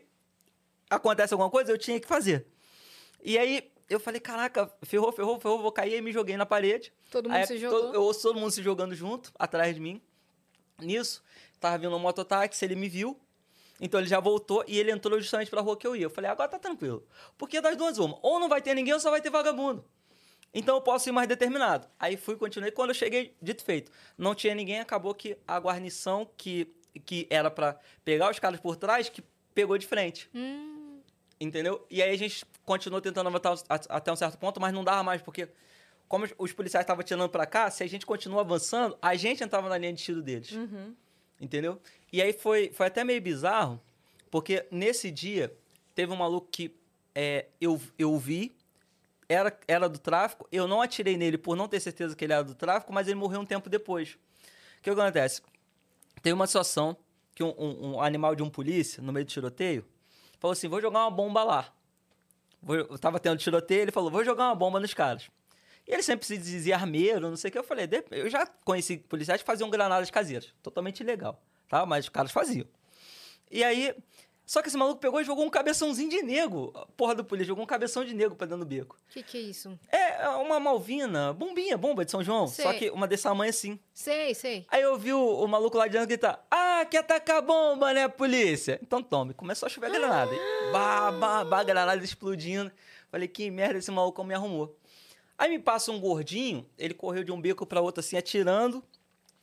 acontece 0.94 1.34
alguma 1.34 1.50
coisa, 1.50 1.72
eu 1.72 1.78
tinha 1.78 1.98
que 1.98 2.06
fazer. 2.06 2.46
E 3.22 3.38
aí 3.38 3.70
eu 3.88 4.00
falei, 4.00 4.20
caraca, 4.20 4.70
ferrou, 4.82 5.12
ferrou, 5.12 5.38
ferrou, 5.40 5.60
vou 5.60 5.72
cair. 5.72 5.94
Aí 5.94 6.00
me 6.00 6.12
joguei 6.12 6.36
na 6.36 6.46
parede. 6.46 6.92
Todo 7.10 7.28
mundo 7.28 7.36
Aí 7.36 7.46
se 7.46 7.58
jogou. 7.58 7.92
Eu 7.92 8.02
ouço 8.02 8.22
todo 8.22 8.38
mundo 8.38 8.50
se 8.50 8.62
jogando 8.62 8.94
junto, 8.94 9.32
atrás 9.38 9.74
de 9.74 9.80
mim. 9.80 10.00
Nisso, 10.78 11.22
tava 11.60 11.78
vindo 11.78 11.94
um 11.94 11.98
mototáxi, 11.98 12.64
ele 12.64 12.74
me 12.74 12.88
viu. 12.88 13.18
Então 13.80 13.98
ele 13.98 14.08
já 14.08 14.20
voltou 14.20 14.64
e 14.68 14.78
ele 14.78 14.90
entrou 14.90 15.20
justamente 15.20 15.50
pra 15.50 15.60
rua 15.60 15.76
que 15.76 15.86
eu 15.86 15.96
ia. 15.96 16.04
Eu 16.04 16.10
falei, 16.10 16.30
agora 16.30 16.48
tá 16.48 16.58
tranquilo. 16.58 17.06
Porque 17.36 17.60
das 17.60 17.76
duas, 17.76 17.98
uma. 17.98 18.18
Ou 18.22 18.38
não 18.38 18.48
vai 18.48 18.62
ter 18.62 18.74
ninguém 18.74 18.94
ou 18.94 19.00
só 19.00 19.10
vai 19.10 19.20
ter 19.20 19.30
vagabundo. 19.30 19.84
Então 20.54 20.76
eu 20.76 20.80
posso 20.80 21.08
ir 21.08 21.12
mais 21.12 21.26
determinado. 21.26 21.88
Aí 21.98 22.16
fui, 22.16 22.36
continuei. 22.36 22.70
Quando 22.70 22.90
eu 22.90 22.94
cheguei, 22.94 23.36
dito 23.40 23.62
e 23.62 23.64
feito, 23.64 23.90
não 24.16 24.34
tinha 24.34 24.54
ninguém, 24.54 24.80
acabou 24.80 25.14
que 25.14 25.36
a 25.48 25.58
guarnição 25.58 26.28
que, 26.36 26.72
que 27.04 27.26
era 27.30 27.50
pra 27.50 27.78
pegar 28.04 28.30
os 28.30 28.38
caras 28.38 28.60
por 28.60 28.76
trás, 28.76 29.08
que 29.08 29.22
pegou 29.54 29.76
de 29.78 29.86
frente. 29.86 30.30
Hum, 30.34 30.71
Entendeu? 31.44 31.84
E 31.90 32.00
aí 32.02 32.10
a 32.10 32.16
gente 32.16 32.44
continuou 32.64 33.00
tentando 33.00 33.28
avançar 33.28 33.64
até 33.88 34.12
um 34.12 34.16
certo 34.16 34.38
ponto, 34.38 34.60
mas 34.60 34.72
não 34.72 34.84
dava 34.84 35.02
mais, 35.02 35.20
porque 35.22 35.48
como 36.08 36.24
os- 36.38 36.52
policiais 36.52 36.84
estavam 36.84 37.02
tirando 37.02 37.28
pra 37.28 37.46
cá, 37.46 37.70
se 37.70 37.82
a 37.82 37.86
gente 37.86 38.06
continua 38.06 38.42
avançando, 38.42 38.96
a 39.02 39.14
gente 39.16 39.42
entrava 39.42 39.68
na 39.68 39.76
linha 39.78 39.92
de 39.92 40.02
tiro 40.02 40.22
deles. 40.22 40.52
Entendeu? 41.40 41.80
E 42.12 42.22
aí 42.22 42.32
foi, 42.32 42.70
foi 42.72 42.86
até 42.86 43.02
meio 43.02 43.20
bizarro, 43.20 43.80
porque 44.30 44.64
nesse 44.70 45.10
dia 45.10 45.52
teve 45.94 46.12
um 46.12 46.16
maluco 46.16 46.46
que 46.50 46.72
é, 47.14 47.46
eu, 47.60 47.80
eu 47.98 48.16
vi, 48.18 48.54
era, 49.28 49.58
era 49.66 49.88
do 49.88 49.98
tráfico, 49.98 50.46
eu 50.52 50.68
não 50.68 50.80
atirei 50.80 51.16
nele 51.16 51.36
por 51.38 51.56
não 51.56 51.66
ter 51.66 51.80
certeza 51.80 52.14
que 52.14 52.24
ele 52.24 52.32
era 52.34 52.44
do 52.44 52.54
tráfico, 52.54 52.92
mas 52.92 53.08
ele 53.08 53.16
morreu 53.16 53.40
um 53.40 53.46
tempo 53.46 53.68
depois. 53.68 54.10
O 54.78 54.82
que 54.82 54.90
acontece? 54.90 55.42
Tem 56.22 56.32
uma 56.32 56.46
situação 56.46 56.96
que 57.34 57.42
um, 57.42 57.52
um- 57.58 57.94
um 57.94 58.00
animal 58.00 58.36
de 58.36 58.42
um 58.44 58.50
polícia, 58.50 59.02
no 59.02 59.12
meio 59.12 59.26
do 59.26 59.28
tiroteio, 59.30 59.84
falou 60.42 60.52
assim: 60.52 60.68
vou 60.68 60.80
jogar 60.80 60.98
uma 61.00 61.10
bomba 61.10 61.42
lá. 61.42 61.72
Vou- 62.60 62.76
eu 62.76 62.98
tava 62.98 63.18
tendo 63.18 63.38
tiroteio, 63.38 63.82
ele 63.82 63.92
falou: 63.92 64.10
vou 64.10 64.24
jogar 64.24 64.44
uma 64.48 64.54
bomba 64.54 64.78
nos 64.78 64.92
caras. 64.92 65.30
E 65.88 65.92
ele 65.92 66.02
sempre 66.02 66.26
se 66.26 66.36
dizia 66.36 66.76
armeiro, 66.76 67.28
não 67.28 67.36
sei 67.36 67.48
o 67.48 67.52
que. 67.52 67.58
Eu 67.58 67.64
falei: 67.64 67.86
"De- 67.86 68.04
eu 68.10 68.28
já 68.28 68.46
conheci 68.64 68.98
policiais 68.98 69.40
que 69.40 69.46
faziam 69.46 69.70
granadas 69.70 70.10
caseiras. 70.10 70.52
Totalmente 70.62 71.00
ilegal, 71.00 71.40
tá? 71.68 71.86
Mas 71.86 72.04
os 72.04 72.08
caras 72.10 72.30
faziam. 72.30 72.66
E 73.50 73.64
aí. 73.64 73.94
Só 74.44 74.60
que 74.60 74.68
esse 74.68 74.76
maluco 74.76 75.00
pegou 75.00 75.20
e 75.20 75.24
jogou 75.24 75.44
um 75.44 75.50
cabeçãozinho 75.50 76.10
de 76.10 76.22
nego. 76.22 76.72
A 76.74 76.84
Porra 76.86 77.14
do 77.14 77.24
polícia, 77.24 77.48
jogou 77.48 77.62
um 77.64 77.66
cabeção 77.66 78.04
de 78.04 78.14
nego 78.14 78.34
pra 78.34 78.46
dentro 78.46 78.64
do 78.64 78.68
beco. 78.68 78.96
o 79.08 79.12
que 79.12 79.22
que 79.22 79.38
é 79.38 79.40
isso? 79.40 79.78
É 79.90 80.28
uma 80.28 80.58
malvina, 80.60 81.32
bombinha, 81.32 81.78
bomba 81.78 82.04
de 82.04 82.10
São 82.10 82.22
João. 82.22 82.46
Só 82.46 82.70
Sei. 82.70 82.78
que 82.78 82.90
uma 82.90 83.06
desse 83.06 83.22
tamanho 83.22 83.50
assim. 83.50 83.78
Sei, 83.94 84.34
sei. 84.34 84.66
Aí 84.68 84.82
eu 84.82 84.98
vi 84.98 85.12
o, 85.12 85.20
o 85.44 85.46
maluco 85.48 85.78
lá 85.78 85.86
de 85.86 85.92
dentro 85.92 86.08
gritar: 86.08 86.44
Ah, 86.50 86.84
quer 86.90 87.02
tacar 87.02 87.40
bomba, 87.40 87.92
né, 87.92 88.08
polícia? 88.08 88.78
Então 88.82 89.02
tome. 89.02 89.32
Começou 89.32 89.66
a 89.66 89.70
chover 89.70 89.90
granada. 89.90 90.32
E 90.34 90.72
Bah, 90.72 91.12
bah, 91.12 91.44
bah, 91.44 91.62
granada 91.62 92.02
explodindo. 92.04 92.70
Falei, 93.10 93.28
que 93.28 93.50
merda 93.50 93.78
esse 93.78 93.90
maluco 93.90 94.22
me 94.24 94.34
arrumou. 94.34 94.76
Aí 95.38 95.50
me 95.50 95.58
passa 95.58 95.90
um 95.90 96.00
gordinho, 96.00 96.68
ele 96.78 96.94
correu 96.94 97.24
de 97.24 97.32
um 97.32 97.40
beco 97.40 97.66
para 97.66 97.80
outro 97.80 98.00
assim, 98.00 98.16
atirando. 98.16 98.82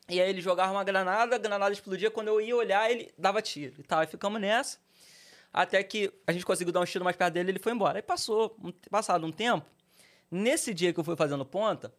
E 0.08 0.20
aí 0.20 0.30
ele 0.30 0.42
jogava 0.42 0.72
uma 0.72 0.84
granada, 0.84 1.36
a 1.36 1.40
granada 1.40 1.72
explodia. 1.72 2.10
Quando 2.10 2.30
eu 2.30 2.42
ia 2.42 2.56
olhar, 2.56 2.90
ele 2.90 3.12
dava 3.18 3.42
tiro 3.42 3.76
e 3.80 3.84
tal. 3.84 4.00
Aí 4.00 4.08
ficamos 4.08 4.40
nessa. 4.42 4.78
Até 5.52 5.82
que 5.84 6.12
a 6.28 6.32
gente 6.32 6.46
conseguiu 6.46 6.72
dar 6.72 6.80
um 6.82 6.86
tiro 6.86 7.04
mais 7.04 7.16
perto 7.18 7.34
dele 7.34 7.52
ele 7.52 7.60
foi 7.60 7.72
embora. 7.74 7.98
Aí 7.98 8.02
passou, 8.04 8.56
um- 8.64 8.72
passado 8.90 9.26
um 9.26 9.32
tempo. 9.32 9.66
Nesse 10.30 10.74
dia 10.74 10.94
que 10.94 11.00
eu 11.00 11.04
fui 11.04 11.16
fazendo 11.16 11.44
ponta, 11.44 11.92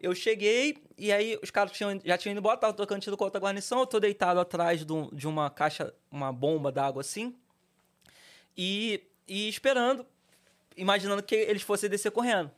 eu 0.00 0.14
cheguei 0.14 0.76
e 0.96 1.10
aí 1.10 1.38
os 1.42 1.50
caras 1.50 1.72
tinham, 1.72 2.00
já 2.04 2.16
tinham 2.16 2.32
ido 2.32 2.38
embora, 2.38 2.56
tava 2.56 2.72
tocando 2.72 3.00
tiro 3.02 3.16
com 3.16 3.24
outra 3.24 3.40
guarnição. 3.40 3.80
Eu 3.80 3.86
tô 3.86 3.98
deitado 3.98 4.38
atrás 4.38 4.84
de, 4.86 4.92
um- 4.92 5.08
de 5.10 5.26
uma 5.26 5.50
caixa, 5.50 5.92
uma 6.10 6.32
bomba 6.32 6.70
d'água 6.70 7.00
assim. 7.00 7.34
E, 8.56 9.02
e 9.26 9.48
esperando, 9.48 10.06
imaginando 10.76 11.22
que 11.22 11.34
eles 11.34 11.62
fossem 11.62 11.90
descer 11.90 12.10
correndo. 12.12 12.50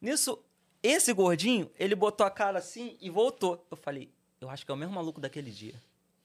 Nisso, 0.00 0.38
esse 0.82 1.12
gordinho, 1.12 1.70
ele 1.78 1.94
botou 1.94 2.26
a 2.26 2.30
cara 2.30 2.58
assim 2.58 2.96
e 3.00 3.08
voltou. 3.08 3.64
Eu 3.70 3.76
falei, 3.76 4.10
eu 4.40 4.50
acho 4.50 4.64
que 4.66 4.70
é 4.70 4.74
o 4.74 4.76
mesmo 4.76 4.94
maluco 4.94 5.20
daquele 5.20 5.50
dia. 5.50 5.74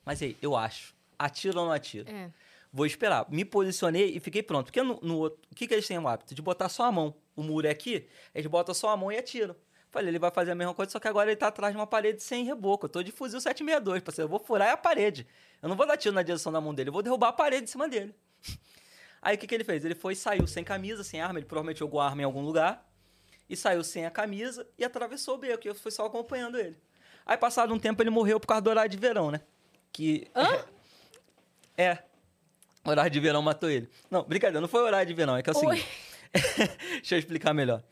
Mas 0.03 0.21
aí, 0.21 0.35
eu 0.41 0.55
acho. 0.55 0.93
Atiro 1.17 1.59
ou 1.59 1.65
não 1.65 1.71
atiro? 1.71 2.09
É. 2.09 2.29
Vou 2.77 2.85
esperar. 2.85 3.25
Me 3.27 3.43
posicionei 3.43 4.15
e 4.15 4.19
fiquei 4.19 4.43
pronto. 4.43 4.65
Porque 4.67 4.83
no, 4.83 4.99
no 5.01 5.17
outro, 5.17 5.39
o 5.51 5.55
que, 5.55 5.65
que 5.65 5.73
eles 5.73 5.87
têm 5.87 5.97
o 5.97 6.07
hábito? 6.07 6.35
De 6.35 6.43
botar 6.43 6.69
só 6.69 6.83
a 6.83 6.91
mão. 6.91 7.15
O 7.35 7.41
muro 7.41 7.65
é 7.65 7.71
aqui, 7.71 8.07
eles 8.35 8.45
botam 8.45 8.71
só 8.71 8.89
a 8.89 8.95
mão 8.95 9.11
e 9.11 9.17
atiram. 9.17 9.55
Falei, 9.89 10.09
ele 10.09 10.19
vai 10.19 10.29
fazer 10.29 10.51
a 10.51 10.55
mesma 10.55 10.75
coisa, 10.75 10.91
só 10.91 10.99
que 10.99 11.07
agora 11.07 11.31
ele 11.31 11.35
tá 11.35 11.47
atrás 11.47 11.73
de 11.73 11.79
uma 11.79 11.87
parede 11.87 12.21
sem 12.21 12.45
reboco. 12.45 12.85
Eu 12.85 12.89
tô 12.89 13.01
de 13.01 13.11
fuzil 13.11 13.41
762, 13.41 14.03
parceiro. 14.03 14.27
Eu 14.27 14.29
vou 14.29 14.37
furar 14.37 14.69
a 14.69 14.77
parede. 14.77 15.25
Eu 15.59 15.69
não 15.69 15.75
vou 15.75 15.87
dar 15.87 15.97
tiro 15.97 16.13
na 16.13 16.21
direção 16.21 16.51
da 16.51 16.61
mão 16.61 16.71
dele, 16.71 16.89
eu 16.89 16.93
vou 16.93 17.01
derrubar 17.01 17.29
a 17.29 17.33
parede 17.33 17.63
em 17.63 17.67
cima 17.67 17.89
dele. 17.89 18.13
Aí 19.23 19.35
o 19.35 19.39
que, 19.39 19.47
que 19.47 19.55
ele 19.55 19.63
fez? 19.63 19.83
Ele 19.83 19.95
foi 19.95 20.13
e 20.13 20.15
saiu 20.15 20.45
sem 20.45 20.63
camisa, 20.63 21.03
sem 21.03 21.19
arma. 21.19 21.39
Ele 21.39 21.47
provavelmente 21.47 21.79
jogou 21.79 21.99
a 21.99 22.05
arma 22.05 22.21
em 22.21 22.25
algum 22.25 22.41
lugar. 22.41 22.87
E 23.49 23.57
saiu 23.57 23.83
sem 23.83 24.05
a 24.05 24.11
camisa 24.11 24.67
e 24.77 24.85
atravessou 24.85 25.33
o 25.33 25.37
beco. 25.39 25.65
E 25.65 25.69
eu 25.69 25.73
fui 25.73 25.89
só 25.89 26.05
acompanhando 26.05 26.59
ele. 26.59 26.77
Aí, 27.25 27.37
passado 27.37 27.73
um 27.73 27.79
tempo, 27.79 28.03
ele 28.03 28.11
morreu 28.11 28.39
por 28.39 28.45
causa 28.45 28.61
do 28.61 28.69
horário 28.69 28.91
de 28.91 28.97
verão, 28.97 29.31
né? 29.31 29.41
Que. 29.91 30.27
É. 31.79 32.03
O 32.87 32.89
horário 32.89 33.11
de 33.11 33.19
verão 33.19 33.41
matou 33.41 33.69
ele. 33.69 33.89
Não, 34.09 34.23
brincadeira, 34.23 34.61
não 34.61 34.67
foi 34.67 34.81
o 34.81 34.85
horário 34.85 35.05
de 35.05 35.13
verão, 35.13 35.35
é 35.35 35.43
que 35.43 35.49
é 35.49 35.53
o 35.53 35.55
seguinte. 35.55 35.85
Deixa 36.93 37.15
eu 37.15 37.19
explicar 37.19 37.53
melhor. 37.53 37.83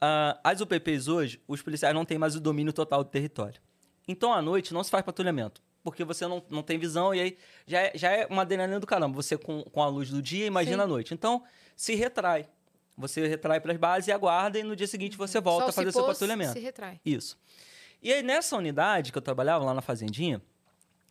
Ah, 0.00 0.40
as 0.42 0.62
UPPs 0.62 1.06
hoje, 1.06 1.38
os 1.46 1.60
policiais 1.60 1.94
não 1.94 2.02
têm 2.02 2.16
mais 2.16 2.34
o 2.34 2.40
domínio 2.40 2.72
total 2.72 3.04
do 3.04 3.10
território. 3.10 3.60
Então, 4.08 4.32
à 4.32 4.40
noite, 4.40 4.72
não 4.72 4.82
se 4.82 4.90
faz 4.90 5.04
patrulhamento. 5.04 5.62
Porque 5.84 6.02
você 6.02 6.26
não, 6.26 6.42
não 6.48 6.62
tem 6.62 6.78
visão 6.78 7.14
e 7.14 7.20
aí 7.20 7.38
já 7.66 7.80
é, 7.80 7.92
já 7.94 8.10
é 8.10 8.26
uma 8.26 8.40
adrenalina 8.40 8.80
do 8.80 8.86
caramba. 8.86 9.14
Você 9.16 9.36
com, 9.36 9.64
com 9.64 9.82
a 9.82 9.86
luz 9.86 10.08
do 10.08 10.22
dia, 10.22 10.46
imagina 10.46 10.78
Sim. 10.78 10.82
a 10.82 10.86
noite. 10.86 11.12
Então, 11.12 11.44
se 11.76 11.94
retrai. 11.94 12.48
Você 12.96 13.26
retrai 13.26 13.60
para 13.60 13.72
as 13.72 13.78
bases 13.78 14.08
e 14.08 14.12
aguarda 14.12 14.58
e 14.58 14.62
no 14.62 14.74
dia 14.74 14.86
seguinte 14.86 15.14
você 15.14 15.42
volta 15.42 15.64
Sol 15.64 15.68
a 15.68 15.72
fazer 15.72 15.92
se 15.92 15.98
seu 15.98 16.06
patrulhamento. 16.06 16.52
Se 16.54 16.60
retrai. 16.60 17.00
Isso. 17.04 17.38
E 18.00 18.10
aí, 18.10 18.22
nessa 18.22 18.56
unidade 18.56 19.12
que 19.12 19.18
eu 19.18 19.22
trabalhava 19.22 19.64
lá 19.64 19.74
na 19.74 19.82
Fazendinha, 19.82 20.40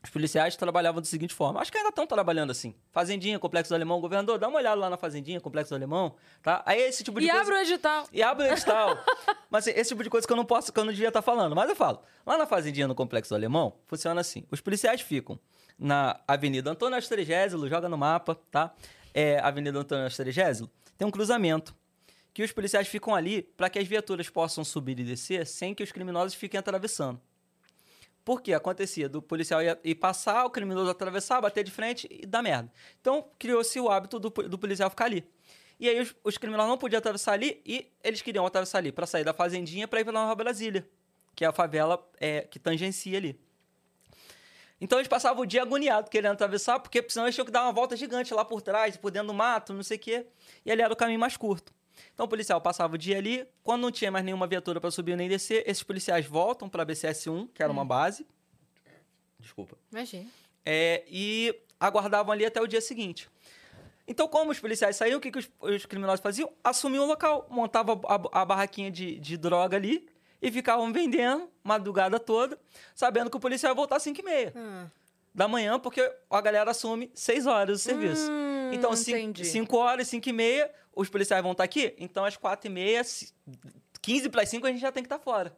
os 0.03 0.09
policiais 0.09 0.55
trabalhavam 0.55 0.99
da 0.99 1.07
seguinte 1.07 1.33
forma. 1.33 1.59
Acho 1.61 1.71
que 1.71 1.77
ainda 1.77 1.89
estão 1.89 2.07
trabalhando 2.07 2.49
assim. 2.49 2.73
Fazendinha, 2.91 3.38
Complexo 3.38 3.69
do 3.69 3.75
Alemão, 3.75 4.01
governador, 4.01 4.39
dá 4.39 4.47
uma 4.47 4.57
olhada 4.57 4.75
lá 4.75 4.89
na 4.89 4.97
Fazendinha, 4.97 5.39
Complexo 5.39 5.69
do 5.69 5.75
Alemão, 5.75 6.15
tá? 6.41 6.63
Aí 6.65 6.81
esse 6.81 7.03
tipo 7.03 7.19
de 7.19 7.27
E 7.27 7.30
coisa... 7.30 7.41
abre 7.43 7.55
o 7.55 7.57
edital. 7.59 8.07
E 8.11 8.23
abre 8.23 8.47
o 8.47 8.51
edital. 8.51 8.97
Mas 9.49 9.67
assim, 9.67 9.80
esse 9.80 9.89
tipo 9.89 10.03
de 10.03 10.09
coisa 10.09 10.25
que 10.25 10.33
eu 10.33 10.38
não 10.38 10.45
posso, 10.45 10.73
que 10.73 10.80
eu 10.80 10.85
não 10.85 10.91
devia 10.91 11.09
estar 11.09 11.21
falando. 11.21 11.55
Mas 11.55 11.69
eu 11.69 11.75
falo. 11.75 12.01
Lá 12.25 12.38
na 12.38 12.47
Fazendinha, 12.47 12.88
no 12.88 12.95
Complexo 12.95 13.30
do 13.30 13.35
Alemão, 13.35 13.75
funciona 13.85 14.19
assim. 14.21 14.43
Os 14.49 14.59
policiais 14.59 15.01
ficam 15.01 15.39
na 15.77 16.19
Avenida 16.27 16.71
Antônio 16.71 16.97
Astrigésilo, 16.97 17.69
joga 17.69 17.88
no 17.88 17.97
mapa, 17.97 18.35
tá? 18.49 18.73
É, 19.13 19.39
Avenida 19.39 19.77
Antônio 19.77 20.05
Astrigésilo, 20.05 20.69
tem 20.97 21.07
um 21.07 21.11
cruzamento. 21.11 21.75
Que 22.33 22.43
os 22.43 22.51
policiais 22.53 22.88
ficam 22.88 23.13
ali 23.13 23.41
para 23.43 23.69
que 23.69 23.77
as 23.77 23.85
viaturas 23.85 24.30
possam 24.30 24.63
subir 24.63 24.97
e 24.99 25.03
descer 25.03 25.45
sem 25.45 25.75
que 25.75 25.83
os 25.83 25.91
criminosos 25.91 26.33
fiquem 26.33 26.57
atravessando. 26.57 27.19
Porque 28.24 28.53
acontecia 28.53 29.09
do 29.09 29.22
policial 29.22 29.61
ir, 29.61 29.77
ir 29.83 29.95
passar, 29.95 30.45
o 30.45 30.50
criminoso 30.50 30.90
atravessar, 30.90 31.41
bater 31.41 31.64
de 31.64 31.72
frente 31.72 32.08
e 32.09 32.25
dar 32.25 32.41
merda. 32.41 32.72
Então, 33.00 33.27
criou-se 33.40 33.80
o 33.80 33.90
hábito 33.90 34.19
do, 34.19 34.30
do 34.30 34.58
policial 34.58 34.90
ficar 34.90 35.06
ali. 35.06 35.27
E 35.80 35.90
aí 35.90 36.00
os, 36.00 36.16
os 36.24 36.38
criminosos 36.38 36.69
não 36.69 36.77
podiam 36.77 37.00
atravessar 37.00 37.33
ali 37.33 37.59
e 37.66 37.91
eles 38.03 38.22
queriam 38.22 38.45
atravessar 38.45 38.77
ali 38.77 38.91
para 38.91 39.08
sair 39.08 39.24
da 39.24 39.33
fazendinha 39.33 39.88
para 39.88 40.00
ir 40.00 40.03
para 40.03 40.14
Nova 40.14 40.35
Brasília, 40.35 40.88
que 41.35 41.43
é 41.43 41.48
a 41.48 41.51
favela 41.51 42.08
é, 42.19 42.41
que 42.41 42.59
tangencia 42.59 43.17
ali. 43.17 43.40
Então 44.80 45.00
eles 45.00 45.08
passavam 45.08 45.41
o 45.41 45.45
dia 45.45 45.64
agoniado 45.64 46.09
querendo 46.09 46.33
atravessar, 46.33 46.80
porque 46.80 47.03
senão 47.09 47.25
eles 47.25 47.33
tinham 47.33 47.45
que 47.45 47.51
dar 47.51 47.64
uma 47.64 47.72
volta 47.72 47.98
gigante 47.98 48.32
lá 48.32 48.45
por 48.45 48.61
trás, 48.61 48.95
por 48.95 49.09
dentro 49.09 49.30
do 49.30 49.33
mato, 49.33 49.74
não 49.74 49.82
sei 49.82 49.98
o 49.98 50.00
quê. 50.00 50.27
E 50.64 50.72
ali 50.72 50.83
era 50.83 50.93
o 50.93 50.95
caminho 50.95 51.19
mais 51.19 51.35
curto. 51.35 51.74
Então 52.13 52.25
o 52.25 52.30
policial 52.30 52.59
passava 52.61 52.95
o 52.95 52.97
dia 52.97 53.17
ali, 53.17 53.45
quando 53.63 53.81
não 53.81 53.91
tinha 53.91 54.11
mais 54.11 54.23
nenhuma 54.25 54.47
viatura 54.47 54.80
para 54.80 54.91
subir 54.91 55.15
nem 55.15 55.27
descer, 55.30 55.63
esses 55.67 55.83
policiais 55.83 56.25
voltam 56.25 56.67
para 56.69 56.83
a 56.83 56.85
BCS-1, 56.85 57.49
que 57.53 57.61
era 57.63 57.71
uma 57.71 57.85
base. 57.85 58.25
Desculpa. 59.39 59.75
Imagina. 59.91 60.27
É, 60.65 61.03
e 61.07 61.55
aguardavam 61.80 62.31
ali 62.31 62.45
até 62.45 62.61
o 62.61 62.67
dia 62.67 62.81
seguinte. 62.81 63.27
Então, 64.07 64.27
como 64.27 64.51
os 64.51 64.59
policiais 64.59 64.95
saíam, 64.95 65.17
o 65.17 65.21
que, 65.21 65.31
que 65.31 65.39
os, 65.39 65.49
os 65.59 65.85
criminosos 65.85 66.19
faziam? 66.21 66.51
Assumiam 66.63 67.05
o 67.05 67.07
local, 67.07 67.47
montavam 67.49 68.01
a, 68.07 68.41
a 68.41 68.45
barraquinha 68.45 68.91
de, 68.91 69.17
de 69.19 69.38
droga 69.38 69.77
ali 69.77 70.07
e 70.41 70.51
ficavam 70.51 70.91
vendendo 70.91 71.49
madrugada 71.63 72.19
toda, 72.19 72.59
sabendo 72.93 73.30
que 73.30 73.38
o 73.38 73.39
policial 73.39 73.71
ia 73.71 73.75
voltar 73.75 73.97
às 73.97 74.03
5 74.03 74.19
e 74.19 74.23
meia 74.23 74.53
Ah, 74.55 74.88
da 75.33 75.47
manhã, 75.47 75.80
porque 75.80 76.01
a 76.30 76.41
galera 76.41 76.71
assume 76.71 77.09
6 77.13 77.45
horas 77.47 77.77
do 77.77 77.81
serviço. 77.81 78.30
Hum, 78.30 78.50
então, 78.75 78.93
entendi. 78.93 79.45
5 79.45 79.77
horas, 79.77 80.08
5 80.08 80.30
e 80.30 80.33
meia, 80.33 80.72
os 80.95 81.09
policiais 81.09 81.41
vão 81.41 81.51
estar 81.51 81.64
aqui. 81.64 81.95
Então, 81.98 82.25
às 82.25 82.38
4 82.38 82.69
e 82.69 82.74
meia, 82.74 83.01
15 84.01 84.30
para 84.30 84.43
as 84.43 84.50
5, 84.50 84.66
a 84.66 84.72
gente 84.72 84.82
já 84.82 84.91
tem 84.91 85.03
que 85.03 85.08
estar 85.08 85.19
fora. 85.19 85.56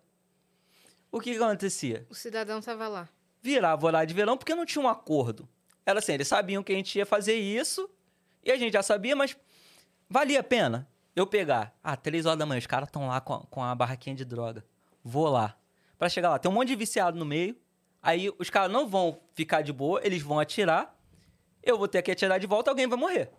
O 1.11 1.19
que, 1.19 1.35
acontecia? 1.35 2.07
o 2.09 2.15
cidadão 2.15 2.59
tava 2.59 2.87
lá. 2.87 3.07
virava 3.41 3.85
horário 3.85 4.07
de 4.07 4.13
verão 4.13 4.35
porque 4.35 4.55
não 4.55 4.65
tinha 4.65 4.83
um 4.83 4.89
acordo. 4.89 5.47
Era 5.85 5.99
assim, 5.99 6.13
eles 6.13 6.27
sabiam 6.27 6.63
que 6.63 6.71
a 6.71 6.75
gente 6.75 6.97
ia 6.97 7.05
fazer 7.05 7.35
isso 7.35 7.89
e 8.43 8.51
a 8.51 8.57
gente 8.57 8.73
já 8.73 8.81
sabia, 8.81 9.15
mas 9.15 9.37
valia 10.09 10.39
a 10.39 10.43
pena 10.43 10.87
eu 11.15 11.27
pegar. 11.27 11.77
Ah, 11.83 11.95
três 11.95 12.25
horas 12.25 12.39
da 12.39 12.45
manhã, 12.45 12.57
os 12.57 12.65
caras 12.65 12.89
estão 12.89 13.07
lá 13.07 13.21
com 13.21 13.33
a, 13.33 13.39
com 13.45 13.63
a 13.63 13.75
barraquinha 13.75 14.15
de 14.15 14.25
droga. 14.25 14.65
Vou 15.03 15.27
lá. 15.29 15.55
Pra 15.97 16.09
chegar 16.09 16.29
lá, 16.29 16.39
tem 16.39 16.49
um 16.49 16.53
monte 16.53 16.69
de 16.69 16.75
viciado 16.75 17.17
no 17.17 17.25
meio. 17.25 17.55
Aí 18.01 18.31
os 18.37 18.49
caras 18.49 18.71
não 18.71 18.87
vão 18.87 19.21
ficar 19.33 19.61
de 19.61 19.71
boa, 19.71 20.01
eles 20.03 20.21
vão 20.21 20.39
atirar. 20.39 20.92
Eu 21.63 21.77
vou 21.77 21.87
ter 21.87 22.01
que 22.01 22.11
atirar 22.11 22.39
de 22.39 22.45
volta, 22.45 22.69
alguém 22.69 22.87
vai 22.87 22.97
morrer. 22.97 23.31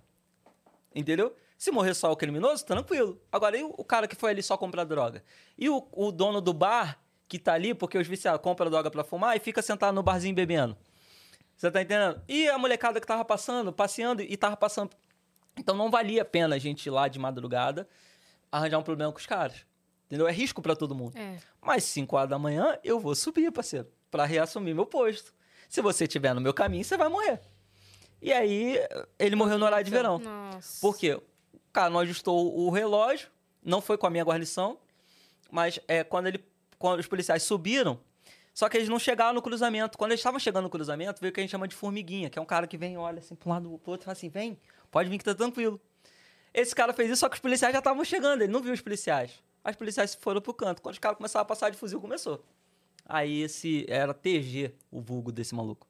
Entendeu? 0.94 1.34
Se 1.58 1.70
morrer 1.70 1.94
só 1.94 2.10
o 2.10 2.16
criminoso, 2.16 2.64
tranquilo. 2.64 3.20
Agora, 3.30 3.56
e 3.56 3.62
o, 3.62 3.84
cara 3.84 4.08
que 4.08 4.16
foi 4.16 4.30
ali 4.30 4.42
só 4.42 4.56
comprar 4.56 4.84
droga? 4.84 5.22
E 5.56 5.68
o, 5.68 5.86
o 5.92 6.10
dono 6.10 6.40
do 6.40 6.52
bar 6.52 6.98
que 7.28 7.38
tá 7.38 7.54
ali, 7.54 7.74
porque 7.74 7.98
os 7.98 8.06
viciados 8.06 8.40
compram 8.40 8.70
droga 8.70 8.90
pra 8.90 9.04
fumar 9.04 9.36
e 9.36 9.40
fica 9.40 9.62
sentado 9.62 9.94
no 9.94 10.02
barzinho 10.02 10.34
bebendo? 10.34 10.76
Você 11.56 11.70
tá 11.70 11.82
entendendo? 11.82 12.20
E 12.28 12.48
a 12.48 12.58
molecada 12.58 13.00
que 13.00 13.06
tava 13.06 13.24
passando, 13.24 13.72
passeando 13.72 14.22
e 14.22 14.36
tava 14.36 14.56
passando. 14.56 14.90
Então 15.56 15.76
não 15.76 15.90
valia 15.90 16.22
a 16.22 16.24
pena 16.24 16.56
a 16.56 16.58
gente 16.58 16.86
ir 16.86 16.90
lá 16.90 17.08
de 17.08 17.18
madrugada 17.18 17.88
arranjar 18.50 18.78
um 18.78 18.82
problema 18.82 19.12
com 19.12 19.18
os 19.18 19.26
caras. 19.26 19.66
Entendeu? 20.06 20.28
É 20.28 20.32
risco 20.32 20.62
pra 20.62 20.76
todo 20.76 20.94
mundo. 20.94 21.16
É. 21.16 21.38
Mas 21.60 21.84
5 21.84 22.16
horas 22.16 22.30
da 22.30 22.38
manhã 22.38 22.78
eu 22.84 23.00
vou 23.00 23.14
subir, 23.14 23.50
parceiro, 23.50 23.88
pra 24.10 24.24
reassumir 24.24 24.74
meu 24.74 24.86
posto. 24.86 25.34
Se 25.68 25.80
você 25.80 26.04
estiver 26.04 26.34
no 26.34 26.40
meu 26.40 26.54
caminho, 26.54 26.84
você 26.84 26.96
vai 26.96 27.08
morrer. 27.08 27.40
E 28.24 28.32
aí, 28.32 28.78
ele 29.18 29.36
morreu 29.36 29.58
no 29.58 29.66
horário 29.66 29.84
de 29.84 29.90
verão. 29.90 30.18
Nossa. 30.18 30.80
Por 30.80 30.96
quê? 30.96 31.12
O 31.12 31.60
cara 31.70 31.90
não 31.90 32.00
ajustou 32.00 32.58
o 32.58 32.70
relógio, 32.70 33.28
não 33.62 33.82
foi 33.82 33.98
com 33.98 34.06
a 34.06 34.10
minha 34.10 34.24
guarnição, 34.24 34.78
mas 35.50 35.78
é, 35.86 36.02
quando, 36.02 36.28
ele, 36.28 36.42
quando 36.78 37.00
os 37.00 37.06
policiais 37.06 37.42
subiram, 37.42 38.00
só 38.54 38.66
que 38.66 38.78
eles 38.78 38.88
não 38.88 38.98
chegaram 38.98 39.34
no 39.34 39.42
cruzamento. 39.42 39.98
Quando 39.98 40.12
eles 40.12 40.20
estavam 40.20 40.40
chegando 40.40 40.64
no 40.64 40.70
cruzamento, 40.70 41.20
veio 41.20 41.32
o 41.32 41.34
que 41.34 41.40
a 41.40 41.42
gente 41.42 41.50
chama 41.50 41.68
de 41.68 41.74
formiguinha, 41.74 42.30
que 42.30 42.38
é 42.38 42.40
um 42.42 42.46
cara 42.46 42.66
que 42.66 42.78
vem, 42.78 42.96
olha 42.96 43.18
assim, 43.18 43.34
para 43.34 43.46
um 43.46 43.52
lado 43.52 43.78
pro 43.80 43.90
outro 43.90 44.04
e 44.04 44.06
fala 44.06 44.12
assim: 44.12 44.30
vem, 44.30 44.58
pode 44.90 45.10
vir 45.10 45.18
que 45.18 45.24
tá 45.24 45.34
tranquilo. 45.34 45.78
Esse 46.54 46.74
cara 46.74 46.94
fez 46.94 47.10
isso, 47.10 47.20
só 47.20 47.28
que 47.28 47.34
os 47.34 47.40
policiais 47.42 47.74
já 47.74 47.80
estavam 47.80 48.02
chegando, 48.06 48.40
ele 48.40 48.50
não 48.50 48.62
viu 48.62 48.72
os 48.72 48.80
policiais. 48.80 49.32
Os 49.68 49.76
policiais 49.76 50.14
foram 50.14 50.40
pro 50.40 50.54
canto. 50.54 50.80
Quando 50.80 50.94
os 50.94 50.98
caras 50.98 51.18
começaram 51.18 51.42
a 51.42 51.44
passar 51.44 51.68
de 51.68 51.76
fuzil, 51.76 52.00
começou. 52.00 52.42
Aí 53.04 53.42
esse 53.42 53.84
era 53.86 54.14
TG, 54.14 54.72
o 54.90 55.02
vulgo 55.02 55.30
desse 55.30 55.54
maluco. 55.54 55.86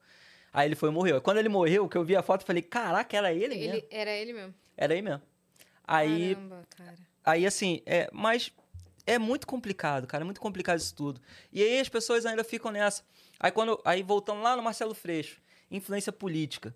Aí 0.55 0.69
ele 0.69 0.77
foi 0.77 0.89
e 0.89 0.93
morreu. 0.93 1.21
Quando 1.21 1.39
ele 1.39 1.49
morreu, 1.49 1.89
que 1.89 1.99
eu 1.99 2.05
vi 2.05 2.15
a 2.15 2.23
foto, 2.23 2.43
eu 2.43 2.47
falei, 2.47 2.63
caraca, 2.63 3.17
era 3.17 3.33
ele, 3.33 3.57
mesmo. 3.57 3.75
Ele, 3.75 3.87
era 3.91 4.11
ele 4.13 4.33
mesmo. 4.33 4.55
Era 4.77 4.95
aí 4.95 5.03
mesmo. 5.03 5.21
Aí, 5.87 6.35
Caramba, 6.37 6.63
cara. 6.77 6.95
aí 7.25 7.45
assim, 7.45 7.83
é, 7.85 8.09
mas 8.13 8.53
é 9.05 9.19
muito 9.19 9.47
complicado, 9.49 10.07
cara, 10.07 10.23
é 10.23 10.25
muito 10.25 10.41
complicado 10.41 10.79
isso 10.79 10.95
tudo. 10.95 11.21
E 11.53 11.61
aí 11.63 11.81
as 11.81 11.89
pessoas 11.89 12.25
ainda 12.25 12.45
ficam 12.45 12.71
nessa. 12.71 13.03
Aí 13.39 13.51
quando, 13.51 13.79
aí 13.85 14.03
voltando 14.03 14.41
lá 14.43 14.57
no 14.57 14.63
Marcelo 14.63 14.95
Freixo, 14.95 15.43
influência 15.71 16.13
política. 16.13 16.75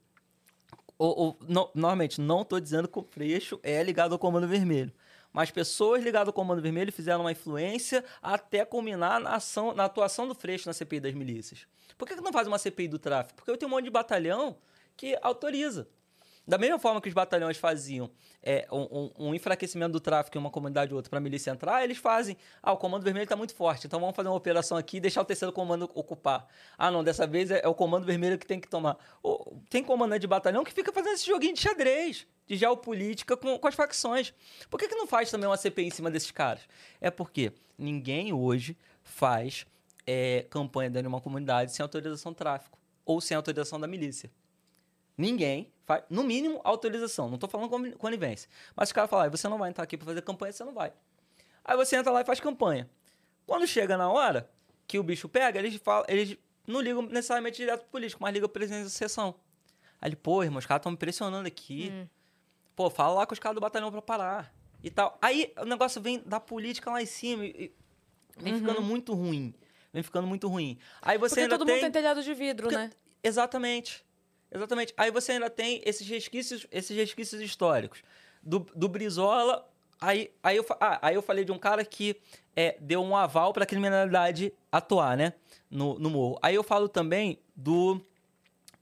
Ou, 0.99 1.17
ou, 1.17 1.39
no- 1.47 1.71
normalmente, 1.75 2.21
não 2.21 2.43
estou 2.43 2.59
dizendo 2.59 2.89
que 2.89 2.99
o 2.99 3.03
Freixo 3.03 3.61
é 3.63 3.81
ligado 3.85 4.13
ao 4.13 4.19
Comando 4.19 4.49
Vermelho. 4.49 4.93
Mas 5.39 5.53
pessoas 5.53 6.03
ligadas 6.03 6.27
ao 6.27 6.33
Comando 6.33 6.61
Vermelho 6.61 6.93
fizeram 6.93 7.21
uma 7.21 7.31
influência 7.31 8.05
até 8.21 8.65
culminar 8.65 9.21
na, 9.21 9.37
ação, 9.37 9.73
na 9.73 9.85
atuação 9.85 10.27
do 10.27 10.35
Freixo 10.35 10.69
na 10.69 10.73
CPI 10.73 10.99
das 10.99 11.15
milícias. 11.15 11.65
Por 11.97 12.09
que, 12.09 12.17
que 12.17 12.21
não 12.21 12.33
faz 12.33 12.49
uma 12.49 12.59
CPI 12.59 12.89
do 12.89 12.99
tráfico? 12.99 13.37
Porque 13.37 13.49
eu 13.53 13.57
tenho 13.57 13.71
um 13.71 13.75
monte 13.77 13.85
de 13.85 13.91
batalhão 13.91 14.59
que 14.97 15.17
autoriza. 15.23 15.87
Da 16.49 16.57
mesma 16.57 16.79
forma 16.79 16.99
que 16.99 17.09
os 17.09 17.15
batalhões 17.15 17.59
faziam 17.59 18.11
é, 18.43 18.67
um, 18.73 19.11
um- 19.19 19.35
enfraquecimento 19.35 19.93
do 19.93 20.01
tráfico 20.01 20.39
em 20.39 20.41
uma 20.41 20.49
comunidade 20.51 20.91
ou 20.95 20.97
outra 20.97 21.11
para 21.11 21.19
a 21.19 21.21
milícia 21.21 21.51
entrar, 21.51 21.85
eles 21.85 21.99
fazem. 21.99 22.39
Ah, 22.63 22.73
o 22.73 22.79
comando 22.79 23.03
vermelho 23.05 23.25
está 23.25 23.37
muito 23.37 23.55
forte, 23.55 23.87
então 23.87 24.01
vamos 24.01 24.17
fazer 24.17 24.31
uma 24.31 24.35
operação 24.37 24.79
aqui 24.79 24.97
e 24.97 25.01
deixar 25.01 25.21
o 25.21 25.25
terceiro 25.27 25.53
comando 25.53 25.91
ocupar. 25.95 26.47
Ah, 26.79 26.91
não, 26.91 27.05
dessa 27.05 27.27
vez 27.27 27.51
é, 27.51 27.61
é 27.63 27.69
o 27.69 27.75
comando 27.75 28.07
vermelho 28.07 28.39
que 28.39 28.47
tem 28.47 28.59
que 28.59 28.67
tomar. 28.67 28.97
Tem 29.69 29.85
comandante 29.85 30.23
de 30.23 30.27
batalhão 30.27 30.65
que 30.65 30.73
fica 30.73 30.91
fazendo 30.91 31.13
esse 31.13 31.27
joguinho 31.27 31.53
de 31.53 31.61
xadrez, 31.61 32.27
de 32.47 32.57
geopolítica 32.57 33.37
com, 33.37 33.59
com 33.59 33.69
as 33.69 33.75
facções. 33.75 34.33
Por 34.71 34.81
que, 34.81 34.89
que 34.89 34.95
não 34.95 35.07
faz 35.07 35.31
também 35.31 35.47
uma 35.47 35.57
CPI 35.59 35.89
em 35.89 35.91
cima 35.91 36.11
desses 36.11 36.31
caras? 36.31 36.63
É 36.99 37.11
porque 37.11 37.53
ninguém 37.77 38.33
hoje 38.33 38.75
faz 39.03 39.67
é, 40.07 40.47
campanha 40.49 40.89
dentro 40.89 41.03
de 41.03 41.09
uma 41.15 41.21
comunidade 41.21 41.73
sem 41.75 41.83
autorização 41.83 42.33
do 42.33 42.37
tráfico 42.37 42.79
ou 43.05 43.21
sem 43.21 43.37
autorização 43.37 43.79
da 43.79 43.87
milícia. 43.87 44.31
Ninguém 45.19 45.73
faz, 45.85 46.05
no 46.09 46.23
mínimo, 46.23 46.61
autorização. 46.63 47.27
Não 47.27 47.35
estou 47.35 47.51
falando 47.51 47.69
con- 47.69 47.93
conivência. 47.99 48.49
Mas 48.77 48.89
os 48.91 48.93
caras 48.93 49.11
falam, 49.11 49.27
"Ah, 49.27 49.29
você 49.29 49.49
não 49.49 49.59
vai 49.59 49.69
entrar 49.71 49.83
aqui 49.85 49.97
para 49.97 50.07
fazer 50.07 50.23
campanha, 50.23 50.53
você 50.53 50.63
não 50.65 50.73
vai. 50.73 50.93
Aí 51.65 51.77
você 51.77 51.97
entra 51.97 52.13
lá 52.13 52.21
e 52.21 52.25
faz 52.25 52.39
campanha. 52.41 52.89
Quando 53.45 53.67
chega 53.67 53.97
na 53.97 54.09
hora 54.11 54.49
que 54.87 54.99
o 54.99 55.03
bicho 55.03 55.29
pega, 55.29 55.59
eles, 55.59 55.75
falam, 55.77 56.05
eles 56.09 56.37
não 56.67 56.81
ligam 56.81 57.03
necessariamente 57.03 57.57
direto 57.57 57.81
pro 57.81 57.89
político, 57.91 58.23
mas 58.23 58.33
ligam 58.33 58.49
pro 58.49 58.55
presidente 58.61 58.85
da 58.85 58.91
sessão. 58.91 59.35
Aí 60.01 60.09
ele, 60.11 60.17
pô, 60.17 60.43
irmão, 60.45 60.59
os 60.61 60.67
caras 60.67 60.81
estão 60.81 60.93
me 60.93 60.99
pressionando 60.99 61.49
aqui. 61.49 61.93
Pô, 62.77 62.89
fala 62.89 63.15
lá 63.15 63.27
com 63.27 63.33
os 63.33 63.41
caras 63.41 63.57
do 63.57 63.61
batalhão 63.61 63.91
pra 63.91 64.01
parar. 64.01 64.55
E 64.85 64.91
tal. 64.91 65.19
Aí 65.21 65.53
o 65.59 65.65
negócio 65.65 66.01
vem 66.01 66.21
da 66.25 66.39
política 66.39 66.91
lá 66.93 67.03
em 67.03 67.07
cima 67.07 67.45
e 67.45 67.73
vem 68.37 68.55
ficando 68.61 68.81
muito 68.81 69.13
ruim. 69.15 69.53
Vem 69.93 70.03
ficando 70.05 70.29
muito 70.29 70.47
ruim. 70.47 70.79
Aí 71.03 71.19
você 71.19 71.41
Porque 71.41 71.49
todo 71.49 71.65
tem... 71.67 71.75
mundo 71.75 71.83
tem 71.83 71.91
telhado 71.91 72.23
de 72.23 72.33
vidro, 72.35 72.69
Porque- 72.69 72.77
né? 72.79 72.91
Exatamente. 73.21 74.05
Exatamente. 74.51 74.95
Aí 74.97 75.11
você 75.11 75.33
ainda 75.33 75.51
tem 75.51 75.83
esses 75.85 76.07
resquícios, 76.09 76.67
esses 76.71 76.97
resquícios 76.97 77.41
históricos. 77.41 78.03
Do, 78.43 78.61
do 78.75 78.89
Brizola. 78.89 79.69
Aí, 80.01 80.31
aí, 80.43 80.57
eu, 80.57 80.67
ah, 80.81 80.99
aí 81.03 81.15
eu 81.15 81.23
falei 81.23 81.45
de 81.45 81.53
um 81.53 81.59
cara 81.59 81.85
que 81.85 82.17
é, 82.55 82.77
deu 82.81 83.03
um 83.03 83.17
aval 83.17 83.53
para 83.53 83.65
a 83.65 83.67
criminalidade 83.67 84.53
atuar, 84.71 85.17
né? 85.17 85.35
No, 85.71 85.99
no 85.99 86.09
morro. 86.09 86.39
Aí 86.41 86.55
eu 86.55 86.63
falo 86.63 86.89
também 86.89 87.39
do. 87.55 88.01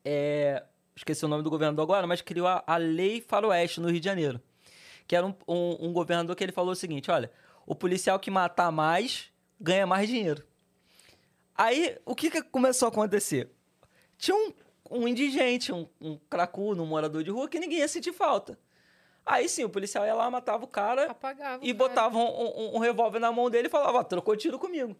é, 0.04 0.62
esqueci 0.94 1.24
o 1.24 1.28
nome 1.28 1.42
do 1.42 1.50
governador 1.50 1.82
agora, 1.82 2.06
mas 2.06 2.20
criou 2.20 2.46
a, 2.46 2.62
a 2.66 2.76
Lei 2.76 3.20
Faroeste 3.20 3.80
no 3.80 3.88
Rio 3.88 4.00
de 4.00 4.04
Janeiro. 4.04 4.40
Que 5.06 5.16
era 5.16 5.26
um, 5.26 5.34
um, 5.48 5.88
um 5.88 5.92
governador 5.92 6.36
que 6.36 6.44
ele 6.44 6.52
falou 6.52 6.72
o 6.72 6.76
seguinte: 6.76 7.10
olha, 7.10 7.30
o 7.66 7.74
policial 7.74 8.18
que 8.20 8.30
matar 8.30 8.70
mais 8.70 9.30
ganha 9.58 9.86
mais 9.86 10.08
dinheiro. 10.08 10.44
Aí, 11.54 11.98
o 12.04 12.14
que, 12.14 12.30
que 12.30 12.42
começou 12.42 12.86
a 12.86 12.90
acontecer? 12.90 13.50
Tinha 14.18 14.36
um, 14.36 14.52
um 14.90 15.06
indigente, 15.08 15.72
um, 15.72 15.86
um 16.00 16.18
cracudo, 16.30 16.82
um 16.82 16.86
morador 16.86 17.22
de 17.24 17.30
rua 17.30 17.48
que 17.48 17.58
ninguém 17.58 17.78
ia 17.78 17.88
sentir 17.88 18.12
falta. 18.12 18.58
Aí 19.24 19.48
sim, 19.48 19.64
o 19.64 19.68
policial 19.68 20.04
ia 20.06 20.14
lá, 20.14 20.30
matava 20.30 20.64
o 20.64 20.68
cara 20.68 21.10
Apagava. 21.10 21.64
e 21.64 21.72
o 21.72 21.76
cara. 21.76 21.88
botava 21.88 22.18
um, 22.18 22.22
um- 22.22 22.76
um 22.76 22.78
revólver 22.78 23.18
na 23.18 23.32
mão 23.32 23.50
dele 23.50 23.66
e 23.66 23.70
falava, 23.70 24.04
trocou 24.04 24.36
tiro 24.36 24.58
comigo. 24.58 24.96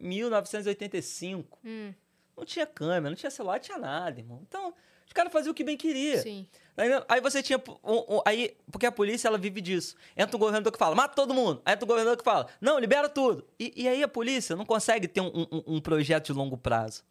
1985. 0.00 1.58
Hum, 1.64 1.92
Não 2.36 2.44
tinha 2.44 2.66
câmera, 2.66 3.10
não 3.10 3.16
tinha 3.16 3.30
celular, 3.30 3.54
não 3.54 3.60
tinha 3.60 3.78
nada, 3.78 4.20
irmão. 4.20 4.40
Então, 4.46 4.72
os 5.06 5.12
caras 5.12 5.32
faziam 5.32 5.50
o 5.50 5.54
que 5.54 5.64
bem 5.64 5.76
queria. 5.76 6.22
sim. 6.22 6.46
Tá? 6.76 6.84
Aí 7.08 7.20
você 7.20 7.42
tinha. 7.42 7.60
um- 7.82 8.22
aí, 8.24 8.56
porque 8.70 8.86
a 8.86 8.92
polícia 8.92 9.26
ela 9.26 9.36
vive 9.36 9.60
disso. 9.60 9.96
Entra 10.16 10.36
um 10.36 10.38
governador 10.38 10.72
que 10.72 10.78
fala, 10.78 10.94
mata 10.94 11.14
todo 11.16 11.34
mundo. 11.34 11.60
Aí 11.64 11.74
entra 11.74 11.84
um 11.84 11.88
governador 11.88 12.16
que 12.16 12.22
fala, 12.24 12.46
não, 12.60 12.78
libera 12.78 13.08
tudo. 13.08 13.44
E, 13.58 13.72
e 13.76 13.88
aí 13.88 14.00
a 14.02 14.06
polícia 14.08 14.54
não 14.54 14.64
consegue 14.64 15.08
ter 15.08 15.20
um 15.20 15.80
projeto 15.80 16.26
de 16.26 16.32
longo 16.32 16.56
prazo. 16.56 17.02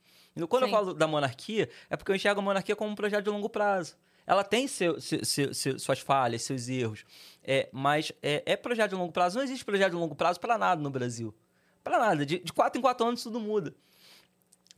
Quando 0.46 0.64
eu 0.64 0.68
Sim. 0.70 0.74
falo 0.76 0.94
da 0.94 1.08
monarquia, 1.08 1.70
é 1.90 1.96
porque 1.96 2.12
eu 2.12 2.16
enxergo 2.18 2.42
a 2.42 2.44
monarquia 2.44 2.76
como 2.76 2.92
um 2.92 2.96
projeto 2.96 3.24
de 3.24 3.30
longo 3.30 3.48
prazo. 3.50 3.96
Ela 4.26 4.44
tem 4.44 4.68
seu- 4.68 5.00
seu- 5.00 5.54
seu- 5.54 5.80
suas 5.80 6.00
falhas, 6.00 6.42
seus 6.42 6.68
erros. 6.68 7.06
É, 7.42 7.70
mas 7.72 8.12
é, 8.22 8.44
é 8.46 8.58
projeto 8.58 8.90
de 8.90 8.96
longo 8.98 9.14
prazo. 9.14 9.38
Não 9.38 9.44
existe 9.46 9.64
projeto 9.64 9.92
de 9.92 9.96
longo 9.96 10.16
prazo 10.16 10.38
para 10.38 10.58
nada 10.58 10.82
no 10.82 10.90
Brasil. 10.90 11.34
Para 11.82 11.98
nada. 11.98 12.26
De, 12.26 12.40
de 12.40 12.52
quatro 12.52 12.78
em 12.78 12.82
quatro 12.82 13.08
anos 13.08 13.24
tudo 13.24 13.40
muda. 13.40 13.74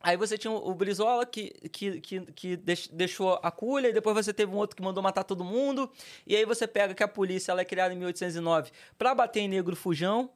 Aí 0.02 0.16
você 0.16 0.38
tinha 0.38 0.52
o 0.52 0.74
Brizola 0.74 1.26
que, 1.26 1.50
que, 1.70 2.00
que, 2.00 2.22
que 2.32 2.56
deix- 2.56 2.88
deixou 2.88 3.38
a 3.44 3.52
culha, 3.52 3.90
e 3.90 3.94
depois 3.94 4.16
você 4.16 4.32
teve 4.34 4.50
um 4.54 4.56
outro 4.56 4.76
que 4.78 4.82
mandou 4.82 5.04
matar 5.04 5.24
todo 5.26 5.44
mundo. 5.44 5.92
E 6.26 6.36
aí 6.38 6.46
você 6.46 6.66
pega 6.66 6.94
que 6.94 7.04
a 7.04 7.08
polícia 7.08 7.52
ela 7.52 7.62
é 7.62 7.66
criada 7.66 7.94
em 7.94 7.98
1809 7.98 8.72
para 8.98 9.14
bater 9.14 9.42
em 9.42 9.50
negro 9.50 9.76
fujão, 9.76 10.30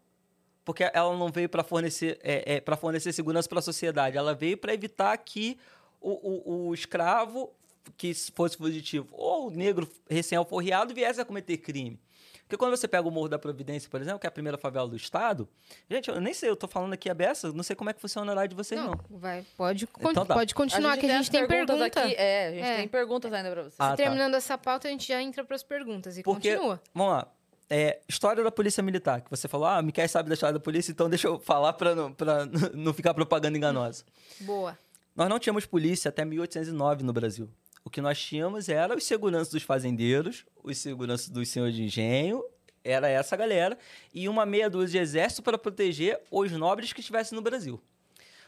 porque 0.65 0.89
ela 0.93 1.15
não 1.17 1.29
veio 1.29 1.49
para 1.49 1.63
fornecer, 1.63 2.19
é, 2.23 2.59
para 2.61 2.75
fornecer 2.77 3.11
segurança 3.13 3.47
para 3.49 3.59
a 3.59 3.61
sociedade. 3.61 4.17
Ela 4.17 4.33
veio 4.33 4.57
para 4.57 4.73
evitar 4.73 5.17
que 5.17 5.57
o, 6.01 6.11
o, 6.11 6.67
o 6.69 6.73
escravo 6.73 7.51
que 7.97 8.13
fosse 8.33 8.55
fugitivo 8.57 9.07
ou 9.11 9.47
o 9.47 9.51
negro 9.51 9.89
recém-alforriado 10.09 10.93
viesse 10.93 11.19
a 11.19 11.25
cometer 11.25 11.57
crime. 11.57 11.99
Porque 12.43 12.57
quando 12.57 12.75
você 12.75 12.87
pega 12.87 13.07
o 13.07 13.11
Morro 13.11 13.29
da 13.29 13.39
Providência, 13.39 13.89
por 13.89 13.99
exemplo, 14.01 14.19
que 14.19 14.27
é 14.27 14.29
a 14.29 14.31
primeira 14.31 14.57
favela 14.57 14.87
do 14.87 14.95
estado, 14.97 15.47
gente, 15.89 16.09
eu 16.09 16.19
nem 16.19 16.33
sei, 16.33 16.49
eu 16.49 16.55
tô 16.57 16.67
falando 16.67 16.93
aqui 16.93 17.09
a 17.09 17.13
beça, 17.13 17.51
não 17.53 17.63
sei 17.63 17.73
como 17.75 17.89
é 17.89 17.93
que 17.93 18.01
funciona 18.01 18.27
o 18.29 18.31
horário 18.31 18.49
de 18.49 18.55
vocês, 18.55 18.79
não. 18.79 18.91
Não, 19.09 19.17
vai, 19.17 19.45
pode, 19.57 19.87
con- 19.87 20.11
Então 20.11 20.25
tá. 20.25 20.33
pode 20.35 20.53
continuar, 20.53 20.97
que 20.97 21.05
a 21.05 21.17
gente 21.17 21.31
tem 21.31 21.47
perguntas 21.47 21.77
pergunta. 21.77 22.01
aqui. 22.03 22.15
É, 22.15 22.47
a 22.47 22.51
gente 22.51 22.63
É. 22.65 22.75
tem 22.77 22.87
perguntas 22.87 23.31
ainda 23.33 23.49
pra 23.49 23.63
você. 23.63 23.75
Ah, 23.79 23.89
tá. 23.91 23.95
Terminando 23.95 24.35
essa 24.35 24.57
pauta, 24.57 24.87
a 24.87 24.91
gente 24.91 25.07
já 25.07 25.21
entra 25.21 25.43
para 25.43 25.55
as 25.55 25.63
perguntas 25.63 26.17
e 26.17 26.21
Porque, 26.23 26.51
continua. 26.53 26.81
vamos 26.93 27.13
lá. 27.13 27.27
É, 27.69 27.99
história 28.07 28.43
da 28.43 28.51
Polícia 28.51 28.83
Militar, 28.83 29.21
que 29.21 29.29
você 29.29 29.47
falou, 29.47 29.67
ah, 29.67 29.81
Miquel 29.81 30.07
sabe 30.07 30.29
da 30.29 30.33
história 30.33 30.53
da 30.53 30.59
polícia, 30.59 30.91
então 30.91 31.09
deixa 31.09 31.27
eu 31.27 31.39
falar 31.39 31.73
pra 31.73 31.95
não, 31.95 32.13
pra 32.13 32.45
não 32.73 32.93
ficar 32.93 33.13
propaganda 33.13 33.57
enganosa. 33.57 34.03
Boa. 34.41 34.77
Nós 35.15 35.29
não 35.29 35.39
tínhamos 35.39 35.65
polícia 35.65 36.09
até 36.09 36.25
1809 36.25 37.03
no 37.03 37.13
Brasil. 37.13 37.49
O 37.83 37.89
que 37.89 38.01
nós 38.01 38.21
tínhamos 38.21 38.69
era 38.69 38.95
os 38.95 39.03
seguranças 39.03 39.49
dos 39.49 39.63
fazendeiros, 39.63 40.45
os 40.63 40.77
seguranças 40.77 41.29
dos 41.29 41.49
senhores 41.49 41.75
de 41.75 41.83
engenho, 41.83 42.43
era 42.83 43.07
essa 43.07 43.35
galera, 43.35 43.77
e 44.13 44.27
uma 44.27 44.45
meia 44.45 44.69
dúzia 44.69 44.99
de 44.99 45.03
exército 45.03 45.41
para 45.41 45.57
proteger 45.57 46.19
os 46.29 46.51
nobres 46.51 46.91
que 46.91 46.99
estivessem 46.99 47.35
no 47.35 47.41
Brasil. 47.41 47.81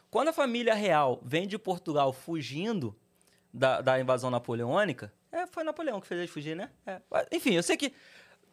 Quando 0.10 0.30
a 0.30 0.34
família 0.34 0.74
real 0.74 1.22
vem 1.24 1.48
de 1.48 1.58
Portugal 1.58 2.14
fugindo 2.14 2.96
da, 3.54 3.82
da 3.82 4.00
invasão 4.00 4.30
napoleônica, 4.30 5.12
é, 5.32 5.46
foi 5.48 5.64
Napoleão 5.64 6.00
que 6.00 6.08
fez 6.08 6.20
eles 6.20 6.32
fugir, 6.32 6.56
né? 6.56 6.70
É, 6.86 7.02
enfim, 7.32 7.54
eu 7.54 7.64
sei 7.64 7.76
que 7.76 7.92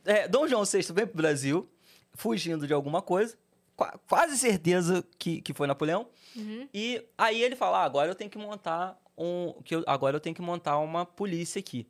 é, 0.05 0.27
Dom 0.29 0.47
João 0.49 0.65
VI 0.65 0.83
vem 0.93 1.07
pro 1.07 1.17
Brasil 1.17 1.69
fugindo 2.15 2.67
de 2.67 2.73
alguma 2.73 3.01
coisa, 3.03 3.37
qua- 3.77 3.99
quase 4.09 4.37
certeza 4.39 5.05
que, 5.19 5.41
que 5.41 5.53
foi 5.55 5.67
Napoleão, 5.67 6.09
e 6.75 7.05
aí 7.17 7.43
ele 7.43 7.57
fala, 7.57 7.79
ah, 7.81 7.85
agora 7.85 8.11
eu 8.11 8.15
tenho 8.15 8.31
que 8.31 8.39
montar 8.39 8.99
um, 9.17 9.53
que 9.65 9.75
eu- 9.75 9.85
agora 9.87 10.17
eu 10.17 10.21
tenho 10.21 10.35
que 10.35 10.43
montar 10.43 10.79
uma 10.79 11.05
polícia 11.07 11.59
aqui. 11.61 11.87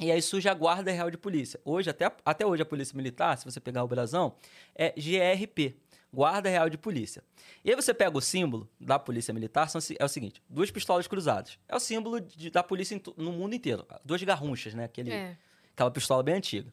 E 0.00 0.12
aí 0.12 0.22
surge 0.22 0.48
a 0.48 0.54
Guarda 0.54 0.92
Real 0.92 1.10
de 1.10 1.18
Polícia. 1.18 1.58
Hoje, 1.64 1.90
até, 1.90 2.10
até 2.24 2.46
hoje, 2.46 2.62
a 2.62 2.66
Polícia 2.66 2.96
Militar, 2.96 3.36
se 3.36 3.44
você 3.44 3.58
pegar 3.58 3.82
o 3.82 3.88
brasão, 3.88 4.34
é 4.74 4.92
GRP, 4.96 5.74
Guarda 6.12 6.48
Real 6.48 6.70
de 6.70 6.78
Polícia. 6.78 7.22
E 7.64 7.70
aí 7.70 7.74
você 7.76 7.92
pega 7.92 8.16
o 8.16 8.20
símbolo 8.20 8.68
da 8.80 8.96
Polícia 8.98 9.34
Militar, 9.34 9.68
são, 9.68 9.80
é 9.98 10.04
o 10.04 10.08
seguinte, 10.08 10.40
duas 10.48 10.70
pistolas 10.70 11.06
cruzadas. 11.08 11.58
É 11.68 11.74
o 11.74 11.80
símbolo 11.80 12.20
de- 12.20 12.48
da 12.50 12.62
polícia 12.62 12.98
no 13.16 13.32
mundo 13.32 13.54
inteiro. 13.54 13.84
Duas 14.04 14.22
garrunchas, 14.22 14.72
né? 14.72 14.84
Aquele, 14.84 15.10
É. 15.10 15.36
Aquela 15.74 15.90
pistola 15.90 16.22
bem 16.22 16.36
antiga. 16.36 16.72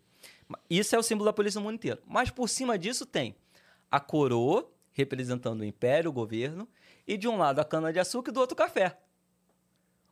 Isso 0.70 0.96
é 0.96 1.00
o 1.00 1.04
símbolo 1.04 1.26
da 1.26 1.34
polícia 1.34 1.60
no 1.60 1.66
mundo 1.66 1.76
inteiro. 1.76 2.02
Mas 2.06 2.30
por 2.30 2.48
cima 2.48 2.78
disso 2.78 3.06
tem 3.06 3.36
a 3.90 4.00
coroa, 4.00 4.70
representando 4.92 5.62
o 5.62 5.66
império, 5.66 6.10
o 6.10 6.14
governo, 6.14 6.68
e 7.08 7.18
de 7.18 7.28
um 7.28 7.38
lado 7.38 7.60
a 7.60 7.66
cana-de-açúcar 7.66 8.32
e 8.32 8.34
do 8.34 8.40
outro 8.40 8.54
o 8.54 8.58
café. 8.58 8.98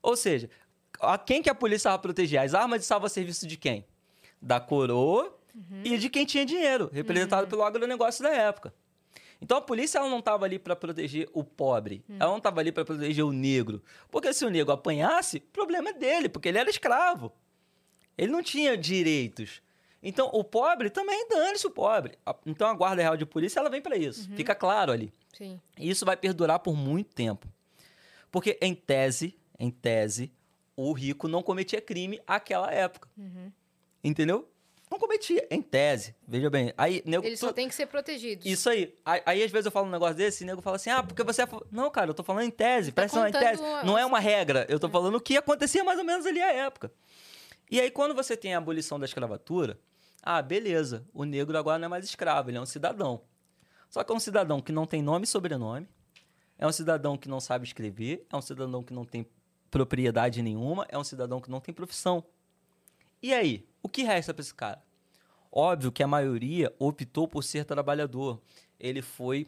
Ou 0.02 0.16
seja, 0.16 0.50
a 1.00 1.18
quem 1.18 1.42
que 1.42 1.50
a 1.50 1.56
polícia 1.56 1.90
vai 1.90 2.00
proteger? 2.00 2.40
As 2.40 2.54
armas 2.54 2.82
de 2.82 2.86
salva-serviço 2.86 3.48
de 3.48 3.58
quem? 3.58 3.86
Da 4.42 4.60
coroa 4.60 5.38
e 5.84 5.98
de 5.98 6.10
quem 6.10 6.26
tinha 6.26 6.46
dinheiro, 6.46 6.90
representado 6.92 7.48
pelo 7.48 7.64
agronegócio 7.64 8.24
da 8.24 8.30
época. 8.30 8.74
Então 9.42 9.58
a 9.58 9.62
polícia 9.62 10.00
ela 10.00 10.10
não 10.10 10.20
estava 10.20 10.46
ali 10.46 10.58
para 10.58 10.76
proteger 10.76 11.30
o 11.34 11.44
pobre, 11.44 12.04
ela 12.20 12.32
não 12.32 12.38
estava 12.38 12.62
ali 12.62 12.72
para 12.72 12.86
proteger 12.86 13.26
o 13.26 13.32
negro. 13.32 13.84
Porque 14.10 14.34
se 14.34 14.46
o 14.46 14.50
negro 14.50 14.72
apanhasse, 14.72 15.38
o 15.38 15.52
problema 15.52 15.90
é 15.90 15.94
dele, 15.94 16.30
porque 16.30 16.48
ele 16.48 16.58
era 16.58 16.70
escravo. 16.70 17.32
Ele 18.18 18.32
não 18.32 18.42
tinha 18.42 18.78
direitos. 18.78 19.62
Então 20.04 20.30
o 20.34 20.44
pobre 20.44 20.90
também 20.90 21.28
dane-se 21.30 21.66
o 21.66 21.72
pobre. 21.72 22.18
Então 22.46 22.68
a 22.68 22.74
Guarda 22.74 23.02
Real 23.02 23.16
de 23.16 23.26
Polícia 23.26 23.60
ela 23.60 23.70
vem 23.70 23.82
para 23.82 23.96
isso. 23.98 24.30
Fica 24.36 24.54
claro 24.54 24.92
ali. 24.92 25.14
Sim. 25.38 25.60
E 25.80 25.90
isso 25.90 26.06
vai 26.06 26.18
perdurar 26.18 26.60
por 26.60 26.76
muito 26.76 27.16
tempo. 27.16 27.48
Porque, 28.30 28.58
em 28.62 28.74
tese, 28.76 29.38
em 29.60 29.70
tese, 29.72 30.32
o 30.76 30.92
rico 30.92 31.28
não 31.28 31.42
cometia 31.44 31.80
crime 31.80 32.20
àquela 32.28 32.72
época. 32.72 33.08
Entendeu? 34.04 34.50
Não 34.92 35.00
cometia, 35.00 35.48
em 35.50 35.62
tese. 35.62 36.14
Veja 36.28 36.50
bem. 36.52 36.72
Aí, 36.78 37.02
nego, 37.06 37.26
Eles 37.26 37.40
só 37.40 37.48
tu- 37.48 37.54
têm 37.56 37.68
que 37.68 37.74
ser 37.74 37.88
protegidos. 37.88 38.46
Isso 38.46 38.70
aí. 38.70 38.94
aí. 39.04 39.22
aí, 39.26 39.44
às 39.44 39.50
vezes, 39.50 39.66
eu 39.66 39.72
falo 39.72 39.88
um 39.88 39.92
negócio 39.92 40.16
desse 40.16 40.44
e 40.44 40.46
o 40.46 40.48
nego 40.48 40.62
fala 40.62 40.76
assim: 40.76 40.92
ah, 40.92 41.02
porque 41.02 41.24
você 41.24 41.42
é. 41.44 41.48
fa-" 41.48 41.62
Não, 41.72 41.90
cara, 41.90 42.12
eu 42.12 42.14
tô 42.14 42.22
falando 42.24 42.44
em 42.46 42.52
tese. 42.52 42.92
Tá 42.92 43.02
Presta 43.02 43.22
atenção, 43.28 43.42
em 43.42 43.44
tese. 43.46 43.64
Não 43.86 43.98
é 43.98 44.06
uma 44.06 44.20
regra. 44.20 44.68
Eu 44.70 44.80
tô 44.80 44.88
falando 44.90 45.16
o 45.16 45.22
que 45.22 45.36
acontecia 45.36 45.84
mais 45.84 45.98
ou 45.98 46.06
menos 46.06 46.26
ali 46.28 46.40
à 46.42 46.52
época. 46.52 46.92
E 47.72 47.80
aí, 47.82 47.90
quando 47.90 48.14
você 48.14 48.38
tem 48.38 48.54
a 48.54 48.60
abolição 48.60 49.00
da 49.00 49.06
escravatura, 49.06 49.80
ah, 50.24 50.42
beleza, 50.42 51.06
o 51.14 51.26
negro 51.26 51.58
agora 51.58 51.78
não 51.78 51.88
é 51.88 51.90
mais 51.90 52.06
escravo, 52.06 52.50
ele 52.50 52.58
é 52.58 52.62
um 52.62 52.66
cidadão. 52.66 53.22
Só 53.90 54.04
que 54.04 54.12
é 54.12 54.16
um 54.16 54.20
cidadão 54.20 54.62
que 54.62 54.72
não 54.72 54.86
tem 54.86 55.02
nome 55.02 55.26
e 55.26 55.28
sobrenome, 55.28 55.88
é 56.58 56.66
um 56.66 56.72
cidadão 56.72 57.18
que 57.18 57.28
não 57.28 57.42
sabe 57.42 57.66
escrever, 57.66 58.26
é 58.32 58.36
um 58.36 58.42
cidadão 58.42 58.82
que 58.82 58.94
não 58.94 59.04
tem 59.04 59.28
propriedade 59.70 60.42
nenhuma, 60.42 60.86
é 60.88 60.98
um 60.98 61.04
cidadão 61.04 61.42
que 61.42 61.52
não 61.52 61.60
tem 61.60 61.74
profissão. 61.74 62.24
E 63.22 63.34
aí? 63.34 63.68
O 63.82 63.90
que 63.90 64.04
resta 64.04 64.34
para 64.34 64.42
esse 64.42 64.54
cara? 64.54 64.82
Óbvio 65.52 65.92
que 65.92 66.02
a 66.02 66.08
maioria 66.08 66.74
optou 66.80 67.28
por 67.28 67.44
ser 67.44 67.66
trabalhador. 67.66 68.42
Ele 68.80 69.02
foi 69.02 69.48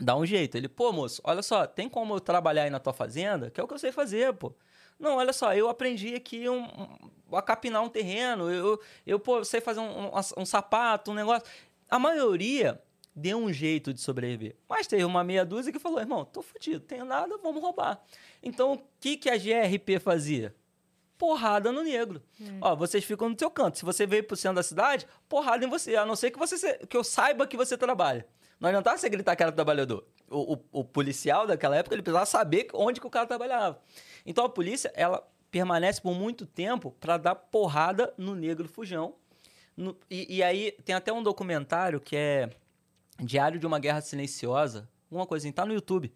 dar 0.00 0.16
um 0.16 0.26
jeito. 0.26 0.56
Ele, 0.56 0.68
pô, 0.68 0.92
moço, 0.92 1.20
olha 1.24 1.42
só, 1.42 1.66
tem 1.66 1.88
como 1.88 2.14
eu 2.14 2.20
trabalhar 2.20 2.64
aí 2.64 2.70
na 2.70 2.78
tua 2.78 2.92
fazenda? 2.92 3.50
Que 3.50 3.60
é 3.60 3.64
o 3.64 3.66
que 3.66 3.74
eu 3.74 3.78
sei 3.78 3.90
fazer, 3.90 4.34
pô. 4.34 4.54
Não, 4.98 5.16
olha 5.16 5.32
só, 5.32 5.54
eu 5.54 5.68
aprendi 5.68 6.14
aqui 6.14 6.48
um, 6.48 6.64
um, 6.64 7.36
a 7.36 7.42
capinar 7.42 7.82
um 7.82 7.88
terreno, 7.88 8.50
eu, 8.50 8.80
eu 9.06 9.18
pô, 9.18 9.44
sei 9.44 9.60
fazer 9.60 9.80
um, 9.80 10.10
um, 10.36 10.46
sapato, 10.46 11.10
um 11.10 11.14
negócio. 11.14 11.46
A 11.90 11.98
maioria 11.98 12.80
deu 13.14 13.38
um 13.38 13.52
jeito 13.52 13.92
de 13.92 14.00
sobreviver. 14.00 14.56
Mas 14.68 14.86
teve 14.86 15.04
uma 15.04 15.22
meia 15.22 15.44
dúzia 15.44 15.72
que 15.72 15.78
falou, 15.78 16.00
irmão, 16.00 16.24
tô 16.24 16.42
fudido, 16.42 16.80
tenho 16.80 17.04
nada, 17.04 17.36
vamos 17.38 17.62
roubar. 17.62 18.02
Então, 18.42 18.74
o 18.74 18.82
que, 18.98 19.16
que 19.16 19.30
a 19.30 19.36
GRP 19.36 19.98
fazia? 20.00 20.54
Porrada 21.16 21.70
no 21.70 21.82
negro. 21.82 22.22
Hum. 22.40 22.58
Ó, 22.60 22.74
vocês 22.74 23.04
ficam 23.04 23.28
no 23.28 23.38
seu 23.38 23.50
canto. 23.50 23.78
Se 23.78 23.84
você 23.84 24.04
veio 24.04 24.24
pro 24.24 24.36
centro 24.36 24.56
da 24.56 24.62
cidade, 24.62 25.06
porrada 25.28 25.64
em 25.64 25.68
você. 25.68 25.94
A 25.94 26.04
não 26.04 26.16
ser 26.16 26.32
que, 26.32 26.38
você 26.38 26.78
que 26.86 26.96
eu 26.96 27.04
saiba 27.04 27.46
que 27.46 27.56
você 27.56 27.78
trabalha. 27.78 28.26
Não 28.58 28.68
adiantava 28.68 28.98
você 28.98 29.08
gritar 29.08 29.36
que 29.36 29.42
era 29.42 29.52
trabalhador. 29.52 30.04
O, 30.30 30.54
o- 30.54 30.64
o 30.80 30.84
policial 30.84 31.46
daquela 31.46 31.76
época, 31.76 31.94
ele 31.94 32.02
precisava 32.02 32.26
saber 32.26 32.68
onde 32.72 33.00
que 33.00 33.06
o 33.06 33.10
cara 33.10 33.26
trabalhava. 33.26 33.80
Então, 34.24 34.44
a 34.44 34.48
polícia, 34.48 34.90
ela 34.94 35.26
permanece 35.50 36.00
por 36.00 36.14
muito 36.14 36.46
tempo 36.46 36.90
para 36.98 37.16
dar 37.16 37.34
porrada 37.34 38.12
no 38.16 38.34
negro 38.34 38.66
fujão. 38.68 39.14
No- 39.76 39.96
e, 40.10 40.36
e 40.36 40.42
aí, 40.42 40.72
tem 40.84 40.94
até 40.94 41.12
um 41.12 41.22
documentário 41.22 42.00
que 42.00 42.16
é 42.16 42.50
Diário 43.20 43.58
de 43.60 43.66
uma 43.66 43.78
Guerra 43.78 44.00
Silenciosa, 44.00 44.88
uma 45.10 45.26
coisa 45.26 45.46
assim, 45.46 45.52
tá 45.52 45.64
no 45.64 45.72
YouTube, 45.74 46.12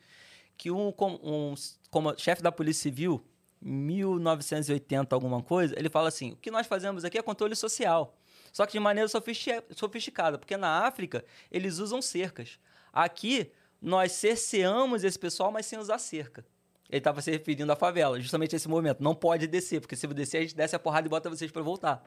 que 0.56 0.70
um, 0.70 0.88
um, 0.98 1.54
como 1.90 2.18
chefe 2.18 2.42
da 2.42 2.50
Polícia 2.50 2.82
Civil, 2.82 3.24
1980 3.60 5.14
alguma 5.14 5.42
coisa, 5.42 5.74
ele 5.78 5.88
fala 5.88 6.08
assim, 6.08 6.32
o 6.32 6.36
que 6.36 6.50
nós 6.50 6.66
fazemos 6.66 7.04
aqui 7.04 7.18
é 7.18 7.22
controle 7.22 7.54
social, 7.54 8.16
só 8.52 8.66
que 8.66 8.72
de 8.72 8.80
maneira 8.80 9.08
sofisti- 9.08 9.62
sofisticada, 9.76 10.38
porque 10.38 10.56
na 10.56 10.86
África 10.86 11.24
eles 11.50 11.78
usam 11.78 12.00
cercas. 12.02 12.58
Aqui, 12.92 13.50
nós 13.80 14.12
cerceamos 14.12 15.04
esse 15.04 15.18
pessoal, 15.18 15.50
mas 15.52 15.66
sem 15.66 15.78
usar 15.78 15.98
cerca. 15.98 16.44
Ele 16.90 16.98
estava 16.98 17.20
se 17.20 17.30
referindo 17.30 17.70
à 17.70 17.76
favela, 17.76 18.18
justamente 18.20 18.56
esse 18.56 18.66
movimento. 18.68 19.02
Não 19.02 19.14
pode 19.14 19.46
descer, 19.46 19.80
porque 19.80 19.94
se 19.94 20.06
descer, 20.08 20.38
a 20.38 20.40
gente 20.40 20.56
desce 20.56 20.74
a 20.74 20.78
porrada 20.78 21.06
e 21.06 21.10
bota 21.10 21.28
vocês 21.28 21.50
para 21.50 21.62
voltar. 21.62 22.02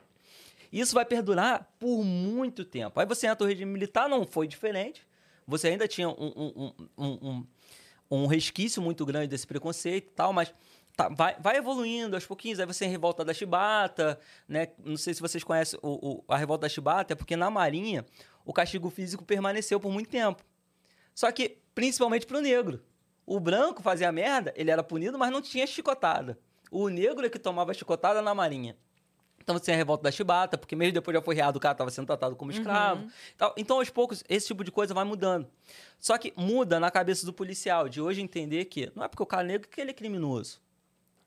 Isso 0.72 0.96
vai 0.96 1.06
perdurar 1.06 1.72
por 1.80 2.04
muito 2.04 2.66
tempo. 2.66 3.00
Aí 3.00 3.06
você 3.06 3.28
entra 3.28 3.46
no 3.46 3.50
regime 3.50 3.72
militar, 3.72 4.10
não 4.10 4.26
foi 4.26 4.48
diferente. 4.48 5.06
Você 5.46 5.68
ainda 5.68 5.88
tinha 5.88 6.10
um, 6.10 6.14
um, 6.36 6.74
um, 6.98 7.08
um, 7.30 7.48
um 8.10 8.26
resquício 8.26 8.82
muito 8.82 9.06
grande 9.06 9.28
desse 9.28 9.46
preconceito 9.46 10.08
e 10.08 10.14
tal, 10.14 10.32
mas 10.34 10.54
tá, 10.96 11.10
vai, 11.10 11.36
vai 11.40 11.58
evoluindo 11.58 12.16
aos 12.16 12.26
pouquinhos. 12.26 12.60
Aí 12.60 12.66
você 12.66 12.80
tem 12.80 12.88
a 12.88 12.92
revolta 12.92 13.24
da 13.26 13.34
chibata, 13.34 14.20
né? 14.48 14.70
Não 14.84 14.98
sei 14.98 15.14
se 15.14 15.22
vocês 15.22 15.44
conhecem 15.44 15.78
o, 15.84 16.10
o- 16.20 16.24
a 16.28 16.38
revolta 16.38 16.62
da 16.64 16.70
chibata, 16.70 17.14
é 17.14 17.16
porque 17.16 17.36
na 17.36 17.50
Marinha 17.52 18.06
o 18.46 18.54
castigo 18.54 18.90
físico 18.90 19.24
permaneceu 19.26 19.80
por 19.80 19.92
muito 19.92 20.10
tempo. 20.10 20.44
Só 21.14 21.30
que, 21.32 21.58
principalmente 21.74 22.26
pro 22.26 22.42
negro. 22.42 22.84
O 23.26 23.40
branco 23.40 23.82
fazia 23.82 24.12
merda, 24.12 24.54
ele 24.56 24.72
era 24.72 24.84
punido, 24.84 25.18
mas 25.18 25.32
não 25.32 25.42
tinha 25.42 25.66
chicotada. 25.66 26.38
O 26.70 26.90
negro 26.90 27.26
é 27.26 27.30
que 27.30 27.40
tomava 27.40 27.74
chicotada 27.74 28.22
na 28.22 28.34
Marinha. 28.34 28.76
Então 29.40 29.58
você 29.58 29.66
tem 29.66 29.74
a 29.74 29.78
revolta 29.78 30.04
da 30.04 30.12
chibata, 30.12 30.58
porque 30.58 30.76
mesmo 30.76 30.94
depois 30.94 31.14
de 31.14 31.20
aforreado, 31.20 31.58
o 31.58 31.62
cara 31.62 31.72
estava 31.74 31.90
sendo 31.90 32.06
tratado 32.06 32.36
como 32.36 32.52
escravo. 32.52 33.08
Tal. 33.38 33.54
Então, 33.58 33.78
aos 33.80 33.90
poucos, 33.90 34.24
esse 34.30 34.48
tipo 34.48 34.64
de 34.64 34.72
coisa 34.72 34.94
vai 34.94 35.04
mudando. 35.04 35.48
Só 36.00 36.18
que 36.18 36.32
muda 36.38 36.80
na 36.80 36.92
cabeça 36.92 37.26
do 37.26 37.34
policial, 37.34 37.90
de 37.90 38.00
hoje 38.00 38.22
entender 38.22 38.66
que 38.66 38.92
não 38.96 39.04
é 39.04 39.08
porque 39.08 39.24
o 39.24 39.26
cara 39.26 39.44
é 39.44 39.48
negro 39.48 39.68
que 39.68 39.82
ele 39.82 39.90
é 39.92 39.94
criminoso. 39.94 40.62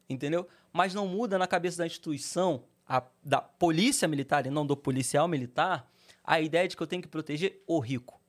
Entendeu? 0.08 0.46
Mas 0.72 0.94
não 0.94 1.06
muda 1.08 1.38
na 1.38 1.46
cabeça 1.46 1.78
da 1.78 1.86
instituição, 1.86 2.64
a- 2.88 3.02
da 3.22 3.40
polícia 3.40 4.06
militar 4.06 4.46
e 4.46 4.50
não 4.50 4.64
do 4.66 4.76
policial 4.76 5.26
militar, 5.26 5.90
a 6.22 6.40
ideia 6.40 6.68
de 6.68 6.76
que 6.76 6.82
eu 6.82 6.86
tenho 6.86 7.02
que 7.02 7.08
proteger 7.08 7.62
o 7.66 7.78
rico. 7.80 8.20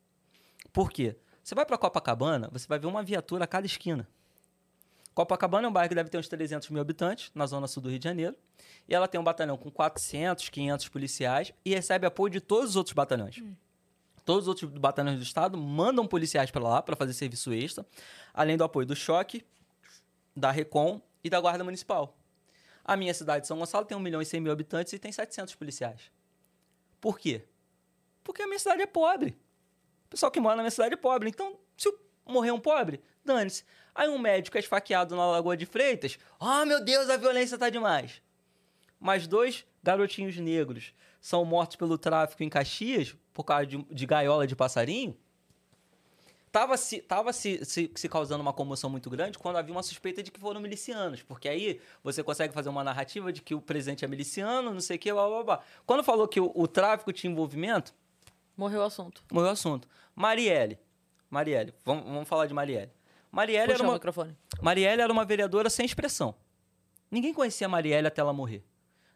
Por 0.73 0.89
quê? 0.91 1.15
Você 1.45 1.53
vai 1.53 1.63
para 1.63 1.77
Copacabana, 1.77 2.49
você 2.51 2.65
vai 2.67 2.79
ver 2.79 2.87
uma 2.87 3.03
viatura 3.03 3.43
a 3.43 3.47
cada 3.47 3.67
esquina. 3.67 4.07
Copacabana 5.13 5.67
é 5.67 5.69
um 5.69 5.71
bairro 5.71 5.89
que 5.89 5.93
deve 5.93 6.09
ter 6.09 6.17
uns 6.17 6.27
300 6.27 6.71
mil 6.71 6.81
habitantes, 6.81 7.29
na 7.35 7.45
zona 7.45 7.67
sul 7.67 7.83
do 7.83 7.89
Rio 7.89 7.99
de 7.99 8.03
Janeiro. 8.03 8.35
E 8.89 8.95
ela 8.95 9.07
tem 9.07 9.21
um 9.21 9.23
batalhão 9.23 9.55
com 9.55 9.69
400, 9.69 10.49
500 10.49 10.89
policiais 10.89 11.53
e 11.63 11.75
recebe 11.75 12.07
apoio 12.07 12.31
de 12.31 12.41
todos 12.41 12.71
os 12.71 12.75
outros 12.75 12.95
batalhões. 12.95 13.43
Todos 14.25 14.45
os 14.45 14.47
outros 14.47 14.71
batalhões 14.71 15.17
do 15.17 15.21
estado 15.21 15.55
mandam 15.55 16.07
policiais 16.07 16.49
para 16.49 16.63
lá 16.63 16.81
para 16.81 16.95
fazer 16.95 17.13
serviço 17.13 17.53
extra, 17.53 17.85
além 18.33 18.57
do 18.57 18.63
apoio 18.63 18.87
do 18.87 18.95
choque, 18.95 19.45
da 20.35 20.49
Recon 20.49 20.99
e 21.23 21.29
da 21.29 21.39
Guarda 21.39 21.63
Municipal. 21.63 22.17
A 22.83 22.97
minha 22.97 23.13
cidade 23.13 23.41
de 23.41 23.47
São 23.47 23.59
Gonçalo 23.59 23.85
tem 23.85 23.95
1 23.95 23.99
milhão 23.99 24.19
e 24.19 24.25
100 24.25 24.41
mil 24.41 24.51
habitantes 24.51 24.93
e 24.93 24.97
tem 24.97 25.11
700 25.11 25.53
policiais. 25.53 26.11
Por 26.99 27.19
quê? 27.19 27.45
Porque 28.23 28.41
a 28.41 28.47
minha 28.47 28.57
cidade 28.57 28.81
é 28.81 28.87
pobre. 28.87 29.37
Pessoal 30.09 30.31
que 30.31 30.39
mora 30.39 30.55
na 30.55 30.63
minha 30.63 30.71
cidade 30.71 30.93
é 30.93 30.97
pobre. 30.97 31.29
Então, 31.29 31.57
se 31.77 31.91
morrer 32.25 32.51
um 32.51 32.59
pobre, 32.59 33.01
dane-se. 33.23 33.63
Aí 33.93 34.09
um 34.09 34.19
médico 34.19 34.57
é 34.57 34.59
esfaqueado 34.59 35.15
na 35.15 35.25
Lagoa 35.25 35.55
de 35.55 35.65
Freitas. 35.65 36.17
Ah, 36.39 36.65
meu 36.65 36.83
Deus, 36.83 37.09
a 37.09 37.17
violência 37.17 37.57
tá 37.57 37.69
demais. 37.69 38.21
Mas 38.99 39.27
dois 39.27 39.65
garotinhos 39.81 40.37
negros 40.37 40.93
são 41.21 41.45
mortos 41.45 41.75
pelo 41.75 41.97
tráfico 41.97 42.43
em 42.43 42.49
Caxias, 42.49 43.15
por 43.33 43.43
causa 43.43 43.65
de, 43.65 43.77
de 43.77 44.05
gaiola 44.05 44.45
de 44.45 44.55
passarinho. 44.55 45.17
Tava, 46.51 46.77
se, 46.77 47.01
tava 47.01 47.33
se, 47.33 47.65
se, 47.65 47.91
se 47.93 48.07
causando 48.07 48.41
uma 48.41 48.53
comoção 48.53 48.89
muito 48.89 49.09
grande 49.09 49.37
quando 49.37 49.57
havia 49.57 49.73
uma 49.73 49.83
suspeita 49.83 50.23
de 50.23 50.31
que 50.31 50.39
foram 50.39 50.61
milicianos. 50.61 51.21
Porque 51.21 51.49
aí 51.49 51.81
você 52.01 52.23
consegue 52.23 52.53
fazer 52.53 52.69
uma 52.69 52.83
narrativa 52.83 53.33
de 53.33 53.41
que 53.41 53.53
o 53.53 53.61
presidente 53.61 54.05
é 54.05 54.07
miliciano, 54.07 54.73
não 54.73 54.79
sei 54.79 54.95
o 54.95 54.99
que, 54.99 55.11
blá, 55.11 55.27
blá, 55.27 55.43
blá. 55.43 55.63
Quando 55.85 56.01
falou 56.01 56.27
que 56.27 56.39
o, 56.39 56.51
o 56.55 56.65
tráfico 56.67 57.11
tinha 57.11 57.29
envolvimento, 57.29 57.93
Morreu 58.57 58.81
o 58.81 58.83
assunto. 58.83 59.23
morreu 59.31 59.49
o 59.49 59.51
assunto. 59.53 59.87
Marielle. 60.15 60.77
Marielle. 61.29 61.73
Vamos, 61.83 62.05
vamos 62.05 62.27
falar 62.27 62.45
de 62.47 62.53
Marielle. 62.53 62.91
Marielle 63.31 63.67
Puxa 63.67 63.75
era 63.81 63.83
uma, 63.83 63.93
microfone. 63.93 64.37
Marielle 64.61 65.01
era 65.01 65.11
uma 65.11 65.25
vereadora 65.25 65.69
sem 65.69 65.85
expressão. 65.85 66.35
Ninguém 67.11 67.33
conhecia 67.33 67.67
a 67.67 67.69
Marielle 67.69 68.07
até 68.07 68.21
ela 68.21 68.31
morrer. 68.33 68.63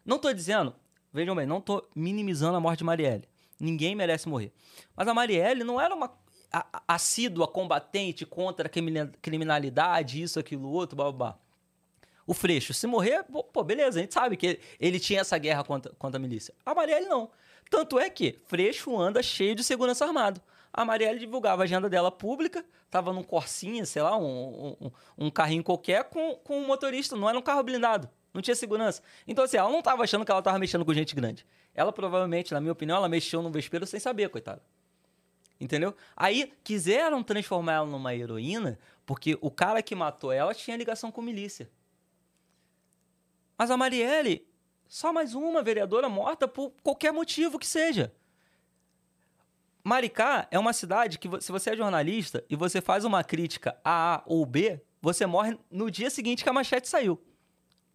Não 0.04 0.18
tô 0.18 0.32
dizendo, 0.32 0.74
vejam 1.12 1.34
bem, 1.34 1.46
não 1.46 1.60
tô 1.60 1.86
minimizando 1.94 2.56
a 2.56 2.60
morte 2.60 2.78
de 2.78 2.84
Marielle. 2.84 3.24
Ninguém 3.58 3.94
merece 3.94 4.28
morrer. 4.28 4.52
Mas 4.94 5.08
a 5.08 5.14
Marielle 5.14 5.64
não 5.64 5.80
era 5.80 5.94
uma 5.94 6.12
assídua 6.88 7.46
combatente 7.48 8.26
contra 8.26 8.66
a 8.66 8.70
crimina- 8.70 9.12
criminalidade, 9.22 10.20
isso, 10.22 10.38
aquilo, 10.38 10.68
outro, 10.70 10.96
blá, 10.96 11.04
blá, 11.06 11.12
blá. 11.32 11.38
O 12.26 12.34
Freixo, 12.34 12.72
se 12.74 12.86
morrer, 12.86 13.24
pô, 13.24 13.42
pô, 13.42 13.64
beleza, 13.64 13.98
a 13.98 14.02
gente 14.02 14.14
sabe 14.14 14.36
que 14.36 14.46
ele, 14.46 14.60
ele 14.78 15.00
tinha 15.00 15.20
essa 15.20 15.36
guerra 15.38 15.64
contra, 15.64 15.92
contra 15.98 16.18
a 16.18 16.20
milícia. 16.20 16.54
A 16.64 16.74
Marielle 16.74 17.06
não. 17.06 17.30
Tanto 17.68 17.98
é 17.98 18.08
que 18.08 18.38
Freixo 18.46 18.98
anda 18.98 19.22
cheio 19.22 19.54
de 19.54 19.62
segurança 19.62 20.04
armado. 20.04 20.40
A 20.72 20.84
Marielle 20.84 21.18
divulgava 21.18 21.62
a 21.62 21.64
agenda 21.64 21.88
dela 21.88 22.12
pública, 22.12 22.64
tava 22.90 23.12
num 23.12 23.24
Corsinha, 23.24 23.84
sei 23.84 24.02
lá, 24.02 24.16
um, 24.16 24.76
um, 24.80 24.90
um 25.18 25.30
carrinho 25.30 25.64
qualquer 25.64 26.04
com, 26.04 26.36
com 26.36 26.58
um 26.58 26.66
motorista, 26.66 27.16
não 27.16 27.28
era 27.28 27.36
um 27.36 27.42
carro 27.42 27.62
blindado, 27.62 28.08
não 28.32 28.40
tinha 28.40 28.54
segurança. 28.54 29.02
Então, 29.26 29.44
assim, 29.44 29.56
ela 29.56 29.70
não 29.70 29.82
tava 29.82 30.04
achando 30.04 30.24
que 30.24 30.30
ela 30.30 30.42
tava 30.42 30.58
mexendo 30.58 30.84
com 30.84 30.94
gente 30.94 31.14
grande. 31.14 31.44
Ela 31.74 31.92
provavelmente, 31.92 32.54
na 32.54 32.60
minha 32.60 32.72
opinião, 32.72 32.96
ela 32.96 33.08
mexeu 33.08 33.42
no 33.42 33.50
vespeiro 33.50 33.84
sem 33.86 33.98
saber, 33.98 34.28
coitada. 34.28 34.62
Entendeu? 35.60 35.94
Aí 36.16 36.52
quiseram 36.64 37.22
transformar 37.22 37.74
ela 37.74 37.86
numa 37.86 38.14
heroína 38.14 38.78
porque 39.04 39.36
o 39.40 39.50
cara 39.50 39.82
que 39.82 39.94
matou 39.94 40.32
ela 40.32 40.54
tinha 40.54 40.76
ligação 40.76 41.10
com 41.12 41.20
milícia. 41.20 41.70
Mas 43.58 43.70
a 43.70 43.76
Marielle, 43.76 44.48
só 44.90 45.12
mais 45.12 45.34
uma 45.36 45.62
vereadora 45.62 46.08
morta 46.08 46.48
por 46.48 46.72
qualquer 46.82 47.12
motivo 47.12 47.60
que 47.60 47.66
seja. 47.66 48.12
Maricá 49.84 50.48
é 50.50 50.58
uma 50.58 50.72
cidade 50.72 51.16
que, 51.16 51.28
se 51.40 51.52
você 51.52 51.70
é 51.70 51.76
jornalista 51.76 52.44
e 52.50 52.56
você 52.56 52.80
faz 52.80 53.04
uma 53.04 53.22
crítica 53.22 53.78
a 53.84 54.16
A 54.16 54.22
ou 54.26 54.44
B, 54.44 54.82
você 55.00 55.24
morre 55.26 55.56
no 55.70 55.88
dia 55.90 56.10
seguinte 56.10 56.42
que 56.42 56.50
a 56.50 56.52
manchete 56.52 56.88
saiu. 56.88 57.22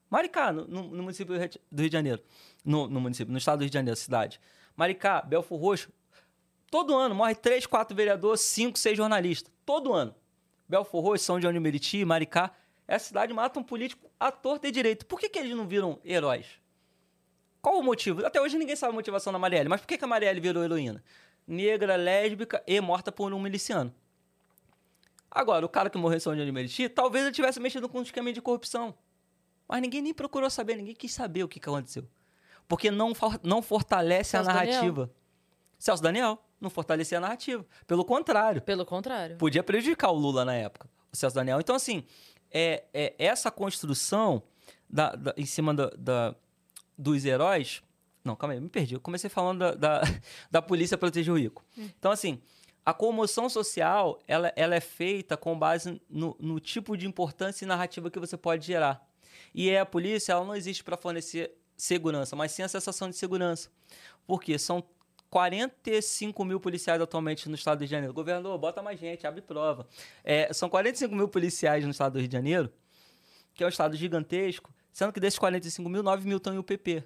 Maricá, 0.09 0.53
no, 0.53 0.65
no- 0.67 1.03
município 1.03 1.35
do 1.35 1.39
Rio 1.39 1.49
de- 1.89 1.91
Janeiro. 1.91 2.23
No, 2.63 2.87
no 2.87 3.01
município, 3.01 3.29
no 3.31 3.37
estado 3.37 3.59
do 3.59 3.61
Rio 3.63 3.69
de 3.69 3.73
Janeiro, 3.73 3.97
cidade. 3.99 4.39
Maricá, 4.75 5.21
Belfor 5.21 5.59
Roxo, 5.59 5.91
todo 6.71 6.95
ano 6.95 7.13
morre 7.13 7.35
três, 7.35 7.65
quatro 7.65 7.93
vereadores, 7.95 8.39
cinco, 8.41 8.79
seis 8.79 8.95
jornalistas. 8.97 9.51
Todo 9.65 9.93
ano. 9.93 10.15
Belfor 10.67 11.03
Roxo, 11.03 11.25
São 11.25 11.41
João 11.41 11.53
de 11.53 11.59
Meriti, 11.59 12.05
Maricá. 12.05 12.51
Essa 12.87 13.07
cidade 13.07 13.33
mata 13.33 13.59
um 13.59 13.63
político 13.63 14.09
à 14.19 14.31
torta 14.31 14.67
e 14.67 14.71
direito. 14.71 15.05
Por 15.05 15.19
que, 15.19 15.27
que 15.29 15.37
eles 15.37 15.55
não 15.55 15.67
viram 15.67 15.99
heróis? 16.05 16.47
Qual 17.65 17.79
o 17.79 17.83
motivo? 17.83 18.23
Até 18.23 18.39
hoje 18.39 18.59
ninguém 18.59 18.75
sabe 18.75 18.91
a 18.91 18.95
motivação 18.95 19.33
da 19.33 19.39
Marielle, 19.39 19.67
mas 19.67 19.81
por 19.81 19.87
que, 19.87 19.97
que 19.97 20.03
a 20.03 20.07
Marielle 20.07 20.39
virou 20.39 20.63
heroína? 20.63 21.03
Negra, 21.47 21.95
lésbica 21.95 22.61
e 22.67 22.79
morta 22.79 23.11
por 23.11 23.33
um 23.33 23.39
miliciano. 23.39 23.91
Agora, 25.31 25.65
o 25.65 25.69
cara 25.69 25.89
que 25.89 25.97
morreu 25.97 26.17
em 26.17 26.19
São 26.19 26.35
João 26.35 26.45
de 26.45 26.51
Meriti, 26.51 26.87
talvez 26.87 27.25
ele 27.25 27.33
tivesse 27.33 27.59
mexido 27.59 27.89
com 27.89 27.97
um 27.97 28.01
esquema 28.03 28.31
de 28.31 28.39
corrupção. 28.39 28.93
Mas 29.67 29.81
ninguém 29.81 29.99
nem 30.03 30.13
procurou 30.13 30.47
saber, 30.47 30.75
ninguém 30.75 30.93
quis 30.93 31.11
saber 31.11 31.43
o 31.43 31.47
que, 31.47 31.59
que 31.59 31.67
aconteceu. 31.67 32.07
Porque 32.67 32.91
não, 32.91 33.15
for- 33.15 33.39
não 33.43 33.63
fortalece 33.63 34.29
Celso 34.29 34.47
a 34.47 34.53
Daniel. 34.53 34.71
narrativa. 34.73 35.11
Celso 35.79 36.03
Daniel 36.03 36.37
não 36.61 36.69
fortalecia 36.69 37.17
a 37.17 37.21
narrativa. 37.21 37.65
Pelo 37.87 38.05
contrário, 38.05 38.61
Pelo 38.61 38.85
contrário. 38.85 39.37
podia 39.37 39.63
prejudicar 39.63 40.11
o 40.11 40.15
Lula 40.15 40.45
na 40.45 40.53
época, 40.53 40.87
o 41.11 41.17
Celso 41.17 41.35
Daniel. 41.35 41.59
Então, 41.59 41.75
assim, 41.75 42.05
é, 42.51 42.83
é 42.93 43.15
essa 43.17 43.49
construção 43.49 44.43
da- 44.87 45.15
da- 45.15 45.33
em 45.35 45.47
cima 45.47 45.73
da- 45.73 45.89
da- 45.97 46.35
dos 46.97 47.25
heróis 47.25 47.81
Não, 48.23 48.35
calma 48.35 48.53
aí, 48.53 48.59
me 48.59 48.69
perdi. 48.69 48.95
Eu 48.95 48.99
comecei 48.99 49.29
falando 49.29 49.59
da, 49.59 49.71
da, 49.75 50.01
da 50.49 50.61
polícia 50.61 50.97
proteger 50.97 51.33
o 51.33 51.37
rico. 51.37 51.63
Então, 51.77 52.11
assim, 52.11 52.41
a 52.85 52.93
comoção 52.93 53.49
social, 53.49 54.19
ela, 54.27 54.53
ela 54.55 54.75
é 54.75 54.79
feita 54.79 55.35
com 55.35 55.57
base 55.57 55.99
no, 56.09 56.35
no 56.39 56.59
tipo 56.59 56.95
de 56.95 57.07
importância 57.07 57.65
e 57.65 57.67
narrativa 57.67 58.11
que 58.11 58.19
você 58.19 58.37
pode 58.37 58.65
gerar. 58.65 59.03
E 59.53 59.69
é 59.69 59.79
a 59.79 59.85
polícia, 59.85 60.33
ela 60.33 60.45
não 60.45 60.55
existe 60.55 60.83
para 60.83 60.95
fornecer 60.95 61.51
segurança, 61.75 62.35
mas 62.35 62.51
sim 62.51 62.61
a 62.61 62.67
sensação 62.67 63.09
de 63.09 63.15
segurança. 63.15 63.69
Porque 64.27 64.57
são 64.59 64.83
45 65.29 66.45
mil 66.45 66.59
policiais 66.59 67.01
atualmente 67.01 67.49
no 67.49 67.55
estado 67.55 67.79
do 67.79 67.81
Rio 67.81 67.87
de 67.87 67.91
Janeiro. 67.91 68.13
Governador, 68.13 68.57
bota 68.57 68.81
mais 68.81 68.99
gente, 68.99 69.25
abre 69.25 69.41
prova. 69.41 69.87
É, 70.23 70.53
são 70.53 70.69
45 70.69 71.13
mil 71.15 71.27
policiais 71.27 71.83
no 71.83 71.91
estado 71.91 72.13
do 72.13 72.19
Rio 72.19 72.27
de 72.27 72.33
Janeiro, 72.33 72.71
que 73.53 73.63
é 73.63 73.65
um 73.65 73.69
estado 73.69 73.95
gigantesco, 73.95 74.73
sendo 74.95 75.11
que 75.11 75.19
desses 75.19 75.37
45 75.37 75.89
mil, 75.89 76.01
9 76.01 76.25
mil 76.25 76.37
estão 76.37 76.53
em 76.53 76.57
UPP. 76.57 77.03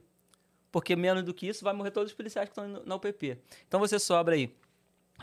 Porque 0.71 0.95
menos 0.95 1.23
do 1.23 1.33
que 1.33 1.47
isso, 1.47 1.63
vai 1.63 1.73
morrer 1.73 1.89
todos 1.89 2.11
os 2.11 2.15
policiais 2.15 2.47
que 2.47 2.51
estão 2.51 2.83
na 2.85 2.95
UPP. 2.95 3.39
Então 3.67 3.79
você 3.79 3.97
sobra 3.97 4.35
aí 4.35 4.53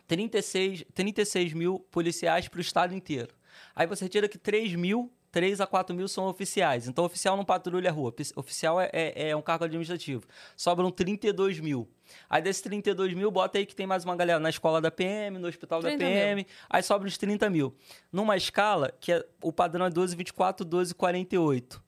36, 0.07 0.85
36 0.93 1.53
mil 1.53 1.79
policiais 1.91 2.49
para 2.49 2.59
o 2.59 2.61
estado 2.61 2.93
inteiro. 2.93 3.33
Aí 3.75 3.87
você 3.87 4.05
retira 4.05 4.29
que 4.29 4.37
3 4.39 4.75
mil, 4.75 5.11
3 5.31 5.61
a 5.61 5.67
4 5.67 5.95
mil 5.95 6.09
são 6.09 6.27
oficiais. 6.27 6.89
Então, 6.89 7.05
oficial 7.05 7.37
não 7.37 7.45
patrulha 7.45 7.91
a 7.91 7.93
rua. 7.93 8.11
Ofici- 8.11 8.33
Oficial 8.37 8.81
é, 8.81 8.91
é, 8.93 9.29
é 9.31 9.37
um 9.37 9.41
cargo 9.43 9.65
administrativo. 9.65 10.25
Sobram 10.57 10.91
32 10.91 11.61
mil. 11.61 11.89
Aí 12.29 12.43
desses 12.43 12.63
32 12.63 13.15
mil, 13.15 13.31
bota 13.31 13.59
aí 13.59 13.65
que 13.67 13.75
tem 13.77 13.87
mais 13.87 14.05
uma 14.05 14.17
galera 14.17 14.39
na 14.41 14.51
escola 14.51 14.81
da 14.81 14.91
PM, 14.91 15.39
no 15.39 15.47
hospital 15.49 15.81
da 15.81 15.89
30 15.91 16.05
PM. 16.21 16.47
Aí 16.69 16.83
sobra 16.83 17.07
uns 17.07 17.17
30 17.17 17.49
mil. 17.49 17.75
Numa 18.13 18.37
escala 18.37 18.93
que 19.01 19.13
é- 19.13 19.25
o 19.43 19.53
padrão 19.53 19.87
é 19.87 19.91
12, 19.91 20.17
24, 20.17 20.65
12, 20.65 20.95
48. 20.95 21.83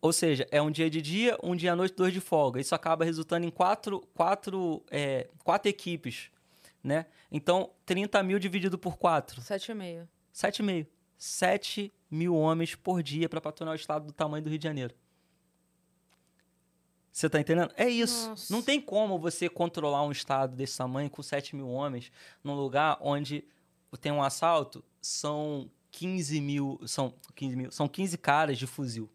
Ou 0.00 0.12
seja, 0.12 0.46
é 0.50 0.60
um 0.60 0.70
dia 0.70 0.88
de 0.88 1.00
dia, 1.00 1.36
um 1.42 1.56
dia 1.56 1.72
à 1.72 1.76
noite, 1.76 1.94
dois 1.94 2.12
de 2.12 2.20
folga. 2.20 2.60
Isso 2.60 2.74
acaba 2.74 3.04
resultando 3.04 3.46
em 3.46 3.50
quatro, 3.50 4.00
quatro, 4.14 4.84
é, 4.90 5.28
quatro 5.42 5.68
equipes, 5.68 6.30
né? 6.82 7.06
Então, 7.30 7.70
30 7.84 8.22
mil 8.22 8.38
dividido 8.38 8.78
por 8.78 8.96
quatro, 8.96 9.40
7,5. 9.40 10.06
7,5. 10.34 10.86
7 11.18 11.92
mil 12.10 12.34
homens 12.34 12.74
por 12.74 13.02
dia 13.02 13.28
para 13.28 13.40
patrulhar 13.40 13.72
o 13.72 13.76
estado 13.76 14.06
do 14.06 14.12
tamanho 14.12 14.44
do 14.44 14.50
Rio 14.50 14.58
de 14.58 14.64
Janeiro. 14.64 14.94
Você 17.10 17.30
tá 17.30 17.40
entendendo? 17.40 17.72
É 17.76 17.88
isso. 17.88 18.28
Nossa. 18.28 18.52
Não 18.52 18.60
tem 18.60 18.78
como 18.78 19.18
você 19.18 19.48
controlar 19.48 20.04
um 20.04 20.12
estado 20.12 20.54
desse 20.54 20.76
tamanho 20.76 21.08
com 21.08 21.22
7 21.22 21.56
mil 21.56 21.68
homens 21.68 22.12
num 22.44 22.54
lugar 22.54 22.98
onde 23.00 23.42
tem 24.02 24.12
um 24.12 24.22
assalto, 24.22 24.84
são 25.00 25.70
15 25.90 26.38
mil, 26.42 26.78
são 26.84 27.14
15 27.34 27.56
mil, 27.56 27.70
são 27.72 27.88
15 27.88 28.18
caras 28.18 28.58
de 28.58 28.66
fuzil. 28.66 29.08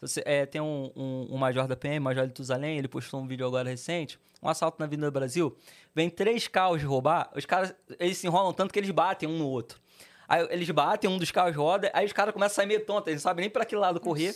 Você- 0.00 0.22
é, 0.26 0.44
tem 0.46 0.60
um, 0.60 0.90
um, 0.94 1.28
um 1.34 1.36
major 1.38 1.66
da 1.66 1.76
PM, 1.76 2.00
Major 2.00 2.26
de 2.26 2.32
Tuzalém, 2.32 2.78
ele 2.78 2.88
postou 2.88 3.20
um 3.20 3.26
vídeo 3.26 3.46
agora 3.46 3.68
recente, 3.68 4.18
um 4.42 4.48
assalto 4.48 4.76
na 4.78 4.84
Avenida 4.86 5.10
do 5.10 5.12
Brasil, 5.12 5.56
vem 5.94 6.10
três 6.10 6.46
carros 6.46 6.82
roubar, 6.82 7.30
os 7.34 7.46
caras, 7.46 7.74
eles 7.98 8.18
se 8.18 8.26
enrolam 8.26 8.52
tanto 8.52 8.72
que 8.72 8.78
eles 8.78 8.90
batem 8.90 9.28
um 9.28 9.38
no 9.38 9.48
outro. 9.48 9.80
Aí 10.28 10.46
eles 10.50 10.68
batem, 10.70 11.08
um 11.08 11.16
dos 11.18 11.30
carros 11.30 11.56
roda, 11.56 11.90
aí 11.94 12.04
os 12.04 12.12
caras 12.12 12.34
começam 12.34 12.52
a 12.52 12.56
sair 12.56 12.66
meio 12.66 12.84
tontos, 12.84 13.08
eles 13.08 13.22
não 13.22 13.30
sabem 13.30 13.42
nem 13.44 13.50
para 13.50 13.64
que 13.64 13.74
lado 13.76 13.98
correr, 14.00 14.34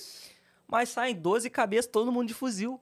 mas 0.67 0.89
saem 0.89 1.15
12 1.15 1.51
cabeças, 1.51 1.91
todo 1.91 2.11
mundo 2.13 2.29
de 2.29 2.35
fuzil. 2.35 2.81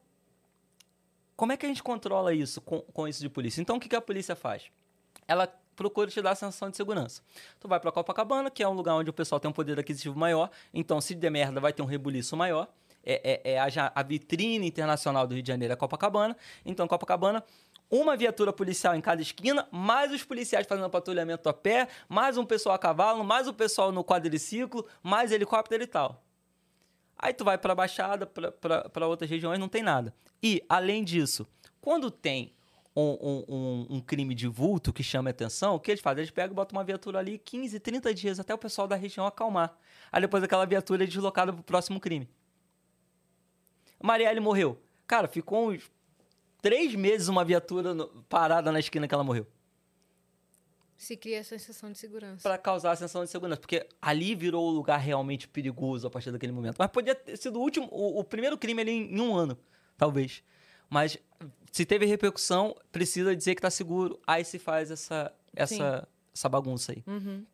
Como 1.37 1.53
é 1.53 1.57
que 1.57 1.65
a 1.65 1.69
gente 1.69 1.83
controla 1.83 2.35
isso 2.35 2.61
com, 2.61 2.81
com 2.81 3.07
isso 3.09 3.21
de 3.21 3.29
polícia? 3.29 3.61
Então, 3.61 3.77
o 3.77 3.81
que, 3.81 3.89
que 3.89 3.97
a 3.97 4.01
polícia 4.01 4.35
faz? 4.37 4.65
Ela 5.27 5.49
procura 5.79 6.11
te 6.11 6.21
dar 6.21 6.33
a 6.33 6.35
sensação 6.35 6.69
de 6.69 6.77
segurança. 6.77 7.23
Tu 7.61 7.69
vai 7.69 7.79
pra 7.79 7.93
Copacabana, 7.93 8.51
que 8.51 8.63
é 8.65 8.69
um 8.69 8.73
lugar 8.75 8.95
onde 8.97 9.09
o 9.09 9.13
pessoal 9.13 9.39
tem 9.39 9.49
um 9.49 9.55
poder 9.55 9.79
aquisitivo 9.79 10.19
maior, 10.19 10.51
então 10.75 11.01
se 11.01 11.15
der 11.15 11.31
merda 11.31 11.61
vai 11.61 11.73
ter 11.73 11.81
um 11.83 11.87
rebuliço 11.87 12.37
maior. 12.37 12.67
É, 13.05 13.43
é, 13.45 13.53
é 13.53 13.59
a, 13.61 13.93
a 13.95 14.03
vitrine 14.03 14.67
internacional 14.67 15.25
do 15.27 15.35
Rio 15.35 15.43
de 15.43 15.49
Janeiro 15.49 15.73
é 15.73 15.77
Copacabana. 15.77 16.37
Então, 16.67 16.87
Copacabana, 16.89 17.43
uma 17.89 18.17
viatura 18.17 18.53
policial 18.53 18.95
em 18.95 19.01
cada 19.01 19.23
esquina, 19.23 19.67
mais 19.71 20.13
os 20.13 20.25
policiais 20.25 20.67
fazendo 20.67 20.91
patrulhamento 20.91 21.49
a 21.49 21.55
pé, 21.55 21.89
mais 22.09 22.37
um 22.37 22.45
pessoal 22.45 22.75
a 22.75 22.79
cavalo, 22.79 23.23
mais 23.25 23.47
o 23.47 23.55
pessoal 23.55 23.93
no 23.93 24.05
quadriciclo, 24.05 24.85
mais 25.03 25.31
helicóptero 25.31 25.83
e 25.83 25.87
tal. 25.87 26.23
Aí 27.17 27.33
tu 27.33 27.45
vai 27.45 27.57
pra 27.57 27.75
Baixada, 27.75 28.27
pra- 28.27 28.51
pra 28.53 28.89
pra 28.91 29.07
outras 29.07 29.31
regiões, 29.31 29.59
não 29.59 29.69
tem 29.69 29.83
nada. 29.83 30.13
E, 30.43 30.63
além 30.69 31.03
disso, 31.05 31.47
quando 31.81 32.11
tem 32.11 32.53
um, 32.97 33.45
um- 33.49 33.87
um- 33.97 34.01
crime 34.01 34.35
de 34.35 34.49
vulto 34.49 34.93
que 34.93 35.03
chama 35.03 35.31
a 35.31 35.33
atenção, 35.33 35.75
o 35.77 35.81
que 35.81 35.91
eles 35.91 36.01
fazem? 36.01 36.23
Eles 36.23 36.31
pegam 36.31 36.53
e 36.53 36.55
botam 36.57 36.77
uma 36.77 36.85
viatura 36.85 37.19
ali 37.19 37.39
15, 37.39 37.79
30 37.79 38.13
dias 38.13 38.41
até 38.41 38.53
o 38.53 38.59
pessoal 38.59 38.89
da 38.89 38.97
região 38.97 39.27
acalmar. 39.27 39.77
Aí 40.11 40.21
depois 40.21 40.43
aquela 40.43 40.67
viatura 40.67 41.05
é 41.05 41.07
deslocada 41.07 41.53
pro 41.53 41.63
próximo 41.63 42.01
crime. 42.01 42.29
Marielle 44.03 44.41
morreu. 44.41 44.81
Cara, 45.07 45.27
ficou 45.29 45.71
uns 45.71 45.91
três 46.61 46.95
meses 46.95 47.29
uma 47.29 47.45
viatura 47.45 47.95
no- 47.95 48.09
parada 48.29 48.71
na 48.73 48.79
esquina 48.81 49.07
que 49.09 49.15
ela 49.15 49.25
morreu. 49.25 49.47
Se 50.97 51.17
cria 51.17 51.41
a 51.41 51.45
sensação 51.45 51.93
de 51.93 51.99
segurança. 51.99 52.43
Pra 52.43 52.59
causar 52.59 52.91
a 52.91 52.97
sensação 52.97 53.23
de 53.25 53.31
segurança. 53.31 53.61
Porque 53.61 53.87
ali 54.03 54.35
virou 54.35 54.67
o 54.67 54.71
lugar 54.73 54.97
realmente 54.99 55.47
perigoso 55.47 56.07
a 56.09 56.11
partir 56.11 56.33
daquele 56.33 56.51
momento. 56.53 56.77
Mas 56.79 56.91
podia 56.91 57.15
ter 57.15 57.37
sido 57.37 57.57
o 57.59 57.63
último, 57.63 57.89
o, 57.93 58.19
o 58.19 58.25
primeiro 58.25 58.59
crime 58.59 58.81
ali 58.83 58.91
em, 58.91 59.15
em 59.15 59.21
um 59.21 59.37
ano, 59.37 59.57
talvez. 59.97 60.43
Mas 60.89 61.19
se 61.73 61.85
teve 61.85 62.07
repercussão, 62.07 62.75
precisa 62.91 63.35
dizer 63.37 63.55
que 63.55 63.63
tá 63.63 63.71
seguro. 63.71 64.21
Aí 64.27 64.45
se 64.45 64.59
faz 64.59 64.91
essa, 64.91 65.33
essa, 65.55 66.09
essa 66.35 66.49
bagunça 66.49 66.93
aí. 66.93 67.03
Uhum. 67.07 67.45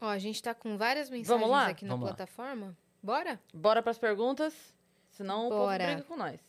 Ó, 0.00 0.06
a 0.08 0.18
gente 0.18 0.42
tá 0.42 0.54
com 0.54 0.76
várias 0.76 1.08
mensagens 1.08 1.28
Vamos 1.28 1.50
lá? 1.50 1.68
aqui 1.68 1.84
na 1.84 1.92
Vamos 1.94 2.08
lá. 2.08 2.14
plataforma. 2.14 2.76
Bora? 3.02 3.40
Bora 3.52 3.82
pras 3.82 3.98
perguntas, 3.98 4.54
senão 5.10 5.46
o 5.46 5.50
povo 5.50 5.64
Bora. 5.64 5.86
briga 5.86 6.02
com 6.02 6.16
nós. 6.16 6.40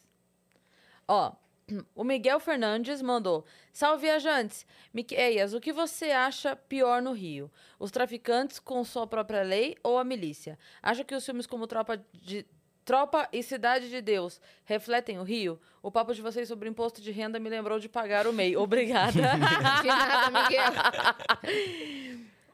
Ó, 1.08 1.34
o 1.96 2.04
Miguel 2.04 2.40
Fernandes 2.40 3.02
mandou: 3.02 3.46
Salve 3.74 4.04
viajantes! 4.04 4.66
Miqueias, 4.94 5.54
o 5.54 5.60
que 5.60 5.74
você 5.74 6.12
acha 6.12 6.56
pior 6.56 7.02
no 7.02 7.12
Rio? 7.12 7.52
Os 7.80 7.92
traficantes 7.92 8.60
com 8.60 8.84
sua 8.84 9.06
própria 9.08 9.44
lei 9.44 9.76
ou 9.84 9.98
a 9.98 10.04
milícia? 10.04 10.58
Acha 10.82 11.04
que 11.04 11.16
os 11.16 11.26
filmes 11.26 11.46
como 11.48 11.68
Tropa 11.68 12.04
de. 12.14 12.46
Tropa 12.86 13.28
e 13.34 13.42
Cidade 13.42 13.90
de 13.90 14.00
Deus 14.00 14.40
refletem 14.64 15.18
o 15.20 15.24
Rio? 15.24 15.60
O 15.82 15.92
papo 15.92 16.14
de 16.14 16.22
vocês 16.22 16.48
sobre 16.48 16.70
imposto 16.70 17.02
de 17.02 17.12
renda 17.12 17.40
me 17.40 17.50
lembrou 17.50 17.80
de 17.80 17.90
pagar 17.90 18.28
o 18.28 18.32
MEI. 18.34 18.56
Obrigada. 18.58 19.12
De 19.12 19.88
nada, 19.88 20.44
Miguel. 20.44 20.72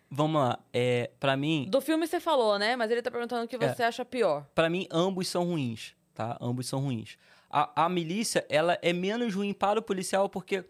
Vamos 0.09 0.41
lá. 0.41 0.59
É, 0.73 1.09
para 1.19 1.37
mim, 1.37 1.67
Do 1.69 1.79
filme 1.81 2.05
você 2.07 2.19
falou, 2.19 2.57
né? 2.59 2.75
Mas 2.75 2.91
ele 2.91 3.01
tá 3.01 3.09
perguntando 3.11 3.45
o 3.45 3.47
que 3.47 3.55
É. 3.57 3.73
você 3.73 3.83
acha 3.83 4.03
pior. 4.03 4.45
Pra 4.55 4.69
mim, 4.69 4.87
ambos 4.91 5.27
são 5.27 5.45
ruins, 5.45 5.93
tá? 6.13 6.37
Ambos 6.41 6.67
são 6.67 6.79
ruins. 6.79 7.17
A, 7.49 7.85
a 7.85 7.89
milícia, 7.89 8.45
ela 8.49 8.77
é 8.81 8.93
menos 8.93 9.33
ruim 9.35 9.53
para 9.53 9.79
o 9.79 9.83
policial 9.83 10.29
porque 10.29 10.63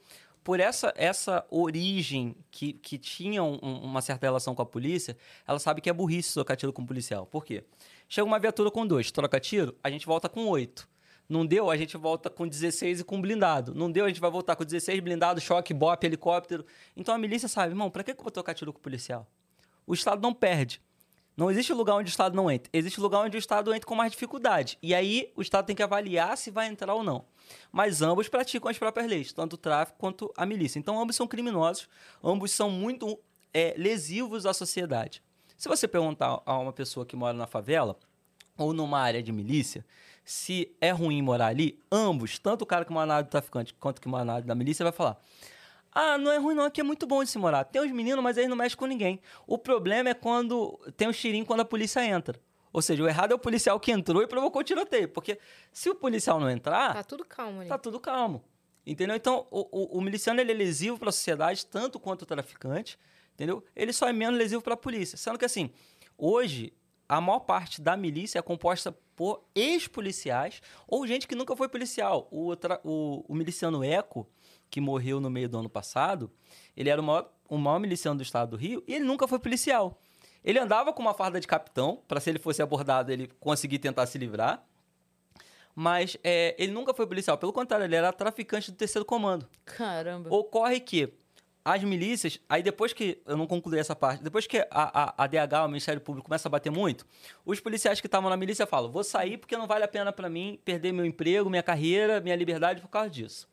por 0.43 0.59
essa, 0.59 0.91
essa 0.95 1.45
origem 1.51 2.35
que, 2.49 2.73
que 2.73 2.97
tinha 2.97 3.43
um- 3.43 3.57
uma 3.83 4.01
certa 4.01 4.25
relação 4.25 4.55
com 4.55 4.61
a 4.63 4.65
polícia, 4.65 5.15
ela 5.47 5.59
sabe 5.59 5.81
que 5.81 5.89
é 5.89 5.93
burrice 5.93 6.33
trocar 6.33 6.55
tiro 6.55 6.73
com 6.73 6.81
o 6.81 6.87
policial. 6.87 7.27
Por 7.27 7.45
quê? 7.45 7.63
Chega 8.13 8.27
uma 8.27 8.39
viatura 8.39 8.69
com 8.69 8.85
dois, 8.85 9.09
troca 9.09 9.39
tiro, 9.39 9.73
a 9.81 9.89
gente 9.89 10.05
volta 10.05 10.27
com 10.27 10.45
oito. 10.47 10.85
Não 11.29 11.45
deu, 11.45 11.71
a 11.71 11.77
gente 11.77 11.95
volta 11.95 12.29
com 12.29 12.45
16 12.45 12.99
e 12.99 13.03
com 13.05 13.21
blindado. 13.21 13.73
Não 13.73 13.89
deu, 13.89 14.03
a 14.03 14.09
gente 14.09 14.19
vai 14.19 14.29
voltar 14.29 14.53
com 14.57 14.65
16 14.65 14.99
blindado, 14.99 15.39
choque, 15.39 15.73
bop, 15.73 16.05
helicóptero. 16.05 16.65
Então 16.93 17.15
a 17.15 17.17
milícia 17.17 17.47
sabe, 17.47 17.71
irmão, 17.71 17.89
pra 17.89 18.03
que 18.03 18.13
que 18.13 18.19
eu 18.19 18.23
vou 18.25 18.29
trocar 18.29 18.53
tiro 18.53 18.73
com 18.73 18.79
o 18.79 18.81
policial? 18.81 19.25
O 19.87 19.93
Estado 19.93 20.21
não 20.21 20.33
perde. 20.33 20.81
Não 21.37 21.49
existe 21.49 21.71
lugar 21.71 21.95
onde 21.95 22.09
o 22.09 22.11
Estado 22.11 22.35
não 22.35 22.51
entra. 22.51 22.69
Existe 22.73 22.99
lugar 22.99 23.21
onde 23.21 23.37
o 23.37 23.39
Estado 23.39 23.73
entra 23.73 23.87
com 23.87 23.95
mais 23.95 24.11
dificuldade. 24.11 24.77
E 24.83 24.93
aí 24.93 25.31
o 25.33 25.41
Estado 25.41 25.67
tem 25.67 25.75
que 25.75 25.81
avaliar 25.81 26.37
se 26.37 26.51
vai 26.51 26.67
entrar 26.67 26.93
ou 26.93 27.05
não. 27.05 27.23
Mas 27.71 28.01
ambos 28.01 28.27
praticam 28.27 28.69
as 28.69 28.77
próprias 28.77 29.07
leis, 29.07 29.31
tanto 29.31 29.53
o 29.53 29.57
tráfico 29.57 29.97
quanto 29.97 30.33
a 30.35 30.45
milícia. 30.45 30.77
Então 30.77 31.01
ambos 31.01 31.15
são 31.15 31.25
criminosos, 31.25 31.87
ambos 32.21 32.51
são 32.51 32.69
muito 32.69 33.17
é, 33.53 33.73
lesivos 33.77 34.45
à 34.45 34.53
sociedade. 34.53 35.23
Se 35.61 35.69
você 35.69 35.87
perguntar 35.87 36.41
a 36.43 36.57
uma 36.57 36.73
pessoa 36.73 37.05
que 37.05 37.15
mora 37.15 37.37
na 37.37 37.45
favela 37.45 37.95
ou 38.57 38.73
numa 38.73 38.99
área 38.99 39.21
de 39.21 39.31
milícia, 39.31 39.85
se 40.25 40.75
é 40.81 40.89
ruim 40.89 41.21
morar 41.21 41.49
ali, 41.49 41.79
ambos, 41.91 42.39
tanto 42.39 42.63
o 42.63 42.65
cara 42.65 42.83
que 42.83 42.91
mora 42.91 43.05
na 43.05 43.13
área 43.17 43.27
do 43.27 43.29
traficante 43.29 43.71
quanto 43.75 43.99
o 43.99 44.01
que 44.01 44.07
mora 44.07 44.25
na 44.25 44.33
área 44.33 44.47
da 44.47 44.55
milícia, 44.55 44.83
vai 44.83 44.91
falar: 44.91 45.21
ah, 45.91 46.17
não 46.17 46.31
é 46.31 46.39
ruim 46.39 46.55
não, 46.55 46.63
aqui 46.63 46.81
é 46.81 46.83
muito 46.83 47.05
bom 47.05 47.23
de 47.23 47.29
se 47.29 47.37
morar. 47.37 47.63
Tem 47.63 47.79
os 47.79 47.91
meninos, 47.91 48.23
mas 48.23 48.37
eles 48.37 48.49
não 48.49 48.57
mexem 48.57 48.75
com 48.75 48.87
ninguém. 48.87 49.21
O 49.45 49.55
problema 49.55 50.09
é 50.09 50.15
quando 50.15 50.79
tem 50.97 51.07
o 51.07 51.13
tirinho 51.13 51.45
quando 51.45 51.59
a 51.59 51.65
polícia 51.65 52.03
entra. 52.03 52.41
Ou 52.73 52.81
seja, 52.81 53.03
o 53.03 53.07
errado 53.07 53.33
é 53.33 53.35
o 53.35 53.39
policial 53.39 53.79
que 53.79 53.91
entrou 53.91 54.23
e 54.23 54.27
provocou 54.27 54.61
o 54.61 54.63
tiroteio. 54.63 55.09
Porque 55.09 55.37
se 55.71 55.91
o 55.91 55.93
policial 55.93 56.39
não 56.39 56.49
entrar, 56.49 56.95
Tá 56.95 57.03
tudo 57.03 57.23
calmo 57.23 57.59
ali. 57.59 57.69
tá 57.69 57.77
tudo 57.77 57.99
calmo. 57.99 58.43
Entendeu? 58.83 59.15
Então, 59.15 59.45
o, 59.51 59.59
o, 59.71 59.99
o 59.99 60.01
miliciano 60.01 60.41
ele 60.41 60.53
é 60.53 60.55
lesivo 60.55 60.97
para 60.97 61.09
a 61.09 61.11
sociedade, 61.11 61.67
tanto 61.67 61.99
quanto 61.99 62.23
o 62.23 62.25
traficante. 62.25 62.97
Entendeu? 63.33 63.63
Ele 63.75 63.93
só 63.93 64.07
é 64.07 64.13
menos 64.13 64.37
lesivo 64.37 64.61
para 64.61 64.73
a 64.73 64.77
polícia. 64.77 65.17
Sendo 65.17 65.37
que, 65.39 65.45
assim, 65.45 65.71
hoje, 66.17 66.73
a 67.07 67.19
maior 67.19 67.39
parte 67.39 67.81
da 67.81 67.97
milícia 67.97 68.39
é 68.39 68.41
composta 68.41 68.95
por 69.15 69.43
ex-policiais 69.53 70.61
ou 70.87 71.05
gente 71.05 71.27
que 71.27 71.35
nunca 71.35 71.55
foi 71.55 71.67
policial. 71.69 72.27
O, 72.31 72.53
o, 72.83 73.25
o 73.27 73.35
miliciano 73.35 73.83
Eco, 73.83 74.27
que 74.69 74.79
morreu 74.79 75.19
no 75.19 75.29
meio 75.29 75.49
do 75.49 75.59
ano 75.59 75.69
passado, 75.69 76.31
ele 76.75 76.89
era 76.89 77.01
o 77.01 77.03
maior, 77.03 77.31
o 77.49 77.57
maior 77.57 77.79
miliciano 77.79 78.17
do 78.17 78.23
estado 78.23 78.51
do 78.51 78.57
Rio 78.57 78.83
e 78.87 78.95
ele 78.95 79.05
nunca 79.05 79.27
foi 79.27 79.39
policial. 79.39 79.99
Ele 80.43 80.57
andava 80.57 80.91
com 80.93 81.01
uma 81.01 81.13
farda 81.13 81.39
de 81.39 81.47
capitão, 81.47 82.01
para 82.07 82.19
se 82.19 82.29
ele 82.29 82.39
fosse 82.39 82.61
abordado, 82.61 83.11
ele 83.11 83.27
conseguir 83.39 83.77
tentar 83.77 84.07
se 84.07 84.17
livrar. 84.17 84.65
mas 85.75 86.17
é, 86.23 86.55
ele 86.57 86.71
nunca 86.71 86.93
foi 86.93 87.07
policial. 87.07 87.37
Pelo 87.37 87.53
contrário, 87.53 87.85
ele 87.85 87.95
era 87.95 88.11
traficante 88.11 88.71
do 88.71 88.77
terceiro 88.77 89.05
comando. 89.05 89.47
Caramba. 89.65 90.33
Ocorre 90.33 90.79
que 90.79 91.13
as 91.63 91.83
milícias, 91.83 92.39
aí 92.49 92.63
depois 92.63 92.91
que, 92.91 93.21
eu 93.25 93.37
não 93.37 93.45
concluí 93.45 93.77
essa 93.77 93.95
parte, 93.95 94.23
depois 94.23 94.47
que 94.47 94.57
a, 94.59 94.67
a, 94.71 95.23
a 95.23 95.27
DH, 95.27 95.65
o 95.65 95.67
Ministério 95.67 96.01
Público, 96.01 96.25
começa 96.27 96.47
a 96.47 96.51
bater 96.51 96.71
muito, 96.71 97.05
os 97.45 97.59
policiais 97.59 98.01
que 98.01 98.07
estavam 98.07 98.29
na 98.29 98.37
milícia 98.37 98.65
falam, 98.65 98.91
vou 98.91 99.03
sair 99.03 99.37
porque 99.37 99.55
não 99.55 99.67
vale 99.67 99.83
a 99.83 99.87
pena 99.87 100.11
pra 100.11 100.29
mim 100.29 100.59
perder 100.65 100.91
meu 100.91 101.05
emprego, 101.05 101.49
minha 101.49 101.61
carreira, 101.63 102.19
minha 102.19 102.35
liberdade 102.35 102.81
por 102.81 102.87
causa 102.87 103.09
disso. 103.09 103.47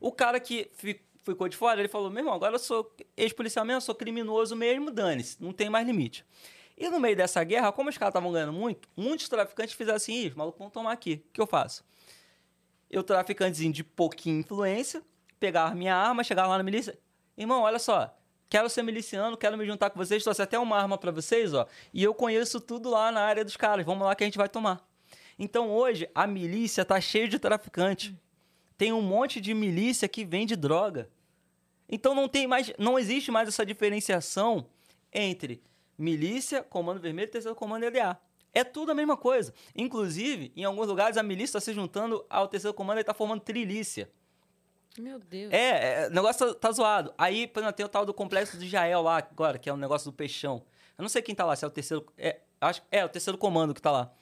O 0.00 0.10
cara 0.10 0.40
que 0.40 0.68
fi- 0.74 1.00
ficou 1.24 1.48
de 1.48 1.56
fora, 1.56 1.80
ele 1.80 1.88
falou, 1.88 2.10
meu 2.10 2.20
irmão, 2.20 2.34
agora 2.34 2.54
eu 2.54 2.58
sou 2.58 2.92
ex-policial 3.16 3.64
mesmo, 3.64 3.80
sou 3.82 3.94
criminoso 3.94 4.56
mesmo, 4.56 4.90
dane-se, 4.90 5.42
não 5.42 5.52
tem 5.52 5.70
mais 5.70 5.86
limite. 5.86 6.24
E 6.76 6.88
no 6.88 7.00
meio 7.00 7.16
dessa 7.16 7.42
guerra, 7.42 7.72
como 7.72 7.90
os 7.90 7.98
caras 7.98 8.12
estavam 8.12 8.32
ganhando 8.32 8.52
muito, 8.52 8.88
muitos 8.96 9.28
traficantes 9.28 9.74
fizeram 9.74 9.96
assim, 9.96 10.14
ih, 10.14 10.28
os 10.28 10.34
malucos 10.34 10.58
vão 10.58 10.70
tomar 10.70 10.92
aqui, 10.92 11.24
o 11.28 11.32
que 11.32 11.40
eu 11.40 11.46
faço? 11.46 11.84
Eu, 12.90 13.02
traficantezinho 13.02 13.72
de 13.72 13.84
pouquinha 13.84 14.40
influência, 14.40 15.02
pegava 15.38 15.74
minha 15.74 15.94
arma, 15.94 16.24
chegava 16.24 16.48
lá 16.48 16.58
na 16.58 16.62
milícia. 16.64 16.98
Irmão, 17.38 17.62
olha 17.62 17.78
só. 17.78 18.12
Quero 18.50 18.68
ser 18.68 18.82
miliciano, 18.82 19.36
quero 19.36 19.56
me 19.56 19.64
juntar 19.64 19.90
com 19.90 19.98
vocês, 19.98 20.22
trouxe 20.24 20.42
até 20.42 20.58
uma 20.58 20.76
arma 20.76 20.98
pra 20.98 21.12
vocês, 21.12 21.54
ó. 21.54 21.66
E 21.94 22.02
eu 22.02 22.12
conheço 22.12 22.60
tudo 22.60 22.90
lá 22.90 23.12
na 23.12 23.20
área 23.20 23.44
dos 23.44 23.56
caras. 23.56 23.86
Vamos 23.86 24.04
lá 24.04 24.14
que 24.16 24.24
a 24.24 24.26
gente 24.26 24.38
vai 24.38 24.48
tomar. 24.48 24.84
Então 25.38 25.70
hoje 25.70 26.10
a 26.12 26.26
milícia 26.26 26.84
tá 26.84 27.00
cheia 27.00 27.28
de 27.28 27.38
traficante. 27.38 28.18
Tem 28.76 28.92
um 28.92 29.02
monte 29.02 29.40
de 29.40 29.54
milícia 29.54 30.08
que 30.08 30.24
vende 30.24 30.56
droga. 30.56 31.08
Então 31.88 32.12
não 32.12 32.28
tem 32.28 32.46
mais, 32.46 32.72
não 32.76 32.98
existe 32.98 33.30
mais 33.30 33.46
essa 33.46 33.64
diferenciação 33.64 34.66
entre 35.12 35.62
milícia, 35.96 36.62
comando 36.62 37.00
vermelho, 37.00 37.30
terceiro 37.30 37.54
comando 37.54 37.84
e 37.84 37.90
LA. 37.90 38.18
É 38.52 38.64
tudo 38.64 38.90
a 38.90 38.94
mesma 38.94 39.16
coisa. 39.16 39.54
Inclusive, 39.76 40.52
em 40.56 40.64
alguns 40.64 40.88
lugares 40.88 41.16
a 41.16 41.22
milícia 41.22 41.58
está 41.58 41.60
se 41.60 41.72
juntando 41.72 42.24
ao 42.28 42.48
terceiro 42.48 42.74
comando 42.74 42.98
e 42.98 43.02
está 43.02 43.14
formando 43.14 43.40
trilícia. 43.42 44.10
Meu 44.98 45.18
Deus. 45.18 45.52
É, 45.52 46.04
é, 46.04 46.06
o 46.08 46.10
negócio 46.10 46.54
tá, 46.54 46.60
tá 46.68 46.72
zoado. 46.72 47.12
Aí, 47.16 47.46
por 47.46 47.60
exemplo, 47.60 47.76
tem 47.76 47.86
o 47.86 47.88
tal 47.88 48.04
do 48.06 48.12
complexo 48.14 48.58
de 48.58 48.68
Jael 48.68 49.02
lá 49.02 49.18
agora, 49.18 49.58
que 49.58 49.68
é 49.68 49.72
o 49.72 49.76
negócio 49.76 50.10
do 50.10 50.14
peixão. 50.14 50.62
Eu 50.96 51.02
não 51.02 51.08
sei 51.08 51.22
quem 51.22 51.34
tá 51.34 51.44
lá, 51.44 51.54
se 51.56 51.64
é 51.64 51.68
o 51.68 51.70
terceiro. 51.70 52.04
É, 52.16 52.40
acho, 52.60 52.82
é 52.90 53.04
o 53.04 53.08
terceiro 53.08 53.38
comando 53.38 53.72
que 53.74 53.80
tá 53.82 53.90
lá. 53.90 54.12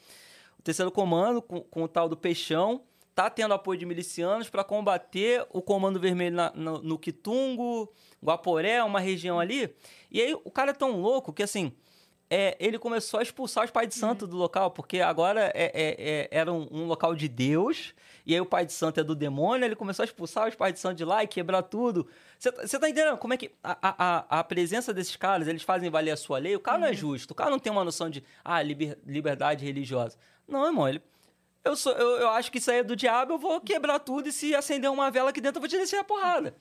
O 0.58 0.62
terceiro 0.62 0.90
comando, 0.90 1.40
com, 1.40 1.60
com 1.62 1.82
o 1.84 1.88
tal 1.88 2.08
do 2.08 2.16
peixão, 2.16 2.82
tá 3.14 3.30
tendo 3.30 3.54
apoio 3.54 3.78
de 3.78 3.86
milicianos 3.86 4.50
para 4.50 4.62
combater 4.62 5.46
o 5.50 5.62
comando 5.62 5.98
vermelho 5.98 6.36
na- 6.36 6.52
no, 6.54 6.82
no 6.82 6.98
Quitungo, 6.98 7.90
Guaporé, 8.22 8.82
uma 8.82 9.00
região 9.00 9.40
ali. 9.40 9.74
E 10.10 10.20
aí 10.20 10.34
o 10.34 10.50
cara 10.50 10.72
é 10.72 10.74
tão 10.74 11.00
louco 11.00 11.32
que 11.32 11.42
assim. 11.42 11.72
É, 12.28 12.56
ele 12.58 12.78
começou 12.78 13.20
a 13.20 13.22
expulsar 13.22 13.64
os 13.64 13.70
pais 13.70 13.88
de 13.88 13.94
santo 13.94 14.26
do 14.26 14.36
local, 14.36 14.70
porque 14.70 15.00
agora 15.00 15.50
é- 15.54 15.70
é- 15.74 15.96
é- 15.98 16.28
era 16.30 16.52
um, 16.52 16.66
um 16.70 16.86
local 16.86 17.14
de 17.14 17.28
Deus, 17.28 17.94
e 18.24 18.34
aí 18.34 18.40
o 18.40 18.46
pai 18.46 18.66
de 18.66 18.72
santo 18.72 18.98
é 18.98 19.04
do 19.04 19.14
demônio, 19.14 19.64
ele 19.64 19.76
começou 19.76 20.02
a 20.02 20.06
expulsar 20.06 20.48
os 20.48 20.54
pais 20.54 20.74
de 20.74 20.80
santo 20.80 20.96
de 20.96 21.04
lá 21.04 21.22
e 21.22 21.26
quebrar 21.28 21.62
tudo. 21.62 22.06
Você 22.38 22.50
tá 22.78 22.88
entendendo 22.88 23.16
como 23.18 23.32
é 23.34 23.36
que 23.36 23.52
a, 23.62 23.78
a, 23.82 24.40
a- 24.40 24.44
presença 24.44 24.92
desses 24.92 25.14
caras, 25.16 25.46
eles 25.46 25.62
fazem 25.62 25.88
valer 25.88 26.10
a 26.10 26.16
sua 26.16 26.38
lei? 26.38 26.56
O 26.56 26.60
cara 26.60 26.78
não 26.78 26.86
é 26.88 26.92
justo, 26.94 27.30
o 27.30 27.34
cara 27.34 27.50
não 27.50 27.58
tem 27.58 27.70
uma 27.72 27.84
noção 27.84 28.10
de, 28.10 28.24
ah, 28.44 28.60
liber- 28.62 28.98
liberdade 29.06 29.64
religiosa. 29.64 30.18
Não, 30.48 30.64
irmão, 30.66 30.88
ele... 30.88 31.00
Eu, 31.64 31.74
sou, 31.74 31.92
eu, 31.94 32.20
eu 32.20 32.28
acho 32.28 32.50
que 32.52 32.58
isso 32.58 32.70
aí 32.70 32.78
é 32.78 32.82
do 32.84 32.94
diabo, 32.94 33.32
eu 33.34 33.38
vou 33.38 33.60
quebrar 33.60 33.98
tudo 33.98 34.28
e 34.28 34.32
se 34.32 34.54
acender 34.54 34.88
uma 34.88 35.10
vela 35.10 35.30
aqui 35.30 35.40
dentro, 35.40 35.58
eu 35.58 35.60
vou 35.60 35.68
te 35.68 35.76
descer 35.76 35.98
a 35.98 36.04
porrada. 36.04 36.54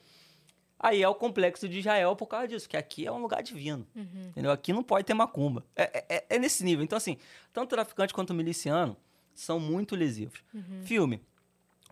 Aí 0.78 1.02
é 1.02 1.08
o 1.08 1.14
complexo 1.14 1.68
de 1.68 1.78
Israel 1.78 2.14
por 2.14 2.26
causa 2.26 2.46
disso, 2.48 2.68
que 2.68 2.76
aqui 2.76 3.06
é 3.06 3.12
um 3.12 3.18
lugar 3.18 3.42
divino. 3.42 3.86
Entendeu? 4.28 4.50
Aqui 4.52 4.72
não 4.72 4.82
pode 4.82 5.04
ter 5.06 5.14
macumba. 5.14 5.64
É, 5.74 6.04
é- 6.16 6.26
é 6.30 6.38
nesse 6.38 6.62
nível. 6.64 6.84
Então, 6.84 6.96
assim, 6.98 7.16
tanto 7.52 7.70
traficante 7.70 8.12
quanto 8.12 8.34
miliciano 8.34 8.96
são 9.34 9.58
muito 9.58 9.96
lesivos. 9.96 10.42
Filme. 10.84 11.22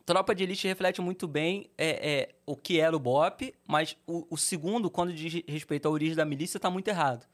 Tropa 0.05 0.35
de 0.35 0.43
Elite 0.43 0.69
reflete 0.69 1.01
muito 1.01 1.27
bem 1.27 1.71
é, 1.79 2.11
é, 2.13 2.35
o 2.45 2.55
que 2.55 2.79
era 2.79 2.95
o 2.95 2.99
BOP, 3.01 3.55
mas 3.67 3.97
o, 4.07 4.27
o 4.29 4.37
segundo, 4.37 4.91
quando 4.91 5.15
diz 5.15 5.43
respeito 5.49 5.87
à 5.89 5.91
origem 5.91 6.15
da 6.15 6.27
milícia, 6.27 6.61
tá 6.61 6.69
muito 6.69 6.89
errado. 6.89 7.27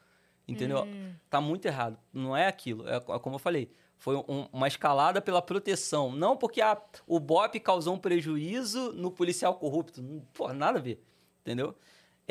Entendeu? 0.46 0.86
Tá 1.28 1.40
muito 1.40 1.66
errado. 1.66 1.98
Não 2.12 2.36
é 2.36 2.46
aquilo. 2.46 2.88
É 2.88 3.00
co- 3.00 3.18
como 3.18 3.34
eu 3.36 3.40
falei. 3.40 3.68
Foi 3.98 4.16
um- 4.16 4.48
uma 4.52 4.68
escalada 4.68 5.20
pela 5.20 5.42
proteção. 5.42 6.12
Não 6.12 6.36
porque 6.36 6.60
a, 6.60 6.80
o 7.08 7.18
BOP 7.18 7.58
causou 7.60 7.94
um 7.94 7.98
prejuízo 7.98 8.92
no 8.92 9.10
policial 9.10 9.54
corrupto. 9.56 10.00
Pô, 10.32 10.52
nada 10.52 10.78
a 10.78 10.82
ver. 10.82 11.02
Entendeu? 11.41 11.75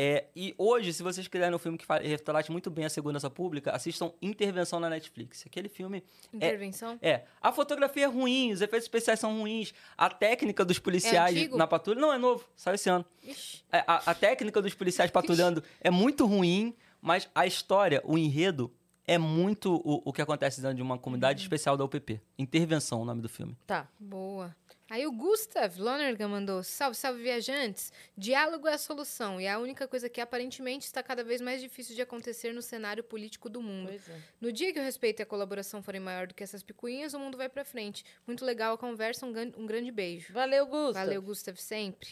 É, 0.01 0.27
e 0.33 0.55
hoje, 0.57 0.93
se 0.93 1.03
vocês 1.03 1.27
quiserem 1.27 1.53
um 1.53 1.59
filme 1.59 1.77
que 1.77 1.85
retrate 2.07 2.49
muito 2.53 2.71
bem 2.71 2.85
a 2.85 2.89
segurança 2.89 3.29
pública, 3.29 3.71
assistam 3.71 4.13
Intervenção 4.21 4.79
na 4.79 4.89
Netflix. 4.89 5.43
Aquele 5.45 5.67
filme 5.67 6.01
Intervenção? 6.33 6.97
é, 7.01 7.23
a 7.41 7.51
fotografia 7.51 8.05
é 8.05 8.07
ruim, 8.07 8.53
os 8.53 8.61
efeitos 8.61 8.85
especiais 8.85 9.19
são 9.19 9.37
ruins, 9.37 9.73
a 9.97 10.09
técnica 10.09 10.63
dos 10.63 10.79
policiais 10.79 11.35
antigo? 11.35 11.57
na 11.57 11.67
patrulha 11.67 11.99
não 11.99 12.13
é 12.13 12.17
novo, 12.17 12.47
saiu 12.55 12.75
esse 12.75 12.89
ano. 12.89 13.05
Ixi. 13.21 13.61
É, 13.73 13.83
A, 13.85 14.11
a 14.11 14.15
técnica 14.15 14.61
dos 14.61 14.73
policiais 14.73 15.11
patrulhando 15.11 15.61
é 15.81 15.89
muito 15.91 16.25
ruim, 16.25 16.73
mas 17.01 17.29
a 17.35 17.45
história, 17.45 18.01
o 18.05 18.17
enredo, 18.17 18.73
é 19.09 19.17
muito 19.17 19.81
o, 19.83 20.03
o 20.05 20.13
que 20.13 20.21
acontece 20.21 20.61
dentro 20.61 20.75
de 20.75 20.83
uma 20.83 20.95
comunidade 20.95 21.41
especial 21.41 21.75
da 21.75 21.83
UPP. 21.83 22.21
Intervenção, 22.37 23.01
o 23.01 23.05
nome 23.05 23.23
do 23.23 23.27
filme. 23.27 23.57
Tá. 23.65 23.89
Boa. 23.99 24.55
Aí 24.87 25.07
o 25.07 25.11
Gustav 25.11 25.79
Lonergan 25.79 26.27
mandou: 26.27 26.61
Salve, 26.61 26.95
salve, 26.95 27.23
viajantes. 27.23 27.91
Diálogo 28.15 28.67
é 28.67 28.73
a 28.73 28.77
solução 28.77 29.41
e 29.41 29.45
é 29.45 29.51
a 29.51 29.57
única 29.57 29.87
coisa 29.87 30.07
que 30.07 30.21
aparentemente 30.21 30.85
está 30.85 31.01
cada 31.01 31.23
vez 31.23 31.41
mais 31.41 31.59
difícil 31.59 31.95
de 31.95 32.03
acontecer 32.03 32.53
no 32.53 32.61
cenário 32.61 33.03
político 33.03 33.49
do 33.49 33.63
mundo. 33.63 33.87
Pois 33.87 34.07
é. 34.07 34.21
No 34.39 34.51
dia 34.51 34.71
que 34.71 34.79
o 34.79 34.83
respeito 34.83 35.21
e 35.21 35.23
a 35.23 35.25
colaboração 35.25 35.81
forem 35.81 35.99
maior 35.99 36.27
do 36.27 36.35
que 36.35 36.43
essas 36.43 36.61
picuinhas, 36.61 37.15
o 37.15 37.19
mundo 37.19 37.35
vai 37.35 37.49
pra 37.49 37.65
frente. 37.65 38.05
Muito 38.27 38.45
legal 38.45 38.75
a 38.75 38.77
conversa, 38.77 39.25
um, 39.25 39.33
um 39.57 39.65
grande 39.65 39.91
beijo. 39.91 40.31
Valeu, 40.31 40.67
Gusto. 40.67 40.93
Valeu, 40.93 41.19
Gustav, 41.19 41.57
sempre. 41.57 42.09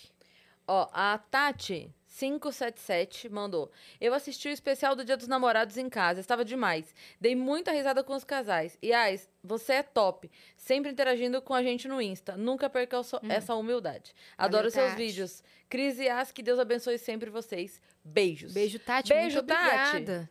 Ó, 0.68 0.90
a 0.92 1.20
Tati 1.20 1.94
577 2.20 3.30
mandou. 3.30 3.72
Eu 4.02 4.14
assisti 4.14 4.48
o 4.48 4.52
especial 4.52 4.96
do 4.96 5.06
Dia 5.06 5.16
dos 5.16 5.28
Namorados 5.28 5.78
em 5.78 5.88
casa, 5.90 6.20
estava 6.20 6.44
demais. 6.44 6.94
Dei 7.22 7.36
muita 7.36 7.72
risada 7.72 8.04
com 8.04 8.14
os 8.14 8.24
casais. 8.24 8.78
E 8.82 8.92
Ais, 8.92 9.30
você 9.44 9.74
é 9.74 9.84
top, 9.84 10.30
sempre 10.56 10.92
interagindo 10.92 11.42
com 11.42 11.54
a 11.54 11.62
gente 11.62 11.88
no 11.88 12.02
Insta. 12.02 12.36
Nunca 12.36 12.70
perca 12.70 13.02
so- 13.04 13.20
essa 13.30 13.54
humildade. 13.56 14.14
Adoro 14.38 14.68
Hum. 14.68 14.72
Valeu, 14.72 14.72
seus 14.72 14.90
Tati. 14.92 14.98
vídeos. 15.02 15.44
Cris 15.70 16.00
e 16.00 16.10
As, 16.10 16.32
que 16.32 16.42
Deus 16.42 16.58
abençoe 16.60 16.98
sempre 16.98 17.30
vocês. 17.30 17.80
Beijos. 18.04 18.54
Beijo, 18.54 18.80
Tati. 18.80 19.10
Beijo, 19.14 19.38
muito 19.38 19.48
Tati. 19.48 19.90
obrigada. 19.98 20.30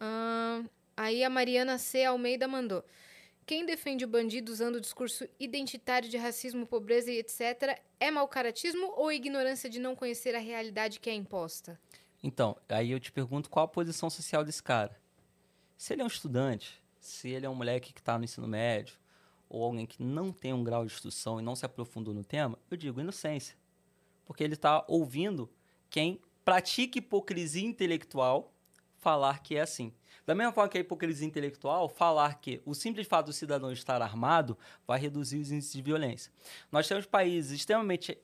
Ahn, 0.00 0.64
aí 0.96 1.22
a 1.24 1.28
Mariana 1.30 1.78
C. 1.78 2.04
Almeida 2.04 2.48
mandou. 2.48 2.84
Quem 3.50 3.66
defende 3.66 4.04
o 4.04 4.08
bandido 4.08 4.52
usando 4.52 4.76
o 4.76 4.80
discurso 4.80 5.26
identitário 5.36 6.08
de 6.08 6.16
racismo, 6.16 6.64
pobreza 6.64 7.10
e 7.10 7.18
etc. 7.18 7.80
é 7.98 8.08
mau 8.08 8.28
caratismo 8.28 8.94
ou 8.96 9.10
ignorância 9.10 9.68
de 9.68 9.80
não 9.80 9.96
conhecer 9.96 10.36
a 10.36 10.38
realidade 10.38 11.00
que 11.00 11.10
é 11.10 11.14
imposta? 11.14 11.76
Então, 12.22 12.56
aí 12.68 12.92
eu 12.92 13.00
te 13.00 13.10
pergunto 13.10 13.50
qual 13.50 13.64
a 13.64 13.68
posição 13.68 14.08
social 14.08 14.44
desse 14.44 14.62
cara. 14.62 14.96
Se 15.76 15.92
ele 15.92 16.02
é 16.02 16.04
um 16.04 16.06
estudante, 16.06 16.80
se 17.00 17.28
ele 17.30 17.44
é 17.44 17.50
um 17.50 17.54
moleque 17.56 17.92
que 17.92 17.98
está 17.98 18.16
no 18.16 18.22
ensino 18.22 18.46
médio, 18.46 18.96
ou 19.48 19.64
alguém 19.64 19.84
que 19.84 20.00
não 20.00 20.30
tem 20.30 20.52
um 20.52 20.62
grau 20.62 20.86
de 20.86 20.92
instrução 20.92 21.40
e 21.40 21.42
não 21.42 21.56
se 21.56 21.66
aprofundou 21.66 22.14
no 22.14 22.22
tema, 22.22 22.56
eu 22.70 22.76
digo 22.76 23.00
inocência. 23.00 23.56
Porque 24.24 24.44
ele 24.44 24.54
está 24.54 24.84
ouvindo 24.86 25.50
quem 25.90 26.20
pratica 26.44 27.00
hipocrisia 27.00 27.66
intelectual 27.66 28.54
falar 29.00 29.42
que 29.42 29.56
é 29.56 29.62
assim. 29.62 29.92
Da 30.30 30.34
mesma 30.36 30.52
forma 30.52 30.68
que 30.68 30.78
a 30.78 30.80
hipocrisia 30.80 31.26
intelectual 31.26 31.88
falar 31.88 32.34
que 32.40 32.62
o 32.64 32.72
simples 32.72 33.04
fato 33.08 33.26
do 33.26 33.32
cidadão 33.32 33.72
estar 33.72 34.00
armado 34.00 34.56
vai 34.86 34.96
reduzir 34.96 35.38
os 35.40 35.50
índices 35.50 35.72
de 35.72 35.82
violência. 35.82 36.30
Nós 36.70 36.86
temos 36.86 37.04
países 37.04 37.50
extremamente 37.50 38.16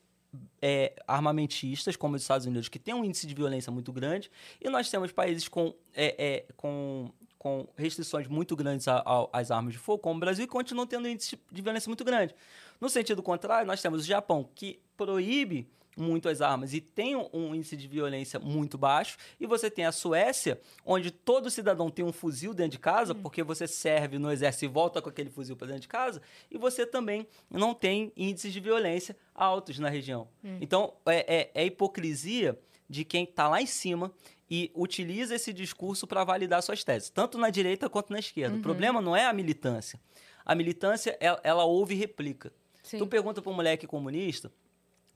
é, 0.62 0.94
armamentistas, 1.04 1.96
como 1.96 2.14
os 2.14 2.22
Estados 2.22 2.46
Unidos, 2.46 2.68
que 2.68 2.78
têm 2.78 2.94
um 2.94 3.04
índice 3.04 3.26
de 3.26 3.34
violência 3.34 3.72
muito 3.72 3.92
grande, 3.92 4.30
e 4.60 4.70
nós 4.70 4.88
temos 4.88 5.10
países 5.10 5.48
com, 5.48 5.74
é, 5.96 6.14
é, 6.26 6.44
com, 6.56 7.10
com 7.40 7.66
restrições 7.76 8.28
muito 8.28 8.54
grandes 8.54 8.86
a- 8.86 9.02
a- 9.04 9.28
às 9.40 9.50
armas 9.50 9.72
de 9.72 9.78
fogo, 9.80 9.98
como 9.98 10.18
o 10.18 10.20
Brasil, 10.20 10.44
e 10.44 10.46
continuam 10.46 10.86
tendo 10.86 11.06
um 11.06 11.10
índice 11.10 11.36
de 11.50 11.60
violência 11.60 11.88
muito 11.88 12.04
grande. 12.04 12.36
No 12.80 12.88
sentido 12.88 13.20
contrário, 13.20 13.66
nós 13.66 13.82
temos 13.82 14.02
o 14.02 14.04
Japão, 14.06 14.48
que 14.54 14.78
proíbe 14.96 15.66
muito 15.96 16.28
as 16.28 16.40
armas 16.42 16.74
e 16.74 16.80
tem 16.80 17.16
um- 17.16 17.54
índice 17.54 17.76
de 17.76 17.88
violência 17.88 18.38
muito 18.38 18.76
baixo, 18.76 19.16
e 19.40 19.46
você 19.46 19.70
tem 19.70 19.86
a 19.86 19.92
Suécia, 19.92 20.60
onde 20.84 21.10
todo 21.10 21.50
cidadão 21.50 21.90
tem 21.90 22.04
um 22.04 22.12
fuzil 22.12 22.52
dentro 22.52 22.72
de 22.72 22.78
casa, 22.78 23.14
porque 23.14 23.42
você 23.42 23.66
serve 23.66 24.18
no 24.18 24.30
exército 24.30 24.66
e 24.66 24.68
volta 24.68 25.00
com 25.00 25.08
aquele 25.08 25.30
fuzil 25.30 25.56
para 25.56 25.68
dentro 25.68 25.82
de 25.82 25.88
casa, 25.88 26.20
e 26.50 26.58
você 26.58 26.84
também 26.84 27.26
não 27.50 27.72
tem 27.72 28.12
índices 28.16 28.52
de 28.52 28.60
violência 28.60 29.16
altos 29.34 29.78
na 29.78 29.88
região. 29.88 30.28
Então, 30.60 30.92
é, 31.06 31.50
é- 31.54 31.62
é 31.62 31.66
hipocrisia 31.66 32.58
de 32.88 33.04
quem 33.04 33.24
está 33.24 33.48
lá 33.48 33.60
em 33.62 33.66
cima 33.66 34.12
e 34.50 34.70
utiliza 34.74 35.34
esse 35.34 35.52
discurso 35.52 36.06
para 36.06 36.22
validar 36.22 36.62
suas 36.62 36.84
teses, 36.84 37.10
tanto 37.10 37.36
na 37.38 37.50
direita 37.50 37.88
quanto 37.88 38.12
na 38.12 38.18
esquerda. 38.18 38.56
O 38.56 38.62
problema 38.62 39.00
não 39.00 39.16
é 39.16 39.26
a 39.26 39.32
militância. 39.32 39.98
A 40.44 40.54
militância, 40.54 41.16
ela, 41.18 41.40
ela 41.42 41.64
ouve 41.64 41.94
e 41.94 41.98
replica. 41.98 42.52
Sim. 42.82 42.98
Tu 42.98 43.06
pergunta 43.08 43.42
para 43.42 43.50
um 43.50 43.54
moleque 43.56 43.84
comunista, 43.88 44.52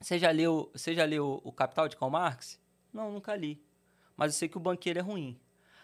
você 0.00 0.18
já 0.18 0.30
leu, 0.30 0.70
você 0.72 0.94
já 0.94 1.04
leu 1.04 1.40
o 1.44 1.52
Capital 1.52 1.88
de 1.88 1.96
Karl 1.96 2.10
Marx? 2.10 2.58
Não, 2.92 3.12
nunca 3.12 3.34
li. 3.36 3.62
Mas 4.16 4.32
eu 4.34 4.38
sei 4.38 4.48
que 4.48 4.56
o 4.56 4.60
banqueiro 4.60 4.98
é 4.98 5.02
ruim. 5.02 5.38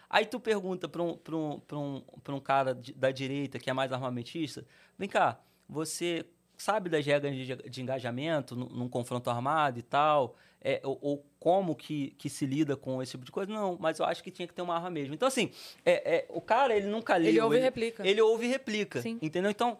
Aí 0.09 0.25
tu 0.25 0.39
pergunta 0.39 0.87
para 0.87 1.03
um, 1.03 1.15
pra 1.17 1.35
um, 1.35 1.59
pra 1.59 1.77
um, 1.77 2.01
pra 2.23 2.35
um 2.35 2.39
cara 2.39 2.73
da 2.95 3.11
direita 3.11 3.59
que 3.59 3.69
é 3.69 3.73
mais 3.73 3.91
armamentista, 3.91 4.65
vem 4.97 5.07
cá, 5.09 5.39
você 5.67 6.25
sabe 6.57 6.89
das 6.89 7.05
regras 7.05 7.35
de, 7.35 7.55
de 7.69 7.81
engajamento 7.81 8.55
num, 8.55 8.67
num 8.69 8.89
confronto 8.89 9.29
armado 9.29 9.77
e 9.79 9.81
tal, 9.83 10.35
é, 10.61 10.79
ou, 10.83 10.97
ou 11.01 11.25
como 11.39 11.75
que, 11.75 12.11
que 12.17 12.29
se 12.29 12.45
lida 12.45 12.75
com 12.75 13.01
esse 13.01 13.11
tipo 13.11 13.25
de 13.25 13.31
coisa. 13.31 13.51
Não, 13.51 13.77
mas 13.79 13.99
eu 13.99 14.05
acho 14.05 14.23
que 14.23 14.31
tinha 14.31 14.47
que 14.47 14.53
ter 14.53 14.61
uma 14.61 14.75
arma 14.75 14.89
mesmo. 14.89 15.13
Então, 15.13 15.27
assim, 15.27 15.51
é, 15.85 16.15
é, 16.15 16.25
o 16.29 16.41
cara, 16.41 16.75
ele 16.75 16.87
nunca 16.87 17.15
leu. 17.17 17.27
Ele 17.27 17.39
ouve 17.41 17.57
e 17.57 17.59
replica. 17.61 18.07
Ele 18.07 18.21
ouve 18.21 18.45
e 18.45 18.49
replica, 18.49 19.01
Sim. 19.01 19.19
entendeu? 19.21 19.51
Então, 19.51 19.77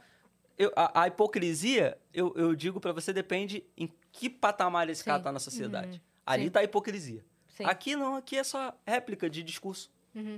eu- 0.58 0.72
a, 0.76 1.04
a 1.04 1.08
hipocrisia, 1.08 1.98
eu, 2.14 2.34
eu 2.36 2.54
digo 2.54 2.80
pra 2.80 2.92
você, 2.92 3.14
depende 3.14 3.64
em 3.78 3.90
que 4.18 4.30
patamar 4.30 4.90
esse 4.90 5.04
cara 5.04 5.20
Sim. 5.20 5.24
tá 5.24 5.32
na 5.32 5.40
sociedade. 5.40 6.02
Ali 6.26 6.46
Sim. 6.46 6.50
tá 6.50 6.60
a 6.60 6.64
hipocrisia. 6.64 7.24
Sim. 7.56 7.66
Aqui 7.66 7.96
não, 7.96 8.16
aqui 8.16 8.36
é 8.36 8.44
só 8.44 8.76
réplica 8.86 9.30
de 9.30 9.44
discurso. 9.44 9.92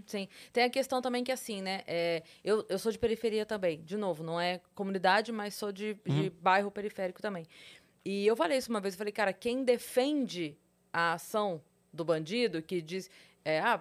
Sim. 0.05 0.27
Tem 0.51 0.65
a 0.65 0.69
questão 0.69 1.01
também 1.01 1.23
que, 1.23 1.31
assim, 1.31 1.61
né? 1.61 1.83
é, 1.87 2.21
eu, 2.43 2.65
eu 2.67 2.77
sou 2.77 2.91
de 2.91 2.99
periferia 2.99 3.45
também. 3.45 3.81
De 3.81 3.95
novo, 3.95 4.21
não 4.21 4.37
é 4.39 4.59
comunidade, 4.75 5.31
mas 5.31 5.55
sou 5.55 5.71
de, 5.71 5.93
de 6.05 6.29
bairro 6.41 6.69
periférico 6.69 7.21
também. 7.21 7.47
E 8.03 8.27
eu 8.27 8.35
falei 8.35 8.57
isso 8.57 8.69
uma 8.69 8.81
vez. 8.81 8.93
Eu 8.93 8.97
falei, 8.97 9.13
cara, 9.13 9.31
quem 9.31 9.63
defende 9.63 10.57
a 10.91 11.13
ação 11.13 11.61
do 11.93 12.03
bandido, 12.03 12.61
que 12.61 12.81
diz... 12.81 13.09
é, 13.45 13.61
ah, 13.61 13.79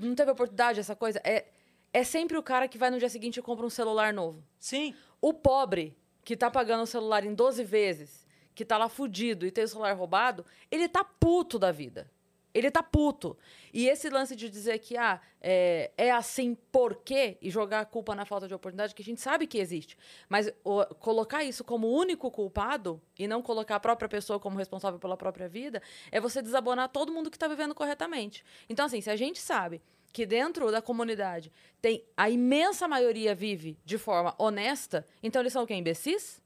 não 0.00 0.14
teve 0.14 0.30
oportunidade, 0.30 0.78
essa 0.78 0.94
coisa... 0.94 1.20
É, 1.24 1.46
é 1.92 2.04
sempre 2.04 2.36
o 2.36 2.42
cara 2.42 2.68
que 2.68 2.78
vai 2.78 2.90
no 2.90 2.98
dia 2.98 3.08
seguinte 3.08 3.38
e 3.38 3.42
compra 3.42 3.66
um 3.66 3.70
celular 3.70 4.12
novo. 4.12 4.44
Sim, 4.58 4.94
O 5.20 5.32
pobre, 5.32 5.96
que 6.24 6.36
tá 6.36 6.48
pagando 6.50 6.82
o 6.82 6.86
celular 6.86 7.24
em 7.24 7.34
12 7.34 7.64
vezes, 7.64 8.23
que 8.54 8.64
tá 8.64 8.78
lá 8.78 8.88
fudido 8.88 9.46
e 9.46 9.50
tem 9.50 9.64
o 9.64 9.68
celular 9.68 9.92
roubado, 9.94 10.44
ele 10.70 10.88
tá 10.88 11.02
puto 11.04 11.58
da 11.58 11.72
vida. 11.72 12.10
Ele 12.52 12.70
tá 12.70 12.84
puto. 12.84 13.36
E 13.72 13.88
esse 13.88 14.08
lance 14.08 14.36
de 14.36 14.48
dizer 14.48 14.78
que 14.78 14.96
ah, 14.96 15.20
é, 15.40 15.90
é 15.96 16.12
assim 16.12 16.54
por 16.70 16.94
quê? 17.02 17.36
E 17.42 17.50
jogar 17.50 17.80
a 17.80 17.84
culpa 17.84 18.14
na 18.14 18.24
falta 18.24 18.46
de 18.46 18.54
oportunidade, 18.54 18.94
que 18.94 19.02
a 19.02 19.04
gente 19.04 19.20
sabe 19.20 19.48
que 19.48 19.58
existe. 19.58 19.98
Mas 20.28 20.52
o- 20.62 20.84
colocar 21.00 21.42
isso 21.42 21.64
como 21.64 21.88
único 21.88 22.30
culpado 22.30 23.02
e 23.18 23.26
não 23.26 23.42
colocar 23.42 23.74
a 23.74 23.80
própria 23.80 24.08
pessoa 24.08 24.38
como 24.38 24.56
responsável 24.56 25.00
pela 25.00 25.16
própria 25.16 25.48
vida 25.48 25.82
é 26.12 26.20
você 26.20 26.40
desabonar 26.40 26.88
todo 26.90 27.12
mundo 27.12 27.28
que 27.28 27.36
tá 27.36 27.48
vivendo 27.48 27.74
corretamente. 27.74 28.44
Então, 28.68 28.86
assim, 28.86 29.00
se 29.00 29.10
a 29.10 29.16
gente 29.16 29.40
sabe 29.40 29.82
que 30.12 30.24
dentro 30.24 30.70
da 30.70 30.80
comunidade 30.80 31.52
tem 31.82 32.04
a 32.16 32.30
imensa 32.30 32.86
maioria 32.86 33.34
vive 33.34 33.76
de 33.84 33.98
forma 33.98 34.32
honesta, 34.38 35.04
então 35.20 35.42
eles 35.42 35.52
são 35.52 35.64
o 35.64 35.66
quê? 35.66 35.74
Imbecis? 35.74 36.40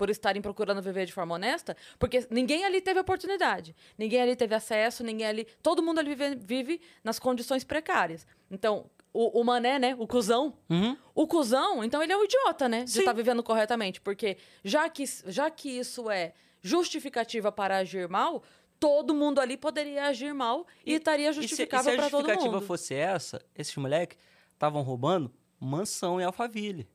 Por 0.00 0.08
estarem 0.08 0.40
procurando 0.40 0.80
viver 0.80 1.04
de 1.04 1.12
forma 1.12 1.34
honesta? 1.34 1.76
Porque 1.98 2.26
ninguém 2.30 2.64
ali 2.64 2.80
teve 2.80 2.98
oportunidade. 2.98 3.76
Ninguém 3.98 4.22
ali 4.22 4.34
teve 4.34 4.54
acesso, 4.54 5.04
ninguém 5.04 5.26
ali. 5.26 5.46
Todo 5.62 5.82
mundo 5.82 5.98
ali 5.98 6.14
vive, 6.14 6.36
vive 6.36 6.80
nas 7.04 7.18
condições 7.18 7.64
precárias. 7.64 8.26
Então, 8.50 8.86
o, 9.12 9.42
o 9.42 9.44
mané, 9.44 9.78
né? 9.78 9.94
O 9.98 10.06
cuzão. 10.06 10.54
Uhum. 10.70 10.96
O 11.14 11.26
cuzão, 11.26 11.84
então 11.84 12.02
ele 12.02 12.14
é 12.14 12.16
um 12.16 12.24
idiota, 12.24 12.66
né? 12.66 12.84
De 12.84 12.98
estar 12.98 13.12
vivendo 13.12 13.42
corretamente. 13.42 14.00
Porque 14.00 14.38
já 14.64 14.88
que, 14.88 15.04
já 15.26 15.50
que 15.50 15.68
isso 15.68 16.10
é 16.10 16.32
justificativa 16.62 17.52
para 17.52 17.76
agir 17.76 18.08
mal, 18.08 18.42
todo 18.78 19.12
mundo 19.12 19.38
ali 19.38 19.58
poderia 19.58 20.06
agir 20.06 20.32
mal 20.32 20.66
e, 20.82 20.94
estaria 20.94 21.28
E 21.28 21.34
se, 21.34 21.40
e 21.40 21.42
se 21.42 21.48
justificável 21.48 21.92
a 21.92 21.96
para 21.96 22.08
todo 22.08 22.20
justificativa 22.22 22.54
mundo. 22.54 22.66
fosse 22.66 22.94
essa, 22.94 23.44
esses 23.54 23.76
moleques 23.76 24.16
estavam 24.54 24.80
roubando 24.80 25.30
mansão 25.60 26.18
em 26.18 26.24
Alphaville. 26.24 26.88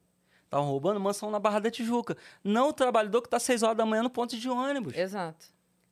Estavam 0.55 0.69
roubando 0.71 1.01
mansão 1.01 1.29
na 1.29 1.37
Barra 1.37 1.59
da 1.59 1.69
Tijuca. 1.69 2.15
Não 2.41 2.69
o 2.69 2.73
trabalhador 2.73 3.21
que 3.21 3.27
tá 3.27 3.37
seis 3.39 3.61
horas 3.61 3.75
da 3.75 3.85
manhã 3.85 4.01
no 4.01 4.09
ponto 4.09 4.37
de 4.37 4.49
ônibus. 4.49 4.95
Exato. 4.95 5.47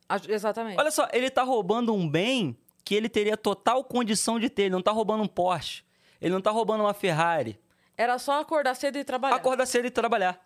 A- 0.08 0.16
Exatamente. 0.26 0.78
Olha 0.80 0.90
só, 0.90 1.06
ele 1.12 1.28
tá 1.28 1.42
roubando 1.42 1.92
um 1.94 2.08
bem 2.08 2.56
que 2.82 2.94
ele 2.94 3.10
teria 3.10 3.36
total 3.36 3.84
condição 3.84 4.40
de 4.40 4.48
ter. 4.48 4.62
Ele 4.62 4.70
não 4.74 4.80
tá 4.80 4.90
roubando 4.90 5.22
um 5.22 5.26
Porsche. 5.26 5.82
Ele 6.18 6.32
não 6.32 6.40
tá 6.40 6.50
roubando 6.50 6.80
uma 6.80 6.94
Ferrari. 6.94 7.60
Era 7.94 8.18
só 8.18 8.40
acordar 8.40 8.74
cedo 8.74 8.96
e 8.96 9.04
trabalhar. 9.04 9.36
Acordar 9.36 9.66
cedo 9.66 9.84
e 9.86 9.90
trabalhar. 9.90 10.40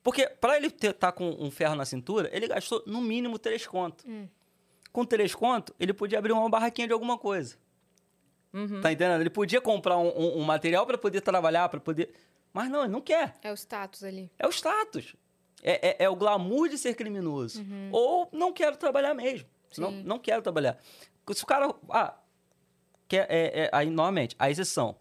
Porque 0.00 0.28
pra 0.28 0.56
ele 0.56 0.70
ter, 0.70 0.92
tá 0.92 1.10
com 1.10 1.28
um 1.30 1.50
ferro 1.50 1.74
na 1.74 1.84
cintura, 1.84 2.30
ele 2.32 2.46
gastou 2.46 2.84
no 2.86 3.00
mínimo 3.00 3.36
três 3.36 3.66
conto. 3.66 4.04
Com 4.92 5.04
três 5.04 5.34
conto, 5.34 5.74
ele 5.80 5.92
podia 5.92 6.18
abrir 6.20 6.30
uma 6.32 6.48
barraquinha 6.48 6.86
de 6.86 6.92
alguma 6.92 7.18
coisa. 7.18 7.56
Uhum. 8.52 8.80
Tá 8.80 8.92
entendendo? 8.92 9.20
Ele 9.22 9.30
podia 9.30 9.60
comprar 9.60 9.96
um, 9.98 10.06
um- 10.16 10.38
um 10.38 10.42
material 10.44 10.86
pra 10.86 10.96
poder 10.96 11.20
trabalhar, 11.20 11.68
pra 11.68 11.80
poder... 11.80 12.14
Mas 12.54 12.70
não, 12.70 12.80
ele 12.84 12.92
não 12.92 13.00
quer. 13.02 13.34
É 13.42 13.50
o 13.50 13.54
status 13.56 14.02
ali. 14.04 14.30
É 14.38 14.46
o 14.46 14.50
status. 14.50 15.14
É, 15.62 15.88
é- 15.88 16.04
é 16.04 16.08
o 16.08 16.14
glamour 16.16 16.68
de 16.68 16.78
ser 16.78 16.94
criminoso. 16.94 17.62
Ou 17.90 18.28
não 18.32 18.52
quero 18.52 18.76
trabalhar 18.76 19.12
mesmo. 19.12 19.46
Não, 19.76 19.90
Sim. 19.90 20.02
não 20.04 20.18
quero 20.20 20.40
trabalhar. 20.40 20.78
Se 21.34 21.42
o 21.42 21.46
cara. 21.46 21.74
Ah, 21.90 22.16
quer, 23.08 23.26
é, 23.28 23.64
é- 23.64 23.70
aí, 23.72 23.86
normalmente, 23.90 24.36
a 24.38 24.48
exceção. 24.48 24.96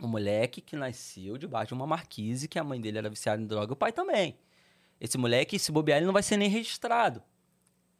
Um 0.00 0.06
moleque 0.08 0.60
que 0.62 0.76
nasceu 0.76 1.36
debaixo 1.36 1.68
de 1.68 1.74
uma 1.74 1.86
marquise, 1.86 2.48
que 2.48 2.58
a 2.58 2.64
mãe 2.64 2.80
dele 2.80 2.98
era 2.98 3.10
viciada 3.10 3.42
em 3.42 3.46
droga 3.46 3.72
e 3.72 3.74
o 3.74 3.76
pai 3.76 3.92
também. 3.92 4.38
Esse 5.00 5.18
moleque, 5.18 5.58
se 5.58 5.70
bobear, 5.70 5.98
ele 5.98 6.06
não 6.06 6.12
vai 6.12 6.22
ser 6.22 6.36
nem 6.36 6.48
registrado. 6.48 7.22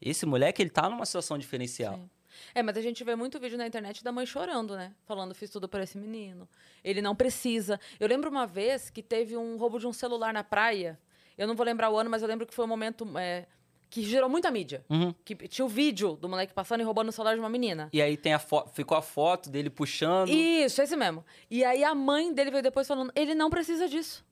Esse 0.01 0.25
moleque, 0.25 0.63
ele 0.63 0.71
tá 0.71 0.89
numa 0.89 1.05
situação 1.05 1.37
diferencial. 1.37 1.97
Sim. 1.97 2.11
É, 2.55 2.63
mas 2.63 2.77
a 2.77 2.81
gente 2.81 3.03
vê 3.05 3.15
muito 3.15 3.39
vídeo 3.39 3.59
na 3.59 3.67
internet 3.67 4.03
da 4.03 4.13
mãe 4.13 4.27
chorando, 4.27 4.77
né? 4.77 4.95
Falando, 5.05 5.35
fiz 5.35 5.51
tudo 5.51 5.69
por 5.69 5.81
esse 5.81 5.97
menino. 5.99 6.49
Ele 6.83 7.03
não 7.03 7.15
precisa. 7.15 7.79
Eu 7.99 8.09
lembro 8.09 8.31
uma 8.31 8.47
vez 8.47 8.91
que 8.91 9.03
teve 9.03 9.37
um 9.37 9.57
roubo 9.57 9.79
de 9.79 9.87
um 9.87 9.93
celular 9.93 10.33
na 10.33 10.45
praia. 10.45 10.99
Eu 11.37 11.47
não 11.47 11.55
vou 11.55 11.65
lembrar 11.65 11.91
o 11.91 11.97
ano, 11.97 12.11
mas 12.11 12.23
eu 12.23 12.29
lembro 12.29 12.47
que 12.47 12.55
foi 12.55 12.65
um 12.65 12.69
momento 12.69 13.07
é, 13.17 13.47
que 13.91 14.03
gerou 14.03 14.29
muita 14.29 14.51
mídia. 14.51 14.85
Uhum. 14.89 15.15
Que 15.25 15.35
tinha 15.49 15.65
o 15.65 15.69
vídeo 15.69 16.17
do 16.17 16.29
moleque 16.29 16.53
passando 16.53 16.81
e 16.81 16.85
roubando 16.85 17.09
o 17.09 17.13
celular 17.13 17.35
de 17.35 17.41
uma 17.41 17.49
menina. 17.49 17.89
E 17.93 18.03
aí 18.03 18.17
tem 18.17 18.35
a 18.35 18.39
ficou 18.39 18.97
a 18.97 19.03
foto 19.03 19.49
dele 19.49 19.71
puxando. 19.71 20.29
Isso, 20.29 20.83
esse 20.83 20.97
mesmo. 20.97 21.25
E 21.51 21.65
aí 21.65 21.85
a 21.85 21.95
mãe 21.95 22.33
dele 22.33 22.51
veio 22.51 22.63
depois 22.63 22.87
falando, 22.87 23.13
ele 23.15 23.35
não 23.35 23.51
precisa 23.51 23.89
disso. 23.89 24.25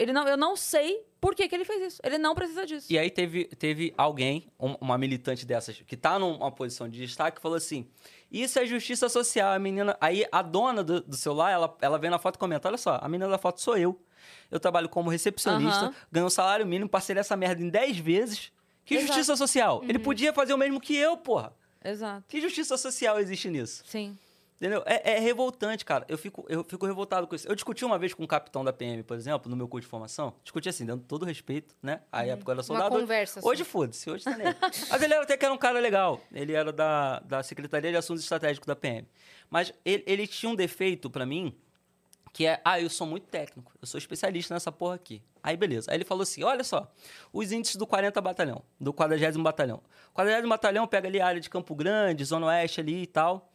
Ele 0.00 0.12
não, 0.12 0.26
eu 0.26 0.36
não 0.36 0.56
sei 0.56 1.04
por 1.20 1.34
que, 1.34 1.46
que 1.46 1.54
ele 1.54 1.64
fez 1.66 1.92
isso. 1.92 2.00
Ele 2.02 2.16
não 2.16 2.34
precisa 2.34 2.64
disso. 2.64 2.86
E 2.90 2.98
aí 2.98 3.10
teve, 3.10 3.44
teve 3.44 3.92
alguém, 3.98 4.48
um- 4.58 4.74
uma 4.80 4.96
militante 4.96 5.44
dessas, 5.44 5.82
que 5.86 5.96
tá 5.96 6.18
numa 6.18 6.50
posição 6.50 6.88
de 6.88 6.98
destaque, 6.98 7.36
que 7.36 7.42
falou 7.42 7.56
assim: 7.58 7.86
Isso 8.32 8.58
é 8.58 8.64
justiça 8.64 9.08
social. 9.10 9.52
A 9.52 9.58
menina. 9.58 9.96
Aí 10.00 10.24
a 10.32 10.40
dona 10.40 10.82
do, 10.82 11.00
do 11.02 11.16
celular, 11.16 11.50
ela, 11.50 11.76
ela 11.82 11.98
vem 11.98 12.08
na 12.10 12.18
foto 12.18 12.36
e 12.36 12.38
comenta: 12.38 12.66
Olha 12.68 12.78
só, 12.78 12.98
a 13.02 13.08
menina 13.08 13.28
da 13.28 13.36
foto 13.38 13.60
sou 13.60 13.76
eu. 13.76 14.00
Eu 14.50 14.58
trabalho 14.58 14.88
como 14.88 15.10
recepcionista, 15.10 15.86
Aham. 15.86 15.94
ganho 16.10 16.26
um 16.26 16.30
salário 16.30 16.66
mínimo, 16.66 16.88
parcelei 16.88 17.20
essa 17.20 17.36
merda 17.36 17.62
em 17.62 17.68
10 17.68 17.98
vezes. 17.98 18.50
Que 18.84 18.94
Exato. 18.94 19.08
justiça 19.08 19.36
social? 19.36 19.82
Ele 19.86 19.98
podia 19.98 20.32
fazer 20.32 20.52
o 20.54 20.58
mesmo 20.58 20.80
que 20.80 20.96
eu, 20.96 21.16
porra. 21.16 21.52
Exato. 21.84 22.24
Que 22.28 22.40
justiça 22.40 22.76
social 22.76 23.20
existe 23.20 23.48
nisso? 23.50 23.82
Sim. 23.86 24.16
Entendeu? 24.60 24.82
É, 24.84 25.12
é 25.12 25.18
revoltante, 25.18 25.86
cara. 25.86 26.04
Eu 26.06 26.18
fico, 26.18 26.44
eu 26.46 26.62
fico 26.62 26.84
revoltado 26.84 27.26
com 27.26 27.34
isso. 27.34 27.48
Eu 27.48 27.54
discuti 27.54 27.82
uma 27.82 27.98
vez 27.98 28.12
com 28.12 28.22
um 28.22 28.26
capitão 28.26 28.62
da 28.62 28.74
PM, 28.74 29.02
por 29.02 29.16
exemplo, 29.16 29.50
no 29.50 29.56
meu 29.56 29.66
curso 29.66 29.86
de 29.86 29.90
formação. 29.90 30.34
Discuti 30.44 30.68
assim, 30.68 30.84
dando 30.84 31.02
todo 31.02 31.24
respeito, 31.24 31.74
né? 31.82 32.02
A 32.12 32.26
época 32.26 32.50
eu 32.50 32.52
era 32.52 32.62
soldado. 32.62 32.94
Uhum. 32.94 33.00
conversa 33.00 33.40
só. 33.40 33.48
Hoje 33.48 33.64
foda-se, 33.64 34.10
hoje 34.10 34.22
tá 34.22 34.36
nele. 34.36 34.54
Mas 34.90 35.00
ele 35.00 35.14
era 35.14 35.22
até 35.22 35.34
que 35.38 35.44
era 35.46 35.54
um 35.54 35.58
cara 35.58 35.80
legal. 35.80 36.20
Ele 36.30 36.52
era 36.52 36.70
da, 36.70 37.20
da 37.20 37.42
Secretaria 37.42 37.90
de 37.90 37.96
Assuntos 37.96 38.22
Estratégicos 38.22 38.66
da 38.66 38.76
PM. 38.76 39.08
Mas 39.48 39.72
ele, 39.82 40.04
ele 40.06 40.26
tinha 40.26 40.52
um 40.52 40.54
defeito 40.54 41.08
pra 41.08 41.24
mim, 41.24 41.56
que 42.30 42.44
é, 42.44 42.60
ah, 42.62 42.78
eu 42.78 42.90
sou 42.90 43.06
muito 43.06 43.28
técnico, 43.28 43.72
eu 43.80 43.86
sou 43.86 43.96
especialista 43.96 44.52
nessa 44.52 44.70
porra 44.70 44.96
aqui. 44.96 45.22
Aí 45.42 45.56
beleza. 45.56 45.90
Aí 45.90 45.96
ele 45.96 46.04
falou 46.04 46.22
assim: 46.22 46.44
olha 46.44 46.62
só, 46.62 46.92
os 47.32 47.50
índices 47.50 47.76
do 47.76 47.86
40 47.86 48.20
Batalhão, 48.20 48.62
do 48.78 48.92
40 48.92 49.38
Batalhão. 49.38 49.82
O 50.10 50.12
40 50.12 50.46
Batalhão 50.46 50.86
pega 50.86 51.08
ali 51.08 51.18
a 51.18 51.26
área 51.26 51.40
de 51.40 51.48
Campo 51.48 51.74
Grande, 51.74 52.22
Zona 52.26 52.48
Oeste 52.48 52.80
ali 52.80 53.04
e 53.04 53.06
tal. 53.06 53.49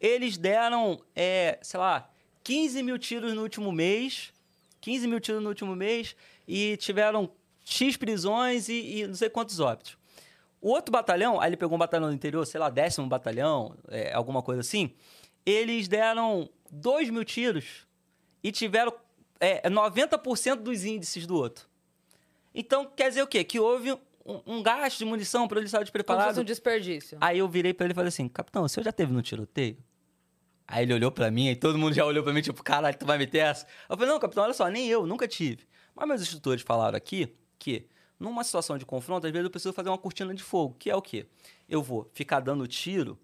Eles 0.00 0.36
deram, 0.36 1.00
é, 1.14 1.58
sei 1.62 1.78
lá, 1.78 2.10
15 2.42 2.82
mil 2.82 2.98
tiros 2.98 3.34
no 3.34 3.42
último 3.42 3.70
mês. 3.70 4.32
15 4.80 5.06
mil 5.06 5.20
tiros 5.20 5.42
no 5.42 5.48
último 5.50 5.76
mês 5.76 6.16
e 6.48 6.76
tiveram 6.78 7.30
X 7.64 7.96
prisões 7.96 8.68
e, 8.68 9.00
e 9.00 9.06
não 9.06 9.14
sei 9.14 9.28
quantos 9.28 9.60
óbitos. 9.60 9.98
O 10.60 10.70
outro 10.70 10.90
batalhão, 10.90 11.40
aí 11.40 11.50
ele 11.50 11.56
pegou 11.56 11.76
um 11.76 11.78
batalhão 11.78 12.08
do 12.08 12.14
interior, 12.14 12.46
sei 12.46 12.60
lá, 12.60 12.68
décimo 12.68 13.06
batalhão, 13.06 13.74
é, 13.88 14.12
alguma 14.12 14.42
coisa 14.42 14.60
assim. 14.60 14.92
Eles 15.44 15.86
deram 15.88 16.48
2 16.70 17.10
mil 17.10 17.24
tiros 17.24 17.86
e 18.42 18.50
tiveram 18.50 18.92
é, 19.38 19.68
90% 19.68 20.56
dos 20.56 20.84
índices 20.84 21.26
do 21.26 21.36
outro. 21.36 21.66
Então, 22.54 22.84
quer 22.84 23.08
dizer 23.08 23.22
o 23.22 23.26
quê? 23.26 23.44
Que 23.44 23.60
houve 23.60 23.92
um, 24.24 24.40
um 24.46 24.62
gasto 24.62 24.98
de 24.98 25.04
munição 25.04 25.46
para 25.48 25.58
ele 25.58 25.66
estar 25.66 25.78
Como 25.78 25.84
despreparado. 25.84 26.28
fosse 26.28 26.40
um 26.40 26.44
desperdício. 26.44 27.16
Aí 27.20 27.38
eu 27.38 27.48
virei 27.48 27.72
pra 27.72 27.86
ele 27.86 27.92
e 27.92 27.94
falei 27.94 28.08
assim, 28.08 28.28
capitão, 28.28 28.66
você 28.66 28.82
já 28.82 28.92
teve 28.92 29.12
no 29.12 29.22
tiroteio? 29.22 29.78
Aí 30.72 30.84
ele 30.84 30.94
olhou 30.94 31.10
pra 31.10 31.30
mim, 31.30 31.48
e 31.48 31.56
todo 31.56 31.76
mundo 31.76 31.92
já 31.94 32.04
olhou 32.04 32.22
pra 32.22 32.32
mim, 32.32 32.40
tipo, 32.42 32.62
caralho, 32.62 32.96
tu 32.96 33.04
vai 33.04 33.18
meter 33.18 33.38
essa? 33.38 33.66
Eu 33.88 33.96
falei, 33.96 34.12
não, 34.12 34.20
capitão, 34.20 34.44
olha 34.44 34.54
só, 34.54 34.68
nem 34.68 34.86
eu, 34.88 35.06
nunca 35.06 35.26
tive. 35.26 35.66
Mas 35.94 36.06
meus 36.06 36.22
instrutores 36.22 36.62
falaram 36.62 36.96
aqui 36.96 37.34
que, 37.58 37.86
numa 38.18 38.44
situação 38.44 38.78
de 38.78 38.86
confronto, 38.86 39.26
às 39.26 39.32
vezes 39.32 39.44
eu 39.44 39.50
preciso 39.50 39.72
fazer 39.74 39.88
uma 39.88 39.98
cortina 39.98 40.32
de 40.34 40.42
fogo, 40.42 40.76
que 40.78 40.88
é 40.88 40.94
o 40.94 41.02
quê? 41.02 41.26
Eu 41.68 41.82
vou 41.82 42.08
ficar 42.14 42.38
dando 42.40 42.66
tiro 42.68 43.18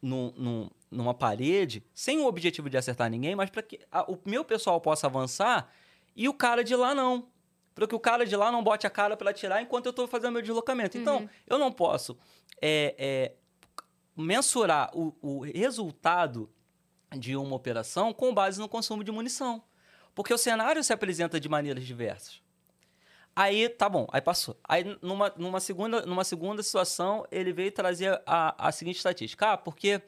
num- 0.00 0.32
num- 0.36 0.70
numa 0.90 1.12
parede, 1.12 1.84
sem 1.92 2.18
o 2.18 2.26
objetivo 2.26 2.70
de 2.70 2.76
acertar 2.78 3.10
ninguém, 3.10 3.34
mas 3.34 3.50
para 3.50 3.62
que 3.62 3.78
a- 3.92 4.10
o 4.10 4.18
meu 4.24 4.44
pessoal 4.44 4.80
possa 4.80 5.06
avançar 5.06 5.70
e 6.14 6.28
o 6.28 6.32
cara 6.34 6.64
de 6.64 6.74
lá 6.74 6.94
não. 6.94 7.26
Para 7.74 7.86
que 7.86 7.94
o 7.94 8.00
cara 8.00 8.24
de 8.24 8.34
lá 8.34 8.50
não 8.50 8.62
bote 8.64 8.86
a 8.86 8.90
cara 8.90 9.16
para 9.18 9.30
atirar 9.30 9.60
enquanto 9.60 9.84
eu 9.86 9.90
estou 9.90 10.08
fazendo 10.08 10.32
meu 10.32 10.40
deslocamento. 10.42 10.96
Então, 10.96 11.28
eu 11.46 11.58
não 11.58 11.70
posso 11.70 12.16
é, 12.62 12.94
é, 12.96 13.32
mensurar 14.16 14.90
o, 14.96 15.14
o 15.20 15.40
resultado 15.40 16.48
de 17.14 17.36
uma 17.36 17.54
operação 17.54 18.12
com 18.12 18.32
base 18.32 18.58
no 18.58 18.68
consumo 18.68 19.04
de 19.04 19.12
munição. 19.12 19.62
Porque 20.14 20.32
o 20.32 20.38
cenário 20.38 20.82
se 20.82 20.92
apresenta 20.92 21.38
de 21.38 21.48
maneiras 21.48 21.84
diversas. 21.84 22.40
Aí, 23.34 23.68
tá 23.68 23.86
bom, 23.86 24.08
aí 24.10 24.20
passou. 24.22 24.58
Aí, 24.64 24.96
numa, 25.02 25.30
numa, 25.36 25.60
segunda, 25.60 26.06
numa 26.06 26.24
segunda 26.24 26.62
situação, 26.62 27.26
ele 27.30 27.52
veio 27.52 27.70
trazer 27.70 28.20
a, 28.26 28.68
a 28.68 28.72
seguinte 28.72 28.96
estatística. 28.96 29.52
Ah, 29.52 29.56
porque 29.58 30.00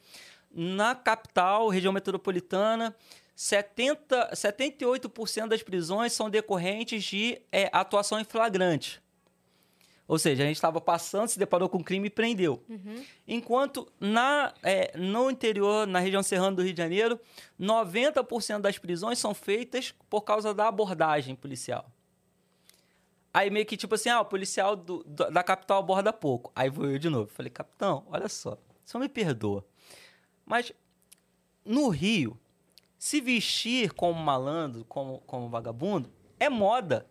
na 0.50 0.94
capital, 0.94 1.68
região 1.68 1.92
metropolitana, 1.92 2.96
70, 3.36 4.30
78% 4.32 5.46
das 5.46 5.62
prisões 5.62 6.12
são 6.12 6.30
decorrentes 6.30 7.04
de 7.04 7.40
é, 7.52 7.68
atuação 7.70 8.18
em 8.18 8.24
flagrante. 8.24 9.00
Ou 10.08 10.18
seja, 10.18 10.42
a 10.42 10.46
gente 10.46 10.56
estava 10.56 10.80
passando, 10.80 11.28
se 11.28 11.38
deparou 11.38 11.68
com 11.68 11.76
um 11.78 11.82
crime 11.82 12.06
e 12.06 12.10
prendeu. 12.10 12.64
Enquanto 13.26 13.86
na, 14.00 14.54
é, 14.62 14.96
no 14.96 15.30
interior, 15.30 15.86
na 15.86 15.98
região 15.98 16.22
serrana 16.22 16.56
do 16.56 16.62
Rio 16.62 16.72
de 16.72 16.78
Janeiro, 16.82 17.20
90% 17.60 18.60
das 18.60 18.78
prisões 18.78 19.18
são 19.18 19.34
feitas 19.34 19.94
por 20.08 20.22
causa 20.22 20.54
da 20.54 20.66
abordagem 20.66 21.36
policial. 21.36 21.92
Aí 23.34 23.50
meio 23.50 23.66
que 23.66 23.76
tipo 23.76 23.94
assim, 23.94 24.08
ah, 24.08 24.20
o 24.22 24.24
policial 24.24 24.74
do- 24.74 25.04
da 25.04 25.42
capital 25.42 25.78
aborda 25.80 26.10
pouco. 26.12 26.50
Aí 26.56 26.70
vou 26.70 26.86
eu 26.86 26.98
de 26.98 27.10
novo. 27.10 27.30
Falei, 27.30 27.50
capitão, 27.50 28.04
olha 28.08 28.28
só, 28.30 28.56
só 28.86 28.98
me 28.98 29.08
perdoa. 29.10 29.64
Mas 30.46 30.72
no 31.64 31.88
Rio, 31.90 32.40
se 32.98 33.20
vestir 33.20 33.92
como 33.92 34.18
malandro, 34.18 34.84
como, 34.86 35.18
como 35.26 35.50
vagabundo, 35.50 36.10
é 36.40 36.48
moda. 36.48 37.06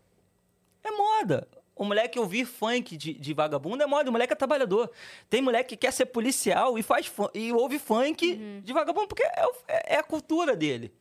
É 0.84 0.90
moda. 0.90 1.48
O 1.78 1.86
moleque 1.86 2.18
ouvir 2.20 2.46
funk 2.46 2.98
de, 2.98 3.14
de 3.14 3.34
vagabundo 3.34 3.84
é 3.84 3.86
moda. 3.86 4.10
O 4.10 4.12
moleque 4.12 4.34
é 4.34 4.36
trabalhador. 4.36 4.90
Tem 5.30 5.42
moleque 5.42 5.76
que 5.76 5.86
quer 5.86 5.94
ser 5.94 6.08
policial 6.08 6.78
e, 6.78 6.84
faz 6.84 7.12
e 7.34 7.52
ouve 7.54 7.78
funk 7.80 8.36
de 8.64 8.74
vagabundo 8.74 9.08
porque 9.08 9.24
é, 9.24 9.46
é- 9.68 9.94
é 9.96 9.98
a 9.98 10.04
cultura 10.04 10.56
dele. 10.56 10.92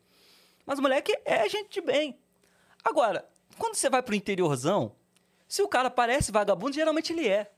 Mas 0.67 0.79
o 0.79 0.83
moleque 0.83 1.17
é 1.25 1.49
gente 1.49 1.71
de 1.71 1.81
bem. 1.81 2.19
Agora, 2.85 3.27
quando 3.59 3.75
você 3.75 3.89
vai 3.89 4.03
pro 4.03 4.15
interiorzão, 4.15 4.93
se 5.49 5.63
o 5.63 5.69
cara 5.69 5.89
parece 5.91 6.31
vagabundo, 6.31 6.75
geralmente 6.75 7.13
ele 7.13 7.27
é. 7.29 7.51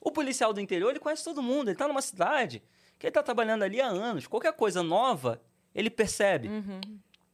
O 0.00 0.10
policial 0.10 0.52
do 0.52 0.60
interior, 0.60 0.90
ele 0.90 0.98
conhece 1.00 1.24
todo 1.24 1.42
mundo. 1.42 1.68
Ele 1.68 1.76
tá 1.76 1.88
numa 1.88 2.00
cidade 2.02 2.62
que 2.98 3.06
ele 3.06 3.12
tá 3.12 3.22
trabalhando 3.22 3.62
ali 3.64 3.80
há 3.80 3.86
anos. 3.86 4.26
Qualquer 4.26 4.52
coisa 4.52 4.82
nova, 4.82 5.40
ele 5.74 5.90
percebe. 5.90 6.48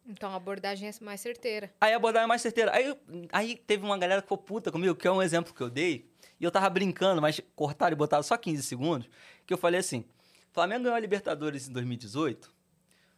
Então 0.09 0.31
a 0.31 0.37
abordagem 0.37 0.89
é 0.89 1.05
mais 1.05 1.21
certeira. 1.21 1.73
Aí 1.81 1.93
a 1.93 1.97
abordagem 1.97 2.25
é 2.25 2.29
mais 2.29 2.41
certeira. 2.41 2.73
Aí, 2.73 2.97
aí 3.33 3.57
teve 3.57 3.85
uma 3.85 3.99
galera 3.99 4.21
que 4.21 4.27
ficou 4.27 4.39
puta 4.39 4.71
comigo, 4.71 4.95
que 4.95 5.07
é 5.07 5.11
um 5.11 5.23
exemplo 5.23 5.53
que 5.53 5.61
eu 5.61 5.69
dei. 5.69 6.09
E 6.39 6.45
eu 6.45 6.51
tava 6.51 6.69
brincando, 6.71 7.21
mas 7.21 7.41
cortaram 7.55 7.93
e 7.93 7.97
botaram 7.97 8.23
só 8.23 8.37
15 8.37 8.63
segundos. 8.63 9.09
Que 9.47 9.53
eu 9.53 9.59
falei 9.59 9.81
assim: 9.81 10.05
Flamengo 10.53 10.85
ganhou 10.85 10.97
a 10.97 11.01
Libertadores 11.01 11.69
em 11.69 11.73
2018. 11.73 12.55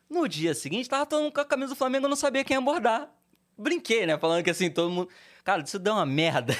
No 0.08 0.26
dia 0.26 0.55
seguinte, 0.55 0.89
tava 0.89 1.05
todo 1.05 1.23
mundo 1.23 1.33
com 1.33 1.41
a 1.41 1.44
camisa 1.44 1.75
do 1.75 1.76
Flamengo, 1.76 2.07
eu 2.07 2.08
não 2.08 2.17
sabia 2.17 2.42
quem 2.42 2.57
abordar. 2.57 3.12
Brinquei, 3.57 4.07
né? 4.07 4.17
Falando 4.17 4.42
que 4.42 4.50
assim, 4.50 4.70
todo 4.70 4.91
mundo. 4.91 5.08
Cara, 5.44 5.62
isso 5.62 5.78
deu 5.78 5.92
uma 5.92 6.07
merda. 6.07 6.55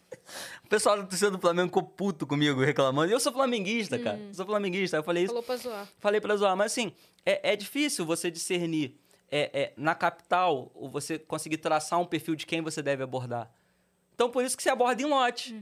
o 0.64 0.68
pessoal 0.68 0.96
da 0.96 1.04
torcida 1.04 1.30
do 1.30 1.38
Flamengo 1.38 1.68
ficou 1.68 1.82
puto 1.82 2.26
comigo, 2.26 2.60
reclamando. 2.60 3.10
E 3.10 3.14
eu 3.14 3.20
sou 3.20 3.32
flamenguista, 3.32 3.98
cara. 3.98 4.18
Eu 4.18 4.34
sou 4.34 4.44
flamenguista. 4.44 4.96
Aí 4.96 5.00
eu 5.00 5.04
falei 5.04 5.24
isso. 5.24 5.32
Falou 5.32 5.42
pra 5.42 5.56
zoar. 5.56 5.88
Falei 5.98 6.20
pra 6.20 6.36
zoar, 6.36 6.56
mas 6.56 6.72
assim, 6.72 6.92
é, 7.24 7.52
é 7.52 7.56
difícil 7.56 8.04
você 8.04 8.30
discernir 8.30 9.00
é, 9.34 9.50
é, 9.62 9.72
na 9.78 9.94
capital, 9.94 10.70
você 10.92 11.18
conseguir 11.18 11.56
traçar 11.56 11.98
um 11.98 12.04
perfil 12.04 12.36
de 12.36 12.44
quem 12.46 12.60
você 12.60 12.82
deve 12.82 13.02
abordar. 13.02 13.50
Então, 14.14 14.30
por 14.30 14.44
isso 14.44 14.54
que 14.56 14.62
você 14.62 14.68
aborda 14.68 15.00
em 15.02 15.06
lote. 15.06 15.58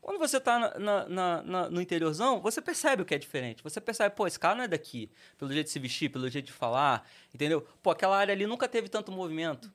Quando 0.00 0.18
você 0.18 0.40
tá 0.40 0.76
na- 0.80 1.70
no 1.70 1.80
interiorzão, 1.80 2.40
você 2.40 2.60
percebe 2.60 3.02
o 3.02 3.04
que 3.04 3.14
é 3.14 3.18
diferente. 3.18 3.62
Você 3.62 3.80
percebe, 3.80 4.12
pô, 4.16 4.26
esse 4.26 4.38
cara 4.40 4.56
não 4.56 4.64
é 4.64 4.68
daqui. 4.68 5.08
Pelo 5.38 5.52
jeito 5.52 5.66
de 5.66 5.72
se 5.72 5.78
vestir, 5.78 6.08
pelo 6.10 6.28
jeito 6.28 6.46
de 6.46 6.52
falar, 6.52 7.08
entendeu? 7.32 7.64
Pô, 7.80 7.90
aquela 7.90 8.16
área 8.18 8.32
ali 8.34 8.44
nunca 8.44 8.66
teve 8.66 8.88
tanto 8.88 9.12
movimento. 9.12 9.70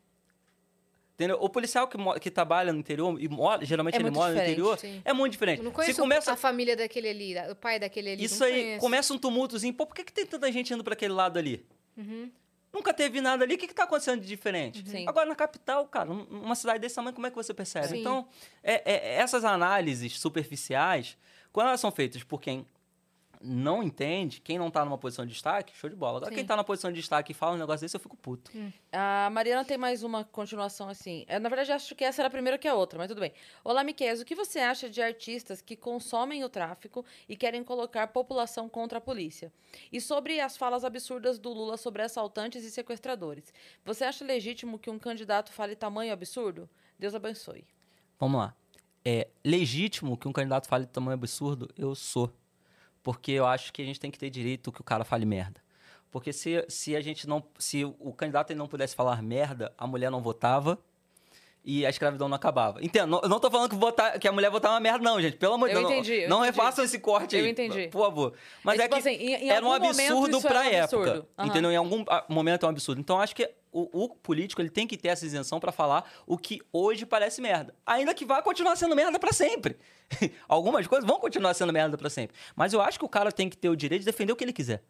Entendeu? 1.15 1.37
O 1.41 1.49
policial 1.49 1.87
que, 1.87 1.97
que 2.19 2.29
trabalha 2.29 2.71
no 2.73 2.79
interior, 2.79 3.17
e 3.19 3.27
mora, 3.29 3.65
geralmente 3.65 3.95
É 3.95 3.99
ele 4.01 4.11
mora 4.11 4.33
no 4.35 4.39
interior, 4.41 4.77
sim. 4.77 5.01
é 5.03 5.13
muito 5.13 5.31
diferente. 5.31 5.59
Eu 5.59 5.63
não 5.63 5.71
conheço 5.71 5.99
começa, 5.99 6.31
a 6.33 6.35
família 6.35 6.75
daquele 6.75 7.07
ali, 7.09 7.33
o 7.49 7.55
pai 7.55 7.79
daquele 7.79 8.11
ali. 8.11 8.23
isso 8.23 8.43
aí, 8.43 8.51
conheço. 8.63 8.79
começa 8.81 9.13
um 9.13 9.17
tumultozinho. 9.17 9.73
Pô, 9.73 9.87
por 9.87 9.95
que, 9.95 10.03
que 10.03 10.13
tem 10.13 10.25
tanta 10.27 10.51
gente 10.51 10.71
indo 10.73 10.83
para 10.83 10.93
aquele 10.93 11.13
lado 11.13 11.39
ali? 11.39 11.65
Nunca 12.73 12.93
teve 12.93 13.21
nada 13.21 13.43
ali. 13.43 13.55
O 13.55 13.57
que, 13.57 13.67
que 13.67 13.73
tá 13.73 13.83
acontecendo 13.83 14.21
de 14.21 14.27
diferente? 14.27 14.87
Sim. 14.87 15.05
Agora, 15.07 15.25
na 15.27 15.35
capital, 15.35 15.85
cara, 15.87 16.05
numa 16.05 16.55
cidade 16.55 16.79
desse 16.79 16.95
tamanho, 16.95 17.13
como 17.15 17.25
é 17.25 17.29
que 17.29 17.35
você 17.35 17.53
percebe? 17.53 17.87
Sim. 17.87 18.01
Então, 18.01 18.27
é- 18.63 18.81
é- 18.85 19.13
essas 19.15 19.43
análises 19.45 20.19
superficiais, 20.19 21.17
quando 21.51 21.67
elas 21.67 21.79
são 21.79 21.91
feitas 21.91 22.23
por 22.23 22.41
quem 22.41 22.67
não 23.41 23.83
entende, 23.83 24.41
quem 24.41 24.57
não 24.57 24.71
tá 24.71 24.83
numa 24.83 24.97
posição 24.97 25.25
de 25.25 25.33
destaque, 25.33 25.75
show 25.75 25.89
de 25.89 25.95
bola. 25.95 26.17
Agora, 26.17 26.31
Sim. 26.31 26.37
quem 26.37 26.45
tá 26.45 26.55
na 26.55 26.63
posição 26.63 26.91
de 26.91 26.99
destaque 26.99 27.31
e 27.31 27.35
fala 27.35 27.55
um 27.55 27.59
negócio 27.59 27.81
desse, 27.81 27.95
eu 27.95 27.99
fico 27.99 28.17
puto. 28.17 28.51
A 28.91 29.29
Mariana 29.31 29.63
tem 29.63 29.77
mais 29.77 30.03
uma 30.03 30.23
continuação 30.23 30.89
assim. 30.89 31.25
É, 31.27 31.39
na 31.39 31.49
verdade, 31.49 31.71
acho 31.71 31.95
que 31.95 32.03
essa 32.03 32.21
era 32.21 32.27
a 32.27 32.31
primeira 32.31 32.57
que 32.57 32.67
a 32.67 32.73
outra, 32.73 32.97
mas 32.97 33.07
tudo 33.07 33.21
bem. 33.21 33.33
Olá, 33.63 33.83
Miquel, 33.83 34.15
o 34.19 34.25
que 34.25 34.35
você 34.35 34.59
acha 34.59 34.89
de 34.89 35.01
artistas 35.01 35.61
que 35.61 35.75
consomem 35.75 36.43
o 36.43 36.49
tráfico 36.49 37.05
e 37.27 37.35
querem 37.35 37.63
colocar 37.63 38.07
população 38.07 38.67
contra 38.67 38.97
a 38.97 39.01
polícia? 39.01 39.51
E 39.91 40.01
sobre 40.01 40.39
as 40.39 40.57
falas 40.57 40.83
absurdas 40.83 41.37
do 41.37 41.51
Lula 41.51 41.77
sobre 41.77 42.01
assaltantes 42.01 42.63
e 42.63 42.71
sequestradores. 42.71 43.53
Você 43.85 44.03
acha 44.03 44.25
legítimo 44.25 44.79
que 44.79 44.89
um 44.89 44.99
candidato 44.99 45.51
fale 45.51 45.75
tamanho 45.75 46.13
absurdo? 46.13 46.69
Deus 46.97 47.13
abençoe. 47.13 47.65
Vamos 48.19 48.39
lá. 48.39 48.55
É 49.05 49.27
legítimo 49.43 50.17
que 50.17 50.27
um 50.27 50.33
candidato 50.33 50.67
fale 50.67 50.85
tamanho 50.85 51.13
absurdo? 51.13 51.69
Eu 51.77 51.95
sou. 51.95 52.33
Porque 53.07 53.31
eu 53.31 53.45
acho 53.45 53.71
que 53.71 53.81
a 53.81 53.85
gente 53.85 54.01
tem 54.01 54.11
que 54.11 54.19
ter 54.19 54.29
direito 54.29 54.69
que 54.69 54.81
o 54.81 54.83
cara 54.83 55.05
fale 55.05 55.25
merda. 55.25 55.61
Porque 56.11 56.33
se, 56.33 56.65
se 56.67 56.93
a 56.93 56.99
gente 56.99 57.25
não. 57.25 57.41
Se 57.57 57.85
o 57.85 58.11
candidato 58.11 58.53
não 58.53 58.67
pudesse 58.67 58.93
falar 58.97 59.21
merda, 59.21 59.73
a 59.77 59.87
mulher 59.87 60.11
não 60.11 60.21
votava 60.21 60.77
e 61.63 61.85
a 61.85 61.89
escravidão 61.89 62.27
não 62.27 62.35
acabava. 62.35 62.83
Entendo. 62.83 63.07
Não, 63.11 63.21
eu 63.23 63.29
não 63.29 63.39
tô 63.39 63.49
falando 63.49 63.69
que, 63.69 63.77
votar, 63.77 64.19
que 64.19 64.27
a 64.27 64.31
mulher 64.33 64.51
votar 64.51 64.71
uma 64.71 64.79
merda, 64.81 64.99
não, 65.05 65.21
gente. 65.21 65.37
Pelo 65.37 65.53
amor 65.53 65.69
de 65.69 65.75
Eu 65.75 65.79
Deus. 65.79 65.89
não- 65.89 65.97
entendi, 65.97 66.13
eu 66.23 66.29
Não, 66.29 66.43
entendi. 66.43 66.57
refaçam 66.57 66.83
esse 66.83 66.99
corte 66.99 67.37
Eu 67.37 67.45
aí. 67.45 67.49
entendi. 67.51 67.87
Por 67.87 68.03
favor. 68.05 68.33
Mas 68.61 68.77
É 68.77 68.83
é, 68.83 68.87
tipo 68.89 69.01
que 69.01 69.07
assim, 69.09 69.17
em- 69.21 69.35
em 69.45 69.49
era 69.51 69.65
um 69.65 69.71
absurdo 69.71 70.41
pra 70.41 70.65
época. 70.65 70.83
absurdo. 70.97 71.27
Aham. 71.37 71.47
Entendeu? 71.47 71.71
Em 71.71 71.77
algum 71.77 72.03
momento 72.27 72.63
é 72.63 72.67
um 72.67 72.71
absurdo. 72.71 72.99
Então 72.99 73.21
acho 73.21 73.33
que 73.33 73.49
o, 73.77 74.05
o 74.05 74.09
político 74.09 74.59
ele 74.59 74.69
tem 74.69 74.87
que 74.87 74.97
ter 74.97 75.09
essa 75.09 75.25
isenção 75.25 75.59
pra 75.59 75.71
falar 75.71 76.09
o 76.25 76.35
que 76.37 76.59
hoje 76.73 77.05
parece 77.05 77.39
merda. 77.39 77.75
Ainda 77.85 78.13
que 78.13 78.25
vá 78.25 78.41
continuar 78.41 78.75
sendo 78.75 78.95
merda 78.95 79.19
pra 79.19 79.31
sempre. 79.31 79.77
Algumas 80.47 80.87
coisas 80.87 81.07
vão 81.07 81.19
continuar 81.19 81.53
sendo 81.53 81.71
merda 81.71 81.95
pra 81.95 82.09
sempre. 82.09 82.35
Mas 82.55 82.73
eu 82.73 82.81
acho 82.81 82.97
que 82.97 83.05
o 83.05 83.09
cara 83.09 83.31
tem 83.31 83.47
que 83.47 83.55
ter 83.55 83.69
o 83.69 83.75
direito 83.75 84.01
de 84.01 84.05
defender 84.07 84.33
o 84.33 84.35
que 84.35 84.43
ele 84.43 84.53
quiser. 84.53 84.83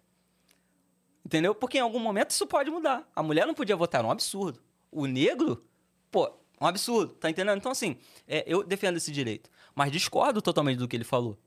Entendeu? 1.25 1.53
Porque 1.53 1.77
em 1.77 1.81
algum 1.81 1.99
momento 1.99 2.29
isso 2.29 2.47
pode 2.47 2.71
mudar. 2.71 3.05
A 3.13 3.21
mulher 3.21 3.45
não 3.45 3.53
podia 3.53 3.75
votar, 3.75 3.99
era 3.99 4.07
um 4.07 4.11
absurdo. 4.11 4.61
O 4.89 5.05
negro, 5.05 5.65
pô, 6.09 6.31
um 6.61 6.65
absurdo, 6.65 7.13
tá 7.15 7.29
entendendo? 7.29 7.57
Então, 7.57 7.73
assim, 7.73 7.97
é, 8.25 8.45
eu 8.47 8.63
defendo 8.63 8.95
esse 8.95 9.11
direito. 9.11 9.49
Mas 9.75 9.91
discordo 9.91 10.41
totalmente 10.41 10.77
do 10.77 10.87
que 10.87 10.95
ele 10.95 11.03
falou. 11.03 11.37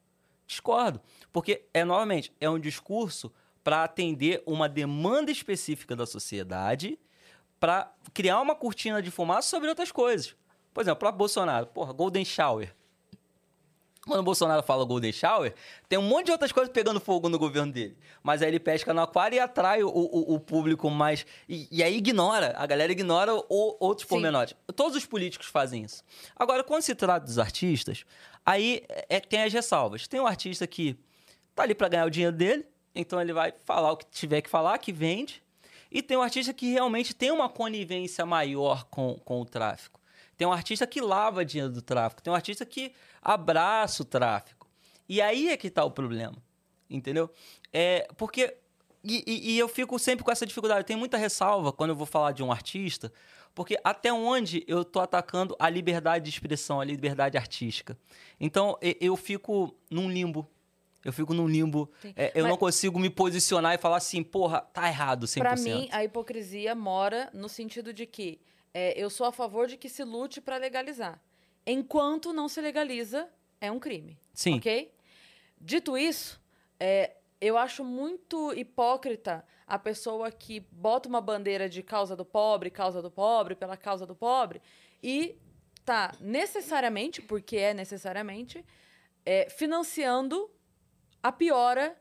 Discordo. 0.47 1.01
Porque, 1.33 1.65
é 1.73 1.85
novamente, 1.85 2.31
é 2.39 2.51
um 2.51 2.59
discurso 2.59 3.33
para 3.65 3.85
atender 3.85 4.43
uma 4.45 4.69
demanda 4.69 5.31
específica 5.31 5.97
da 5.97 6.05
sociedade, 6.05 6.99
para 7.61 7.93
criar 8.15 8.41
uma 8.41 8.55
cortina 8.57 9.01
de 9.03 9.11
fumaça 9.11 9.49
sobre 9.49 9.69
outras 9.69 9.93
coisas. 9.93 10.35
Por 10.73 10.81
exemplo, 10.81 10.97
o 10.97 10.99
próprio 11.01 11.19
Bolsonaro, 11.19 11.67
porra, 11.67 11.93
Golden 11.93 12.25
Shower. 12.25 12.75
Quando 14.07 14.21
o 14.21 14.23
Bolsonaro 14.23 14.63
fala 14.63 14.83
Golden 14.87 15.13
Shower, 15.13 15.55
tem 15.87 15.99
um 15.99 16.03
monte 16.03 16.27
de 16.27 16.33
outras 16.33 16.51
coisas 16.53 16.73
pegando 16.73 16.99
fogo 16.99 17.29
no 17.29 17.39
governo 17.39 17.71
dele. 17.71 17.99
Mas 18.23 18.41
aí 18.41 18.49
ele 18.49 18.59
pesca 18.59 18.95
no 18.95 19.03
aquário 19.03 19.37
e 19.37 19.39
atrai 19.39 19.83
o, 19.83 19.89
o- 19.91 20.35
o 20.35 20.41
público 20.41 20.89
mais. 20.89 21.27
E, 21.47 21.69
e 21.71 21.83
aí 21.83 21.99
ignora, 21.99 22.55
a 22.57 22.65
galera 22.67 22.91
ignora 22.91 23.35
o- 23.35 23.77
outros 23.79 24.05
Sim. 24.07 24.15
pormenores. 24.15 24.55
Todos 24.75 24.97
os 24.97 25.05
políticos 25.05 25.49
fazem 25.49 25.85
isso. 25.85 26.03
Agora, 26.35 26.65
quando 26.65 26.81
se 26.83 26.95
trata 26.95 27.27
dos 27.27 27.39
artistas, 27.39 28.07
aí 28.45 28.83
é, 28.89 29.21
tem 29.21 29.43
as 29.43 29.53
ressalvas. 29.53 30.09
Tem 30.09 30.19
um 30.19 30.27
artista 30.27 30.67
que 30.67 30.97
tá 31.55 31.65
ali 31.65 31.75
para 31.75 31.89
ganhar 31.89 32.07
o 32.07 32.11
dinheiro 32.11 32.35
dele, 32.35 32.67
então 32.95 33.21
ele 33.21 33.35
vai 33.35 33.53
falar 33.67 33.93
o 33.93 33.99
que 33.99 34.07
tiver 34.07 34.41
que 34.41 34.49
falar, 34.49 34.79
que 34.79 34.93
vende. 34.93 35.43
E 35.91 36.03
tem 36.03 36.17
um 36.17 36.23
artista 36.23 36.53
que 36.53 36.71
realmente 36.71 37.15
tem 37.15 37.31
uma 37.31 37.49
conivência 37.49 38.25
maior 38.25 38.85
com, 38.85 39.15
com 39.25 39.41
o 39.41 39.45
tráfico. 39.45 40.01
Tem 40.37 40.47
um 40.47 40.53
artista 40.53 40.87
que 40.87 41.01
lava 41.01 41.45
dinheiro 41.45 41.73
do 41.73 41.83
tráfico. 41.83 42.23
Tem 42.23 42.33
um 42.33 42.37
artista 42.37 42.65
que 42.65 42.93
abraça 43.21 44.03
o 44.03 44.07
tráfico. 44.07 44.67
E 45.09 45.21
aí 45.21 45.49
é 45.49 45.57
que 45.57 45.69
tá 45.69 45.85
o 45.85 45.91
problema. 45.91 46.37
Entendeu? 46.89 47.31
É, 47.73 48.07
porque. 48.17 48.57
E, 49.03 49.25
e- 49.27 49.53
e 49.53 49.59
eu 49.59 49.67
fico 49.69 49.99
sempre 49.99 50.25
com 50.25 50.31
essa 50.31 50.47
dificuldade. 50.47 50.87
Tenho 50.87 50.99
muita 50.99 51.17
ressalva 51.17 51.73
quando 51.73 51.91
eu 51.91 51.97
vou 51.97 52.07
falar 52.07 52.33
de 52.33 52.43
um 52.43 52.53
artista, 52.53 53.11
porque 53.55 53.79
até 53.83 54.13
onde 54.13 54.63
eu 54.69 54.85
tô 54.85 55.01
atacando 55.01 55.57
a 55.59 55.71
liberdade 55.71 56.25
de 56.27 56.31
expressão, 56.31 56.81
a 56.81 56.85
liberdade 56.85 57.39
artística. 57.39 57.99
Então 58.39 58.77
eu 59.01 59.17
fico 59.17 59.75
num 59.91 60.11
limbo. 60.11 60.47
Eu 61.05 61.13
fico 61.13 61.33
num 61.33 61.47
limbo. 61.47 61.91
É, 62.17 62.33
eu 62.35 62.43
Mas- 62.43 62.51
não 62.51 62.59
consigo 62.59 62.99
me 62.99 63.09
posicionar 63.09 63.75
e 63.75 63.79
falar 63.79 63.97
assim, 63.97 64.23
porra, 64.23 64.61
tá 64.61 64.87
errado 64.89 65.27
100%. 65.27 65.41
Pra 65.41 65.57
mim, 65.57 65.89
a 65.93 66.05
hipocrisia 66.05 66.75
mora 66.75 67.31
no 67.33 67.49
sentido 67.49 67.93
de 67.93 68.07
que 68.07 68.41
é, 68.75 68.93
eu 69.01 69.09
sou 69.11 69.27
a 69.27 69.33
favor 69.33 69.67
de 69.67 69.77
que 69.77 69.89
se 69.89 70.05
lute 70.05 70.41
pra 70.41 70.57
legalizar. 70.57 71.21
Enquanto 71.67 72.33
não 72.33 72.49
se 72.49 72.61
legaliza, 72.61 73.29
é 73.61 73.71
um 73.71 73.79
crime. 73.79 74.19
Sim. 74.33 74.57
Ok? 74.57 74.93
Dito 75.61 75.97
isso, 75.97 76.41
é, 76.79 77.17
eu 77.41 77.57
acho 77.57 77.85
muito 77.85 78.53
hipócrita 78.55 79.45
a 79.67 79.79
pessoa 79.79 80.31
que 80.31 80.61
bota 80.73 81.09
uma 81.09 81.21
bandeira 81.21 81.69
de 81.69 81.83
causa 81.83 82.17
do 82.17 82.25
pobre, 82.25 82.71
causa 82.71 83.01
do 83.01 83.11
pobre, 83.11 83.55
pela 83.55 83.77
causa 83.77 84.07
do 84.07 84.15
pobre, 84.15 84.61
e 85.03 85.37
tá 85.85 86.13
necessariamente, 86.21 87.21
porque 87.23 87.57
é 87.57 87.75
necessariamente, 87.75 88.65
é, 89.25 89.49
financiando 89.51 90.51
a 91.23 91.31
piora 91.33 91.97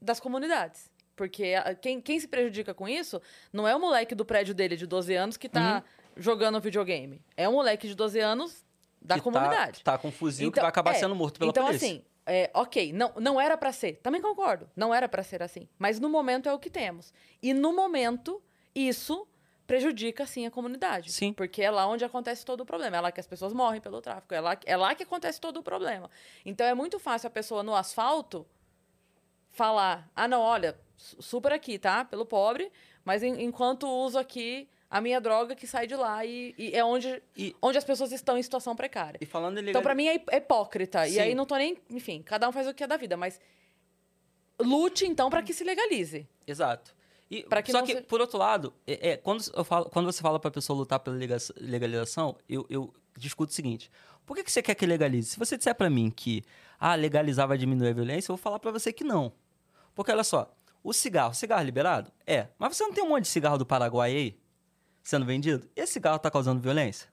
das 0.00 0.18
comunidades. 0.20 0.90
Porque 1.14 1.54
a- 1.54 1.74
quem, 1.74 2.00
quem 2.00 2.18
se 2.18 2.26
prejudica 2.26 2.72
com 2.74 2.88
isso 2.88 3.20
não 3.52 3.66
é 3.68 3.74
o 3.76 3.80
moleque 3.80 4.14
do 4.14 4.24
prédio 4.24 4.54
dele 4.54 4.76
de 4.76 4.86
12 4.86 5.14
anos 5.14 5.36
que 5.36 5.48
tá 5.48 5.84
jogando 6.16 6.60
videogame. 6.60 7.22
É 7.36 7.48
um 7.48 7.52
moleque 7.52 7.86
de 7.86 7.94
12 7.94 8.18
anos 8.18 8.64
da 9.00 9.14
Que 9.16 9.20
tá- 9.20 9.24
comunidade. 9.24 9.78
que 9.78 9.84
Tá, 9.84 9.98
com 9.98 10.08
um 10.08 10.12
fuzil 10.12 10.50
que 10.50 10.54
Então, 10.54 10.62
vai 10.62 10.68
acabar 10.70 10.92
é, 10.92 10.94
sendo 10.94 11.14
morto 11.14 11.38
pela 11.38 11.50
então, 11.50 11.66
polícia. 11.66 11.86
assim, 11.88 12.04
é, 12.26 12.50
ok, 12.54 12.92
não, 12.92 13.12
não 13.16 13.40
era 13.40 13.56
pra 13.56 13.72
ser. 13.72 13.96
Também 14.02 14.20
concordo, 14.22 14.68
não 14.76 14.94
era 14.94 15.08
pra 15.08 15.22
ser 15.22 15.42
assim. 15.42 15.68
Mas 15.78 15.98
no 16.00 16.08
momento 16.08 16.48
é 16.48 16.52
o 16.52 16.58
que 16.58 16.70
temos. 16.70 17.12
E 17.42 17.52
no 17.52 17.72
momento, 17.74 18.42
isso 18.74 19.26
prejudica, 19.66 20.26
sim, 20.26 20.46
a 20.46 20.50
comunidade. 20.50 21.10
Sim. 21.12 21.32
Porque 21.32 21.62
é 21.62 21.70
lá 21.70 21.86
onde 21.86 22.04
acontece 22.04 22.44
todo 22.44 22.60
o 22.62 22.66
problema. 22.66 22.96
É 22.96 23.00
lá 23.00 23.12
que 23.12 23.20
as 23.20 23.26
pessoas 23.26 23.52
morrem 23.52 23.80
pelo 23.80 24.00
tráfico. 24.00 24.34
É 24.34 24.40
lá, 24.40 24.56
é 24.66 24.76
lá 24.76 24.94
que 24.94 25.02
acontece 25.02 25.40
todo 25.40 25.58
o 25.58 25.62
problema. 25.62 26.10
Então 26.44 26.66
é 26.66 26.74
muito 26.74 26.98
fácil 26.98 27.26
a 27.28 27.30
pessoa 27.30 27.62
no 27.62 27.74
asfalto 27.74 28.46
falar: 29.50 30.10
ah, 30.14 30.26
não, 30.28 30.40
olha, 30.40 30.78
su- 30.96 31.20
super 31.22 31.52
aqui, 31.52 31.78
tá? 31.78 32.04
Pelo 32.04 32.24
pobre, 32.26 32.70
mas 33.04 33.22
en- 33.22 33.42
enquanto 33.42 33.86
uso 33.88 34.18
aqui 34.18 34.68
a 34.90 35.00
minha 35.00 35.20
droga 35.20 35.54
que 35.56 35.66
sai 35.66 35.86
de 35.86 35.96
lá 35.96 36.22
e, 36.24 36.54
e 36.58 36.74
é 36.76 36.84
onde, 36.84 37.22
E- 37.36 37.56
onde 37.62 37.78
as 37.78 37.84
pessoas 37.84 38.12
estão 38.12 38.36
em 38.36 38.42
situação 38.42 38.76
precária. 38.76 39.18
E 39.22 39.26
falando 39.26 39.58
em 39.58 39.70
Então, 39.70 39.80
pra 39.82 39.94
mim, 39.94 40.06
é 40.06 40.22
é 40.30 40.36
hipócrita. 40.36 41.06
Sim. 41.06 41.14
E 41.14 41.20
aí 41.20 41.34
não 41.34 41.46
tô 41.46 41.56
nem. 41.56 41.78
Enfim, 41.88 42.22
cada 42.22 42.48
um 42.48 42.52
faz 42.52 42.66
o 42.68 42.74
que 42.74 42.84
é 42.84 42.86
da 42.86 42.96
vida, 42.96 43.16
mas. 43.16 43.40
Lute, 44.60 45.06
então, 45.06 45.30
pra 45.30 45.42
que 45.42 45.52
se 45.52 45.64
legalize. 45.64 46.28
Exato. 46.46 46.94
E, 47.34 47.42
Pra 47.44 47.62
que 47.62 47.72
só 47.72 47.78
não 47.78 47.86
que, 47.86 47.94
se- 47.96 48.02
por 48.02 48.20
outro 48.20 48.36
lado, 48.36 48.74
é, 48.86 49.10
é, 49.12 49.16
quando, 49.16 49.42
eu 49.54 49.64
falo, 49.64 49.86
quando 49.86 50.04
você 50.06 50.20
fala 50.20 50.38
pra 50.38 50.50
pessoa 50.50 50.76
lutar 50.78 51.00
pela 51.00 51.16
lega- 51.16 51.38
legalização, 51.58 52.36
eu, 52.48 52.66
eu 52.68 52.92
discuto 53.16 53.50
o 53.50 53.54
seguinte. 53.54 53.90
Por 54.26 54.36
que, 54.36 54.44
que 54.44 54.52
você 54.52 54.62
quer 54.62 54.74
que 54.74 54.84
legalize? 54.84 55.30
Se 55.30 55.38
você 55.38 55.56
disser 55.56 55.74
pra 55.74 55.88
mim 55.88 56.10
que 56.10 56.44
ah, 56.78 56.94
legalizar 56.94 57.48
vai 57.48 57.56
diminuir 57.56 57.88
a 57.88 57.92
violência, 57.94 58.30
eu 58.30 58.36
vou 58.36 58.42
falar 58.42 58.58
pra 58.58 58.70
você 58.70 58.92
que 58.92 59.02
não. 59.02 59.32
Porque, 59.94 60.12
olha 60.12 60.22
só, 60.24 60.54
o 60.84 60.92
cigarro, 60.92 61.32
cigarro 61.32 61.64
liberado? 61.64 62.12
É. 62.26 62.48
Mas 62.58 62.76
você 62.76 62.84
não 62.84 62.92
tem 62.92 63.02
um 63.02 63.08
monte 63.08 63.22
de 63.22 63.28
cigarro 63.28 63.56
do 63.56 63.64
Paraguai 63.64 64.10
aí 64.14 64.38
sendo 65.02 65.24
vendido? 65.24 65.66
E 65.74 65.80
esse 65.80 65.94
cigarro 65.94 66.18
tá 66.18 66.30
causando 66.30 66.60
violência? 66.60 67.08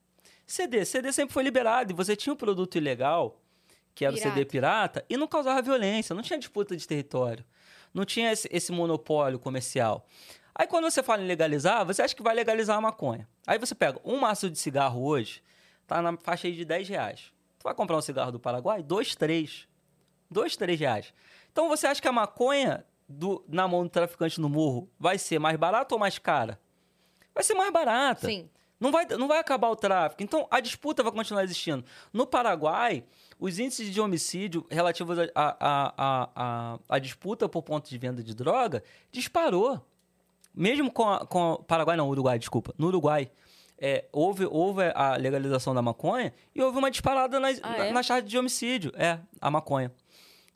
CD, 0.45 0.83
CD 0.83 1.13
sempre 1.13 1.33
foi 1.33 1.43
liberado 1.43 1.91
e 1.91 1.95
você 1.95 2.15
tinha 2.15 2.33
um 2.33 2.35
produto 2.35 2.75
ilegal, 2.77 3.39
que 3.95 4.03
era 4.03 4.13
o 4.13 4.17
CD 4.17 4.43
pirata, 4.45 5.05
e 5.09 5.15
não 5.15 5.27
causava 5.27 5.61
violência, 5.61 6.13
não 6.15 6.21
tinha 6.23 6.37
disputa 6.39 6.75
de 6.75 6.87
território, 6.87 7.45
não 7.93 8.05
tinha 8.05 8.31
esse, 8.31 8.47
esse 8.51 8.71
monopólio 8.71 9.39
comercial. 9.39 10.05
Aí 10.53 10.67
quando 10.67 10.89
você 10.89 11.01
fala 11.01 11.21
em 11.21 11.27
legalizar, 11.27 11.85
você 11.85 12.01
acha 12.01 12.15
que 12.15 12.21
vai 12.21 12.35
legalizar 12.35 12.77
a 12.77 12.81
maconha. 12.81 13.27
Aí 13.47 13.57
você 13.57 13.73
pega 13.73 13.99
um 14.03 14.17
maço 14.17 14.49
de 14.49 14.59
cigarro 14.59 15.03
hoje, 15.03 15.41
tá 15.87 16.01
na 16.01 16.17
faixa 16.17 16.47
aí 16.47 16.53
de 16.53 16.65
10 16.65 16.89
reais. 16.89 17.31
Tu 17.57 17.63
vai 17.63 17.73
comprar 17.73 17.97
um 17.97 18.01
cigarro 18.01 18.31
do 18.31 18.39
Paraguai? 18.39 18.83
Dois, 18.83 19.15
três. 19.15 19.67
Dois, 20.29 20.55
três 20.55 20.79
reais. 20.79 21.13
Então 21.51 21.67
você 21.67 21.87
acha 21.87 22.01
que 22.01 22.07
a 22.07 22.11
maconha 22.11 22.85
do, 23.07 23.43
na 23.47 23.67
mão 23.67 23.83
do 23.83 23.89
traficante 23.89 24.39
no 24.39 24.49
morro 24.49 24.89
vai 24.99 25.17
ser 25.17 25.39
mais 25.39 25.57
barata 25.57 25.95
ou 25.95 25.99
mais 25.99 26.19
cara? 26.19 26.59
Vai 27.33 27.43
ser 27.43 27.53
mais 27.53 27.71
barata. 27.71 28.27
Sim. 28.27 28.49
Não 28.79 28.91
vai, 28.91 29.05
não 29.05 29.27
vai 29.27 29.39
acabar 29.39 29.69
o 29.69 29.75
tráfico. 29.75 30.23
Então, 30.23 30.47
a 30.49 30.61
disputa 30.61 31.03
vai 31.03 31.11
continuar 31.11 31.43
existindo. 31.43 31.83
No 32.13 32.25
Paraguai, 32.25 33.03
os 33.39 33.57
índices 33.57 33.89
de 33.93 34.01
homicídio 34.01 34.65
relativos 34.69 35.17
à 35.17 35.23
a, 35.33 35.93
a, 36.35 36.79
a, 36.89 36.99
disputa 36.99 37.47
por 37.47 37.63
ponto 37.63 37.89
de 37.89 37.97
venda 37.97 38.21
de 38.21 38.35
droga 38.35 38.83
disparou. 39.11 39.81
Mesmo 40.53 40.91
com 40.91 41.07
a, 41.09 41.25
com 41.25 41.53
a- 41.53 41.57
Paraguai, 41.59 41.95
não, 41.95 42.09
Uruguai, 42.09 42.37
desculpa. 42.37 42.73
No 42.77 42.87
Uruguai, 42.87 43.31
é, 43.77 44.05
houve, 44.11 44.45
houve 44.45 44.91
a 44.93 45.15
legalização 45.15 45.73
da 45.73 45.81
maconha 45.81 46.33
e 46.53 46.61
houve 46.61 46.77
uma 46.77 46.91
disparada 46.91 47.39
nas, 47.39 47.59
Ah, 47.63 47.69
na, 47.77 47.85
é? 47.85 47.91
nas 47.93 48.05
taxas 48.07 48.29
de 48.29 48.37
homicídio. 48.37 48.91
É, 48.95 49.19
a 49.39 49.49
maconha. 49.49 49.91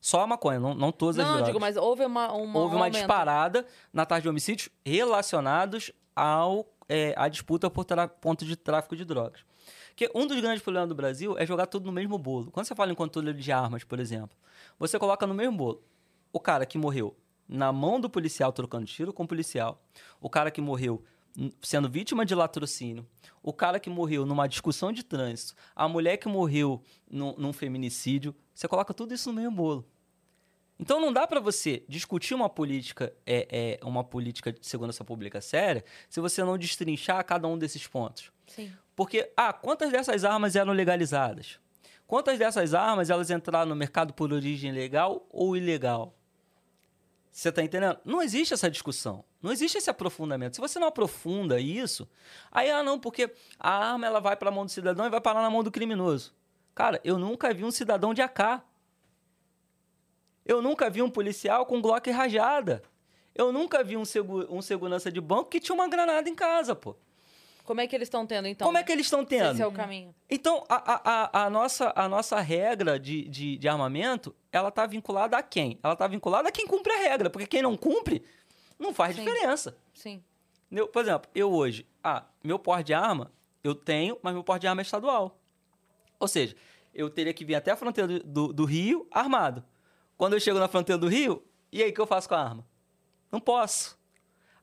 Só 0.02 0.22
a 0.22 0.28
maconha, 0.28 0.60
não, 0.60 0.74
não 0.74 0.92
todas 0.92 1.18
as 1.20 1.24
Não, 1.26 1.32
não, 1.32 1.38
drogas 1.38 1.48
digo, 1.53 1.60
mas 1.62 1.78
houve 1.78 2.03
uma. 2.03 2.34
uma 2.34 2.60
houve 2.60 2.74
um 2.76 2.78
uma 2.80 2.86
aumento. 2.86 2.95
disparada 2.95 3.66
na 3.94 4.06
taxa 4.06 4.24
de 4.24 4.30
homicídios 4.30 4.68
relacionados 4.86 5.92
ao, 6.14 6.66
é, 6.90 7.14
à 7.16 7.30
disputa 7.30 7.70
por 7.70 7.86
ponto 8.20 8.44
de 8.44 8.58
tráfico 8.58 8.95
de 8.98 9.06
drogas. 9.06 9.45
Porque 9.96 10.10
um 10.16 10.26
dos 10.26 10.40
grandes 10.42 10.64
problemas 10.64 10.90
do 10.90 10.96
Brasil 10.96 11.38
é 11.38 11.46
jogar 11.46 11.68
tudo 11.68 11.86
no 11.86 11.92
mesmo 11.92 12.18
bolo. 12.18 12.50
Quando 12.52 12.66
você 12.66 12.74
fala 12.74 12.92
em 12.92 12.96
controle 12.96 13.32
de 13.32 13.52
armas, 13.52 13.84
por 13.84 14.00
exemplo, 14.00 14.36
você 14.80 14.98
coloca 14.98 15.28
no 15.28 15.36
mesmo 15.36 15.56
bolo 15.56 15.84
o 16.32 16.40
cara 16.40 16.66
que 16.66 16.80
morreu 16.80 17.16
na 17.48 17.72
mão 17.72 18.00
do 18.00 18.10
policial 18.10 18.52
trocando 18.52 18.88
tiro 18.88 19.14
com 19.14 19.24
o 19.24 19.28
policial, 19.28 19.84
o 20.20 20.30
cara 20.30 20.50
que 20.50 20.60
morreu 20.60 21.04
sendo 21.62 21.90
vítima 21.90 22.26
de 22.26 22.34
latrocínio, 22.34 23.08
o 23.42 23.54
cara 23.54 23.80
que 23.80 23.90
morreu 23.90 24.26
numa 24.26 24.48
discussão 24.48 24.92
de 24.92 25.04
trânsito, 25.04 25.54
a 25.76 25.88
mulher 25.88 26.18
que 26.18 26.28
morreu 26.28 26.82
num, 27.10 27.36
num 27.38 27.54
feminicídio, 27.54 28.36
você 28.54 28.68
coloca 28.68 28.94
tudo 28.94 29.14
isso 29.14 29.32
no 29.32 29.42
mesmo 29.42 29.56
bolo. 29.56 29.88
Então 30.80 31.00
não 31.00 31.14
dá 31.14 31.28
para 31.28 31.40
você 31.40 31.84
discutir 31.88 32.34
uma 32.34 32.50
política 32.50 33.14
é, 33.26 33.80
é, 33.80 33.86
uma 33.86 34.04
política 34.04 34.52
de 34.52 34.66
segurança 34.66 35.04
pública 35.06 35.40
séria 35.40 35.86
se 36.10 36.20
você 36.20 36.44
não 36.44 36.58
destrinchar 36.58 37.24
cada 37.26 37.48
um 37.48 37.58
desses 37.58 37.86
pontos. 37.88 38.32
Sim. 38.48 38.72
Porque, 38.96 39.32
ah, 39.36 39.52
quantas 39.54 39.92
dessas 39.92 40.24
armas 40.24 40.56
eram 40.56 40.74
legalizadas? 40.74 41.60
Quantas 42.06 42.38
dessas 42.38 42.74
armas 42.74 43.10
elas 43.10 43.32
entraram 43.32 43.70
no 43.70 43.76
mercado 43.76 44.14
por 44.14 44.32
origem 44.32 44.72
legal 44.72 45.26
ou 45.30 45.58
ilegal? 45.58 46.14
Você 47.32 47.52
tá 47.52 47.64
entendendo? 47.64 47.98
Não 48.06 48.22
existe 48.22 48.54
essa 48.54 48.70
discussão. 48.70 49.24
Não 49.42 49.52
existe 49.52 49.78
esse 49.78 49.90
aprofundamento. 49.90 50.56
Se 50.56 50.62
você 50.62 50.78
não 50.78 50.88
aprofunda 50.88 51.60
isso, 51.60 52.08
aí, 52.52 52.70
ah, 52.70 52.84
não, 52.84 53.00
porque 53.00 53.34
a 53.60 53.92
arma 53.94 54.06
ela 54.06 54.20
vai 54.20 54.36
para 54.36 54.50
a 54.50 54.52
mão 54.52 54.66
do 54.66 54.72
cidadão 54.72 55.06
e 55.08 55.10
vai 55.10 55.20
parar 55.20 55.42
na 55.42 55.50
mão 55.50 55.64
do 55.64 55.72
criminoso. 55.72 56.34
Cara, 56.76 57.02
eu 57.04 57.18
nunca 57.18 57.52
vi 57.54 57.66
um 57.66 57.72
cidadão 57.72 58.14
de 58.14 58.22
AK. 58.22 58.62
Eu 60.46 60.62
nunca 60.62 60.90
vi 60.90 61.02
um 61.02 61.10
policial 61.10 61.66
com 61.66 61.82
Glock 61.82 62.10
rajada. 62.12 62.84
Eu 63.34 63.52
nunca 63.52 63.84
vi 63.84 63.98
um, 63.98 64.06
segu- 64.06 64.46
um 64.54 64.62
segurança 64.62 65.12
de 65.12 65.20
banco 65.20 65.50
que 65.50 65.60
tinha 65.60 65.74
uma 65.74 65.88
granada 65.88 66.30
em 66.30 66.36
casa, 66.36 66.76
pô. 66.76 66.96
Como 67.64 67.80
é 67.80 67.88
que 67.88 67.95
eles 67.95 68.08
estão 68.08 68.25
tendo, 68.25 68.48
então? 68.48 68.66
Como 68.66 68.77
é 68.77 68.83
que 68.83 68.92
eles 68.92 69.06
estão 69.06 69.24
tendo? 69.24 69.53
Esse 69.53 69.61
é 69.61 69.67
o 69.67 69.72
caminho. 69.72 70.14
Então, 70.30 70.66
a, 70.67 70.75
a, 70.75 71.01
a, 71.03 71.45
a 71.45 71.50
nossa, 71.50 71.93
a 71.95 72.09
nossa 72.09 72.40
regra 72.42 73.00
de, 73.00 73.27
de, 73.30 73.58
de 73.58 73.67
armamento, 73.69 74.35
ela 74.51 74.69
tá 74.69 74.85
vinculada 74.85 75.38
a 75.38 75.43
quem? 75.43 75.80
Ela 75.82 75.95
tá 75.95 76.06
vinculada 76.08 76.50
a 76.50 76.51
quem 76.51 76.67
cumpre 76.67 76.92
a 76.92 76.98
regra, 76.98 77.30
porque 77.30 77.48
quem 77.48 77.61
não 77.61 77.77
cumpre, 77.77 78.24
não 78.77 78.93
faz 78.93 79.16
Sim. 79.16 79.24
diferença. 79.24 79.77
Sim. 79.93 80.22
Entendeu? 80.66 80.88
Por 80.90 81.03
exemplo, 81.03 81.32
eu 81.33 81.53
hoje, 81.53 81.85
ah, 82.03 82.25
meu 82.43 82.59
porte 82.59 82.88
de 82.88 82.93
arma, 82.93 83.32
eu 83.64 83.74
tenho, 83.74 84.17
mas 84.22 84.33
meu 84.33 84.43
porte 84.43 84.61
de 84.61 84.67
arma 84.67 84.82
é 84.82 84.83
estadual. 84.83 85.40
Ou 86.19 86.27
seja, 86.27 86.56
eu 86.93 87.09
teria 87.09 87.33
que 87.33 87.45
vir 87.45 87.56
até 87.56 87.72
a 87.72 87.75
fronteira 87.77 88.08
do, 88.08 88.19
do, 88.24 88.53
do 88.53 88.66
Rio 88.66 89.08
armado. 89.09 89.64
Quando 90.17 90.33
eu 90.33 90.40
chego 90.40 90.59
na 90.59 90.67
fronteira 90.67 91.00
do 91.00 91.08
Rio, 91.08 91.43
e 91.72 91.82
aí 91.82 91.92
o 91.92 91.93
que 91.93 92.01
eu 92.01 92.08
faço 92.08 92.27
com 92.27 92.35
a 92.35 92.43
arma? 92.43 92.66
Não 93.32 93.40
posso. 93.40 93.98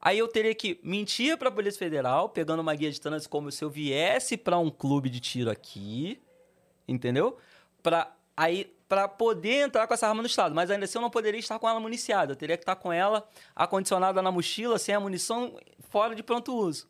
Aí 0.00 0.18
eu 0.18 0.28
teria 0.28 0.54
que 0.54 0.80
mentir 0.82 1.36
para 1.36 1.48
a 1.48 1.52
Polícia 1.52 1.78
Federal, 1.78 2.30
pegando 2.30 2.60
uma 2.60 2.74
guia 2.74 2.90
de 2.90 3.00
trânsito 3.00 3.28
como 3.28 3.52
se 3.52 3.62
eu 3.62 3.68
viesse 3.68 4.36
para 4.36 4.58
um 4.58 4.70
clube 4.70 5.10
de 5.10 5.20
tiro 5.20 5.50
aqui, 5.50 6.20
entendeu? 6.88 7.36
Para 7.82 8.10
aí 8.36 8.74
para 8.88 9.06
poder 9.06 9.66
entrar 9.66 9.86
com 9.86 9.94
essa 9.94 10.08
arma 10.08 10.20
no 10.20 10.26
estado, 10.26 10.52
mas 10.52 10.68
ainda 10.68 10.84
assim 10.84 10.98
eu 10.98 11.02
não 11.02 11.10
poderia 11.10 11.38
estar 11.38 11.60
com 11.60 11.68
ela 11.68 11.78
municiada, 11.78 12.32
eu 12.32 12.36
teria 12.36 12.56
que 12.56 12.64
estar 12.64 12.74
com 12.74 12.92
ela 12.92 13.28
acondicionada 13.54 14.20
na 14.20 14.32
mochila, 14.32 14.80
sem 14.80 14.92
a 14.92 14.98
munição, 14.98 15.56
fora 15.90 16.12
de 16.12 16.24
pronto 16.24 16.52
uso. 16.52 16.88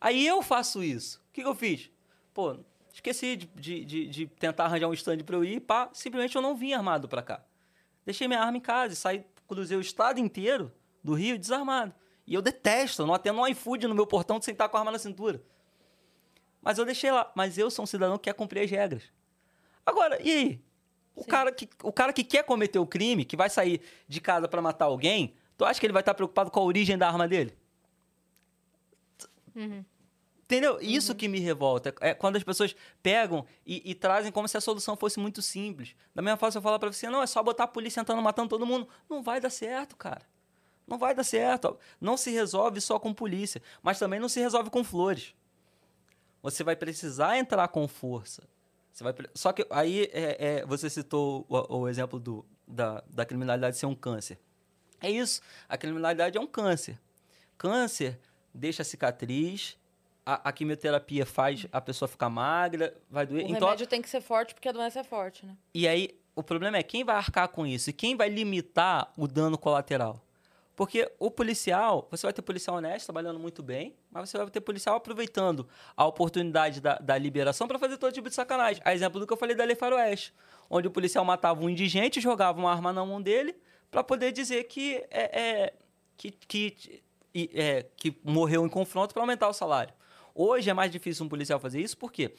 Aí 0.00 0.26
eu 0.26 0.40
faço 0.40 0.82
isso. 0.82 1.18
O 1.28 1.32
que, 1.34 1.42
que 1.42 1.46
eu 1.46 1.54
fiz? 1.54 1.90
Pô, 2.32 2.56
esqueci 2.94 3.36
de, 3.36 3.46
de, 3.46 3.84
de, 3.84 4.06
de 4.06 4.26
tentar 4.26 4.64
arranjar 4.64 4.88
um 4.88 4.94
stand 4.94 5.18
para 5.18 5.36
eu 5.36 5.44
ir, 5.44 5.60
pá, 5.60 5.90
simplesmente 5.92 6.34
eu 6.34 6.40
não 6.40 6.56
vim 6.56 6.72
armado 6.72 7.06
para 7.06 7.20
cá. 7.20 7.44
Deixei 8.06 8.26
minha 8.26 8.40
arma 8.40 8.56
em 8.56 8.60
casa 8.60 8.94
e 8.94 8.96
saí, 8.96 9.26
cruzei 9.46 9.76
o 9.76 9.82
estado 9.82 10.18
inteiro 10.18 10.72
do 11.04 11.12
Rio 11.12 11.38
desarmado. 11.38 11.92
E 12.28 12.34
eu 12.34 12.42
detesto, 12.42 13.00
eu 13.00 13.06
não 13.06 13.14
atendo 13.14 13.40
um 13.40 13.46
iFood 13.46 13.88
no 13.88 13.94
meu 13.94 14.06
portão 14.06 14.40
sem 14.40 14.52
estar 14.52 14.68
com 14.68 14.76
a 14.76 14.80
arma 14.80 14.92
na 14.92 14.98
cintura. 14.98 15.42
Mas 16.60 16.76
eu 16.76 16.84
deixei 16.84 17.10
lá. 17.10 17.32
Mas 17.34 17.56
eu 17.56 17.70
sou 17.70 17.84
um 17.84 17.86
cidadão 17.86 18.18
que 18.18 18.24
quer 18.24 18.34
cumprir 18.34 18.60
as 18.60 18.70
regras. 18.70 19.04
Agora, 19.84 20.20
e 20.22 20.30
aí? 20.30 20.64
O 21.16 21.22
Sim. 21.22 21.30
cara, 21.30 21.50
que, 21.50 21.66
o 21.82 21.90
cara 21.90 22.12
que 22.12 22.22
quer 22.22 22.44
cometer 22.44 22.78
o 22.78 22.86
crime, 22.86 23.24
que 23.24 23.34
vai 23.34 23.48
sair 23.48 23.80
de 24.06 24.20
casa 24.20 24.46
para 24.46 24.60
matar 24.60 24.84
alguém, 24.84 25.34
tu 25.56 25.64
acha 25.64 25.80
que 25.80 25.86
ele 25.86 25.92
vai 25.94 26.02
estar 26.02 26.12
preocupado 26.12 26.50
com 26.50 26.60
a 26.60 26.62
origem 26.62 26.98
da 26.98 27.08
arma 27.08 27.26
dele? 27.26 27.56
Entendeu? 30.42 30.78
Isso 30.82 31.14
que 31.14 31.28
me 31.28 31.40
revolta. 31.40 31.94
É 31.98 32.12
quando 32.12 32.36
as 32.36 32.44
pessoas 32.44 32.76
pegam 33.02 33.46
e, 33.64 33.90
e 33.90 33.94
trazem 33.94 34.30
como 34.30 34.46
se 34.46 34.56
a 34.58 34.60
solução 34.60 34.98
fosse 34.98 35.18
muito 35.18 35.40
simples. 35.40 35.96
Da 36.14 36.20
mesma 36.20 36.36
forma, 36.36 36.52
se 36.52 36.58
eu 36.58 36.62
falar 36.62 36.78
pra 36.78 36.92
você, 36.92 37.08
não, 37.08 37.22
é 37.22 37.26
só 37.26 37.42
botar 37.42 37.64
a 37.64 37.68
polícia 37.68 38.02
entrando 38.02 38.20
matando 38.20 38.50
todo 38.50 38.66
mundo. 38.66 38.86
Não 39.08 39.22
vai 39.22 39.40
dar 39.40 39.50
certo, 39.50 39.96
cara. 39.96 40.22
Não 40.88 40.98
vai 40.98 41.14
dar 41.14 41.24
certo. 41.24 41.78
Não 42.00 42.16
se 42.16 42.30
resolve 42.30 42.80
só 42.80 42.98
com 42.98 43.12
polícia, 43.12 43.62
mas 43.82 43.98
também 43.98 44.18
não 44.18 44.28
se 44.28 44.40
resolve 44.40 44.70
com 44.70 44.82
flores. 44.82 45.34
Você 46.42 46.64
vai 46.64 46.74
precisar 46.74 47.36
entrar 47.36 47.68
com 47.68 47.86
força. 47.86 48.42
Você 48.92 49.04
vai, 49.04 49.14
só 49.34 49.52
que 49.52 49.66
aí 49.70 50.08
é, 50.12 50.36
é, 50.60 50.66
você 50.66 50.88
citou 50.88 51.46
o, 51.48 51.80
o 51.80 51.88
exemplo 51.88 52.18
do, 52.18 52.44
da, 52.66 53.04
da 53.08 53.24
criminalidade 53.24 53.76
ser 53.76 53.86
um 53.86 53.94
câncer. 53.94 54.38
É 55.00 55.10
isso. 55.10 55.40
A 55.68 55.76
criminalidade 55.76 56.38
é 56.38 56.40
um 56.40 56.46
câncer. 56.46 56.98
Câncer 57.56 58.18
deixa 58.52 58.82
cicatriz, 58.82 59.76
a, 60.24 60.48
a 60.48 60.52
quimioterapia 60.52 61.24
faz 61.24 61.66
a 61.70 61.80
pessoa 61.80 62.08
ficar 62.08 62.28
magra, 62.28 62.96
vai 63.10 63.26
doer. 63.26 63.44
O 63.44 63.48
então, 63.48 63.68
remédio 63.68 63.86
tem 63.86 64.02
que 64.02 64.08
ser 64.08 64.20
forte 64.20 64.54
porque 64.54 64.68
a 64.68 64.72
doença 64.72 65.00
é 65.00 65.04
forte, 65.04 65.46
né? 65.46 65.56
E 65.72 65.86
aí, 65.86 66.18
o 66.34 66.42
problema 66.42 66.76
é 66.76 66.82
quem 66.82 67.04
vai 67.04 67.16
arcar 67.16 67.48
com 67.48 67.66
isso 67.66 67.90
e 67.90 67.92
quem 67.92 68.16
vai 68.16 68.28
limitar 68.28 69.12
o 69.16 69.26
dano 69.26 69.56
colateral. 69.56 70.20
Porque 70.78 71.10
o 71.18 71.28
policial, 71.28 72.06
você 72.08 72.24
vai 72.24 72.32
ter 72.32 72.40
policial 72.40 72.76
honesto, 72.76 73.06
trabalhando 73.06 73.36
muito 73.36 73.64
bem, 73.64 73.96
mas 74.12 74.30
você 74.30 74.38
vai 74.38 74.48
ter 74.48 74.60
policial 74.60 74.94
aproveitando 74.94 75.66
a 75.96 76.06
oportunidade 76.06 76.80
da, 76.80 76.94
da 76.98 77.18
liberação 77.18 77.66
para 77.66 77.80
fazer 77.80 77.96
todo 77.96 78.12
tipo 78.12 78.28
de 78.28 78.34
sacanagem. 78.36 78.80
A 78.84 78.94
exemplo 78.94 79.18
do 79.18 79.26
que 79.26 79.32
eu 79.32 79.36
falei 79.36 79.56
da 79.56 79.64
Lei 79.64 79.74
Faroeste, 79.74 80.32
onde 80.70 80.86
o 80.86 80.90
policial 80.92 81.24
matava 81.24 81.60
um 81.64 81.68
indigente, 81.68 82.20
jogava 82.20 82.60
uma 82.60 82.70
arma 82.70 82.92
na 82.92 83.04
mão 83.04 83.20
dele 83.20 83.56
para 83.90 84.04
poder 84.04 84.30
dizer 84.30 84.62
que, 84.68 85.04
é, 85.10 85.40
é, 85.40 85.74
que, 86.16 86.30
que, 86.30 87.02
é, 87.54 87.84
que 87.96 88.16
morreu 88.22 88.64
em 88.64 88.68
confronto 88.68 89.12
para 89.12 89.24
aumentar 89.24 89.48
o 89.48 89.52
salário. 89.52 89.92
Hoje 90.32 90.70
é 90.70 90.74
mais 90.74 90.92
difícil 90.92 91.26
um 91.26 91.28
policial 91.28 91.58
fazer 91.58 91.80
isso 91.80 91.98
porque, 91.98 92.32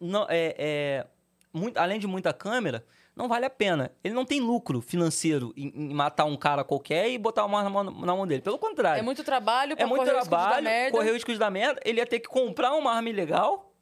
não, 0.00 0.24
é, 0.30 0.54
é, 0.56 1.06
muito, 1.52 1.76
além 1.76 2.00
de 2.00 2.06
muita 2.06 2.32
câmera, 2.32 2.82
não 3.16 3.28
vale 3.28 3.44
a 3.46 3.50
pena. 3.50 3.90
Ele 4.02 4.12
não 4.14 4.24
tem 4.24 4.40
lucro 4.40 4.80
financeiro 4.80 5.52
em, 5.56 5.68
em 5.74 5.94
matar 5.94 6.24
um 6.24 6.36
cara 6.36 6.64
qualquer 6.64 7.10
e 7.10 7.16
botar 7.18 7.44
uma 7.44 7.60
arma 7.62 7.84
na 7.84 8.14
mão, 8.14 8.26
dele. 8.26 8.42
Pelo 8.42 8.58
contrário. 8.58 8.98
É 8.98 9.02
muito 9.02 9.22
trabalho 9.22 9.76
pra 9.76 9.84
É 9.84 9.86
muito 9.88 10.00
correr 10.00 10.10
o 10.18 10.20
trabalho, 10.22 10.64
merda. 10.64 10.96
correr 10.96 11.10
o 11.10 11.14
risco 11.14 11.34
dar 11.38 11.50
merda. 11.50 11.80
Ele 11.84 12.00
ia 12.00 12.06
ter 12.06 12.20
que 12.20 12.28
comprar 12.28 12.72
uma 12.74 12.92
arma 12.92 13.08
ilegal, 13.08 13.72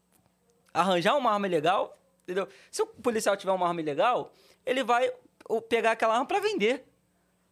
arranjar 0.73 1.17
uma 1.17 1.31
arma 1.33 1.47
ilegal, 1.47 1.97
entendeu? 2.25 2.49
Se 2.71 2.83
o 2.83 2.87
policial 2.87 3.37
tiver 3.37 3.53
uma 3.53 3.67
arma 3.67 3.81
ilegal, 3.81 4.33
ele 4.67 4.83
vai 4.85 5.11
o, 5.49 5.61
pegar 5.61 5.93
aquela 5.93 6.15
arma 6.15 6.27
para 6.27 6.41
vender. 6.41 6.85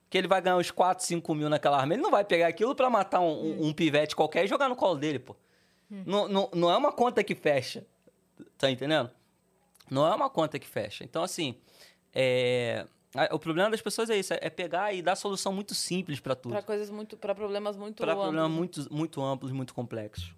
Que 0.08 0.18
ele 0.18 0.26
vai 0.26 0.42
ganhar 0.42 0.56
uns 0.56 0.72
4, 0.72 1.04
5 1.04 1.34
mil 1.36 1.48
naquela 1.48 1.78
arma. 1.78 1.94
Ele 1.94 2.02
não 2.02 2.10
vai 2.10 2.24
pegar 2.24 2.48
aquilo 2.48 2.74
para 2.74 2.90
matar 2.90 3.20
um, 3.20 3.30
um- 3.30 3.66
um 3.68 3.72
pivete 3.72 4.16
qualquer 4.16 4.44
e 4.44 4.48
jogar 4.48 4.68
no 4.68 4.74
colo 4.74 4.96
dele, 4.98 5.20
pô. 5.20 5.36
Não, 5.88 6.26
não, 6.28 6.48
não 6.52 6.70
é 6.70 6.76
uma 6.76 6.92
conta 6.92 7.22
que 7.22 7.34
fecha. 7.34 7.86
Tá 8.58 8.68
entendendo? 8.70 9.10
Não 9.90 10.06
é 10.06 10.14
uma 10.14 10.30
conta 10.30 10.58
que 10.58 10.66
fecha. 10.66 11.04
Então, 11.04 11.22
assim, 11.22 11.56
é... 12.14 12.86
o 13.30 13.38
problema 13.38 13.70
das 13.70 13.82
pessoas 13.82 14.08
é 14.10 14.16
isso, 14.16 14.32
é 14.32 14.50
pegar 14.50 14.92
e 14.92 15.02
dar 15.02 15.16
solução 15.16 15.52
muito 15.52 15.74
simples 15.74 16.20
para 16.20 16.34
tudo. 16.34 16.52
Pra 16.52 16.62
coisas 16.62 16.90
muito. 16.90 17.16
para 17.16 17.34
problemas 17.34 17.76
muito. 17.76 17.96
Para 17.96 18.12
amplos. 18.12 18.26
problemas 18.26 18.50
muito, 18.50 18.94
muito 18.94 19.22
amplos, 19.22 19.52
muito 19.52 19.74
complexos. 19.74 20.34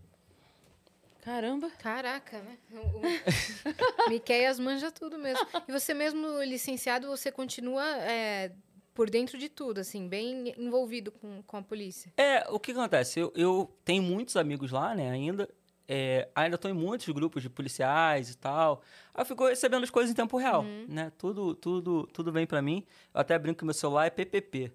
Caramba. 1.22 1.70
Caraca, 1.78 2.40
né? 2.40 2.58
O, 2.72 2.98
o... 2.98 3.02
Miqueias 4.10 4.58
manja 4.58 4.90
tudo 4.90 5.18
mesmo. 5.18 5.46
E 5.68 5.72
você 5.72 5.94
mesmo 5.94 6.42
licenciado, 6.42 7.06
você 7.06 7.30
continua 7.30 7.84
é, 7.98 8.50
por 8.92 9.08
dentro 9.08 9.38
de 9.38 9.48
tudo, 9.48 9.78
assim, 9.78 10.08
bem 10.08 10.52
envolvido 10.58 11.12
com, 11.12 11.42
com 11.42 11.56
a 11.56 11.62
polícia. 11.62 12.12
É, 12.16 12.44
o 12.50 12.58
que 12.58 12.72
acontece? 12.72 13.20
Eu, 13.20 13.32
eu 13.36 13.72
tenho 13.84 14.02
muitos 14.02 14.36
amigos 14.36 14.72
lá, 14.72 14.94
né, 14.94 15.10
ainda. 15.10 15.48
É, 15.88 16.28
ainda 16.34 16.54
estou 16.54 16.70
em 16.70 16.74
muitos 16.74 17.08
grupos 17.08 17.42
de 17.42 17.50
policiais 17.50 18.30
e 18.30 18.36
tal. 18.36 18.82
Aí 19.14 19.22
eu 19.22 19.26
fico 19.26 19.46
recebendo 19.46 19.82
as 19.82 19.90
coisas 19.90 20.10
em 20.10 20.14
tempo 20.14 20.36
real, 20.36 20.64
né? 20.88 21.12
Tudo, 21.18 21.54
tudo, 21.54 22.06
tudo 22.12 22.32
vem 22.32 22.46
para 22.46 22.62
mim. 22.62 22.84
Eu 23.12 23.20
até 23.20 23.38
brinco 23.38 23.58
que 23.58 23.64
meu 23.64 23.74
celular 23.74 24.06
é 24.06 24.10
PPP. 24.10 24.72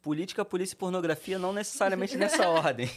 Política, 0.00 0.44
polícia 0.44 0.74
e 0.74 0.76
pornografia, 0.76 1.38
não 1.38 1.52
necessariamente 1.52 2.16
nessa 2.16 2.46
ordem. 2.50 2.90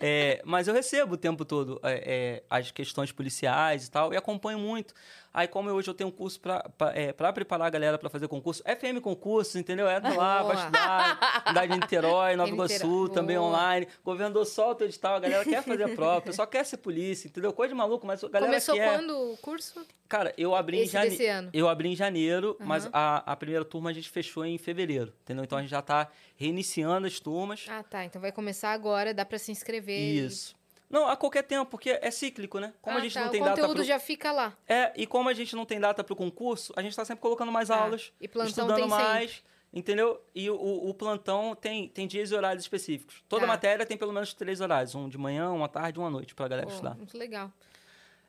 É, 0.00 0.42
mas 0.44 0.68
eu 0.68 0.74
recebo 0.74 1.14
o 1.14 1.16
tempo 1.16 1.44
todo 1.44 1.80
é, 1.82 1.92
é, 1.92 2.44
as 2.50 2.70
questões 2.70 3.12
policiais 3.12 3.86
e 3.86 3.90
tal, 3.90 4.12
e 4.12 4.16
acompanho 4.16 4.58
muito. 4.58 4.92
Aí, 5.34 5.48
como 5.48 5.70
hoje 5.70 5.88
eu 5.88 5.94
tenho 5.94 6.08
um 6.08 6.12
curso 6.12 6.38
para 6.40 7.32
preparar 7.32 7.66
a 7.66 7.70
galera 7.70 7.96
para 7.98 8.10
fazer 8.10 8.28
concurso, 8.28 8.62
FM 8.64 9.00
Concursos, 9.00 9.56
entendeu? 9.56 9.88
Entra 9.90 10.14
lá, 10.14 10.42
vai 10.42 10.56
estudar. 10.56 11.44
Cidade 11.48 11.72
de 11.72 11.80
Niterói, 11.80 12.36
Nova 12.36 12.50
Iguaçu, 12.50 13.08
também 13.08 13.38
online. 13.38 13.88
Governador 14.04 14.44
solta 14.44 14.84
o 14.84 14.86
edital, 14.86 15.14
a 15.16 15.20
galera 15.20 15.44
quer 15.44 15.62
fazer 15.62 15.84
a 15.84 15.88
prova, 15.94 16.18
o 16.18 16.22
pessoal 16.22 16.46
quer 16.46 16.64
ser 16.66 16.76
polícia, 16.76 17.28
entendeu? 17.28 17.52
Coisa 17.52 17.72
de 17.72 17.78
maluco, 17.78 18.06
mas 18.06 18.22
a 18.22 18.28
galera 18.28 18.50
Começou 18.52 18.74
quer. 18.74 18.98
quando 18.98 19.32
o 19.32 19.36
curso? 19.38 19.86
Cara, 20.08 20.34
eu 20.36 20.54
abri 20.54 20.78
em 20.78 20.82
Esse 20.82 20.92
jane... 20.92 21.08
desse 21.10 21.26
ano. 21.26 21.48
Eu 21.54 21.66
abri 21.68 21.88
em 21.88 21.96
janeiro, 21.96 22.54
mas 22.60 22.84
Aham. 22.84 22.90
a, 22.92 23.32
a 23.32 23.36
primeira 23.36 23.64
turma 23.64 23.88
a 23.88 23.92
gente 23.94 24.10
fechou 24.10 24.44
em 24.44 24.58
fevereiro, 24.58 25.14
entendeu? 25.22 25.42
Então 25.44 25.56
a 25.56 25.62
gente 25.62 25.70
já 25.70 25.80
tá 25.80 26.08
reiniciando 26.36 27.06
as 27.06 27.18
turmas. 27.18 27.64
Ah, 27.70 27.82
tá. 27.82 28.04
Então 28.04 28.20
vai 28.20 28.30
começar 28.32 28.72
agora, 28.72 29.14
dá 29.14 29.24
pra 29.24 29.38
se 29.38 29.50
inscrever. 29.50 29.98
e- 29.98 30.26
Isso. 30.26 30.54
Não, 30.92 31.08
a 31.08 31.16
qualquer 31.16 31.42
tempo, 31.42 31.68
porque 31.70 31.98
é 32.02 32.10
cíclico, 32.10 32.60
né? 32.60 32.72
Como 32.82 32.96
Ah, 32.96 33.00
a 33.00 33.02
gente 33.02 33.14
tá. 33.14 33.22
não 33.24 33.30
tem 33.30 33.40
o 33.40 33.44
data 33.44 33.56
conteúdo 33.62 33.76
pro... 33.78 33.84
já 33.84 33.98
fica 33.98 34.30
lá. 34.30 34.56
É, 34.68 34.92
e 34.94 35.06
como 35.06 35.28
a 35.28 35.32
gente 35.32 35.56
não 35.56 35.64
tem 35.64 35.80
data 35.80 36.04
para 36.04 36.12
o 36.12 36.16
concurso, 36.16 36.72
a 36.76 36.82
gente 36.82 36.90
está 36.90 37.04
sempre 37.04 37.22
colocando 37.22 37.50
mais 37.50 37.68
Tá. 37.68 37.76
aulas, 37.82 38.12
E 38.20 38.28
plantão 38.28 38.50
estudando 38.68 38.88
mais, 38.90 39.42
entendeu? 39.72 40.20
E 40.34 40.50
o, 40.50 40.54
o 40.54 40.92
plantão 40.92 41.54
tem, 41.54 41.88
tem 41.88 42.06
dias 42.06 42.30
e 42.30 42.34
horários 42.34 42.62
específicos. 42.62 43.24
Toda 43.26 43.40
Tá. 43.42 43.46
matéria 43.46 43.86
tem 43.86 43.96
pelo 43.96 44.12
menos 44.12 44.34
três 44.34 44.60
horários, 44.60 44.94
um 44.94 45.08
de 45.08 45.16
manhã, 45.16 45.50
uma 45.50 45.66
tarde 45.68 45.98
e 45.98 46.00
uma 46.02 46.10
noite 46.10 46.34
para 46.34 46.44
a 46.44 46.48
galera 46.48 46.66
Pô, 46.66 46.72
estudar. 46.74 46.94
muito 46.94 47.16
legal. 47.16 47.50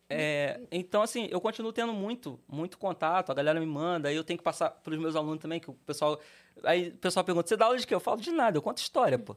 É, 0.09 0.59
então, 0.72 1.01
assim, 1.01 1.27
eu 1.32 1.42
continuo 1.42 1.74
tendo 1.74 1.92
muito, 1.93 2.40
muito 2.48 2.77
contato, 2.77 3.32
a 3.32 3.33
galera 3.33 3.59
me 3.59 3.66
manda, 3.66 4.09
aí 4.09 4.16
eu 4.16 4.24
tenho 4.24 4.38
que 4.38 4.43
passar 4.43 4.69
para 4.69 4.93
os 4.93 5.00
meus 5.00 5.16
alunos 5.16 5.40
também, 5.42 5.59
que 5.59 5.69
o 5.69 5.74
pessoal. 5.74 6.19
Aí 6.64 6.90
o 6.90 6.98
pessoal 6.98 7.24
pergunta: 7.24 7.48
você 7.50 7.58
dá 7.58 7.66
aula 7.66 7.77
de 7.77 7.88
quê? 7.88 7.95
Eu 7.95 8.00
falo 8.00 8.22
de 8.22 8.32
nada, 8.32 8.58
eu 8.58 8.61
conto 8.61 8.77
história, 8.77 9.17
pô. 9.17 9.35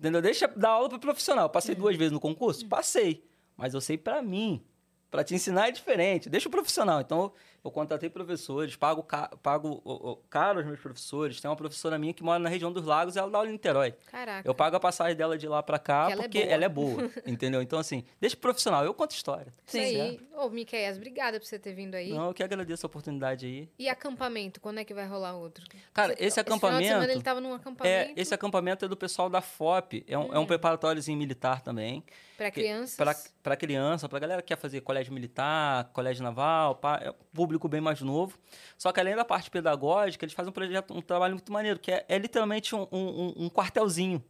Entendeu? 0.00 0.22
Deixa 0.22 0.46
eu 0.46 0.58
dar 0.58 0.70
aula 0.70 0.88
para 0.88 0.98
profissional. 0.98 1.44
Eu 1.44 1.50
Passei 1.50 1.74
duas 1.74 1.94
vezes 1.94 2.10
no 2.10 2.18
concurso? 2.18 2.66
Passei. 2.66 3.22
Mas 3.54 3.74
eu 3.74 3.82
sei 3.82 3.98
para 3.98 4.22
mim. 4.22 4.64
Para 5.10 5.22
te 5.22 5.34
ensinar 5.34 5.68
é 5.68 5.70
diferente. 5.70 6.30
Deixa 6.30 6.48
o 6.48 6.50
profissional. 6.50 7.02
Então, 7.02 7.34
eu 7.64 7.70
contratei 7.70 8.08
professores, 8.10 8.74
pago, 8.76 9.02
ca- 9.02 9.30
pago 9.42 10.22
caro 10.30 10.58
aos 10.58 10.66
meus 10.66 10.80
professores. 10.80 11.40
Tem 11.40 11.50
uma 11.50 11.56
professora 11.56 11.98
minha 11.98 12.12
que 12.14 12.22
mora 12.22 12.38
na 12.38 12.48
região 12.48 12.72
dos 12.72 12.84
lagos 12.84 13.16
e 13.16 13.18
ela 13.18 13.30
dá 13.30 13.38
aula 13.38 13.48
em 13.48 13.52
Niterói. 13.52 13.92
Caraca. 14.10 14.48
Eu 14.48 14.54
pago 14.54 14.76
a 14.76 14.80
passagem 14.80 15.16
dela 15.16 15.36
de 15.36 15.46
lá 15.46 15.62
para 15.62 15.78
cá 15.78 16.06
Porque 16.06 16.12
ela 16.12 16.22
é 16.22 16.24
porque 16.28 16.40
boa. 16.40 16.52
ela 16.54 16.64
é 16.64 16.68
boa. 16.68 17.10
entendeu? 17.26 17.62
Então, 17.62 17.78
assim, 17.78 18.04
deixa 18.20 18.36
o 18.36 18.38
profissional. 18.38 18.84
Eu 18.84 18.94
conto 18.94 19.12
história. 19.12 19.52
Isso 19.66 19.76
aí. 19.76 19.94
certo? 19.96 20.24
Ô, 20.40 20.48
Miqueias, 20.48 20.96
obrigada 20.96 21.38
por 21.38 21.46
você 21.46 21.58
ter 21.58 21.74
vindo 21.74 21.94
aí. 21.94 22.10
Não, 22.10 22.28
eu 22.28 22.34
que 22.34 22.42
agradeço 22.42 22.86
a 22.86 22.88
oportunidade 22.88 23.44
aí. 23.46 23.68
E 23.78 23.88
acampamento, 23.88 24.60
quando 24.60 24.78
é 24.78 24.84
que 24.84 24.94
vai 24.94 25.06
rolar 25.06 25.36
outro? 25.36 25.64
Cara, 25.92 26.14
Você- 26.16 26.24
esse 26.24 26.42
final 26.42 26.58
de 26.58 26.60
semana 26.60 26.80
acampamento. 26.80 27.12
ele 27.12 27.22
tava 27.22 27.40
num 27.40 27.52
É, 27.52 27.56
acampamento 27.56 28.12
esse 28.16 28.34
acampamento 28.34 28.84
é 28.84 28.88
do 28.88 28.96
pessoal 28.96 29.28
da 29.28 29.40
FOP. 29.40 30.04
É 30.08 30.16
um, 30.18 30.34
é 30.34 30.38
um 30.38 30.46
preparatóriozinho 30.46 31.18
militar 31.18 31.60
também. 31.60 32.02
para 32.38 32.50
crianças. 32.50 32.96
Para 33.42 33.56
criança, 33.56 34.08
para 34.08 34.18
galera 34.18 34.40
que 34.42 34.48
quer 34.48 34.56
fazer 34.56 34.80
colégio 34.80 35.12
militar, 35.12 35.90
colégio 35.92 36.22
naval, 36.22 36.74
pá, 36.76 36.98
é 37.02 37.14
público 37.50 37.68
bem 37.68 37.80
mais 37.80 38.00
novo. 38.00 38.38
Só 38.78 38.92
que 38.92 39.00
além 39.00 39.16
da 39.16 39.24
parte 39.24 39.50
pedagógica, 39.50 40.24
eles 40.24 40.32
fazem 40.34 40.50
um 40.50 40.52
projeto, 40.52 40.94
um 40.96 41.02
trabalho 41.02 41.34
muito 41.34 41.52
maneiro, 41.52 41.80
que 41.80 41.90
é, 41.90 42.04
é 42.08 42.16
literalmente 42.16 42.74
um, 42.76 42.86
um- 42.92 43.34
um 43.36 43.48
quartelzinho. 43.50 44.22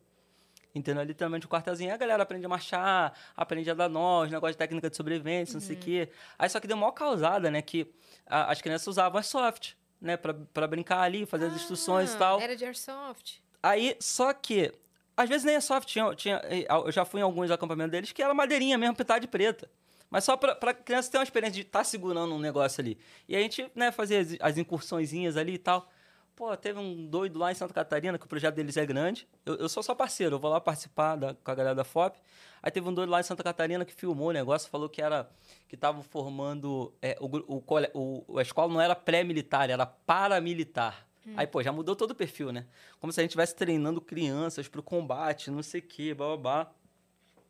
Entendeu? 0.74 1.02
É 1.02 1.04
literalmente 1.04 1.46
um 1.46 1.48
quartelzinho. 1.50 1.90
Aí 1.90 1.94
a 1.94 1.98
galera 1.98 2.22
aprende 2.22 2.46
a 2.46 2.48
marchar, 2.48 3.12
aprende 3.36 3.70
a 3.70 3.74
dar 3.74 3.88
nó, 3.90 4.22
os 4.24 4.30
negócios 4.30 4.54
de 4.54 4.58
técnica 4.58 4.88
de 4.88 4.96
sobrevivência, 4.96 5.54
não 5.54 5.60
sei 5.60 5.76
o 5.76 5.78
quê. 5.78 6.08
Aí 6.38 6.48
só 6.48 6.58
que 6.60 6.66
deu 6.66 6.76
uma 6.76 6.90
causada, 6.92 7.50
né? 7.50 7.60
Que 7.60 7.92
a- 8.26 8.50
as 8.50 8.62
crianças 8.62 8.86
usavam 8.86 9.18
a 9.20 9.22
soft, 9.22 9.72
né? 10.00 10.16
Pra, 10.16 10.32
pra 10.54 10.66
brincar 10.66 11.00
ali, 11.00 11.26
fazer 11.26 11.46
as 11.46 11.54
instruções 11.54 12.12
e 12.12 12.14
Ah, 12.14 12.18
tal. 12.18 12.40
Era 12.40 12.56
de 12.56 12.64
airsoft. 12.64 13.40
Aí, 13.62 13.96
só 14.00 14.32
que, 14.32 14.72
às 15.16 15.28
vezes 15.28 15.44
nem 15.44 15.56
é 15.56 15.60
soft, 15.60 15.86
tinha, 15.88 16.14
tinha, 16.14 16.40
eu 16.86 16.90
já 16.90 17.04
fui 17.04 17.20
em 17.20 17.24
alguns 17.24 17.50
acampamentos 17.50 17.90
deles 17.90 18.12
que 18.12 18.22
era 18.22 18.32
madeirinha 18.32 18.78
mesmo, 18.78 18.94
pintada 18.96 19.20
de 19.20 19.26
preta. 19.28 19.68
Mas 20.10 20.24
só 20.24 20.36
pra, 20.36 20.54
pra 20.54 20.74
criança 20.74 21.10
ter 21.10 21.18
uma 21.18 21.24
experiência 21.24 21.54
de 21.54 21.60
estar 21.68 21.84
segurando 21.84 22.34
um 22.34 22.38
negócio 22.38 22.80
ali. 22.80 22.98
E 23.28 23.36
a 23.36 23.40
gente, 23.40 23.70
né, 23.74 23.92
fazia 23.92 24.20
as, 24.20 24.36
as 24.40 24.58
incursõezinhas 24.58 25.36
ali 25.36 25.54
e 25.54 25.58
tal. 25.58 25.88
Pô, 26.34 26.56
teve 26.56 26.78
um 26.78 27.06
doido 27.06 27.38
lá 27.38 27.52
em 27.52 27.54
Santa 27.54 27.74
Catarina, 27.74 28.18
que 28.18 28.24
o 28.24 28.28
projeto 28.28 28.54
deles 28.54 28.76
é 28.76 28.86
grande. 28.86 29.28
Eu, 29.44 29.56
eu 29.56 29.68
sou 29.68 29.82
só 29.82 29.94
parceiro, 29.94 30.36
eu 30.36 30.38
vou 30.40 30.50
lá 30.50 30.58
participar 30.60 31.14
da, 31.16 31.34
com 31.34 31.50
a 31.50 31.54
galera 31.54 31.74
da 31.74 31.84
FOP. 31.84 32.18
Aí 32.62 32.70
teve 32.70 32.88
um 32.88 32.94
doido 32.94 33.10
lá 33.10 33.20
em 33.20 33.22
Santa 33.22 33.42
Catarina 33.44 33.84
que 33.84 33.92
filmou 33.92 34.28
o 34.28 34.32
negócio, 34.32 34.70
falou 34.70 34.88
que 34.88 35.02
era 35.02 35.30
que 35.68 35.74
estavam 35.74 36.02
formando. 36.02 36.94
é, 37.02 37.16
o, 37.20 37.26
o, 37.56 38.24
o- 38.32 38.38
a 38.38 38.42
escola 38.42 38.72
não 38.72 38.80
era 38.80 38.96
pré-militar, 38.96 39.68
era 39.70 39.84
paramilitar. 39.86 41.06
Aí, 41.36 41.46
pô, 41.46 41.62
já 41.62 41.70
mudou 41.70 41.94
todo 41.94 42.12
o 42.12 42.14
perfil, 42.14 42.50
né? 42.50 42.66
Como 42.98 43.12
se 43.12 43.20
a 43.20 43.22
gente 43.22 43.30
estivesse 43.30 43.54
treinando 43.54 44.00
crianças 44.00 44.66
pro 44.66 44.82
combate, 44.82 45.50
não 45.50 45.62
sei 45.62 45.80
o 45.80 45.84
quê, 45.84 46.14
babá. 46.14 46.70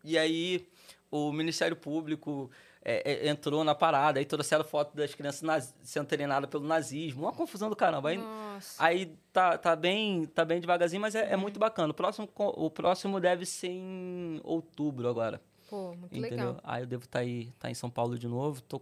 E 0.03 0.19
aí, 0.19 0.67
o 1.11 1.33
Ministério 1.33 1.77
Público 1.77 2.51
é, 2.83 3.27
é, 3.27 3.29
entrou 3.29 3.63
na 3.65 3.75
parada, 3.75 4.19
aí 4.19 4.25
trouxeram 4.25 4.65
foto 4.65 4.97
das 4.97 5.15
crianças 5.15 5.43
naz- 5.43 5.75
sendo 5.83 6.07
treinadas 6.07 6.49
pelo 6.49 6.65
nazismo. 6.67 7.23
Uma 7.25 7.33
confusão 7.33 7.69
do 7.69 7.77
caramba. 7.77 8.09
Aí, 8.11 8.19
Nossa. 8.19 8.83
aí 8.83 9.15
tá, 9.33 9.59
tá, 9.59 9.77
bem, 9.77 10.25
tá 10.27 10.45
bem 10.45 10.61
devagarzinho, 10.61 11.03
mas 11.03 11.15
é, 11.15 11.33
é 11.33 11.37
muito 11.37 11.59
bacana. 11.61 11.91
O 11.91 11.95
próximo, 11.95 12.29
o 12.37 12.71
próximo 12.71 13.21
deve 13.21 13.45
ser 13.45 13.69
em 13.69 14.41
outubro 14.45 15.09
agora. 15.09 15.41
Pô, 15.69 15.89
muito 15.95 16.07
Entendeu? 16.17 16.31
legal. 16.49 16.61
Aí 16.65 16.83
eu 16.83 16.87
devo 16.87 17.05
estar 17.05 17.19
aí, 17.21 17.53
tá 17.59 17.71
em 17.71 17.75
São 17.75 17.91
Paulo 17.91 18.19
de 18.19 18.27
novo. 18.27 18.61
Tô, 18.63 18.81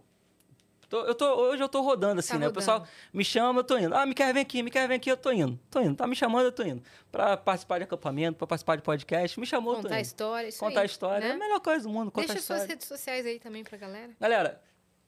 tô- 0.89 1.05
eu 1.05 1.15
tô, 1.15 1.25
hoje 1.35 1.61
eu 1.63 1.69
tô 1.69 1.81
rodando 1.81 2.19
assim, 2.19 2.33
Tá 2.33 2.39
né? 2.39 2.45
O 2.45 2.49
rodando. 2.49 2.59
pessoal 2.59 2.87
me 3.13 3.23
chama, 3.23 3.59
eu 3.59 3.63
tô 3.63 3.77
indo. 3.77 3.95
Ah, 3.95 4.05
me 4.05 4.13
quer 4.13 4.33
vir 4.33 4.39
aqui, 4.41 4.61
me 4.63 4.69
quer 4.71 4.87
vir 4.87 4.95
aqui, 4.95 5.09
eu 5.11 5.17
tô 5.17 5.31
indo. 5.31 5.59
Tô 5.69 5.79
indo. 5.79 5.95
Tá 5.95 6.05
me 6.07 6.15
chamando, 6.15 6.45
eu 6.45 6.51
tô 6.51 6.63
indo. 6.63 6.81
Pra 7.11 7.37
participar 7.37 7.77
de 7.77 7.83
acampamento, 7.85 8.37
pra 8.37 8.47
participar 8.47 8.75
de 8.75 8.81
podcast, 8.81 9.39
me 9.39 9.45
chamou, 9.45 9.73
eu 9.73 9.77
tô 9.77 9.83
Contar 9.83 9.95
indo. 9.99 10.05
história, 10.05 10.47
isso 10.47 10.59
Contar 10.59 10.79
aí, 10.81 10.85
história. 10.85 11.23
É 11.25 11.29
a 11.29 11.33
né? 11.33 11.39
melhor 11.39 11.59
coisa 11.59 11.83
do 11.83 11.89
mundo, 11.89 12.11
contar 12.11 12.33
Deixa 12.33 12.41
suas 12.45 12.65
redes 12.65 12.87
sociais 12.87 13.25
aí 13.25 13.39
também 13.39 13.63
pra 13.63 13.77
galera. 13.77 14.11
Galera, 14.19 14.61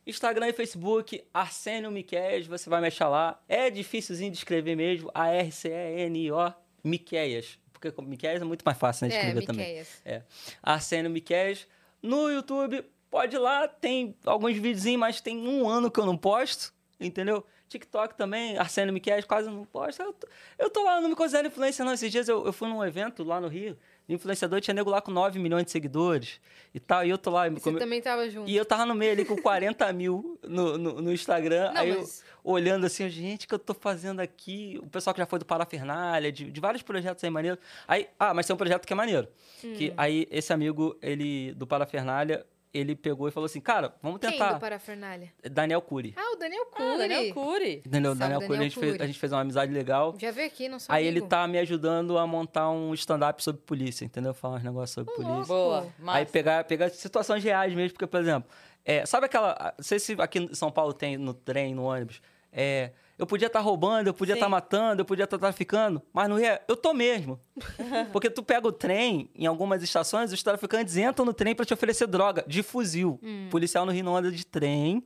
Instagram 0.08 0.48
e 0.48 0.54
Facebook, 0.54 1.24
Arsênio 1.34 1.92
Miqueias, 1.92 2.48
você 2.48 2.70
vai 2.70 2.82
me 2.82 2.88
achar 2.88 3.08
lá. 3.08 3.40
É 3.48 3.70
dificilzinho 3.70 4.32
de 4.32 4.38
escrever 4.38 4.76
mesmo, 4.76 5.12
A-R-C-E-N-I-O, 5.14 6.54
Miqueias. 6.84 7.60
Porque 7.74 7.92
Miqueias 8.02 8.42
é 8.42 8.46
muito 8.46 8.64
mais 8.64 8.78
fácil 8.78 9.06
né, 9.06 9.10
de 9.10 9.16
É, 9.16 9.20
escrever 9.20 9.46
também. 9.46 9.66
Miqueias. 9.68 10.02
É. 10.06 10.22
Arsênio 10.62 11.10
Miqueias. 11.10 11.68
No 12.02 12.30
YouTube, 12.30 12.84
pode 13.12 13.36
ir 13.36 13.40
lá, 13.40 13.68
tem 13.68 14.16
alguns 14.26 14.54
videozinhos, 14.56 15.00
mas 15.00 15.22
tem 15.22 15.38
um 15.48 15.70
ano 15.70 15.92
que 15.92 16.00
eu 16.00 16.06
não 16.06 16.18
posto, 16.18 16.74
entendeu? 17.00 17.46
TikTok 17.68 18.16
também, 18.18 18.58
Arsênio 18.58 18.94
Miquel 18.94 19.26
quase 19.26 19.50
não 19.50 19.64
posto. 19.64 20.02
Eu 20.02 20.12
tô, 20.12 20.28
eu 20.60 20.70
tô 20.70 20.84
lá, 20.84 21.00
não 21.00 21.08
me 21.08 21.16
considero 21.16 21.48
influência, 21.48 21.86
não. 21.86 21.94
Esses 21.94 22.12
dias 22.12 22.28
eu, 22.28 22.46
eu 22.46 22.52
fui 22.52 22.68
num 22.68 22.84
evento 22.84 23.24
lá 23.24 23.40
no 23.40 23.48
Rio, 23.48 23.78
de 24.06 24.14
influenciador, 24.14 24.60
tinha 24.60 24.74
nego 24.74 24.90
lá 24.90 25.00
com 25.02 25.10
9 25.10 25.40
milhões 25.40 25.64
de 25.64 25.72
seguidores 25.72 26.42
e 26.74 26.82
tal, 26.82 27.06
e 27.06 27.10
eu 27.10 27.18
tô 27.18 27.30
lá. 27.32 27.48
Você 27.50 27.62
come- 27.62 27.80
também 27.80 28.02
tava 28.02 28.30
junto. 28.30 28.50
E 28.50 28.58
eu 28.58 28.66
tava 28.66 28.86
no 28.86 28.94
meio 28.94 29.14
ali 29.14 29.24
com 29.24 29.38
40 29.38 29.92
mil 29.94 30.38
no, 30.44 30.78
no, 30.78 31.02
no 31.02 31.14
Instagram. 31.14 31.72
Não, 31.72 31.80
aí 31.82 31.96
mas- 31.96 32.20
eu 32.44 32.52
olhando 32.52 32.86
assim, 32.86 33.08
gente, 33.10 33.46
o 33.46 33.48
que 33.48 33.54
eu 33.56 33.60
tô 33.60 33.74
fazendo 33.74 34.20
aqui? 34.20 34.78
O 34.84 34.88
pessoal 34.88 35.14
que 35.14 35.22
já 35.22 35.26
foi 35.26 35.40
do 35.40 35.46
Parafernália, 35.46 36.30
de, 36.30 36.52
de 36.52 36.60
vários 36.60 36.82
projetos 36.84 37.24
aí 37.24 37.30
maneiros. 37.30 37.58
Aí, 37.88 38.10
ah, 38.20 38.34
mas 38.34 38.46
tem 38.46 38.54
um 38.54 38.58
projeto 38.58 38.86
que 38.86 38.92
é 38.92 38.96
maneiro. 38.98 39.30
Hum. 39.64 39.74
Que 39.76 39.94
aí 39.96 40.28
esse 40.30 40.52
amigo, 40.52 40.98
ele, 41.02 41.54
do 41.54 41.66
Parafernália, 41.66 42.46
ele 42.74 42.96
pegou 42.96 43.28
e 43.28 43.32
falou 43.32 43.46
assim, 43.46 43.60
cara, 43.60 43.94
vamos 44.02 44.20
Quem 44.20 44.32
tentar. 44.32 44.54
do 44.54 44.60
Parafernália? 44.60 45.34
Daniel 45.52 45.82
Cury. 45.82 46.14
Ah, 46.18 46.34
o 46.34 46.36
Daniel 46.38 46.66
Cury. 46.68 46.88
Ah, 46.88 46.98
Daniel 46.98 47.34
Cury. 47.34 47.84
Entendeu? 47.86 48.12
Salve, 48.12 48.20
Daniel 48.20 48.40
Cury, 48.40 48.46
a 48.46 48.58
Daniel 48.58 48.70
gente, 48.70 48.80
fez, 48.80 48.92
Cury. 48.94 49.04
a 49.04 49.08
gente 49.08 49.20
fez 49.20 49.32
uma 49.34 49.42
amizade 49.42 49.72
legal. 49.74 50.16
Já 50.18 50.32
veio 50.32 50.48
aqui, 50.48 50.70
não 50.70 50.80
sou 50.80 50.94
Aí 50.96 51.04
ele 51.06 51.18
amigo. 51.20 51.28
tá 51.28 51.48
me 51.48 51.58
ajudando 51.60 52.18
a 52.18 52.26
montar 52.26 52.70
um 52.72 52.94
stand-up 52.94 53.44
sobre 53.44 53.62
polícia, 53.62 54.06
entendeu? 54.06 54.34
Falar 54.34 54.56
uns 54.58 54.64
negócios 54.64 54.92
sobre 54.92 55.12
Ô, 55.12 55.16
polícia. 55.16 55.34
louco. 55.36 55.48
Boa. 55.48 55.82
Aí 55.82 55.88
Massa. 56.00 56.26
pegar, 56.28 56.64
pegar 56.64 56.90
situações 56.90 57.44
reais 57.44 57.74
mesmo, 57.74 57.92
porque, 57.94 58.08
por 58.08 58.20
exemplo, 58.22 58.50
é, 58.86 59.06
sabe 59.06 59.26
aquela. 59.26 59.74
Não 59.78 59.84
sei 59.84 60.00
se 60.00 60.14
aqui 60.20 60.40
em 60.40 60.54
São 60.54 60.72
Paulo 60.72 60.94
tem 60.94 61.18
no 61.18 61.34
trem, 61.34 61.76
no 61.76 61.84
ônibus. 61.84 62.22
É, 62.54 62.92
eu 63.22 63.28
podia 63.28 63.46
estar 63.46 63.60
roubando, 63.60 64.08
eu 64.08 64.14
podia 64.16 64.34
estar 64.34 64.50
matando, 64.50 65.02
eu 65.02 65.06
podia 65.06 65.26
estar 65.26 65.38
traficando, 65.38 66.02
mas 66.12 66.28
Rio, 66.28 66.40
é, 66.44 66.60
eu 66.68 66.76
tô 66.76 66.92
mesmo. 66.94 67.40
Porque 68.12 68.30
tu 68.32 68.42
pega 68.42 68.68
o 68.68 68.72
trem, 68.72 69.30
em 69.36 69.46
algumas 69.46 69.84
estações, 69.84 70.34
os 70.34 70.42
traficantes 70.42 70.98
entram 70.98 71.24
no 71.24 71.34
trem 71.34 71.54
pra 71.54 71.64
te 71.64 71.74
oferecer 71.74 72.08
droga, 72.08 72.44
de 72.48 72.64
fuzil. 72.64 73.20
Hum. 73.22 73.48
Policial 73.52 73.86
no 73.86 73.92
Rio 73.92 74.04
não 74.04 74.18
anda 74.18 74.32
de 74.32 74.44
trem, 74.46 75.06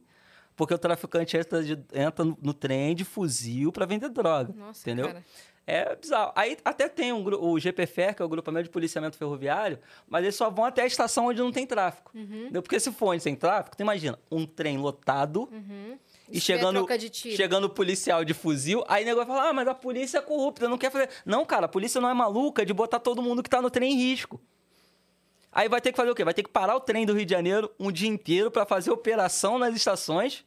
porque 0.56 0.74
o 0.74 0.77
traficante 0.77 1.35
entra, 1.35 1.61
de- 1.61 1.77
entra 1.94 2.24
no, 2.24 2.38
no 2.42 2.53
trem 2.53 2.95
de 2.95 3.03
fuzil 3.03 3.69
pra 3.72 3.85
vender 3.85 4.08
droga. 4.08 4.53
Nossa, 4.58 4.80
entendeu? 4.82 5.08
cara. 5.08 5.24
É 5.68 5.95
bizarro. 5.95 6.32
Aí 6.35 6.58
até 6.64 6.88
tem 6.88 7.11
um, 7.11 7.26
o 7.26 7.60
GPFER, 7.60 8.16
que 8.16 8.22
é 8.22 8.26
o 8.26 8.30
Grupamento 8.30 8.66
de 8.66 8.69
Policiamento 8.69 9.18
Ferroviário, 9.18 9.80
mas 10.08 10.24
eles 10.24 10.35
só 10.35 10.48
vão 10.50 10.64
até 10.64 10.84
a 10.84 10.85
estação 10.85 11.26
onde 11.26 11.42
não 11.42 11.52
tem 11.52 11.66
tráfico. 11.66 12.11
Uhum. 12.16 12.50
Porque 12.53 12.80
se 12.80 12.92
for 12.92 13.14
onde 13.16 13.24
tem 13.24 13.35
tráfico, 13.35 13.76
tu 13.76 13.82
imagina, 13.82 14.18
um 14.32 14.45
trem 14.45 14.77
lotado 14.77 15.50
Uhum. 15.52 15.98
E 16.29 16.37
Isso 16.37 16.51
é 16.51 16.55
chegando, 16.55 16.85
tiro. 17.09 17.35
chegando 17.35 17.65
o 17.65 17.69
policial 17.69 18.25
de 18.25 18.33
fuzil, 18.33 18.83
aí 18.87 19.03
o 19.03 19.05
negócio 19.05 19.27
fala, 19.27 19.49
ah, 19.49 19.53
mas 19.53 19.67
a 19.67 19.75
polícia 19.75 20.17
é 20.17 20.21
corrupta, 20.21 20.67
não 20.67 20.77
quer 20.77 20.91
fazer... 20.91 21.09
Não, 21.25 21.45
cara, 21.45 21.65
a 21.65 21.69
polícia 21.69 22.01
não 22.01 22.09
é 22.09 22.13
maluca 22.13 22.65
de 22.65 22.73
botar 22.73 22.99
todo 22.99 23.21
mundo 23.21 23.43
que 23.43 23.49
tá 23.49 23.61
no 23.61 23.69
trem 23.69 23.93
em 23.93 23.97
risco. 23.97 24.41
Aí 25.51 25.69
vai 25.69 25.79
ter 25.79 25.91
que 25.91 25.97
fazer 25.97 26.09
o 26.11 26.15
quê? 26.15 26.23
Vai 26.23 26.33
ter 26.33 26.43
que 26.43 26.49
parar 26.49 26.75
o 26.75 26.81
trem 26.81 27.05
do 27.05 27.13
Rio 27.13 27.25
de 27.25 27.31
Janeiro 27.31 27.71
um 27.79 27.91
dia 27.91 28.09
inteiro 28.09 28.51
para 28.51 28.65
fazer 28.65 28.91
operação 28.91 29.57
nas 29.57 29.73
estações 29.75 30.43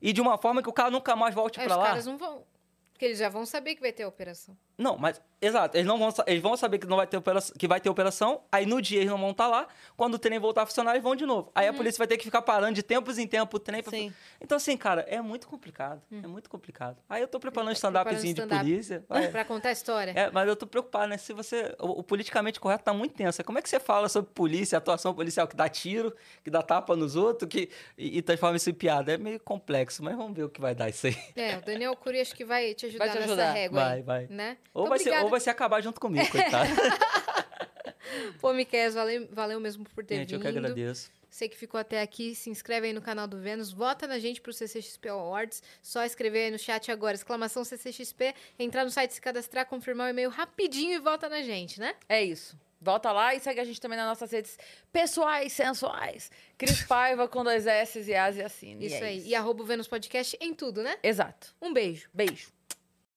e 0.00 0.12
de 0.12 0.20
uma 0.20 0.36
forma 0.36 0.62
que 0.62 0.68
o 0.68 0.72
cara 0.72 0.90
nunca 0.90 1.16
mais 1.16 1.34
volte 1.34 1.58
Aí 1.58 1.66
para 1.66 1.74
os 1.74 1.78
lá. 1.82 1.86
caras 1.88 2.06
não 2.06 2.18
vão. 2.18 2.44
Porque 2.92 3.06
eles 3.06 3.18
já 3.18 3.28
vão 3.30 3.46
saber 3.46 3.74
que 3.74 3.80
vai 3.80 3.92
ter 3.92 4.02
a 4.02 4.08
operação. 4.08 4.56
Não, 4.82 4.98
mas 4.98 5.20
exato, 5.40 5.76
eles 5.76 5.86
não 5.86 5.98
vão, 5.98 6.08
eles 6.26 6.42
vão 6.42 6.56
saber 6.56 6.78
que 6.78 6.86
não 6.86 6.96
vai 6.96 7.06
ter 7.06 7.16
operação, 7.16 7.54
que 7.58 7.66
vai 7.66 7.80
ter 7.80 7.88
operação, 7.88 8.42
aí 8.50 8.64
no 8.66 8.80
dia 8.80 8.98
eles 9.00 9.10
não 9.10 9.18
vão 9.18 9.30
estar 9.30 9.46
lá, 9.48 9.66
quando 9.96 10.14
o 10.14 10.18
trem 10.18 10.38
voltar 10.38 10.62
a 10.62 10.66
funcionar, 10.66 10.92
eles 10.92 11.02
vão 11.02 11.16
de 11.16 11.26
novo. 11.26 11.50
Aí 11.54 11.66
a 11.66 11.72
polícia 11.72 11.98
vai 11.98 12.06
ter 12.06 12.16
que 12.16 12.24
ficar 12.24 12.42
parando 12.42 12.74
de 12.74 12.82
tempos 12.82 13.18
em 13.18 13.26
tempo 13.26 13.56
o 13.56 13.60
trem 13.60 13.82
pra... 13.82 13.90
Sim. 13.90 14.12
Então 14.40 14.56
assim, 14.56 14.76
cara, 14.76 15.02
é 15.08 15.20
muito 15.20 15.48
complicado, 15.48 16.00
é 16.12 16.26
muito 16.26 16.48
complicado. 16.50 16.96
Aí 17.08 17.20
eu 17.22 17.28
tô 17.28 17.40
preparando 17.40 17.70
um 17.70 17.74
Tá 17.74 17.80
preparando 17.90 18.16
stand-upzinho 18.16 18.34
de 18.34 18.46
polícia. 18.46 19.04
vai. 19.08 19.28
Pra 19.32 19.44
contar 19.44 19.70
a 19.70 19.72
história. 19.72 20.12
É, 20.12 20.30
mas 20.30 20.46
eu 20.48 20.54
tô 20.54 20.66
preocupado, 20.66 21.06
né? 21.08 21.16
Se 21.16 21.32
você. 21.32 21.74
O, 21.80 22.00
o 22.00 22.02
politicamente 22.02 22.60
correto 22.60 22.84
tá 22.84 22.92
muito 22.92 23.14
tenso. 23.14 23.42
Como 23.44 23.58
é 23.58 23.62
que 23.62 23.68
você 23.68 23.80
fala 23.80 24.08
sobre 24.08 24.30
polícia, 24.32 24.76
atuação 24.78 25.14
policial 25.14 25.46
que 25.48 25.56
dá 25.56 25.68
tiro, 25.68 26.14
que 26.44 26.50
dá 26.50 26.62
tapa 26.62 26.94
nos 26.94 27.16
outros, 27.16 27.48
que, 27.48 27.70
e, 27.96 28.18
e 28.18 28.22
transforma 28.22 28.56
isso 28.56 28.70
em 28.70 28.74
piada? 28.74 29.12
É 29.12 29.18
meio 29.18 29.40
complexo, 29.40 30.02
mas 30.02 30.16
vamos 30.16 30.36
ver 30.36 30.44
o 30.44 30.48
que 30.48 30.60
vai 30.60 30.74
dar 30.74 30.88
isso 30.88 31.06
aí. 31.06 31.16
É, 31.34 31.56
o 31.56 31.62
Daniel 31.62 31.96
acho 32.20 32.34
que 32.34 32.44
vai 32.44 32.74
te 32.74 32.86
ajudar 32.86 33.06
Vai 33.06 33.08
te 33.14 33.20
nessa 33.20 33.32
ajudar. 33.32 33.52
régua 33.52 33.80
Vai, 33.80 33.96
aí, 33.96 34.02
vai. 34.02 34.26
Né? 34.28 34.56
Ou, 34.74 34.88
vai 34.88 34.98
ser, 34.98 35.10
ou 35.22 35.28
vai 35.28 35.40
ser 35.40 35.50
acabar 35.50 35.82
junto 35.82 36.00
comigo, 36.00 36.30
coitado. 36.30 36.70
Pô, 38.40 38.52
Miquel, 38.52 38.92
valeu, 38.92 39.28
valeu 39.30 39.60
mesmo 39.60 39.84
por 39.84 40.04
ter 40.04 40.16
Gente, 40.16 40.34
eu 40.34 40.40
vindo. 40.40 40.50
que 40.50 40.58
agradeço. 40.58 41.10
Você 41.32 41.48
que 41.48 41.56
ficou 41.56 41.80
até 41.80 42.02
aqui, 42.02 42.34
se 42.34 42.50
inscreve 42.50 42.88
aí 42.88 42.92
no 42.92 43.00
canal 43.00 43.26
do 43.26 43.38
Vênus, 43.38 43.72
vota 43.72 44.06
na 44.06 44.18
gente 44.18 44.38
pro 44.38 44.52
CCXP 44.52 45.08
Awards. 45.08 45.62
Só 45.80 46.04
escrever 46.04 46.44
aí 46.44 46.50
no 46.50 46.58
chat 46.58 46.92
agora, 46.92 47.14
exclamação 47.14 47.64
CCXP, 47.64 48.34
entrar 48.58 48.84
no 48.84 48.90
site, 48.90 49.14
se 49.14 49.20
cadastrar, 49.20 49.64
confirmar 49.64 50.08
o 50.08 50.10
e-mail 50.10 50.28
rapidinho 50.28 50.92
e 50.92 50.98
vota 50.98 51.30
na 51.30 51.40
gente, 51.40 51.80
né? 51.80 51.94
É 52.06 52.22
isso. 52.22 52.54
Volta 52.78 53.12
lá 53.12 53.34
e 53.34 53.40
segue 53.40 53.60
a 53.60 53.64
gente 53.64 53.80
também 53.80 53.96
nas 53.96 54.08
nossas 54.08 54.30
redes 54.30 54.58
pessoais, 54.92 55.52
sensuais. 55.52 56.30
Cris 56.58 56.82
Paiva 56.84 57.26
com 57.26 57.42
dois 57.42 57.66
S 57.66 57.98
e 57.98 58.14
As 58.14 58.36
e 58.36 58.42
assim. 58.42 58.76
Isso 58.80 59.02
aí. 59.02 59.26
E 59.26 59.34
arroba 59.34 59.62
o 59.62 59.66
Vênus 59.66 59.88
Podcast 59.88 60.36
em 60.38 60.52
tudo, 60.52 60.82
né? 60.82 60.98
Exato. 61.02 61.54
Um 61.62 61.72
beijo. 61.72 62.10
Beijo. 62.12 62.52